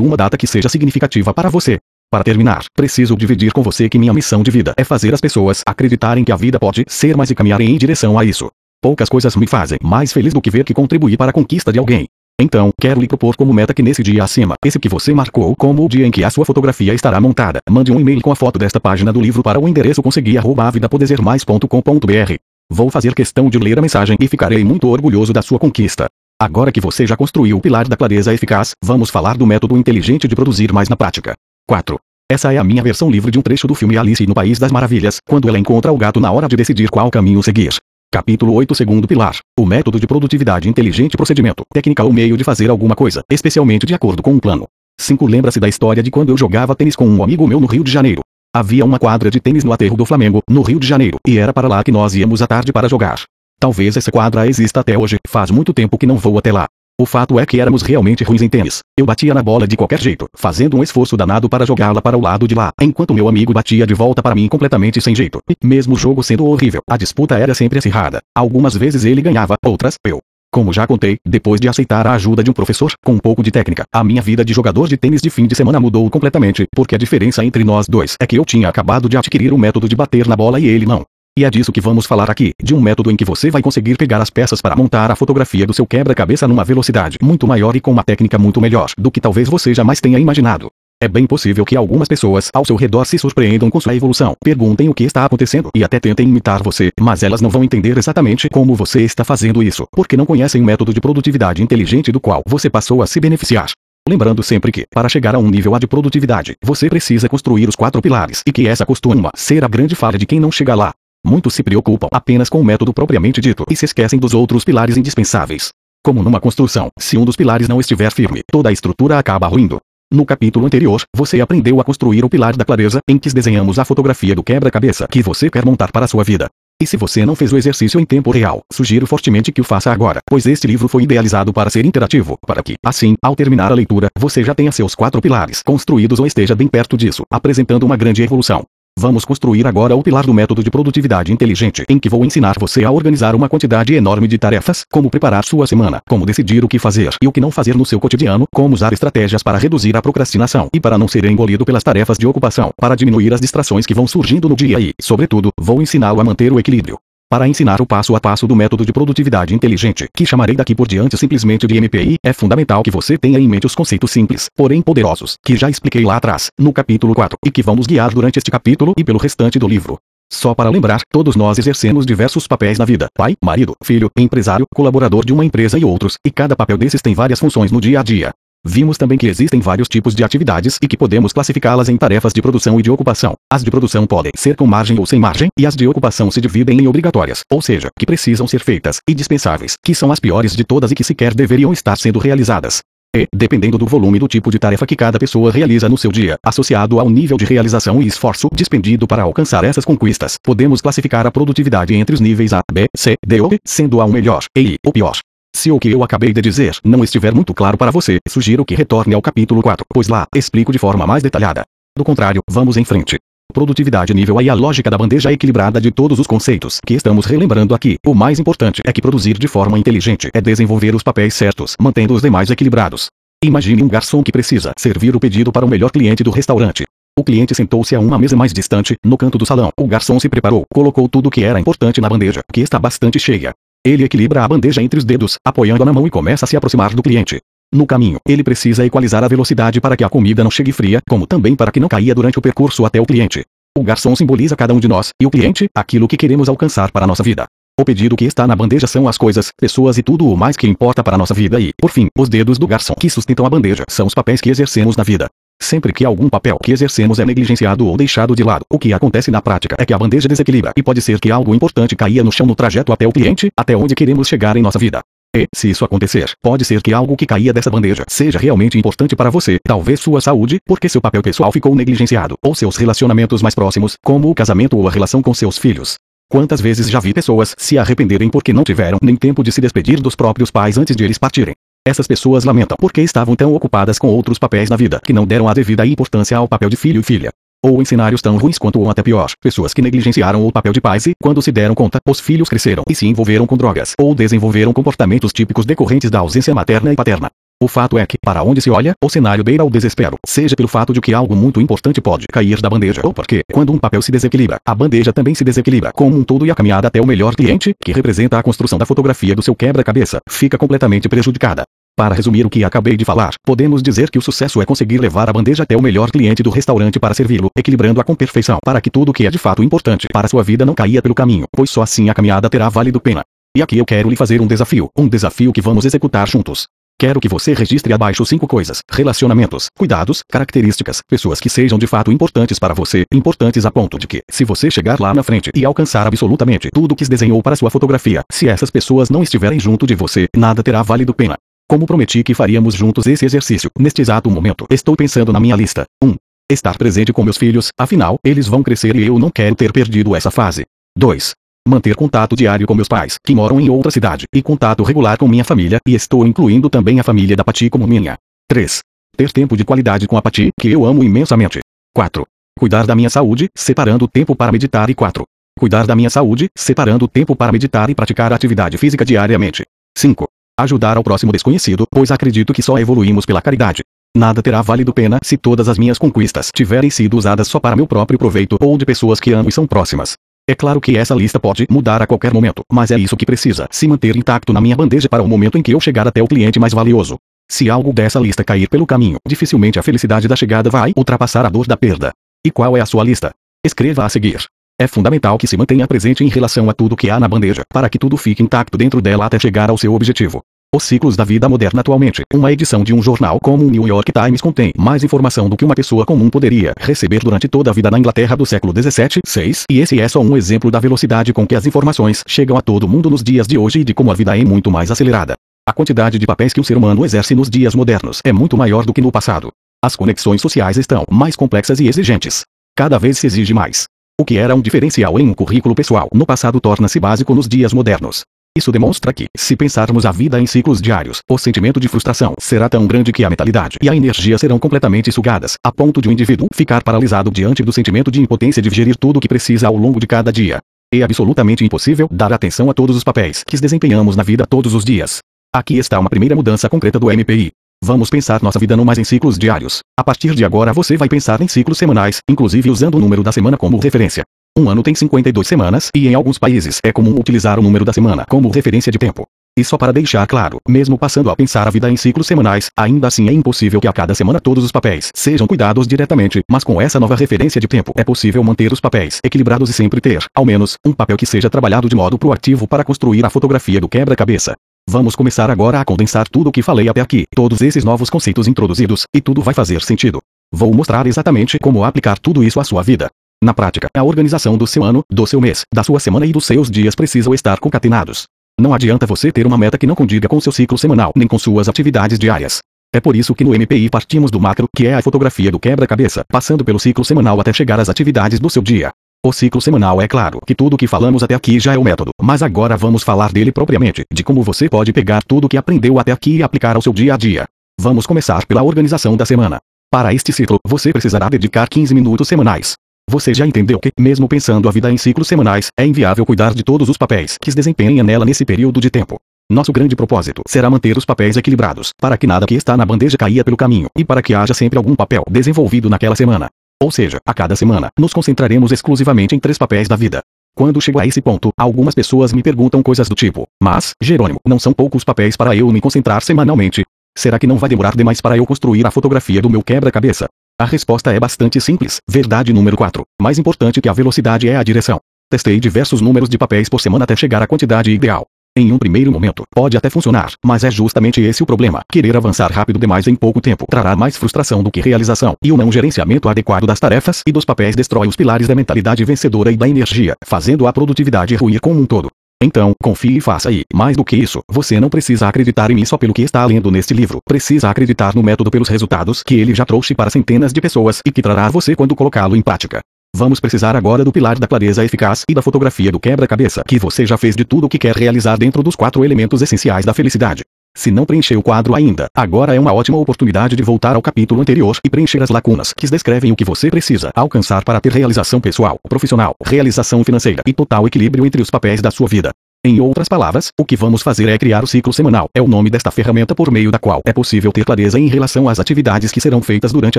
uma 0.00 0.16
data 0.16 0.36
que 0.36 0.48
seja 0.48 0.68
significativa 0.68 1.32
para 1.32 1.48
você. 1.48 1.78
Para 2.10 2.24
terminar, 2.24 2.64
preciso 2.74 3.16
dividir 3.16 3.52
com 3.52 3.62
você 3.62 3.88
que 3.88 3.96
minha 3.96 4.12
missão 4.12 4.42
de 4.42 4.50
vida 4.50 4.74
é 4.76 4.82
fazer 4.82 5.14
as 5.14 5.20
pessoas 5.20 5.62
acreditarem 5.64 6.24
que 6.24 6.32
a 6.32 6.36
vida 6.36 6.58
pode 6.58 6.84
ser 6.88 7.16
mais 7.16 7.30
e 7.30 7.36
caminharem 7.36 7.70
em 7.70 7.78
direção 7.78 8.18
a 8.18 8.24
isso. 8.24 8.50
Poucas 8.82 9.08
coisas 9.08 9.36
me 9.36 9.46
fazem 9.46 9.78
mais 9.80 10.12
feliz 10.12 10.34
do 10.34 10.40
que 10.40 10.50
ver 10.50 10.64
que 10.64 10.74
contribuí 10.74 11.16
para 11.16 11.30
a 11.30 11.32
conquista 11.32 11.72
de 11.72 11.78
alguém. 11.78 12.08
Então, 12.38 12.70
quero 12.78 13.00
lhe 13.00 13.06
propor 13.06 13.34
como 13.36 13.54
meta 13.54 13.72
que 13.72 13.82
nesse 13.82 14.02
dia 14.02 14.22
acima, 14.24 14.56
esse 14.62 14.78
que 14.80 14.88
você 14.88 15.14
marcou 15.14 15.54
como 15.54 15.84
o 15.84 15.88
dia 15.88 16.04
em 16.04 16.10
que 16.10 16.24
a 16.24 16.30
sua 16.30 16.44
fotografia 16.44 16.92
estará 16.92 17.20
montada, 17.20 17.60
mande 17.70 17.92
um 17.92 18.00
e-mail 18.00 18.20
com 18.20 18.32
a 18.32 18.36
foto 18.36 18.58
desta 18.58 18.80
página 18.80 19.12
do 19.12 19.20
livro 19.20 19.40
para 19.40 19.60
o 19.60 19.68
endereço 19.68 20.02
consegui@avidapodermais.com.br. 20.02 22.53
Vou 22.70 22.90
fazer 22.90 23.14
questão 23.14 23.50
de 23.50 23.58
ler 23.58 23.78
a 23.78 23.82
mensagem 23.82 24.16
e 24.18 24.26
ficarei 24.26 24.64
muito 24.64 24.88
orgulhoso 24.88 25.32
da 25.32 25.42
sua 25.42 25.58
conquista. 25.58 26.06
Agora 26.40 26.72
que 26.72 26.80
você 26.80 27.06
já 27.06 27.16
construiu 27.16 27.58
o 27.58 27.60
pilar 27.60 27.86
da 27.86 27.96
clareza 27.96 28.32
eficaz, 28.32 28.72
vamos 28.82 29.10
falar 29.10 29.36
do 29.36 29.46
método 29.46 29.76
inteligente 29.76 30.26
de 30.26 30.34
produzir 30.34 30.72
mais 30.72 30.88
na 30.88 30.96
prática. 30.96 31.34
4. 31.68 31.98
Essa 32.30 32.52
é 32.52 32.58
a 32.58 32.64
minha 32.64 32.82
versão 32.82 33.10
livre 33.10 33.30
de 33.30 33.38
um 33.38 33.42
trecho 33.42 33.66
do 33.66 33.74
filme 33.74 33.98
Alice 33.98 34.26
no 34.26 34.34
País 34.34 34.58
das 34.58 34.72
Maravilhas, 34.72 35.18
quando 35.28 35.48
ela 35.48 35.58
encontra 35.58 35.92
o 35.92 35.96
gato 35.96 36.18
na 36.18 36.32
hora 36.32 36.48
de 36.48 36.56
decidir 36.56 36.90
qual 36.90 37.10
caminho 37.10 37.42
seguir. 37.42 37.74
Capítulo 38.10 38.54
8 38.54 38.74
Segundo 38.74 39.06
pilar. 39.06 39.36
O 39.58 39.66
método 39.66 40.00
de 40.00 40.06
produtividade 40.06 40.68
inteligente 40.68 41.16
procedimento, 41.16 41.64
técnica 41.72 42.02
ou 42.02 42.12
meio 42.12 42.36
de 42.36 42.44
fazer 42.44 42.70
alguma 42.70 42.96
coisa, 42.96 43.22
especialmente 43.30 43.84
de 43.84 43.94
acordo 43.94 44.22
com 44.22 44.32
um 44.32 44.40
plano. 44.40 44.66
5. 44.98 45.26
Lembra-se 45.26 45.60
da 45.60 45.68
história 45.68 46.02
de 46.02 46.10
quando 46.10 46.30
eu 46.30 46.36
jogava 46.36 46.74
tênis 46.74 46.96
com 46.96 47.06
um 47.06 47.22
amigo 47.22 47.46
meu 47.46 47.60
no 47.60 47.66
Rio 47.66 47.84
de 47.84 47.90
Janeiro. 47.90 48.22
Havia 48.56 48.84
uma 48.84 49.00
quadra 49.00 49.32
de 49.32 49.40
tênis 49.40 49.64
no 49.64 49.72
aterro 49.72 49.96
do 49.96 50.04
Flamengo, 50.04 50.40
no 50.48 50.62
Rio 50.62 50.78
de 50.78 50.86
Janeiro, 50.86 51.18
e 51.26 51.38
era 51.38 51.52
para 51.52 51.66
lá 51.66 51.82
que 51.82 51.90
nós 51.90 52.14
íamos 52.14 52.40
à 52.40 52.46
tarde 52.46 52.72
para 52.72 52.88
jogar. 52.88 53.20
Talvez 53.58 53.96
essa 53.96 54.12
quadra 54.12 54.46
exista 54.46 54.78
até 54.78 54.96
hoje, 54.96 55.18
faz 55.26 55.50
muito 55.50 55.74
tempo 55.74 55.98
que 55.98 56.06
não 56.06 56.16
vou 56.16 56.38
até 56.38 56.52
lá. 56.52 56.66
O 56.96 57.04
fato 57.04 57.40
é 57.40 57.44
que 57.44 57.58
éramos 57.58 57.82
realmente 57.82 58.22
ruins 58.22 58.42
em 58.42 58.48
tênis. 58.48 58.78
Eu 58.96 59.04
batia 59.04 59.34
na 59.34 59.42
bola 59.42 59.66
de 59.66 59.76
qualquer 59.76 60.00
jeito, 60.00 60.28
fazendo 60.36 60.76
um 60.76 60.84
esforço 60.84 61.16
danado 61.16 61.48
para 61.48 61.66
jogá-la 61.66 62.00
para 62.00 62.16
o 62.16 62.20
lado 62.20 62.46
de 62.46 62.54
lá, 62.54 62.70
enquanto 62.80 63.12
meu 63.12 63.26
amigo 63.26 63.52
batia 63.52 63.84
de 63.84 63.94
volta 63.94 64.22
para 64.22 64.36
mim 64.36 64.46
completamente 64.46 65.00
sem 65.00 65.16
jeito. 65.16 65.40
E, 65.50 65.66
mesmo 65.66 65.94
o 65.94 65.98
jogo 65.98 66.22
sendo 66.22 66.46
horrível, 66.46 66.80
a 66.88 66.96
disputa 66.96 67.36
era 67.36 67.56
sempre 67.56 67.80
acirrada. 67.80 68.20
Algumas 68.36 68.76
vezes 68.76 69.04
ele 69.04 69.20
ganhava, 69.20 69.56
outras, 69.64 69.96
eu. 70.06 70.20
Como 70.54 70.72
já 70.72 70.86
contei, 70.86 71.16
depois 71.26 71.60
de 71.60 71.66
aceitar 71.66 72.06
a 72.06 72.12
ajuda 72.12 72.40
de 72.40 72.48
um 72.48 72.54
professor, 72.54 72.92
com 73.04 73.14
um 73.14 73.18
pouco 73.18 73.42
de 73.42 73.50
técnica, 73.50 73.82
a 73.92 74.04
minha 74.04 74.22
vida 74.22 74.44
de 74.44 74.52
jogador 74.52 74.86
de 74.86 74.96
tênis 74.96 75.20
de 75.20 75.28
fim 75.28 75.48
de 75.48 75.54
semana 75.56 75.80
mudou 75.80 76.08
completamente, 76.08 76.64
porque 76.72 76.94
a 76.94 76.98
diferença 76.98 77.44
entre 77.44 77.64
nós 77.64 77.88
dois 77.88 78.14
é 78.20 78.24
que 78.24 78.38
eu 78.38 78.44
tinha 78.44 78.68
acabado 78.68 79.08
de 79.08 79.16
adquirir 79.16 79.52
o 79.52 79.58
método 79.58 79.88
de 79.88 79.96
bater 79.96 80.28
na 80.28 80.36
bola 80.36 80.60
e 80.60 80.66
ele 80.66 80.86
não. 80.86 81.02
E 81.36 81.44
é 81.44 81.50
disso 81.50 81.72
que 81.72 81.80
vamos 81.80 82.06
falar 82.06 82.30
aqui, 82.30 82.52
de 82.62 82.72
um 82.72 82.80
método 82.80 83.10
em 83.10 83.16
que 83.16 83.24
você 83.24 83.50
vai 83.50 83.62
conseguir 83.62 83.96
pegar 83.96 84.22
as 84.22 84.30
peças 84.30 84.62
para 84.62 84.76
montar 84.76 85.10
a 85.10 85.16
fotografia 85.16 85.66
do 85.66 85.74
seu 85.74 85.88
quebra-cabeça 85.88 86.46
numa 86.46 86.62
velocidade 86.62 87.18
muito 87.20 87.48
maior 87.48 87.74
e 87.74 87.80
com 87.80 87.90
uma 87.90 88.04
técnica 88.04 88.38
muito 88.38 88.60
melhor 88.60 88.90
do 88.96 89.10
que 89.10 89.20
talvez 89.20 89.48
você 89.48 89.74
jamais 89.74 90.00
tenha 90.00 90.20
imaginado. 90.20 90.70
É 91.04 91.08
bem 91.08 91.26
possível 91.26 91.66
que 91.66 91.76
algumas 91.76 92.08
pessoas 92.08 92.48
ao 92.54 92.64
seu 92.64 92.76
redor 92.76 93.04
se 93.04 93.18
surpreendam 93.18 93.68
com 93.68 93.78
sua 93.78 93.94
evolução, 93.94 94.34
perguntem 94.42 94.88
o 94.88 94.94
que 94.94 95.04
está 95.04 95.22
acontecendo 95.22 95.68
e 95.76 95.84
até 95.84 96.00
tentem 96.00 96.26
imitar 96.26 96.62
você, 96.62 96.90
mas 96.98 97.22
elas 97.22 97.42
não 97.42 97.50
vão 97.50 97.62
entender 97.62 97.98
exatamente 97.98 98.48
como 98.48 98.74
você 98.74 99.02
está 99.02 99.22
fazendo 99.22 99.62
isso, 99.62 99.86
porque 99.92 100.16
não 100.16 100.24
conhecem 100.24 100.62
o 100.62 100.64
método 100.64 100.94
de 100.94 101.02
produtividade 101.02 101.62
inteligente 101.62 102.10
do 102.10 102.18
qual 102.18 102.42
você 102.46 102.70
passou 102.70 103.02
a 103.02 103.06
se 103.06 103.20
beneficiar. 103.20 103.66
Lembrando 104.08 104.42
sempre 104.42 104.72
que, 104.72 104.86
para 104.94 105.10
chegar 105.10 105.34
a 105.34 105.38
um 105.38 105.50
nível 105.50 105.74
A 105.74 105.78
de 105.78 105.86
produtividade, 105.86 106.56
você 106.64 106.88
precisa 106.88 107.28
construir 107.28 107.68
os 107.68 107.76
quatro 107.76 108.00
pilares 108.00 108.40
e 108.46 108.50
que 108.50 108.66
essa 108.66 108.86
costuma 108.86 109.30
ser 109.34 109.62
a 109.62 109.68
grande 109.68 109.94
falha 109.94 110.16
de 110.16 110.24
quem 110.24 110.40
não 110.40 110.50
chega 110.50 110.74
lá. 110.74 110.94
Muitos 111.22 111.52
se 111.52 111.62
preocupam 111.62 112.08
apenas 112.10 112.48
com 112.48 112.62
o 112.62 112.64
método 112.64 112.94
propriamente 112.94 113.42
dito 113.42 113.66
e 113.68 113.76
se 113.76 113.84
esquecem 113.84 114.18
dos 114.18 114.32
outros 114.32 114.64
pilares 114.64 114.96
indispensáveis. 114.96 115.68
Como 116.02 116.22
numa 116.22 116.40
construção, 116.40 116.88
se 116.98 117.18
um 117.18 117.26
dos 117.26 117.36
pilares 117.36 117.68
não 117.68 117.78
estiver 117.78 118.10
firme, 118.10 118.40
toda 118.50 118.70
a 118.70 118.72
estrutura 118.72 119.18
acaba 119.18 119.46
ruindo. 119.46 119.78
No 120.12 120.24
capítulo 120.24 120.66
anterior, 120.66 121.02
você 121.16 121.40
aprendeu 121.40 121.80
a 121.80 121.84
construir 121.84 122.24
o 122.24 122.28
pilar 122.28 122.56
da 122.56 122.64
clareza, 122.64 123.00
em 123.08 123.18
que 123.18 123.32
desenhamos 123.32 123.78
a 123.78 123.84
fotografia 123.84 124.34
do 124.34 124.42
quebra-cabeça 124.42 125.08
que 125.08 125.22
você 125.22 125.50
quer 125.50 125.64
montar 125.64 125.90
para 125.90 126.04
a 126.04 126.08
sua 126.08 126.22
vida. 126.22 126.48
E 126.80 126.86
se 126.86 126.96
você 126.96 127.24
não 127.24 127.36
fez 127.36 127.52
o 127.52 127.56
exercício 127.56 128.00
em 128.00 128.04
tempo 128.04 128.30
real, 128.30 128.62
sugiro 128.70 129.06
fortemente 129.06 129.52
que 129.52 129.60
o 129.60 129.64
faça 129.64 129.92
agora, 129.92 130.20
pois 130.28 130.44
este 130.44 130.66
livro 130.66 130.88
foi 130.88 131.04
idealizado 131.04 131.52
para 131.52 131.70
ser 131.70 131.86
interativo, 131.86 132.36
para 132.46 132.62
que, 132.62 132.74
assim, 132.84 133.14
ao 133.22 133.36
terminar 133.36 133.70
a 133.70 133.74
leitura, 133.74 134.08
você 134.18 134.42
já 134.42 134.54
tenha 134.54 134.72
seus 134.72 134.94
quatro 134.94 135.20
pilares 135.20 135.62
construídos 135.62 136.18
ou 136.18 136.26
esteja 136.26 136.54
bem 136.54 136.68
perto 136.68 136.96
disso, 136.96 137.22
apresentando 137.30 137.84
uma 137.84 137.96
grande 137.96 138.22
evolução. 138.22 138.64
Vamos 139.04 139.24
construir 139.24 139.66
agora 139.66 139.94
o 139.94 140.02
pilar 140.02 140.24
do 140.24 140.32
método 140.32 140.62
de 140.64 140.70
produtividade 140.70 141.30
inteligente, 141.30 141.84
em 141.88 141.98
que 141.98 142.08
vou 142.08 142.24
ensinar 142.24 142.56
você 142.58 142.84
a 142.84 142.90
organizar 142.90 143.34
uma 143.34 143.48
quantidade 143.50 143.92
enorme 143.92 144.26
de 144.26 144.38
tarefas, 144.38 144.82
como 144.90 145.10
preparar 145.10 145.44
sua 145.44 145.66
semana, 145.66 146.00
como 146.08 146.24
decidir 146.24 146.64
o 146.64 146.68
que 146.68 146.78
fazer 146.78 147.14
e 147.20 147.26
o 147.26 147.32
que 147.32 147.40
não 147.40 147.50
fazer 147.50 147.76
no 147.76 147.84
seu 147.84 148.00
cotidiano, 148.00 148.46
como 148.50 148.74
usar 148.74 148.92
estratégias 148.92 149.42
para 149.42 149.58
reduzir 149.58 149.94
a 149.94 150.00
procrastinação 150.00 150.68
e 150.72 150.80
para 150.80 150.96
não 150.96 151.06
ser 151.06 151.24
engolido 151.26 151.66
pelas 151.66 151.82
tarefas 151.82 152.16
de 152.16 152.26
ocupação, 152.26 152.70
para 152.80 152.94
diminuir 152.94 153.34
as 153.34 153.42
distrações 153.42 153.84
que 153.84 153.92
vão 153.92 154.06
surgindo 154.06 154.48
no 154.48 154.56
dia 154.56 154.80
e, 154.80 154.94
sobretudo, 154.98 155.50
vou 155.60 155.82
ensiná-lo 155.82 156.20
a 156.20 156.24
manter 156.24 156.50
o 156.50 156.58
equilíbrio 156.58 156.98
para 157.34 157.48
ensinar 157.48 157.80
o 157.80 157.86
passo 157.86 158.14
a 158.14 158.20
passo 158.20 158.46
do 158.46 158.54
método 158.54 158.86
de 158.86 158.92
produtividade 158.92 159.52
inteligente, 159.52 160.06
que 160.14 160.24
chamarei 160.24 160.54
daqui 160.54 160.72
por 160.72 160.86
diante 160.86 161.16
simplesmente 161.16 161.66
de 161.66 161.80
MPI, 161.80 162.14
é 162.22 162.32
fundamental 162.32 162.80
que 162.80 162.92
você 162.92 163.18
tenha 163.18 163.40
em 163.40 163.48
mente 163.48 163.66
os 163.66 163.74
conceitos 163.74 164.12
simples, 164.12 164.48
porém 164.54 164.80
poderosos, 164.80 165.34
que 165.44 165.56
já 165.56 165.68
expliquei 165.68 166.04
lá 166.04 166.16
atrás, 166.16 166.46
no 166.56 166.72
capítulo 166.72 167.12
4, 167.12 167.36
e 167.44 167.50
que 167.50 167.60
vão 167.60 167.74
nos 167.74 167.88
guiar 167.88 168.14
durante 168.14 168.38
este 168.38 168.52
capítulo 168.52 168.94
e 168.96 169.02
pelo 169.02 169.18
restante 169.18 169.58
do 169.58 169.66
livro. 169.66 169.98
Só 170.32 170.54
para 170.54 170.70
lembrar, 170.70 171.00
todos 171.10 171.34
nós 171.34 171.58
exercemos 171.58 172.06
diversos 172.06 172.46
papéis 172.46 172.78
na 172.78 172.84
vida: 172.84 173.08
pai, 173.16 173.34
marido, 173.42 173.74
filho, 173.82 174.08
empresário, 174.16 174.64
colaborador 174.72 175.24
de 175.24 175.32
uma 175.32 175.44
empresa 175.44 175.76
e 175.76 175.84
outros, 175.84 176.16
e 176.24 176.30
cada 176.30 176.54
papel 176.54 176.78
desses 176.78 177.02
tem 177.02 177.16
várias 177.16 177.40
funções 177.40 177.72
no 177.72 177.80
dia 177.80 177.98
a 177.98 178.04
dia. 178.04 178.30
Vimos 178.64 178.96
também 178.96 179.18
que 179.18 179.26
existem 179.26 179.60
vários 179.60 179.88
tipos 179.88 180.14
de 180.14 180.24
atividades 180.24 180.78
e 180.80 180.88
que 180.88 180.96
podemos 180.96 181.34
classificá-las 181.34 181.90
em 181.90 181.98
tarefas 181.98 182.32
de 182.32 182.40
produção 182.40 182.80
e 182.80 182.82
de 182.82 182.90
ocupação. 182.90 183.34
As 183.52 183.62
de 183.62 183.70
produção 183.70 184.06
podem 184.06 184.32
ser 184.34 184.56
com 184.56 184.66
margem 184.66 184.98
ou 184.98 185.04
sem 185.04 185.20
margem, 185.20 185.48
e 185.58 185.66
as 185.66 185.76
de 185.76 185.86
ocupação 185.86 186.30
se 186.30 186.40
dividem 186.40 186.80
em 186.80 186.88
obrigatórias, 186.88 187.40
ou 187.52 187.60
seja, 187.60 187.88
que 187.98 188.06
precisam 188.06 188.48
ser 188.48 188.60
feitas, 188.60 189.00
e 189.06 189.14
dispensáveis, 189.14 189.74
que 189.84 189.94
são 189.94 190.10
as 190.10 190.18
piores 190.18 190.56
de 190.56 190.64
todas 190.64 190.90
e 190.90 190.94
que 190.94 191.04
sequer 191.04 191.34
deveriam 191.34 191.74
estar 191.74 191.98
sendo 191.98 192.18
realizadas. 192.18 192.80
E, 193.14 193.28
dependendo 193.32 193.76
do 193.76 193.86
volume 193.86 194.18
do 194.18 194.26
tipo 194.26 194.50
de 194.50 194.58
tarefa 194.58 194.86
que 194.86 194.96
cada 194.96 195.18
pessoa 195.18 195.52
realiza 195.52 195.88
no 195.88 195.98
seu 195.98 196.10
dia, 196.10 196.36
associado 196.44 196.98
ao 196.98 197.10
nível 197.10 197.36
de 197.36 197.44
realização 197.44 198.02
e 198.02 198.06
esforço 198.06 198.48
despendido 198.52 199.06
para 199.06 199.22
alcançar 199.22 199.62
essas 199.62 199.84
conquistas, 199.84 200.36
podemos 200.42 200.80
classificar 200.80 201.26
a 201.26 201.30
produtividade 201.30 201.94
entre 201.94 202.14
os 202.14 202.20
níveis 202.20 202.52
A, 202.52 202.60
B, 202.72 202.86
C, 202.96 203.14
D 203.24 203.40
ou 203.40 203.52
E, 203.52 203.58
sendo 203.64 204.00
A 204.00 204.06
o 204.06 204.10
melhor, 204.10 204.44
e 204.56 204.60
I 204.60 204.76
o 204.84 204.90
pior. 204.90 205.16
Se 205.54 205.70
o 205.70 205.78
que 205.78 205.90
eu 205.90 206.02
acabei 206.02 206.32
de 206.32 206.42
dizer 206.42 206.76
não 206.84 207.04
estiver 207.04 207.32
muito 207.32 207.54
claro 207.54 207.78
para 207.78 207.90
você, 207.90 208.18
sugiro 208.28 208.64
que 208.64 208.74
retorne 208.74 209.14
ao 209.14 209.22
capítulo 209.22 209.62
4, 209.62 209.86
pois 209.88 210.08
lá 210.08 210.26
explico 210.34 210.72
de 210.72 210.78
forma 210.78 211.06
mais 211.06 211.22
detalhada. 211.22 211.62
Do 211.96 212.04
contrário, 212.04 212.42
vamos 212.50 212.76
em 212.76 212.84
frente. 212.84 213.18
Produtividade 213.52 214.12
nível 214.12 214.38
A 214.38 214.42
e 214.42 214.50
a 214.50 214.54
lógica 214.54 214.90
da 214.90 214.98
bandeja 214.98 215.32
equilibrada 215.32 215.80
de 215.80 215.92
todos 215.92 216.18
os 216.18 216.26
conceitos 216.26 216.80
que 216.84 216.94
estamos 216.94 217.24
relembrando 217.24 217.74
aqui. 217.74 217.96
O 218.04 218.14
mais 218.14 218.40
importante 218.40 218.82
é 218.84 218.92
que 218.92 219.00
produzir 219.00 219.38
de 219.38 219.46
forma 219.46 219.78
inteligente 219.78 220.28
é 220.34 220.40
desenvolver 220.40 220.94
os 220.94 221.04
papéis 221.04 221.34
certos, 221.34 221.76
mantendo 221.80 222.14
os 222.14 222.20
demais 222.20 222.50
equilibrados. 222.50 223.06
Imagine 223.42 223.82
um 223.82 223.88
garçom 223.88 224.22
que 224.24 224.32
precisa 224.32 224.72
servir 224.76 225.14
o 225.14 225.20
pedido 225.20 225.52
para 225.52 225.64
o 225.64 225.68
melhor 225.68 225.92
cliente 225.92 226.24
do 226.24 226.30
restaurante. 226.30 226.84
O 227.16 227.22
cliente 227.22 227.54
sentou-se 227.54 227.94
a 227.94 228.00
uma 228.00 228.18
mesa 228.18 228.36
mais 228.36 228.52
distante, 228.52 228.96
no 229.04 229.16
canto 229.16 229.38
do 229.38 229.46
salão. 229.46 229.70
O 229.78 229.86
garçom 229.86 230.18
se 230.18 230.28
preparou, 230.28 230.64
colocou 230.74 231.08
tudo 231.08 231.30
que 231.30 231.44
era 231.44 231.60
importante 231.60 232.00
na 232.00 232.08
bandeja, 232.08 232.40
que 232.52 232.60
está 232.60 232.76
bastante 232.76 233.20
cheia. 233.20 233.54
Ele 233.86 234.02
equilibra 234.02 234.42
a 234.42 234.48
bandeja 234.48 234.82
entre 234.82 234.98
os 234.98 235.04
dedos, 235.04 235.36
apoiando-a 235.44 235.84
na 235.84 235.92
mão 235.92 236.06
e 236.06 236.10
começa 236.10 236.46
a 236.46 236.48
se 236.48 236.56
aproximar 236.56 236.94
do 236.94 237.02
cliente. 237.02 237.38
No 237.70 237.86
caminho, 237.86 238.18
ele 238.26 238.42
precisa 238.42 238.86
equalizar 238.86 239.22
a 239.22 239.28
velocidade 239.28 239.78
para 239.78 239.94
que 239.94 240.02
a 240.02 240.08
comida 240.08 240.42
não 240.42 240.50
chegue 240.50 240.72
fria, 240.72 241.02
como 241.06 241.26
também 241.26 241.54
para 241.54 241.70
que 241.70 241.78
não 241.78 241.88
caia 241.88 242.14
durante 242.14 242.38
o 242.38 242.42
percurso 242.42 242.86
até 242.86 242.98
o 242.98 243.04
cliente. 243.04 243.44
O 243.76 243.82
garçom 243.82 244.16
simboliza 244.16 244.56
cada 244.56 244.72
um 244.72 244.80
de 244.80 244.88
nós, 244.88 245.10
e 245.20 245.26
o 245.26 245.30
cliente, 245.30 245.68
aquilo 245.76 246.08
que 246.08 246.16
queremos 246.16 246.48
alcançar 246.48 246.90
para 246.90 247.04
a 247.04 247.06
nossa 247.06 247.22
vida. 247.22 247.44
O 247.78 247.84
pedido 247.84 248.16
que 248.16 248.24
está 248.24 248.46
na 248.46 248.56
bandeja 248.56 248.86
são 248.86 249.06
as 249.06 249.18
coisas, 249.18 249.50
pessoas 249.60 249.98
e 249.98 250.02
tudo 250.02 250.28
o 250.28 250.36
mais 250.36 250.56
que 250.56 250.66
importa 250.66 251.04
para 251.04 251.16
a 251.16 251.18
nossa 251.18 251.34
vida 251.34 251.60
e, 251.60 251.72
por 251.76 251.90
fim, 251.90 252.08
os 252.16 252.28
dedos 252.28 252.56
do 252.56 252.68
garçom 252.68 252.94
que 252.94 253.10
sustentam 253.10 253.44
a 253.44 253.50
bandeja 253.50 253.84
são 253.88 254.06
os 254.06 254.14
papéis 254.14 254.40
que 254.40 254.48
exercemos 254.48 254.96
na 254.96 255.02
vida. 255.02 255.28
Sempre 255.60 255.92
que 255.92 256.04
algum 256.04 256.28
papel 256.28 256.58
que 256.62 256.72
exercemos 256.72 257.18
é 257.18 257.24
negligenciado 257.24 257.86
ou 257.86 257.96
deixado 257.96 258.34
de 258.34 258.42
lado, 258.42 258.64
o 258.70 258.78
que 258.78 258.92
acontece 258.92 259.30
na 259.30 259.40
prática 259.40 259.76
é 259.78 259.86
que 259.86 259.94
a 259.94 259.98
bandeja 259.98 260.28
desequilibra 260.28 260.72
e 260.76 260.82
pode 260.82 261.00
ser 261.00 261.18
que 261.18 261.30
algo 261.30 261.54
importante 261.54 261.96
caia 261.96 262.22
no 262.22 262.32
chão 262.32 262.46
no 262.46 262.54
trajeto 262.54 262.92
até 262.92 263.06
o 263.06 263.12
cliente, 263.12 263.48
até 263.56 263.76
onde 263.76 263.94
queremos 263.94 264.28
chegar 264.28 264.56
em 264.56 264.62
nossa 264.62 264.78
vida. 264.78 265.00
E, 265.36 265.48
se 265.52 265.68
isso 265.68 265.84
acontecer, 265.84 266.32
pode 266.40 266.64
ser 266.64 266.80
que 266.80 266.92
algo 266.92 267.16
que 267.16 267.26
caía 267.26 267.52
dessa 267.52 267.70
bandeja 267.70 268.04
seja 268.06 268.38
realmente 268.38 268.78
importante 268.78 269.16
para 269.16 269.30
você, 269.30 269.58
talvez 269.64 269.98
sua 269.98 270.20
saúde, 270.20 270.58
porque 270.64 270.88
seu 270.88 271.00
papel 271.00 271.22
pessoal 271.22 271.50
ficou 271.50 271.74
negligenciado, 271.74 272.36
ou 272.40 272.54
seus 272.54 272.76
relacionamentos 272.76 273.42
mais 273.42 273.54
próximos, 273.54 273.96
como 274.04 274.30
o 274.30 274.34
casamento 274.34 274.78
ou 274.78 274.86
a 274.86 274.90
relação 274.92 275.20
com 275.20 275.34
seus 275.34 275.58
filhos. 275.58 275.96
Quantas 276.30 276.60
vezes 276.60 276.88
já 276.88 277.00
vi 277.00 277.12
pessoas 277.12 277.54
se 277.58 277.76
arrependerem 277.76 278.30
porque 278.30 278.52
não 278.52 278.64
tiveram 278.64 278.98
nem 279.02 279.16
tempo 279.16 279.42
de 279.42 279.50
se 279.50 279.60
despedir 279.60 280.00
dos 280.00 280.14
próprios 280.14 280.50
pais 280.50 280.78
antes 280.78 280.94
de 280.94 281.04
eles 281.04 281.18
partirem? 281.18 281.54
Essas 281.86 282.06
pessoas 282.06 282.44
lamentam 282.44 282.78
porque 282.80 283.02
estavam 283.02 283.36
tão 283.36 283.54
ocupadas 283.54 283.98
com 283.98 284.08
outros 284.08 284.38
papéis 284.38 284.70
na 284.70 284.76
vida 284.76 285.02
que 285.04 285.12
não 285.12 285.26
deram 285.26 285.46
a 285.46 285.52
devida 285.52 285.84
importância 285.84 286.34
ao 286.34 286.48
papel 286.48 286.70
de 286.70 286.76
filho 286.76 287.00
e 287.00 287.04
filha. 287.04 287.30
Ou 287.62 287.82
em 287.82 287.84
cenários 287.84 288.22
tão 288.22 288.38
ruins 288.38 288.56
quanto 288.56 288.80
ou 288.80 288.88
até 288.88 289.02
pior, 289.02 289.30
pessoas 289.38 289.74
que 289.74 289.82
negligenciaram 289.82 290.46
o 290.46 290.52
papel 290.52 290.72
de 290.72 290.80
pais 290.80 291.06
e, 291.06 291.12
quando 291.22 291.42
se 291.42 291.52
deram 291.52 291.74
conta, 291.74 291.98
os 292.08 292.20
filhos 292.20 292.48
cresceram 292.48 292.84
e 292.88 292.94
se 292.94 293.06
envolveram 293.06 293.46
com 293.46 293.56
drogas 293.56 293.92
ou 294.00 294.14
desenvolveram 294.14 294.72
comportamentos 294.72 295.30
típicos 295.30 295.66
decorrentes 295.66 296.10
da 296.10 296.20
ausência 296.20 296.54
materna 296.54 296.90
e 296.90 296.96
paterna. 296.96 297.30
O 297.62 297.68
fato 297.68 297.96
é 297.96 298.04
que, 298.04 298.18
para 298.18 298.42
onde 298.42 298.60
se 298.60 298.68
olha, 298.68 298.94
o 299.02 299.08
cenário 299.08 299.44
beira 299.44 299.64
o 299.64 299.70
desespero, 299.70 300.16
seja 300.26 300.56
pelo 300.56 300.68
fato 300.68 300.92
de 300.92 301.00
que 301.00 301.14
algo 301.14 301.36
muito 301.36 301.60
importante 301.60 302.00
pode 302.00 302.26
cair 302.26 302.60
da 302.60 302.68
bandeja 302.68 303.00
ou 303.04 303.14
porque, 303.14 303.42
quando 303.52 303.72
um 303.72 303.78
papel 303.78 304.02
se 304.02 304.10
desequilibra, 304.10 304.58
a 304.66 304.74
bandeja 304.74 305.12
também 305.12 305.34
se 305.34 305.44
desequilibra 305.44 305.92
como 305.92 306.16
um 306.16 306.24
todo 306.24 306.44
e 306.44 306.50
a 306.50 306.54
caminhada 306.54 306.88
até 306.88 307.00
o 307.00 307.06
melhor 307.06 307.34
cliente, 307.34 307.74
que 307.82 307.92
representa 307.92 308.38
a 308.38 308.42
construção 308.42 308.78
da 308.78 308.84
fotografia 308.84 309.34
do 309.34 309.42
seu 309.42 309.54
quebra-cabeça, 309.54 310.18
fica 310.28 310.58
completamente 310.58 311.08
prejudicada. 311.08 311.64
Para 311.96 312.12
resumir 312.12 312.44
o 312.44 312.50
que 312.50 312.64
acabei 312.64 312.96
de 312.96 313.04
falar, 313.04 313.34
podemos 313.46 313.80
dizer 313.80 314.10
que 314.10 314.18
o 314.18 314.22
sucesso 314.22 314.60
é 314.60 314.66
conseguir 314.66 314.98
levar 314.98 315.30
a 315.30 315.32
bandeja 315.32 315.62
até 315.62 315.76
o 315.76 315.82
melhor 315.82 316.10
cliente 316.10 316.42
do 316.42 316.50
restaurante 316.50 316.98
para 316.98 317.14
servi-lo, 317.14 317.50
equilibrando-a 317.56 318.02
com 318.02 318.16
perfeição 318.16 318.58
para 318.64 318.80
que 318.80 318.90
tudo 318.90 319.10
o 319.10 319.12
que 319.12 319.26
é 319.26 319.30
de 319.30 319.38
fato 319.38 319.62
importante 319.62 320.08
para 320.12 320.26
sua 320.26 320.42
vida 320.42 320.66
não 320.66 320.74
caia 320.74 321.00
pelo 321.00 321.14
caminho, 321.14 321.46
pois 321.52 321.70
só 321.70 321.82
assim 321.82 322.10
a 322.10 322.14
caminhada 322.14 322.50
terá 322.50 322.68
valido 322.68 323.00
pena. 323.00 323.22
E 323.56 323.62
aqui 323.62 323.78
eu 323.78 323.86
quero 323.86 324.10
lhe 324.10 324.16
fazer 324.16 324.40
um 324.40 324.46
desafio, 324.46 324.90
um 324.98 325.08
desafio 325.08 325.52
que 325.52 325.60
vamos 325.60 325.84
executar 325.84 326.28
juntos. 326.28 326.66
Quero 327.04 327.20
que 327.20 327.28
você 327.28 327.52
registre 327.52 327.92
abaixo 327.92 328.24
cinco 328.24 328.48
coisas: 328.48 328.80
relacionamentos, 328.90 329.66
cuidados, 329.76 330.22
características, 330.26 331.02
pessoas 331.06 331.38
que 331.38 331.50
sejam 331.50 331.78
de 331.78 331.86
fato 331.86 332.10
importantes 332.10 332.58
para 332.58 332.72
você, 332.72 333.04
importantes 333.12 333.66
a 333.66 333.70
ponto 333.70 333.98
de 333.98 334.06
que, 334.06 334.22
se 334.30 334.42
você 334.42 334.70
chegar 334.70 334.98
lá 334.98 335.12
na 335.12 335.22
frente 335.22 335.50
e 335.54 335.66
alcançar 335.66 336.06
absolutamente 336.06 336.70
tudo 336.72 336.92
o 336.92 336.96
que 336.96 337.04
desenhou 337.04 337.42
para 337.42 337.56
sua 337.56 337.68
fotografia, 337.68 338.22
se 338.32 338.48
essas 338.48 338.70
pessoas 338.70 339.10
não 339.10 339.22
estiverem 339.22 339.60
junto 339.60 339.86
de 339.86 339.94
você, 339.94 340.28
nada 340.34 340.62
terá 340.62 340.82
valido 340.82 341.12
pena. 341.12 341.36
Como 341.68 341.84
prometi 341.84 342.22
que 342.22 342.32
faríamos 342.32 342.74
juntos 342.74 343.06
esse 343.06 343.26
exercício, 343.26 343.70
neste 343.78 344.00
exato 344.00 344.30
momento, 344.30 344.64
estou 344.70 344.96
pensando 344.96 345.30
na 345.30 345.38
minha 345.38 345.56
lista. 345.56 345.84
1. 346.02 346.08
Um, 346.08 346.16
estar 346.50 346.78
presente 346.78 347.12
com 347.12 347.22
meus 347.22 347.36
filhos, 347.36 347.68
afinal, 347.78 348.16
eles 348.24 348.46
vão 348.46 348.62
crescer 348.62 348.96
e 348.96 349.06
eu 349.06 349.18
não 349.18 349.28
quero 349.28 349.54
ter 349.54 349.72
perdido 349.72 350.16
essa 350.16 350.30
fase. 350.30 350.64
2. 350.96 351.34
Manter 351.66 351.96
contato 351.96 352.36
diário 352.36 352.66
com 352.66 352.74
meus 352.74 352.88
pais, 352.88 353.16
que 353.24 353.34
moram 353.34 353.58
em 353.58 353.70
outra 353.70 353.90
cidade, 353.90 354.26
e 354.34 354.42
contato 354.42 354.82
regular 354.82 355.16
com 355.16 355.26
minha 355.26 355.42
família, 355.42 355.78
e 355.88 355.94
estou 355.94 356.26
incluindo 356.26 356.68
também 356.68 357.00
a 357.00 357.02
família 357.02 357.34
da 357.34 357.42
Pati 357.42 357.70
como 357.70 357.86
minha. 357.86 358.18
3. 358.50 358.80
Ter 359.16 359.32
tempo 359.32 359.56
de 359.56 359.64
qualidade 359.64 360.06
com 360.06 360.18
a 360.18 360.20
Pati, 360.20 360.50
que 360.60 360.68
eu 360.70 360.84
amo 360.84 361.02
imensamente. 361.02 361.60
4. 361.94 362.22
Cuidar 362.58 362.86
da 362.86 362.94
minha 362.94 363.08
saúde, 363.08 363.48
separando 363.56 364.06
tempo 364.06 364.36
para 364.36 364.52
meditar 364.52 364.90
e 364.90 364.94
4. 364.94 365.24
Cuidar 365.58 365.86
da 365.86 365.96
minha 365.96 366.10
saúde, 366.10 366.50
separando 366.54 367.08
tempo 367.08 367.34
para 367.34 367.50
meditar 367.50 367.88
e 367.88 367.94
praticar 367.94 368.30
atividade 368.30 368.76
física 368.76 369.02
diariamente. 369.02 369.64
5. 369.96 370.28
Ajudar 370.60 370.98
ao 370.98 371.02
próximo 371.02 371.32
desconhecido, 371.32 371.86
pois 371.90 372.10
acredito 372.10 372.52
que 372.52 372.62
só 372.62 372.78
evoluímos 372.78 373.24
pela 373.24 373.40
caridade. 373.40 373.82
Nada 374.14 374.42
terá 374.42 374.60
valido 374.60 374.92
pena 374.92 375.18
se 375.22 375.38
todas 375.38 375.66
as 375.66 375.78
minhas 375.78 375.98
conquistas 375.98 376.50
tiverem 376.54 376.90
sido 376.90 377.16
usadas 377.16 377.48
só 377.48 377.58
para 377.58 377.74
meu 377.74 377.86
próprio 377.86 378.18
proveito 378.18 378.58
ou 378.60 378.76
de 378.76 378.84
pessoas 378.84 379.18
que 379.18 379.32
amo 379.32 379.48
e 379.48 379.52
são 379.52 379.66
próximas. 379.66 380.14
É 380.46 380.54
claro 380.54 380.78
que 380.78 380.94
essa 380.94 381.14
lista 381.14 381.40
pode 381.40 381.66
mudar 381.70 382.02
a 382.02 382.06
qualquer 382.06 382.34
momento, 382.34 382.62
mas 382.70 382.90
é 382.90 382.98
isso 382.98 383.16
que 383.16 383.24
precisa 383.24 383.66
se 383.70 383.88
manter 383.88 384.14
intacto 384.14 384.52
na 384.52 384.60
minha 384.60 384.76
bandeja 384.76 385.08
para 385.08 385.22
o 385.22 385.28
momento 385.28 385.56
em 385.56 385.62
que 385.62 385.72
eu 385.72 385.80
chegar 385.80 386.06
até 386.06 386.22
o 386.22 386.28
cliente 386.28 386.60
mais 386.60 386.74
valioso. 386.74 387.16
Se 387.50 387.70
algo 387.70 387.94
dessa 387.94 388.20
lista 388.20 388.44
cair 388.44 388.68
pelo 388.68 388.86
caminho, 388.86 389.16
dificilmente 389.26 389.78
a 389.78 389.82
felicidade 389.82 390.28
da 390.28 390.36
chegada 390.36 390.68
vai 390.68 390.92
ultrapassar 390.94 391.46
a 391.46 391.48
dor 391.48 391.66
da 391.66 391.78
perda. 391.78 392.12
E 392.44 392.50
qual 392.50 392.76
é 392.76 392.80
a 392.82 392.86
sua 392.86 393.02
lista? 393.02 393.32
Escreva 393.64 394.04
a 394.04 394.08
seguir. 394.10 394.44
É 394.78 394.86
fundamental 394.86 395.38
que 395.38 395.46
se 395.46 395.56
mantenha 395.56 395.86
presente 395.86 396.22
em 396.22 396.28
relação 396.28 396.68
a 396.68 396.74
tudo 396.74 396.96
que 396.96 397.08
há 397.08 397.18
na 397.18 397.28
bandeja, 397.28 397.62
para 397.72 397.88
que 397.88 397.98
tudo 397.98 398.18
fique 398.18 398.42
intacto 398.42 398.76
dentro 398.76 399.00
dela 399.00 399.24
até 399.24 399.38
chegar 399.38 399.70
ao 399.70 399.78
seu 399.78 399.94
objetivo. 399.94 400.42
Os 400.74 400.82
ciclos 400.82 401.16
da 401.16 401.22
vida 401.22 401.48
moderna 401.48 401.82
atualmente. 401.82 402.22
Uma 402.34 402.50
edição 402.50 402.82
de 402.82 402.92
um 402.92 403.00
jornal 403.00 403.38
como 403.38 403.64
o 403.64 403.70
New 403.70 403.86
York 403.86 404.10
Times 404.10 404.40
contém 404.40 404.72
mais 404.76 405.04
informação 405.04 405.48
do 405.48 405.56
que 405.56 405.64
uma 405.64 405.72
pessoa 405.72 406.04
comum 406.04 406.28
poderia 406.28 406.72
receber 406.76 407.20
durante 407.20 407.46
toda 407.46 407.70
a 407.70 407.72
vida 407.72 407.92
na 407.92 407.96
Inglaterra 407.96 408.34
do 408.34 408.44
século 408.44 408.72
17, 408.72 409.20
6, 409.24 409.66
e 409.70 409.78
esse 409.78 410.00
é 410.00 410.08
só 410.08 410.20
um 410.20 410.36
exemplo 410.36 410.72
da 410.72 410.80
velocidade 410.80 411.32
com 411.32 411.46
que 411.46 411.54
as 411.54 411.64
informações 411.64 412.24
chegam 412.26 412.56
a 412.56 412.60
todo 412.60 412.88
mundo 412.88 413.08
nos 413.08 413.22
dias 413.22 413.46
de 413.46 413.56
hoje 413.56 413.82
e 413.82 413.84
de 413.84 413.94
como 413.94 414.10
a 414.10 414.14
vida 414.14 414.36
é 414.36 414.44
muito 414.44 414.68
mais 414.68 414.90
acelerada. 414.90 415.34
A 415.64 415.72
quantidade 415.72 416.18
de 416.18 416.26
papéis 416.26 416.52
que 416.52 416.60
o 416.60 416.64
ser 416.64 416.76
humano 416.76 417.04
exerce 417.04 417.36
nos 417.36 417.48
dias 417.48 417.72
modernos 417.72 418.20
é 418.24 418.32
muito 418.32 418.56
maior 418.56 418.84
do 418.84 418.92
que 418.92 419.00
no 419.00 419.12
passado. 419.12 419.52
As 419.80 419.94
conexões 419.94 420.40
sociais 420.40 420.76
estão 420.76 421.04
mais 421.08 421.36
complexas 421.36 421.78
e 421.78 421.86
exigentes. 421.86 422.42
Cada 422.76 422.98
vez 422.98 423.18
se 423.18 423.28
exige 423.28 423.54
mais. 423.54 423.84
O 424.20 424.24
que 424.24 424.36
era 424.36 424.56
um 424.56 424.60
diferencial 424.60 425.20
em 425.20 425.28
um 425.28 425.34
currículo 425.34 425.72
pessoal 425.72 426.08
no 426.12 426.26
passado 426.26 426.60
torna-se 426.60 426.98
básico 426.98 427.32
nos 427.32 427.46
dias 427.46 427.72
modernos. 427.72 428.24
Isso 428.56 428.70
demonstra 428.70 429.12
que, 429.12 429.26
se 429.36 429.56
pensarmos 429.56 430.06
a 430.06 430.12
vida 430.12 430.40
em 430.40 430.46
ciclos 430.46 430.80
diários, 430.80 431.18
o 431.28 431.36
sentimento 431.36 431.80
de 431.80 431.88
frustração 431.88 432.36
será 432.38 432.68
tão 432.68 432.86
grande 432.86 433.12
que 433.12 433.24
a 433.24 433.30
mentalidade 433.30 433.78
e 433.82 433.88
a 433.88 433.96
energia 433.96 434.38
serão 434.38 434.60
completamente 434.60 435.10
sugadas, 435.10 435.56
a 435.60 435.72
ponto 435.72 436.00
de 436.00 436.06
o 436.06 436.10
um 436.10 436.12
indivíduo 436.12 436.46
ficar 436.54 436.80
paralisado 436.84 437.32
diante 437.32 437.64
do 437.64 437.72
sentimento 437.72 438.12
de 438.12 438.20
impotência 438.20 438.62
de 438.62 438.68
digerir 438.68 438.96
tudo 438.96 439.16
o 439.16 439.20
que 439.20 439.26
precisa 439.26 439.66
ao 439.66 439.76
longo 439.76 439.98
de 439.98 440.06
cada 440.06 440.32
dia. 440.32 440.60
É 440.94 441.02
absolutamente 441.02 441.64
impossível 441.64 442.08
dar 442.12 442.32
atenção 442.32 442.70
a 442.70 442.74
todos 442.74 442.94
os 442.94 443.02
papéis 443.02 443.42
que 443.44 443.58
desempenhamos 443.58 444.14
na 444.14 444.22
vida 444.22 444.46
todos 444.46 444.72
os 444.72 444.84
dias. 444.84 445.18
Aqui 445.52 445.76
está 445.76 445.98
uma 445.98 446.08
primeira 446.08 446.36
mudança 446.36 446.68
concreta 446.68 447.00
do 447.00 447.10
MPI. 447.10 447.50
Vamos 447.82 448.08
pensar 448.08 448.40
nossa 448.40 448.60
vida 448.60 448.76
não 448.76 448.84
mais 448.84 448.98
em 448.98 449.04
ciclos 449.04 449.36
diários. 449.36 449.80
A 449.98 450.04
partir 450.04 450.32
de 450.32 450.44
agora 450.44 450.72
você 450.72 450.96
vai 450.96 451.08
pensar 451.08 451.40
em 451.40 451.48
ciclos 451.48 451.76
semanais, 451.76 452.18
inclusive 452.30 452.70
usando 452.70 452.94
o 452.94 453.00
número 453.00 453.24
da 453.24 453.32
semana 453.32 453.56
como 453.56 453.78
referência. 453.78 454.22
Um 454.56 454.70
ano 454.70 454.84
tem 454.84 454.94
52 454.94 455.48
semanas, 455.48 455.88
e 455.92 456.06
em 456.06 456.14
alguns 456.14 456.38
países 456.38 456.78
é 456.84 456.92
comum 456.92 457.18
utilizar 457.18 457.58
o 457.58 457.62
número 457.62 457.84
da 457.84 457.92
semana 457.92 458.24
como 458.28 458.48
referência 458.50 458.92
de 458.92 458.98
tempo. 458.98 459.26
E 459.58 459.64
só 459.64 459.76
para 459.76 459.92
deixar 459.92 460.24
claro, 460.28 460.58
mesmo 460.68 460.96
passando 460.96 461.28
a 461.28 461.34
pensar 461.34 461.66
a 461.66 461.70
vida 461.72 461.90
em 461.90 461.96
ciclos 461.96 462.28
semanais, 462.28 462.68
ainda 462.76 463.08
assim 463.08 463.28
é 463.28 463.32
impossível 463.32 463.80
que 463.80 463.88
a 463.88 463.92
cada 463.92 464.14
semana 464.14 464.40
todos 464.40 464.62
os 464.62 464.70
papéis 464.70 465.10
sejam 465.12 465.48
cuidados 465.48 465.88
diretamente, 465.88 466.40
mas 466.48 466.62
com 466.62 466.80
essa 466.80 467.00
nova 467.00 467.16
referência 467.16 467.60
de 467.60 467.66
tempo 467.66 467.92
é 467.96 468.04
possível 468.04 468.44
manter 468.44 468.72
os 468.72 468.78
papéis 468.78 469.18
equilibrados 469.24 469.70
e 469.70 469.72
sempre 469.72 470.00
ter, 470.00 470.24
ao 470.32 470.44
menos, 470.44 470.76
um 470.86 470.92
papel 470.92 471.16
que 471.16 471.26
seja 471.26 471.50
trabalhado 471.50 471.88
de 471.88 471.96
modo 471.96 472.16
proativo 472.16 472.68
para 472.68 472.84
construir 472.84 473.26
a 473.26 473.30
fotografia 473.30 473.80
do 473.80 473.88
quebra-cabeça. 473.88 474.54
Vamos 474.88 475.16
começar 475.16 475.50
agora 475.50 475.80
a 475.80 475.84
condensar 475.84 476.28
tudo 476.28 476.50
o 476.50 476.52
que 476.52 476.62
falei 476.62 476.88
até 476.88 477.00
aqui, 477.00 477.24
todos 477.34 477.60
esses 477.60 477.82
novos 477.82 478.08
conceitos 478.08 478.46
introduzidos, 478.46 479.02
e 479.12 479.20
tudo 479.20 479.42
vai 479.42 479.52
fazer 479.54 479.82
sentido. 479.82 480.20
Vou 480.52 480.72
mostrar 480.72 481.08
exatamente 481.08 481.58
como 481.58 481.82
aplicar 481.82 482.20
tudo 482.20 482.44
isso 482.44 482.60
à 482.60 482.64
sua 482.64 482.80
vida. 482.80 483.08
Na 483.44 483.52
prática, 483.52 483.88
a 483.94 484.02
organização 484.02 484.56
do 484.56 484.66
seu 484.66 484.82
ano, 484.82 485.04
do 485.10 485.26
seu 485.26 485.38
mês, 485.38 485.66
da 485.70 485.84
sua 485.84 486.00
semana 486.00 486.24
e 486.24 486.32
dos 486.32 486.46
seus 486.46 486.70
dias 486.70 486.94
precisam 486.94 487.34
estar 487.34 487.60
concatenados. 487.60 488.24
Não 488.58 488.72
adianta 488.72 489.04
você 489.04 489.30
ter 489.30 489.46
uma 489.46 489.58
meta 489.58 489.76
que 489.76 489.86
não 489.86 489.94
condiga 489.94 490.26
com 490.26 490.40
seu 490.40 490.50
ciclo 490.50 490.78
semanal 490.78 491.12
nem 491.14 491.28
com 491.28 491.38
suas 491.38 491.68
atividades 491.68 492.18
diárias. 492.18 492.60
É 492.90 493.00
por 493.00 493.14
isso 493.14 493.34
que 493.34 493.44
no 493.44 493.50
MPI 493.50 493.90
partimos 493.90 494.30
do 494.30 494.40
macro, 494.40 494.66
que 494.74 494.86
é 494.86 494.94
a 494.94 495.02
fotografia 495.02 495.50
do 495.50 495.60
quebra-cabeça, 495.60 496.24
passando 496.26 496.64
pelo 496.64 496.80
ciclo 496.80 497.04
semanal 497.04 497.38
até 497.38 497.52
chegar 497.52 497.78
às 497.78 497.90
atividades 497.90 498.40
do 498.40 498.48
seu 498.48 498.62
dia. 498.62 498.92
O 499.22 499.30
ciclo 499.30 499.60
semanal 499.60 500.00
é 500.00 500.08
claro 500.08 500.40
que 500.46 500.54
tudo 500.54 500.72
o 500.72 500.78
que 500.78 500.86
falamos 500.86 501.22
até 501.22 501.34
aqui 501.34 501.60
já 501.60 501.74
é 501.74 501.78
o 501.78 501.84
método, 501.84 502.12
mas 502.22 502.42
agora 502.42 502.78
vamos 502.78 503.02
falar 503.02 503.30
dele 503.30 503.52
propriamente, 503.52 504.04
de 504.10 504.24
como 504.24 504.42
você 504.42 504.70
pode 504.70 504.90
pegar 504.90 505.22
tudo 505.22 505.44
o 505.44 505.48
que 505.50 505.58
aprendeu 505.58 505.98
até 505.98 506.12
aqui 506.12 506.36
e 506.36 506.42
aplicar 506.42 506.76
ao 506.76 506.82
seu 506.82 506.94
dia 506.94 507.12
a 507.12 507.18
dia. 507.18 507.44
Vamos 507.78 508.06
começar 508.06 508.46
pela 508.46 508.62
organização 508.62 509.14
da 509.18 509.26
semana. 509.26 509.58
Para 509.92 510.14
este 510.14 510.32
ciclo, 510.32 510.58
você 510.66 510.94
precisará 510.94 511.28
dedicar 511.28 511.68
15 511.68 511.94
minutos 511.94 512.26
semanais. 512.26 512.74
Você 513.14 513.32
já 513.32 513.46
entendeu 513.46 513.78
que, 513.78 513.92
mesmo 513.98 514.26
pensando 514.26 514.68
a 514.68 514.72
vida 514.72 514.90
em 514.90 514.96
ciclos 514.96 515.28
semanais, 515.28 515.68
é 515.78 515.86
inviável 515.86 516.26
cuidar 516.26 516.52
de 516.52 516.64
todos 516.64 516.88
os 516.88 516.96
papéis 516.96 517.38
que 517.40 517.50
se 517.50 517.56
desempenham 517.56 518.04
nela 518.04 518.24
nesse 518.24 518.44
período 518.44 518.80
de 518.80 518.90
tempo. 518.90 519.16
Nosso 519.48 519.72
grande 519.72 519.94
propósito 519.94 520.42
será 520.48 520.70
manter 520.70 520.96
os 520.96 521.04
papéis 521.04 521.36
equilibrados, 521.36 521.90
para 522.00 522.16
que 522.16 522.26
nada 522.26 522.46
que 522.46 522.54
está 522.54 522.76
na 522.76 522.84
bandeja 522.84 523.16
caia 523.16 523.44
pelo 523.44 523.56
caminho, 523.56 523.88
e 523.96 524.04
para 524.04 524.22
que 524.22 524.34
haja 524.34 524.54
sempre 524.54 524.78
algum 524.78 524.96
papel 524.96 525.22
desenvolvido 525.30 525.88
naquela 525.88 526.16
semana. 526.16 526.48
Ou 526.82 526.90
seja, 526.90 527.18
a 527.26 527.32
cada 527.32 527.54
semana, 527.54 527.88
nos 527.98 528.12
concentraremos 528.12 528.72
exclusivamente 528.72 529.36
em 529.36 529.38
três 529.38 529.58
papéis 529.58 529.86
da 529.86 529.96
vida. 529.96 530.22
Quando 530.56 530.80
chego 530.80 530.98
a 530.98 531.06
esse 531.06 531.20
ponto, 531.20 531.50
algumas 531.56 531.94
pessoas 531.94 532.32
me 532.32 532.42
perguntam 532.42 532.82
coisas 532.82 533.08
do 533.08 533.14
tipo: 533.14 533.46
Mas, 533.62 533.92
Jerônimo, 534.00 534.40
não 534.46 534.58
são 534.58 534.72
poucos 534.72 535.04
papéis 535.04 535.36
para 535.36 535.54
eu 535.54 535.70
me 535.70 535.80
concentrar 535.80 536.22
semanalmente? 536.22 536.84
Será 537.16 537.38
que 537.38 537.46
não 537.46 537.58
vai 537.58 537.68
demorar 537.68 537.94
demais 537.94 538.20
para 538.20 538.36
eu 538.36 538.46
construir 538.46 538.86
a 538.86 538.90
fotografia 538.90 539.40
do 539.40 539.50
meu 539.50 539.62
quebra-cabeça? 539.62 540.26
A 540.56 540.64
resposta 540.64 541.12
é 541.12 541.18
bastante 541.18 541.60
simples. 541.60 541.96
Verdade 542.08 542.52
número 542.52 542.76
4. 542.76 543.02
Mais 543.20 543.40
importante 543.40 543.80
que 543.80 543.88
a 543.88 543.92
velocidade 543.92 544.48
é 544.48 544.56
a 544.56 544.62
direção. 544.62 545.00
Testei 545.28 545.58
diversos 545.58 546.00
números 546.00 546.28
de 546.28 546.38
papéis 546.38 546.68
por 546.68 546.80
semana 546.80 547.02
até 547.02 547.16
chegar 547.16 547.42
à 547.42 547.46
quantidade 547.46 547.90
ideal. 547.90 548.24
Em 548.56 548.70
um 548.70 548.78
primeiro 548.78 549.10
momento, 549.10 549.42
pode 549.52 549.76
até 549.76 549.90
funcionar, 549.90 550.32
mas 550.44 550.62
é 550.62 550.70
justamente 550.70 551.20
esse 551.20 551.42
o 551.42 551.46
problema. 551.46 551.82
Querer 551.90 552.16
avançar 552.16 552.52
rápido 552.52 552.78
demais 552.78 553.08
em 553.08 553.16
pouco 553.16 553.40
tempo 553.40 553.66
trará 553.68 553.96
mais 553.96 554.16
frustração 554.16 554.62
do 554.62 554.70
que 554.70 554.80
realização, 554.80 555.34
e 555.42 555.50
o 555.50 555.56
não 555.56 555.72
gerenciamento 555.72 556.28
adequado 556.28 556.68
das 556.68 556.78
tarefas 556.78 557.22
e 557.26 557.32
dos 557.32 557.44
papéis 557.44 557.74
destrói 557.74 558.06
os 558.06 558.14
pilares 558.14 558.46
da 558.46 558.54
mentalidade 558.54 559.04
vencedora 559.04 559.50
e 559.50 559.56
da 559.56 559.68
energia, 559.68 560.14
fazendo 560.24 560.68
a 560.68 560.72
produtividade 560.72 561.34
ruir 561.34 561.60
como 561.60 561.80
um 561.80 561.84
todo. 561.84 562.12
Então, 562.42 562.72
confie 562.82 563.16
e 563.16 563.20
faça 563.20 563.48
aí. 563.48 563.62
Mais 563.72 563.96
do 563.96 564.04
que 564.04 564.16
isso, 564.16 564.42
você 564.48 564.78
não 564.78 564.90
precisa 564.90 565.28
acreditar 565.28 565.70
em 565.70 565.74
mim 565.74 565.84
só 565.84 565.96
pelo 565.96 566.12
que 566.12 566.22
está 566.22 566.44
lendo 566.44 566.70
neste 566.70 566.92
livro. 566.92 567.18
Precisa 567.26 567.70
acreditar 567.70 568.14
no 568.14 568.22
método 568.22 568.50
pelos 568.50 568.68
resultados 568.68 569.22
que 569.22 569.34
ele 569.34 569.54
já 569.54 569.64
trouxe 569.64 569.94
para 569.94 570.10
centenas 570.10 570.52
de 570.52 570.60
pessoas 570.60 571.00
e 571.06 571.10
que 571.10 571.22
trará 571.22 571.46
a 571.46 571.50
você 571.50 571.74
quando 571.74 571.96
colocá-lo 571.96 572.36
em 572.36 572.42
prática. 572.42 572.80
Vamos 573.16 573.38
precisar 573.38 573.76
agora 573.76 574.04
do 574.04 574.10
pilar 574.10 574.38
da 574.38 574.46
clareza 574.46 574.84
eficaz 574.84 575.22
e 575.28 575.34
da 575.34 575.40
fotografia 575.40 575.92
do 575.92 576.00
quebra-cabeça 576.00 576.64
que 576.66 576.80
você 576.80 577.06
já 577.06 577.16
fez 577.16 577.36
de 577.36 577.44
tudo 577.44 577.66
o 577.66 577.68
que 577.68 577.78
quer 577.78 577.94
realizar 577.94 578.36
dentro 578.36 578.62
dos 578.62 578.74
quatro 578.74 579.04
elementos 579.04 579.40
essenciais 579.40 579.84
da 579.84 579.94
felicidade. 579.94 580.42
Se 580.76 580.90
não 580.90 581.06
preencheu 581.06 581.38
o 581.38 581.42
quadro 581.42 581.74
ainda, 581.74 582.08
agora 582.14 582.54
é 582.54 582.58
uma 582.58 582.72
ótima 582.72 582.98
oportunidade 582.98 583.54
de 583.54 583.62
voltar 583.62 583.94
ao 583.94 584.02
capítulo 584.02 584.40
anterior 584.40 584.76
e 584.84 584.90
preencher 584.90 585.22
as 585.22 585.30
lacunas 585.30 585.72
que 585.72 585.88
descrevem 585.88 586.32
o 586.32 586.36
que 586.36 586.44
você 586.44 586.68
precisa 586.68 587.10
alcançar 587.14 587.64
para 587.64 587.80
ter 587.80 587.92
realização 587.92 588.40
pessoal, 588.40 588.78
profissional, 588.88 589.34
realização 589.42 590.02
financeira 590.02 590.42
e 590.44 590.52
total 590.52 590.86
equilíbrio 590.86 591.24
entre 591.24 591.40
os 591.40 591.48
papéis 591.48 591.80
da 591.80 591.92
sua 591.92 592.08
vida. 592.08 592.32
Em 592.66 592.80
outras 592.80 593.08
palavras, 593.08 593.50
o 593.60 593.64
que 593.64 593.76
vamos 593.76 594.02
fazer 594.02 594.28
é 594.28 594.36
criar 594.36 594.64
o 594.64 594.66
ciclo 594.66 594.92
semanal. 594.92 595.28
É 595.34 595.40
o 595.40 595.46
nome 595.46 595.70
desta 595.70 595.90
ferramenta 595.90 596.34
por 596.34 596.50
meio 596.50 596.70
da 596.70 596.78
qual 596.78 597.02
é 597.06 597.12
possível 597.12 597.52
ter 597.52 597.64
clareza 597.64 598.00
em 598.00 598.08
relação 598.08 598.48
às 598.48 598.58
atividades 598.58 599.12
que 599.12 599.20
serão 599.20 599.40
feitas 599.42 599.72
durante 599.72 599.98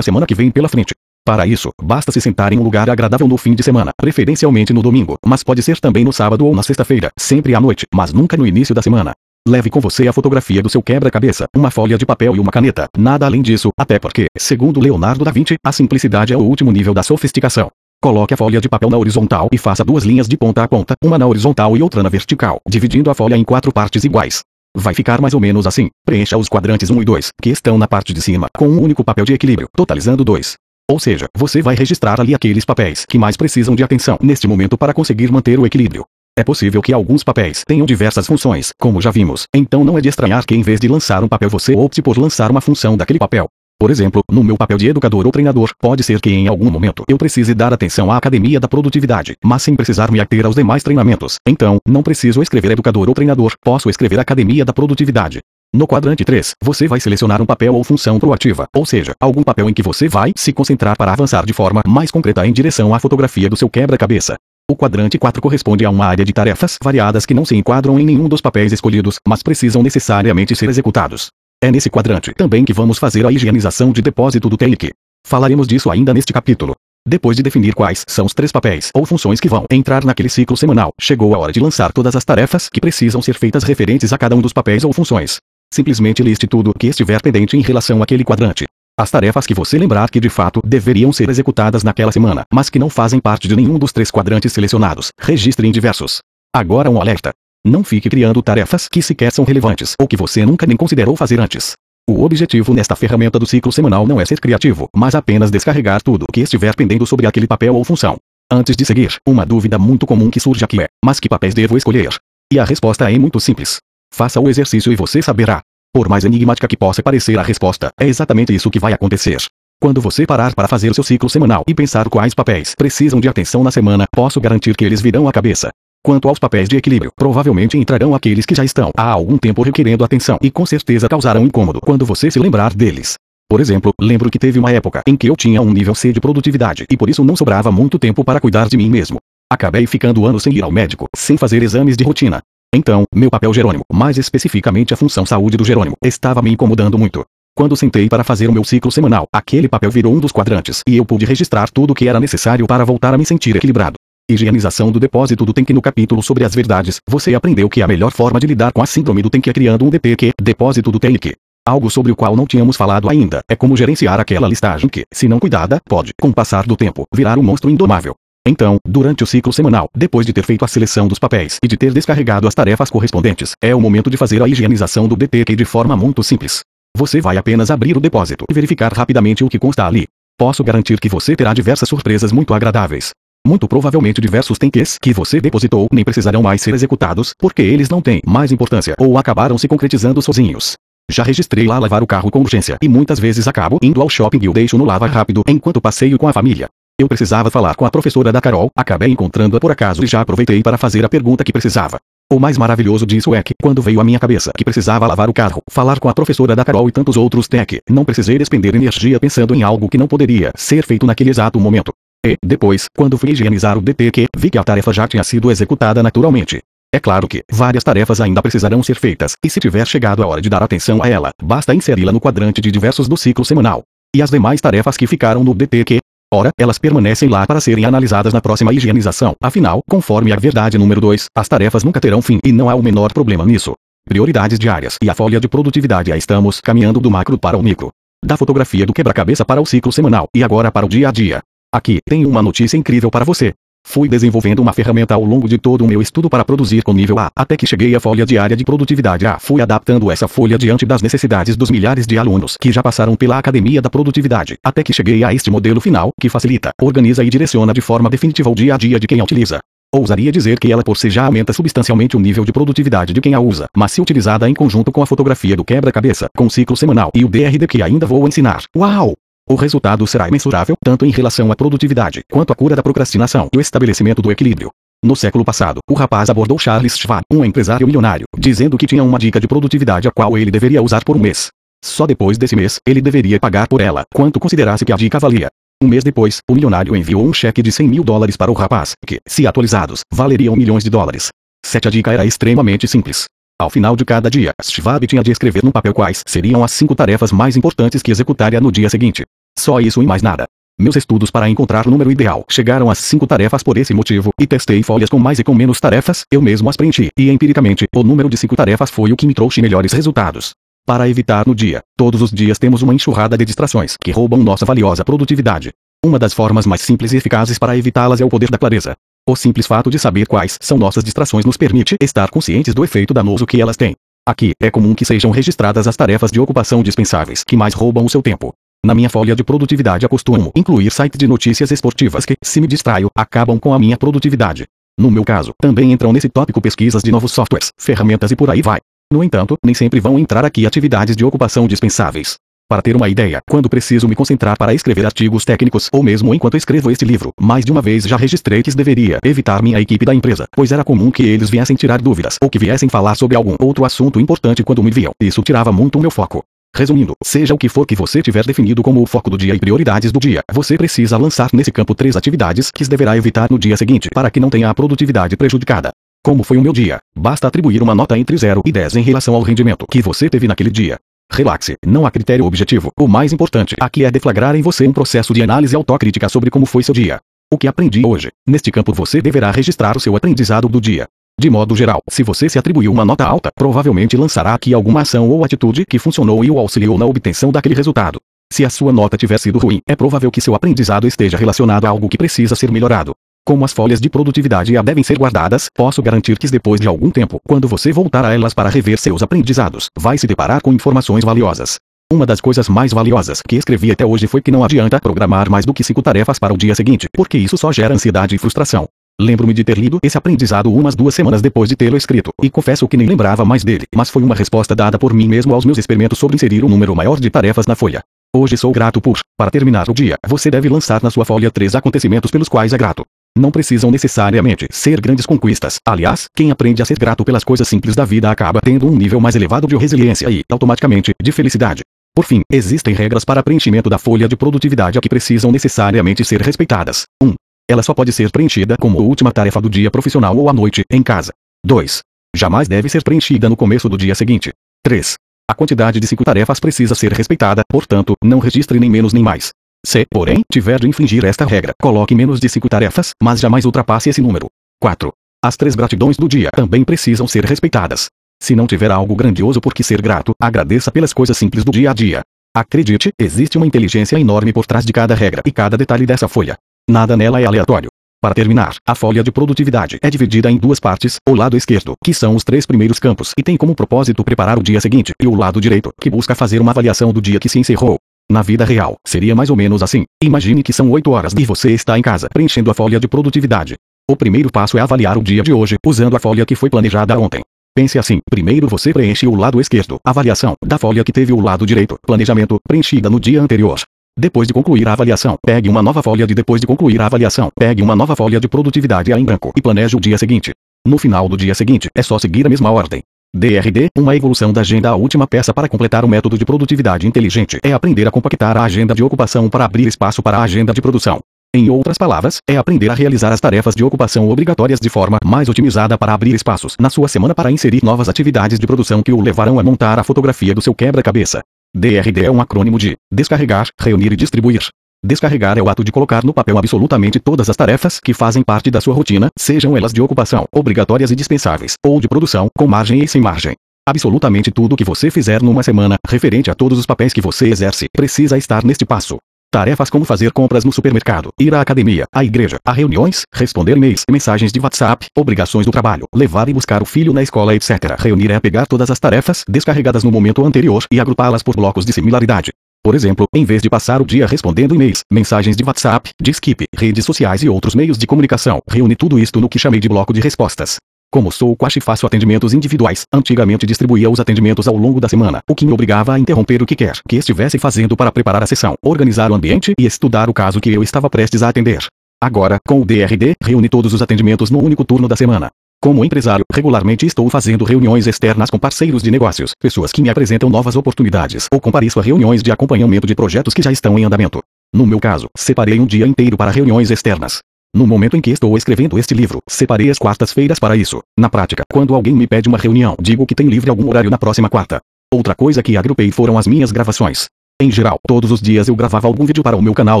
a 0.00 0.02
semana 0.02 0.26
que 0.26 0.34
vem 0.34 0.50
pela 0.50 0.68
frente. 0.68 0.92
Para 1.24 1.46
isso, 1.46 1.70
basta 1.82 2.12
se 2.12 2.20
sentar 2.20 2.52
em 2.52 2.58
um 2.58 2.62
lugar 2.62 2.90
agradável 2.90 3.26
no 3.26 3.36
fim 3.36 3.54
de 3.54 3.62
semana, 3.62 3.92
preferencialmente 3.96 4.72
no 4.72 4.82
domingo, 4.82 5.16
mas 5.24 5.42
pode 5.42 5.62
ser 5.62 5.80
também 5.80 6.04
no 6.04 6.12
sábado 6.12 6.46
ou 6.46 6.54
na 6.54 6.62
sexta-feira, 6.62 7.10
sempre 7.18 7.54
à 7.54 7.60
noite, 7.60 7.84
mas 7.94 8.12
nunca 8.12 8.36
no 8.36 8.46
início 8.46 8.74
da 8.74 8.82
semana. 8.82 9.12
Leve 9.48 9.70
com 9.70 9.78
você 9.78 10.08
a 10.08 10.12
fotografia 10.12 10.60
do 10.60 10.68
seu 10.68 10.82
quebra-cabeça, 10.82 11.46
uma 11.54 11.70
folha 11.70 11.96
de 11.96 12.04
papel 12.04 12.34
e 12.34 12.40
uma 12.40 12.50
caneta, 12.50 12.88
nada 12.98 13.26
além 13.26 13.40
disso, 13.40 13.70
até 13.78 13.96
porque, 13.96 14.26
segundo 14.36 14.80
Leonardo 14.80 15.24
da 15.24 15.30
Vinci, 15.30 15.54
a 15.64 15.70
simplicidade 15.70 16.32
é 16.32 16.36
o 16.36 16.40
último 16.40 16.72
nível 16.72 16.92
da 16.92 17.04
sofisticação. 17.04 17.70
Coloque 18.02 18.34
a 18.34 18.36
folha 18.36 18.60
de 18.60 18.68
papel 18.68 18.90
na 18.90 18.98
horizontal 18.98 19.48
e 19.52 19.56
faça 19.56 19.84
duas 19.84 20.02
linhas 20.02 20.26
de 20.26 20.36
ponta 20.36 20.64
a 20.64 20.68
ponta, 20.68 20.94
uma 21.00 21.16
na 21.16 21.28
horizontal 21.28 21.76
e 21.76 21.82
outra 21.82 22.02
na 22.02 22.08
vertical, 22.08 22.60
dividindo 22.68 23.08
a 23.08 23.14
folha 23.14 23.36
em 23.36 23.44
quatro 23.44 23.72
partes 23.72 24.02
iguais. 24.02 24.40
Vai 24.76 24.94
ficar 24.94 25.20
mais 25.20 25.32
ou 25.32 25.38
menos 25.38 25.64
assim. 25.64 25.90
Preencha 26.04 26.36
os 26.36 26.48
quadrantes 26.48 26.90
1 26.90 27.02
e 27.02 27.04
2, 27.04 27.28
que 27.40 27.50
estão 27.50 27.78
na 27.78 27.86
parte 27.86 28.12
de 28.12 28.20
cima, 28.20 28.48
com 28.56 28.66
um 28.66 28.82
único 28.82 29.04
papel 29.04 29.24
de 29.24 29.32
equilíbrio, 29.32 29.68
totalizando 29.76 30.24
2. 30.24 30.56
Ou 30.90 30.98
seja, 30.98 31.26
você 31.36 31.62
vai 31.62 31.76
registrar 31.76 32.20
ali 32.20 32.34
aqueles 32.34 32.64
papéis 32.64 33.04
que 33.08 33.16
mais 33.16 33.36
precisam 33.36 33.76
de 33.76 33.84
atenção 33.84 34.18
neste 34.20 34.48
momento 34.48 34.76
para 34.76 34.92
conseguir 34.92 35.30
manter 35.30 35.56
o 35.58 35.66
equilíbrio. 35.66 36.04
É 36.38 36.44
possível 36.44 36.82
que 36.82 36.92
alguns 36.92 37.24
papéis 37.24 37.64
tenham 37.66 37.86
diversas 37.86 38.26
funções, 38.26 38.70
como 38.78 39.00
já 39.00 39.10
vimos, 39.10 39.46
então 39.54 39.82
não 39.82 39.96
é 39.96 40.02
de 40.02 40.10
estranhar 40.10 40.44
que 40.44 40.54
em 40.54 40.60
vez 40.60 40.78
de 40.78 40.86
lançar 40.86 41.24
um 41.24 41.28
papel 41.28 41.48
você 41.48 41.74
opte 41.74 42.02
por 42.02 42.18
lançar 42.18 42.50
uma 42.50 42.60
função 42.60 42.94
daquele 42.94 43.18
papel. 43.18 43.48
Por 43.80 43.90
exemplo, 43.90 44.22
no 44.30 44.44
meu 44.44 44.54
papel 44.54 44.76
de 44.76 44.86
educador 44.86 45.24
ou 45.24 45.32
treinador, 45.32 45.70
pode 45.80 46.02
ser 46.02 46.20
que 46.20 46.28
em 46.28 46.46
algum 46.46 46.70
momento 46.70 47.04
eu 47.08 47.16
precise 47.16 47.54
dar 47.54 47.72
atenção 47.72 48.12
à 48.12 48.18
academia 48.18 48.60
da 48.60 48.68
produtividade, 48.68 49.34
mas 49.42 49.62
sem 49.62 49.74
precisar 49.74 50.10
me 50.10 50.20
ater 50.20 50.44
aos 50.44 50.54
demais 50.54 50.82
treinamentos. 50.82 51.36
Então, 51.48 51.78
não 51.88 52.02
preciso 52.02 52.42
escrever 52.42 52.72
educador 52.72 53.08
ou 53.08 53.14
treinador, 53.14 53.54
posso 53.62 53.88
escrever 53.88 54.20
academia 54.20 54.62
da 54.62 54.74
produtividade. 54.74 55.40
No 55.74 55.86
quadrante 55.86 56.22
3, 56.22 56.54
você 56.62 56.86
vai 56.86 57.00
selecionar 57.00 57.40
um 57.40 57.46
papel 57.46 57.74
ou 57.74 57.82
função 57.82 58.18
proativa, 58.18 58.66
ou 58.74 58.84
seja, 58.84 59.14
algum 59.18 59.42
papel 59.42 59.70
em 59.70 59.74
que 59.74 59.82
você 59.82 60.06
vai 60.06 60.32
se 60.36 60.52
concentrar 60.52 60.98
para 60.98 61.12
avançar 61.12 61.46
de 61.46 61.54
forma 61.54 61.82
mais 61.86 62.10
concreta 62.10 62.46
em 62.46 62.52
direção 62.52 62.94
à 62.94 62.98
fotografia 62.98 63.48
do 63.48 63.56
seu 63.56 63.70
quebra-cabeça. 63.70 64.36
O 64.68 64.74
quadrante 64.74 65.16
4 65.16 65.40
corresponde 65.40 65.84
a 65.84 65.90
uma 65.90 66.06
área 66.06 66.24
de 66.24 66.32
tarefas 66.32 66.76
variadas 66.82 67.24
que 67.24 67.32
não 67.32 67.44
se 67.44 67.54
enquadram 67.54 68.00
em 68.00 68.04
nenhum 68.04 68.28
dos 68.28 68.40
papéis 68.40 68.72
escolhidos, 68.72 69.20
mas 69.24 69.40
precisam 69.40 69.80
necessariamente 69.80 70.56
ser 70.56 70.68
executados. 70.68 71.28
É 71.62 71.70
nesse 71.70 71.88
quadrante 71.88 72.34
também 72.34 72.64
que 72.64 72.72
vamos 72.72 72.98
fazer 72.98 73.24
a 73.24 73.30
higienização 73.30 73.92
de 73.92 74.02
depósito 74.02 74.48
do 74.48 74.56
Take. 74.56 74.90
Falaremos 75.24 75.68
disso 75.68 75.88
ainda 75.88 76.12
neste 76.12 76.32
capítulo. 76.32 76.74
Depois 77.06 77.36
de 77.36 77.44
definir 77.44 77.74
quais 77.74 78.04
são 78.08 78.26
os 78.26 78.34
três 78.34 78.50
papéis 78.50 78.90
ou 78.92 79.06
funções 79.06 79.38
que 79.38 79.48
vão 79.48 79.66
entrar 79.70 80.04
naquele 80.04 80.28
ciclo 80.28 80.56
semanal, 80.56 80.90
chegou 81.00 81.32
a 81.32 81.38
hora 81.38 81.52
de 81.52 81.60
lançar 81.60 81.92
todas 81.92 82.16
as 82.16 82.24
tarefas 82.24 82.68
que 82.68 82.80
precisam 82.80 83.22
ser 83.22 83.34
feitas 83.34 83.62
referentes 83.62 84.12
a 84.12 84.18
cada 84.18 84.34
um 84.34 84.40
dos 84.40 84.52
papéis 84.52 84.82
ou 84.82 84.92
funções. 84.92 85.36
Simplesmente 85.72 86.24
liste 86.24 86.48
tudo 86.48 86.74
que 86.76 86.88
estiver 86.88 87.22
pendente 87.22 87.56
em 87.56 87.60
relação 87.60 88.02
àquele 88.02 88.24
quadrante. 88.24 88.64
As 88.98 89.10
tarefas 89.10 89.46
que 89.46 89.52
você 89.52 89.76
lembrar 89.76 90.08
que 90.08 90.18
de 90.18 90.30
fato 90.30 90.62
deveriam 90.64 91.12
ser 91.12 91.28
executadas 91.28 91.84
naquela 91.84 92.10
semana, 92.10 92.46
mas 92.50 92.70
que 92.70 92.78
não 92.78 92.88
fazem 92.88 93.20
parte 93.20 93.46
de 93.46 93.54
nenhum 93.54 93.78
dos 93.78 93.92
três 93.92 94.10
quadrantes 94.10 94.54
selecionados, 94.54 95.10
registre 95.20 95.68
em 95.68 95.70
diversos. 95.70 96.20
Agora 96.50 96.88
um 96.88 96.98
alerta. 96.98 97.30
Não 97.62 97.84
fique 97.84 98.08
criando 98.08 98.40
tarefas 98.40 98.88
que 98.88 99.02
sequer 99.02 99.30
são 99.30 99.44
relevantes 99.44 99.92
ou 100.00 100.08
que 100.08 100.16
você 100.16 100.46
nunca 100.46 100.66
nem 100.66 100.78
considerou 100.78 101.14
fazer 101.14 101.38
antes. 101.38 101.74
O 102.08 102.22
objetivo 102.24 102.72
nesta 102.72 102.96
ferramenta 102.96 103.38
do 103.38 103.46
ciclo 103.46 103.70
semanal 103.70 104.06
não 104.06 104.18
é 104.18 104.24
ser 104.24 104.40
criativo, 104.40 104.88
mas 104.96 105.14
apenas 105.14 105.50
descarregar 105.50 106.00
tudo 106.02 106.24
que 106.32 106.40
estiver 106.40 106.74
pendendo 106.74 107.06
sobre 107.06 107.26
aquele 107.26 107.46
papel 107.46 107.74
ou 107.74 107.84
função. 107.84 108.16
Antes 108.50 108.76
de 108.76 108.86
seguir, 108.86 109.16
uma 109.28 109.44
dúvida 109.44 109.78
muito 109.78 110.06
comum 110.06 110.30
que 110.30 110.40
surge 110.40 110.64
aqui 110.64 110.80
é: 110.80 110.86
mas 111.04 111.20
que 111.20 111.28
papéis 111.28 111.52
devo 111.52 111.76
escolher? 111.76 112.16
E 112.50 112.58
a 112.58 112.64
resposta 112.64 113.12
é 113.12 113.18
muito 113.18 113.40
simples. 113.40 113.76
Faça 114.14 114.40
o 114.40 114.48
exercício 114.48 114.90
e 114.90 114.96
você 114.96 115.20
saberá. 115.20 115.60
Por 115.96 116.10
mais 116.10 116.26
enigmática 116.26 116.68
que 116.68 116.76
possa 116.76 117.02
parecer 117.02 117.38
a 117.38 117.42
resposta, 117.42 117.88
é 117.98 118.06
exatamente 118.06 118.54
isso 118.54 118.70
que 118.70 118.78
vai 118.78 118.92
acontecer. 118.92 119.38
Quando 119.80 119.98
você 119.98 120.26
parar 120.26 120.54
para 120.54 120.68
fazer 120.68 120.94
seu 120.94 121.02
ciclo 121.02 121.30
semanal 121.30 121.64
e 121.66 121.74
pensar 121.74 122.06
quais 122.10 122.34
papéis 122.34 122.74
precisam 122.74 123.18
de 123.18 123.26
atenção 123.30 123.64
na 123.64 123.70
semana, 123.70 124.04
posso 124.14 124.38
garantir 124.38 124.76
que 124.76 124.84
eles 124.84 125.00
virão 125.00 125.26
à 125.26 125.32
cabeça. 125.32 125.70
Quanto 126.04 126.28
aos 126.28 126.38
papéis 126.38 126.68
de 126.68 126.76
equilíbrio, 126.76 127.10
provavelmente 127.16 127.78
entrarão 127.78 128.14
aqueles 128.14 128.44
que 128.44 128.54
já 128.54 128.62
estão 128.62 128.90
há 128.94 129.10
algum 129.10 129.38
tempo 129.38 129.62
requerendo 129.62 130.04
atenção 130.04 130.36
e 130.42 130.50
com 130.50 130.66
certeza 130.66 131.08
causarão 131.08 131.46
incômodo 131.46 131.80
quando 131.80 132.04
você 132.04 132.30
se 132.30 132.38
lembrar 132.38 132.74
deles. 132.74 133.14
Por 133.48 133.58
exemplo, 133.58 133.90
lembro 133.98 134.28
que 134.28 134.38
teve 134.38 134.58
uma 134.58 134.70
época 134.72 135.00
em 135.06 135.16
que 135.16 135.30
eu 135.30 135.34
tinha 135.34 135.62
um 135.62 135.72
nível 135.72 135.94
C 135.94 136.12
de 136.12 136.20
produtividade 136.20 136.84
e 136.90 136.96
por 136.98 137.08
isso 137.08 137.24
não 137.24 137.34
sobrava 137.36 137.72
muito 137.72 137.98
tempo 137.98 138.22
para 138.22 138.38
cuidar 138.38 138.68
de 138.68 138.76
mim 138.76 138.90
mesmo. 138.90 139.16
Acabei 139.50 139.86
ficando 139.86 140.26
anos 140.26 140.42
sem 140.42 140.52
ir 140.52 140.62
ao 140.62 140.70
médico, 140.70 141.06
sem 141.16 141.38
fazer 141.38 141.62
exames 141.62 141.96
de 141.96 142.04
rotina, 142.04 142.42
então, 142.76 143.04
meu 143.14 143.30
papel 143.30 143.54
Jerônimo, 143.54 143.84
mais 143.90 144.18
especificamente 144.18 144.92
a 144.92 144.96
função 144.96 145.24
saúde 145.24 145.56
do 145.56 145.64
Jerônimo, 145.64 145.96
estava 146.04 146.42
me 146.42 146.52
incomodando 146.52 146.98
muito. 146.98 147.24
Quando 147.56 147.74
sentei 147.74 148.06
para 148.06 148.22
fazer 148.22 148.48
o 148.48 148.52
meu 148.52 148.64
ciclo 148.64 148.92
semanal, 148.92 149.26
aquele 149.32 149.66
papel 149.66 149.90
virou 149.90 150.14
um 150.14 150.20
dos 150.20 150.30
quadrantes 150.30 150.82
e 150.86 150.98
eu 150.98 151.04
pude 151.06 151.24
registrar 151.24 151.70
tudo 151.70 151.92
o 151.92 151.94
que 151.94 152.06
era 152.06 152.20
necessário 152.20 152.66
para 152.66 152.84
voltar 152.84 153.14
a 153.14 153.18
me 153.18 153.24
sentir 153.24 153.56
equilibrado. 153.56 153.94
Higienização 154.30 154.92
do 154.92 155.00
depósito 155.00 155.46
do 155.46 155.54
tanque 155.54 155.72
no 155.72 155.80
capítulo 155.80 156.22
sobre 156.22 156.44
as 156.44 156.54
verdades, 156.54 157.00
você 157.08 157.34
aprendeu 157.34 157.66
que 157.70 157.80
a 157.80 157.88
melhor 157.88 158.10
forma 158.10 158.38
de 158.38 158.46
lidar 158.46 158.72
com 158.72 158.82
a 158.82 158.86
síndrome 158.86 159.22
do 159.22 159.30
tanque 159.30 159.48
é 159.48 159.54
criando 159.54 159.86
um 159.86 159.88
DPQ, 159.88 160.32
depósito 160.42 160.92
do 160.92 160.98
tanque. 160.98 161.34
Algo 161.66 161.90
sobre 161.90 162.12
o 162.12 162.16
qual 162.16 162.36
não 162.36 162.46
tínhamos 162.46 162.76
falado 162.76 163.08
ainda, 163.08 163.40
é 163.48 163.56
como 163.56 163.74
gerenciar 163.74 164.20
aquela 164.20 164.46
listagem 164.46 164.88
que, 164.90 165.04
se 165.10 165.26
não 165.26 165.38
cuidada, 165.38 165.80
pode, 165.88 166.12
com 166.20 166.28
o 166.28 166.34
passar 166.34 166.66
do 166.66 166.76
tempo, 166.76 167.06
virar 167.14 167.38
um 167.38 167.42
monstro 167.42 167.70
indomável. 167.70 168.14
Então, 168.46 168.78
durante 168.86 169.24
o 169.24 169.26
ciclo 169.26 169.52
semanal, 169.52 169.88
depois 169.92 170.24
de 170.24 170.32
ter 170.32 170.44
feito 170.44 170.64
a 170.64 170.68
seleção 170.68 171.08
dos 171.08 171.18
papéis 171.18 171.58
e 171.64 171.66
de 171.66 171.76
ter 171.76 171.92
descarregado 171.92 172.46
as 172.46 172.54
tarefas 172.54 172.88
correspondentes, 172.88 173.54
é 173.60 173.74
o 173.74 173.80
momento 173.80 174.08
de 174.08 174.16
fazer 174.16 174.40
a 174.40 174.46
higienização 174.46 175.08
do 175.08 175.16
DPQ 175.16 175.56
de 175.56 175.64
forma 175.64 175.96
muito 175.96 176.22
simples. 176.22 176.60
Você 176.96 177.20
vai 177.20 177.36
apenas 177.36 177.72
abrir 177.72 177.96
o 177.96 178.00
depósito 178.00 178.44
e 178.48 178.54
verificar 178.54 178.92
rapidamente 178.92 179.42
o 179.42 179.48
que 179.48 179.58
consta 179.58 179.84
ali. 179.84 180.06
Posso 180.38 180.62
garantir 180.62 181.00
que 181.00 181.08
você 181.08 181.34
terá 181.34 181.52
diversas 181.52 181.88
surpresas 181.88 182.30
muito 182.30 182.54
agradáveis. 182.54 183.10
Muito 183.44 183.66
provavelmente 183.66 184.20
diversos 184.20 184.58
TQs 184.58 184.98
que 185.02 185.12
você 185.12 185.40
depositou 185.40 185.88
nem 185.92 186.04
precisarão 186.04 186.42
mais 186.42 186.62
ser 186.62 186.72
executados, 186.72 187.34
porque 187.38 187.62
eles 187.62 187.88
não 187.88 188.00
têm 188.00 188.20
mais 188.24 188.52
importância 188.52 188.94
ou 188.98 189.18
acabaram 189.18 189.58
se 189.58 189.66
concretizando 189.66 190.22
sozinhos. 190.22 190.74
Já 191.10 191.24
registrei 191.24 191.66
lá 191.66 191.78
lavar 191.80 192.02
o 192.02 192.06
carro 192.06 192.30
com 192.30 192.40
urgência 192.40 192.76
e 192.80 192.88
muitas 192.88 193.18
vezes 193.18 193.48
acabo 193.48 193.78
indo 193.82 194.00
ao 194.00 194.08
shopping 194.08 194.40
e 194.42 194.48
o 194.48 194.52
deixo 194.52 194.78
no 194.78 194.84
lava 194.84 195.06
rápido 195.06 195.42
enquanto 195.48 195.80
passeio 195.80 196.16
com 196.16 196.28
a 196.28 196.32
família. 196.32 196.68
Eu 196.98 197.08
precisava 197.08 197.50
falar 197.50 197.74
com 197.74 197.84
a 197.84 197.90
professora 197.90 198.32
da 198.32 198.40
Carol, 198.40 198.70
acabei 198.74 199.10
encontrando-a 199.10 199.60
por 199.60 199.70
acaso 199.70 200.02
e 200.02 200.06
já 200.06 200.22
aproveitei 200.22 200.62
para 200.62 200.78
fazer 200.78 201.04
a 201.04 201.10
pergunta 201.10 201.44
que 201.44 201.52
precisava. 201.52 201.98
O 202.32 202.40
mais 202.40 202.56
maravilhoso 202.56 203.04
disso 203.04 203.34
é 203.34 203.42
que, 203.42 203.52
quando 203.60 203.82
veio 203.82 204.00
à 204.00 204.04
minha 204.04 204.18
cabeça 204.18 204.50
que 204.56 204.64
precisava 204.64 205.06
lavar 205.06 205.28
o 205.28 205.32
carro, 205.34 205.62
falar 205.70 206.00
com 206.00 206.08
a 206.08 206.14
professora 206.14 206.56
da 206.56 206.64
Carol 206.64 206.88
e 206.88 206.92
tantos 206.92 207.18
outros 207.18 207.48
tech, 207.48 207.82
não 207.90 208.02
precisei 208.02 208.38
despender 208.38 208.74
energia 208.74 209.20
pensando 209.20 209.54
em 209.54 209.62
algo 209.62 209.90
que 209.90 209.98
não 209.98 210.08
poderia 210.08 210.50
ser 210.56 210.86
feito 210.86 211.04
naquele 211.04 211.28
exato 211.28 211.60
momento. 211.60 211.92
E, 212.26 212.34
depois, 212.42 212.86
quando 212.96 213.18
fui 213.18 213.32
higienizar 213.32 213.76
o 213.76 213.82
DTQ, 213.82 214.28
vi 214.34 214.48
que 214.48 214.56
a 214.56 214.64
tarefa 214.64 214.90
já 214.90 215.06
tinha 215.06 215.22
sido 215.22 215.50
executada 215.50 216.02
naturalmente. 216.02 216.62
É 216.94 216.98
claro 216.98 217.28
que, 217.28 217.42
várias 217.52 217.84
tarefas 217.84 218.22
ainda 218.22 218.40
precisarão 218.40 218.82
ser 218.82 218.96
feitas, 218.96 219.36
e 219.44 219.50
se 219.50 219.60
tiver 219.60 219.86
chegado 219.86 220.22
a 220.22 220.26
hora 220.26 220.40
de 220.40 220.48
dar 220.48 220.62
atenção 220.62 221.02
a 221.02 221.08
ela, 221.08 221.30
basta 221.42 221.74
inseri-la 221.74 222.10
no 222.10 222.20
quadrante 222.20 222.62
de 222.62 222.72
diversos 222.72 223.06
do 223.06 223.18
ciclo 223.18 223.44
semanal. 223.44 223.82
E 224.16 224.22
as 224.22 224.30
demais 224.30 224.62
tarefas 224.62 224.96
que 224.96 225.06
ficaram 225.06 225.44
no 225.44 225.54
DTQ, 225.54 225.98
Ora, 226.36 226.50
elas 226.58 226.78
permanecem 226.78 227.30
lá 227.30 227.46
para 227.46 227.62
serem 227.62 227.86
analisadas 227.86 228.34
na 228.34 228.42
próxima 228.42 228.70
higienização. 228.70 229.34
Afinal, 229.42 229.80
conforme 229.88 230.34
a 230.34 230.36
verdade 230.36 230.76
número 230.76 231.00
2, 231.00 231.28
as 231.34 231.48
tarefas 231.48 231.82
nunca 231.82 231.98
terão 231.98 232.20
fim 232.20 232.38
e 232.44 232.52
não 232.52 232.68
há 232.68 232.74
o 232.74 232.82
menor 232.82 233.10
problema 233.10 233.42
nisso. 233.46 233.72
Prioridades 234.06 234.58
diárias 234.58 234.98
e 235.02 235.08
a 235.08 235.14
folha 235.14 235.40
de 235.40 235.48
produtividade 235.48 236.12
a 236.12 236.16
estamos 236.18 236.60
caminhando 236.60 237.00
do 237.00 237.10
macro 237.10 237.38
para 237.38 237.56
o 237.56 237.62
micro. 237.62 237.88
Da 238.22 238.36
fotografia 238.36 238.84
do 238.84 238.92
quebra-cabeça 238.92 239.46
para 239.46 239.62
o 239.62 239.64
ciclo 239.64 239.90
semanal 239.90 240.26
e 240.36 240.44
agora 240.44 240.70
para 240.70 240.84
o 240.84 240.88
dia 240.90 241.08
a 241.08 241.10
dia. 241.10 241.40
Aqui 241.72 242.00
tem 242.06 242.26
uma 242.26 242.42
notícia 242.42 242.76
incrível 242.76 243.10
para 243.10 243.24
você. 243.24 243.54
Fui 243.88 244.08
desenvolvendo 244.08 244.58
uma 244.58 244.72
ferramenta 244.72 245.14
ao 245.14 245.24
longo 245.24 245.48
de 245.48 245.56
todo 245.56 245.84
o 245.84 245.88
meu 245.88 246.02
estudo 246.02 246.28
para 246.28 246.44
produzir 246.44 246.82
com 246.82 246.92
nível 246.92 247.20
A, 247.20 247.30
até 247.34 247.56
que 247.56 247.66
cheguei 247.66 247.94
à 247.94 248.00
folha 248.00 248.26
diária 248.26 248.56
de 248.56 248.64
produtividade 248.64 249.24
A. 249.24 249.38
Fui 249.38 249.62
adaptando 249.62 250.10
essa 250.10 250.26
folha 250.26 250.58
diante 250.58 250.84
das 250.84 251.00
necessidades 251.00 251.56
dos 251.56 251.70
milhares 251.70 252.04
de 252.04 252.18
alunos 252.18 252.56
que 252.60 252.72
já 252.72 252.82
passaram 252.82 253.14
pela 253.14 253.38
Academia 253.38 253.80
da 253.80 253.88
Produtividade, 253.88 254.58
até 254.62 254.82
que 254.82 254.92
cheguei 254.92 255.22
a 255.22 255.32
este 255.32 255.50
modelo 255.50 255.80
final, 255.80 256.10
que 256.20 256.28
facilita, 256.28 256.72
organiza 256.82 257.22
e 257.22 257.30
direciona 257.30 257.72
de 257.72 257.80
forma 257.80 258.10
definitiva 258.10 258.50
o 258.50 258.54
dia 258.56 258.74
a 258.74 258.76
dia 258.76 258.98
de 258.98 259.06
quem 259.06 259.20
a 259.20 259.24
utiliza. 259.24 259.60
Ousaria 259.94 260.32
dizer 260.32 260.58
que 260.58 260.70
ela 260.70 260.82
por 260.82 260.96
si 260.96 261.08
já 261.08 261.24
aumenta 261.24 261.52
substancialmente 261.52 262.16
o 262.16 262.20
nível 262.20 262.44
de 262.44 262.52
produtividade 262.52 263.14
de 263.14 263.20
quem 263.20 263.34
a 263.34 263.40
usa, 263.40 263.66
mas 263.74 263.92
se 263.92 264.00
utilizada 264.00 264.50
em 264.50 264.52
conjunto 264.52 264.90
com 264.90 265.00
a 265.00 265.06
fotografia 265.06 265.56
do 265.56 265.64
quebra-cabeça, 265.64 266.26
com 266.36 266.46
o 266.46 266.50
ciclo 266.50 266.76
semanal 266.76 267.12
e 267.14 267.24
o 267.24 267.28
DRD 267.28 267.68
que 267.68 267.80
ainda 267.80 268.04
vou 268.04 268.26
ensinar. 268.26 268.64
Uau! 268.76 269.14
O 269.48 269.54
resultado 269.54 270.04
será 270.08 270.26
imensurável, 270.26 270.74
tanto 270.84 271.06
em 271.06 271.10
relação 271.10 271.52
à 271.52 271.54
produtividade, 271.54 272.22
quanto 272.28 272.52
à 272.52 272.56
cura 272.56 272.74
da 272.74 272.82
procrastinação 272.82 273.48
e 273.54 273.56
o 273.56 273.60
estabelecimento 273.60 274.20
do 274.20 274.32
equilíbrio. 274.32 274.70
No 275.04 275.14
século 275.14 275.44
passado, 275.44 275.78
o 275.88 275.94
rapaz 275.94 276.28
abordou 276.28 276.58
Charles 276.58 276.98
Schwab, 276.98 277.22
um 277.32 277.44
empresário 277.44 277.86
milionário, 277.86 278.26
dizendo 278.36 278.76
que 278.76 278.88
tinha 278.88 279.04
uma 279.04 279.20
dica 279.20 279.38
de 279.38 279.46
produtividade 279.46 280.08
a 280.08 280.10
qual 280.10 280.36
ele 280.36 280.50
deveria 280.50 280.82
usar 280.82 281.04
por 281.04 281.16
um 281.16 281.20
mês. 281.20 281.50
Só 281.84 282.08
depois 282.08 282.36
desse 282.36 282.56
mês, 282.56 282.78
ele 282.84 283.00
deveria 283.00 283.38
pagar 283.38 283.68
por 283.68 283.80
ela, 283.80 284.02
quanto 284.12 284.40
considerasse 284.40 284.84
que 284.84 284.92
a 284.92 284.96
dica 284.96 285.20
valia. 285.20 285.46
Um 285.80 285.86
mês 285.86 286.02
depois, 286.02 286.38
o 286.50 286.54
milionário 286.54 286.96
enviou 286.96 287.24
um 287.24 287.32
cheque 287.32 287.62
de 287.62 287.70
100 287.70 287.86
mil 287.86 288.02
dólares 288.02 288.36
para 288.36 288.50
o 288.50 288.54
rapaz, 288.54 288.94
que, 289.06 289.20
se 289.28 289.46
atualizados, 289.46 290.00
valeriam 290.12 290.56
milhões 290.56 290.82
de 290.82 290.90
dólares. 290.90 291.28
Sete 291.64 291.86
a 291.86 291.90
dica 291.92 292.12
era 292.12 292.26
extremamente 292.26 292.88
simples. 292.88 293.26
Ao 293.58 293.70
final 293.70 293.94
de 293.94 294.04
cada 294.04 294.28
dia, 294.28 294.52
Schwab 294.60 295.06
tinha 295.06 295.22
de 295.22 295.30
escrever 295.30 295.64
no 295.64 295.72
papel 295.72 295.94
quais 295.94 296.20
seriam 296.26 296.64
as 296.64 296.72
cinco 296.72 296.96
tarefas 296.96 297.30
mais 297.30 297.56
importantes 297.56 298.02
que 298.02 298.10
executaria 298.10 298.60
no 298.60 298.72
dia 298.72 298.90
seguinte. 298.90 299.24
Só 299.58 299.80
isso 299.80 300.02
e 300.02 300.06
mais 300.06 300.22
nada. 300.22 300.46
Meus 300.78 300.94
estudos 300.94 301.30
para 301.30 301.48
encontrar 301.48 301.86
o 301.86 301.90
número 301.90 302.10
ideal 302.10 302.44
chegaram 302.50 302.90
às 302.90 302.98
cinco 302.98 303.26
tarefas 303.26 303.62
por 303.62 303.78
esse 303.78 303.94
motivo, 303.94 304.30
e 304.38 304.46
testei 304.46 304.82
folhas 304.82 305.08
com 305.08 305.18
mais 305.18 305.38
e 305.38 305.44
com 305.44 305.54
menos 305.54 305.80
tarefas, 305.80 306.24
eu 306.30 306.42
mesmo 306.42 306.68
as 306.68 306.76
preenchi, 306.76 307.08
e 307.18 307.30
empiricamente, 307.30 307.86
o 307.94 308.02
número 308.02 308.28
de 308.28 308.36
cinco 308.36 308.54
tarefas 308.54 308.90
foi 308.90 309.10
o 309.10 309.16
que 309.16 309.26
me 309.26 309.32
trouxe 309.32 309.62
melhores 309.62 309.92
resultados. 309.92 310.52
Para 310.84 311.08
evitar 311.08 311.46
no 311.46 311.54
dia, 311.54 311.80
todos 311.96 312.20
os 312.20 312.30
dias 312.30 312.58
temos 312.58 312.82
uma 312.82 312.94
enxurrada 312.94 313.38
de 313.38 313.44
distrações 313.44 313.96
que 313.98 314.10
roubam 314.10 314.44
nossa 314.44 314.66
valiosa 314.66 315.04
produtividade. 315.04 315.72
Uma 316.04 316.18
das 316.18 316.34
formas 316.34 316.66
mais 316.66 316.82
simples 316.82 317.12
e 317.12 317.16
eficazes 317.16 317.58
para 317.58 317.76
evitá-las 317.76 318.20
é 318.20 318.24
o 318.24 318.28
poder 318.28 318.50
da 318.50 318.58
clareza. 318.58 318.94
O 319.28 319.34
simples 319.34 319.66
fato 319.66 319.90
de 319.90 319.98
saber 319.98 320.26
quais 320.26 320.58
são 320.60 320.76
nossas 320.76 321.02
distrações 321.02 321.44
nos 321.44 321.56
permite 321.56 321.96
estar 322.00 322.30
conscientes 322.30 322.74
do 322.74 322.84
efeito 322.84 323.14
danoso 323.14 323.46
que 323.46 323.60
elas 323.60 323.76
têm. 323.76 323.96
Aqui, 324.24 324.52
é 324.60 324.70
comum 324.70 324.94
que 324.94 325.04
sejam 325.04 325.30
registradas 325.30 325.88
as 325.88 325.96
tarefas 325.96 326.30
de 326.30 326.38
ocupação 326.38 326.82
dispensáveis 326.82 327.42
que 327.42 327.56
mais 327.56 327.74
roubam 327.74 328.04
o 328.04 328.10
seu 328.10 328.22
tempo. 328.22 328.52
Na 328.84 328.94
minha 328.94 329.10
folha 329.10 329.34
de 329.34 329.42
produtividade 329.42 330.06
acostumo 330.06 330.52
incluir 330.54 330.90
sites 330.92 331.18
de 331.18 331.26
notícias 331.26 331.70
esportivas 331.70 332.24
que, 332.24 332.34
se 332.42 332.60
me 332.60 332.66
distraio, 332.66 333.10
acabam 333.16 333.58
com 333.58 333.74
a 333.74 333.78
minha 333.78 333.96
produtividade. 333.96 334.64
No 334.98 335.10
meu 335.10 335.24
caso, 335.24 335.52
também 335.60 335.92
entram 335.92 336.12
nesse 336.12 336.28
tópico 336.28 336.60
pesquisas 336.60 337.02
de 337.02 337.10
novos 337.10 337.32
softwares, 337.32 337.70
ferramentas 337.78 338.30
e 338.30 338.36
por 338.36 338.48
aí 338.48 338.62
vai. 338.62 338.78
No 339.12 339.22
entanto, 339.22 339.56
nem 339.64 339.74
sempre 339.74 340.00
vão 340.00 340.18
entrar 340.18 340.44
aqui 340.44 340.66
atividades 340.66 341.14
de 341.14 341.24
ocupação 341.24 341.66
dispensáveis. 341.66 342.36
Para 342.68 342.82
ter 342.82 342.96
uma 342.96 343.08
ideia, 343.08 343.40
quando 343.48 343.68
preciso 343.68 344.08
me 344.08 344.16
concentrar 344.16 344.58
para 344.58 344.74
escrever 344.74 345.06
artigos 345.06 345.44
técnicos 345.44 345.88
ou 345.92 346.02
mesmo 346.02 346.34
enquanto 346.34 346.56
escrevo 346.56 346.90
este 346.90 347.04
livro, 347.04 347.30
mais 347.40 347.64
de 347.64 347.70
uma 347.70 347.80
vez 347.80 348.04
já 348.04 348.16
registrei 348.16 348.60
que 348.62 348.72
deveria 348.72 349.20
evitar 349.24 349.62
minha 349.62 349.80
equipe 349.80 350.04
da 350.04 350.12
empresa, 350.12 350.48
pois 350.50 350.72
era 350.72 350.82
comum 350.82 351.10
que 351.10 351.22
eles 351.22 351.48
viessem 351.48 351.76
tirar 351.76 352.02
dúvidas 352.02 352.36
ou 352.42 352.50
que 352.50 352.58
viessem 352.58 352.88
falar 352.88 353.14
sobre 353.14 353.36
algum 353.36 353.54
outro 353.60 353.84
assunto 353.84 354.18
importante 354.18 354.64
quando 354.64 354.82
me 354.82 354.90
viam. 354.90 355.12
Isso 355.20 355.42
tirava 355.42 355.70
muito 355.70 355.98
o 355.98 356.00
meu 356.00 356.10
foco. 356.10 356.42
Resumindo, 356.76 357.14
seja 357.24 357.54
o 357.54 357.58
que 357.58 357.70
for 357.70 357.86
que 357.86 357.96
você 357.96 358.20
tiver 358.20 358.44
definido 358.44 358.82
como 358.82 359.02
o 359.02 359.06
foco 359.06 359.30
do 359.30 359.38
dia 359.38 359.54
e 359.54 359.58
prioridades 359.58 360.12
do 360.12 360.20
dia, 360.20 360.42
você 360.52 360.76
precisa 360.76 361.16
lançar 361.16 361.48
nesse 361.54 361.72
campo 361.72 361.94
três 361.94 362.16
atividades 362.16 362.70
que 362.70 362.84
deverá 362.84 363.16
evitar 363.16 363.50
no 363.50 363.58
dia 363.58 363.78
seguinte 363.78 364.10
para 364.12 364.30
que 364.30 364.38
não 364.38 364.50
tenha 364.50 364.68
a 364.68 364.74
produtividade 364.74 365.38
prejudicada. 365.38 365.88
Como 366.22 366.42
foi 366.42 366.58
o 366.58 366.60
meu 366.60 366.74
dia? 366.74 366.98
Basta 367.16 367.48
atribuir 367.48 367.82
uma 367.82 367.94
nota 367.94 368.18
entre 368.18 368.36
0 368.36 368.60
e 368.62 368.70
10 368.70 368.96
em 368.96 369.00
relação 369.00 369.34
ao 369.34 369.40
rendimento 369.40 369.86
que 369.90 370.02
você 370.02 370.28
teve 370.28 370.46
naquele 370.46 370.70
dia. 370.70 370.98
Relaxe, 371.32 371.76
não 371.86 372.04
há 372.04 372.10
critério 372.10 372.44
objetivo. 372.44 372.92
O 373.00 373.08
mais 373.08 373.32
importante 373.32 373.74
aqui 373.80 374.04
é 374.04 374.10
deflagrar 374.10 374.54
em 374.54 374.60
você 374.60 374.86
um 374.86 374.92
processo 374.92 375.32
de 375.32 375.42
análise 375.42 375.74
autocrítica 375.74 376.28
sobre 376.28 376.50
como 376.50 376.66
foi 376.66 376.82
seu 376.82 376.92
dia. 376.92 377.20
O 377.50 377.56
que 377.56 377.66
aprendi 377.66 378.04
hoje? 378.04 378.28
Neste 378.46 378.70
campo 378.70 378.92
você 378.92 379.22
deverá 379.22 379.50
registrar 379.50 379.96
o 379.96 380.00
seu 380.00 380.14
aprendizado 380.14 380.68
do 380.68 380.78
dia. 380.78 381.06
De 381.38 381.50
modo 381.50 381.76
geral, 381.76 382.02
se 382.08 382.22
você 382.22 382.48
se 382.48 382.58
atribuiu 382.58 382.90
uma 382.90 383.04
nota 383.04 383.22
alta, 383.22 383.50
provavelmente 383.54 384.16
lançará 384.16 384.54
aqui 384.54 384.72
alguma 384.72 385.02
ação 385.02 385.28
ou 385.28 385.44
atitude 385.44 385.84
que 385.84 385.98
funcionou 385.98 386.42
e 386.42 386.50
o 386.50 386.58
auxiliou 386.58 386.96
na 386.96 387.04
obtenção 387.04 387.52
daquele 387.52 387.74
resultado. 387.74 388.18
Se 388.50 388.64
a 388.64 388.70
sua 388.70 388.90
nota 388.90 389.18
tiver 389.18 389.38
sido 389.38 389.58
ruim, 389.58 389.80
é 389.86 389.94
provável 389.94 390.30
que 390.30 390.40
seu 390.40 390.54
aprendizado 390.54 391.06
esteja 391.06 391.36
relacionado 391.36 391.84
a 391.84 391.90
algo 391.90 392.08
que 392.08 392.16
precisa 392.16 392.56
ser 392.56 392.72
melhorado. 392.72 393.12
Como 393.44 393.66
as 393.66 393.72
folhas 393.72 394.00
de 394.00 394.08
produtividade 394.08 394.72
já 394.72 394.80
devem 394.80 395.04
ser 395.04 395.18
guardadas, 395.18 395.66
posso 395.74 396.02
garantir 396.02 396.38
que 396.38 396.48
depois 396.48 396.80
de 396.80 396.88
algum 396.88 397.10
tempo, 397.10 397.38
quando 397.46 397.68
você 397.68 397.92
voltar 397.92 398.24
a 398.24 398.32
elas 398.32 398.54
para 398.54 398.70
rever 398.70 398.98
seus 398.98 399.22
aprendizados, 399.22 399.90
vai 399.98 400.16
se 400.16 400.26
deparar 400.26 400.62
com 400.62 400.72
informações 400.72 401.22
valiosas. 401.22 401.76
Uma 402.10 402.24
das 402.24 402.40
coisas 402.40 402.66
mais 402.66 402.94
valiosas 402.94 403.42
que 403.46 403.56
escrevi 403.56 403.90
até 403.90 404.06
hoje 404.06 404.26
foi 404.26 404.40
que 404.40 404.50
não 404.50 404.64
adianta 404.64 404.98
programar 405.00 405.50
mais 405.50 405.66
do 405.66 405.74
que 405.74 405.84
cinco 405.84 406.00
tarefas 406.00 406.38
para 406.38 406.54
o 406.54 406.56
dia 406.56 406.74
seguinte, 406.74 407.08
porque 407.12 407.36
isso 407.36 407.58
só 407.58 407.70
gera 407.70 407.92
ansiedade 407.92 408.34
e 408.34 408.38
frustração. 408.38 408.88
Lembro-me 409.18 409.54
de 409.54 409.64
ter 409.64 409.78
lido 409.78 409.98
esse 410.02 410.18
aprendizado 410.18 410.70
umas 410.70 410.94
duas 410.94 411.14
semanas 411.14 411.40
depois 411.40 411.70
de 411.70 411.76
tê-lo 411.76 411.96
escrito, 411.96 412.30
e 412.42 412.50
confesso 412.50 412.86
que 412.86 412.98
nem 412.98 413.06
lembrava 413.06 413.46
mais 413.46 413.64
dele, 413.64 413.86
mas 413.94 414.10
foi 414.10 414.22
uma 414.22 414.34
resposta 414.34 414.74
dada 414.76 414.98
por 414.98 415.14
mim 415.14 415.26
mesmo 415.26 415.54
aos 415.54 415.64
meus 415.64 415.78
experimentos 415.78 416.18
sobre 416.18 416.34
inserir 416.36 416.62
um 416.62 416.68
número 416.68 416.94
maior 416.94 417.18
de 417.18 417.30
tarefas 417.30 417.66
na 417.66 417.74
folha. 417.74 418.02
Hoje 418.34 418.58
sou 418.58 418.70
grato 418.72 419.00
por, 419.00 419.18
para 419.34 419.50
terminar 419.50 419.88
o 419.88 419.94
dia, 419.94 420.16
você 420.28 420.50
deve 420.50 420.68
lançar 420.68 421.02
na 421.02 421.10
sua 421.10 421.24
folha 421.24 421.50
três 421.50 421.74
acontecimentos 421.74 422.30
pelos 422.30 422.46
quais 422.46 422.74
é 422.74 422.76
grato. 422.76 423.06
Não 423.38 423.50
precisam 423.50 423.90
necessariamente 423.90 424.66
ser 424.70 425.00
grandes 425.00 425.24
conquistas. 425.24 425.78
Aliás, 425.86 426.26
quem 426.34 426.50
aprende 426.50 426.82
a 426.82 426.84
ser 426.84 426.98
grato 426.98 427.24
pelas 427.24 427.44
coisas 427.44 427.66
simples 427.66 427.96
da 427.96 428.04
vida 428.04 428.30
acaba 428.30 428.60
tendo 428.62 428.86
um 428.86 428.94
nível 428.94 429.20
mais 429.20 429.34
elevado 429.34 429.66
de 429.66 429.76
resiliência 429.76 430.30
e, 430.30 430.42
automaticamente, 430.50 431.12
de 431.22 431.32
felicidade. 431.32 431.80
Por 432.14 432.24
fim, 432.24 432.42
existem 432.50 432.94
regras 432.94 433.24
para 433.24 433.42
preenchimento 433.42 433.88
da 433.88 433.98
folha 433.98 434.28
de 434.28 434.36
produtividade 434.36 435.00
que 435.00 435.08
precisam 435.08 435.52
necessariamente 435.52 436.24
ser 436.24 436.40
respeitadas. 436.40 437.04
1. 437.22 437.34
Ela 437.68 437.82
só 437.82 437.92
pode 437.92 438.12
ser 438.12 438.30
preenchida 438.30 438.76
como 438.76 439.00
última 439.00 439.32
tarefa 439.32 439.60
do 439.60 439.68
dia 439.68 439.90
profissional 439.90 440.36
ou 440.36 440.48
à 440.48 440.52
noite, 440.52 440.84
em 440.88 441.02
casa. 441.02 441.32
2. 441.64 442.00
Jamais 442.34 442.68
deve 442.68 442.88
ser 442.88 443.02
preenchida 443.02 443.48
no 443.48 443.56
começo 443.56 443.88
do 443.88 443.98
dia 443.98 444.14
seguinte. 444.14 444.52
3. 444.84 445.14
A 445.50 445.54
quantidade 445.54 445.98
de 445.98 446.06
cinco 446.06 446.24
tarefas 446.24 446.60
precisa 446.60 446.94
ser 446.94 447.12
respeitada, 447.12 447.62
portanto, 447.68 448.14
não 448.22 448.38
registre 448.38 448.78
nem 448.78 448.88
menos 448.88 449.12
nem 449.12 449.22
mais. 449.22 449.50
Se, 449.84 450.06
porém, 450.06 450.42
tiver 450.50 450.78
de 450.80 450.88
infringir 450.88 451.24
esta 451.24 451.44
regra, 451.44 451.72
coloque 451.80 452.14
menos 452.14 452.38
de 452.38 452.48
cinco 452.48 452.68
tarefas, 452.68 453.10
mas 453.20 453.40
jamais 453.40 453.64
ultrapasse 453.64 454.10
esse 454.10 454.20
número. 454.20 454.46
4. 454.80 455.12
As 455.44 455.56
três 455.56 455.74
gratidões 455.74 456.16
do 456.16 456.28
dia 456.28 456.50
também 456.52 456.84
precisam 456.84 457.26
ser 457.26 457.44
respeitadas. 457.44 458.08
Se 458.40 458.54
não 458.54 458.66
tiver 458.66 458.90
algo 458.90 459.14
grandioso 459.16 459.60
por 459.60 459.74
que 459.74 459.82
ser 459.82 460.00
grato, 460.00 460.32
agradeça 460.40 460.90
pelas 460.92 461.12
coisas 461.12 461.36
simples 461.36 461.64
do 461.64 461.72
dia 461.72 461.90
a 461.90 461.94
dia. 461.94 462.22
Acredite, 462.54 463.10
existe 463.18 463.56
uma 463.56 463.66
inteligência 463.66 464.18
enorme 464.18 464.52
por 464.52 464.66
trás 464.66 464.84
de 464.84 464.92
cada 464.92 465.14
regra 465.14 465.42
e 465.44 465.50
cada 465.50 465.76
detalhe 465.76 466.06
dessa 466.06 466.28
folha. 466.28 466.56
Nada 466.88 467.16
nela 467.16 467.40
é 467.40 467.44
aleatório. 467.44 467.88
Para 468.22 468.32
terminar, 468.32 468.76
a 468.86 468.94
folha 468.94 469.22
de 469.22 469.32
produtividade 469.32 469.98
é 470.00 470.08
dividida 470.08 470.48
em 470.48 470.56
duas 470.56 470.78
partes, 470.78 471.16
o 471.28 471.34
lado 471.34 471.56
esquerdo, 471.56 471.94
que 472.02 472.14
são 472.14 472.36
os 472.36 472.44
três 472.44 472.64
primeiros 472.64 473.00
campos 473.00 473.32
e 473.36 473.42
tem 473.42 473.56
como 473.56 473.74
propósito 473.74 474.22
preparar 474.22 474.56
o 474.56 474.62
dia 474.62 474.80
seguinte, 474.80 475.12
e 475.20 475.26
o 475.26 475.34
lado 475.34 475.60
direito, 475.60 475.90
que 476.00 476.08
busca 476.08 476.32
fazer 476.32 476.60
uma 476.60 476.70
avaliação 476.70 477.12
do 477.12 477.20
dia 477.20 477.40
que 477.40 477.48
se 477.48 477.58
encerrou. 477.58 477.98
Na 478.30 478.40
vida 478.40 478.64
real, 478.64 478.96
seria 479.04 479.34
mais 479.34 479.50
ou 479.50 479.56
menos 479.56 479.82
assim. 479.82 480.04
Imagine 480.22 480.62
que 480.62 480.72
são 480.72 480.88
8 480.90 481.10
horas 481.10 481.32
e 481.36 481.44
você 481.44 481.72
está 481.72 481.98
em 481.98 482.02
casa 482.02 482.28
preenchendo 482.32 482.70
a 482.70 482.74
folha 482.74 483.00
de 483.00 483.08
produtividade. 483.08 483.74
O 484.08 484.14
primeiro 484.14 484.50
passo 484.50 484.78
é 484.78 484.80
avaliar 484.80 485.18
o 485.18 485.22
dia 485.24 485.42
de 485.42 485.52
hoje, 485.52 485.76
usando 485.84 486.14
a 486.14 486.20
folha 486.20 486.46
que 486.46 486.54
foi 486.54 486.70
planejada 486.70 487.18
ontem. 487.18 487.42
Pense 487.74 487.98
assim: 487.98 488.20
primeiro 488.30 488.68
você 488.68 488.92
preenche 488.92 489.26
o 489.26 489.34
lado 489.34 489.60
esquerdo, 489.60 489.98
avaliação, 490.04 490.54
da 490.64 490.78
folha 490.78 491.02
que 491.02 491.12
teve 491.12 491.32
o 491.32 491.40
lado 491.40 491.66
direito, 491.66 491.98
planejamento, 492.06 492.58
preenchida 492.66 493.10
no 493.10 493.18
dia 493.18 493.42
anterior. 493.42 493.80
Depois 494.18 494.48
de 494.48 494.54
concluir 494.54 494.88
a 494.88 494.94
avaliação, 494.94 495.36
pegue 495.44 495.68
uma 495.68 495.82
nova 495.82 496.02
folha 496.02 496.26
de 496.26 496.34
depois 496.34 496.58
de 496.58 496.66
concluir 496.66 496.98
a 497.02 497.04
avaliação, 497.04 497.50
pegue 497.54 497.82
uma 497.82 497.94
nova 497.94 498.16
folha 498.16 498.40
de 498.40 498.48
produtividade 498.48 499.12
em 499.12 499.22
branco 499.22 499.52
e 499.54 499.60
planeje 499.60 499.94
o 499.94 500.00
dia 500.00 500.16
seguinte. 500.16 500.52
No 500.86 500.96
final 500.96 501.28
do 501.28 501.36
dia 501.36 501.54
seguinte, 501.54 501.90
é 501.94 502.02
só 502.02 502.18
seguir 502.18 502.46
a 502.46 502.48
mesma 502.48 502.70
ordem. 502.70 503.02
DRD, 503.34 503.88
uma 503.98 504.16
evolução 504.16 504.54
da 504.54 504.62
agenda. 504.62 504.88
A 504.88 504.96
última 504.96 505.26
peça 505.26 505.52
para 505.52 505.68
completar 505.68 506.02
o 506.02 506.08
método 506.08 506.38
de 506.38 506.46
produtividade 506.46 507.06
inteligente 507.06 507.58
é 507.62 507.74
aprender 507.74 508.08
a 508.08 508.10
compactar 508.10 508.56
a 508.56 508.64
agenda 508.64 508.94
de 508.94 509.02
ocupação 509.02 509.50
para 509.50 509.66
abrir 509.66 509.86
espaço 509.86 510.22
para 510.22 510.38
a 510.38 510.42
agenda 510.42 510.72
de 510.72 510.80
produção. 510.80 511.20
Em 511.54 511.68
outras 511.68 511.98
palavras, 511.98 512.38
é 512.48 512.56
aprender 512.56 512.90
a 512.90 512.94
realizar 512.94 513.32
as 513.32 513.40
tarefas 513.40 513.74
de 513.74 513.84
ocupação 513.84 514.30
obrigatórias 514.30 514.80
de 514.80 514.88
forma 514.88 515.18
mais 515.22 515.50
otimizada 515.50 515.98
para 515.98 516.14
abrir 516.14 516.34
espaços 516.34 516.74
na 516.80 516.88
sua 516.88 517.08
semana 517.08 517.34
para 517.34 517.50
inserir 517.50 517.84
novas 517.84 518.08
atividades 518.08 518.58
de 518.58 518.66
produção 518.66 519.02
que 519.02 519.12
o 519.12 519.20
levarão 519.20 519.58
a 519.58 519.62
montar 519.62 519.98
a 519.98 520.04
fotografia 520.04 520.54
do 520.54 520.62
seu 520.62 520.74
quebra-cabeça. 520.74 521.42
DRD 521.74 522.24
é 522.24 522.30
um 522.30 522.40
acrônimo 522.40 522.78
de 522.78 522.96
descarregar, 523.12 523.68
reunir 523.78 524.12
e 524.12 524.16
distribuir. 524.16 524.68
Descarregar 525.04 525.58
é 525.58 525.62
o 525.62 525.68
ato 525.68 525.84
de 525.84 525.92
colocar 525.92 526.24
no 526.24 526.32
papel 526.32 526.58
absolutamente 526.58 527.20
todas 527.20 527.48
as 527.48 527.56
tarefas 527.56 528.00
que 528.00 528.14
fazem 528.14 528.42
parte 528.42 528.70
da 528.70 528.80
sua 528.80 528.94
rotina, 528.94 529.28
sejam 529.38 529.76
elas 529.76 529.92
de 529.92 530.00
ocupação, 530.00 530.46
obrigatórias 530.52 531.10
e 531.10 531.16
dispensáveis, 531.16 531.74
ou 531.84 532.00
de 532.00 532.08
produção, 532.08 532.48
com 532.56 532.66
margem 532.66 533.04
e 533.04 533.08
sem 533.08 533.20
margem. 533.20 533.54
Absolutamente 533.88 534.50
tudo 534.50 534.74
que 534.76 534.82
você 534.82 535.10
fizer 535.10 535.42
numa 535.42 535.62
semana, 535.62 535.96
referente 536.08 536.50
a 536.50 536.54
todos 536.54 536.78
os 536.78 536.86
papéis 536.86 537.12
que 537.12 537.20
você 537.20 537.48
exerce, 537.48 537.86
precisa 537.92 538.36
estar 538.36 538.64
neste 538.64 538.84
passo. 538.84 539.18
Tarefas 539.50 539.88
como 539.88 540.04
fazer 540.04 540.32
compras 540.32 540.64
no 540.64 540.72
supermercado, 540.72 541.30
ir 541.40 541.54
à 541.54 541.60
academia, 541.60 542.04
à 542.12 542.24
igreja, 542.24 542.58
a 542.64 542.72
reuniões, 542.72 543.22
responder 543.32 543.76
e-mails, 543.76 544.02
mensagens 544.10 544.52
de 544.52 544.60
WhatsApp, 544.60 545.06
obrigações 545.16 545.64
do 545.64 545.72
trabalho, 545.72 546.04
levar 546.14 546.48
e 546.48 546.52
buscar 546.52 546.82
o 546.82 546.86
filho 546.86 547.12
na 547.12 547.22
escola, 547.22 547.54
etc. 547.54 547.96
Reunir 547.98 548.30
é 548.30 548.40
pegar 548.40 548.66
todas 548.66 548.90
as 548.90 548.98
tarefas 548.98 549.44
descarregadas 549.48 550.04
no 550.04 550.10
momento 550.10 550.44
anterior 550.44 550.84
e 550.90 551.00
agrupá-las 551.00 551.42
por 551.42 551.56
blocos 551.56 551.86
de 551.86 551.92
similaridade. 551.92 552.52
Por 552.82 552.94
exemplo, 552.94 553.26
em 553.34 553.44
vez 553.44 553.62
de 553.62 553.70
passar 553.70 554.00
o 554.02 554.06
dia 554.06 554.26
respondendo 554.26 554.74
e-mails, 554.74 555.00
mensagens 555.10 555.56
de 555.56 555.64
WhatsApp, 555.64 556.10
de 556.20 556.30
Skip, 556.32 556.66
redes 556.76 557.04
sociais 557.04 557.42
e 557.42 557.48
outros 557.48 557.74
meios 557.74 557.98
de 557.98 558.06
comunicação, 558.06 558.60
reúne 558.68 558.94
tudo 558.94 559.18
isto 559.18 559.40
no 559.40 559.48
que 559.48 559.58
chamei 559.58 559.80
de 559.80 559.88
bloco 559.88 560.12
de 560.12 560.20
respostas. 560.20 560.76
Como 561.10 561.30
sou 561.30 561.56
coach 561.56 561.76
e 561.76 561.80
faço 561.80 562.06
atendimentos 562.06 562.52
individuais, 562.52 563.04
antigamente 563.12 563.64
distribuía 563.64 564.10
os 564.10 564.20
atendimentos 564.20 564.66
ao 564.68 564.76
longo 564.76 565.00
da 565.00 565.08
semana, 565.08 565.40
o 565.48 565.54
que 565.54 565.64
me 565.64 565.72
obrigava 565.72 566.12
a 566.12 566.18
interromper 566.18 566.62
o 566.62 566.66
que 566.66 566.76
quer 566.76 566.98
que 567.08 567.16
estivesse 567.16 567.58
fazendo 567.58 567.96
para 567.96 568.12
preparar 568.12 568.42
a 568.42 568.46
sessão, 568.46 568.74
organizar 568.84 569.30
o 569.30 569.34
ambiente 569.34 569.72
e 569.78 569.86
estudar 569.86 570.28
o 570.28 570.34
caso 570.34 570.60
que 570.60 570.72
eu 570.72 570.82
estava 570.82 571.08
prestes 571.08 571.42
a 571.42 571.48
atender. 571.48 571.86
Agora, 572.20 572.58
com 572.66 572.80
o 572.80 572.84
DRD, 572.84 573.34
reúne 573.42 573.68
todos 573.68 573.94
os 573.94 574.02
atendimentos 574.02 574.50
no 574.50 574.62
único 574.62 574.84
turno 574.84 575.06
da 575.06 575.16
semana. 575.16 575.50
Como 575.80 576.04
empresário, 576.04 576.44
regularmente 576.52 577.06
estou 577.06 577.28
fazendo 577.30 577.64
reuniões 577.64 578.06
externas 578.06 578.50
com 578.50 578.58
parceiros 578.58 579.02
de 579.02 579.10
negócios, 579.10 579.52
pessoas 579.60 579.92
que 579.92 580.02
me 580.02 580.08
apresentam 580.08 580.48
novas 580.48 580.74
oportunidades, 580.74 581.46
ou 581.52 581.60
compareço 581.60 582.00
a 582.00 582.02
reuniões 582.02 582.42
de 582.42 582.50
acompanhamento 582.50 583.06
de 583.06 583.14
projetos 583.14 583.54
que 583.54 583.62
já 583.62 583.70
estão 583.70 583.98
em 583.98 584.04
andamento. 584.04 584.40
No 584.74 584.86
meu 584.86 584.98
caso, 584.98 585.28
separei 585.36 585.78
um 585.78 585.86
dia 585.86 586.06
inteiro 586.06 586.36
para 586.36 586.50
reuniões 586.50 586.90
externas. 586.90 587.40
No 587.76 587.86
momento 587.86 588.16
em 588.16 588.22
que 588.22 588.30
estou 588.30 588.56
escrevendo 588.56 588.98
este 588.98 589.12
livro, 589.12 589.42
separei 589.46 589.90
as 589.90 589.98
quartas-feiras 589.98 590.58
para 590.58 590.74
isso. 590.74 591.02
Na 591.14 591.28
prática, 591.28 591.62
quando 591.70 591.94
alguém 591.94 592.14
me 592.14 592.26
pede 592.26 592.48
uma 592.48 592.56
reunião, 592.56 592.96
digo 592.98 593.26
que 593.26 593.34
tem 593.34 593.48
livre 593.48 593.68
algum 593.68 593.86
horário 593.90 594.08
na 594.08 594.16
próxima 594.16 594.48
quarta. 594.48 594.80
Outra 595.12 595.34
coisa 595.34 595.62
que 595.62 595.76
agrupei 595.76 596.10
foram 596.10 596.38
as 596.38 596.46
minhas 596.46 596.72
gravações. 596.72 597.26
Em 597.60 597.70
geral, 597.70 597.98
todos 598.08 598.32
os 598.32 598.40
dias 598.40 598.68
eu 598.68 598.74
gravava 598.74 599.06
algum 599.06 599.26
vídeo 599.26 599.42
para 599.42 599.58
o 599.58 599.60
meu 599.60 599.74
canal 599.74 600.00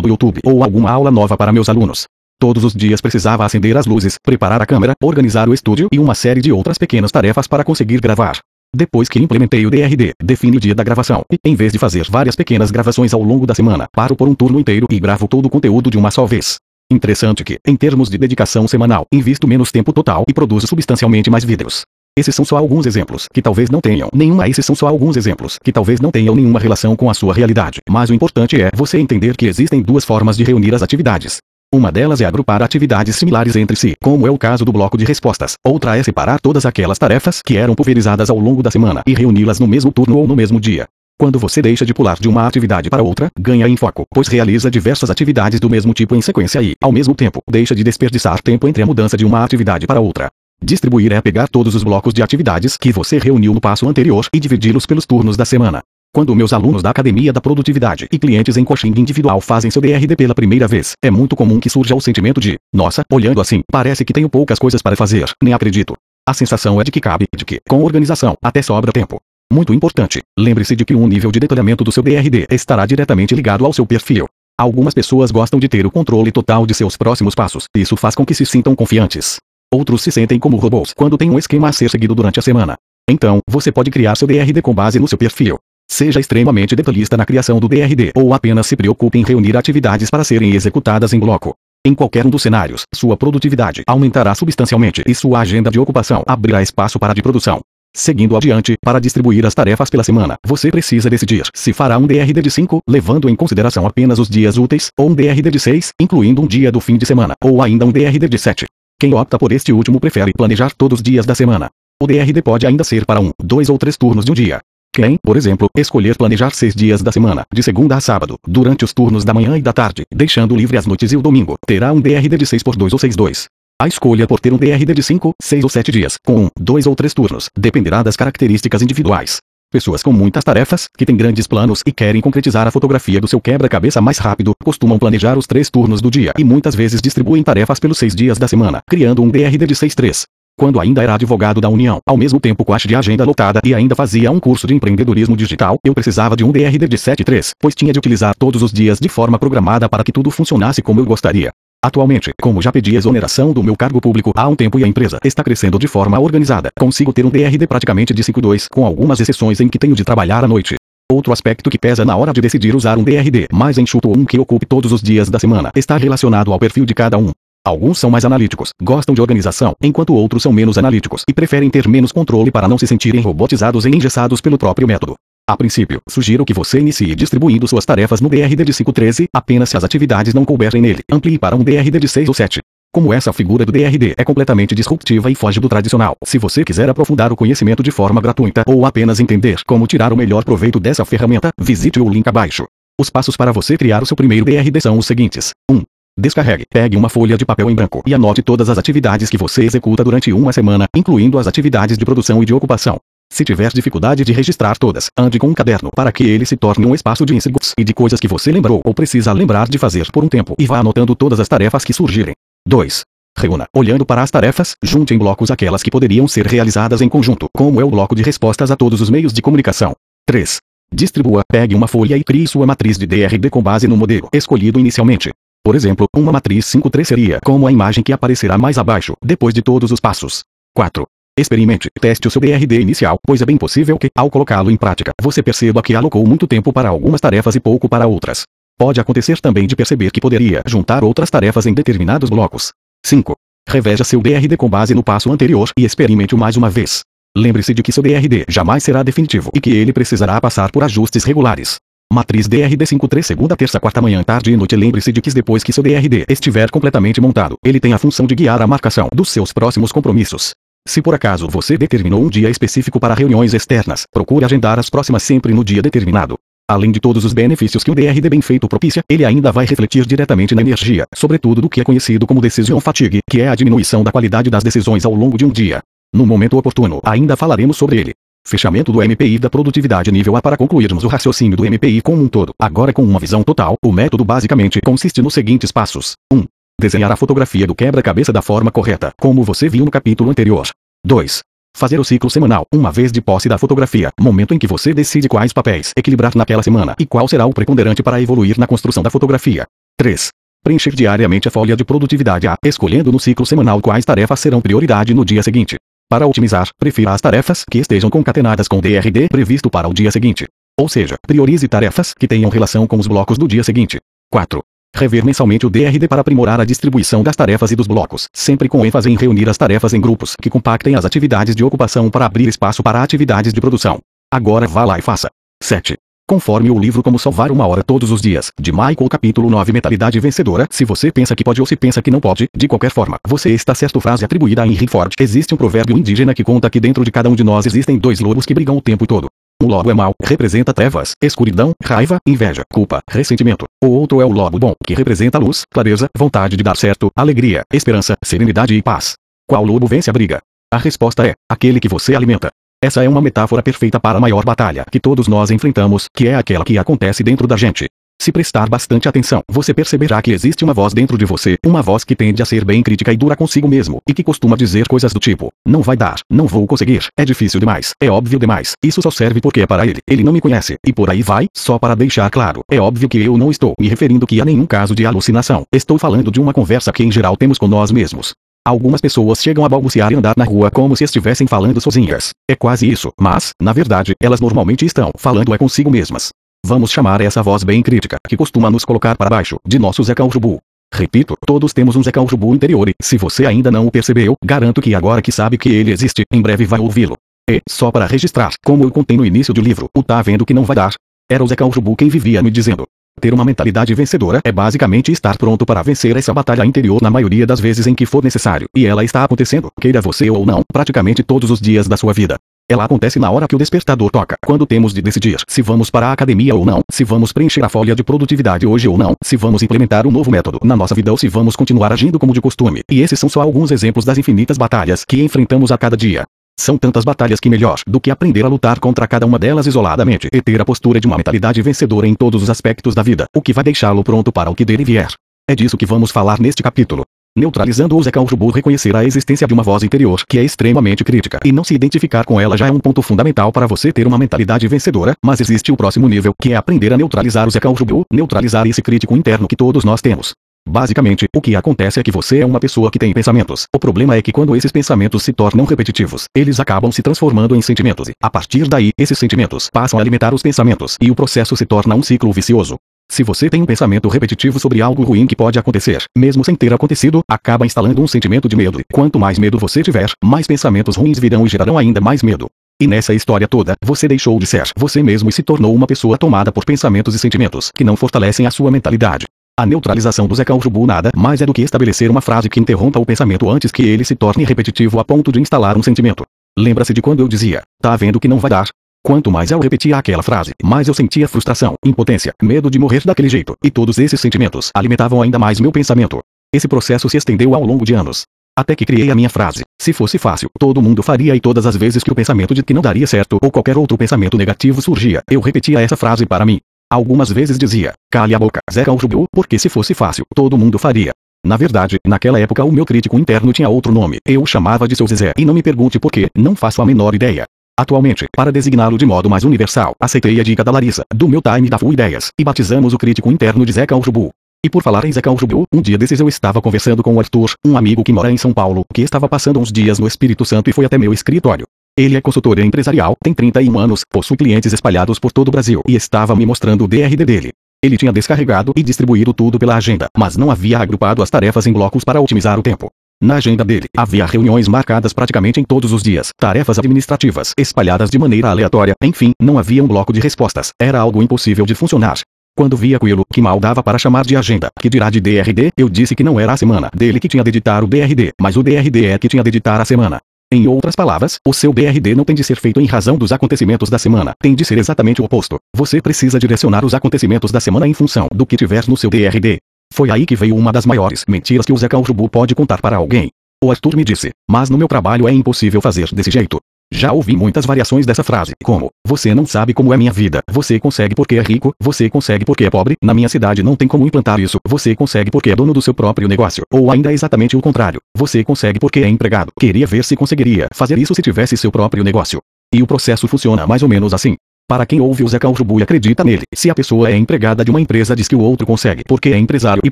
do 0.00 0.08
YouTube 0.08 0.40
ou 0.42 0.64
alguma 0.64 0.90
aula 0.90 1.10
nova 1.10 1.36
para 1.36 1.52
meus 1.52 1.68
alunos. 1.68 2.06
Todos 2.40 2.64
os 2.64 2.72
dias 2.72 3.02
precisava 3.02 3.44
acender 3.44 3.76
as 3.76 3.84
luzes, 3.84 4.16
preparar 4.22 4.62
a 4.62 4.66
câmera, 4.66 4.94
organizar 5.04 5.46
o 5.46 5.52
estúdio 5.52 5.88
e 5.92 5.98
uma 5.98 6.14
série 6.14 6.40
de 6.40 6.50
outras 6.50 6.78
pequenas 6.78 7.12
tarefas 7.12 7.46
para 7.46 7.62
conseguir 7.62 8.00
gravar. 8.00 8.38
Depois 8.74 9.06
que 9.06 9.18
implementei 9.18 9.66
o 9.66 9.70
DRD, 9.70 10.14
define 10.22 10.56
o 10.56 10.60
dia 10.60 10.74
da 10.74 10.82
gravação, 10.82 11.22
e, 11.30 11.38
em 11.44 11.54
vez 11.54 11.74
de 11.74 11.78
fazer 11.78 12.06
várias 12.08 12.34
pequenas 12.34 12.70
gravações 12.70 13.12
ao 13.12 13.22
longo 13.22 13.46
da 13.46 13.54
semana, 13.54 13.86
paro 13.92 14.16
por 14.16 14.28
um 14.28 14.34
turno 14.34 14.58
inteiro 14.58 14.86
e 14.90 14.98
gravo 14.98 15.28
todo 15.28 15.44
o 15.44 15.50
conteúdo 15.50 15.90
de 15.90 15.98
uma 15.98 16.10
só 16.10 16.24
vez. 16.24 16.56
Interessante 16.88 17.42
que, 17.42 17.58
em 17.66 17.74
termos 17.74 18.08
de 18.08 18.16
dedicação 18.16 18.68
semanal, 18.68 19.06
invisto 19.10 19.48
menos 19.48 19.72
tempo 19.72 19.92
total 19.92 20.24
e 20.28 20.32
produzo 20.32 20.68
substancialmente 20.68 21.28
mais 21.28 21.42
vídeos. 21.42 21.82
Esses 22.16 22.32
são 22.32 22.44
só 22.44 22.56
alguns 22.56 22.86
exemplos, 22.86 23.26
que 23.34 23.42
talvez 23.42 23.68
não 23.68 23.80
tenham 23.80 24.08
nenhuma. 24.14 24.48
Esses 24.48 24.64
são 24.64 24.74
só 24.76 24.86
alguns 24.86 25.16
exemplos, 25.16 25.58
que 25.62 25.72
talvez 25.72 26.00
não 26.00 26.12
tenham 26.12 26.36
nenhuma 26.36 26.60
relação 26.60 26.94
com 26.94 27.10
a 27.10 27.14
sua 27.14 27.34
realidade. 27.34 27.80
Mas 27.90 28.08
o 28.08 28.14
importante 28.14 28.62
é 28.62 28.70
você 28.72 28.98
entender 28.98 29.36
que 29.36 29.46
existem 29.46 29.82
duas 29.82 30.04
formas 30.04 30.36
de 30.36 30.44
reunir 30.44 30.76
as 30.76 30.82
atividades. 30.82 31.38
Uma 31.74 31.90
delas 31.90 32.20
é 32.20 32.24
agrupar 32.24 32.62
atividades 32.62 33.16
similares 33.16 33.56
entre 33.56 33.76
si, 33.76 33.94
como 34.00 34.24
é 34.24 34.30
o 34.30 34.38
caso 34.38 34.64
do 34.64 34.72
bloco 34.72 34.96
de 34.96 35.04
respostas. 35.04 35.56
Outra 35.66 35.98
é 35.98 36.02
separar 36.04 36.40
todas 36.40 36.64
aquelas 36.64 36.98
tarefas 36.98 37.42
que 37.44 37.56
eram 37.56 37.74
pulverizadas 37.74 38.30
ao 38.30 38.38
longo 38.38 38.62
da 38.62 38.70
semana 38.70 39.02
e 39.04 39.12
reuni-las 39.12 39.58
no 39.58 39.66
mesmo 39.66 39.90
turno 39.90 40.16
ou 40.16 40.28
no 40.28 40.36
mesmo 40.36 40.60
dia. 40.60 40.86
Quando 41.18 41.38
você 41.38 41.62
deixa 41.62 41.86
de 41.86 41.94
pular 41.94 42.18
de 42.20 42.28
uma 42.28 42.46
atividade 42.46 42.90
para 42.90 43.02
outra, 43.02 43.30
ganha 43.40 43.66
em 43.66 43.74
foco, 43.74 44.04
pois 44.10 44.28
realiza 44.28 44.70
diversas 44.70 45.08
atividades 45.08 45.58
do 45.58 45.70
mesmo 45.70 45.94
tipo 45.94 46.14
em 46.14 46.20
sequência 46.20 46.62
e, 46.62 46.74
ao 46.82 46.92
mesmo 46.92 47.14
tempo, 47.14 47.42
deixa 47.50 47.74
de 47.74 47.82
desperdiçar 47.82 48.42
tempo 48.42 48.68
entre 48.68 48.82
a 48.82 48.86
mudança 48.86 49.16
de 49.16 49.24
uma 49.24 49.42
atividade 49.42 49.86
para 49.86 49.98
outra. 49.98 50.28
Distribuir 50.62 51.12
é 51.12 51.20
pegar 51.22 51.48
todos 51.48 51.74
os 51.74 51.82
blocos 51.82 52.12
de 52.12 52.22
atividades 52.22 52.76
que 52.76 52.92
você 52.92 53.18
reuniu 53.18 53.54
no 53.54 53.62
passo 53.62 53.88
anterior 53.88 54.26
e 54.30 54.38
dividi-los 54.38 54.84
pelos 54.84 55.06
turnos 55.06 55.38
da 55.38 55.46
semana. 55.46 55.80
Quando 56.12 56.36
meus 56.36 56.52
alunos 56.52 56.82
da 56.82 56.90
Academia 56.90 57.32
da 57.32 57.40
Produtividade 57.40 58.06
e 58.12 58.18
clientes 58.18 58.58
em 58.58 58.64
coaching 58.64 58.92
individual 58.94 59.40
fazem 59.40 59.70
seu 59.70 59.80
DRD 59.80 60.16
pela 60.16 60.34
primeira 60.34 60.68
vez, 60.68 60.92
é 61.02 61.10
muito 61.10 61.34
comum 61.34 61.58
que 61.58 61.70
surja 61.70 61.94
o 61.94 62.00
sentimento 62.00 62.42
de, 62.42 62.58
nossa, 62.74 63.02
olhando 63.10 63.40
assim, 63.40 63.62
parece 63.72 64.04
que 64.04 64.12
tenho 64.12 64.28
poucas 64.28 64.58
coisas 64.58 64.82
para 64.82 64.96
fazer, 64.96 65.30
nem 65.42 65.54
acredito. 65.54 65.94
A 66.28 66.34
sensação 66.34 66.78
é 66.78 66.84
de 66.84 66.90
que 66.90 67.00
cabe, 67.00 67.26
de 67.34 67.44
que, 67.44 67.60
com 67.66 67.82
organização, 67.82 68.34
até 68.42 68.60
sobra 68.60 68.92
tempo. 68.92 69.18
Muito 69.52 69.72
importante, 69.72 70.20
lembre-se 70.38 70.74
de 70.74 70.84
que 70.84 70.94
um 70.94 71.06
nível 71.06 71.30
de 71.30 71.40
detalhamento 71.40 71.84
do 71.84 71.92
seu 71.92 72.02
DRD 72.02 72.46
estará 72.50 72.84
diretamente 72.84 73.34
ligado 73.34 73.64
ao 73.64 73.72
seu 73.72 73.86
perfil. 73.86 74.26
Algumas 74.58 74.92
pessoas 74.92 75.30
gostam 75.30 75.60
de 75.60 75.68
ter 75.68 75.86
o 75.86 75.90
controle 75.90 76.32
total 76.32 76.66
de 76.66 76.74
seus 76.74 76.96
próximos 76.96 77.34
passos, 77.34 77.64
isso 77.76 77.96
faz 77.96 78.14
com 78.14 78.26
que 78.26 78.34
se 78.34 78.44
sintam 78.44 78.74
confiantes. 78.74 79.36
Outros 79.72 80.02
se 80.02 80.10
sentem 80.10 80.38
como 80.38 80.56
robôs 80.56 80.92
quando 80.92 81.16
tem 81.16 81.30
um 81.30 81.38
esquema 81.38 81.68
a 81.68 81.72
ser 81.72 81.88
seguido 81.90 82.14
durante 82.14 82.38
a 82.38 82.42
semana. 82.42 82.76
Então, 83.08 83.40
você 83.48 83.70
pode 83.70 83.90
criar 83.90 84.16
seu 84.16 84.26
DRD 84.26 84.60
com 84.62 84.74
base 84.74 84.98
no 84.98 85.06
seu 85.06 85.16
perfil. 85.16 85.58
Seja 85.88 86.18
extremamente 86.18 86.74
detalhista 86.74 87.16
na 87.16 87.24
criação 87.24 87.60
do 87.60 87.68
DRD 87.68 88.12
ou 88.16 88.34
apenas 88.34 88.66
se 88.66 88.76
preocupe 88.76 89.18
em 89.18 89.24
reunir 89.24 89.56
atividades 89.56 90.10
para 90.10 90.24
serem 90.24 90.52
executadas 90.54 91.12
em 91.12 91.20
bloco. 91.20 91.54
Em 91.86 91.94
qualquer 91.94 92.26
um 92.26 92.30
dos 92.30 92.42
cenários, 92.42 92.82
sua 92.92 93.16
produtividade 93.16 93.82
aumentará 93.86 94.34
substancialmente 94.34 95.04
e 95.06 95.14
sua 95.14 95.40
agenda 95.40 95.70
de 95.70 95.78
ocupação 95.78 96.24
abrirá 96.26 96.60
espaço 96.60 96.98
para 96.98 97.14
de 97.14 97.22
produção. 97.22 97.60
Seguindo 97.98 98.36
adiante, 98.36 98.76
para 98.84 99.00
distribuir 99.00 99.46
as 99.46 99.54
tarefas 99.54 99.88
pela 99.88 100.04
semana, 100.04 100.36
você 100.46 100.70
precisa 100.70 101.08
decidir 101.08 101.48
se 101.54 101.72
fará 101.72 101.96
um 101.96 102.06
DRD 102.06 102.42
de 102.42 102.50
5, 102.50 102.80
levando 102.86 103.26
em 103.26 103.34
consideração 103.34 103.86
apenas 103.86 104.18
os 104.18 104.28
dias 104.28 104.58
úteis, 104.58 104.90
ou 104.98 105.08
um 105.08 105.14
DRD 105.14 105.50
de 105.50 105.58
6, 105.58 105.92
incluindo 105.98 106.42
um 106.42 106.46
dia 106.46 106.70
do 106.70 106.78
fim 106.78 106.98
de 106.98 107.06
semana, 107.06 107.32
ou 107.42 107.62
ainda 107.62 107.86
um 107.86 107.90
DRD 107.90 108.28
de 108.28 108.36
7. 108.36 108.66
Quem 109.00 109.14
opta 109.14 109.38
por 109.38 109.50
este 109.50 109.72
último 109.72 109.98
prefere 109.98 110.34
planejar 110.34 110.74
todos 110.76 110.98
os 110.98 111.02
dias 111.02 111.24
da 111.24 111.34
semana. 111.34 111.70
O 111.98 112.06
DRD 112.06 112.42
pode 112.42 112.66
ainda 112.66 112.84
ser 112.84 113.06
para 113.06 113.18
um, 113.18 113.30
dois 113.42 113.70
ou 113.70 113.78
três 113.78 113.96
turnos 113.96 114.26
de 114.26 114.30
um 114.30 114.34
dia. 114.34 114.60
Quem, 114.94 115.16
por 115.16 115.34
exemplo, 115.34 115.66
escolher 115.74 116.18
planejar 116.18 116.54
seis 116.54 116.74
dias 116.74 117.00
da 117.00 117.10
semana, 117.10 117.46
de 117.50 117.62
segunda 117.62 117.96
a 117.96 118.00
sábado, 118.00 118.38
durante 118.46 118.84
os 118.84 118.92
turnos 118.92 119.24
da 119.24 119.32
manhã 119.32 119.56
e 119.56 119.62
da 119.62 119.72
tarde, 119.72 120.04
deixando 120.14 120.54
livre 120.54 120.76
as 120.76 120.86
noites 120.86 121.12
e 121.12 121.16
o 121.16 121.22
domingo, 121.22 121.56
terá 121.66 121.94
um 121.94 122.00
DRD 122.02 122.36
de 122.36 122.44
6 122.44 122.62
por 122.62 122.76
2 122.76 122.92
ou 122.92 122.98
6 122.98 123.16
2. 123.16 123.48
A 123.78 123.86
escolha 123.86 124.26
por 124.26 124.40
ter 124.40 124.54
um 124.54 124.56
DRD 124.56 124.94
de 124.94 125.02
5, 125.02 125.34
6 125.38 125.62
ou 125.62 125.68
7 125.68 125.92
dias, 125.92 126.16
com 126.24 126.46
um, 126.46 126.48
dois 126.58 126.86
ou 126.86 126.96
três 126.96 127.12
turnos, 127.12 127.50
dependerá 127.54 128.02
das 128.02 128.16
características 128.16 128.80
individuais. 128.80 129.36
Pessoas 129.70 130.02
com 130.02 130.14
muitas 130.14 130.42
tarefas, 130.42 130.88
que 130.96 131.04
têm 131.04 131.14
grandes 131.14 131.46
planos 131.46 131.82
e 131.84 131.92
querem 131.92 132.22
concretizar 132.22 132.66
a 132.66 132.70
fotografia 132.70 133.20
do 133.20 133.28
seu 133.28 133.38
quebra-cabeça 133.38 134.00
mais 134.00 134.16
rápido, 134.16 134.54
costumam 134.64 134.98
planejar 134.98 135.36
os 135.36 135.46
três 135.46 135.68
turnos 135.68 136.00
do 136.00 136.10
dia 136.10 136.32
e 136.38 136.42
muitas 136.42 136.74
vezes 136.74 137.02
distribuem 137.02 137.42
tarefas 137.42 137.78
pelos 137.78 137.98
seis 137.98 138.14
dias 138.14 138.38
da 138.38 138.48
semana, 138.48 138.80
criando 138.88 139.22
um 139.22 139.28
DRD 139.28 139.66
de 139.66 139.74
6-3 139.74 140.24
quando 140.58 140.80
ainda 140.80 141.02
era 141.02 141.14
advogado 141.14 141.60
da 141.60 141.68
União, 141.68 142.00
ao 142.06 142.16
mesmo 142.16 142.40
tempo 142.40 142.64
coach 142.64 142.88
de 142.88 142.96
agenda 142.96 143.24
lotada 143.24 143.60
e 143.62 143.74
ainda 143.74 143.94
fazia 143.94 144.32
um 144.32 144.40
curso 144.40 144.66
de 144.66 144.74
empreendedorismo 144.74 145.36
digital, 145.36 145.78
eu 145.84 145.92
precisava 145.92 146.34
de 146.34 146.44
um 146.44 146.50
DRD 146.50 146.88
de 146.88 146.96
7.3, 146.96 147.50
pois 147.60 147.74
tinha 147.74 147.92
de 147.92 147.98
utilizar 147.98 148.34
todos 148.34 148.62
os 148.62 148.72
dias 148.72 148.98
de 148.98 149.08
forma 149.08 149.38
programada 149.38 149.86
para 149.86 150.02
que 150.02 150.12
tudo 150.12 150.30
funcionasse 150.30 150.80
como 150.80 150.98
eu 150.98 151.04
gostaria. 151.04 151.52
Atualmente, 151.86 152.32
como 152.42 152.60
já 152.60 152.72
pedi 152.72 152.96
exoneração 152.96 153.52
do 153.52 153.62
meu 153.62 153.76
cargo 153.76 154.00
público 154.00 154.32
há 154.34 154.48
um 154.48 154.56
tempo 154.56 154.76
e 154.76 154.82
a 154.82 154.88
empresa 154.88 155.20
está 155.22 155.44
crescendo 155.44 155.78
de 155.78 155.86
forma 155.86 156.18
organizada, 156.18 156.68
consigo 156.76 157.12
ter 157.12 157.24
um 157.24 157.30
DRD 157.30 157.64
praticamente 157.68 158.12
de 158.12 158.24
5.2, 158.24 158.66
com 158.68 158.84
algumas 158.84 159.20
exceções 159.20 159.60
em 159.60 159.68
que 159.68 159.78
tenho 159.78 159.94
de 159.94 160.02
trabalhar 160.02 160.42
à 160.42 160.48
noite. 160.48 160.74
Outro 161.08 161.32
aspecto 161.32 161.70
que 161.70 161.78
pesa 161.78 162.04
na 162.04 162.16
hora 162.16 162.32
de 162.32 162.40
decidir 162.40 162.74
usar 162.74 162.98
um 162.98 163.04
DRD 163.04 163.46
mais 163.52 163.78
enxuto 163.78 164.08
ou 164.08 164.18
um 164.18 164.24
que 164.24 164.36
ocupe 164.36 164.66
todos 164.66 164.90
os 164.90 165.00
dias 165.00 165.30
da 165.30 165.38
semana 165.38 165.70
está 165.76 165.96
relacionado 165.96 166.52
ao 166.52 166.58
perfil 166.58 166.84
de 166.84 166.92
cada 166.92 167.16
um. 167.18 167.30
Alguns 167.64 168.00
são 168.00 168.10
mais 168.10 168.24
analíticos, 168.24 168.70
gostam 168.82 169.14
de 169.14 169.20
organização, 169.20 169.76
enquanto 169.80 170.12
outros 170.12 170.42
são 170.42 170.52
menos 170.52 170.76
analíticos 170.76 171.22
e 171.28 171.32
preferem 171.32 171.70
ter 171.70 171.86
menos 171.86 172.10
controle 172.10 172.50
para 172.50 172.66
não 172.66 172.78
se 172.78 172.86
sentirem 172.88 173.20
robotizados 173.20 173.86
e 173.86 173.90
engessados 173.90 174.40
pelo 174.40 174.58
próprio 174.58 174.88
método. 174.88 175.14
A 175.48 175.56
princípio, 175.56 176.02
sugiro 176.08 176.44
que 176.44 176.52
você 176.52 176.80
inicie 176.80 177.14
distribuindo 177.14 177.68
suas 177.68 177.84
tarefas 177.84 178.20
no 178.20 178.28
DRD 178.28 178.64
de 178.64 178.72
513, 178.72 179.28
apenas 179.32 179.70
se 179.70 179.76
as 179.76 179.84
atividades 179.84 180.34
não 180.34 180.44
couberem 180.44 180.82
nele. 180.82 181.04
Amplie 181.08 181.38
para 181.38 181.54
um 181.54 181.62
DRD 181.62 182.00
de 182.00 182.08
6 182.08 182.26
ou 182.26 182.34
7. 182.34 182.60
Como 182.92 183.12
essa 183.12 183.32
figura 183.32 183.64
do 183.64 183.70
DRD 183.70 184.14
é 184.16 184.24
completamente 184.24 184.74
disruptiva 184.74 185.30
e 185.30 185.36
foge 185.36 185.60
do 185.60 185.68
tradicional, 185.68 186.16
se 186.24 186.36
você 186.36 186.64
quiser 186.64 186.90
aprofundar 186.90 187.32
o 187.32 187.36
conhecimento 187.36 187.80
de 187.80 187.92
forma 187.92 188.20
gratuita 188.20 188.64
ou 188.66 188.84
apenas 188.84 189.20
entender 189.20 189.60
como 189.64 189.86
tirar 189.86 190.12
o 190.12 190.16
melhor 190.16 190.42
proveito 190.42 190.80
dessa 190.80 191.04
ferramenta, 191.04 191.50
visite 191.60 192.00
o 192.00 192.08
link 192.08 192.26
abaixo. 192.26 192.66
Os 193.00 193.08
passos 193.08 193.36
para 193.36 193.52
você 193.52 193.78
criar 193.78 194.02
o 194.02 194.06
seu 194.06 194.16
primeiro 194.16 194.44
DRD 194.44 194.80
são 194.80 194.98
os 194.98 195.06
seguintes: 195.06 195.50
1. 195.70 195.80
Descarregue, 196.18 196.64
pegue 196.68 196.96
uma 196.96 197.08
folha 197.08 197.36
de 197.36 197.46
papel 197.46 197.70
em 197.70 197.74
branco 197.76 198.02
e 198.04 198.12
anote 198.12 198.42
todas 198.42 198.68
as 198.68 198.78
atividades 198.78 199.30
que 199.30 199.38
você 199.38 199.62
executa 199.62 200.02
durante 200.02 200.32
uma 200.32 200.52
semana, 200.52 200.86
incluindo 200.96 201.38
as 201.38 201.46
atividades 201.46 201.96
de 201.96 202.04
produção 202.04 202.42
e 202.42 202.46
de 202.46 202.52
ocupação. 202.52 202.98
Se 203.30 203.44
tiver 203.44 203.70
dificuldade 203.72 204.24
de 204.24 204.32
registrar 204.32 204.78
todas, 204.78 205.10
ande 205.18 205.38
com 205.38 205.48
um 205.48 205.54
caderno 205.54 205.90
para 205.94 206.10
que 206.12 206.24
ele 206.24 206.46
se 206.46 206.56
torne 206.56 206.86
um 206.86 206.94
espaço 206.94 207.26
de 207.26 207.34
insegos 207.34 207.74
e 207.78 207.84
de 207.84 207.92
coisas 207.92 208.20
que 208.20 208.28
você 208.28 208.50
lembrou 208.50 208.80
ou 208.84 208.94
precisa 208.94 209.32
lembrar 209.32 209.68
de 209.68 209.78
fazer 209.78 210.10
por 210.10 210.24
um 210.24 210.28
tempo 210.28 210.54
e 210.58 210.66
vá 210.66 210.78
anotando 210.78 211.14
todas 211.14 211.40
as 211.40 211.48
tarefas 211.48 211.84
que 211.84 211.92
surgirem. 211.92 212.34
2. 212.66 213.02
Reúna, 213.38 213.66
olhando 213.74 214.06
para 214.06 214.22
as 214.22 214.30
tarefas, 214.30 214.76
junte 214.82 215.12
em 215.12 215.18
blocos 215.18 215.50
aquelas 215.50 215.82
que 215.82 215.90
poderiam 215.90 216.26
ser 216.26 216.46
realizadas 216.46 217.02
em 217.02 217.08
conjunto, 217.08 217.48
como 217.54 217.80
é 217.80 217.84
o 217.84 217.90
bloco 217.90 218.14
de 218.14 218.22
respostas 218.22 218.70
a 218.70 218.76
todos 218.76 219.00
os 219.00 219.10
meios 219.10 219.32
de 219.32 219.42
comunicação. 219.42 219.94
3. 220.26 220.58
Distribua, 220.92 221.42
pegue 221.46 221.74
uma 221.74 221.88
folha 221.88 222.16
e 222.16 222.24
crie 222.24 222.46
sua 222.46 222.66
matriz 222.66 222.96
de 222.96 223.06
DRD 223.06 223.50
com 223.50 223.62
base 223.62 223.86
no 223.86 223.96
modelo 223.96 224.28
escolhido 224.32 224.80
inicialmente. 224.80 225.30
Por 225.62 225.74
exemplo, 225.74 226.06
uma 226.16 226.32
matriz 226.32 226.64
5-3 226.66 227.04
seria 227.04 227.40
como 227.44 227.66
a 227.66 227.72
imagem 227.72 228.02
que 228.02 228.12
aparecerá 228.12 228.56
mais 228.56 228.78
abaixo, 228.78 229.14
depois 229.22 229.52
de 229.52 229.62
todos 229.62 229.90
os 229.90 230.00
passos. 230.00 230.44
4. 230.74 231.04
Experimente, 231.38 231.90
teste 232.00 232.26
o 232.26 232.30
seu 232.30 232.40
DRD 232.40 232.80
inicial, 232.80 233.18
pois 233.22 233.42
é 233.42 233.44
bem 233.44 233.58
possível 233.58 233.98
que, 233.98 234.08
ao 234.16 234.30
colocá-lo 234.30 234.70
em 234.70 234.76
prática, 234.76 235.12
você 235.20 235.42
perceba 235.42 235.82
que 235.82 235.94
alocou 235.94 236.26
muito 236.26 236.46
tempo 236.46 236.72
para 236.72 236.88
algumas 236.88 237.20
tarefas 237.20 237.54
e 237.54 237.60
pouco 237.60 237.90
para 237.90 238.06
outras. 238.06 238.44
Pode 238.78 239.00
acontecer 239.00 239.38
também 239.38 239.66
de 239.66 239.76
perceber 239.76 240.10
que 240.10 240.20
poderia 240.20 240.62
juntar 240.66 241.04
outras 241.04 241.28
tarefas 241.28 241.66
em 241.66 241.74
determinados 241.74 242.30
blocos. 242.30 242.72
5. 243.04 243.34
Reveja 243.68 244.02
seu 244.02 244.22
DRD 244.22 244.56
com 244.56 244.68
base 244.70 244.94
no 244.94 245.02
passo 245.02 245.30
anterior 245.30 245.68
e 245.78 245.84
experimente-o 245.84 246.38
mais 246.38 246.56
uma 246.56 246.70
vez. 246.70 247.00
Lembre-se 247.36 247.74
de 247.74 247.82
que 247.82 247.92
seu 247.92 248.02
DRD 248.02 248.46
jamais 248.48 248.82
será 248.82 249.02
definitivo 249.02 249.50
e 249.54 249.60
que 249.60 249.70
ele 249.70 249.92
precisará 249.92 250.40
passar 250.40 250.70
por 250.72 250.82
ajustes 250.84 251.22
regulares. 251.22 251.76
Matriz 252.10 252.48
DRD 252.48 252.86
53 252.86 253.26
segunda, 253.26 253.54
terça, 253.54 253.78
quarta, 253.78 254.00
manhã, 254.00 254.22
tarde 254.22 254.52
e 254.52 254.56
noite. 254.56 254.74
Lembre-se 254.74 255.12
de 255.12 255.20
que 255.20 255.30
depois 255.30 255.62
que 255.62 255.72
seu 255.72 255.82
DRD 255.82 256.24
estiver 256.30 256.70
completamente 256.70 257.20
montado, 257.20 257.56
ele 257.62 257.78
tem 257.78 257.92
a 257.92 257.98
função 257.98 258.26
de 258.26 258.34
guiar 258.34 258.62
a 258.62 258.66
marcação 258.66 259.10
dos 259.14 259.28
seus 259.28 259.52
próximos 259.52 259.92
compromissos. 259.92 260.54
Se 260.86 261.02
por 261.02 261.14
acaso 261.14 261.48
você 261.48 261.76
determinou 261.76 262.22
um 262.22 262.30
dia 262.30 262.48
específico 262.48 263.00
para 263.00 263.12
reuniões 263.12 263.52
externas, 263.52 264.04
procure 264.12 264.44
agendar 264.44 264.78
as 264.78 264.88
próximas 264.88 265.22
sempre 265.22 265.52
no 265.52 265.64
dia 265.64 265.82
determinado. 265.82 266.36
Além 266.68 266.92
de 266.92 267.00
todos 267.00 267.24
os 267.24 267.32
benefícios 267.32 267.82
que 267.82 267.90
o 267.90 267.94
DRD 267.94 268.28
bem 268.28 268.40
feito 268.40 268.68
propicia, 268.68 269.02
ele 269.08 269.24
ainda 269.24 269.50
vai 269.50 269.66
refletir 269.66 270.06
diretamente 270.06 270.54
na 270.54 270.62
energia, 270.62 271.04
sobretudo 271.14 271.60
do 271.60 271.68
que 271.68 271.80
é 271.80 271.84
conhecido 271.84 272.26
como 272.26 272.40
decision 272.40 272.78
fatigue, 272.80 273.18
que 273.28 273.40
é 273.40 273.48
a 273.48 273.54
diminuição 273.54 274.04
da 274.04 274.12
qualidade 274.12 274.48
das 274.48 274.62
decisões 274.62 275.04
ao 275.04 275.14
longo 275.14 275.36
de 275.36 275.44
um 275.44 275.50
dia. 275.50 275.80
No 276.14 276.24
momento 276.24 276.56
oportuno, 276.56 277.00
ainda 277.04 277.36
falaremos 277.36 277.76
sobre 277.76 278.00
ele. 278.00 278.12
Fechamento 278.46 278.92
do 278.92 279.02
MPI 279.02 279.40
da 279.40 279.50
produtividade 279.50 280.12
nível 280.12 280.36
A 280.36 280.42
para 280.42 280.56
concluirmos 280.56 281.02
o 281.02 281.08
raciocínio 281.08 281.56
do 281.56 281.64
MPI 281.64 282.00
como 282.00 282.22
um 282.22 282.28
todo. 282.28 282.52
Agora 282.60 282.92
com 282.92 283.02
uma 283.02 283.18
visão 283.18 283.42
total, 283.42 283.76
o 283.84 283.92
método 283.92 284.24
basicamente 284.24 284.80
consiste 284.80 285.20
nos 285.20 285.34
seguintes 285.34 285.72
passos. 285.72 286.14
1. 286.32 286.44
Desenhar 286.78 287.10
a 287.10 287.16
fotografia 287.16 287.66
do 287.66 287.74
quebra-cabeça 287.74 288.30
da 288.30 288.42
forma 288.42 288.70
correta, 288.70 289.10
como 289.18 289.42
você 289.42 289.66
viu 289.66 289.82
no 289.82 289.90
capítulo 289.90 290.30
anterior. 290.30 290.68
2. 291.06 291.40
Fazer 291.74 291.98
o 291.98 292.04
ciclo 292.04 292.28
semanal, 292.28 292.66
uma 292.70 292.92
vez 292.92 293.10
de 293.10 293.22
posse 293.22 293.48
da 293.48 293.56
fotografia, 293.56 294.10
momento 294.20 294.52
em 294.52 294.58
que 294.58 294.66
você 294.66 294.92
decide 294.92 295.26
quais 295.26 295.54
papéis 295.54 295.92
equilibrar 295.96 296.36
naquela 296.36 296.62
semana 296.62 296.94
e 296.98 297.06
qual 297.06 297.26
será 297.26 297.46
o 297.46 297.52
preponderante 297.54 298.02
para 298.02 298.20
evoluir 298.20 298.58
na 298.58 298.66
construção 298.66 299.02
da 299.02 299.08
fotografia. 299.08 299.66
3. 299.96 300.28
Preencher 300.62 300.94
diariamente 300.94 301.48
a 301.48 301.50
folha 301.50 301.74
de 301.74 301.84
produtividade 301.84 302.46
A, 302.46 302.58
escolhendo 302.62 303.10
no 303.10 303.18
ciclo 303.18 303.46
semanal 303.46 303.80
quais 303.80 304.04
tarefas 304.04 304.38
serão 304.38 304.60
prioridade 304.60 305.14
no 305.14 305.24
dia 305.24 305.42
seguinte. 305.42 305.76
Para 306.10 306.26
otimizar, 306.26 306.68
prefira 306.78 307.10
as 307.10 307.22
tarefas 307.22 307.64
que 307.70 307.78
estejam 307.78 308.10
concatenadas 308.10 308.68
com 308.68 308.78
o 308.78 308.82
DRD 308.82 309.28
previsto 309.28 309.70
para 309.70 309.88
o 309.88 309.94
dia 309.94 310.10
seguinte. 310.10 310.46
Ou 310.78 310.90
seja, 310.90 311.16
priorize 311.26 311.66
tarefas 311.68 312.12
que 312.12 312.28
tenham 312.28 312.50
relação 312.50 312.86
com 312.86 312.98
os 312.98 313.06
blocos 313.06 313.38
do 313.38 313.48
dia 313.48 313.64
seguinte. 313.64 313.98
4. 314.30 314.62
Rever 314.96 315.26
mensalmente 315.26 315.66
o 315.66 315.70
DRD 315.70 316.08
para 316.08 316.22
aprimorar 316.22 316.58
a 316.58 316.64
distribuição 316.64 317.22
das 317.22 317.36
tarefas 317.36 317.70
e 317.70 317.76
dos 317.76 317.86
blocos, 317.86 318.28
sempre 318.32 318.66
com 318.66 318.84
ênfase 318.84 319.10
em 319.10 319.16
reunir 319.16 319.46
as 319.46 319.58
tarefas 319.58 319.92
em 319.92 320.00
grupos 320.00 320.34
que 320.40 320.48
compactem 320.48 320.94
as 320.94 321.04
atividades 321.04 321.54
de 321.54 321.62
ocupação 321.62 322.08
para 322.08 322.24
abrir 322.24 322.48
espaço 322.48 322.82
para 322.82 323.02
atividades 323.02 323.52
de 323.52 323.60
produção. 323.60 323.98
Agora 324.32 324.66
vá 324.66 324.86
lá 324.86 324.98
e 324.98 325.02
faça. 325.02 325.28
7. 325.62 325.96
Conforme 326.26 326.70
o 326.70 326.78
livro 326.78 327.02
Como 327.02 327.18
Salvar 327.18 327.52
uma 327.52 327.66
Hora 327.66 327.84
Todos 327.84 328.10
os 328.10 328.22
Dias, 328.22 328.50
de 328.58 328.72
Michael 328.72 329.08
capítulo 329.10 329.50
9 329.50 329.72
Mentalidade 329.72 330.18
Vencedora, 330.18 330.66
se 330.70 330.84
você 330.84 331.12
pensa 331.12 331.36
que 331.36 331.44
pode 331.44 331.60
ou 331.60 331.66
se 331.66 331.76
pensa 331.76 332.00
que 332.00 332.10
não 332.10 332.18
pode, 332.18 332.48
de 332.56 332.66
qualquer 332.66 332.90
forma, 332.90 333.16
você 333.28 333.50
está 333.50 333.74
certo 333.74 334.00
frase 334.00 334.24
atribuída 334.24 334.62
a 334.62 334.66
Henry 334.66 334.88
Ford. 334.88 335.12
Existe 335.20 335.54
um 335.54 335.58
provérbio 335.58 335.96
indígena 335.96 336.34
que 336.34 336.42
conta 336.42 336.70
que 336.70 336.80
dentro 336.80 337.04
de 337.04 337.12
cada 337.12 337.28
um 337.28 337.36
de 337.36 337.44
nós 337.44 337.66
existem 337.66 337.98
dois 337.98 338.18
lobos 338.18 338.46
que 338.46 338.54
brigam 338.54 338.76
o 338.76 338.82
tempo 338.82 339.06
todo. 339.06 339.28
Um 339.62 339.68
lobo 339.68 339.90
é 339.90 339.94
mau, 339.94 340.14
representa 340.22 340.74
trevas, 340.74 341.12
escuridão, 341.22 341.72
raiva, 341.82 342.18
inveja, 342.26 342.62
culpa, 342.70 343.00
ressentimento. 343.10 343.64
O 343.82 343.88
outro 343.88 344.20
é 344.20 344.24
o 344.24 344.30
lobo 344.30 344.58
bom, 344.58 344.74
que 344.86 344.94
representa 344.94 345.38
luz, 345.38 345.62
clareza, 345.72 346.08
vontade 346.16 346.58
de 346.58 346.62
dar 346.62 346.76
certo, 346.76 347.10
alegria, 347.16 347.62
esperança, 347.72 348.16
serenidade 348.22 348.74
e 348.74 348.82
paz. 348.82 349.14
Qual 349.48 349.64
lobo 349.64 349.86
vence 349.86 350.10
a 350.10 350.12
briga? 350.12 350.42
A 350.70 350.76
resposta 350.76 351.26
é: 351.26 351.34
aquele 351.50 351.80
que 351.80 351.88
você 351.88 352.14
alimenta. 352.14 352.50
Essa 352.82 353.02
é 353.02 353.08
uma 353.08 353.22
metáfora 353.22 353.62
perfeita 353.62 353.98
para 353.98 354.18
a 354.18 354.20
maior 354.20 354.44
batalha 354.44 354.84
que 354.90 355.00
todos 355.00 355.26
nós 355.26 355.50
enfrentamos, 355.50 356.06
que 356.14 356.28
é 356.28 356.34
aquela 356.34 356.64
que 356.64 356.76
acontece 356.76 357.22
dentro 357.22 357.46
da 357.46 357.56
gente. 357.56 357.86
Se 358.26 358.32
prestar 358.32 358.68
bastante 358.68 359.08
atenção, 359.08 359.40
você 359.48 359.72
perceberá 359.72 360.20
que 360.20 360.32
existe 360.32 360.64
uma 360.64 360.74
voz 360.74 360.92
dentro 360.92 361.16
de 361.16 361.24
você, 361.24 361.56
uma 361.64 361.80
voz 361.80 362.02
que 362.02 362.16
tende 362.16 362.42
a 362.42 362.44
ser 362.44 362.64
bem 362.64 362.82
crítica 362.82 363.12
e 363.12 363.16
dura 363.16 363.36
consigo 363.36 363.68
mesmo, 363.68 363.98
e 364.04 364.12
que 364.12 364.24
costuma 364.24 364.56
dizer 364.56 364.88
coisas 364.88 365.12
do 365.12 365.20
tipo: 365.20 365.52
Não 365.64 365.80
vai 365.80 365.96
dar, 365.96 366.16
não 366.28 366.48
vou 366.48 366.66
conseguir, 366.66 367.06
é 367.16 367.24
difícil 367.24 367.60
demais, 367.60 367.92
é 368.02 368.10
óbvio 368.10 368.38
demais, 368.38 368.72
isso 368.82 369.00
só 369.00 369.12
serve 369.12 369.40
porque 369.40 369.60
é 369.60 369.66
para 369.68 369.86
ele, 369.86 370.00
ele 370.10 370.24
não 370.24 370.32
me 370.32 370.40
conhece, 370.40 370.74
e 370.84 370.92
por 370.92 371.08
aí 371.08 371.22
vai, 371.22 371.46
só 371.56 371.78
para 371.78 371.94
deixar 371.94 372.28
claro, 372.28 372.62
é 372.68 372.80
óbvio 372.80 373.08
que 373.08 373.22
eu 373.22 373.38
não 373.38 373.48
estou 373.48 373.74
me 373.78 373.88
referindo 373.88 374.26
que 374.26 374.40
a 374.40 374.44
nenhum 374.44 374.66
caso 374.66 374.92
de 374.92 375.06
alucinação, 375.06 375.62
estou 375.72 375.96
falando 375.96 376.28
de 376.28 376.40
uma 376.40 376.52
conversa 376.52 376.92
que 376.92 377.04
em 377.04 377.12
geral 377.12 377.36
temos 377.36 377.58
com 377.58 377.68
nós 377.68 377.92
mesmos. 377.92 378.34
Algumas 378.66 379.00
pessoas 379.00 379.40
chegam 379.40 379.64
a 379.64 379.68
balbuciar 379.68 380.10
e 380.10 380.16
andar 380.16 380.34
na 380.36 380.44
rua 380.44 380.72
como 380.72 380.96
se 380.96 381.04
estivessem 381.04 381.46
falando 381.46 381.80
sozinhas. 381.80 382.30
É 382.50 382.56
quase 382.56 382.90
isso, 382.90 383.12
mas, 383.20 383.52
na 383.62 383.72
verdade, 383.72 384.14
elas 384.20 384.40
normalmente 384.40 384.84
estão 384.84 385.12
falando 385.16 385.54
é 385.54 385.58
consigo 385.58 385.88
mesmas. 385.88 386.30
Vamos 386.68 386.90
chamar 386.90 387.20
essa 387.20 387.44
voz 387.44 387.62
bem 387.62 387.80
crítica, 387.80 388.16
que 388.28 388.36
costuma 388.36 388.68
nos 388.68 388.84
colocar 388.84 389.16
para 389.16 389.30
baixo, 389.30 389.56
de 389.64 389.78
nosso 389.78 390.02
Zeca 390.02 390.24
Urubu. 390.24 390.58
Repito, 390.92 391.36
todos 391.46 391.72
temos 391.72 391.94
um 391.94 392.02
Zeca 392.02 392.20
Urubu 392.20 392.52
interior 392.52 392.88
e, 392.88 392.94
se 393.00 393.16
você 393.16 393.46
ainda 393.46 393.70
não 393.70 393.86
o 393.86 393.90
percebeu, 393.92 394.34
garanto 394.44 394.82
que 394.82 394.92
agora 394.92 395.22
que 395.22 395.30
sabe 395.30 395.56
que 395.56 395.68
ele 395.68 395.92
existe, 395.92 396.24
em 396.32 396.42
breve 396.42 396.64
vai 396.64 396.80
ouvi-lo. 396.80 397.14
E, 397.48 397.60
só 397.68 397.92
para 397.92 398.04
registrar, 398.04 398.50
como 398.64 398.82
eu 398.82 398.90
contei 398.90 399.16
no 399.16 399.24
início 399.24 399.54
do 399.54 399.60
livro, 399.60 399.88
o 399.96 400.02
tá 400.02 400.20
vendo 400.20 400.44
que 400.44 400.52
não 400.52 400.64
vai 400.64 400.74
dar. 400.74 400.92
Era 401.30 401.44
o 401.44 401.46
Zeca 401.46 401.64
Urubu 401.64 401.94
quem 401.94 402.08
vivia 402.08 402.42
me 402.42 402.50
dizendo, 402.50 402.84
ter 403.20 403.32
uma 403.32 403.44
mentalidade 403.44 403.94
vencedora 403.94 404.40
é 404.44 404.50
basicamente 404.50 405.12
estar 405.12 405.38
pronto 405.38 405.64
para 405.64 405.84
vencer 405.84 406.16
essa 406.16 406.34
batalha 406.34 406.66
interior 406.66 407.00
na 407.00 407.12
maioria 407.12 407.46
das 407.46 407.60
vezes 407.60 407.86
em 407.86 407.94
que 407.94 408.06
for 408.06 408.24
necessário, 408.24 408.66
e 408.74 408.86
ela 408.86 409.04
está 409.04 409.22
acontecendo, 409.22 409.70
queira 409.80 410.00
você 410.00 410.28
ou 410.28 410.44
não, 410.44 410.62
praticamente 410.72 411.22
todos 411.22 411.48
os 411.48 411.60
dias 411.60 411.86
da 411.86 411.96
sua 411.96 412.12
vida. 412.12 412.36
Ela 412.68 412.84
acontece 412.84 413.20
na 413.20 413.30
hora 413.30 413.46
que 413.46 413.54
o 413.54 413.58
despertador 413.58 414.10
toca, 414.10 414.34
quando 414.44 414.66
temos 414.66 414.92
de 414.92 415.00
decidir 415.00 415.38
se 415.46 415.62
vamos 415.62 415.88
para 415.88 416.08
a 416.08 416.12
academia 416.12 416.52
ou 416.52 416.64
não, 416.64 416.80
se 416.90 417.04
vamos 417.04 417.32
preencher 417.32 417.64
a 417.64 417.68
folha 417.68 417.94
de 417.94 418.02
produtividade 418.02 418.66
hoje 418.66 418.88
ou 418.88 418.98
não, 418.98 419.14
se 419.22 419.36
vamos 419.36 419.62
implementar 419.62 420.04
um 420.04 420.10
novo 420.10 420.32
método 420.32 420.58
na 420.64 420.74
nossa 420.74 420.92
vida 420.92 421.12
ou 421.12 421.16
se 421.16 421.28
vamos 421.28 421.54
continuar 421.54 421.92
agindo 421.92 422.18
como 422.18 422.32
de 422.32 422.40
costume. 422.40 422.82
E 422.90 423.02
esses 423.02 423.20
são 423.20 423.28
só 423.28 423.40
alguns 423.40 423.70
exemplos 423.70 424.04
das 424.04 424.18
infinitas 424.18 424.58
batalhas 424.58 425.04
que 425.04 425.22
enfrentamos 425.22 425.70
a 425.70 425.78
cada 425.78 425.96
dia. 425.96 426.24
São 426.58 426.76
tantas 426.76 427.04
batalhas 427.04 427.38
que 427.38 427.48
melhor 427.48 427.78
do 427.86 428.00
que 428.00 428.10
aprender 428.10 428.44
a 428.44 428.48
lutar 428.48 428.80
contra 428.80 429.06
cada 429.06 429.26
uma 429.26 429.38
delas 429.38 429.68
isoladamente 429.68 430.28
e 430.32 430.42
ter 430.42 430.60
a 430.60 430.64
postura 430.64 430.98
de 430.98 431.06
uma 431.06 431.18
mentalidade 431.18 431.62
vencedora 431.62 432.08
em 432.08 432.14
todos 432.14 432.42
os 432.42 432.50
aspectos 432.50 432.96
da 432.96 433.02
vida, 433.02 433.26
o 433.32 433.40
que 433.40 433.52
vai 433.52 433.62
deixá-lo 433.62 434.02
pronto 434.02 434.32
para 434.32 434.50
o 434.50 434.56
que 434.56 434.64
dele 434.64 434.84
vier. 434.84 435.12
É 435.48 435.54
disso 435.54 435.76
que 435.76 435.86
vamos 435.86 436.10
falar 436.10 436.40
neste 436.40 436.64
capítulo. 436.64 437.04
Neutralizando 437.36 437.94
o 437.98 438.02
Zeca 438.02 438.18
Urubu 438.18 438.48
reconhecer 438.48 438.96
a 438.96 439.04
existência 439.04 439.46
de 439.46 439.52
uma 439.52 439.62
voz 439.62 439.82
interior 439.82 440.22
que 440.26 440.38
é 440.38 440.42
extremamente 440.42 441.04
crítica 441.04 441.38
e 441.44 441.52
não 441.52 441.62
se 441.62 441.74
identificar 441.74 442.24
com 442.24 442.40
ela 442.40 442.56
já 442.56 442.66
é 442.66 442.70
um 442.70 442.80
ponto 442.80 443.02
fundamental 443.02 443.52
para 443.52 443.66
você 443.66 443.92
ter 443.92 444.06
uma 444.06 444.16
mentalidade 444.16 444.66
vencedora, 444.66 445.12
mas 445.22 445.38
existe 445.38 445.70
o 445.70 445.76
próximo 445.76 446.08
nível 446.08 446.32
que 446.40 446.54
é 446.54 446.56
aprender 446.56 446.94
a 446.94 446.96
neutralizar 446.96 447.46
o 447.46 447.50
Zeca 447.50 447.68
neutralizar 448.10 448.66
esse 448.66 448.80
crítico 448.80 449.14
interno 449.14 449.46
que 449.46 449.54
todos 449.54 449.84
nós 449.84 450.00
temos. 450.00 450.32
Basicamente, 450.66 451.26
o 451.36 451.40
que 451.42 451.54
acontece 451.54 452.00
é 452.00 452.02
que 452.02 452.10
você 452.10 452.38
é 452.38 452.46
uma 452.46 452.58
pessoa 452.58 452.90
que 452.90 452.98
tem 452.98 453.12
pensamentos. 453.12 453.66
O 453.74 453.78
problema 453.78 454.16
é 454.16 454.22
que 454.22 454.32
quando 454.32 454.56
esses 454.56 454.72
pensamentos 454.72 455.22
se 455.22 455.32
tornam 455.32 455.66
repetitivos, 455.66 456.24
eles 456.34 456.58
acabam 456.58 456.90
se 456.90 457.02
transformando 457.02 457.54
em 457.54 457.60
sentimentos 457.60 458.08
e, 458.08 458.12
a 458.20 458.30
partir 458.30 458.66
daí, 458.66 458.92
esses 458.98 459.18
sentimentos 459.18 459.68
passam 459.70 459.98
a 459.98 460.02
alimentar 460.02 460.32
os 460.32 460.42
pensamentos 460.42 460.96
e 461.02 461.10
o 461.10 461.14
processo 461.14 461.54
se 461.54 461.66
torna 461.66 461.94
um 461.94 462.02
ciclo 462.02 462.32
vicioso. 462.32 462.76
Se 463.16 463.22
você 463.22 463.48
tem 463.48 463.62
um 463.62 463.66
pensamento 463.66 464.10
repetitivo 464.10 464.60
sobre 464.60 464.82
algo 464.82 465.02
ruim 465.02 465.26
que 465.26 465.34
pode 465.34 465.58
acontecer, 465.58 466.04
mesmo 466.14 466.44
sem 466.44 466.54
ter 466.54 466.74
acontecido, 466.74 467.20
acaba 467.26 467.64
instalando 467.64 468.02
um 468.02 468.06
sentimento 468.06 468.46
de 468.46 468.54
medo. 468.54 468.80
Quanto 468.92 469.18
mais 469.18 469.38
medo 469.38 469.58
você 469.58 469.82
tiver, 469.82 470.10
mais 470.22 470.46
pensamentos 470.46 470.96
ruins 470.96 471.18
virão 471.18 471.46
e 471.46 471.48
gerarão 471.48 471.78
ainda 471.78 471.98
mais 471.98 472.22
medo. 472.22 472.46
E 472.78 472.86
nessa 472.86 473.14
história 473.14 473.48
toda, 473.48 473.74
você 473.82 474.06
deixou 474.06 474.38
de 474.38 474.46
ser 474.46 474.68
você 474.76 475.02
mesmo 475.02 475.30
e 475.30 475.32
se 475.32 475.42
tornou 475.42 475.74
uma 475.74 475.86
pessoa 475.86 476.18
tomada 476.18 476.52
por 476.52 476.66
pensamentos 476.66 477.14
e 477.14 477.18
sentimentos 477.18 477.70
que 477.74 477.84
não 477.84 477.96
fortalecem 477.96 478.46
a 478.46 478.50
sua 478.50 478.70
mentalidade. 478.70 479.24
A 479.58 479.64
neutralização 479.64 480.26
do 480.26 480.34
Zeca 480.34 480.52
nada 480.86 481.10
mais 481.16 481.40
é 481.40 481.46
do 481.46 481.54
que 481.54 481.62
estabelecer 481.62 482.10
uma 482.10 482.20
frase 482.20 482.50
que 482.50 482.60
interrompa 482.60 483.00
o 483.00 483.06
pensamento 483.06 483.48
antes 483.48 483.72
que 483.72 483.82
ele 483.82 484.04
se 484.04 484.14
torne 484.14 484.44
repetitivo 484.44 485.00
a 485.00 485.04
ponto 485.06 485.32
de 485.32 485.40
instalar 485.40 485.78
um 485.78 485.82
sentimento. 485.82 486.24
Lembra-se 486.58 486.92
de 486.92 487.00
quando 487.00 487.20
eu 487.20 487.28
dizia, 487.28 487.62
tá 487.80 487.96
vendo 487.96 488.20
que 488.20 488.28
não 488.28 488.38
vai 488.38 488.50
dar? 488.50 488.68
Quanto 489.06 489.30
mais 489.30 489.52
eu 489.52 489.60
repetia 489.60 489.96
aquela 489.96 490.20
frase, 490.20 490.50
mais 490.64 490.88
eu 490.88 490.92
sentia 490.92 491.28
frustração, 491.28 491.76
impotência, 491.84 492.34
medo 492.42 492.68
de 492.68 492.76
morrer 492.76 493.02
daquele 493.04 493.28
jeito, 493.28 493.54
e 493.62 493.70
todos 493.70 493.98
esses 493.98 494.20
sentimentos 494.20 494.72
alimentavam 494.74 495.22
ainda 495.22 495.38
mais 495.38 495.60
meu 495.60 495.70
pensamento. 495.70 496.18
Esse 496.52 496.66
processo 496.66 497.08
se 497.08 497.16
estendeu 497.16 497.54
ao 497.54 497.64
longo 497.64 497.84
de 497.84 497.94
anos. 497.94 498.24
Até 498.58 498.74
que 498.74 498.84
criei 498.84 499.08
a 499.08 499.14
minha 499.14 499.30
frase. 499.30 499.62
Se 499.80 499.92
fosse 499.92 500.18
fácil, 500.18 500.50
todo 500.58 500.82
mundo 500.82 501.04
faria 501.04 501.36
e 501.36 501.40
todas 501.40 501.66
as 501.66 501.76
vezes 501.76 502.02
que 502.02 502.10
o 502.10 502.16
pensamento 502.16 502.52
de 502.52 502.64
que 502.64 502.74
não 502.74 502.82
daria 502.82 503.06
certo 503.06 503.38
ou 503.40 503.48
qualquer 503.48 503.78
outro 503.78 503.96
pensamento 503.96 504.36
negativo 504.36 504.82
surgia, 504.82 505.22
eu 505.30 505.40
repetia 505.40 505.80
essa 505.80 505.96
frase 505.96 506.26
para 506.26 506.44
mim. 506.44 506.58
Algumas 506.90 507.30
vezes 507.30 507.56
dizia, 507.56 507.92
cale 508.10 508.34
a 508.34 508.38
boca, 508.40 508.58
Zeca 508.68 508.92
Ujubu, 508.92 509.26
porque 509.30 509.56
se 509.56 509.68
fosse 509.68 509.94
fácil, 509.94 510.24
todo 510.34 510.58
mundo 510.58 510.80
faria. 510.80 511.12
Na 511.46 511.56
verdade, 511.56 511.98
naquela 512.04 512.40
época 512.40 512.64
o 512.64 512.72
meu 512.72 512.84
crítico 512.84 513.16
interno 513.16 513.52
tinha 513.52 513.68
outro 513.68 513.92
nome, 513.92 514.18
eu 514.26 514.42
o 514.42 514.46
chamava 514.46 514.88
de 514.88 514.96
seu 514.96 515.06
Zezé, 515.06 515.32
e 515.38 515.44
não 515.44 515.54
me 515.54 515.62
pergunte 515.62 516.00
por 516.00 516.10
quê, 516.10 516.28
não 516.36 516.56
faço 516.56 516.82
a 516.82 516.86
menor 516.86 517.14
ideia. 517.14 517.46
Atualmente, 517.78 518.26
para 518.34 518.50
designá-lo 518.50 518.96
de 518.96 519.04
modo 519.04 519.28
mais 519.28 519.44
universal, 519.44 519.94
aceitei 520.00 520.40
a 520.40 520.42
dica 520.42 520.64
da 520.64 520.72
Larissa, 520.72 521.04
do 521.14 521.28
meu 521.28 521.42
time 521.42 521.68
da 521.68 521.78
Full 521.78 521.92
Ideias, 521.92 522.30
e 522.40 522.42
batizamos 522.42 522.94
o 522.94 522.98
crítico 522.98 523.30
interno 523.30 523.66
de 523.66 523.72
Zeca 523.72 523.94
Ujubu. 523.94 524.30
E 524.64 524.70
por 524.70 524.82
falar 524.82 525.04
em 525.04 525.12
Zeca 525.12 525.30
Ujubu, 525.30 525.66
um 525.70 525.82
dia 525.82 525.98
desses 525.98 526.18
eu 526.18 526.26
estava 526.26 526.62
conversando 526.62 527.02
com 527.02 527.14
o 527.14 527.20
Arthur, 527.20 527.52
um 527.66 527.76
amigo 527.76 528.02
que 528.02 528.14
mora 528.14 528.32
em 528.32 528.38
São 528.38 528.54
Paulo, 528.54 528.82
que 528.94 529.02
estava 529.02 529.28
passando 529.28 529.60
uns 529.60 529.70
dias 529.70 529.98
no 529.98 530.06
Espírito 530.06 530.42
Santo 530.46 530.70
e 530.70 530.72
foi 530.72 530.86
até 530.86 530.96
meu 530.96 531.12
escritório. 531.12 531.66
Ele 531.98 532.16
é 532.16 532.20
consultor 532.22 532.58
empresarial, 532.60 533.14
tem 533.22 533.34
31 533.34 533.78
anos, 533.78 534.04
possui 534.10 534.38
clientes 534.38 534.72
espalhados 534.72 535.18
por 535.18 535.30
todo 535.30 535.48
o 535.48 535.50
Brasil 535.50 535.82
e 535.86 535.94
estava 535.94 536.34
me 536.34 536.46
mostrando 536.46 536.84
o 536.84 536.88
DRD 536.88 537.26
dele. 537.26 537.50
Ele 537.84 537.98
tinha 537.98 538.12
descarregado 538.12 538.72
e 538.74 538.82
distribuído 538.82 539.34
tudo 539.34 539.58
pela 539.58 539.76
agenda, 539.76 540.08
mas 540.16 540.34
não 540.34 540.50
havia 540.50 540.78
agrupado 540.78 541.22
as 541.22 541.28
tarefas 541.28 541.66
em 541.66 541.74
blocos 541.74 542.04
para 542.04 542.20
otimizar 542.22 542.58
o 542.58 542.62
tempo. 542.62 542.90
Na 543.22 543.36
agenda 543.36 543.64
dele, 543.64 543.86
havia 543.96 544.26
reuniões 544.26 544.68
marcadas 544.68 545.14
praticamente 545.14 545.58
em 545.58 545.64
todos 545.64 545.90
os 545.90 546.02
dias, 546.02 546.28
tarefas 546.38 546.78
administrativas 546.78 547.54
espalhadas 547.58 548.10
de 548.10 548.18
maneira 548.18 548.50
aleatória, 548.50 548.94
enfim, 549.02 549.32
não 549.40 549.58
havia 549.58 549.82
um 549.82 549.86
bloco 549.86 550.12
de 550.12 550.20
respostas, 550.20 550.72
era 550.78 551.00
algo 551.00 551.22
impossível 551.22 551.64
de 551.64 551.74
funcionar. 551.74 552.18
Quando 552.54 552.76
vi 552.76 552.94
aquilo, 552.94 553.24
que 553.32 553.40
mal 553.40 553.58
dava 553.58 553.82
para 553.82 553.98
chamar 553.98 554.26
de 554.26 554.36
agenda, 554.36 554.68
que 554.78 554.90
dirá 554.90 555.08
de 555.08 555.18
DRD, 555.18 555.70
eu 555.78 555.88
disse 555.88 556.14
que 556.14 556.22
não 556.22 556.38
era 556.38 556.52
a 556.52 556.56
semana 556.58 556.90
dele 556.94 557.18
que 557.18 557.28
tinha 557.28 557.42
de 557.42 557.48
editar 557.48 557.82
o 557.82 557.86
DRD, 557.86 558.32
mas 558.38 558.54
o 558.54 558.62
DRD 558.62 559.06
é 559.06 559.18
que 559.18 559.28
tinha 559.28 559.42
de 559.42 559.48
editar 559.48 559.80
a 559.80 559.84
semana. 559.86 560.20
Em 560.52 560.68
outras 560.68 560.94
palavras, 560.94 561.38
o 561.44 561.54
seu 561.54 561.72
DRD 561.72 562.14
não 562.14 562.24
tem 562.24 562.36
de 562.36 562.44
ser 562.44 562.56
feito 562.56 562.80
em 562.80 562.86
razão 562.86 563.16
dos 563.16 563.32
acontecimentos 563.32 563.88
da 563.88 563.98
semana, 563.98 564.34
tem 564.40 564.54
de 564.54 564.64
ser 564.64 564.76
exatamente 564.76 565.22
o 565.22 565.24
oposto. 565.24 565.58
Você 565.74 566.02
precisa 566.02 566.38
direcionar 566.38 566.84
os 566.84 566.94
acontecimentos 566.94 567.50
da 567.50 567.60
semana 567.60 567.88
em 567.88 567.94
função 567.94 568.28
do 568.32 568.46
que 568.46 568.56
tiver 568.56 568.86
no 568.86 568.96
seu 568.96 569.08
DRD. 569.08 569.58
Foi 569.96 570.10
aí 570.10 570.26
que 570.26 570.36
veio 570.36 570.54
uma 570.54 570.70
das 570.70 570.84
maiores 570.84 571.24
mentiras 571.26 571.64
que 571.64 571.72
o 571.72 571.76
Zeca 571.78 571.98
Urubu 571.98 572.28
pode 572.28 572.54
contar 572.54 572.82
para 572.82 572.98
alguém. 572.98 573.30
O 573.64 573.70
Arthur 573.70 573.96
me 573.96 574.04
disse, 574.04 574.30
mas 574.46 574.68
no 574.68 574.76
meu 574.76 574.86
trabalho 574.86 575.26
é 575.26 575.32
impossível 575.32 575.80
fazer 575.80 576.10
desse 576.12 576.30
jeito. 576.30 576.58
Já 576.92 577.12
ouvi 577.12 577.34
muitas 577.34 577.64
variações 577.64 578.04
dessa 578.04 578.22
frase, 578.22 578.52
como: 578.62 578.90
Você 579.06 579.34
não 579.34 579.46
sabe 579.46 579.72
como 579.72 579.94
é 579.94 579.96
minha 579.96 580.12
vida, 580.12 580.42
você 580.52 580.78
consegue 580.78 581.14
porque 581.14 581.36
é 581.36 581.40
rico, 581.40 581.72
você 581.80 582.10
consegue 582.10 582.44
porque 582.44 582.66
é 582.66 582.70
pobre, 582.70 582.94
na 583.02 583.14
minha 583.14 583.28
cidade 583.30 583.62
não 583.62 583.74
tem 583.74 583.88
como 583.88 584.06
implantar 584.06 584.38
isso, 584.38 584.58
você 584.68 584.94
consegue 584.94 585.30
porque 585.30 585.50
é 585.50 585.56
dono 585.56 585.72
do 585.72 585.80
seu 585.80 585.94
próprio 585.94 586.28
negócio, 586.28 586.62
ou 586.70 586.90
ainda 586.90 587.10
é 587.10 587.14
exatamente 587.14 587.56
o 587.56 587.62
contrário, 587.62 587.98
você 588.14 588.44
consegue 588.44 588.78
porque 588.78 589.00
é 589.00 589.08
empregado, 589.08 589.50
queria 589.58 589.86
ver 589.86 590.04
se 590.04 590.14
conseguiria 590.14 590.68
fazer 590.74 590.98
isso 590.98 591.14
se 591.14 591.22
tivesse 591.22 591.56
seu 591.56 591.72
próprio 591.72 592.04
negócio. 592.04 592.38
E 592.70 592.82
o 592.82 592.86
processo 592.86 593.26
funciona 593.26 593.66
mais 593.66 593.82
ou 593.82 593.88
menos 593.88 594.12
assim. 594.12 594.36
Para 594.68 594.84
quem 594.84 595.00
ouve 595.00 595.22
o 595.22 595.28
Zeca 595.28 595.48
Urubu 595.48 595.78
e 595.78 595.84
acredita 595.84 596.24
nele, 596.24 596.42
se 596.52 596.68
a 596.68 596.74
pessoa 596.74 597.08
é 597.08 597.16
empregada 597.16 597.64
de 597.64 597.70
uma 597.70 597.80
empresa 597.80 598.16
diz 598.16 598.26
que 598.26 598.34
o 598.34 598.40
outro 598.40 598.66
consegue 598.66 599.04
porque 599.06 599.28
é 599.28 599.38
empresário 599.38 599.80
e 599.84 599.90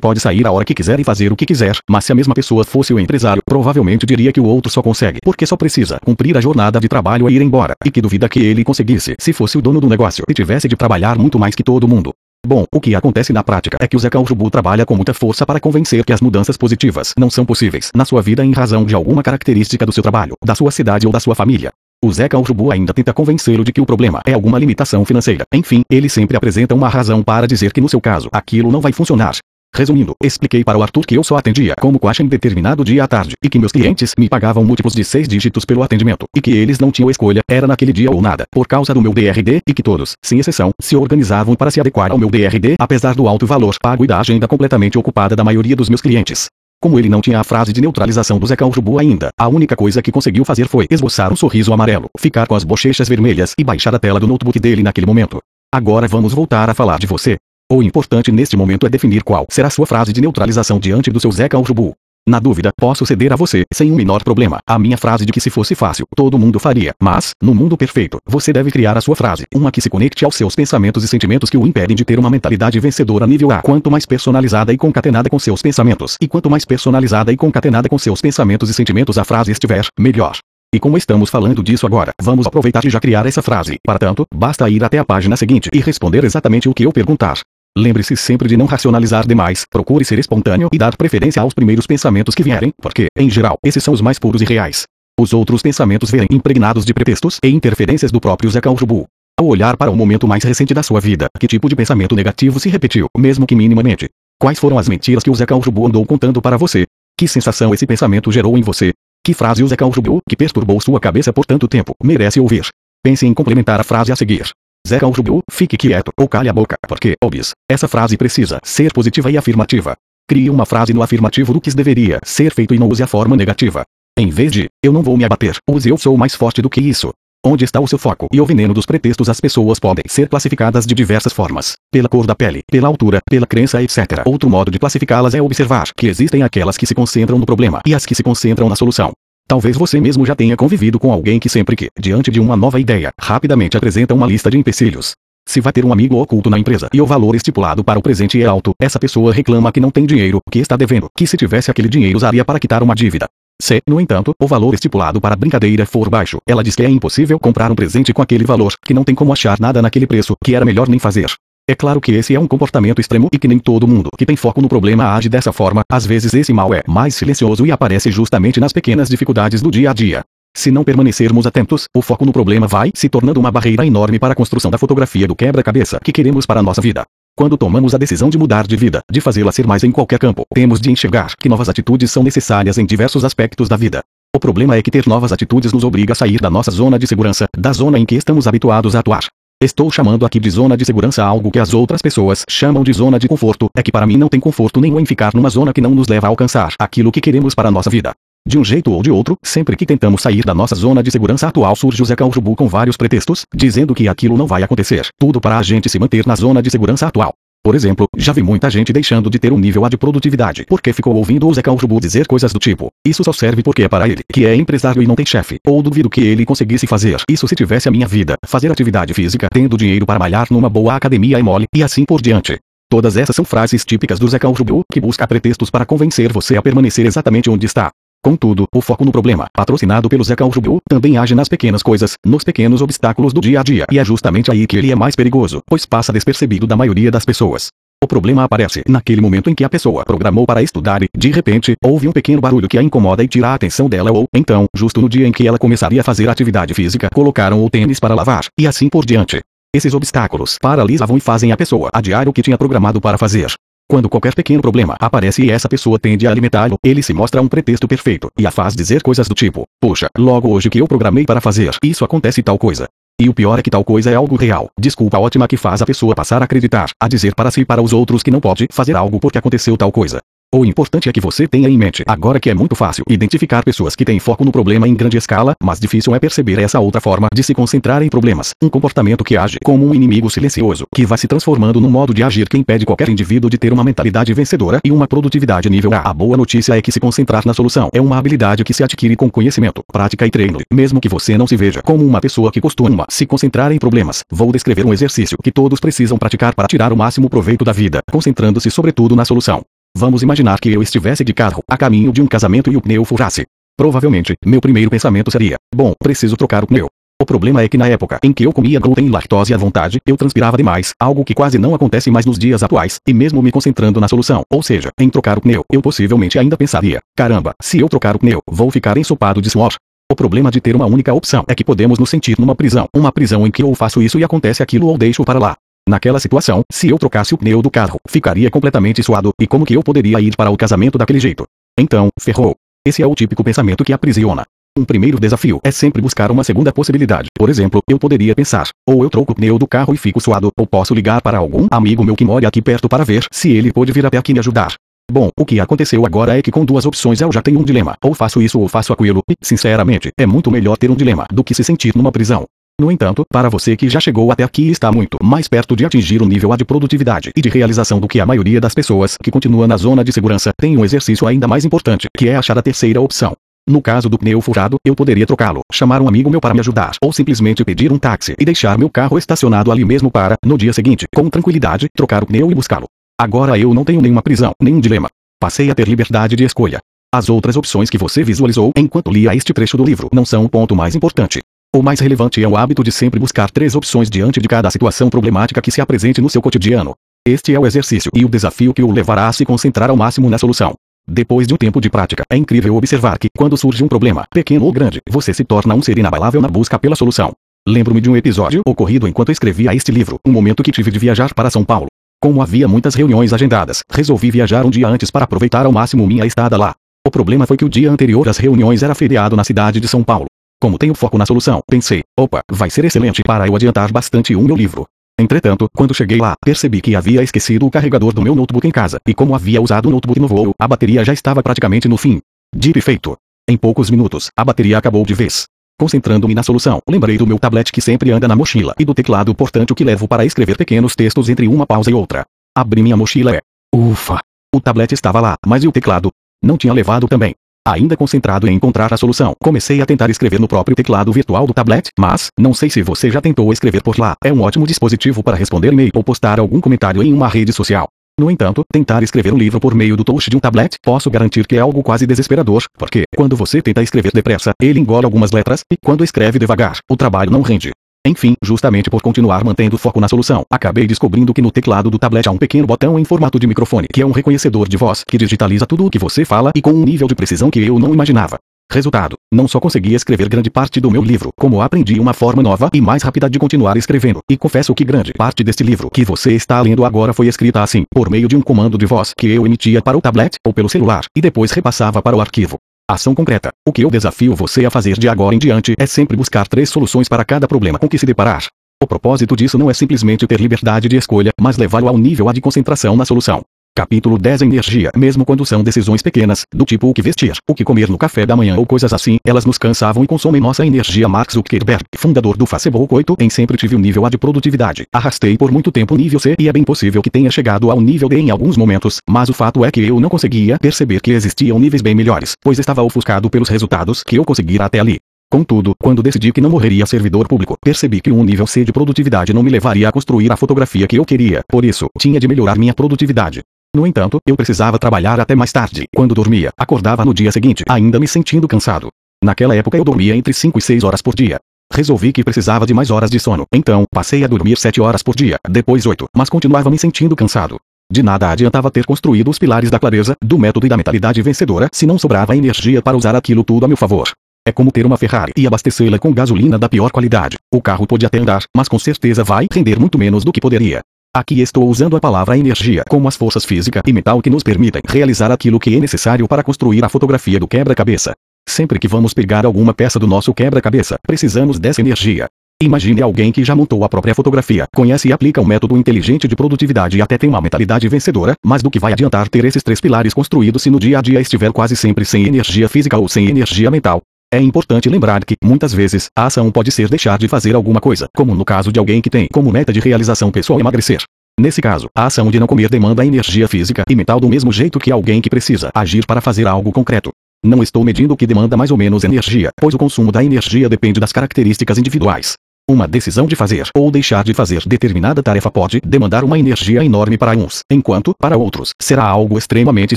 pode 0.00 0.18
sair 0.18 0.44
a 0.44 0.50
hora 0.50 0.64
que 0.64 0.74
quiser 0.74 0.98
e 0.98 1.04
fazer 1.04 1.32
o 1.32 1.36
que 1.36 1.46
quiser, 1.46 1.76
mas 1.88 2.04
se 2.04 2.10
a 2.10 2.14
mesma 2.14 2.34
pessoa 2.34 2.64
fosse 2.64 2.92
o 2.92 2.98
empresário, 2.98 3.40
provavelmente 3.46 4.04
diria 4.04 4.32
que 4.32 4.40
o 4.40 4.44
outro 4.44 4.72
só 4.72 4.82
consegue 4.82 5.20
porque 5.22 5.46
só 5.46 5.56
precisa 5.56 6.00
cumprir 6.04 6.36
a 6.36 6.40
jornada 6.40 6.80
de 6.80 6.88
trabalho 6.88 7.30
e 7.30 7.36
ir 7.36 7.40
embora, 7.40 7.74
e 7.84 7.90
que 7.90 8.00
duvida 8.00 8.28
que 8.28 8.40
ele 8.40 8.64
conseguisse 8.64 9.14
se 9.16 9.32
fosse 9.32 9.56
o 9.56 9.62
dono 9.62 9.80
do 9.80 9.88
negócio 9.88 10.24
e 10.28 10.34
tivesse 10.34 10.66
de 10.66 10.74
trabalhar 10.74 11.16
muito 11.16 11.38
mais 11.38 11.54
que 11.54 11.62
todo 11.62 11.86
mundo. 11.86 12.12
Bom, 12.44 12.64
o 12.74 12.80
que 12.80 12.96
acontece 12.96 13.32
na 13.32 13.44
prática 13.44 13.78
é 13.80 13.86
que 13.86 13.96
o 13.96 14.00
Zeca 14.00 14.18
Urubu 14.18 14.50
trabalha 14.50 14.84
com 14.84 14.96
muita 14.96 15.14
força 15.14 15.46
para 15.46 15.60
convencer 15.60 16.04
que 16.04 16.12
as 16.12 16.20
mudanças 16.20 16.56
positivas 16.56 17.14
não 17.16 17.30
são 17.30 17.46
possíveis 17.46 17.90
na 17.94 18.04
sua 18.04 18.20
vida 18.20 18.44
em 18.44 18.50
razão 18.50 18.84
de 18.84 18.94
alguma 18.94 19.22
característica 19.22 19.86
do 19.86 19.92
seu 19.92 20.02
trabalho, 20.02 20.34
da 20.44 20.56
sua 20.56 20.72
cidade 20.72 21.06
ou 21.06 21.12
da 21.12 21.20
sua 21.20 21.36
família. 21.36 21.70
O 22.04 22.12
Zeca 22.12 22.38
Urubu 22.38 22.70
ainda 22.70 22.92
tenta 22.92 23.14
convencê-lo 23.14 23.64
de 23.64 23.72
que 23.72 23.80
o 23.80 23.86
problema 23.86 24.20
é 24.26 24.34
alguma 24.34 24.58
limitação 24.58 25.06
financeira. 25.06 25.46
Enfim, 25.54 25.82
ele 25.88 26.06
sempre 26.10 26.36
apresenta 26.36 26.74
uma 26.74 26.86
razão 26.86 27.22
para 27.22 27.46
dizer 27.46 27.72
que 27.72 27.80
no 27.80 27.88
seu 27.88 27.98
caso, 27.98 28.28
aquilo 28.30 28.70
não 28.70 28.78
vai 28.78 28.92
funcionar. 28.92 29.36
Resumindo, 29.74 30.12
expliquei 30.22 30.62
para 30.62 30.76
o 30.76 30.82
Arthur 30.82 31.06
que 31.06 31.16
eu 31.16 31.24
só 31.24 31.38
atendia 31.38 31.74
como 31.80 31.98
caixa 31.98 32.22
em 32.22 32.26
determinado 32.26 32.84
dia 32.84 33.04
à 33.04 33.08
tarde, 33.08 33.36
e 33.42 33.48
que 33.48 33.58
meus 33.58 33.72
clientes 33.72 34.12
me 34.18 34.28
pagavam 34.28 34.62
múltiplos 34.62 34.92
de 34.92 35.02
seis 35.02 35.26
dígitos 35.26 35.64
pelo 35.64 35.82
atendimento, 35.82 36.26
e 36.36 36.42
que 36.42 36.50
eles 36.50 36.78
não 36.78 36.92
tinham 36.92 37.08
escolha, 37.08 37.40
era 37.48 37.66
naquele 37.66 37.92
dia 37.92 38.10
ou 38.10 38.20
nada, 38.20 38.44
por 38.52 38.68
causa 38.68 38.92
do 38.92 39.00
meu 39.00 39.14
DRD, 39.14 39.62
e 39.66 39.72
que 39.72 39.82
todos, 39.82 40.12
sem 40.22 40.38
exceção, 40.38 40.72
se 40.78 40.94
organizavam 40.94 41.54
para 41.54 41.70
se 41.70 41.80
adequar 41.80 42.12
ao 42.12 42.18
meu 42.18 42.28
DRD, 42.28 42.74
apesar 42.78 43.14
do 43.14 43.26
alto 43.26 43.46
valor 43.46 43.76
pago 43.80 44.04
e 44.04 44.06
da 44.06 44.20
agenda 44.20 44.46
completamente 44.46 44.98
ocupada 44.98 45.34
da 45.34 45.42
maioria 45.42 45.74
dos 45.74 45.88
meus 45.88 46.02
clientes. 46.02 46.48
Como 46.84 46.98
ele 46.98 47.08
não 47.08 47.22
tinha 47.22 47.40
a 47.40 47.44
frase 47.44 47.72
de 47.72 47.80
neutralização 47.80 48.38
do 48.38 48.46
Zeca 48.46 48.66
Urubu 48.66 48.98
ainda, 48.98 49.30
a 49.40 49.48
única 49.48 49.74
coisa 49.74 50.02
que 50.02 50.12
conseguiu 50.12 50.44
fazer 50.44 50.68
foi 50.68 50.86
esboçar 50.90 51.32
um 51.32 51.36
sorriso 51.36 51.72
amarelo, 51.72 52.10
ficar 52.18 52.46
com 52.46 52.54
as 52.54 52.62
bochechas 52.62 53.08
vermelhas 53.08 53.54
e 53.58 53.64
baixar 53.64 53.94
a 53.94 53.98
tela 53.98 54.20
do 54.20 54.26
notebook 54.26 54.60
dele 54.60 54.82
naquele 54.82 55.06
momento. 55.06 55.38
Agora 55.74 56.06
vamos 56.06 56.34
voltar 56.34 56.68
a 56.68 56.74
falar 56.74 56.98
de 56.98 57.06
você. 57.06 57.38
O 57.72 57.82
importante 57.82 58.30
neste 58.30 58.54
momento 58.54 58.86
é 58.86 58.90
definir 58.90 59.22
qual 59.22 59.46
será 59.48 59.70
sua 59.70 59.86
frase 59.86 60.12
de 60.12 60.20
neutralização 60.20 60.78
diante 60.78 61.10
do 61.10 61.18
seu 61.18 61.32
Zeca 61.32 61.58
Urubu. 61.58 61.94
Na 62.26 62.38
dúvida, 62.38 62.70
posso 62.74 63.04
ceder 63.04 63.34
a 63.34 63.36
você, 63.36 63.64
sem 63.70 63.92
o 63.92 63.94
menor 63.94 64.24
problema, 64.24 64.58
a 64.66 64.78
minha 64.78 64.96
frase 64.96 65.26
de 65.26 65.32
que 65.32 65.40
se 65.40 65.50
fosse 65.50 65.74
fácil, 65.74 66.06
todo 66.16 66.38
mundo 66.38 66.58
faria. 66.58 66.94
Mas, 66.98 67.32
no 67.42 67.54
mundo 67.54 67.76
perfeito, 67.76 68.16
você 68.26 68.50
deve 68.50 68.70
criar 68.70 68.96
a 68.96 69.00
sua 69.02 69.14
frase, 69.14 69.44
uma 69.54 69.70
que 69.70 69.82
se 69.82 69.90
conecte 69.90 70.24
aos 70.24 70.34
seus 70.34 70.56
pensamentos 70.56 71.04
e 71.04 71.08
sentimentos 71.08 71.50
que 71.50 71.58
o 71.58 71.66
impedem 71.66 71.94
de 71.94 72.02
ter 72.02 72.18
uma 72.18 72.30
mentalidade 72.30 72.80
vencedora 72.80 73.26
nível 73.26 73.50
A. 73.50 73.60
Quanto 73.60 73.90
mais 73.90 74.06
personalizada 74.06 74.72
e 74.72 74.78
concatenada 74.78 75.28
com 75.28 75.38
seus 75.38 75.60
pensamentos, 75.60 76.16
e 76.18 76.26
quanto 76.26 76.48
mais 76.48 76.64
personalizada 76.64 77.30
e 77.30 77.36
concatenada 77.36 77.90
com 77.90 77.98
seus 77.98 78.22
pensamentos 78.22 78.70
e 78.70 78.74
sentimentos 78.74 79.18
a 79.18 79.24
frase 79.24 79.52
estiver, 79.52 79.84
melhor. 79.98 80.38
E 80.74 80.80
como 80.80 80.96
estamos 80.96 81.28
falando 81.28 81.62
disso 81.62 81.84
agora, 81.84 82.12
vamos 82.22 82.46
aproveitar 82.46 82.86
e 82.86 82.90
já 82.90 83.00
criar 83.00 83.26
essa 83.26 83.42
frase. 83.42 83.76
Para 83.84 83.98
tanto, 83.98 84.24
basta 84.34 84.68
ir 84.70 84.82
até 84.82 84.98
a 84.98 85.04
página 85.04 85.36
seguinte 85.36 85.68
e 85.74 85.78
responder 85.78 86.24
exatamente 86.24 86.70
o 86.70 86.74
que 86.74 86.86
eu 86.86 86.92
perguntar. 86.92 87.40
Lembre-se 87.76 88.16
sempre 88.16 88.48
de 88.48 88.56
não 88.56 88.66
racionalizar 88.66 89.26
demais, 89.26 89.64
procure 89.68 90.04
ser 90.04 90.16
espontâneo 90.20 90.68
e 90.72 90.78
dar 90.78 90.96
preferência 90.96 91.42
aos 91.42 91.52
primeiros 91.52 91.88
pensamentos 91.88 92.32
que 92.32 92.42
vierem, 92.42 92.72
porque, 92.80 93.06
em 93.18 93.28
geral, 93.28 93.58
esses 93.64 93.82
são 93.82 93.92
os 93.92 94.00
mais 94.00 94.16
puros 94.16 94.40
e 94.42 94.44
reais. 94.44 94.84
Os 95.18 95.32
outros 95.32 95.60
pensamentos 95.60 96.08
vêm 96.08 96.28
impregnados 96.30 96.84
de 96.84 96.94
pretextos 96.94 97.38
e 97.44 97.48
interferências 97.48 98.12
do 98.12 98.20
próprio 98.20 98.48
Zeca 98.48 98.70
Urubu. 98.70 99.06
Ao 99.36 99.46
olhar 99.46 99.76
para 99.76 99.90
o 99.90 99.96
momento 99.96 100.28
mais 100.28 100.44
recente 100.44 100.72
da 100.72 100.84
sua 100.84 101.00
vida, 101.00 101.26
que 101.40 101.48
tipo 101.48 101.68
de 101.68 101.74
pensamento 101.74 102.14
negativo 102.14 102.60
se 102.60 102.68
repetiu, 102.68 103.08
mesmo 103.18 103.44
que 103.44 103.56
minimamente? 103.56 104.08
Quais 104.40 104.58
foram 104.60 104.78
as 104.78 104.88
mentiras 104.88 105.24
que 105.24 105.30
o 105.30 105.34
Zeca 105.34 105.56
Urubu 105.56 105.88
andou 105.88 106.06
contando 106.06 106.40
para 106.40 106.56
você? 106.56 106.84
Que 107.18 107.26
sensação 107.26 107.74
esse 107.74 107.86
pensamento 107.88 108.30
gerou 108.30 108.56
em 108.56 108.62
você? 108.62 108.92
Que 109.24 109.34
frase 109.34 109.64
o 109.64 109.66
Zeca 109.66 109.84
Urubu, 109.84 110.20
que 110.28 110.36
perturbou 110.36 110.80
sua 110.80 111.00
cabeça 111.00 111.32
por 111.32 111.44
tanto 111.44 111.66
tempo, 111.66 111.92
merece 112.04 112.38
ouvir? 112.38 112.68
Pense 113.02 113.26
em 113.26 113.34
complementar 113.34 113.80
a 113.80 113.84
frase 113.84 114.12
a 114.12 114.16
seguir. 114.16 114.48
Zeca 114.86 115.06
Urubu, 115.06 115.40
fique 115.50 115.78
quieto 115.78 116.12
ou 116.18 116.28
cale 116.28 116.48
a 116.48 116.52
boca, 116.52 116.76
porque, 116.86 117.14
obis, 117.22 117.52
essa 117.70 117.88
frase 117.88 118.18
precisa 118.18 118.58
ser 118.62 118.92
positiva 118.92 119.30
e 119.30 119.38
afirmativa. 119.38 119.96
Crie 120.28 120.50
uma 120.50 120.66
frase 120.66 120.92
no 120.92 121.02
afirmativo 121.02 121.54
do 121.54 121.60
que 121.60 121.70
deveria 121.70 122.18
ser 122.22 122.52
feito 122.52 122.74
e 122.74 122.78
não 122.78 122.88
use 122.88 123.02
a 123.02 123.06
forma 123.06 123.34
negativa. 123.34 123.84
Em 124.18 124.28
vez 124.28 124.52
de, 124.52 124.68
eu 124.82 124.92
não 124.92 125.02
vou 125.02 125.16
me 125.16 125.24
abater, 125.24 125.56
use 125.68 125.88
eu 125.88 125.96
sou 125.96 126.16
mais 126.18 126.34
forte 126.34 126.60
do 126.60 126.68
que 126.68 126.82
isso. 126.82 127.10
Onde 127.46 127.64
está 127.64 127.80
o 127.80 127.88
seu 127.88 127.98
foco 127.98 128.26
e 128.32 128.40
o 128.40 128.46
veneno 128.46 128.72
dos 128.74 128.86
pretextos 128.86 129.28
as 129.28 129.40
pessoas 129.40 129.78
podem 129.78 130.04
ser 130.06 130.28
classificadas 130.28 130.86
de 130.86 130.94
diversas 130.94 131.32
formas. 131.32 131.74
Pela 131.90 132.08
cor 132.08 132.26
da 132.26 132.34
pele, 132.34 132.60
pela 132.70 132.88
altura, 132.88 133.20
pela 133.28 133.46
crença 133.46 133.82
etc. 133.82 134.22
Outro 134.26 134.48
modo 134.50 134.70
de 134.70 134.78
classificá-las 134.78 135.34
é 135.34 135.40
observar 135.40 135.88
que 135.96 136.06
existem 136.06 136.42
aquelas 136.42 136.76
que 136.76 136.86
se 136.86 136.94
concentram 136.94 137.38
no 137.38 137.46
problema 137.46 137.80
e 137.86 137.94
as 137.94 138.04
que 138.04 138.14
se 138.14 138.22
concentram 138.22 138.68
na 138.68 138.76
solução. 138.76 139.12
Talvez 139.46 139.76
você 139.76 140.00
mesmo 140.00 140.24
já 140.24 140.34
tenha 140.34 140.56
convivido 140.56 140.98
com 140.98 141.12
alguém 141.12 141.38
que 141.38 141.48
sempre 141.48 141.76
que, 141.76 141.88
diante 142.00 142.30
de 142.30 142.40
uma 142.40 142.56
nova 142.56 142.80
ideia, 142.80 143.12
rapidamente 143.20 143.76
apresenta 143.76 144.14
uma 144.14 144.26
lista 144.26 144.50
de 144.50 144.56
empecilhos. 144.56 145.12
Se 145.46 145.60
vai 145.60 145.72
ter 145.72 145.84
um 145.84 145.92
amigo 145.92 146.16
oculto 146.16 146.48
na 146.48 146.58
empresa 146.58 146.88
e 146.92 147.00
o 147.00 147.06
valor 147.06 147.34
estipulado 147.34 147.84
para 147.84 147.98
o 147.98 148.02
presente 148.02 148.42
é 148.42 148.46
alto, 148.46 148.72
essa 148.80 148.98
pessoa 148.98 149.32
reclama 149.32 149.70
que 149.70 149.80
não 149.80 149.90
tem 149.90 150.06
dinheiro, 150.06 150.40
que 150.50 150.58
está 150.58 150.76
devendo, 150.76 151.10
que 151.14 151.26
se 151.26 151.36
tivesse 151.36 151.70
aquele 151.70 151.88
dinheiro 151.88 152.16
usaria 152.16 152.44
para 152.44 152.58
quitar 152.58 152.82
uma 152.82 152.94
dívida. 152.94 153.28
Se, 153.60 153.80
no 153.86 154.00
entanto, 154.00 154.34
o 154.40 154.46
valor 154.46 154.74
estipulado 154.74 155.20
para 155.20 155.34
a 155.34 155.36
brincadeira 155.36 155.84
for 155.84 156.08
baixo, 156.08 156.38
ela 156.48 156.64
diz 156.64 156.74
que 156.74 156.82
é 156.82 156.88
impossível 156.88 157.38
comprar 157.38 157.70
um 157.70 157.74
presente 157.74 158.12
com 158.12 158.22
aquele 158.22 158.44
valor, 158.44 158.74
que 158.84 158.94
não 158.94 159.04
tem 159.04 159.14
como 159.14 159.32
achar 159.32 159.60
nada 159.60 159.82
naquele 159.82 160.06
preço, 160.06 160.34
que 160.42 160.54
era 160.54 160.64
melhor 160.64 160.88
nem 160.88 160.98
fazer. 160.98 161.30
É 161.66 161.74
claro 161.74 161.98
que 161.98 162.12
esse 162.12 162.34
é 162.34 162.38
um 162.38 162.46
comportamento 162.46 163.00
extremo 163.00 163.26
e 163.32 163.38
que 163.38 163.48
nem 163.48 163.58
todo 163.58 163.88
mundo 163.88 164.10
que 164.18 164.26
tem 164.26 164.36
foco 164.36 164.60
no 164.60 164.68
problema 164.68 165.14
age 165.14 165.30
dessa 165.30 165.50
forma, 165.50 165.80
às 165.90 166.04
vezes 166.04 166.34
esse 166.34 166.52
mal 166.52 166.74
é 166.74 166.82
mais 166.86 167.14
silencioso 167.14 167.64
e 167.64 167.72
aparece 167.72 168.10
justamente 168.10 168.60
nas 168.60 168.70
pequenas 168.70 169.08
dificuldades 169.08 169.62
do 169.62 169.70
dia 169.70 169.90
a 169.90 169.94
dia. 169.94 170.22
Se 170.54 170.70
não 170.70 170.84
permanecermos 170.84 171.46
atentos, 171.46 171.86
o 171.96 172.02
foco 172.02 172.26
no 172.26 172.34
problema 172.34 172.68
vai 172.68 172.92
se 172.94 173.08
tornando 173.08 173.40
uma 173.40 173.50
barreira 173.50 173.86
enorme 173.86 174.18
para 174.18 174.34
a 174.34 174.36
construção 174.36 174.70
da 174.70 174.76
fotografia 174.76 175.26
do 175.26 175.34
quebra-cabeça 175.34 175.98
que 176.04 176.12
queremos 176.12 176.44
para 176.44 176.60
a 176.60 176.62
nossa 176.62 176.82
vida. 176.82 177.04
Quando 177.34 177.56
tomamos 177.56 177.94
a 177.94 177.98
decisão 177.98 178.28
de 178.28 178.36
mudar 178.36 178.66
de 178.66 178.76
vida, 178.76 179.00
de 179.10 179.22
fazê-la 179.22 179.50
ser 179.50 179.66
mais 179.66 179.82
em 179.82 179.90
qualquer 179.90 180.18
campo, 180.18 180.44
temos 180.54 180.82
de 180.82 180.90
enxergar 180.90 181.34
que 181.34 181.48
novas 181.48 181.70
atitudes 181.70 182.10
são 182.10 182.22
necessárias 182.22 182.76
em 182.76 182.84
diversos 182.84 183.24
aspectos 183.24 183.70
da 183.70 183.76
vida. 183.76 184.02
O 184.36 184.38
problema 184.38 184.76
é 184.76 184.82
que 184.82 184.90
ter 184.90 185.06
novas 185.06 185.32
atitudes 185.32 185.72
nos 185.72 185.82
obriga 185.82 186.12
a 186.12 186.16
sair 186.16 186.40
da 186.42 186.50
nossa 186.50 186.70
zona 186.70 186.98
de 186.98 187.06
segurança, 187.06 187.46
da 187.56 187.72
zona 187.72 187.98
em 187.98 188.04
que 188.04 188.16
estamos 188.16 188.46
habituados 188.46 188.94
a 188.94 188.98
atuar. 189.00 189.24
Estou 189.64 189.90
chamando 189.90 190.26
aqui 190.26 190.38
de 190.38 190.50
zona 190.50 190.76
de 190.76 190.84
segurança 190.84 191.24
algo 191.24 191.50
que 191.50 191.58
as 191.58 191.72
outras 191.72 192.02
pessoas 192.02 192.44
chamam 192.46 192.84
de 192.84 192.92
zona 192.92 193.18
de 193.18 193.26
conforto, 193.26 193.70
é 193.74 193.82
que 193.82 193.90
para 193.90 194.06
mim 194.06 194.18
não 194.18 194.28
tem 194.28 194.38
conforto 194.38 194.78
nenhum 194.78 195.00
em 195.00 195.06
ficar 195.06 195.32
numa 195.32 195.48
zona 195.48 195.72
que 195.72 195.80
não 195.80 195.94
nos 195.94 196.06
leva 196.06 196.26
a 196.26 196.28
alcançar 196.28 196.74
aquilo 196.78 197.10
que 197.10 197.18
queremos 197.18 197.54
para 197.54 197.70
a 197.70 197.72
nossa 197.72 197.88
vida. 197.88 198.12
De 198.46 198.58
um 198.58 198.64
jeito 198.64 198.92
ou 198.92 199.02
de 199.02 199.10
outro, 199.10 199.38
sempre 199.42 199.74
que 199.74 199.86
tentamos 199.86 200.20
sair 200.20 200.44
da 200.44 200.52
nossa 200.52 200.74
zona 200.74 201.02
de 201.02 201.10
segurança 201.10 201.48
atual 201.48 201.74
surge 201.76 202.02
o 202.02 202.04
Zeca 202.04 202.26
Urubu 202.26 202.54
com 202.54 202.68
vários 202.68 202.98
pretextos, 202.98 203.46
dizendo 203.54 203.94
que 203.94 204.06
aquilo 204.06 204.36
não 204.36 204.46
vai 204.46 204.62
acontecer, 204.62 205.08
tudo 205.18 205.40
para 205.40 205.56
a 205.56 205.62
gente 205.62 205.88
se 205.88 205.98
manter 205.98 206.26
na 206.26 206.36
zona 206.36 206.62
de 206.62 206.70
segurança 206.70 207.06
atual. 207.06 207.32
Por 207.64 207.74
exemplo, 207.74 208.06
já 208.14 208.30
vi 208.30 208.42
muita 208.42 208.68
gente 208.68 208.92
deixando 208.92 209.30
de 209.30 209.38
ter 209.38 209.50
um 209.50 209.58
nível 209.58 209.86
A 209.86 209.88
de 209.88 209.96
produtividade 209.96 210.66
porque 210.68 210.92
ficou 210.92 211.14
ouvindo 211.14 211.48
o 211.48 211.54
Zeca 211.54 211.72
Urubu 211.72 211.98
dizer 211.98 212.26
coisas 212.26 212.52
do 212.52 212.58
tipo: 212.58 212.88
Isso 213.06 213.24
só 213.24 213.32
serve 213.32 213.62
porque 213.62 213.84
é 213.84 213.88
para 213.88 214.06
ele, 214.06 214.22
que 214.30 214.44
é 214.44 214.54
empresário 214.54 215.02
e 215.02 215.06
não 215.06 215.14
tem 215.14 215.24
chefe. 215.24 215.56
Ou 215.66 215.82
duvido 215.82 216.10
que 216.10 216.20
ele 216.20 216.44
conseguisse 216.44 216.86
fazer 216.86 217.16
isso 217.26 217.48
se 217.48 217.54
tivesse 217.54 217.88
a 217.88 217.90
minha 217.90 218.06
vida, 218.06 218.34
fazer 218.44 218.70
atividade 218.70 219.14
física, 219.14 219.48
tendo 219.50 219.78
dinheiro 219.78 220.04
para 220.04 220.18
malhar 220.18 220.46
numa 220.50 220.68
boa 220.68 220.94
academia 220.94 221.38
e 221.38 221.42
mole, 221.42 221.64
e 221.74 221.82
assim 221.82 222.04
por 222.04 222.20
diante. 222.20 222.58
Todas 222.90 223.16
essas 223.16 223.34
são 223.34 223.46
frases 223.46 223.82
típicas 223.82 224.18
do 224.18 224.28
Zeca 224.28 224.46
Urubu, 224.46 224.82
que 224.92 225.00
busca 225.00 225.26
pretextos 225.26 225.70
para 225.70 225.86
convencer 225.86 226.30
você 226.34 226.58
a 226.58 226.62
permanecer 226.62 227.06
exatamente 227.06 227.48
onde 227.48 227.64
está. 227.64 227.90
Contudo, 228.24 228.66
o 228.74 228.80
foco 228.80 229.04
no 229.04 229.12
problema, 229.12 229.48
patrocinado 229.52 230.08
pelo 230.08 230.24
Zeca 230.24 230.46
Rubio, 230.46 230.78
também 230.88 231.18
age 231.18 231.34
nas 231.34 231.46
pequenas 231.46 231.82
coisas, 231.82 232.14
nos 232.24 232.42
pequenos 232.42 232.80
obstáculos 232.80 233.34
do 233.34 233.40
dia 233.42 233.60
a 233.60 233.62
dia. 233.62 233.84
E 233.92 233.98
é 233.98 234.04
justamente 234.04 234.50
aí 234.50 234.66
que 234.66 234.78
ele 234.78 234.90
é 234.90 234.94
mais 234.94 235.14
perigoso, 235.14 235.60
pois 235.68 235.84
passa 235.84 236.10
despercebido 236.10 236.66
da 236.66 236.74
maioria 236.74 237.10
das 237.10 237.26
pessoas. 237.26 237.68
O 238.02 238.08
problema 238.08 238.42
aparece 238.42 238.82
naquele 238.88 239.20
momento 239.20 239.50
em 239.50 239.54
que 239.54 239.62
a 239.62 239.68
pessoa 239.68 240.06
programou 240.06 240.46
para 240.46 240.62
estudar 240.62 241.02
e, 241.02 241.08
de 241.14 241.30
repente, 241.30 241.74
houve 241.84 242.08
um 242.08 242.12
pequeno 242.12 242.40
barulho 242.40 242.66
que 242.66 242.78
a 242.78 242.82
incomoda 242.82 243.22
e 243.22 243.28
tira 243.28 243.48
a 243.48 243.54
atenção 243.54 243.90
dela 243.90 244.10
ou, 244.10 244.24
então, 244.34 244.64
justo 244.74 245.02
no 245.02 245.08
dia 245.08 245.26
em 245.26 245.32
que 245.32 245.46
ela 245.46 245.58
começaria 245.58 246.00
a 246.00 246.04
fazer 246.04 246.26
atividade 246.26 246.72
física, 246.72 247.10
colocaram 247.12 247.62
o 247.62 247.68
tênis 247.68 248.00
para 248.00 248.14
lavar, 248.14 248.46
e 248.58 248.66
assim 248.66 248.88
por 248.88 249.04
diante. 249.04 249.42
Esses 249.74 249.92
obstáculos 249.92 250.56
paralisavam 250.58 251.18
e 251.18 251.20
fazem 251.20 251.52
a 251.52 251.58
pessoa 251.58 251.90
adiar 251.92 252.26
o 252.26 252.32
que 252.32 252.40
tinha 252.40 252.56
programado 252.56 253.02
para 253.02 253.18
fazer. 253.18 253.52
Quando 253.88 254.08
qualquer 254.08 254.34
pequeno 254.34 254.62
problema 254.62 254.96
aparece 254.98 255.44
e 255.44 255.50
essa 255.50 255.68
pessoa 255.68 255.98
tende 255.98 256.26
a 256.26 256.30
alimentá-lo, 256.30 256.76
ele 256.82 257.02
se 257.02 257.12
mostra 257.12 257.42
um 257.42 257.48
pretexto 257.48 257.86
perfeito 257.86 258.28
e 258.38 258.46
a 258.46 258.50
faz 258.50 258.74
dizer 258.74 259.02
coisas 259.02 259.28
do 259.28 259.34
tipo: 259.34 259.64
Puxa, 259.80 260.08
logo 260.16 260.48
hoje 260.48 260.70
que 260.70 260.78
eu 260.78 260.88
programei 260.88 261.24
para 261.24 261.40
fazer, 261.40 261.76
isso 261.82 262.04
acontece 262.04 262.42
tal 262.42 262.58
coisa. 262.58 262.88
E 263.20 263.28
o 263.28 263.34
pior 263.34 263.58
é 263.58 263.62
que 263.62 263.70
tal 263.70 263.84
coisa 263.84 264.10
é 264.10 264.14
algo 264.14 264.34
real. 264.34 264.68
Desculpa 264.78 265.18
ótima 265.18 265.46
que 265.46 265.56
faz 265.56 265.80
a 265.80 265.86
pessoa 265.86 266.14
passar 266.14 266.42
a 266.42 266.46
acreditar, 266.46 266.90
a 267.00 267.06
dizer 267.06 267.34
para 267.34 267.50
si 267.50 267.60
e 267.60 267.64
para 267.64 267.80
os 267.80 267.92
outros 267.92 268.22
que 268.22 268.30
não 268.30 268.40
pode 268.40 268.66
fazer 268.72 268.96
algo 268.96 269.20
porque 269.20 269.38
aconteceu 269.38 269.76
tal 269.76 269.92
coisa. 269.92 270.18
O 270.56 270.64
importante 270.64 271.08
é 271.08 271.12
que 271.12 271.20
você 271.20 271.48
tenha 271.48 271.68
em 271.68 271.76
mente 271.76 272.04
agora 272.06 272.38
que 272.38 272.48
é 272.48 272.54
muito 272.54 272.76
fácil 272.76 273.02
identificar 273.10 273.64
pessoas 273.64 273.96
que 273.96 274.04
têm 274.04 274.20
foco 274.20 274.44
no 274.44 274.52
problema 274.52 274.86
em 274.86 274.94
grande 274.94 275.16
escala, 275.16 275.56
mas 275.60 275.80
difícil 275.80 276.14
é 276.14 276.20
perceber 276.20 276.60
essa 276.60 276.78
outra 276.78 277.00
forma 277.00 277.26
de 277.34 277.42
se 277.42 277.52
concentrar 277.52 278.04
em 278.04 278.08
problemas, 278.08 278.52
um 278.62 278.68
comportamento 278.68 279.24
que 279.24 279.36
age 279.36 279.58
como 279.64 279.84
um 279.84 279.92
inimigo 279.92 280.30
silencioso, 280.30 280.86
que 280.94 281.04
vai 281.04 281.18
se 281.18 281.26
transformando 281.26 281.80
num 281.80 281.90
modo 281.90 282.14
de 282.14 282.22
agir 282.22 282.48
que 282.48 282.56
impede 282.56 282.86
qualquer 282.86 283.08
indivíduo 283.08 283.50
de 283.50 283.58
ter 283.58 283.72
uma 283.72 283.82
mentalidade 283.82 284.32
vencedora 284.32 284.78
e 284.84 284.92
uma 284.92 285.08
produtividade 285.08 285.68
nível 285.68 285.92
A. 285.92 286.08
A 286.08 286.14
boa 286.14 286.36
notícia 286.36 286.78
é 286.78 286.80
que 286.80 286.92
se 286.92 287.00
concentrar 287.00 287.42
na 287.44 287.52
solução 287.52 287.88
é 287.92 288.00
uma 288.00 288.16
habilidade 288.16 288.62
que 288.62 288.72
se 288.72 288.84
adquire 288.84 289.16
com 289.16 289.28
conhecimento, 289.28 289.82
prática 289.92 290.24
e 290.24 290.30
treino, 290.30 290.60
mesmo 290.72 291.00
que 291.00 291.08
você 291.08 291.36
não 291.36 291.48
se 291.48 291.56
veja 291.56 291.82
como 291.82 292.06
uma 292.06 292.20
pessoa 292.20 292.52
que 292.52 292.60
costuma 292.60 293.06
se 293.08 293.26
concentrar 293.26 293.72
em 293.72 293.78
problemas. 293.80 294.20
Vou 294.30 294.52
descrever 294.52 294.86
um 294.86 294.92
exercício 294.92 295.36
que 295.42 295.50
todos 295.50 295.80
precisam 295.80 296.16
praticar 296.16 296.54
para 296.54 296.68
tirar 296.68 296.92
o 296.92 296.96
máximo 296.96 297.28
proveito 297.28 297.64
da 297.64 297.72
vida, 297.72 298.02
concentrando-se 298.08 298.70
sobretudo 298.70 299.16
na 299.16 299.24
solução. 299.24 299.64
Vamos 299.96 300.22
imaginar 300.22 300.58
que 300.58 300.72
eu 300.72 300.82
estivesse 300.82 301.24
de 301.24 301.32
carro, 301.32 301.62
a 301.68 301.76
caminho 301.76 302.12
de 302.12 302.20
um 302.20 302.26
casamento 302.26 302.70
e 302.70 302.76
o 302.76 302.80
pneu 302.80 303.04
furasse. 303.04 303.46
Provavelmente, 303.76 304.34
meu 304.44 304.60
primeiro 304.60 304.90
pensamento 304.90 305.30
seria: 305.30 305.56
bom, 305.74 305.94
preciso 305.98 306.36
trocar 306.36 306.64
o 306.64 306.66
pneu. 306.66 306.88
O 307.22 307.24
problema 307.24 307.62
é 307.62 307.68
que 307.68 307.78
na 307.78 307.86
época 307.86 308.18
em 308.22 308.32
que 308.32 308.44
eu 308.44 308.52
comia 308.52 308.80
glúten 308.80 309.06
e 309.06 309.08
lactose 309.08 309.54
à 309.54 309.56
vontade, 309.56 310.00
eu 310.04 310.16
transpirava 310.16 310.56
demais, 310.56 310.92
algo 310.98 311.24
que 311.24 311.32
quase 311.32 311.58
não 311.58 311.76
acontece 311.76 312.10
mais 312.10 312.26
nos 312.26 312.38
dias 312.38 312.64
atuais, 312.64 312.98
e 313.06 313.14
mesmo 313.14 313.40
me 313.40 313.52
concentrando 313.52 314.00
na 314.00 314.08
solução, 314.08 314.42
ou 314.50 314.64
seja, 314.64 314.90
em 314.98 315.08
trocar 315.08 315.38
o 315.38 315.40
pneu, 315.40 315.64
eu 315.70 315.80
possivelmente 315.80 316.40
ainda 316.40 316.56
pensaria: 316.56 317.00
caramba, 317.16 317.54
se 317.62 317.78
eu 317.78 317.88
trocar 317.88 318.16
o 318.16 318.18
pneu, 318.18 318.40
vou 318.50 318.72
ficar 318.72 318.98
ensopado 318.98 319.40
de 319.40 319.48
suor. 319.48 319.74
O 320.10 320.16
problema 320.16 320.50
de 320.50 320.60
ter 320.60 320.74
uma 320.74 320.86
única 320.86 321.14
opção 321.14 321.44
é 321.48 321.54
que 321.54 321.64
podemos 321.64 322.00
nos 322.00 322.10
sentir 322.10 322.36
numa 322.38 322.54
prisão, 322.54 322.88
uma 322.94 323.12
prisão 323.12 323.46
em 323.46 323.50
que 323.50 323.62
ou 323.62 323.74
faço 323.76 324.02
isso 324.02 324.18
e 324.18 324.24
acontece 324.24 324.60
aquilo 324.60 324.88
ou 324.88 324.98
deixo 324.98 325.24
para 325.24 325.38
lá. 325.38 325.56
Naquela 325.86 326.18
situação, 326.18 326.62
se 326.72 326.88
eu 326.88 326.98
trocasse 326.98 327.34
o 327.34 327.38
pneu 327.38 327.60
do 327.60 327.70
carro, 327.70 328.00
ficaria 328.08 328.50
completamente 328.50 329.02
suado, 329.02 329.32
e 329.38 329.46
como 329.46 329.66
que 329.66 329.74
eu 329.74 329.82
poderia 329.82 330.18
ir 330.18 330.34
para 330.34 330.50
o 330.50 330.56
casamento 330.56 330.96
daquele 330.96 331.20
jeito? 331.20 331.44
Então, 331.78 332.08
ferrou. 332.18 332.54
Esse 332.86 333.02
é 333.02 333.06
o 333.06 333.14
típico 333.14 333.44
pensamento 333.44 333.84
que 333.84 333.92
aprisiona. 333.92 334.44
Um 334.78 334.84
primeiro 334.84 335.20
desafio 335.20 335.60
é 335.62 335.70
sempre 335.70 336.00
buscar 336.00 336.30
uma 336.30 336.42
segunda 336.42 336.72
possibilidade. 336.72 337.28
Por 337.38 337.50
exemplo, 337.50 337.82
eu 337.86 337.98
poderia 337.98 338.34
pensar, 338.34 338.68
ou 338.88 339.04
eu 339.04 339.10
troco 339.10 339.32
o 339.32 339.34
pneu 339.34 339.58
do 339.58 339.66
carro 339.66 339.92
e 339.92 339.98
fico 339.98 340.22
suado, 340.22 340.50
ou 340.58 340.66
posso 340.66 340.94
ligar 340.94 341.20
para 341.20 341.36
algum 341.36 341.66
amigo 341.70 342.02
meu 342.02 342.16
que 342.16 342.24
mora 342.24 342.48
aqui 342.48 342.62
perto 342.62 342.88
para 342.88 343.04
ver 343.04 343.26
se 343.30 343.52
ele 343.52 343.70
pode 343.70 343.92
vir 343.92 344.06
até 344.06 344.16
aqui 344.16 344.32
me 344.32 344.38
ajudar. 344.38 344.74
Bom, 345.12 345.28
o 345.38 345.44
que 345.44 345.60
aconteceu 345.60 346.06
agora 346.06 346.38
é 346.38 346.40
que 346.40 346.50
com 346.50 346.64
duas 346.64 346.86
opções 346.86 347.20
eu 347.20 347.30
já 347.30 347.42
tenho 347.42 347.60
um 347.60 347.62
dilema. 347.62 347.94
Ou 348.02 348.14
faço 348.14 348.40
isso 348.40 348.58
ou 348.58 348.68
faço 348.68 348.90
aquilo, 348.90 349.22
e, 349.30 349.34
sinceramente, 349.42 350.10
é 350.18 350.24
muito 350.24 350.50
melhor 350.50 350.78
ter 350.78 350.90
um 350.90 350.96
dilema 350.96 351.26
do 351.30 351.44
que 351.44 351.54
se 351.54 351.62
sentir 351.62 351.94
numa 351.94 352.10
prisão. 352.10 352.46
No 352.80 352.90
entanto, 352.90 353.24
para 353.30 353.48
você 353.48 353.76
que 353.76 353.88
já 353.88 354.00
chegou 354.00 354.32
até 354.32 354.42
aqui 354.42 354.68
está 354.68 354.90
muito 354.90 355.16
mais 355.22 355.46
perto 355.46 355.76
de 355.76 355.84
atingir 355.84 356.20
o 356.20 356.26
nível 356.26 356.52
A 356.52 356.56
de 356.56 356.64
produtividade 356.64 357.30
e 357.36 357.40
de 357.40 357.48
realização 357.48 358.00
do 358.00 358.08
que 358.08 358.18
a 358.18 358.26
maioria 358.26 358.60
das 358.60 358.74
pessoas 358.74 359.16
que 359.16 359.30
continua 359.30 359.68
na 359.68 359.76
zona 359.76 360.02
de 360.02 360.12
segurança, 360.12 360.50
tem 360.58 360.76
um 360.76 360.84
exercício 360.84 361.24
ainda 361.24 361.46
mais 361.46 361.64
importante, 361.64 362.08
que 362.18 362.28
é 362.28 362.34
achar 362.34 362.58
a 362.58 362.62
terceira 362.62 363.00
opção. 363.00 363.32
No 363.68 363.80
caso 363.80 364.08
do 364.08 364.18
pneu 364.18 364.40
furado, 364.40 364.76
eu 364.84 364.96
poderia 364.96 365.24
trocá-lo, 365.24 365.60
chamar 365.72 366.02
um 366.02 366.08
amigo 366.08 366.28
meu 366.28 366.40
para 366.40 366.52
me 366.52 366.58
ajudar, 366.58 366.96
ou 367.00 367.12
simplesmente 367.12 367.64
pedir 367.64 367.92
um 367.92 367.98
táxi 367.98 368.34
e 368.40 368.44
deixar 368.44 368.76
meu 368.76 368.90
carro 368.90 369.16
estacionado 369.16 369.70
ali 369.70 369.84
mesmo 369.84 370.10
para, 370.10 370.34
no 370.44 370.58
dia 370.58 370.72
seguinte, 370.72 371.06
com 371.14 371.30
tranquilidade, 371.30 371.86
trocar 371.96 372.24
o 372.24 372.26
pneu 372.26 372.50
e 372.50 372.54
buscá-lo. 372.56 372.86
Agora 373.16 373.56
eu 373.56 373.72
não 373.72 373.84
tenho 373.84 374.02
nenhuma 374.02 374.20
prisão, 374.22 374.52
nenhum 374.60 374.80
dilema. 374.80 375.08
Passei 375.40 375.70
a 375.70 375.74
ter 375.76 375.86
liberdade 375.86 376.34
de 376.34 376.42
escolha. 376.42 376.80
As 377.14 377.28
outras 377.30 377.56
opções 377.56 377.88
que 377.88 377.96
você 377.96 378.24
visualizou 378.24 378.72
enquanto 378.76 379.12
lia 379.12 379.32
este 379.32 379.52
trecho 379.52 379.76
do 379.76 379.84
livro 379.84 380.08
não 380.12 380.24
são 380.24 380.44
o 380.44 380.48
ponto 380.48 380.74
mais 380.74 380.96
importante. 380.96 381.40
O 381.74 381.82
mais 381.82 381.98
relevante 381.98 382.40
é 382.40 382.46
o 382.46 382.56
hábito 382.56 382.84
de 382.84 382.92
sempre 382.92 383.18
buscar 383.18 383.50
três 383.50 383.74
opções 383.74 384.08
diante 384.08 384.40
de 384.40 384.46
cada 384.46 384.70
situação 384.70 385.10
problemática 385.10 385.60
que 385.60 385.72
se 385.72 385.80
apresente 385.80 386.20
no 386.20 386.30
seu 386.30 386.40
cotidiano. 386.40 386.94
Este 387.26 387.52
é 387.52 387.58
o 387.58 387.66
exercício 387.66 388.12
e 388.14 388.24
o 388.24 388.28
desafio 388.28 388.72
que 388.72 388.80
o 388.80 388.92
levará 388.92 389.26
a 389.26 389.32
se 389.32 389.44
concentrar 389.44 389.90
ao 389.90 389.96
máximo 389.96 390.30
na 390.30 390.38
solução. 390.38 390.74
Depois 391.04 391.48
de 391.48 391.54
um 391.54 391.56
tempo 391.56 391.80
de 391.80 391.90
prática, 391.90 392.22
é 392.30 392.36
incrível 392.36 392.76
observar 392.76 393.18
que, 393.18 393.26
quando 393.36 393.56
surge 393.56 393.82
um 393.82 393.88
problema, 393.88 394.24
pequeno 394.32 394.66
ou 394.66 394.72
grande, 394.72 395.00
você 395.10 395.34
se 395.34 395.42
torna 395.42 395.74
um 395.74 395.82
ser 395.82 395.98
inabalável 395.98 396.40
na 396.40 396.46
busca 396.46 396.78
pela 396.78 396.94
solução. 396.94 397.32
Lembro-me 397.66 398.00
de 398.00 398.08
um 398.08 398.16
episódio 398.16 398.62
ocorrido 398.64 399.08
enquanto 399.08 399.32
escrevia 399.32 399.74
este 399.74 399.90
livro, 399.90 400.20
um 400.24 400.30
momento 400.30 400.62
que 400.62 400.70
tive 400.70 400.92
de 400.92 400.98
viajar 401.00 401.34
para 401.34 401.50
São 401.50 401.64
Paulo. 401.64 401.88
Como 402.22 402.40
havia 402.40 402.68
muitas 402.68 402.94
reuniões 402.94 403.32
agendadas, 403.32 403.80
resolvi 403.90 404.30
viajar 404.30 404.64
um 404.64 404.70
dia 404.70 404.86
antes 404.86 405.10
para 405.10 405.24
aproveitar 405.24 405.66
ao 405.66 405.72
máximo 405.72 406.06
minha 406.06 406.24
estada 406.24 406.56
lá. 406.56 406.76
O 407.04 407.10
problema 407.10 407.48
foi 407.48 407.56
que 407.56 407.64
o 407.64 407.68
dia 407.68 407.90
anterior 407.90 408.28
às 408.28 408.38
reuniões 408.38 408.84
era 408.84 408.94
feriado 408.94 409.34
na 409.34 409.42
cidade 409.42 409.80
de 409.80 409.88
São 409.88 410.04
Paulo. 410.04 410.26
Como 410.60 410.78
tenho 410.78 410.94
foco 410.94 411.18
na 411.18 411.26
solução, 411.26 411.60
pensei, 411.68 412.02
opa, 412.18 412.42
vai 412.50 412.70
ser 412.70 412.84
excelente 412.84 413.22
para 413.22 413.46
eu 413.46 413.54
adiantar 413.54 413.92
bastante 413.92 414.34
o 414.34 414.42
meu 414.42 414.56
livro. 414.56 414.86
Entretanto, 415.18 415.68
quando 415.72 415.94
cheguei 415.94 416.18
lá, 416.18 416.34
percebi 416.44 416.80
que 416.80 416.96
havia 416.96 417.22
esquecido 417.22 417.66
o 417.66 417.70
carregador 417.70 418.12
do 418.12 418.22
meu 418.22 418.34
notebook 418.34 418.66
em 418.66 418.70
casa, 418.70 418.98
e 419.06 419.14
como 419.14 419.34
havia 419.34 419.62
usado 419.62 419.88
o 419.88 419.92
notebook 419.92 420.18
no 420.18 420.26
voo, 420.26 420.54
a 420.58 420.66
bateria 420.66 421.04
já 421.04 421.12
estava 421.12 421.42
praticamente 421.42 421.88
no 421.88 421.96
fim. 421.96 422.20
E 422.56 422.80
feito. 422.80 423.16
Em 423.48 423.56
poucos 423.56 423.90
minutos, 423.90 424.30
a 424.36 424.44
bateria 424.44 424.78
acabou 424.78 425.04
de 425.04 425.14
vez. 425.14 425.46
Concentrando-me 425.78 426.34
na 426.34 426.42
solução, 426.42 426.80
lembrei 426.88 427.18
do 427.18 427.26
meu 427.26 427.38
tablet 427.38 427.72
que 427.72 427.80
sempre 427.80 428.10
anda 428.10 428.26
na 428.26 428.36
mochila 428.36 428.74
e 428.78 428.84
do 428.84 428.94
teclado 428.94 429.34
portanto 429.34 429.74
que 429.74 429.84
levo 429.84 430.06
para 430.08 430.24
escrever 430.24 430.56
pequenos 430.56 430.94
textos 430.94 431.28
entre 431.28 431.48
uma 431.48 431.66
pausa 431.66 431.90
e 431.90 431.94
outra. 431.94 432.24
Abri 432.56 432.82
minha 432.82 432.96
mochila 432.96 433.36
e... 433.36 433.40
Ufa! 433.74 434.20
O 434.54 434.60
tablet 434.60 434.92
estava 434.92 435.20
lá, 435.20 435.36
mas 435.44 435.64
e 435.64 435.68
o 435.68 435.72
teclado? 435.72 436.10
Não 436.42 436.56
tinha 436.56 436.72
levado 436.72 437.08
também. 437.08 437.34
Ainda 437.66 437.96
concentrado 437.96 438.46
em 438.46 438.54
encontrar 438.54 438.92
a 438.92 438.96
solução, 438.98 439.32
comecei 439.42 439.80
a 439.80 439.86
tentar 439.86 440.10
escrever 440.10 440.38
no 440.38 440.46
próprio 440.46 440.76
teclado 440.76 441.10
virtual 441.10 441.46
do 441.46 441.54
tablet, 441.54 441.88
mas, 441.98 442.26
não 442.38 442.52
sei 442.52 442.68
se 442.68 442.82
você 442.82 443.10
já 443.10 443.22
tentou 443.22 443.50
escrever 443.54 443.82
por 443.82 443.98
lá, 443.98 444.14
é 444.22 444.30
um 444.30 444.42
ótimo 444.42 444.66
dispositivo 444.66 445.22
para 445.22 445.34
responder 445.34 445.72
e-mail 445.72 445.90
ou 445.94 446.04
postar 446.04 446.38
algum 446.38 446.60
comentário 446.60 447.02
em 447.02 447.10
uma 447.10 447.26
rede 447.26 447.54
social. 447.54 447.88
No 448.20 448.30
entanto, 448.30 448.62
tentar 448.70 449.02
escrever 449.02 449.32
um 449.32 449.38
livro 449.38 449.58
por 449.58 449.74
meio 449.74 449.96
do 449.96 450.04
touch 450.04 450.28
de 450.28 450.36
um 450.36 450.40
tablet, 450.40 450.76
posso 450.82 451.10
garantir 451.10 451.46
que 451.46 451.56
é 451.56 451.60
algo 451.60 451.82
quase 451.82 452.06
desesperador, 452.06 452.64
porque, 452.78 453.04
quando 453.16 453.34
você 453.34 453.62
tenta 453.62 453.82
escrever 453.82 454.12
depressa, 454.12 454.52
ele 454.60 454.78
engole 454.78 455.06
algumas 455.06 455.32
letras, 455.32 455.62
e 455.72 455.76
quando 455.82 456.04
escreve 456.04 456.38
devagar, 456.38 456.76
o 456.90 456.98
trabalho 456.98 457.30
não 457.30 457.40
rende. 457.40 457.70
Enfim, 458.06 458.34
justamente 458.42 458.90
por 458.90 459.00
continuar 459.00 459.42
mantendo 459.42 459.78
foco 459.78 459.98
na 459.98 460.08
solução, 460.08 460.44
acabei 460.50 460.86
descobrindo 460.86 461.32
que 461.32 461.40
no 461.40 461.50
teclado 461.50 461.90
do 461.90 461.98
tablet 461.98 462.28
há 462.28 462.30
um 462.30 462.36
pequeno 462.36 462.66
botão 462.66 462.98
em 462.98 463.04
formato 463.04 463.38
de 463.38 463.46
microfone, 463.46 463.88
que 463.90 464.02
é 464.02 464.06
um 464.06 464.10
reconhecedor 464.10 464.68
de 464.68 464.76
voz, 464.76 465.02
que 465.08 465.16
digitaliza 465.16 465.64
tudo 465.64 465.86
o 465.86 465.90
que 465.90 465.98
você 465.98 466.22
fala 466.22 466.52
e 466.54 466.60
com 466.60 466.70
um 466.70 466.84
nível 466.84 467.08
de 467.08 467.14
precisão 467.14 467.50
que 467.50 467.64
eu 467.64 467.78
não 467.78 467.94
imaginava. 467.94 468.38
Resultado: 468.70 469.16
não 469.32 469.48
só 469.48 469.58
consegui 469.58 469.94
escrever 469.94 470.28
grande 470.28 470.50
parte 470.50 470.80
do 470.80 470.90
meu 470.90 471.02
livro, 471.02 471.30
como 471.38 471.62
aprendi 471.62 471.98
uma 471.98 472.12
forma 472.12 472.42
nova 472.42 472.68
e 472.74 472.80
mais 472.80 473.02
rápida 473.02 473.30
de 473.30 473.38
continuar 473.38 473.78
escrevendo. 473.78 474.20
E 474.30 474.36
confesso 474.36 474.74
que 474.74 474.84
grande 474.84 475.14
parte 475.14 475.42
deste 475.42 475.62
livro 475.62 475.88
que 475.90 476.04
você 476.04 476.32
está 476.32 476.60
lendo 476.60 476.84
agora 476.84 477.14
foi 477.14 477.26
escrita 477.26 477.62
assim, 477.62 477.84
por 477.90 478.10
meio 478.10 478.28
de 478.28 478.36
um 478.36 478.42
comando 478.42 478.76
de 478.76 478.84
voz 478.84 479.14
que 479.16 479.28
eu 479.28 479.46
emitia 479.46 479.80
para 479.80 479.96
o 479.96 480.02
tablet 480.02 480.36
ou 480.46 480.52
pelo 480.52 480.68
celular, 480.68 481.06
e 481.16 481.22
depois 481.22 481.52
repassava 481.52 482.02
para 482.02 482.16
o 482.16 482.20
arquivo. 482.20 482.58
Ação 482.86 483.14
concreta. 483.14 483.50
O 483.66 483.72
que 483.72 483.82
eu 483.82 483.90
desafio 483.90 484.34
você 484.36 484.66
a 484.66 484.70
fazer 484.70 484.98
de 484.98 485.08
agora 485.08 485.34
em 485.34 485.38
diante 485.38 485.74
é 485.78 485.86
sempre 485.86 486.18
buscar 486.18 486.46
três 486.46 486.68
soluções 486.68 487.08
para 487.08 487.24
cada 487.24 487.48
problema 487.48 487.78
com 487.78 487.88
que 487.88 487.96
se 487.96 488.04
deparar. 488.04 488.44
O 488.82 488.86
propósito 488.86 489.34
disso 489.34 489.56
não 489.56 489.70
é 489.70 489.74
simplesmente 489.74 490.26
ter 490.26 490.38
liberdade 490.38 490.86
de 490.86 490.96
escolha, 490.96 491.30
mas 491.40 491.56
levá-lo 491.56 491.88
ao 491.88 491.96
nível 491.96 492.28
A 492.28 492.32
de 492.34 492.42
concentração 492.42 492.94
na 492.94 493.06
solução. 493.06 493.42
Capítulo 493.76 494.16
10 494.16 494.42
Energia 494.42 494.92
Mesmo 494.96 495.24
quando 495.24 495.44
são 495.44 495.60
decisões 495.64 496.00
pequenas, 496.00 496.44
do 496.54 496.64
tipo 496.64 496.88
o 496.88 496.94
que 496.94 497.02
vestir, 497.02 497.32
o 497.48 497.52
que 497.52 497.64
comer 497.64 497.90
no 497.90 497.98
café 497.98 498.24
da 498.24 498.36
manhã 498.36 498.56
ou 498.56 498.64
coisas 498.64 498.92
assim, 498.92 499.18
elas 499.26 499.44
nos 499.44 499.58
cansavam 499.58 500.04
e 500.04 500.06
consomem 500.06 500.40
nossa 500.40 500.64
energia 500.64 501.08
Mark 501.08 501.32
Zuckerberg, 501.32 501.82
fundador 501.96 502.36
do 502.36 502.46
Facebook 502.46 502.94
8, 502.94 503.16
em 503.18 503.28
sempre 503.28 503.56
tive 503.56 503.74
o 503.74 503.78
nível 503.80 504.06
A 504.06 504.10
de 504.10 504.16
produtividade. 504.16 504.84
Arrastei 504.92 505.36
por 505.36 505.50
muito 505.50 505.72
tempo 505.72 505.94
o 505.94 505.98
nível 505.98 506.20
C 506.20 506.36
e 506.38 506.48
é 506.48 506.52
bem 506.52 506.62
possível 506.62 507.02
que 507.02 507.10
tenha 507.10 507.32
chegado 507.32 507.68
ao 507.68 507.80
nível 507.80 508.08
D 508.08 508.16
em 508.16 508.30
alguns 508.30 508.56
momentos, 508.56 508.98
mas 509.10 509.28
o 509.28 509.32
fato 509.32 509.64
é 509.64 509.72
que 509.72 509.80
eu 509.80 509.98
não 509.98 510.08
conseguia 510.08 510.56
perceber 510.56 511.00
que 511.00 511.10
existiam 511.10 511.58
níveis 511.58 511.82
bem 511.82 511.96
melhores, 511.96 512.34
pois 512.40 512.60
estava 512.60 512.80
ofuscado 512.80 513.28
pelos 513.28 513.48
resultados 513.48 514.04
que 514.04 514.14
eu 514.14 514.24
conseguira 514.24 514.66
até 514.66 514.78
ali. 514.78 514.98
Contudo, 515.28 515.74
quando 515.82 516.00
decidi 516.00 516.30
que 516.30 516.40
não 516.40 516.50
morreria 516.50 516.86
servidor 516.86 517.26
público, 517.26 517.56
percebi 517.60 518.00
que 518.00 518.12
um 518.12 518.22
nível 518.22 518.46
C 518.46 518.64
de 518.64 518.72
produtividade 518.72 519.34
não 519.34 519.42
me 519.42 519.50
levaria 519.50 519.88
a 519.88 519.92
construir 519.92 520.30
a 520.30 520.36
fotografia 520.36 520.86
que 520.86 520.96
eu 520.96 521.04
queria, 521.04 521.42
por 521.48 521.64
isso, 521.64 521.88
tinha 521.98 522.20
de 522.20 522.28
melhorar 522.28 522.56
minha 522.56 522.72
produtividade. 522.72 523.42
No 523.74 523.84
entanto, 523.84 524.18
eu 524.24 524.36
precisava 524.36 524.78
trabalhar 524.78 525.18
até 525.18 525.34
mais 525.34 525.50
tarde. 525.50 525.88
Quando 525.92 526.14
dormia, 526.14 526.52
acordava 526.56 527.04
no 527.04 527.12
dia 527.12 527.32
seguinte, 527.32 527.64
ainda 527.68 527.98
me 527.98 528.06
sentindo 528.06 528.46
cansado. 528.46 528.88
Naquela 529.22 529.56
época 529.56 529.76
eu 529.76 529.82
dormia 529.82 530.14
entre 530.14 530.32
5 530.32 530.56
e 530.56 530.62
6 530.62 530.84
horas 530.84 531.02
por 531.02 531.12
dia. 531.12 531.40
Resolvi 531.72 532.12
que 532.12 532.22
precisava 532.22 532.66
de 532.66 532.72
mais 532.72 532.92
horas 532.92 533.10
de 533.10 533.18
sono, 533.18 533.46
então 533.52 533.84
passei 533.90 534.22
a 534.22 534.28
dormir 534.28 534.56
7 534.58 534.80
horas 534.80 535.02
por 535.02 535.16
dia, 535.16 535.38
depois 535.48 535.86
8, 535.86 536.06
mas 536.16 536.28
continuava 536.28 536.70
me 536.70 536.78
sentindo 536.78 537.16
cansado. 537.16 537.58
De 537.90 538.00
nada 538.00 538.30
adiantava 538.30 538.70
ter 538.70 538.86
construído 538.86 539.28
os 539.28 539.40
pilares 539.40 539.70
da 539.70 539.78
clareza, 539.80 540.14
do 540.22 540.38
método 540.38 540.66
e 540.66 540.68
da 540.68 540.76
mentalidade 540.76 541.20
vencedora 541.20 541.68
se 541.72 541.84
não 541.84 541.98
sobrava 541.98 542.36
energia 542.36 542.80
para 542.80 542.96
usar 542.96 543.16
aquilo 543.16 543.42
tudo 543.42 543.64
a 543.64 543.68
meu 543.68 543.76
favor. 543.76 544.08
É 544.46 544.52
como 544.52 544.70
ter 544.70 544.86
uma 544.86 544.96
Ferrari 544.96 545.32
e 545.36 545.48
abastecê-la 545.48 545.98
com 545.98 546.12
gasolina 546.12 546.58
da 546.58 546.68
pior 546.68 546.92
qualidade. 546.92 547.38
O 547.52 547.60
carro 547.60 547.88
pode 547.88 548.06
até 548.06 548.18
andar, 548.18 548.44
mas 548.56 548.68
com 548.68 548.78
certeza 548.78 549.24
vai 549.24 549.48
render 549.50 549.80
muito 549.80 549.98
menos 549.98 550.22
do 550.22 550.30
que 550.30 550.40
poderia. 550.40 550.80
Aqui 551.16 551.40
estou 551.40 551.68
usando 551.68 551.96
a 551.96 552.00
palavra 552.00 552.36
energia 552.36 552.82
como 552.88 553.06
as 553.06 553.14
forças 553.14 553.44
física 553.44 553.80
e 553.86 553.92
mental 553.92 554.20
que 554.20 554.28
nos 554.28 554.42
permitem 554.42 554.82
realizar 554.84 555.30
aquilo 555.30 555.60
que 555.60 555.76
é 555.76 555.78
necessário 555.78 556.26
para 556.26 556.42
construir 556.42 556.84
a 556.84 556.88
fotografia 556.88 557.38
do 557.38 557.46
quebra-cabeça. 557.46 558.14
Sempre 558.48 558.80
que 558.80 558.88
vamos 558.88 559.14
pegar 559.14 559.46
alguma 559.46 559.72
peça 559.72 559.96
do 559.96 560.08
nosso 560.08 560.34
quebra-cabeça, 560.34 560.96
precisamos 561.06 561.56
dessa 561.60 561.80
energia. 561.80 562.26
Imagine 562.60 563.00
alguém 563.00 563.30
que 563.30 563.44
já 563.44 563.54
montou 563.54 563.84
a 563.84 563.88
própria 563.88 564.12
fotografia, 564.12 564.66
conhece 564.74 565.06
e 565.06 565.12
aplica 565.12 565.40
um 565.40 565.44
método 565.44 565.76
inteligente 565.76 566.26
de 566.26 566.34
produtividade 566.34 566.98
e 566.98 567.02
até 567.02 567.16
tem 567.16 567.30
uma 567.30 567.40
mentalidade 567.40 567.88
vencedora, 567.88 568.34
mas 568.44 568.60
do 568.60 568.68
que 568.68 568.80
vai 568.80 568.92
adiantar 568.92 569.28
ter 569.28 569.44
esses 569.44 569.62
três 569.62 569.80
pilares 569.80 570.12
construídos 570.12 570.64
se 570.64 570.70
no 570.70 570.80
dia 570.80 570.98
a 570.98 571.02
dia 571.02 571.20
estiver 571.20 571.52
quase 571.52 571.76
sempre 571.76 572.04
sem 572.04 572.26
energia 572.26 572.68
física 572.68 572.98
ou 572.98 573.08
sem 573.08 573.28
energia 573.28 573.70
mental? 573.70 574.02
É 574.34 574.40
importante 574.40 574.88
lembrar 574.88 575.24
que, 575.24 575.36
muitas 575.44 575.72
vezes, 575.72 576.08
a 576.12 576.26
ação 576.26 576.50
pode 576.50 576.72
ser 576.72 576.88
deixar 576.88 577.16
de 577.18 577.28
fazer 577.28 577.54
alguma 577.54 577.80
coisa, 577.80 578.08
como 578.16 578.34
no 578.34 578.44
caso 578.44 578.72
de 578.72 578.80
alguém 578.80 579.00
que 579.00 579.08
tem 579.08 579.28
como 579.32 579.52
meta 579.52 579.72
de 579.72 579.78
realização 579.78 580.32
pessoal 580.32 580.58
emagrecer. 580.58 581.04
Nesse 581.38 581.62
caso, 581.62 581.88
a 581.96 582.06
ação 582.06 582.32
de 582.32 582.40
não 582.40 582.46
comer 582.48 582.68
demanda 582.68 583.06
energia 583.06 583.46
física 583.46 583.84
e 583.88 583.94
mental 583.94 584.18
do 584.18 584.28
mesmo 584.28 584.50
jeito 584.50 584.80
que 584.80 584.90
alguém 584.90 585.20
que 585.20 585.30
precisa 585.30 585.70
agir 585.72 586.04
para 586.04 586.20
fazer 586.20 586.48
algo 586.48 586.72
concreto. 586.72 587.12
Não 587.46 587.62
estou 587.62 587.84
medindo 587.84 588.12
o 588.12 588.16
que 588.16 588.26
demanda 588.26 588.56
mais 588.56 588.72
ou 588.72 588.76
menos 588.76 589.04
energia, 589.04 589.50
pois 589.56 589.72
o 589.72 589.78
consumo 589.78 590.10
da 590.10 590.24
energia 590.24 590.68
depende 590.68 590.98
das 590.98 591.12
características 591.12 591.78
individuais. 591.78 592.34
Uma 592.68 592.88
decisão 592.88 593.28
de 593.28 593.36
fazer 593.36 593.68
ou 593.72 593.88
deixar 593.88 594.24
de 594.24 594.34
fazer 594.34 594.64
determinada 594.66 595.22
tarefa 595.22 595.48
pode 595.48 595.80
demandar 595.80 596.24
uma 596.24 596.40
energia 596.40 596.84
enorme 596.84 597.16
para 597.16 597.36
uns, 597.36 597.60
enquanto, 597.70 598.12
para 598.18 598.36
outros, 598.36 598.72
será 598.82 599.04
algo 599.04 599.38
extremamente 599.38 599.96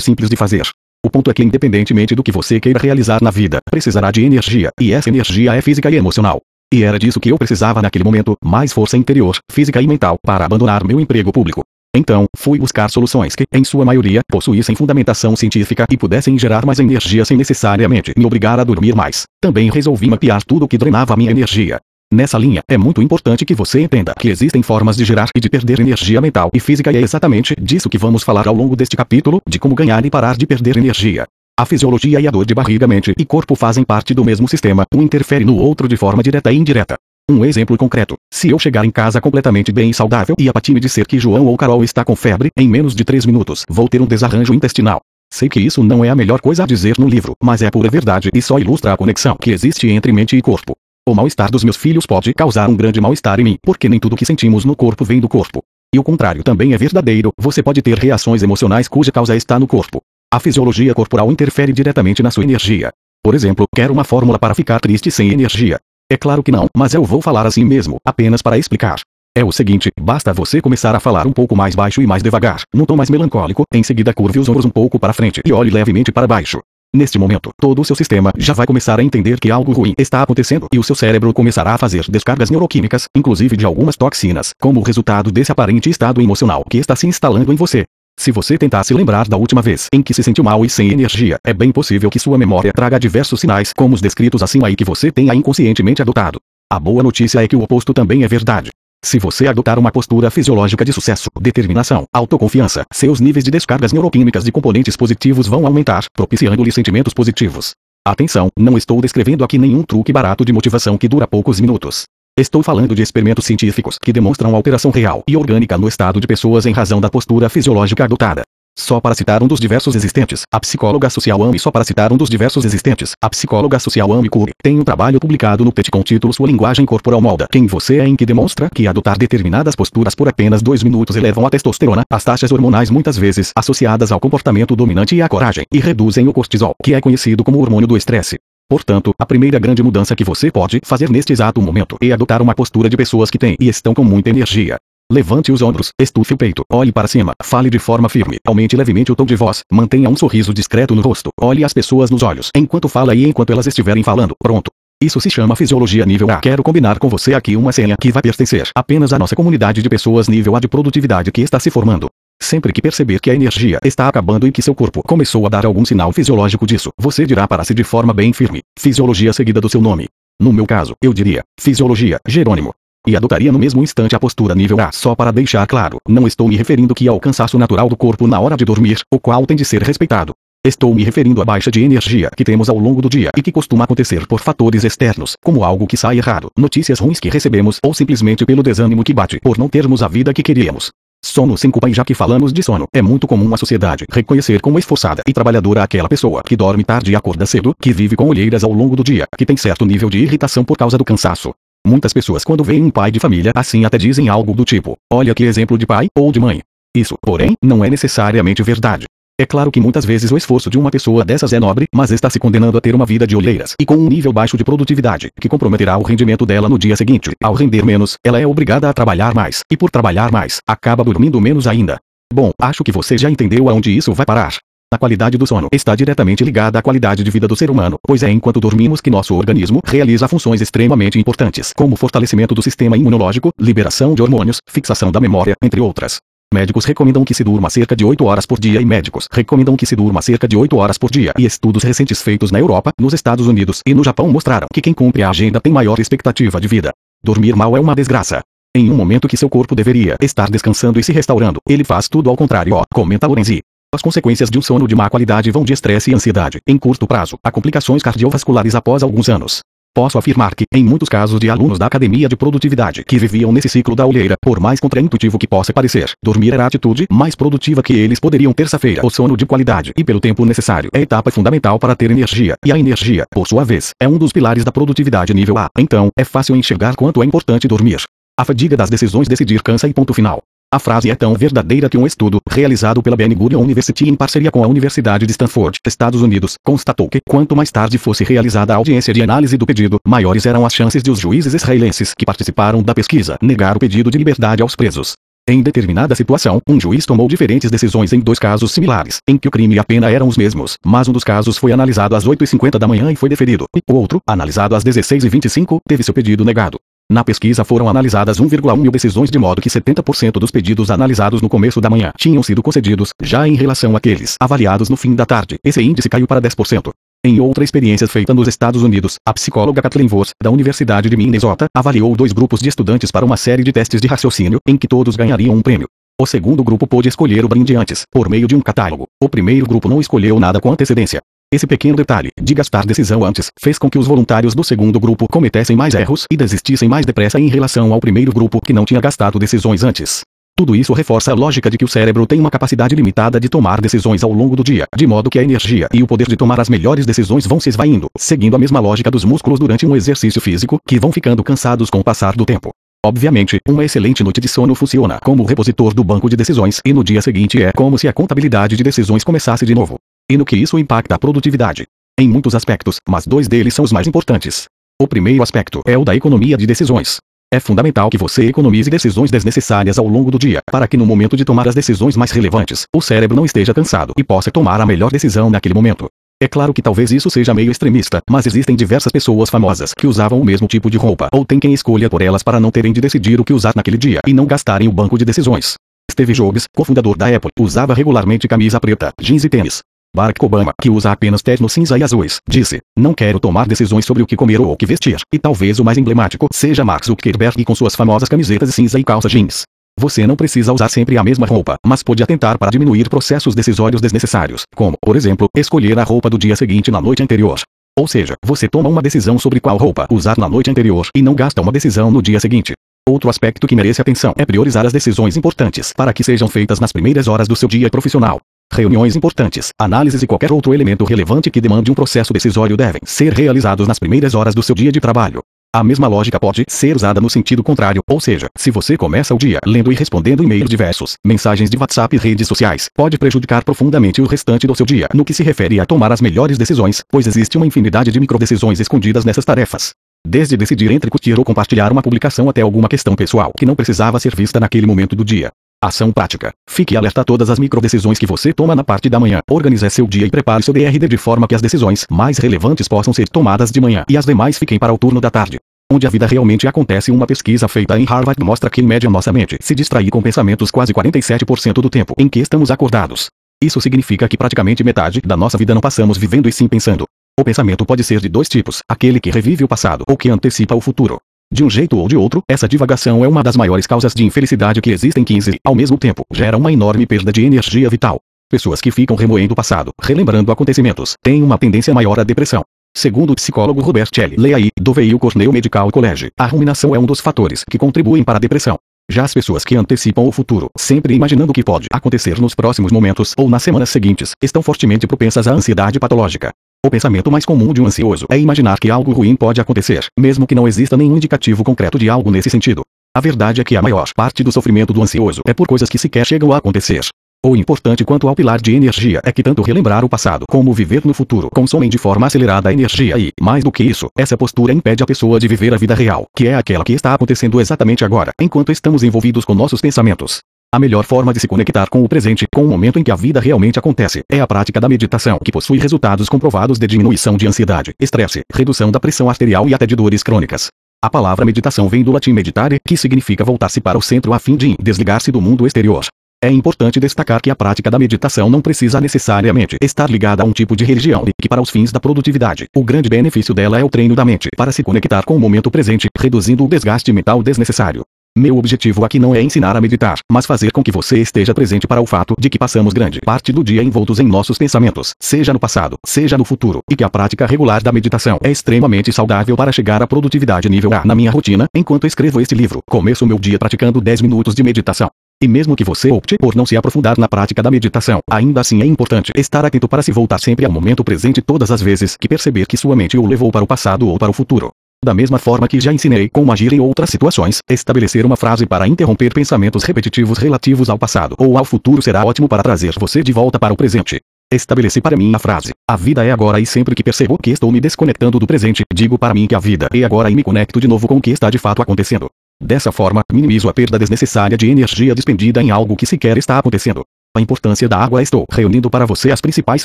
simples 0.00 0.30
de 0.30 0.36
fazer. 0.36 0.68
O 1.04 1.08
ponto 1.08 1.30
é 1.30 1.34
que, 1.34 1.44
independentemente 1.44 2.14
do 2.14 2.24
que 2.24 2.32
você 2.32 2.58
queira 2.58 2.80
realizar 2.80 3.22
na 3.22 3.30
vida, 3.30 3.60
precisará 3.70 4.10
de 4.10 4.24
energia, 4.24 4.70
e 4.80 4.92
essa 4.92 5.08
energia 5.08 5.54
é 5.54 5.62
física 5.62 5.88
e 5.88 5.94
emocional. 5.94 6.40
E 6.74 6.82
era 6.82 6.98
disso 6.98 7.20
que 7.20 7.30
eu 7.30 7.38
precisava 7.38 7.80
naquele 7.80 8.04
momento, 8.04 8.36
mais 8.44 8.72
força 8.72 8.96
interior, 8.96 9.38
física 9.50 9.80
e 9.80 9.86
mental, 9.86 10.16
para 10.20 10.44
abandonar 10.44 10.84
meu 10.84 10.98
emprego 10.98 11.32
público. 11.32 11.62
Então, 11.96 12.26
fui 12.36 12.58
buscar 12.58 12.90
soluções 12.90 13.34
que, 13.34 13.44
em 13.52 13.64
sua 13.64 13.84
maioria, 13.84 14.20
possuíssem 14.28 14.74
fundamentação 14.74 15.34
científica 15.34 15.86
e 15.90 15.96
pudessem 15.96 16.38
gerar 16.38 16.66
mais 16.66 16.80
energia 16.80 17.24
sem 17.24 17.36
necessariamente 17.36 18.12
me 18.16 18.26
obrigar 18.26 18.58
a 18.60 18.64
dormir 18.64 18.94
mais. 18.94 19.24
Também 19.40 19.70
resolvi 19.70 20.10
mapear 20.10 20.42
tudo 20.44 20.64
o 20.64 20.68
que 20.68 20.76
drenava 20.76 21.16
minha 21.16 21.30
energia. 21.30 21.80
Nessa 22.10 22.38
linha, 22.38 22.62
é 22.66 22.78
muito 22.78 23.02
importante 23.02 23.44
que 23.44 23.54
você 23.54 23.82
entenda 23.82 24.14
que 24.18 24.30
existem 24.30 24.62
formas 24.62 24.96
de 24.96 25.04
gerar 25.04 25.28
e 25.36 25.40
de 25.40 25.50
perder 25.50 25.78
energia 25.78 26.22
mental 26.22 26.50
e 26.54 26.58
física 26.58 26.90
e 26.90 26.96
é 26.96 27.00
exatamente 27.02 27.54
disso 27.60 27.90
que 27.90 27.98
vamos 27.98 28.22
falar 28.22 28.48
ao 28.48 28.54
longo 28.54 28.74
deste 28.74 28.96
capítulo, 28.96 29.42
de 29.46 29.58
como 29.58 29.74
ganhar 29.74 30.02
e 30.06 30.10
parar 30.10 30.34
de 30.34 30.46
perder 30.46 30.78
energia. 30.78 31.26
A 31.58 31.66
fisiologia 31.66 32.18
e 32.18 32.26
a 32.26 32.30
dor 32.30 32.46
de 32.46 32.54
barriga, 32.54 32.86
mente 32.86 33.12
e 33.18 33.24
corpo 33.26 33.54
fazem 33.54 33.84
parte 33.84 34.14
do 34.14 34.24
mesmo 34.24 34.48
sistema, 34.48 34.86
um 34.94 35.02
interfere 35.02 35.44
no 35.44 35.56
outro 35.56 35.86
de 35.86 35.98
forma 35.98 36.22
direta 36.22 36.50
e 36.50 36.56
indireta. 36.56 36.96
Um 37.30 37.44
exemplo 37.44 37.76
concreto. 37.76 38.16
Se 38.32 38.48
eu 38.48 38.58
chegar 38.58 38.86
em 38.86 38.90
casa 38.90 39.20
completamente 39.20 39.70
bem 39.70 39.90
e 39.90 39.94
saudável 39.94 40.34
e 40.38 40.48
a 40.48 40.52
Pati 40.52 40.72
me 40.72 40.80
dizer 40.80 41.06
que 41.06 41.18
João 41.18 41.44
ou 41.44 41.58
Carol 41.58 41.84
está 41.84 42.06
com 42.06 42.16
febre, 42.16 42.50
em 42.56 42.66
menos 42.66 42.94
de 42.94 43.04
3 43.04 43.26
minutos 43.26 43.64
vou 43.68 43.86
ter 43.86 44.00
um 44.00 44.06
desarranjo 44.06 44.54
intestinal. 44.54 45.02
Sei 45.30 45.46
que 45.46 45.60
isso 45.60 45.84
não 45.84 46.02
é 46.02 46.08
a 46.08 46.16
melhor 46.16 46.40
coisa 46.40 46.62
a 46.64 46.66
dizer 46.66 46.98
no 46.98 47.06
livro, 47.06 47.34
mas 47.42 47.60
é 47.60 47.70
pura 47.70 47.90
verdade 47.90 48.30
e 48.32 48.40
só 48.40 48.58
ilustra 48.58 48.94
a 48.94 48.96
conexão 48.96 49.36
que 49.38 49.50
existe 49.50 49.86
entre 49.90 50.10
mente 50.10 50.34
e 50.34 50.40
corpo. 50.40 50.74
O 51.08 51.14
mal-estar 51.14 51.50
dos 51.50 51.64
meus 51.64 51.78
filhos 51.78 52.04
pode 52.04 52.34
causar 52.34 52.68
um 52.68 52.76
grande 52.76 53.00
mal-estar 53.00 53.40
em 53.40 53.44
mim, 53.44 53.56
porque 53.62 53.88
nem 53.88 53.98
tudo 53.98 54.14
que 54.14 54.26
sentimos 54.26 54.66
no 54.66 54.76
corpo 54.76 55.06
vem 55.06 55.18
do 55.18 55.26
corpo. 55.26 55.62
E 55.90 55.98
o 55.98 56.02
contrário 56.02 56.42
também 56.42 56.74
é 56.74 56.76
verdadeiro, 56.76 57.32
você 57.40 57.62
pode 57.62 57.80
ter 57.80 57.96
reações 57.96 58.42
emocionais 58.42 58.88
cuja 58.88 59.10
causa 59.10 59.34
está 59.34 59.58
no 59.58 59.66
corpo. 59.66 60.02
A 60.30 60.38
fisiologia 60.38 60.92
corporal 60.92 61.32
interfere 61.32 61.72
diretamente 61.72 62.22
na 62.22 62.30
sua 62.30 62.44
energia. 62.44 62.90
Por 63.24 63.34
exemplo, 63.34 63.64
quero 63.74 63.90
uma 63.90 64.04
fórmula 64.04 64.38
para 64.38 64.54
ficar 64.54 64.78
triste 64.80 65.10
sem 65.10 65.30
energia. 65.30 65.78
É 66.12 66.16
claro 66.18 66.42
que 66.42 66.52
não, 66.52 66.66
mas 66.76 66.92
eu 66.92 67.02
vou 67.02 67.22
falar 67.22 67.46
assim 67.46 67.64
mesmo, 67.64 67.96
apenas 68.06 68.42
para 68.42 68.58
explicar. 68.58 69.00
É 69.34 69.42
o 69.42 69.50
seguinte, 69.50 69.90
basta 69.98 70.34
você 70.34 70.60
começar 70.60 70.94
a 70.94 71.00
falar 71.00 71.26
um 71.26 71.32
pouco 71.32 71.56
mais 71.56 71.74
baixo 71.74 72.02
e 72.02 72.06
mais 72.06 72.22
devagar, 72.22 72.64
num 72.74 72.84
tom 72.84 72.96
mais 72.96 73.08
melancólico, 73.08 73.62
em 73.72 73.82
seguida 73.82 74.12
curve 74.12 74.40
os 74.40 74.48
ombros 74.50 74.66
um 74.66 74.70
pouco 74.70 74.98
para 74.98 75.14
frente 75.14 75.40
e 75.42 75.54
olhe 75.54 75.70
levemente 75.70 76.12
para 76.12 76.26
baixo. 76.26 76.60
Neste 76.94 77.18
momento, 77.18 77.50
todo 77.60 77.82
o 77.82 77.84
seu 77.84 77.94
sistema 77.94 78.32
já 78.38 78.54
vai 78.54 78.66
começar 78.66 78.98
a 78.98 79.04
entender 79.04 79.38
que 79.38 79.50
algo 79.50 79.72
ruim 79.72 79.92
está 79.98 80.22
acontecendo 80.22 80.66
e 80.72 80.78
o 80.78 80.82
seu 80.82 80.96
cérebro 80.96 81.34
começará 81.34 81.74
a 81.74 81.78
fazer 81.78 82.06
descargas 82.08 82.48
neuroquímicas, 82.48 83.04
inclusive 83.14 83.58
de 83.58 83.66
algumas 83.66 83.94
toxinas, 83.94 84.52
como 84.58 84.80
resultado 84.80 85.30
desse 85.30 85.52
aparente 85.52 85.90
estado 85.90 86.22
emocional 86.22 86.64
que 86.68 86.78
está 86.78 86.96
se 86.96 87.06
instalando 87.06 87.52
em 87.52 87.56
você. 87.56 87.84
Se 88.18 88.32
você 88.32 88.56
tentar 88.56 88.82
se 88.84 88.94
lembrar 88.94 89.28
da 89.28 89.36
última 89.36 89.60
vez 89.60 89.86
em 89.92 90.02
que 90.02 90.14
se 90.14 90.22
sentiu 90.22 90.42
mal 90.42 90.64
e 90.64 90.70
sem 90.70 90.90
energia, 90.90 91.36
é 91.46 91.52
bem 91.52 91.70
possível 91.70 92.08
que 92.08 92.18
sua 92.18 92.38
memória 92.38 92.72
traga 92.72 92.98
diversos 92.98 93.38
sinais 93.38 93.70
como 93.76 93.94
os 93.94 94.00
descritos 94.00 94.42
acima 94.42 94.70
e 94.70 94.74
que 94.74 94.84
você 94.84 95.12
tenha 95.12 95.34
inconscientemente 95.34 96.00
adotado. 96.00 96.40
A 96.72 96.80
boa 96.80 97.02
notícia 97.02 97.44
é 97.44 97.46
que 97.46 97.54
o 97.54 97.62
oposto 97.62 97.92
também 97.92 98.24
é 98.24 98.28
verdade. 98.28 98.70
Se 99.04 99.18
você 99.18 99.46
adotar 99.46 99.78
uma 99.78 99.92
postura 99.92 100.30
fisiológica 100.30 100.84
de 100.84 100.92
sucesso, 100.92 101.28
determinação, 101.40 102.04
autoconfiança, 102.12 102.84
seus 102.92 103.20
níveis 103.20 103.44
de 103.44 103.50
descargas 103.50 103.92
neuroquímicas 103.92 104.44
de 104.44 104.50
componentes 104.50 104.96
positivos 104.96 105.46
vão 105.46 105.64
aumentar, 105.64 106.04
propiciando-lhe 106.12 106.72
sentimentos 106.72 107.14
positivos. 107.14 107.72
Atenção, 108.04 108.48
não 108.58 108.76
estou 108.76 109.00
descrevendo 109.00 109.44
aqui 109.44 109.56
nenhum 109.56 109.82
truque 109.82 110.12
barato 110.12 110.44
de 110.44 110.52
motivação 110.52 110.98
que 110.98 111.08
dura 111.08 111.28
poucos 111.28 111.60
minutos. 111.60 112.04
Estou 112.36 112.62
falando 112.62 112.94
de 112.94 113.02
experimentos 113.02 113.44
científicos 113.44 113.98
que 113.98 114.12
demonstram 114.12 114.54
alteração 114.54 114.90
real 114.90 115.22
e 115.28 115.36
orgânica 115.36 115.78
no 115.78 115.88
estado 115.88 116.20
de 116.20 116.26
pessoas 116.26 116.66
em 116.66 116.72
razão 116.72 117.00
da 117.00 117.08
postura 117.08 117.48
fisiológica 117.48 118.04
adotada. 118.04 118.42
Só 118.78 119.00
para 119.00 119.12
citar 119.12 119.42
um 119.42 119.48
dos 119.48 119.58
diversos 119.58 119.96
existentes, 119.96 120.42
a 120.54 120.60
psicóloga 120.60 121.10
social 121.10 121.42
Amy 121.42 121.58
só 121.58 121.68
para 121.68 121.82
citar 121.82 122.12
um 122.12 122.16
dos 122.16 122.30
diversos 122.30 122.64
existentes, 122.64 123.10
a 123.20 123.28
psicóloga 123.28 123.76
social 123.80 124.12
Amy 124.12 124.30
Curry 124.30 124.52
tem 124.62 124.78
um 124.78 124.84
trabalho 124.84 125.18
publicado 125.18 125.64
no 125.64 125.72
TED 125.72 125.90
com 125.90 126.00
título 126.00 126.32
Sua 126.32 126.46
linguagem 126.46 126.86
corporal 126.86 127.20
molda 127.20 127.48
quem 127.50 127.66
você 127.66 127.98
é 127.98 128.06
em 128.06 128.14
que 128.14 128.24
demonstra 128.24 128.70
que 128.72 128.86
adotar 128.86 129.18
determinadas 129.18 129.74
posturas 129.74 130.14
por 130.14 130.28
apenas 130.28 130.62
dois 130.62 130.84
minutos 130.84 131.16
elevam 131.16 131.44
a 131.44 131.50
testosterona, 131.50 132.04
as 132.08 132.22
taxas 132.22 132.52
hormonais 132.52 132.88
muitas 132.88 133.18
vezes 133.18 133.50
associadas 133.56 134.12
ao 134.12 134.20
comportamento 134.20 134.76
dominante 134.76 135.16
e 135.16 135.22
à 135.22 135.28
coragem, 135.28 135.64
e 135.72 135.80
reduzem 135.80 136.28
o 136.28 136.32
cortisol, 136.32 136.76
que 136.80 136.94
é 136.94 137.00
conhecido 137.00 137.42
como 137.42 137.58
hormônio 137.58 137.88
do 137.88 137.96
estresse. 137.96 138.36
Portanto, 138.70 139.12
a 139.18 139.26
primeira 139.26 139.58
grande 139.58 139.82
mudança 139.82 140.14
que 140.14 140.22
você 140.22 140.52
pode 140.52 140.80
fazer 140.84 141.10
neste 141.10 141.32
exato 141.32 141.60
momento 141.60 141.96
é 142.00 142.12
adotar 142.12 142.40
uma 142.40 142.54
postura 142.54 142.88
de 142.88 142.96
pessoas 142.96 143.28
que 143.28 143.38
têm 143.38 143.56
e 143.58 143.68
estão 143.68 143.92
com 143.92 144.04
muita 144.04 144.30
energia. 144.30 144.78
Levante 145.10 145.50
os 145.50 145.62
ombros, 145.62 145.90
estufe 145.98 146.34
o 146.34 146.36
peito, 146.36 146.62
olhe 146.70 146.92
para 146.92 147.08
cima, 147.08 147.32
fale 147.42 147.70
de 147.70 147.78
forma 147.78 148.10
firme, 148.10 148.36
aumente 148.46 148.76
levemente 148.76 149.10
o 149.10 149.16
tom 149.16 149.24
de 149.24 149.34
voz, 149.34 149.62
mantenha 149.72 150.10
um 150.10 150.14
sorriso 150.14 150.52
discreto 150.52 150.94
no 150.94 151.00
rosto, 151.00 151.30
olhe 151.40 151.64
as 151.64 151.72
pessoas 151.72 152.10
nos 152.10 152.22
olhos 152.22 152.50
enquanto 152.54 152.90
fala 152.90 153.14
e 153.14 153.24
enquanto 153.24 153.50
elas 153.50 153.66
estiverem 153.66 154.02
falando. 154.02 154.34
Pronto. 154.38 154.70
Isso 155.02 155.18
se 155.18 155.30
chama 155.30 155.56
fisiologia 155.56 156.04
nível 156.04 156.30
A. 156.30 156.36
Quero 156.40 156.62
combinar 156.62 156.98
com 156.98 157.08
você 157.08 157.32
aqui 157.32 157.56
uma 157.56 157.72
senha 157.72 157.96
que 157.98 158.12
vai 158.12 158.20
pertencer 158.20 158.68
apenas 158.74 159.14
à 159.14 159.18
nossa 159.18 159.34
comunidade 159.34 159.80
de 159.80 159.88
pessoas 159.88 160.28
nível 160.28 160.54
A 160.54 160.60
de 160.60 160.68
produtividade 160.68 161.32
que 161.32 161.40
está 161.40 161.58
se 161.58 161.70
formando. 161.70 162.10
Sempre 162.38 162.70
que 162.70 162.82
perceber 162.82 163.18
que 163.18 163.30
a 163.30 163.34
energia 163.34 163.80
está 163.82 164.08
acabando 164.08 164.46
e 164.46 164.52
que 164.52 164.60
seu 164.60 164.74
corpo 164.74 165.02
começou 165.02 165.46
a 165.46 165.48
dar 165.48 165.64
algum 165.64 165.86
sinal 165.86 166.12
fisiológico 166.12 166.66
disso, 166.66 166.90
você 167.00 167.24
dirá 167.24 167.48
para 167.48 167.64
si 167.64 167.72
de 167.72 167.82
forma 167.82 168.12
bem 168.12 168.34
firme: 168.34 168.60
fisiologia 168.78 169.32
seguida 169.32 169.58
do 169.58 169.70
seu 169.70 169.80
nome. 169.80 170.06
No 170.38 170.52
meu 170.52 170.66
caso, 170.66 170.92
eu 171.00 171.14
diria: 171.14 171.42
fisiologia, 171.58 172.18
Jerônimo 172.28 172.74
e 173.06 173.16
adotaria 173.16 173.52
no 173.52 173.58
mesmo 173.58 173.82
instante 173.82 174.14
a 174.14 174.20
postura 174.20 174.54
nível 174.54 174.80
A. 174.80 174.92
Só 174.92 175.14
para 175.14 175.32
deixar 175.32 175.66
claro, 175.66 175.98
não 176.08 176.26
estou 176.26 176.48
me 176.48 176.56
referindo 176.56 176.94
que 176.94 177.08
ao 177.08 177.20
cansaço 177.20 177.58
natural 177.58 177.88
do 177.88 177.96
corpo 177.96 178.26
na 178.26 178.38
hora 178.38 178.56
de 178.56 178.64
dormir, 178.64 179.00
o 179.10 179.18
qual 179.18 179.46
tem 179.46 179.56
de 179.56 179.64
ser 179.64 179.82
respeitado. 179.82 180.34
Estou 180.64 180.92
me 180.94 181.04
referindo 181.04 181.40
à 181.40 181.44
baixa 181.44 181.70
de 181.70 181.82
energia 181.82 182.30
que 182.36 182.44
temos 182.44 182.68
ao 182.68 182.76
longo 182.78 183.00
do 183.00 183.08
dia 183.08 183.30
e 183.36 183.42
que 183.42 183.52
costuma 183.52 183.84
acontecer 183.84 184.26
por 184.26 184.40
fatores 184.40 184.84
externos, 184.84 185.36
como 185.42 185.62
algo 185.62 185.86
que 185.86 185.96
sai 185.96 186.18
errado, 186.18 186.50
notícias 186.56 186.98
ruins 186.98 187.20
que 187.20 187.30
recebemos 187.30 187.78
ou 187.82 187.94
simplesmente 187.94 188.44
pelo 188.44 188.62
desânimo 188.62 189.04
que 189.04 189.14
bate 189.14 189.38
por 189.40 189.56
não 189.56 189.68
termos 189.68 190.02
a 190.02 190.08
vida 190.08 190.34
que 190.34 190.42
queríamos. 190.42 190.90
Sono 191.24 191.56
sem 191.56 191.70
culpa 191.70 191.88
e 191.88 191.94
já 191.94 192.04
que 192.04 192.14
falamos 192.14 192.52
de 192.52 192.62
sono, 192.62 192.86
é 192.92 193.00
muito 193.00 193.26
comum 193.26 193.52
a 193.54 193.56
sociedade 193.56 194.04
reconhecer 194.10 194.60
como 194.60 194.78
esforçada 194.78 195.22
e 195.26 195.32
trabalhadora 195.32 195.82
aquela 195.82 196.08
pessoa 196.08 196.42
que 196.44 196.56
dorme 196.56 196.84
tarde 196.84 197.12
e 197.12 197.16
acorda 197.16 197.46
cedo, 197.46 197.74
que 197.80 197.92
vive 197.92 198.16
com 198.16 198.28
olheiras 198.28 198.62
ao 198.62 198.72
longo 198.72 198.94
do 198.94 199.04
dia, 199.04 199.26
que 199.36 199.46
tem 199.46 199.56
certo 199.56 199.86
nível 199.86 200.10
de 200.10 200.18
irritação 200.18 200.64
por 200.64 200.76
causa 200.76 200.98
do 200.98 201.04
cansaço, 201.04 201.52
Muitas 201.86 202.12
pessoas 202.12 202.44
quando 202.44 202.64
veem 202.64 202.82
um 202.82 202.90
pai 202.90 203.10
de 203.10 203.20
família 203.20 203.52
assim 203.54 203.84
até 203.84 203.96
dizem 203.98 204.28
algo 204.28 204.54
do 204.54 204.64
tipo, 204.64 204.96
olha 205.12 205.34
que 205.34 205.44
exemplo 205.44 205.78
de 205.78 205.86
pai 205.86 206.08
ou 206.16 206.30
de 206.30 206.40
mãe. 206.40 206.60
Isso, 206.96 207.16
porém, 207.20 207.54
não 207.62 207.84
é 207.84 207.90
necessariamente 207.90 208.62
verdade. 208.62 209.06
É 209.40 209.46
claro 209.46 209.70
que 209.70 209.80
muitas 209.80 210.04
vezes 210.04 210.32
o 210.32 210.36
esforço 210.36 210.68
de 210.68 210.76
uma 210.76 210.90
pessoa 210.90 211.24
dessas 211.24 211.52
é 211.52 211.60
nobre, 211.60 211.86
mas 211.94 212.10
está 212.10 212.28
se 212.28 212.40
condenando 212.40 212.76
a 212.76 212.80
ter 212.80 212.92
uma 212.92 213.06
vida 213.06 213.24
de 213.24 213.36
olheiras 213.36 213.74
e 213.80 213.86
com 213.86 213.94
um 213.94 214.08
nível 214.08 214.32
baixo 214.32 214.56
de 214.56 214.64
produtividade, 214.64 215.30
que 215.40 215.48
comprometerá 215.48 215.96
o 215.96 216.02
rendimento 216.02 216.44
dela 216.44 216.68
no 216.68 216.76
dia 216.76 216.96
seguinte. 216.96 217.30
Ao 217.40 217.54
render 217.54 217.84
menos, 217.84 218.16
ela 218.24 218.40
é 218.40 218.46
obrigada 218.46 218.90
a 218.90 218.92
trabalhar 218.92 219.32
mais, 219.34 219.60
e 219.70 219.76
por 219.76 219.90
trabalhar 219.90 220.32
mais, 220.32 220.60
acaba 220.66 221.04
dormindo 221.04 221.40
menos 221.40 221.68
ainda. 221.68 221.98
Bom, 222.32 222.50
acho 222.60 222.82
que 222.82 222.90
você 222.90 223.16
já 223.16 223.30
entendeu 223.30 223.68
aonde 223.68 223.96
isso 223.96 224.12
vai 224.12 224.26
parar. 224.26 224.58
A 224.90 224.96
qualidade 224.96 225.36
do 225.36 225.46
sono 225.46 225.68
está 225.70 225.94
diretamente 225.94 226.42
ligada 226.42 226.78
à 226.78 226.82
qualidade 226.82 227.22
de 227.22 227.30
vida 227.30 227.46
do 227.46 227.54
ser 227.54 227.70
humano, 227.70 227.98
pois 228.02 228.22
é 228.22 228.30
enquanto 228.30 228.58
dormimos 228.58 229.02
que 229.02 229.10
nosso 229.10 229.34
organismo 229.34 229.82
realiza 229.84 230.26
funções 230.26 230.62
extremamente 230.62 231.18
importantes, 231.18 231.74
como 231.76 231.94
fortalecimento 231.94 232.54
do 232.54 232.62
sistema 232.62 232.96
imunológico, 232.96 233.50
liberação 233.60 234.14
de 234.14 234.22
hormônios, 234.22 234.60
fixação 234.66 235.12
da 235.12 235.20
memória, 235.20 235.54
entre 235.62 235.78
outras. 235.78 236.16
Médicos 236.54 236.86
recomendam 236.86 237.22
que 237.22 237.34
se 237.34 237.44
durma 237.44 237.68
cerca 237.68 237.94
de 237.94 238.02
8 238.02 238.24
horas 238.24 238.46
por 238.46 238.58
dia 238.58 238.80
e 238.80 238.84
médicos 238.86 239.28
recomendam 239.30 239.76
que 239.76 239.84
se 239.84 239.94
durma 239.94 240.22
cerca 240.22 240.48
de 240.48 240.56
8 240.56 240.74
horas 240.78 240.96
por 240.96 241.10
dia. 241.10 241.34
E 241.38 241.44
estudos 241.44 241.82
recentes 241.82 242.22
feitos 242.22 242.50
na 242.50 242.58
Europa, 242.58 242.90
nos 242.98 243.12
Estados 243.12 243.46
Unidos 243.46 243.82
e 243.86 243.92
no 243.92 244.02
Japão 244.02 244.26
mostraram 244.32 244.68
que 244.72 244.80
quem 244.80 244.94
cumpre 244.94 245.22
a 245.22 245.28
agenda 245.28 245.60
tem 245.60 245.70
maior 245.70 246.00
expectativa 246.00 246.58
de 246.58 246.66
vida. 246.66 246.92
Dormir 247.22 247.54
mal 247.54 247.76
é 247.76 247.80
uma 247.80 247.94
desgraça. 247.94 248.40
Em 248.74 248.90
um 248.90 248.94
momento 248.94 249.28
que 249.28 249.36
seu 249.36 249.50
corpo 249.50 249.74
deveria 249.74 250.16
estar 250.22 250.48
descansando 250.48 250.98
e 250.98 251.04
se 251.04 251.12
restaurando, 251.12 251.60
ele 251.68 251.84
faz 251.84 252.08
tudo 252.08 252.30
ao 252.30 252.36
contrário, 252.36 252.74
ó, 252.74 252.84
comenta 252.90 253.26
Lorenzi. 253.26 253.60
As 253.90 254.02
consequências 254.02 254.50
de 254.50 254.58
um 254.58 254.62
sono 254.62 254.86
de 254.86 254.94
má 254.94 255.08
qualidade 255.08 255.50
vão 255.50 255.64
de 255.64 255.72
estresse 255.72 256.10
e 256.10 256.14
ansiedade, 256.14 256.58
em 256.66 256.76
curto 256.76 257.06
prazo, 257.06 257.38
a 257.42 257.50
complicações 257.50 258.02
cardiovasculares 258.02 258.74
após 258.74 259.02
alguns 259.02 259.30
anos. 259.30 259.60
Posso 259.94 260.18
afirmar 260.18 260.54
que, 260.54 260.66
em 260.74 260.84
muitos 260.84 261.08
casos 261.08 261.40
de 261.40 261.48
alunos 261.48 261.78
da 261.78 261.86
academia 261.86 262.28
de 262.28 262.36
produtividade 262.36 263.02
que 263.02 263.18
viviam 263.18 263.50
nesse 263.50 263.66
ciclo 263.70 263.96
da 263.96 264.04
olheira, 264.04 264.36
por 264.42 264.60
mais 264.60 264.78
contraintuitivo 264.78 265.38
que 265.38 265.48
possa 265.48 265.72
parecer, 265.72 266.12
dormir 266.22 266.52
era 266.52 266.64
a 266.64 266.66
atitude 266.66 267.06
mais 267.10 267.34
produtiva 267.34 267.82
que 267.82 267.94
eles 267.94 268.20
poderiam 268.20 268.52
terça-feira. 268.52 269.00
O 269.04 269.08
sono 269.08 269.38
de 269.38 269.46
qualidade 269.46 269.92
e 269.96 270.04
pelo 270.04 270.20
tempo 270.20 270.44
necessário 270.44 270.90
é 270.92 271.00
etapa 271.00 271.30
fundamental 271.30 271.78
para 271.78 271.96
ter 271.96 272.10
energia, 272.10 272.56
e 272.62 272.70
a 272.70 272.78
energia, 272.78 273.24
por 273.30 273.48
sua 273.48 273.64
vez, 273.64 273.92
é 273.98 274.06
um 274.06 274.18
dos 274.18 274.32
pilares 274.32 274.66
da 274.66 274.70
produtividade 274.70 275.32
nível 275.32 275.56
A. 275.56 275.70
Então, 275.78 276.10
é 276.14 276.24
fácil 276.24 276.54
enxergar 276.54 276.94
quanto 276.94 277.22
é 277.22 277.26
importante 277.26 277.66
dormir. 277.66 278.02
A 278.38 278.44
fadiga 278.44 278.76
das 278.76 278.90
decisões 278.90 279.26
decidir 279.26 279.62
cansa 279.62 279.88
e 279.88 279.94
ponto 279.94 280.12
final. 280.12 280.42
A 280.70 280.78
frase 280.78 281.10
é 281.10 281.14
tão 281.14 281.32
verdadeira 281.32 281.88
que 281.88 281.96
um 281.96 282.06
estudo, 282.06 282.42
realizado 282.46 283.02
pela 283.02 283.16
Ben 283.16 283.34
Gurion 283.34 283.62
University 283.62 284.06
em 284.06 284.14
parceria 284.14 284.50
com 284.50 284.62
a 284.62 284.66
Universidade 284.66 285.24
de 285.24 285.32
Stanford, 285.32 285.78
Estados 285.86 286.20
Unidos, 286.20 286.56
constatou 286.62 287.08
que, 287.08 287.22
quanto 287.26 287.56
mais 287.56 287.70
tarde 287.70 287.96
fosse 287.96 288.22
realizada 288.22 288.74
a 288.74 288.76
audiência 288.76 289.14
de 289.14 289.22
análise 289.22 289.56
do 289.56 289.64
pedido, 289.64 289.98
maiores 290.06 290.44
eram 290.44 290.66
as 290.66 290.74
chances 290.74 291.02
de 291.02 291.10
os 291.10 291.18
juízes 291.18 291.54
israelenses 291.54 292.12
que 292.12 292.26
participaram 292.26 292.82
da 292.82 292.94
pesquisa 292.94 293.38
negar 293.40 293.78
o 293.78 293.80
pedido 293.80 294.10
de 294.10 294.18
liberdade 294.18 294.60
aos 294.60 294.76
presos. 294.76 295.14
Em 295.48 295.62
determinada 295.62 296.14
situação, 296.14 296.60
um 296.68 296.78
juiz 296.78 297.06
tomou 297.06 297.26
diferentes 297.28 297.70
decisões 297.70 298.12
em 298.12 298.20
dois 298.20 298.38
casos 298.38 298.70
similares, 298.70 299.20
em 299.26 299.38
que 299.38 299.48
o 299.48 299.50
crime 299.50 299.76
e 299.76 299.78
a 299.78 299.84
pena 299.84 300.10
eram 300.10 300.28
os 300.28 300.36
mesmos, 300.36 300.76
mas 300.84 301.08
um 301.08 301.12
dos 301.12 301.24
casos 301.24 301.56
foi 301.56 301.72
analisado 301.72 302.14
às 302.14 302.26
8h50 302.26 302.78
da 302.78 302.86
manhã 302.86 303.10
e 303.10 303.16
foi 303.16 303.30
deferido, 303.30 303.64
e 303.74 303.80
o 303.90 303.96
outro, 303.96 304.20
analisado 304.26 304.74
às 304.74 304.84
16h25, 304.84 305.78
teve 305.88 306.02
seu 306.02 306.12
pedido 306.12 306.44
negado. 306.44 306.78
Na 307.10 307.24
pesquisa 307.24 307.64
foram 307.64 307.88
analisadas 307.88 308.38
1,1 308.38 308.76
mil 308.76 308.90
decisões 308.90 309.30
de 309.30 309.38
modo 309.38 309.62
que 309.62 309.70
70% 309.70 310.32
dos 310.32 310.50
pedidos 310.50 310.90
analisados 310.90 311.40
no 311.40 311.48
começo 311.48 311.80
da 311.80 311.88
manhã 311.88 312.12
tinham 312.18 312.42
sido 312.42 312.62
concedidos, 312.62 313.14
já 313.22 313.48
em 313.48 313.54
relação 313.54 313.96
àqueles 313.96 314.34
avaliados 314.38 314.90
no 314.90 314.96
fim 314.96 315.14
da 315.14 315.24
tarde, 315.24 315.56
esse 315.64 315.82
índice 315.82 316.06
caiu 316.06 316.26
para 316.26 316.42
10%. 316.42 316.90
Em 317.24 317.40
outra 317.40 317.64
experiência 317.64 318.06
feita 318.06 318.34
nos 318.34 318.46
Estados 318.46 318.82
Unidos, 318.82 319.16
a 319.26 319.32
psicóloga 319.32 319.80
Kathleen 319.80 320.06
Voss, 320.06 320.32
da 320.42 320.50
Universidade 320.50 321.08
de 321.08 321.16
Minnesota, 321.16 321.66
avaliou 321.74 322.14
dois 322.14 322.34
grupos 322.34 322.60
de 322.60 322.68
estudantes 322.68 323.10
para 323.10 323.24
uma 323.24 323.38
série 323.38 323.64
de 323.64 323.72
testes 323.72 324.02
de 324.02 324.06
raciocínio, 324.06 324.60
em 324.68 324.76
que 324.76 324.86
todos 324.86 325.16
ganhariam 325.16 325.54
um 325.54 325.62
prêmio. 325.62 325.88
O 326.20 326.26
segundo 326.26 326.62
grupo 326.62 326.86
pôde 326.86 327.08
escolher 327.08 327.42
o 327.42 327.48
brinde 327.48 327.74
antes, 327.74 328.02
por 328.12 328.28
meio 328.28 328.46
de 328.46 328.54
um 328.54 328.60
catálogo. 328.60 329.06
O 329.22 329.30
primeiro 329.30 329.66
grupo 329.66 329.88
não 329.88 329.98
escolheu 330.00 330.38
nada 330.38 330.60
com 330.60 330.70
antecedência. 330.70 331.22
Esse 331.50 331.66
pequeno 331.66 331.96
detalhe, 331.96 332.28
de 332.38 332.52
gastar 332.52 332.84
decisão 332.84 333.24
antes, 333.24 333.50
fez 333.58 333.78
com 333.78 333.88
que 333.88 333.98
os 333.98 334.06
voluntários 334.06 334.54
do 334.54 334.62
segundo 334.62 335.00
grupo 335.00 335.26
cometessem 335.26 335.74
mais 335.74 335.94
erros 335.94 336.26
e 336.30 336.36
desistissem 336.36 336.90
mais 336.90 337.06
depressa 337.06 337.40
em 337.40 337.48
relação 337.48 337.90
ao 337.90 338.00
primeiro 338.00 338.30
grupo 338.30 338.60
que 338.60 338.74
não 338.74 338.84
tinha 338.84 339.00
gastado 339.00 339.38
decisões 339.38 339.82
antes. 339.82 340.20
Tudo 340.54 340.76
isso 340.76 340.92
reforça 340.92 341.32
a 341.32 341.34
lógica 341.34 341.70
de 341.70 341.78
que 341.78 341.86
o 341.86 341.88
cérebro 341.88 342.26
tem 342.26 342.38
uma 342.38 342.50
capacidade 342.50 342.94
limitada 342.94 343.40
de 343.40 343.48
tomar 343.48 343.80
decisões 343.80 344.22
ao 344.22 344.30
longo 344.30 344.56
do 344.56 344.62
dia, 344.62 344.84
de 344.94 345.06
modo 345.06 345.30
que 345.30 345.38
a 345.38 345.42
energia 345.42 345.88
e 345.90 346.02
o 346.02 346.06
poder 346.06 346.28
de 346.28 346.36
tomar 346.36 346.60
as 346.60 346.68
melhores 346.68 347.06
decisões 347.06 347.46
vão 347.46 347.58
se 347.58 347.70
esvaindo, 347.70 348.08
seguindo 348.18 348.54
a 348.54 348.58
mesma 348.58 348.78
lógica 348.78 349.10
dos 349.10 349.24
músculos 349.24 349.58
durante 349.58 349.86
um 349.86 349.96
exercício 349.96 350.42
físico, 350.42 350.78
que 350.86 351.00
vão 351.00 351.10
ficando 351.10 351.42
cansados 351.42 351.88
com 351.88 351.98
o 351.98 352.04
passar 352.04 352.36
do 352.36 352.44
tempo. 352.44 352.68
Obviamente, 353.06 353.58
uma 353.66 353.84
excelente 353.86 354.22
noite 354.22 354.40
de 354.40 354.48
sono 354.48 354.74
funciona 354.74 355.18
como 355.20 355.44
o 355.44 355.46
repositor 355.46 355.94
do 355.94 356.04
banco 356.04 356.28
de 356.28 356.36
decisões 356.36 356.80
e 356.84 356.92
no 356.92 357.02
dia 357.02 357.22
seguinte 357.22 357.62
é 357.62 357.72
como 357.72 357.96
se 357.96 358.06
a 358.06 358.12
contabilidade 358.12 358.76
de 358.76 358.82
decisões 358.82 359.24
começasse 359.24 359.64
de 359.64 359.74
novo. 359.74 359.96
E 360.30 360.36
no 360.36 360.44
que 360.44 360.56
isso 360.56 360.78
impacta 360.78 361.14
a 361.14 361.18
produtividade? 361.18 361.86
Em 362.20 362.28
muitos 362.28 362.54
aspectos, 362.54 362.96
mas 363.08 363.26
dois 363.26 363.48
deles 363.48 363.72
são 363.72 363.82
os 363.82 363.90
mais 363.90 364.06
importantes. 364.06 364.66
O 365.00 365.08
primeiro 365.08 365.42
aspecto 365.42 365.80
é 365.86 365.96
o 365.96 366.04
da 366.04 366.14
economia 366.14 366.54
de 366.54 366.66
decisões. 366.66 367.16
É 367.50 367.58
fundamental 367.58 368.10
que 368.10 368.18
você 368.18 368.44
economize 368.44 368.90
decisões 368.90 369.30
desnecessárias 369.30 369.98
ao 369.98 370.06
longo 370.06 370.30
do 370.30 370.38
dia, 370.38 370.60
para 370.70 370.86
que 370.86 370.98
no 370.98 371.06
momento 371.06 371.34
de 371.34 371.46
tomar 371.46 371.66
as 371.66 371.74
decisões 371.74 372.14
mais 372.14 372.30
relevantes, 372.30 372.82
o 372.94 373.00
cérebro 373.00 373.34
não 373.34 373.46
esteja 373.46 373.72
cansado 373.72 374.12
e 374.18 374.22
possa 374.22 374.50
tomar 374.50 374.82
a 374.82 374.84
melhor 374.84 375.10
decisão 375.10 375.48
naquele 375.48 375.74
momento. 375.74 376.08
É 376.42 376.46
claro 376.46 376.74
que 376.74 376.82
talvez 376.82 377.10
isso 377.10 377.30
seja 377.30 377.54
meio 377.54 377.70
extremista, 377.70 378.20
mas 378.28 378.46
existem 378.46 378.76
diversas 378.76 379.10
pessoas 379.10 379.48
famosas 379.48 379.94
que 379.98 380.06
usavam 380.06 380.38
o 380.38 380.44
mesmo 380.44 380.68
tipo 380.68 380.90
de 380.90 380.98
roupa, 380.98 381.30
ou 381.32 381.42
tem 381.42 381.58
quem 381.58 381.72
escolha 381.72 382.10
por 382.10 382.20
elas 382.20 382.42
para 382.42 382.60
não 382.60 382.70
terem 382.70 382.92
de 382.92 383.00
decidir 383.00 383.40
o 383.40 383.44
que 383.44 383.54
usar 383.54 383.72
naquele 383.74 383.96
dia 383.96 384.20
e 384.26 384.34
não 384.34 384.44
gastarem 384.44 384.88
o 384.88 384.92
banco 384.92 385.16
de 385.16 385.24
decisões. 385.24 385.76
Steve 386.12 386.34
Jobs, 386.34 386.64
cofundador 386.76 387.16
da 387.16 387.34
Apple, 387.34 387.50
usava 387.58 387.94
regularmente 387.94 388.46
camisa 388.46 388.78
preta, 388.78 389.10
jeans 389.18 389.44
e 389.44 389.48
tênis. 389.48 389.80
Barack 390.14 390.44
Obama, 390.44 390.72
que 390.80 390.90
usa 390.90 391.12
apenas 391.12 391.42
terno 391.42 391.68
cinza 391.68 391.98
e 391.98 392.02
azuis, 392.02 392.38
disse: 392.48 392.80
Não 392.98 393.14
quero 393.14 393.38
tomar 393.38 393.68
decisões 393.68 394.04
sobre 394.04 394.22
o 394.22 394.26
que 394.26 394.36
comer 394.36 394.60
ou 394.60 394.72
o 394.72 394.76
que 394.76 394.86
vestir. 394.86 395.18
E 395.32 395.38
talvez 395.38 395.78
o 395.78 395.84
mais 395.84 395.98
emblemático 395.98 396.48
seja 396.52 396.84
Mark 396.84 397.04
Zuckerberg 397.04 397.64
com 397.64 397.74
suas 397.74 397.94
famosas 397.94 398.28
camisetas 398.28 398.74
cinza 398.74 398.98
e 398.98 399.04
calça 399.04 399.28
jeans. 399.28 399.62
Você 400.00 400.26
não 400.26 400.36
precisa 400.36 400.72
usar 400.72 400.88
sempre 400.88 401.18
a 401.18 401.24
mesma 401.24 401.46
roupa, 401.46 401.76
mas 401.84 402.02
pode 402.02 402.22
atentar 402.22 402.56
para 402.56 402.70
diminuir 402.70 403.08
processos 403.08 403.54
decisórios 403.54 404.00
desnecessários, 404.00 404.62
como, 404.74 404.96
por 405.04 405.16
exemplo, 405.16 405.48
escolher 405.56 405.98
a 405.98 406.04
roupa 406.04 406.30
do 406.30 406.38
dia 406.38 406.54
seguinte 406.54 406.90
na 406.90 407.00
noite 407.00 407.22
anterior. 407.22 407.60
Ou 407.98 408.06
seja, 408.06 408.34
você 408.44 408.68
toma 408.68 408.88
uma 408.88 409.02
decisão 409.02 409.38
sobre 409.38 409.58
qual 409.58 409.76
roupa 409.76 410.06
usar 410.10 410.38
na 410.38 410.48
noite 410.48 410.70
anterior 410.70 411.08
e 411.16 411.20
não 411.20 411.34
gasta 411.34 411.60
uma 411.60 411.72
decisão 411.72 412.12
no 412.12 412.22
dia 412.22 412.38
seguinte. 412.38 412.74
Outro 413.08 413.28
aspecto 413.28 413.66
que 413.66 413.74
merece 413.74 414.00
atenção 414.00 414.34
é 414.36 414.46
priorizar 414.46 414.86
as 414.86 414.92
decisões 414.92 415.36
importantes 415.36 415.92
para 415.96 416.12
que 416.12 416.22
sejam 416.22 416.46
feitas 416.46 416.78
nas 416.78 416.92
primeiras 416.92 417.26
horas 417.26 417.48
do 417.48 417.56
seu 417.56 417.68
dia 417.68 417.90
profissional. 417.90 418.38
Reuniões 418.72 419.16
importantes, 419.16 419.70
análises 419.78 420.22
e 420.22 420.26
qualquer 420.26 420.52
outro 420.52 420.72
elemento 420.72 421.04
relevante 421.04 421.50
que 421.50 421.60
demande 421.60 421.90
um 421.90 421.94
processo 421.94 422.32
decisório 422.32 422.76
devem 422.76 423.00
ser 423.04 423.32
realizados 423.32 423.88
nas 423.88 423.98
primeiras 423.98 424.34
horas 424.34 424.54
do 424.54 424.62
seu 424.62 424.74
dia 424.74 424.92
de 424.92 425.00
trabalho. 425.00 425.40
A 425.74 425.84
mesma 425.84 426.06
lógica 426.06 426.40
pode 426.40 426.64
ser 426.68 426.96
usada 426.96 427.20
no 427.20 427.28
sentido 427.28 427.62
contrário, 427.62 428.02
ou 428.08 428.20
seja, 428.20 428.48
se 428.56 428.70
você 428.70 428.96
começa 428.96 429.34
o 429.34 429.38
dia 429.38 429.58
lendo 429.66 429.92
e 429.92 429.94
respondendo 429.94 430.42
e-mails 430.42 430.70
diversos, 430.70 431.14
mensagens 431.26 431.68
de 431.68 431.76
WhatsApp 431.76 432.16
e 432.16 432.18
redes 432.18 432.48
sociais, 432.48 432.88
pode 432.94 433.18
prejudicar 433.18 433.62
profundamente 433.64 434.22
o 434.22 434.26
restante 434.26 434.66
do 434.66 434.74
seu 434.74 434.86
dia 434.86 435.08
no 435.12 435.24
que 435.24 435.34
se 435.34 435.42
refere 435.42 435.78
a 435.78 435.84
tomar 435.84 436.10
as 436.10 436.20
melhores 436.20 436.56
decisões, 436.56 437.02
pois 437.10 437.26
existe 437.26 437.56
uma 437.56 437.66
infinidade 437.66 438.10
de 438.10 438.20
microdecisões 438.20 438.80
escondidas 438.80 439.24
nessas 439.24 439.44
tarefas. 439.44 439.90
Desde 440.26 440.56
decidir 440.56 440.90
entre 440.90 441.10
curtir 441.10 441.38
ou 441.38 441.44
compartilhar 441.44 441.92
uma 441.92 442.02
publicação 442.02 442.48
até 442.48 442.62
alguma 442.62 442.88
questão 442.88 443.14
pessoal 443.14 443.52
que 443.56 443.66
não 443.66 443.76
precisava 443.76 444.18
ser 444.18 444.34
vista 444.34 444.58
naquele 444.58 444.86
momento 444.86 445.14
do 445.14 445.24
dia. 445.24 445.50
Ação 445.80 446.10
prática. 446.10 446.52
Fique 446.68 446.96
alerta 446.96 447.20
a 447.20 447.24
todas 447.24 447.48
as 447.48 447.56
microdecisões 447.56 448.18
que 448.18 448.26
você 448.26 448.52
toma 448.52 448.74
na 448.74 448.82
parte 448.82 449.08
da 449.08 449.20
manhã. 449.20 449.38
Organize 449.48 449.88
seu 449.90 450.08
dia 450.08 450.26
e 450.26 450.30
prepare 450.30 450.60
seu 450.60 450.74
DRD 450.74 451.06
de 451.06 451.16
forma 451.16 451.46
que 451.46 451.54
as 451.54 451.62
decisões 451.62 452.04
mais 452.10 452.36
relevantes 452.38 452.88
possam 452.88 453.14
ser 453.14 453.28
tomadas 453.28 453.70
de 453.70 453.80
manhã 453.80 454.04
e 454.08 454.16
as 454.16 454.26
demais 454.26 454.58
fiquem 454.58 454.76
para 454.76 454.92
o 454.92 454.98
turno 454.98 455.20
da 455.20 455.30
tarde. 455.30 455.60
Onde 455.88 456.04
a 456.04 456.10
vida 456.10 456.26
realmente 456.26 456.66
acontece 456.66 457.12
uma 457.12 457.28
pesquisa 457.28 457.68
feita 457.68 457.96
em 457.96 458.04
Harvard 458.04 458.42
mostra 458.42 458.68
que 458.68 458.80
em 458.80 458.84
média 458.84 459.08
nossa 459.08 459.32
mente 459.32 459.56
se 459.60 459.72
distrai 459.72 460.08
com 460.08 460.20
pensamentos 460.20 460.72
quase 460.72 460.92
47% 460.92 461.74
do 461.74 461.88
tempo 461.88 462.12
em 462.18 462.28
que 462.28 462.40
estamos 462.40 462.72
acordados. 462.72 463.28
Isso 463.62 463.80
significa 463.80 464.28
que 464.28 464.36
praticamente 464.36 464.82
metade 464.82 465.20
da 465.24 465.36
nossa 465.36 465.56
vida 465.56 465.74
não 465.74 465.80
passamos 465.80 466.18
vivendo 466.18 466.48
e 466.48 466.52
sim 466.52 466.66
pensando. 466.66 467.04
O 467.38 467.44
pensamento 467.44 467.86
pode 467.86 468.02
ser 468.02 468.18
de 468.18 468.28
dois 468.28 468.48
tipos, 468.48 468.82
aquele 468.88 469.20
que 469.20 469.30
revive 469.30 469.62
o 469.62 469.68
passado 469.68 470.02
ou 470.08 470.16
que 470.16 470.28
antecipa 470.28 470.74
o 470.74 470.80
futuro. 470.80 471.20
De 471.50 471.64
um 471.64 471.70
jeito 471.70 471.96
ou 471.96 472.06
de 472.06 472.14
outro, 472.14 472.42
essa 472.46 472.68
divagação 472.68 473.24
é 473.24 473.28
uma 473.28 473.42
das 473.42 473.56
maiores 473.56 473.86
causas 473.86 474.12
de 474.12 474.22
infelicidade 474.22 474.82
que 474.82 474.90
existem 474.90 475.24
15 475.24 475.58
ao 475.64 475.74
mesmo 475.74 475.96
tempo, 475.96 476.22
gera 476.30 476.58
uma 476.58 476.70
enorme 476.70 477.06
perda 477.06 477.32
de 477.32 477.42
energia 477.42 477.88
vital. 477.88 478.20
Pessoas 478.50 478.82
que 478.82 478.90
ficam 478.90 479.16
remoendo 479.16 479.54
o 479.54 479.56
passado, 479.56 479.90
relembrando 480.00 480.52
acontecimentos, 480.52 481.14
têm 481.22 481.42
uma 481.42 481.56
tendência 481.56 481.94
maior 481.94 482.20
à 482.20 482.22
depressão. 482.22 482.62
Segundo 482.94 483.30
o 483.30 483.34
psicólogo 483.34 483.80
Robert 483.80 484.08
Shelley, 484.14 484.36
leia 484.36 484.56
aí, 484.58 484.68
do 484.78 484.92
Veio 484.92 485.18
Cornell 485.18 485.52
Medical 485.52 485.90
College, 485.90 486.30
a 486.38 486.46
ruminação 486.46 486.94
é 486.94 486.98
um 486.98 487.06
dos 487.06 487.20
fatores 487.20 487.64
que 487.64 487.78
contribuem 487.78 488.22
para 488.22 488.36
a 488.36 488.40
depressão. 488.40 488.76
Já 489.10 489.24
as 489.24 489.32
pessoas 489.32 489.64
que 489.64 489.74
antecipam 489.74 490.26
o 490.26 490.32
futuro, 490.32 490.68
sempre 490.76 491.14
imaginando 491.14 491.50
o 491.50 491.54
que 491.54 491.64
pode 491.64 491.86
acontecer 491.90 492.38
nos 492.38 492.54
próximos 492.54 492.92
momentos 492.92 493.32
ou 493.38 493.48
nas 493.48 493.62
semanas 493.62 493.88
seguintes, 493.88 494.32
estão 494.42 494.60
fortemente 494.62 495.06
propensas 495.06 495.48
à 495.48 495.52
ansiedade 495.52 495.98
patológica. 495.98 496.52
O 496.86 496.90
pensamento 496.90 497.28
mais 497.28 497.44
comum 497.44 497.72
de 497.72 497.82
um 497.82 497.86
ansioso 497.86 498.24
é 498.30 498.38
imaginar 498.38 498.78
que 498.78 498.88
algo 498.88 499.10
ruim 499.10 499.34
pode 499.34 499.60
acontecer, 499.60 500.06
mesmo 500.18 500.46
que 500.46 500.54
não 500.54 500.68
exista 500.68 500.96
nenhum 500.96 501.16
indicativo 501.16 501.64
concreto 501.64 501.98
de 501.98 502.08
algo 502.08 502.30
nesse 502.30 502.48
sentido. 502.48 502.82
A 503.12 503.20
verdade 503.20 503.60
é 503.60 503.64
que 503.64 503.76
a 503.76 503.82
maior 503.82 504.08
parte 504.14 504.44
do 504.44 504.52
sofrimento 504.52 504.92
do 504.92 505.02
ansioso 505.02 505.42
é 505.44 505.52
por 505.52 505.66
coisas 505.66 505.88
que 505.88 505.98
sequer 505.98 506.24
chegam 506.24 506.52
a 506.52 506.58
acontecer. 506.58 507.00
O 507.44 507.56
importante 507.56 508.04
quanto 508.04 508.28
ao 508.28 508.34
pilar 508.36 508.60
de 508.60 508.76
energia 508.76 509.20
é 509.24 509.32
que 509.32 509.42
tanto 509.42 509.60
relembrar 509.60 510.04
o 510.04 510.08
passado 510.08 510.44
como 510.48 510.72
viver 510.72 511.04
no 511.04 511.12
futuro 511.12 511.50
consomem 511.52 511.90
de 511.90 511.98
forma 511.98 512.28
acelerada 512.28 512.68
a 512.68 512.72
energia 512.72 513.18
e, 513.18 513.32
mais 513.40 513.64
do 513.64 513.72
que 513.72 513.82
isso, 513.82 514.08
essa 514.16 514.36
postura 514.36 514.72
impede 514.72 515.02
a 515.02 515.06
pessoa 515.06 515.40
de 515.40 515.48
viver 515.48 515.74
a 515.74 515.76
vida 515.76 515.96
real, 515.96 516.26
que 516.36 516.46
é 516.46 516.54
aquela 516.54 516.84
que 516.84 516.92
está 516.92 517.12
acontecendo 517.12 517.60
exatamente 517.60 518.04
agora, 518.04 518.30
enquanto 518.40 518.70
estamos 518.70 519.02
envolvidos 519.02 519.44
com 519.44 519.52
nossos 519.52 519.80
pensamentos. 519.80 520.42
A 520.70 520.78
melhor 520.78 521.02
forma 521.02 521.32
de 521.32 521.40
se 521.40 521.48
conectar 521.48 521.88
com 521.88 522.04
o 522.04 522.08
presente, 522.08 522.46
com 522.54 522.62
o 522.62 522.68
momento 522.68 522.98
em 522.98 523.02
que 523.02 523.10
a 523.10 523.16
vida 523.16 523.40
realmente 523.40 523.78
acontece, 523.78 524.22
é 524.30 524.38
a 524.38 524.46
prática 524.46 524.78
da 524.78 524.86
meditação, 524.86 525.38
que 525.42 525.50
possui 525.50 525.78
resultados 525.78 526.28
comprovados 526.28 526.78
de 526.78 526.86
diminuição 526.86 527.38
de 527.38 527.48
ansiedade, 527.48 527.94
estresse, 527.98 528.42
redução 528.52 528.90
da 528.90 529.00
pressão 529.00 529.30
arterial 529.30 529.66
e 529.66 529.72
até 529.72 529.86
de 529.86 529.96
dores 529.96 530.22
crônicas. 530.22 530.68
A 531.02 531.08
palavra 531.08 531.46
meditação 531.46 531.88
vem 531.88 532.04
do 532.04 532.12
latim 532.12 532.34
meditare, 532.34 532.78
que 532.86 532.98
significa 532.98 533.42
voltar-se 533.42 533.80
para 533.80 533.96
o 533.96 534.02
centro 534.02 534.34
a 534.34 534.38
fim 534.38 534.56
de 534.56 534.76
desligar-se 534.78 535.32
do 535.32 535.40
mundo 535.40 535.66
exterior. 535.66 536.04
É 536.44 536.50
importante 536.50 537.00
destacar 537.00 537.40
que 537.40 537.50
a 537.50 537.56
prática 537.56 537.90
da 537.90 537.98
meditação 537.98 538.50
não 538.50 538.60
precisa 538.60 539.00
necessariamente 539.00 539.78
estar 539.80 540.10
ligada 540.10 540.42
a 540.42 540.46
um 540.46 540.52
tipo 540.52 540.76
de 540.76 540.84
religião 540.84 541.24
e 541.26 541.32
que 541.40 541.48
para 541.48 541.62
os 541.62 541.70
fins 541.70 541.90
da 541.90 541.98
produtividade, 541.98 542.66
o 542.76 542.84
grande 542.84 543.08
benefício 543.08 543.54
dela 543.54 543.80
é 543.80 543.84
o 543.84 543.88
treino 543.88 544.14
da 544.14 544.24
mente 544.24 544.50
para 544.54 544.70
se 544.70 544.82
conectar 544.82 545.24
com 545.24 545.34
o 545.34 545.40
momento 545.40 545.70
presente, 545.70 546.08
reduzindo 546.16 546.62
o 546.62 546.68
desgaste 546.68 547.10
mental 547.10 547.42
desnecessário. 547.42 548.02
Meu 548.38 548.56
objetivo 548.56 549.04
aqui 549.04 549.18
não 549.18 549.34
é 549.34 549.42
ensinar 549.42 549.76
a 549.76 549.80
meditar, 549.80 550.20
mas 550.30 550.46
fazer 550.46 550.70
com 550.70 550.80
que 550.80 550.92
você 550.92 551.18
esteja 551.18 551.52
presente 551.52 551.88
para 551.88 552.00
o 552.00 552.06
fato 552.06 552.36
de 552.38 552.48
que 552.48 552.56
passamos 552.56 552.94
grande 552.94 553.18
parte 553.20 553.50
do 553.50 553.64
dia 553.64 553.82
envoltos 553.82 554.20
em 554.20 554.28
nossos 554.28 554.56
pensamentos, 554.56 555.10
seja 555.18 555.52
no 555.52 555.58
passado, 555.58 555.96
seja 556.06 556.38
no 556.38 556.44
futuro, 556.44 556.78
e 556.88 556.94
que 556.94 557.02
a 557.02 557.10
prática 557.10 557.46
regular 557.46 557.82
da 557.82 557.90
meditação 557.90 558.38
é 558.40 558.48
extremamente 558.48 559.12
saudável 559.12 559.56
para 559.56 559.72
chegar 559.72 560.04
à 560.04 560.06
produtividade 560.06 560.68
nível 560.68 560.94
A. 560.94 561.04
Na 561.04 561.16
minha 561.16 561.32
rotina, 561.32 561.66
enquanto 561.74 562.06
escrevo 562.06 562.40
este 562.40 562.54
livro, 562.54 562.78
começo 562.88 563.26
meu 563.26 563.40
dia 563.40 563.58
praticando 563.58 564.00
10 564.00 564.22
minutos 564.22 564.54
de 564.54 564.62
meditação. 564.62 565.08
E 565.42 565.48
mesmo 565.48 565.74
que 565.74 565.82
você 565.82 566.12
opte 566.12 566.38
por 566.38 566.54
não 566.54 566.64
se 566.64 566.76
aprofundar 566.76 567.18
na 567.18 567.26
prática 567.26 567.60
da 567.60 567.72
meditação, 567.72 568.20
ainda 568.30 568.60
assim 568.60 568.80
é 568.82 568.86
importante 568.86 569.32
estar 569.34 569.64
atento 569.64 569.88
para 569.88 570.02
se 570.02 570.12
voltar 570.12 570.38
sempre 570.38 570.64
ao 570.64 570.70
momento 570.70 571.02
presente 571.02 571.42
todas 571.42 571.72
as 571.72 571.82
vezes 571.82 572.16
que 572.16 572.28
perceber 572.28 572.66
que 572.66 572.76
sua 572.76 572.94
mente 572.94 573.18
o 573.18 573.26
levou 573.26 573.50
para 573.50 573.64
o 573.64 573.66
passado 573.66 574.06
ou 574.06 574.16
para 574.16 574.30
o 574.30 574.32
futuro. 574.32 574.70
Da 575.04 575.14
mesma 575.14 575.38
forma 575.38 575.68
que 575.68 575.80
já 575.80 575.92
ensinei 575.92 576.28
como 576.28 576.52
agir 576.52 576.72
em 576.72 576.80
outras 576.80 577.08
situações, 577.08 577.60
estabelecer 577.70 578.26
uma 578.26 578.36
frase 578.36 578.66
para 578.66 578.88
interromper 578.88 579.32
pensamentos 579.32 579.84
repetitivos 579.84 580.38
relativos 580.38 580.90
ao 580.90 580.98
passado 580.98 581.36
ou 581.38 581.56
ao 581.56 581.64
futuro 581.64 582.02
será 582.02 582.24
ótimo 582.24 582.48
para 582.48 582.64
trazer 582.64 582.94
você 582.98 583.22
de 583.22 583.32
volta 583.32 583.58
para 583.58 583.72
o 583.72 583.76
presente. 583.76 584.20
Estabeleci 584.52 585.00
para 585.00 585.16
mim 585.16 585.32
a 585.34 585.38
frase: 585.38 585.72
A 585.88 585.96
vida 585.96 586.24
é 586.24 586.32
agora 586.32 586.58
e 586.58 586.66
sempre 586.66 586.94
que 586.96 587.04
percebo 587.04 587.38
que 587.38 587.50
estou 587.50 587.70
me 587.70 587.80
desconectando 587.80 588.40
do 588.40 588.46
presente, 588.46 588.82
digo 588.92 589.16
para 589.16 589.34
mim 589.34 589.46
que 589.46 589.54
a 589.54 589.60
vida 589.60 589.88
é 589.94 590.02
agora 590.02 590.30
e 590.30 590.34
me 590.34 590.42
conecto 590.42 590.80
de 590.80 590.88
novo 590.88 591.06
com 591.06 591.18
o 591.18 591.20
que 591.20 591.30
está 591.30 591.48
de 591.48 591.58
fato 591.58 591.80
acontecendo. 591.80 592.28
Dessa 592.60 592.90
forma, 592.90 593.22
minimizo 593.32 593.68
a 593.68 593.74
perda 593.74 593.98
desnecessária 593.98 594.56
de 594.56 594.68
energia 594.68 595.14
despendida 595.14 595.62
em 595.62 595.70
algo 595.70 595.94
que 595.94 596.06
sequer 596.06 596.36
está 596.36 596.58
acontecendo. 596.58 597.04
A 597.38 597.40
importância 597.40 597.88
da 597.88 597.96
água 597.96 598.20
estou 598.20 598.44
reunindo 598.50 598.90
para 598.90 599.06
você 599.06 599.30
as 599.30 599.40
principais 599.40 599.84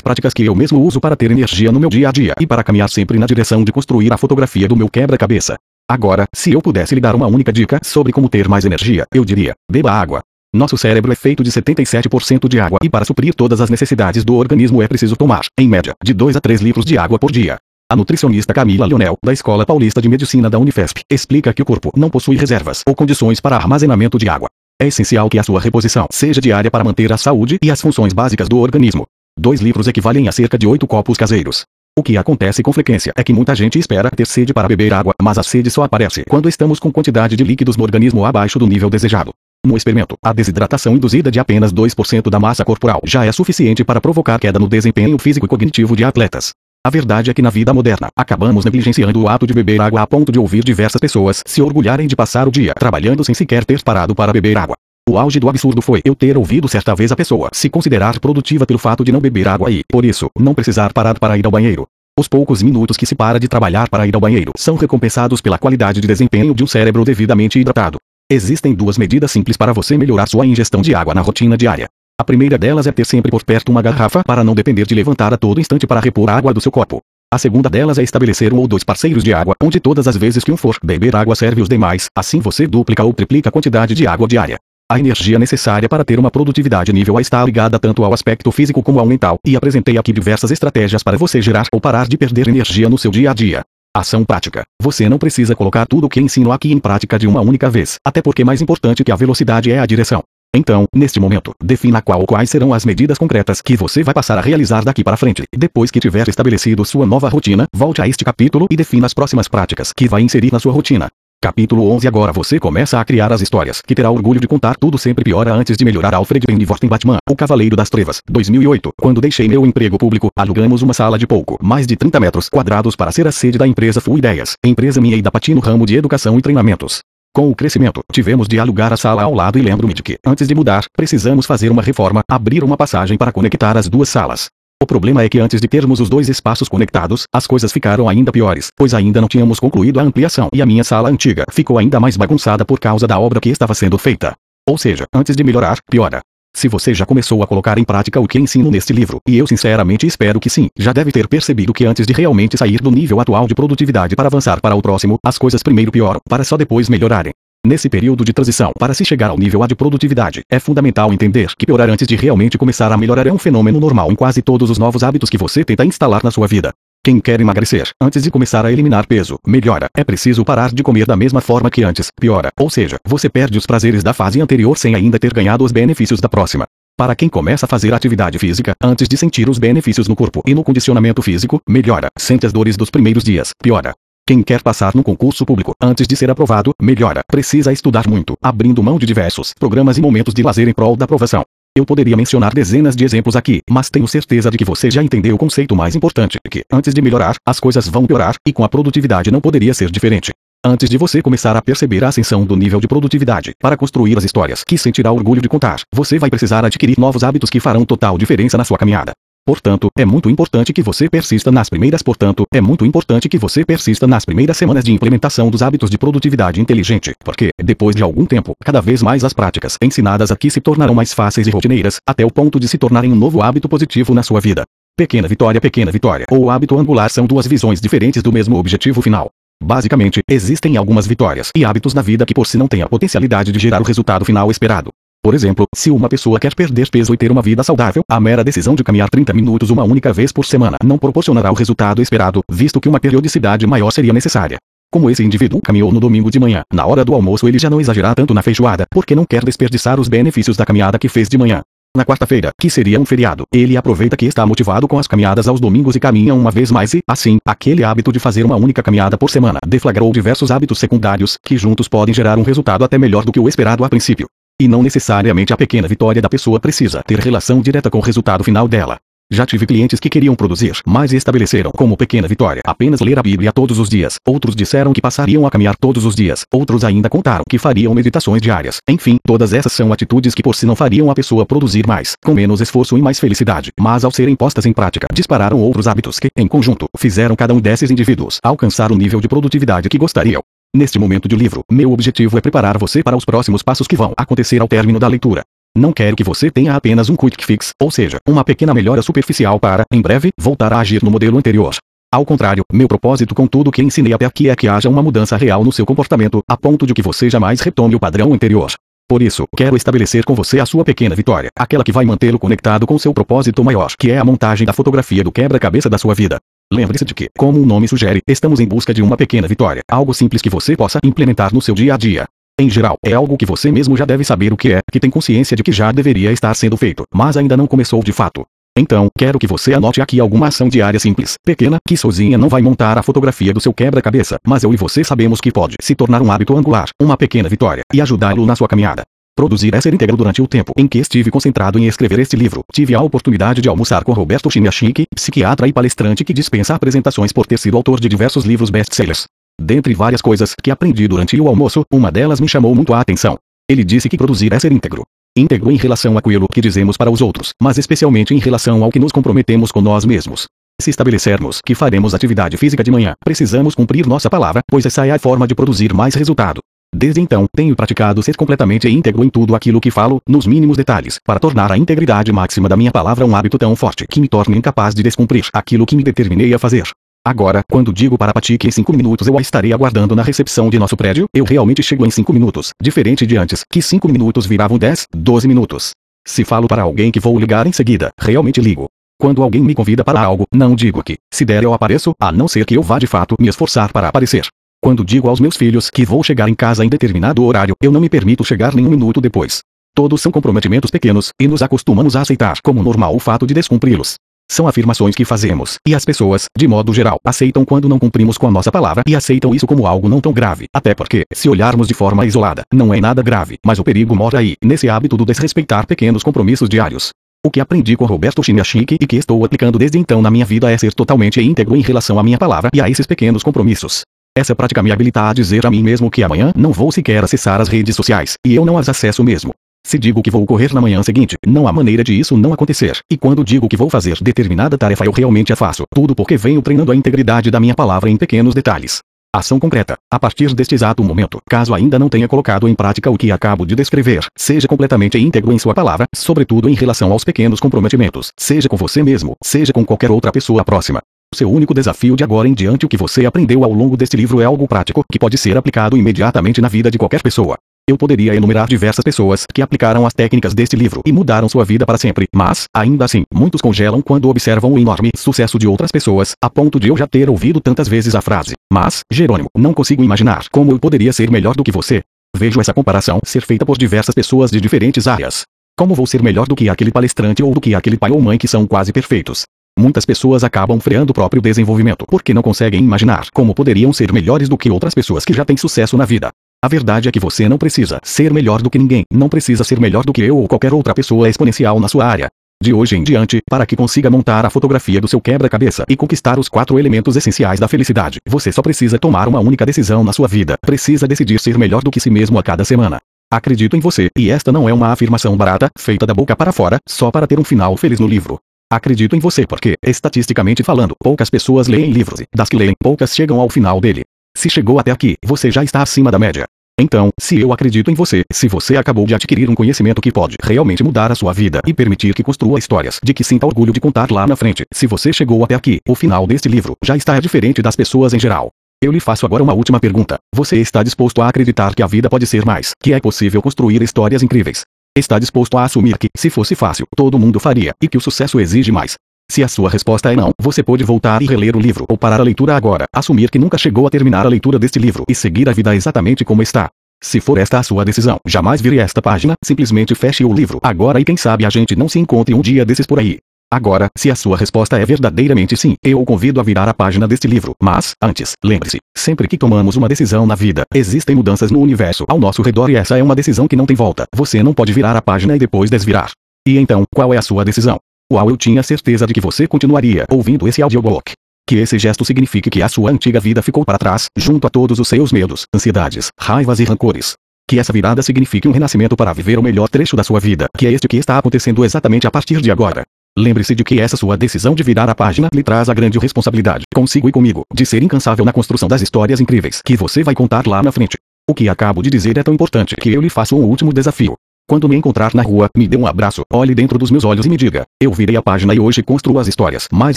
práticas 0.00 0.34
que 0.34 0.44
eu 0.44 0.56
mesmo 0.56 0.80
uso 0.80 1.00
para 1.00 1.14
ter 1.14 1.30
energia 1.30 1.70
no 1.70 1.78
meu 1.78 1.88
dia 1.88 2.08
a 2.08 2.10
dia 2.10 2.34
e 2.40 2.48
para 2.48 2.64
caminhar 2.64 2.90
sempre 2.90 3.16
na 3.16 3.26
direção 3.26 3.62
de 3.62 3.70
construir 3.70 4.12
a 4.12 4.16
fotografia 4.16 4.66
do 4.66 4.74
meu 4.74 4.88
quebra-cabeça. 4.88 5.54
Agora, 5.88 6.26
se 6.34 6.50
eu 6.50 6.60
pudesse 6.60 6.96
lhe 6.96 7.00
dar 7.00 7.14
uma 7.14 7.28
única 7.28 7.52
dica 7.52 7.78
sobre 7.80 8.12
como 8.12 8.28
ter 8.28 8.48
mais 8.48 8.64
energia, 8.64 9.06
eu 9.14 9.24
diria: 9.24 9.54
beba 9.70 9.92
água. 9.92 10.20
Nosso 10.52 10.76
cérebro 10.76 11.12
é 11.12 11.14
feito 11.14 11.44
de 11.44 11.52
77% 11.52 12.48
de 12.48 12.58
água 12.58 12.80
e 12.82 12.90
para 12.90 13.04
suprir 13.04 13.32
todas 13.32 13.60
as 13.60 13.70
necessidades 13.70 14.24
do 14.24 14.34
organismo 14.34 14.82
é 14.82 14.88
preciso 14.88 15.14
tomar, 15.14 15.46
em 15.56 15.68
média, 15.68 15.94
de 16.02 16.12
2 16.12 16.34
a 16.34 16.40
3 16.40 16.60
litros 16.60 16.84
de 16.84 16.98
água 16.98 17.20
por 17.20 17.30
dia. 17.30 17.58
A 17.88 17.94
nutricionista 17.94 18.52
Camila 18.52 18.84
Leonel, 18.84 19.16
da 19.24 19.32
Escola 19.32 19.64
Paulista 19.64 20.02
de 20.02 20.08
Medicina 20.08 20.50
da 20.50 20.58
Unifesp, 20.58 21.02
explica 21.08 21.54
que 21.54 21.62
o 21.62 21.64
corpo 21.64 21.92
não 21.96 22.10
possui 22.10 22.34
reservas 22.34 22.82
ou 22.84 22.96
condições 22.96 23.38
para 23.38 23.54
armazenamento 23.54 24.18
de 24.18 24.28
água. 24.28 24.48
É 24.80 24.88
essencial 24.88 25.28
que 25.30 25.38
a 25.38 25.42
sua 25.42 25.60
reposição 25.60 26.08
seja 26.10 26.40
diária 26.40 26.68
para 26.68 26.82
manter 26.82 27.12
a 27.12 27.16
saúde 27.16 27.58
e 27.62 27.70
as 27.70 27.80
funções 27.80 28.12
básicas 28.12 28.48
do 28.48 28.58
organismo. 28.58 29.06
2 29.38 29.60
litros 29.60 29.86
equivalem 29.86 30.28
a 30.28 30.32
cerca 30.32 30.58
de 30.58 30.66
8 30.66 30.84
copos 30.86 31.16
caseiros. 31.16 31.64
O 31.96 32.02
que 32.02 32.16
acontece 32.16 32.60
com 32.60 32.72
frequência 32.72 33.12
é 33.16 33.22
que 33.22 33.32
muita 33.32 33.54
gente 33.54 33.78
espera 33.78 34.10
ter 34.10 34.26
sede 34.26 34.52
para 34.52 34.66
beber 34.66 34.92
água, 34.92 35.14
mas 35.22 35.38
a 35.38 35.44
sede 35.44 35.70
só 35.70 35.84
aparece 35.84 36.24
quando 36.24 36.48
estamos 36.48 36.80
com 36.80 36.90
quantidade 36.90 37.36
de 37.36 37.44
líquidos 37.44 37.76
no 37.76 37.84
organismo 37.84 38.24
abaixo 38.24 38.58
do 38.58 38.66
nível 38.66 38.90
desejado. 38.90 39.32
No 39.64 39.76
experimento, 39.76 40.16
a 40.20 40.32
desidratação 40.32 40.96
induzida 40.96 41.30
de 41.30 41.38
apenas 41.38 41.72
2% 41.72 42.28
da 42.28 42.40
massa 42.40 42.64
corporal 42.64 43.00
já 43.04 43.24
é 43.24 43.30
suficiente 43.30 43.84
para 43.84 44.00
provocar 44.00 44.40
queda 44.40 44.58
no 44.58 44.68
desempenho 44.68 45.18
físico 45.20 45.46
e 45.46 45.48
cognitivo 45.48 45.94
de 45.94 46.02
atletas. 46.02 46.50
A 46.86 46.90
verdade 46.90 47.30
é 47.30 47.34
que 47.34 47.40
na 47.40 47.48
vida 47.48 47.72
moderna, 47.72 48.08
acabamos 48.14 48.62
negligenciando 48.62 49.22
o 49.22 49.26
ato 49.26 49.46
de 49.46 49.54
beber 49.54 49.80
água 49.80 50.02
a 50.02 50.06
ponto 50.06 50.30
de 50.30 50.38
ouvir 50.38 50.62
diversas 50.62 51.00
pessoas 51.00 51.42
se 51.46 51.62
orgulharem 51.62 52.06
de 52.06 52.14
passar 52.14 52.46
o 52.46 52.50
dia 52.50 52.74
trabalhando 52.74 53.24
sem 53.24 53.34
sequer 53.34 53.64
ter 53.64 53.82
parado 53.82 54.14
para 54.14 54.34
beber 54.34 54.58
água. 54.58 54.76
O 55.08 55.16
auge 55.16 55.40
do 55.40 55.48
absurdo 55.48 55.80
foi 55.80 56.02
eu 56.04 56.14
ter 56.14 56.36
ouvido 56.36 56.68
certa 56.68 56.94
vez 56.94 57.10
a 57.10 57.16
pessoa 57.16 57.48
se 57.54 57.70
considerar 57.70 58.20
produtiva 58.20 58.66
pelo 58.66 58.78
fato 58.78 59.02
de 59.02 59.10
não 59.10 59.18
beber 59.18 59.48
água 59.48 59.70
e, 59.70 59.80
por 59.90 60.04
isso, 60.04 60.28
não 60.38 60.52
precisar 60.52 60.92
parar 60.92 61.18
para 61.18 61.38
ir 61.38 61.46
ao 61.46 61.50
banheiro. 61.50 61.86
Os 62.18 62.28
poucos 62.28 62.62
minutos 62.62 62.98
que 62.98 63.06
se 63.06 63.14
para 63.14 63.40
de 63.40 63.48
trabalhar 63.48 63.88
para 63.88 64.06
ir 64.06 64.14
ao 64.14 64.20
banheiro 64.20 64.52
são 64.54 64.76
recompensados 64.76 65.40
pela 65.40 65.56
qualidade 65.56 66.02
de 66.02 66.06
desempenho 66.06 66.54
de 66.54 66.64
um 66.64 66.66
cérebro 66.66 67.02
devidamente 67.02 67.58
hidratado. 67.58 67.96
Existem 68.30 68.74
duas 68.74 68.98
medidas 68.98 69.30
simples 69.30 69.56
para 69.56 69.72
você 69.72 69.96
melhorar 69.96 70.28
sua 70.28 70.44
ingestão 70.44 70.82
de 70.82 70.94
água 70.94 71.14
na 71.14 71.22
rotina 71.22 71.56
diária. 71.56 71.88
A 72.24 72.32
primeira 72.34 72.56
delas 72.56 72.86
é 72.86 72.90
ter 72.90 73.04
sempre 73.04 73.30
por 73.30 73.44
perto 73.44 73.68
uma 73.68 73.82
garrafa 73.82 74.24
para 74.24 74.42
não 74.42 74.54
depender 74.54 74.86
de 74.86 74.94
levantar 74.94 75.34
a 75.34 75.36
todo 75.36 75.60
instante 75.60 75.86
para 75.86 76.00
repor 76.00 76.30
a 76.30 76.34
água 76.34 76.54
do 76.54 76.60
seu 76.60 76.72
copo. 76.72 77.02
A 77.30 77.36
segunda 77.36 77.68
delas 77.68 77.98
é 77.98 78.02
estabelecer 78.02 78.50
um 78.54 78.56
ou 78.56 78.66
dois 78.66 78.82
parceiros 78.82 79.22
de 79.22 79.34
água, 79.34 79.54
onde 79.62 79.78
todas 79.78 80.08
as 80.08 80.16
vezes 80.16 80.42
que 80.42 80.50
um 80.50 80.56
for 80.56 80.78
beber 80.82 81.14
água 81.14 81.36
serve 81.36 81.60
os 81.60 81.68
demais, 81.68 82.06
assim 82.16 82.40
você 82.40 82.66
duplica 82.66 83.04
ou 83.04 83.12
triplica 83.12 83.50
a 83.50 83.52
quantidade 83.52 83.94
de 83.94 84.06
água 84.06 84.26
diária. 84.26 84.56
A 84.90 84.98
energia 84.98 85.38
necessária 85.38 85.86
para 85.86 86.02
ter 86.02 86.18
uma 86.18 86.30
produtividade 86.30 86.94
nível 86.94 87.18
A 87.18 87.20
está 87.20 87.44
ligada 87.44 87.78
tanto 87.78 88.02
ao 88.02 88.14
aspecto 88.14 88.50
físico 88.50 88.82
como 88.82 89.00
ao 89.00 89.04
mental, 89.04 89.38
e 89.44 89.54
apresentei 89.54 89.98
aqui 89.98 90.10
diversas 90.10 90.50
estratégias 90.50 91.02
para 91.02 91.18
você 91.18 91.42
gerar 91.42 91.66
ou 91.72 91.78
parar 91.78 92.08
de 92.08 92.16
perder 92.16 92.48
energia 92.48 92.88
no 92.88 92.96
seu 92.96 93.10
dia 93.10 93.32
a 93.32 93.34
dia. 93.34 93.60
Ação 93.94 94.24
prática. 94.24 94.64
Você 94.80 95.10
não 95.10 95.18
precisa 95.18 95.54
colocar 95.54 95.84
tudo 95.84 96.06
o 96.06 96.08
que 96.08 96.22
ensino 96.22 96.52
aqui 96.52 96.72
em 96.72 96.78
prática 96.78 97.18
de 97.18 97.26
uma 97.26 97.42
única 97.42 97.68
vez, 97.68 97.96
até 98.02 98.22
porque 98.22 98.42
mais 98.42 98.62
importante 98.62 99.04
que 99.04 99.12
a 99.12 99.16
velocidade 99.16 99.70
é 99.70 99.78
a 99.78 99.84
direção. 99.84 100.22
Então, 100.56 100.86
neste 100.94 101.18
momento, 101.18 101.52
defina 101.60 102.00
qual 102.00 102.20
ou 102.20 102.26
quais 102.26 102.48
serão 102.48 102.72
as 102.72 102.84
medidas 102.84 103.18
concretas 103.18 103.60
que 103.60 103.76
você 103.76 104.04
vai 104.04 104.14
passar 104.14 104.38
a 104.38 104.40
realizar 104.40 104.84
daqui 104.84 105.02
para 105.02 105.16
frente. 105.16 105.42
Depois 105.52 105.90
que 105.90 105.98
tiver 105.98 106.28
estabelecido 106.28 106.84
sua 106.84 107.04
nova 107.04 107.28
rotina, 107.28 107.66
volte 107.74 108.00
a 108.00 108.06
este 108.06 108.24
capítulo 108.24 108.68
e 108.70 108.76
defina 108.76 109.04
as 109.04 109.12
próximas 109.12 109.48
práticas 109.48 109.92
que 109.92 110.06
vai 110.06 110.22
inserir 110.22 110.52
na 110.52 110.60
sua 110.60 110.72
rotina. 110.72 111.08
Capítulo 111.42 111.90
11 111.90 112.06
Agora 112.06 112.32
você 112.32 112.60
começa 112.60 113.00
a 113.00 113.04
criar 113.04 113.32
as 113.32 113.40
histórias 113.40 113.82
que 113.82 113.96
terá 113.96 114.10
orgulho 114.10 114.40
de 114.40 114.46
contar 114.46 114.76
tudo 114.76 114.96
sempre 114.96 115.24
piora 115.24 115.52
antes 115.52 115.76
de 115.76 115.84
melhorar 115.84 116.14
Alfred 116.14 116.46
Pennyworth 116.46 116.84
em 116.84 116.88
Batman, 116.88 117.18
o 117.28 117.34
Cavaleiro 117.34 117.74
das 117.74 117.90
Trevas, 117.90 118.20
2008. 118.30 118.92
Quando 118.96 119.20
deixei 119.20 119.48
meu 119.48 119.66
emprego 119.66 119.98
público, 119.98 120.30
alugamos 120.36 120.82
uma 120.82 120.94
sala 120.94 121.18
de 121.18 121.26
pouco 121.26 121.58
mais 121.60 121.84
de 121.84 121.96
30 121.96 122.20
metros 122.20 122.48
quadrados 122.48 122.94
para 122.94 123.10
ser 123.10 123.26
a 123.26 123.32
sede 123.32 123.58
da 123.58 123.66
empresa 123.66 124.00
Full 124.00 124.18
Ideias, 124.18 124.54
empresa 124.64 125.00
minha 125.00 125.16
e 125.16 125.22
da 125.22 125.32
Pati 125.32 125.52
no 125.52 125.60
ramo 125.60 125.84
de 125.84 125.96
educação 125.96 126.38
e 126.38 126.40
treinamentos. 126.40 127.02
Com 127.36 127.50
o 127.50 127.54
crescimento, 127.54 128.00
tivemos 128.12 128.46
de 128.46 128.60
alugar 128.60 128.92
a 128.92 128.96
sala 128.96 129.24
ao 129.24 129.34
lado 129.34 129.58
e 129.58 129.62
lembro-me 129.62 129.92
de 129.92 130.04
que, 130.04 130.16
antes 130.24 130.46
de 130.46 130.54
mudar, 130.54 130.84
precisamos 130.96 131.46
fazer 131.46 131.68
uma 131.68 131.82
reforma, 131.82 132.22
abrir 132.30 132.62
uma 132.62 132.76
passagem 132.76 133.18
para 133.18 133.32
conectar 133.32 133.76
as 133.76 133.88
duas 133.88 134.08
salas. 134.08 134.46
O 134.80 134.86
problema 134.86 135.20
é 135.20 135.28
que 135.28 135.40
antes 135.40 135.60
de 135.60 135.66
termos 135.66 135.98
os 135.98 136.08
dois 136.08 136.28
espaços 136.28 136.68
conectados, 136.68 137.24
as 137.34 137.44
coisas 137.44 137.72
ficaram 137.72 138.08
ainda 138.08 138.30
piores, 138.30 138.68
pois 138.76 138.94
ainda 138.94 139.20
não 139.20 139.26
tínhamos 139.26 139.58
concluído 139.58 139.98
a 139.98 140.04
ampliação 140.04 140.48
e 140.54 140.62
a 140.62 140.66
minha 140.66 140.84
sala 140.84 141.08
antiga 141.08 141.44
ficou 141.50 141.76
ainda 141.76 141.98
mais 141.98 142.16
bagunçada 142.16 142.64
por 142.64 142.78
causa 142.78 143.04
da 143.04 143.18
obra 143.18 143.40
que 143.40 143.48
estava 143.48 143.74
sendo 143.74 143.98
feita. 143.98 144.36
Ou 144.68 144.78
seja, 144.78 145.04
antes 145.12 145.34
de 145.34 145.42
melhorar, 145.42 145.78
piora. 145.90 146.20
Se 146.56 146.68
você 146.68 146.94
já 146.94 147.04
começou 147.04 147.42
a 147.42 147.46
colocar 147.48 147.78
em 147.78 147.84
prática 147.84 148.20
o 148.20 148.28
que 148.28 148.38
ensino 148.38 148.70
neste 148.70 148.92
livro, 148.92 149.18
e 149.28 149.36
eu 149.36 149.46
sinceramente 149.46 150.06
espero 150.06 150.38
que 150.38 150.48
sim, 150.48 150.68
já 150.78 150.92
deve 150.92 151.10
ter 151.10 151.26
percebido 151.26 151.72
que 151.72 151.84
antes 151.84 152.06
de 152.06 152.12
realmente 152.12 152.56
sair 152.56 152.80
do 152.80 152.92
nível 152.92 153.18
atual 153.20 153.48
de 153.48 153.54
produtividade 153.56 154.14
para 154.14 154.28
avançar 154.28 154.60
para 154.60 154.74
o 154.74 154.80
próximo, 154.80 155.18
as 155.24 155.36
coisas 155.36 155.64
primeiro 155.64 155.90
pioram, 155.90 156.20
para 156.28 156.44
só 156.44 156.56
depois 156.56 156.88
melhorarem. 156.88 157.32
Nesse 157.66 157.88
período 157.88 158.24
de 158.24 158.32
transição 158.32 158.72
para 158.78 158.94
se 158.94 159.04
chegar 159.04 159.30
ao 159.30 159.38
nível 159.38 159.62
A 159.62 159.66
de 159.66 159.74
produtividade, 159.74 160.42
é 160.48 160.60
fundamental 160.60 161.12
entender 161.12 161.48
que 161.58 161.66
piorar 161.66 161.90
antes 161.90 162.06
de 162.06 162.14
realmente 162.14 162.56
começar 162.56 162.92
a 162.92 162.96
melhorar 162.96 163.26
é 163.26 163.32
um 163.32 163.38
fenômeno 163.38 163.80
normal 163.80 164.12
em 164.12 164.14
quase 164.14 164.40
todos 164.40 164.70
os 164.70 164.78
novos 164.78 165.02
hábitos 165.02 165.28
que 165.28 165.38
você 165.38 165.64
tenta 165.64 165.84
instalar 165.84 166.22
na 166.22 166.30
sua 166.30 166.46
vida. 166.46 166.72
Quem 167.04 167.20
quer 167.20 167.38
emagrecer, 167.38 167.90
antes 168.00 168.22
de 168.22 168.30
começar 168.30 168.64
a 168.64 168.72
eliminar 168.72 169.06
peso, 169.06 169.38
melhora. 169.46 169.88
É 169.94 170.02
preciso 170.02 170.42
parar 170.42 170.72
de 170.72 170.82
comer 170.82 171.04
da 171.04 171.14
mesma 171.14 171.42
forma 171.42 171.70
que 171.70 171.82
antes, 171.82 172.08
piora. 172.18 172.50
Ou 172.58 172.70
seja, 172.70 172.96
você 173.06 173.28
perde 173.28 173.58
os 173.58 173.66
prazeres 173.66 174.02
da 174.02 174.14
fase 174.14 174.40
anterior 174.40 174.78
sem 174.78 174.94
ainda 174.94 175.18
ter 175.18 175.30
ganhado 175.34 175.62
os 175.64 175.70
benefícios 175.70 176.18
da 176.18 176.30
próxima. 176.30 176.64
Para 176.96 177.14
quem 177.14 177.28
começa 177.28 177.66
a 177.66 177.68
fazer 177.68 177.92
atividade 177.92 178.38
física, 178.38 178.72
antes 178.82 179.06
de 179.06 179.18
sentir 179.18 179.50
os 179.50 179.58
benefícios 179.58 180.08
no 180.08 180.16
corpo 180.16 180.42
e 180.46 180.54
no 180.54 180.64
condicionamento 180.64 181.20
físico, 181.20 181.60
melhora. 181.68 182.08
Sente 182.18 182.46
as 182.46 182.54
dores 182.54 182.74
dos 182.74 182.88
primeiros 182.88 183.22
dias, 183.22 183.50
piora. 183.62 183.92
Quem 184.26 184.42
quer 184.42 184.62
passar 184.62 184.94
no 184.94 185.02
concurso 185.02 185.44
público 185.44 185.74
antes 185.78 186.08
de 186.08 186.16
ser 186.16 186.30
aprovado, 186.30 186.72
melhora. 186.80 187.20
Precisa 187.30 187.70
estudar 187.70 188.08
muito, 188.08 188.34
abrindo 188.42 188.82
mão 188.82 188.98
de 188.98 189.04
diversos 189.04 189.52
programas 189.52 189.98
e 189.98 190.00
momentos 190.00 190.32
de 190.32 190.42
lazer 190.42 190.66
em 190.68 190.72
prol 190.72 190.96
da 190.96 191.04
aprovação. 191.04 191.44
Eu 191.76 191.84
poderia 191.84 192.16
mencionar 192.16 192.54
dezenas 192.54 192.94
de 192.94 193.04
exemplos 193.04 193.34
aqui, 193.34 193.60
mas 193.68 193.90
tenho 193.90 194.06
certeza 194.06 194.48
de 194.48 194.56
que 194.56 194.64
você 194.64 194.88
já 194.88 195.02
entendeu 195.02 195.34
o 195.34 195.38
conceito 195.38 195.74
mais 195.74 195.96
importante, 195.96 196.38
que, 196.48 196.62
antes 196.72 196.94
de 196.94 197.02
melhorar, 197.02 197.34
as 197.44 197.58
coisas 197.58 197.88
vão 197.88 198.06
piorar, 198.06 198.36
e 198.46 198.52
com 198.52 198.62
a 198.62 198.68
produtividade 198.68 199.32
não 199.32 199.40
poderia 199.40 199.74
ser 199.74 199.90
diferente. 199.90 200.30
Antes 200.64 200.88
de 200.88 200.96
você 200.96 201.20
começar 201.20 201.56
a 201.56 201.60
perceber 201.60 202.04
a 202.04 202.08
ascensão 202.08 202.46
do 202.46 202.54
nível 202.54 202.80
de 202.80 202.86
produtividade, 202.86 203.54
para 203.60 203.76
construir 203.76 204.16
as 204.16 204.22
histórias 204.22 204.62
que 204.62 204.78
sentirá 204.78 205.10
orgulho 205.10 205.42
de 205.42 205.48
contar, 205.48 205.80
você 205.92 206.16
vai 206.16 206.30
precisar 206.30 206.64
adquirir 206.64 206.96
novos 206.96 207.24
hábitos 207.24 207.50
que 207.50 207.58
farão 207.58 207.84
total 207.84 208.16
diferença 208.16 208.56
na 208.56 208.64
sua 208.64 208.78
caminhada. 208.78 209.10
Portanto, 209.46 209.88
é 209.98 210.06
muito 210.06 210.30
importante 210.30 210.72
que 210.72 210.82
você 210.82 211.06
persista 211.06 211.52
nas 211.52 211.68
primeiras, 211.68 212.02
portanto, 212.02 212.46
é 212.50 212.62
muito 212.62 212.86
importante 212.86 213.28
que 213.28 213.36
você 213.36 213.62
persista 213.62 214.06
nas 214.06 214.24
primeiras 214.24 214.56
semanas 214.56 214.82
de 214.82 214.90
implementação 214.90 215.50
dos 215.50 215.60
hábitos 215.60 215.90
de 215.90 215.98
produtividade 215.98 216.62
inteligente, 216.62 217.12
porque, 217.22 217.50
depois 217.62 217.94
de 217.94 218.02
algum 218.02 218.24
tempo, 218.24 218.54
cada 218.64 218.80
vez 218.80 219.02
mais 219.02 219.22
as 219.22 219.34
práticas 219.34 219.76
ensinadas 219.82 220.30
aqui 220.30 220.50
se 220.50 220.62
tornarão 220.62 220.94
mais 220.94 221.12
fáceis 221.12 221.46
e 221.46 221.50
rotineiras, 221.50 221.98
até 222.08 222.24
o 222.24 222.30
ponto 222.30 222.58
de 222.58 222.66
se 222.66 222.78
tornarem 222.78 223.12
um 223.12 223.16
novo 223.16 223.42
hábito 223.42 223.68
positivo 223.68 224.14
na 224.14 224.22
sua 224.22 224.40
vida. 224.40 224.64
Pequena 224.96 225.28
vitória, 225.28 225.60
pequena 225.60 225.92
vitória, 225.92 226.24
ou 226.30 226.48
hábito 226.48 226.78
angular 226.78 227.10
são 227.10 227.26
duas 227.26 227.46
visões 227.46 227.82
diferentes 227.82 228.22
do 228.22 228.32
mesmo 228.32 228.56
objetivo 228.56 229.02
final. 229.02 229.28
Basicamente, 229.62 230.20
existem 230.26 230.78
algumas 230.78 231.06
vitórias 231.06 231.50
e 231.54 231.66
hábitos 231.66 231.92
na 231.92 232.00
vida 232.00 232.24
que 232.24 232.32
por 232.32 232.46
si 232.46 232.56
não 232.56 232.66
têm 232.66 232.80
a 232.80 232.88
potencialidade 232.88 233.52
de 233.52 233.58
gerar 233.58 233.82
o 233.82 233.84
resultado 233.84 234.24
final 234.24 234.50
esperado. 234.50 234.88
Por 235.24 235.34
exemplo, 235.34 235.66
se 235.74 235.90
uma 235.90 236.06
pessoa 236.06 236.38
quer 236.38 236.54
perder 236.54 236.90
peso 236.90 237.14
e 237.14 237.16
ter 237.16 237.32
uma 237.32 237.40
vida 237.40 237.64
saudável, 237.64 238.02
a 238.06 238.20
mera 238.20 238.44
decisão 238.44 238.74
de 238.74 238.84
caminhar 238.84 239.08
30 239.08 239.32
minutos 239.32 239.70
uma 239.70 239.82
única 239.82 240.12
vez 240.12 240.30
por 240.30 240.44
semana 240.44 240.76
não 240.84 240.98
proporcionará 240.98 241.50
o 241.50 241.54
resultado 241.54 242.02
esperado, 242.02 242.42
visto 242.46 242.78
que 242.78 242.90
uma 242.90 243.00
periodicidade 243.00 243.66
maior 243.66 243.90
seria 243.90 244.12
necessária. 244.12 244.58
Como 244.92 245.08
esse 245.08 245.24
indivíduo 245.24 245.62
caminhou 245.62 245.90
no 245.90 245.98
domingo 245.98 246.30
de 246.30 246.38
manhã, 246.38 246.62
na 246.70 246.84
hora 246.84 247.06
do 247.06 247.14
almoço 247.14 247.48
ele 247.48 247.58
já 247.58 247.70
não 247.70 247.80
exagerará 247.80 248.14
tanto 248.14 248.34
na 248.34 248.42
feijoada, 248.42 248.84
porque 248.90 249.14
não 249.14 249.24
quer 249.24 249.42
desperdiçar 249.42 249.98
os 249.98 250.08
benefícios 250.08 250.58
da 250.58 250.66
caminhada 250.66 250.98
que 250.98 251.08
fez 251.08 251.26
de 251.26 251.38
manhã. 251.38 251.62
Na 251.96 252.04
quarta-feira, 252.04 252.50
que 252.60 252.68
seria 252.68 253.00
um 253.00 253.06
feriado, 253.06 253.44
ele 253.50 253.78
aproveita 253.78 254.18
que 254.18 254.26
está 254.26 254.44
motivado 254.44 254.86
com 254.86 254.98
as 254.98 255.06
caminhadas 255.06 255.48
aos 255.48 255.58
domingos 255.58 255.96
e 255.96 256.00
caminha 256.00 256.34
uma 256.34 256.50
vez 256.50 256.70
mais 256.70 256.92
e, 256.92 257.00
assim, 257.08 257.38
aquele 257.46 257.82
hábito 257.82 258.12
de 258.12 258.18
fazer 258.18 258.44
uma 258.44 258.56
única 258.56 258.82
caminhada 258.82 259.16
por 259.16 259.30
semana 259.30 259.58
deflagrou 259.66 260.12
diversos 260.12 260.50
hábitos 260.50 260.78
secundários, 260.78 261.38
que 261.42 261.56
juntos 261.56 261.88
podem 261.88 262.12
gerar 262.12 262.36
um 262.38 262.42
resultado 262.42 262.84
até 262.84 262.98
melhor 262.98 263.24
do 263.24 263.32
que 263.32 263.40
o 263.40 263.48
esperado 263.48 263.84
a 263.86 263.88
princípio. 263.88 264.26
E 264.60 264.68
não 264.68 264.84
necessariamente 264.84 265.52
a 265.52 265.56
pequena 265.56 265.88
vitória 265.88 266.22
da 266.22 266.28
pessoa 266.28 266.60
precisa 266.60 267.02
ter 267.02 267.18
relação 267.18 267.60
direta 267.60 267.90
com 267.90 267.98
o 267.98 268.00
resultado 268.00 268.44
final 268.44 268.68
dela. 268.68 268.98
Já 269.32 269.44
tive 269.44 269.66
clientes 269.66 269.98
que 269.98 270.08
queriam 270.08 270.36
produzir, 270.36 270.78
mas 270.86 271.12
estabeleceram 271.12 271.72
como 271.72 271.96
pequena 271.96 272.28
vitória 272.28 272.60
apenas 272.64 273.00
ler 273.00 273.18
a 273.18 273.22
Bíblia 273.22 273.52
todos 273.52 273.80
os 273.80 273.88
dias. 273.88 274.16
Outros 274.24 274.54
disseram 274.54 274.92
que 274.92 275.00
passariam 275.00 275.44
a 275.44 275.50
caminhar 275.50 275.74
todos 275.76 276.04
os 276.04 276.14
dias. 276.14 276.44
Outros 276.52 276.84
ainda 276.84 277.08
contaram 277.08 277.42
que 277.48 277.58
fariam 277.58 277.92
meditações 277.94 278.40
diárias. 278.40 278.76
Enfim, 278.88 279.18
todas 279.26 279.52
essas 279.52 279.72
são 279.72 279.92
atitudes 279.92 280.34
que 280.34 280.42
por 280.42 280.54
si 280.54 280.66
não 280.66 280.76
fariam 280.76 281.10
a 281.10 281.14
pessoa 281.14 281.44
produzir 281.44 281.84
mais, 281.84 282.14
com 282.24 282.32
menos 282.32 282.60
esforço 282.60 282.96
e 282.96 283.02
mais 283.02 283.18
felicidade. 283.18 283.72
Mas 283.80 284.04
ao 284.04 284.12
serem 284.12 284.36
postas 284.36 284.66
em 284.66 284.72
prática, 284.72 285.08
dispararam 285.12 285.58
outros 285.58 285.88
hábitos 285.88 286.20
que, 286.20 286.28
em 286.36 286.46
conjunto, 286.46 286.86
fizeram 286.96 287.34
cada 287.34 287.54
um 287.54 287.60
desses 287.60 287.90
indivíduos 287.90 288.38
alcançar 288.40 288.92
o 288.92 288.96
nível 288.96 289.20
de 289.20 289.26
produtividade 289.26 289.88
que 289.88 289.98
gostariam. 289.98 290.42
Neste 290.76 290.98
momento 290.98 291.28
de 291.28 291.36
livro, 291.36 291.62
meu 291.70 291.92
objetivo 291.92 292.36
é 292.36 292.40
preparar 292.40 292.76
você 292.78 293.00
para 293.00 293.16
os 293.16 293.24
próximos 293.24 293.62
passos 293.62 293.86
que 293.86 293.94
vão 293.94 294.12
acontecer 294.16 294.60
ao 294.60 294.66
término 294.66 294.98
da 294.98 295.06
leitura. 295.06 295.44
Não 295.72 295.92
quero 295.92 296.16
que 296.16 296.24
você 296.24 296.50
tenha 296.50 296.74
apenas 296.74 297.08
um 297.08 297.14
quick 297.14 297.46
fix, 297.46 297.70
ou 297.80 297.92
seja, 297.92 298.18
uma 298.26 298.42
pequena 298.42 298.74
melhora 298.74 299.00
superficial 299.00 299.60
para, 299.60 299.84
em 299.92 300.02
breve, 300.02 300.32
voltar 300.36 300.72
a 300.72 300.80
agir 300.80 301.00
no 301.04 301.12
modelo 301.12 301.38
anterior. 301.38 301.76
Ao 302.12 302.26
contrário, 302.26 302.64
meu 302.72 302.88
propósito 302.88 303.36
com 303.36 303.46
tudo 303.46 303.70
que 303.70 303.84
ensinei 303.84 304.12
até 304.12 304.24
aqui 304.24 304.48
é 304.48 304.56
que 304.56 304.66
haja 304.66 304.88
uma 304.88 305.00
mudança 305.00 305.36
real 305.36 305.62
no 305.62 305.70
seu 305.70 305.86
comportamento, 305.86 306.42
a 306.48 306.56
ponto 306.56 306.88
de 306.88 306.92
que 306.92 307.02
você 307.02 307.30
jamais 307.30 307.60
retome 307.60 307.94
o 307.94 308.00
padrão 308.00 308.32
anterior. 308.32 308.72
Por 309.08 309.22
isso, 309.22 309.44
quero 309.56 309.76
estabelecer 309.76 310.24
com 310.24 310.34
você 310.34 310.58
a 310.58 310.66
sua 310.66 310.84
pequena 310.84 311.14
vitória, 311.14 311.50
aquela 311.56 311.84
que 311.84 311.92
vai 311.92 312.04
mantê-lo 312.04 312.38
conectado 312.38 312.84
com 312.84 312.98
seu 312.98 313.14
propósito 313.14 313.62
maior, 313.62 313.92
que 313.96 314.10
é 314.10 314.18
a 314.18 314.24
montagem 314.24 314.66
da 314.66 314.72
fotografia 314.72 315.22
do 315.22 315.30
quebra-cabeça 315.30 315.88
da 315.88 315.98
sua 315.98 316.14
vida. 316.14 316.40
Lembre-se 316.72 317.04
de 317.04 317.14
que, 317.14 317.28
como 317.36 317.60
o 317.60 317.66
nome 317.66 317.86
sugere, 317.86 318.20
estamos 318.28 318.58
em 318.60 318.66
busca 318.66 318.92
de 318.92 319.02
uma 319.02 319.16
pequena 319.16 319.46
vitória, 319.46 319.82
algo 319.88 320.12
simples 320.14 320.42
que 320.42 320.50
você 320.50 320.76
possa 320.76 320.98
implementar 321.04 321.54
no 321.54 321.62
seu 321.62 321.74
dia 321.74 321.94
a 321.94 321.96
dia. 321.96 322.26
Em 322.60 322.70
geral, 322.70 322.96
é 323.04 323.12
algo 323.12 323.36
que 323.36 323.46
você 323.46 323.70
mesmo 323.70 323.96
já 323.96 324.04
deve 324.04 324.24
saber 324.24 324.52
o 324.52 324.56
que 324.56 324.72
é, 324.72 324.80
que 324.90 325.00
tem 325.00 325.10
consciência 325.10 325.56
de 325.56 325.62
que 325.62 325.72
já 325.72 325.90
deveria 325.90 326.32
estar 326.32 326.54
sendo 326.54 326.76
feito, 326.76 327.04
mas 327.12 327.36
ainda 327.36 327.56
não 327.56 327.66
começou 327.66 328.02
de 328.02 328.12
fato. 328.12 328.44
Então, 328.76 329.08
quero 329.16 329.38
que 329.38 329.46
você 329.46 329.72
anote 329.72 330.00
aqui 330.00 330.18
alguma 330.18 330.48
ação 330.48 330.68
diária 330.68 330.98
simples, 330.98 331.34
pequena, 331.44 331.78
que 331.86 331.96
sozinha 331.96 332.36
não 332.36 332.48
vai 332.48 332.60
montar 332.60 332.98
a 332.98 333.02
fotografia 333.02 333.52
do 333.52 333.60
seu 333.60 333.72
quebra-cabeça, 333.72 334.36
mas 334.44 334.64
eu 334.64 334.74
e 334.74 334.76
você 334.76 335.04
sabemos 335.04 335.40
que 335.40 335.52
pode 335.52 335.76
se 335.80 335.94
tornar 335.94 336.20
um 336.22 336.30
hábito 336.30 336.56
angular, 336.56 336.88
uma 337.00 337.16
pequena 337.16 337.48
vitória, 337.48 337.82
e 337.92 338.00
ajudá-lo 338.00 338.44
na 338.44 338.56
sua 338.56 338.66
caminhada. 338.66 339.04
Produzir 339.36 339.74
ser 339.82 339.92
íntegro 339.92 340.16
durante 340.16 340.40
o 340.40 340.46
tempo 340.46 340.72
em 340.76 340.86
que 340.86 340.98
estive 340.98 341.28
concentrado 341.28 341.76
em 341.76 341.88
escrever 341.88 342.20
este 342.20 342.36
livro. 342.36 342.62
Tive 342.72 342.94
a 342.94 343.02
oportunidade 343.02 343.60
de 343.60 343.68
almoçar 343.68 344.04
com 344.04 344.12
Roberto 344.12 344.48
Chiniachik, 344.48 345.06
psiquiatra 345.12 345.66
e 345.66 345.72
palestrante 345.72 346.24
que 346.24 346.32
dispensa 346.32 346.72
apresentações 346.72 347.32
por 347.32 347.44
ter 347.44 347.58
sido 347.58 347.76
autor 347.76 347.98
de 347.98 348.08
diversos 348.08 348.44
livros 348.44 348.70
best-sellers. 348.70 349.24
Dentre 349.60 349.92
várias 349.92 350.22
coisas 350.22 350.54
que 350.62 350.70
aprendi 350.70 351.08
durante 351.08 351.40
o 351.40 351.48
almoço, 351.48 351.84
uma 351.92 352.12
delas 352.12 352.40
me 352.40 352.48
chamou 352.48 352.76
muito 352.76 352.94
a 352.94 353.00
atenção. 353.00 353.36
Ele 353.68 353.82
disse 353.82 354.08
que 354.08 354.16
produzir 354.16 354.52
é 354.52 354.58
ser 354.60 354.70
íntegro. 354.70 355.02
Íntegro 355.36 355.72
em 355.72 355.76
relação 355.76 356.16
àquilo 356.16 356.46
que 356.46 356.60
dizemos 356.60 356.96
para 356.96 357.10
os 357.10 357.20
outros, 357.20 357.50
mas 357.60 357.76
especialmente 357.76 358.32
em 358.32 358.38
relação 358.38 358.84
ao 358.84 358.90
que 358.90 359.00
nos 359.00 359.10
comprometemos 359.10 359.72
com 359.72 359.80
nós 359.80 360.04
mesmos. 360.04 360.46
Se 360.80 360.90
estabelecermos 360.90 361.60
que 361.60 361.74
faremos 361.74 362.14
atividade 362.14 362.56
física 362.56 362.84
de 362.84 362.90
manhã, 362.90 363.14
precisamos 363.24 363.74
cumprir 363.74 364.06
nossa 364.06 364.30
palavra, 364.30 364.60
pois 364.70 364.86
essa 364.86 365.04
é 365.04 365.10
a 365.10 365.18
forma 365.18 365.46
de 365.48 365.56
produzir 365.56 365.92
mais 365.92 366.14
resultado. 366.14 366.60
Desde 366.96 367.20
então, 367.20 367.44
tenho 367.52 367.74
praticado 367.74 368.22
ser 368.22 368.36
completamente 368.36 368.88
íntegro 368.88 369.24
em 369.24 369.28
tudo 369.28 369.56
aquilo 369.56 369.80
que 369.80 369.90
falo, 369.90 370.20
nos 370.28 370.46
mínimos 370.46 370.76
detalhes, 370.76 371.18
para 371.26 371.40
tornar 371.40 371.72
a 371.72 371.76
integridade 371.76 372.30
máxima 372.30 372.68
da 372.68 372.76
minha 372.76 372.92
palavra 372.92 373.26
um 373.26 373.34
hábito 373.34 373.58
tão 373.58 373.74
forte 373.74 374.06
que 374.06 374.20
me 374.20 374.28
torne 374.28 374.56
incapaz 374.56 374.94
de 374.94 375.02
descumprir 375.02 375.48
aquilo 375.52 375.86
que 375.86 375.96
me 375.96 376.04
determinei 376.04 376.54
a 376.54 376.58
fazer. 376.58 376.84
Agora, 377.26 377.64
quando 377.68 377.92
digo 377.92 378.16
para 378.16 378.32
Pati 378.32 378.56
que 378.56 378.68
em 378.68 378.70
5 378.70 378.92
minutos 378.92 379.26
eu 379.26 379.36
a 379.36 379.40
estarei 379.40 379.72
aguardando 379.72 380.14
na 380.14 380.22
recepção 380.22 380.70
de 380.70 380.78
nosso 380.78 380.96
prédio, 380.96 381.26
eu 381.34 381.44
realmente 381.44 381.82
chego 381.82 382.06
em 382.06 382.10
5 382.10 382.32
minutos, 382.32 382.70
diferente 382.80 383.26
de 383.26 383.36
antes, 383.36 383.64
que 383.68 383.82
5 383.82 384.06
minutos 384.08 384.46
viravam 384.46 384.78
10, 384.78 385.08
12 385.12 385.48
minutos. 385.48 385.90
Se 386.24 386.44
falo 386.44 386.68
para 386.68 386.82
alguém 386.82 387.10
que 387.10 387.18
vou 387.18 387.36
ligar 387.36 387.66
em 387.66 387.72
seguida, 387.72 388.12
realmente 388.16 388.60
ligo. 388.60 388.86
Quando 389.18 389.42
alguém 389.42 389.62
me 389.62 389.74
convida 389.74 390.04
para 390.04 390.20
algo, 390.20 390.44
não 390.54 390.76
digo 390.76 391.02
que, 391.02 391.16
se 391.32 391.44
der 391.44 391.64
eu 391.64 391.74
apareço, 391.74 392.14
a 392.20 392.30
não 392.30 392.46
ser 392.46 392.64
que 392.64 392.76
eu 392.76 392.82
vá 392.82 393.00
de 393.00 393.06
fato 393.08 393.34
me 393.40 393.48
esforçar 393.48 393.92
para 393.92 394.08
aparecer. 394.08 394.46
Quando 394.84 395.02
digo 395.02 395.30
aos 395.30 395.40
meus 395.40 395.56
filhos 395.56 395.88
que 395.88 396.04
vou 396.04 396.22
chegar 396.22 396.46
em 396.46 396.54
casa 396.54 396.84
em 396.84 396.90
determinado 396.90 397.42
horário, 397.42 397.74
eu 397.82 397.90
não 397.90 398.02
me 398.02 398.10
permito 398.10 398.44
chegar 398.44 398.74
nem 398.74 398.86
um 398.86 398.90
minuto 398.90 399.18
depois. 399.18 399.60
Todos 399.94 400.20
são 400.20 400.30
comprometimentos 400.30 400.90
pequenos, 400.90 401.30
e 401.40 401.48
nos 401.48 401.62
acostumamos 401.62 402.14
a 402.14 402.20
aceitar 402.20 402.58
como 402.62 402.82
normal 402.82 403.16
o 403.16 403.18
fato 403.18 403.46
de 403.46 403.54
descumpri-los. 403.54 404.16
São 404.46 404.68
afirmações 404.68 405.14
que 405.14 405.24
fazemos, 405.24 405.78
e 405.88 405.94
as 405.94 406.04
pessoas, 406.04 406.50
de 406.54 406.68
modo 406.68 406.92
geral, 406.92 407.18
aceitam 407.24 407.64
quando 407.64 407.88
não 407.88 407.98
cumprimos 407.98 408.36
com 408.36 408.46
a 408.46 408.50
nossa 408.50 408.70
palavra 408.70 409.02
e 409.08 409.16
aceitam 409.16 409.54
isso 409.54 409.66
como 409.66 409.86
algo 409.86 410.06
não 410.06 410.20
tão 410.20 410.34
grave. 410.34 410.66
Até 410.70 410.94
porque, 410.94 411.24
se 411.32 411.48
olharmos 411.48 411.88
de 411.88 411.94
forma 411.94 412.26
isolada, 412.26 412.62
não 412.70 412.92
é 412.92 413.00
nada 413.00 413.22
grave, 413.22 413.56
mas 413.64 413.78
o 413.78 413.84
perigo 413.84 414.14
mora 414.14 414.40
aí, 414.40 414.54
nesse 414.62 414.90
hábito 414.90 415.16
do 415.16 415.24
desrespeitar 415.24 415.86
pequenos 415.86 416.22
compromissos 416.22 416.68
diários. 416.68 417.08
O 417.42 417.50
que 417.50 417.60
aprendi 417.60 417.96
com 417.96 418.04
Roberto 418.04 418.42
Chiniachik 418.42 418.98
e 419.00 419.06
que 419.06 419.16
estou 419.16 419.42
aplicando 419.46 419.78
desde 419.78 419.98
então 419.98 420.20
na 420.20 420.30
minha 420.30 420.44
vida 420.44 420.70
é 420.70 420.76
ser 420.76 420.92
totalmente 420.92 421.40
íntegro 421.40 421.74
em 421.74 421.80
relação 421.80 422.18
à 422.18 422.22
minha 422.22 422.36
palavra 422.36 422.68
e 422.74 422.82
a 422.82 422.90
esses 422.90 423.06
pequenos 423.06 423.42
compromissos. 423.42 424.02
Essa 424.36 424.52
prática 424.52 424.82
me 424.82 424.90
habilita 424.90 425.28
a 425.28 425.32
dizer 425.32 425.64
a 425.64 425.70
mim 425.70 425.80
mesmo 425.80 426.10
que 426.10 426.24
amanhã 426.24 426.52
não 426.56 426.72
vou 426.72 426.90
sequer 426.90 427.22
acessar 427.22 427.60
as 427.60 427.68
redes 427.68 427.94
sociais, 427.94 428.36
e 428.44 428.52
eu 428.52 428.64
não 428.64 428.76
as 428.76 428.88
acesso 428.88 429.22
mesmo. 429.22 429.54
Se 429.86 429.96
digo 429.96 430.20
que 430.22 430.30
vou 430.30 430.44
correr 430.44 430.74
na 430.74 430.80
manhã 430.80 431.00
seguinte, 431.04 431.36
não 431.46 431.68
há 431.68 431.72
maneira 431.72 432.02
de 432.02 432.18
isso 432.18 432.36
não 432.36 432.52
acontecer. 432.52 432.98
E 433.08 433.16
quando 433.16 433.44
digo 433.44 433.68
que 433.68 433.76
vou 433.76 433.88
fazer 433.88 434.18
determinada 434.20 434.76
tarefa, 434.76 435.04
eu 435.04 435.12
realmente 435.12 435.52
a 435.52 435.56
faço. 435.56 435.84
Tudo 435.94 436.16
porque 436.16 436.36
venho 436.36 436.60
treinando 436.62 436.90
a 436.90 436.96
integridade 436.96 437.48
da 437.48 437.60
minha 437.60 437.76
palavra 437.76 438.10
em 438.10 438.16
pequenos 438.16 438.54
detalhes. 438.54 438.98
Ação 439.32 439.60
concreta. 439.60 439.96
A 440.12 440.18
partir 440.18 440.52
deste 440.52 440.74
exato 440.74 441.04
momento, 441.04 441.38
caso 441.48 441.72
ainda 441.72 441.96
não 441.96 442.08
tenha 442.08 442.26
colocado 442.26 442.66
em 442.66 442.74
prática 442.74 443.10
o 443.10 443.16
que 443.16 443.30
acabo 443.30 443.64
de 443.64 443.76
descrever, 443.76 444.26
seja 444.36 444.66
completamente 444.66 445.16
íntegro 445.16 445.52
em 445.52 445.58
sua 445.60 445.74
palavra, 445.74 446.06
sobretudo 446.12 446.68
em 446.68 446.74
relação 446.74 447.12
aos 447.12 447.22
pequenos 447.22 447.60
comprometimentos, 447.60 448.32
seja 448.36 448.68
com 448.68 448.76
você 448.76 449.00
mesmo, 449.00 449.34
seja 449.44 449.72
com 449.72 449.84
qualquer 449.84 450.10
outra 450.10 450.32
pessoa 450.32 450.64
próxima. 450.64 451.00
Seu 451.34 451.50
único 451.50 451.74
desafio 451.74 452.14
de 452.14 452.22
agora 452.22 452.46
em 452.46 452.54
diante 452.54 452.86
o 452.86 452.88
que 452.88 452.96
você 452.96 453.26
aprendeu 453.26 453.64
ao 453.64 453.72
longo 453.72 453.96
deste 453.96 454.16
livro 454.16 454.40
é 454.40 454.44
algo 454.44 454.68
prático 454.68 455.02
que 455.10 455.18
pode 455.18 455.36
ser 455.36 455.56
aplicado 455.56 455.96
imediatamente 455.96 456.60
na 456.60 456.68
vida 456.68 456.92
de 456.92 456.96
qualquer 456.96 457.20
pessoa. 457.22 457.56
Eu 457.88 457.98
poderia 457.98 458.36
enumerar 458.36 458.68
diversas 458.68 459.02
pessoas 459.02 459.44
que 459.52 459.60
aplicaram 459.60 460.06
as 460.06 460.14
técnicas 460.14 460.54
deste 460.54 460.76
livro 460.76 461.02
e 461.04 461.10
mudaram 461.10 461.48
sua 461.48 461.64
vida 461.64 461.84
para 461.84 461.98
sempre, 461.98 462.28
mas, 462.32 462.66
ainda 462.72 463.04
assim, 463.04 463.24
muitos 463.34 463.60
congelam 463.60 464.00
quando 464.00 464.28
observam 464.28 464.72
o 464.72 464.78
enorme 464.78 465.10
sucesso 465.16 465.58
de 465.58 465.66
outras 465.66 465.90
pessoas, 465.90 466.34
a 466.40 466.48
ponto 466.48 466.78
de 466.78 466.88
eu 466.88 466.96
já 466.96 467.06
ter 467.06 467.28
ouvido 467.28 467.60
tantas 467.60 467.88
vezes 467.88 468.14
a 468.14 468.22
frase: 468.22 468.54
Mas, 468.72 469.00
Jerônimo, 469.10 469.48
não 469.58 469.74
consigo 469.74 470.04
imaginar 470.04 470.44
como 470.52 470.70
eu 470.70 470.78
poderia 470.78 471.12
ser 471.12 471.32
melhor 471.32 471.56
do 471.56 471.64
que 471.64 471.72
você. 471.72 472.00
Vejo 472.36 472.60
essa 472.60 472.72
comparação 472.72 473.18
ser 473.24 473.42
feita 473.42 473.66
por 473.66 473.76
diversas 473.76 474.14
pessoas 474.14 474.52
de 474.52 474.60
diferentes 474.60 475.08
áreas. 475.08 475.42
Como 475.76 475.96
vou 475.96 476.06
ser 476.06 476.22
melhor 476.22 476.46
do 476.46 476.54
que 476.54 476.68
aquele 476.68 476.92
palestrante 476.92 477.42
ou 477.42 477.52
do 477.52 477.60
que 477.60 477.74
aquele 477.74 477.98
pai 477.98 478.12
ou 478.12 478.20
mãe 478.20 478.38
que 478.38 478.46
são 478.46 478.66
quase 478.66 478.92
perfeitos? 478.92 479.42
Muitas 479.84 480.06
pessoas 480.06 480.42
acabam 480.42 480.80
freando 480.80 481.10
o 481.10 481.14
próprio 481.14 481.42
desenvolvimento 481.42 482.06
porque 482.08 482.32
não 482.32 482.42
conseguem 482.42 482.80
imaginar 482.80 483.26
como 483.34 483.54
poderiam 483.54 483.92
ser 483.92 484.12
melhores 484.12 484.48
do 484.48 484.56
que 484.56 484.70
outras 484.70 484.94
pessoas 484.94 485.24
que 485.24 485.32
já 485.32 485.44
têm 485.44 485.56
sucesso 485.56 485.96
na 485.96 486.04
vida. 486.04 486.30
A 486.64 486.68
verdade 486.68 487.08
é 487.08 487.12
que 487.12 487.20
você 487.20 487.48
não 487.48 487.58
precisa 487.58 488.00
ser 488.02 488.32
melhor 488.32 488.62
do 488.62 488.70
que 488.70 488.78
ninguém, 488.78 489.04
não 489.12 489.28
precisa 489.28 489.62
ser 489.62 489.78
melhor 489.78 490.04
do 490.04 490.12
que 490.12 490.22
eu 490.22 490.38
ou 490.38 490.48
qualquer 490.48 490.72
outra 490.72 490.94
pessoa 490.94 491.28
exponencial 491.28 491.78
na 491.78 491.88
sua 491.88 492.06
área. 492.06 492.28
De 492.62 492.72
hoje 492.72 492.96
em 492.96 493.04
diante, 493.04 493.42
para 493.50 493.66
que 493.66 493.76
consiga 493.76 494.08
montar 494.08 494.46
a 494.46 494.48
fotografia 494.48 495.00
do 495.00 495.08
seu 495.08 495.20
quebra-cabeça 495.20 495.84
e 495.86 495.96
conquistar 495.96 496.38
os 496.38 496.48
quatro 496.48 496.78
elementos 496.78 497.14
essenciais 497.14 497.60
da 497.60 497.68
felicidade, 497.68 498.20
você 498.26 498.50
só 498.50 498.62
precisa 498.62 498.98
tomar 498.98 499.28
uma 499.28 499.40
única 499.40 499.66
decisão 499.66 500.02
na 500.02 500.14
sua 500.14 500.28
vida. 500.28 500.56
Precisa 500.62 501.06
decidir 501.06 501.38
ser 501.40 501.58
melhor 501.58 501.82
do 501.82 501.90
que 501.90 502.00
si 502.00 502.08
mesmo 502.08 502.38
a 502.38 502.42
cada 502.42 502.64
semana. 502.64 503.00
Acredito 503.30 503.76
em 503.76 503.80
você, 503.80 504.08
e 504.16 504.30
esta 504.30 504.50
não 504.50 504.66
é 504.66 504.72
uma 504.72 504.88
afirmação 504.88 505.36
barata, 505.36 505.68
feita 505.76 506.06
da 506.06 506.14
boca 506.14 506.34
para 506.34 506.52
fora, 506.52 506.78
só 506.88 507.10
para 507.10 507.26
ter 507.26 507.38
um 507.38 507.44
final 507.44 507.76
feliz 507.76 508.00
no 508.00 508.06
livro. 508.06 508.38
Acredito 508.74 509.14
em 509.14 509.20
você 509.20 509.46
porque, 509.46 509.76
estatisticamente 509.86 510.64
falando, 510.64 510.96
poucas 510.98 511.30
pessoas 511.30 511.68
leem 511.68 511.92
livros 511.92 512.18
e, 512.18 512.24
das 512.34 512.48
que 512.48 512.56
leem, 512.56 512.74
poucas 512.82 513.14
chegam 513.14 513.38
ao 513.38 513.48
final 513.48 513.80
dele. 513.80 514.02
Se 514.36 514.50
chegou 514.50 514.80
até 514.80 514.90
aqui, 514.90 515.14
você 515.24 515.48
já 515.48 515.62
está 515.62 515.80
acima 515.80 516.10
da 516.10 516.18
média. 516.18 516.44
Então, 516.76 517.10
se 517.16 517.38
eu 517.38 517.52
acredito 517.52 517.88
em 517.88 517.94
você, 517.94 518.24
se 518.32 518.48
você 518.48 518.76
acabou 518.76 519.06
de 519.06 519.14
adquirir 519.14 519.48
um 519.48 519.54
conhecimento 519.54 520.02
que 520.02 520.10
pode 520.10 520.34
realmente 520.42 520.82
mudar 520.82 521.12
a 521.12 521.14
sua 521.14 521.32
vida 521.32 521.60
e 521.64 521.72
permitir 521.72 522.14
que 522.14 522.24
construa 522.24 522.58
histórias 522.58 522.98
de 523.00 523.14
que 523.14 523.22
sinta 523.22 523.46
orgulho 523.46 523.72
de 523.72 523.78
contar 523.78 524.10
lá 524.10 524.26
na 524.26 524.34
frente, 524.34 524.64
se 524.72 524.88
você 524.88 525.12
chegou 525.12 525.44
até 525.44 525.54
aqui, 525.54 525.78
o 525.88 525.94
final 525.94 526.26
deste 526.26 526.48
livro 526.48 526.74
já 526.82 526.96
está 526.96 527.20
diferente 527.20 527.62
das 527.62 527.76
pessoas 527.76 528.12
em 528.12 528.18
geral. 528.18 528.50
Eu 528.82 528.90
lhe 528.90 528.98
faço 528.98 529.24
agora 529.24 529.44
uma 529.44 529.54
última 529.54 529.78
pergunta. 529.78 530.18
Você 530.34 530.56
está 530.56 530.82
disposto 530.82 531.22
a 531.22 531.28
acreditar 531.28 531.76
que 531.76 531.82
a 531.82 531.86
vida 531.86 532.10
pode 532.10 532.26
ser 532.26 532.44
mais, 532.44 532.72
que 532.82 532.92
é 532.92 532.98
possível 532.98 533.40
construir 533.40 533.80
histórias 533.82 534.20
incríveis? 534.20 534.64
Está 534.96 535.18
disposto 535.18 535.58
a 535.58 535.64
assumir 535.64 535.98
que, 535.98 536.06
se 536.16 536.30
fosse 536.30 536.54
fácil, 536.54 536.86
todo 536.94 537.18
mundo 537.18 537.40
faria, 537.40 537.74
e 537.82 537.88
que 537.88 537.98
o 537.98 538.00
sucesso 538.00 538.38
exige 538.38 538.70
mais? 538.70 538.94
Se 539.28 539.42
a 539.42 539.48
sua 539.48 539.68
resposta 539.68 540.12
é 540.12 540.14
não, 540.14 540.30
você 540.40 540.62
pode 540.62 540.84
voltar 540.84 541.20
e 541.20 541.26
reler 541.26 541.56
o 541.56 541.60
livro 541.60 541.84
ou 541.88 541.98
parar 541.98 542.20
a 542.20 542.22
leitura 542.22 542.54
agora, 542.54 542.84
assumir 542.94 543.28
que 543.28 543.38
nunca 543.38 543.58
chegou 543.58 543.88
a 543.88 543.90
terminar 543.90 544.24
a 544.24 544.28
leitura 544.28 544.56
deste 544.56 544.78
livro 544.78 545.02
e 545.08 545.14
seguir 545.14 545.48
a 545.48 545.52
vida 545.52 545.74
exatamente 545.74 546.24
como 546.24 546.42
está. 546.42 546.68
Se 547.02 547.18
for 547.18 547.38
esta 547.38 547.58
a 547.58 547.62
sua 547.64 547.84
decisão, 547.84 548.18
jamais 548.24 548.60
vire 548.60 548.78
esta 548.78 549.02
página, 549.02 549.34
simplesmente 549.42 549.96
feche 549.96 550.24
o 550.24 550.32
livro 550.32 550.60
agora 550.62 551.00
e 551.00 551.04
quem 551.04 551.16
sabe 551.16 551.44
a 551.44 551.50
gente 551.50 551.74
não 551.74 551.88
se 551.88 551.98
encontre 551.98 552.32
um 552.32 552.40
dia 552.40 552.64
desses 552.64 552.86
por 552.86 553.00
aí. 553.00 553.18
Agora, 553.54 553.88
se 553.96 554.10
a 554.10 554.16
sua 554.16 554.36
resposta 554.36 554.76
é 554.80 554.84
verdadeiramente 554.84 555.56
sim, 555.56 555.76
eu 555.80 556.00
o 556.00 556.04
convido 556.04 556.40
a 556.40 556.42
virar 556.42 556.68
a 556.68 556.74
página 556.74 557.06
deste 557.06 557.28
livro. 557.28 557.52
Mas, 557.62 557.94
antes, 558.02 558.32
lembre-se, 558.44 558.80
sempre 558.96 559.28
que 559.28 559.38
tomamos 559.38 559.76
uma 559.76 559.88
decisão 559.88 560.26
na 560.26 560.34
vida, 560.34 560.64
existem 560.74 561.14
mudanças 561.14 561.52
no 561.52 561.60
universo 561.60 562.04
ao 562.08 562.18
nosso 562.18 562.42
redor 562.42 562.68
e 562.68 562.74
essa 562.74 562.98
é 562.98 563.02
uma 563.02 563.14
decisão 563.14 563.46
que 563.46 563.54
não 563.54 563.64
tem 563.64 563.76
volta. 563.76 564.06
Você 564.12 564.42
não 564.42 564.52
pode 564.52 564.72
virar 564.72 564.96
a 564.96 565.00
página 565.00 565.36
e 565.36 565.38
depois 565.38 565.70
desvirar. 565.70 566.10
E 566.44 566.58
então, 566.58 566.82
qual 566.92 567.14
é 567.14 567.16
a 567.16 567.22
sua 567.22 567.44
decisão? 567.44 567.78
Uau, 568.12 568.28
eu 568.28 568.36
tinha 568.36 568.60
certeza 568.60 569.06
de 569.06 569.14
que 569.14 569.20
você 569.20 569.46
continuaria 569.46 570.04
ouvindo 570.10 570.48
esse 570.48 570.60
audiobook. 570.60 571.12
Que 571.48 571.54
esse 571.58 571.78
gesto 571.78 572.04
signifique 572.04 572.50
que 572.50 572.60
a 572.60 572.68
sua 572.68 572.90
antiga 572.90 573.20
vida 573.20 573.40
ficou 573.40 573.64
para 573.64 573.78
trás, 573.78 574.06
junto 574.18 574.48
a 574.48 574.50
todos 574.50 574.80
os 574.80 574.88
seus 574.88 575.12
medos, 575.12 575.44
ansiedades, 575.54 576.08
raivas 576.18 576.58
e 576.58 576.64
rancores. 576.64 577.12
Que 577.48 577.60
essa 577.60 577.72
virada 577.72 578.02
signifique 578.02 578.48
um 578.48 578.52
renascimento 578.52 578.96
para 578.96 579.12
viver 579.12 579.38
o 579.38 579.42
melhor 579.44 579.68
trecho 579.68 579.94
da 579.94 580.02
sua 580.02 580.18
vida, 580.18 580.46
que 580.58 580.66
é 580.66 580.72
este 580.72 580.88
que 580.88 580.96
está 580.96 581.18
acontecendo 581.18 581.64
exatamente 581.64 582.04
a 582.04 582.10
partir 582.10 582.40
de 582.40 582.50
agora. 582.50 582.82
Lembre-se 583.16 583.54
de 583.54 583.62
que 583.62 583.78
essa 583.78 583.96
sua 583.96 584.16
decisão 584.16 584.56
de 584.56 584.64
virar 584.64 584.90
a 584.90 584.94
página 584.94 585.28
lhe 585.32 585.42
traz 585.44 585.68
a 585.68 585.74
grande 585.74 586.00
responsabilidade, 586.00 586.64
consigo 586.74 587.08
e 587.08 587.12
comigo, 587.12 587.44
de 587.54 587.64
ser 587.64 587.80
incansável 587.80 588.24
na 588.24 588.32
construção 588.32 588.68
das 588.68 588.82
histórias 588.82 589.20
incríveis 589.20 589.62
que 589.64 589.76
você 589.76 590.02
vai 590.02 590.16
contar 590.16 590.48
lá 590.48 590.60
na 590.64 590.72
frente. 590.72 590.96
O 591.30 591.32
que 591.32 591.48
acabo 591.48 591.80
de 591.80 591.90
dizer 591.90 592.18
é 592.18 592.24
tão 592.24 592.34
importante 592.34 592.74
que 592.74 592.92
eu 592.92 593.00
lhe 593.00 593.08
faço 593.08 593.36
um 593.36 593.44
último 593.44 593.72
desafio. 593.72 594.14
Quando 594.48 594.68
me 594.68 594.74
encontrar 594.74 595.14
na 595.14 595.22
rua, 595.22 595.48
me 595.56 595.68
dê 595.68 595.76
um 595.76 595.86
abraço, 595.86 596.22
olhe 596.32 596.56
dentro 596.56 596.76
dos 596.76 596.90
meus 596.90 597.04
olhos 597.04 597.24
e 597.24 597.28
me 597.28 597.36
diga: 597.36 597.64
Eu 597.80 597.92
virei 597.92 598.16
a 598.16 598.22
página 598.22 598.52
e 598.52 598.58
hoje 598.58 598.82
construo 598.82 599.20
as 599.20 599.28
histórias 599.28 599.68
mais 599.72 599.96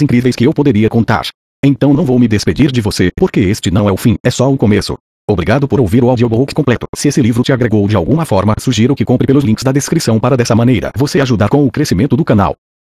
incríveis 0.00 0.36
que 0.36 0.44
eu 0.44 0.54
poderia 0.54 0.88
contar. 0.88 1.26
Então 1.64 1.92
não 1.92 2.04
vou 2.04 2.20
me 2.20 2.28
despedir 2.28 2.70
de 2.70 2.80
você, 2.80 3.10
porque 3.16 3.40
este 3.40 3.68
não 3.68 3.88
é 3.88 3.92
o 3.92 3.96
fim, 3.96 4.14
é 4.24 4.30
só 4.30 4.50
o 4.50 4.56
começo. 4.56 4.96
Obrigado 5.28 5.66
por 5.66 5.80
ouvir 5.80 6.04
o 6.04 6.08
audiobook 6.08 6.54
completo. 6.54 6.86
Se 6.94 7.08
esse 7.08 7.20
livro 7.20 7.42
te 7.42 7.52
agregou 7.52 7.86
de 7.88 7.96
alguma 7.96 8.24
forma, 8.24 8.54
sugiro 8.60 8.94
que 8.94 9.04
compre 9.04 9.26
pelos 9.26 9.44
links 9.44 9.64
da 9.64 9.72
descrição 9.72 10.20
para 10.20 10.36
dessa 10.36 10.54
maneira 10.54 10.92
você 10.96 11.20
ajudar 11.20 11.48
com 11.48 11.66
o 11.66 11.70
crescimento 11.70 12.16
do 12.16 12.24
canal. 12.24 12.56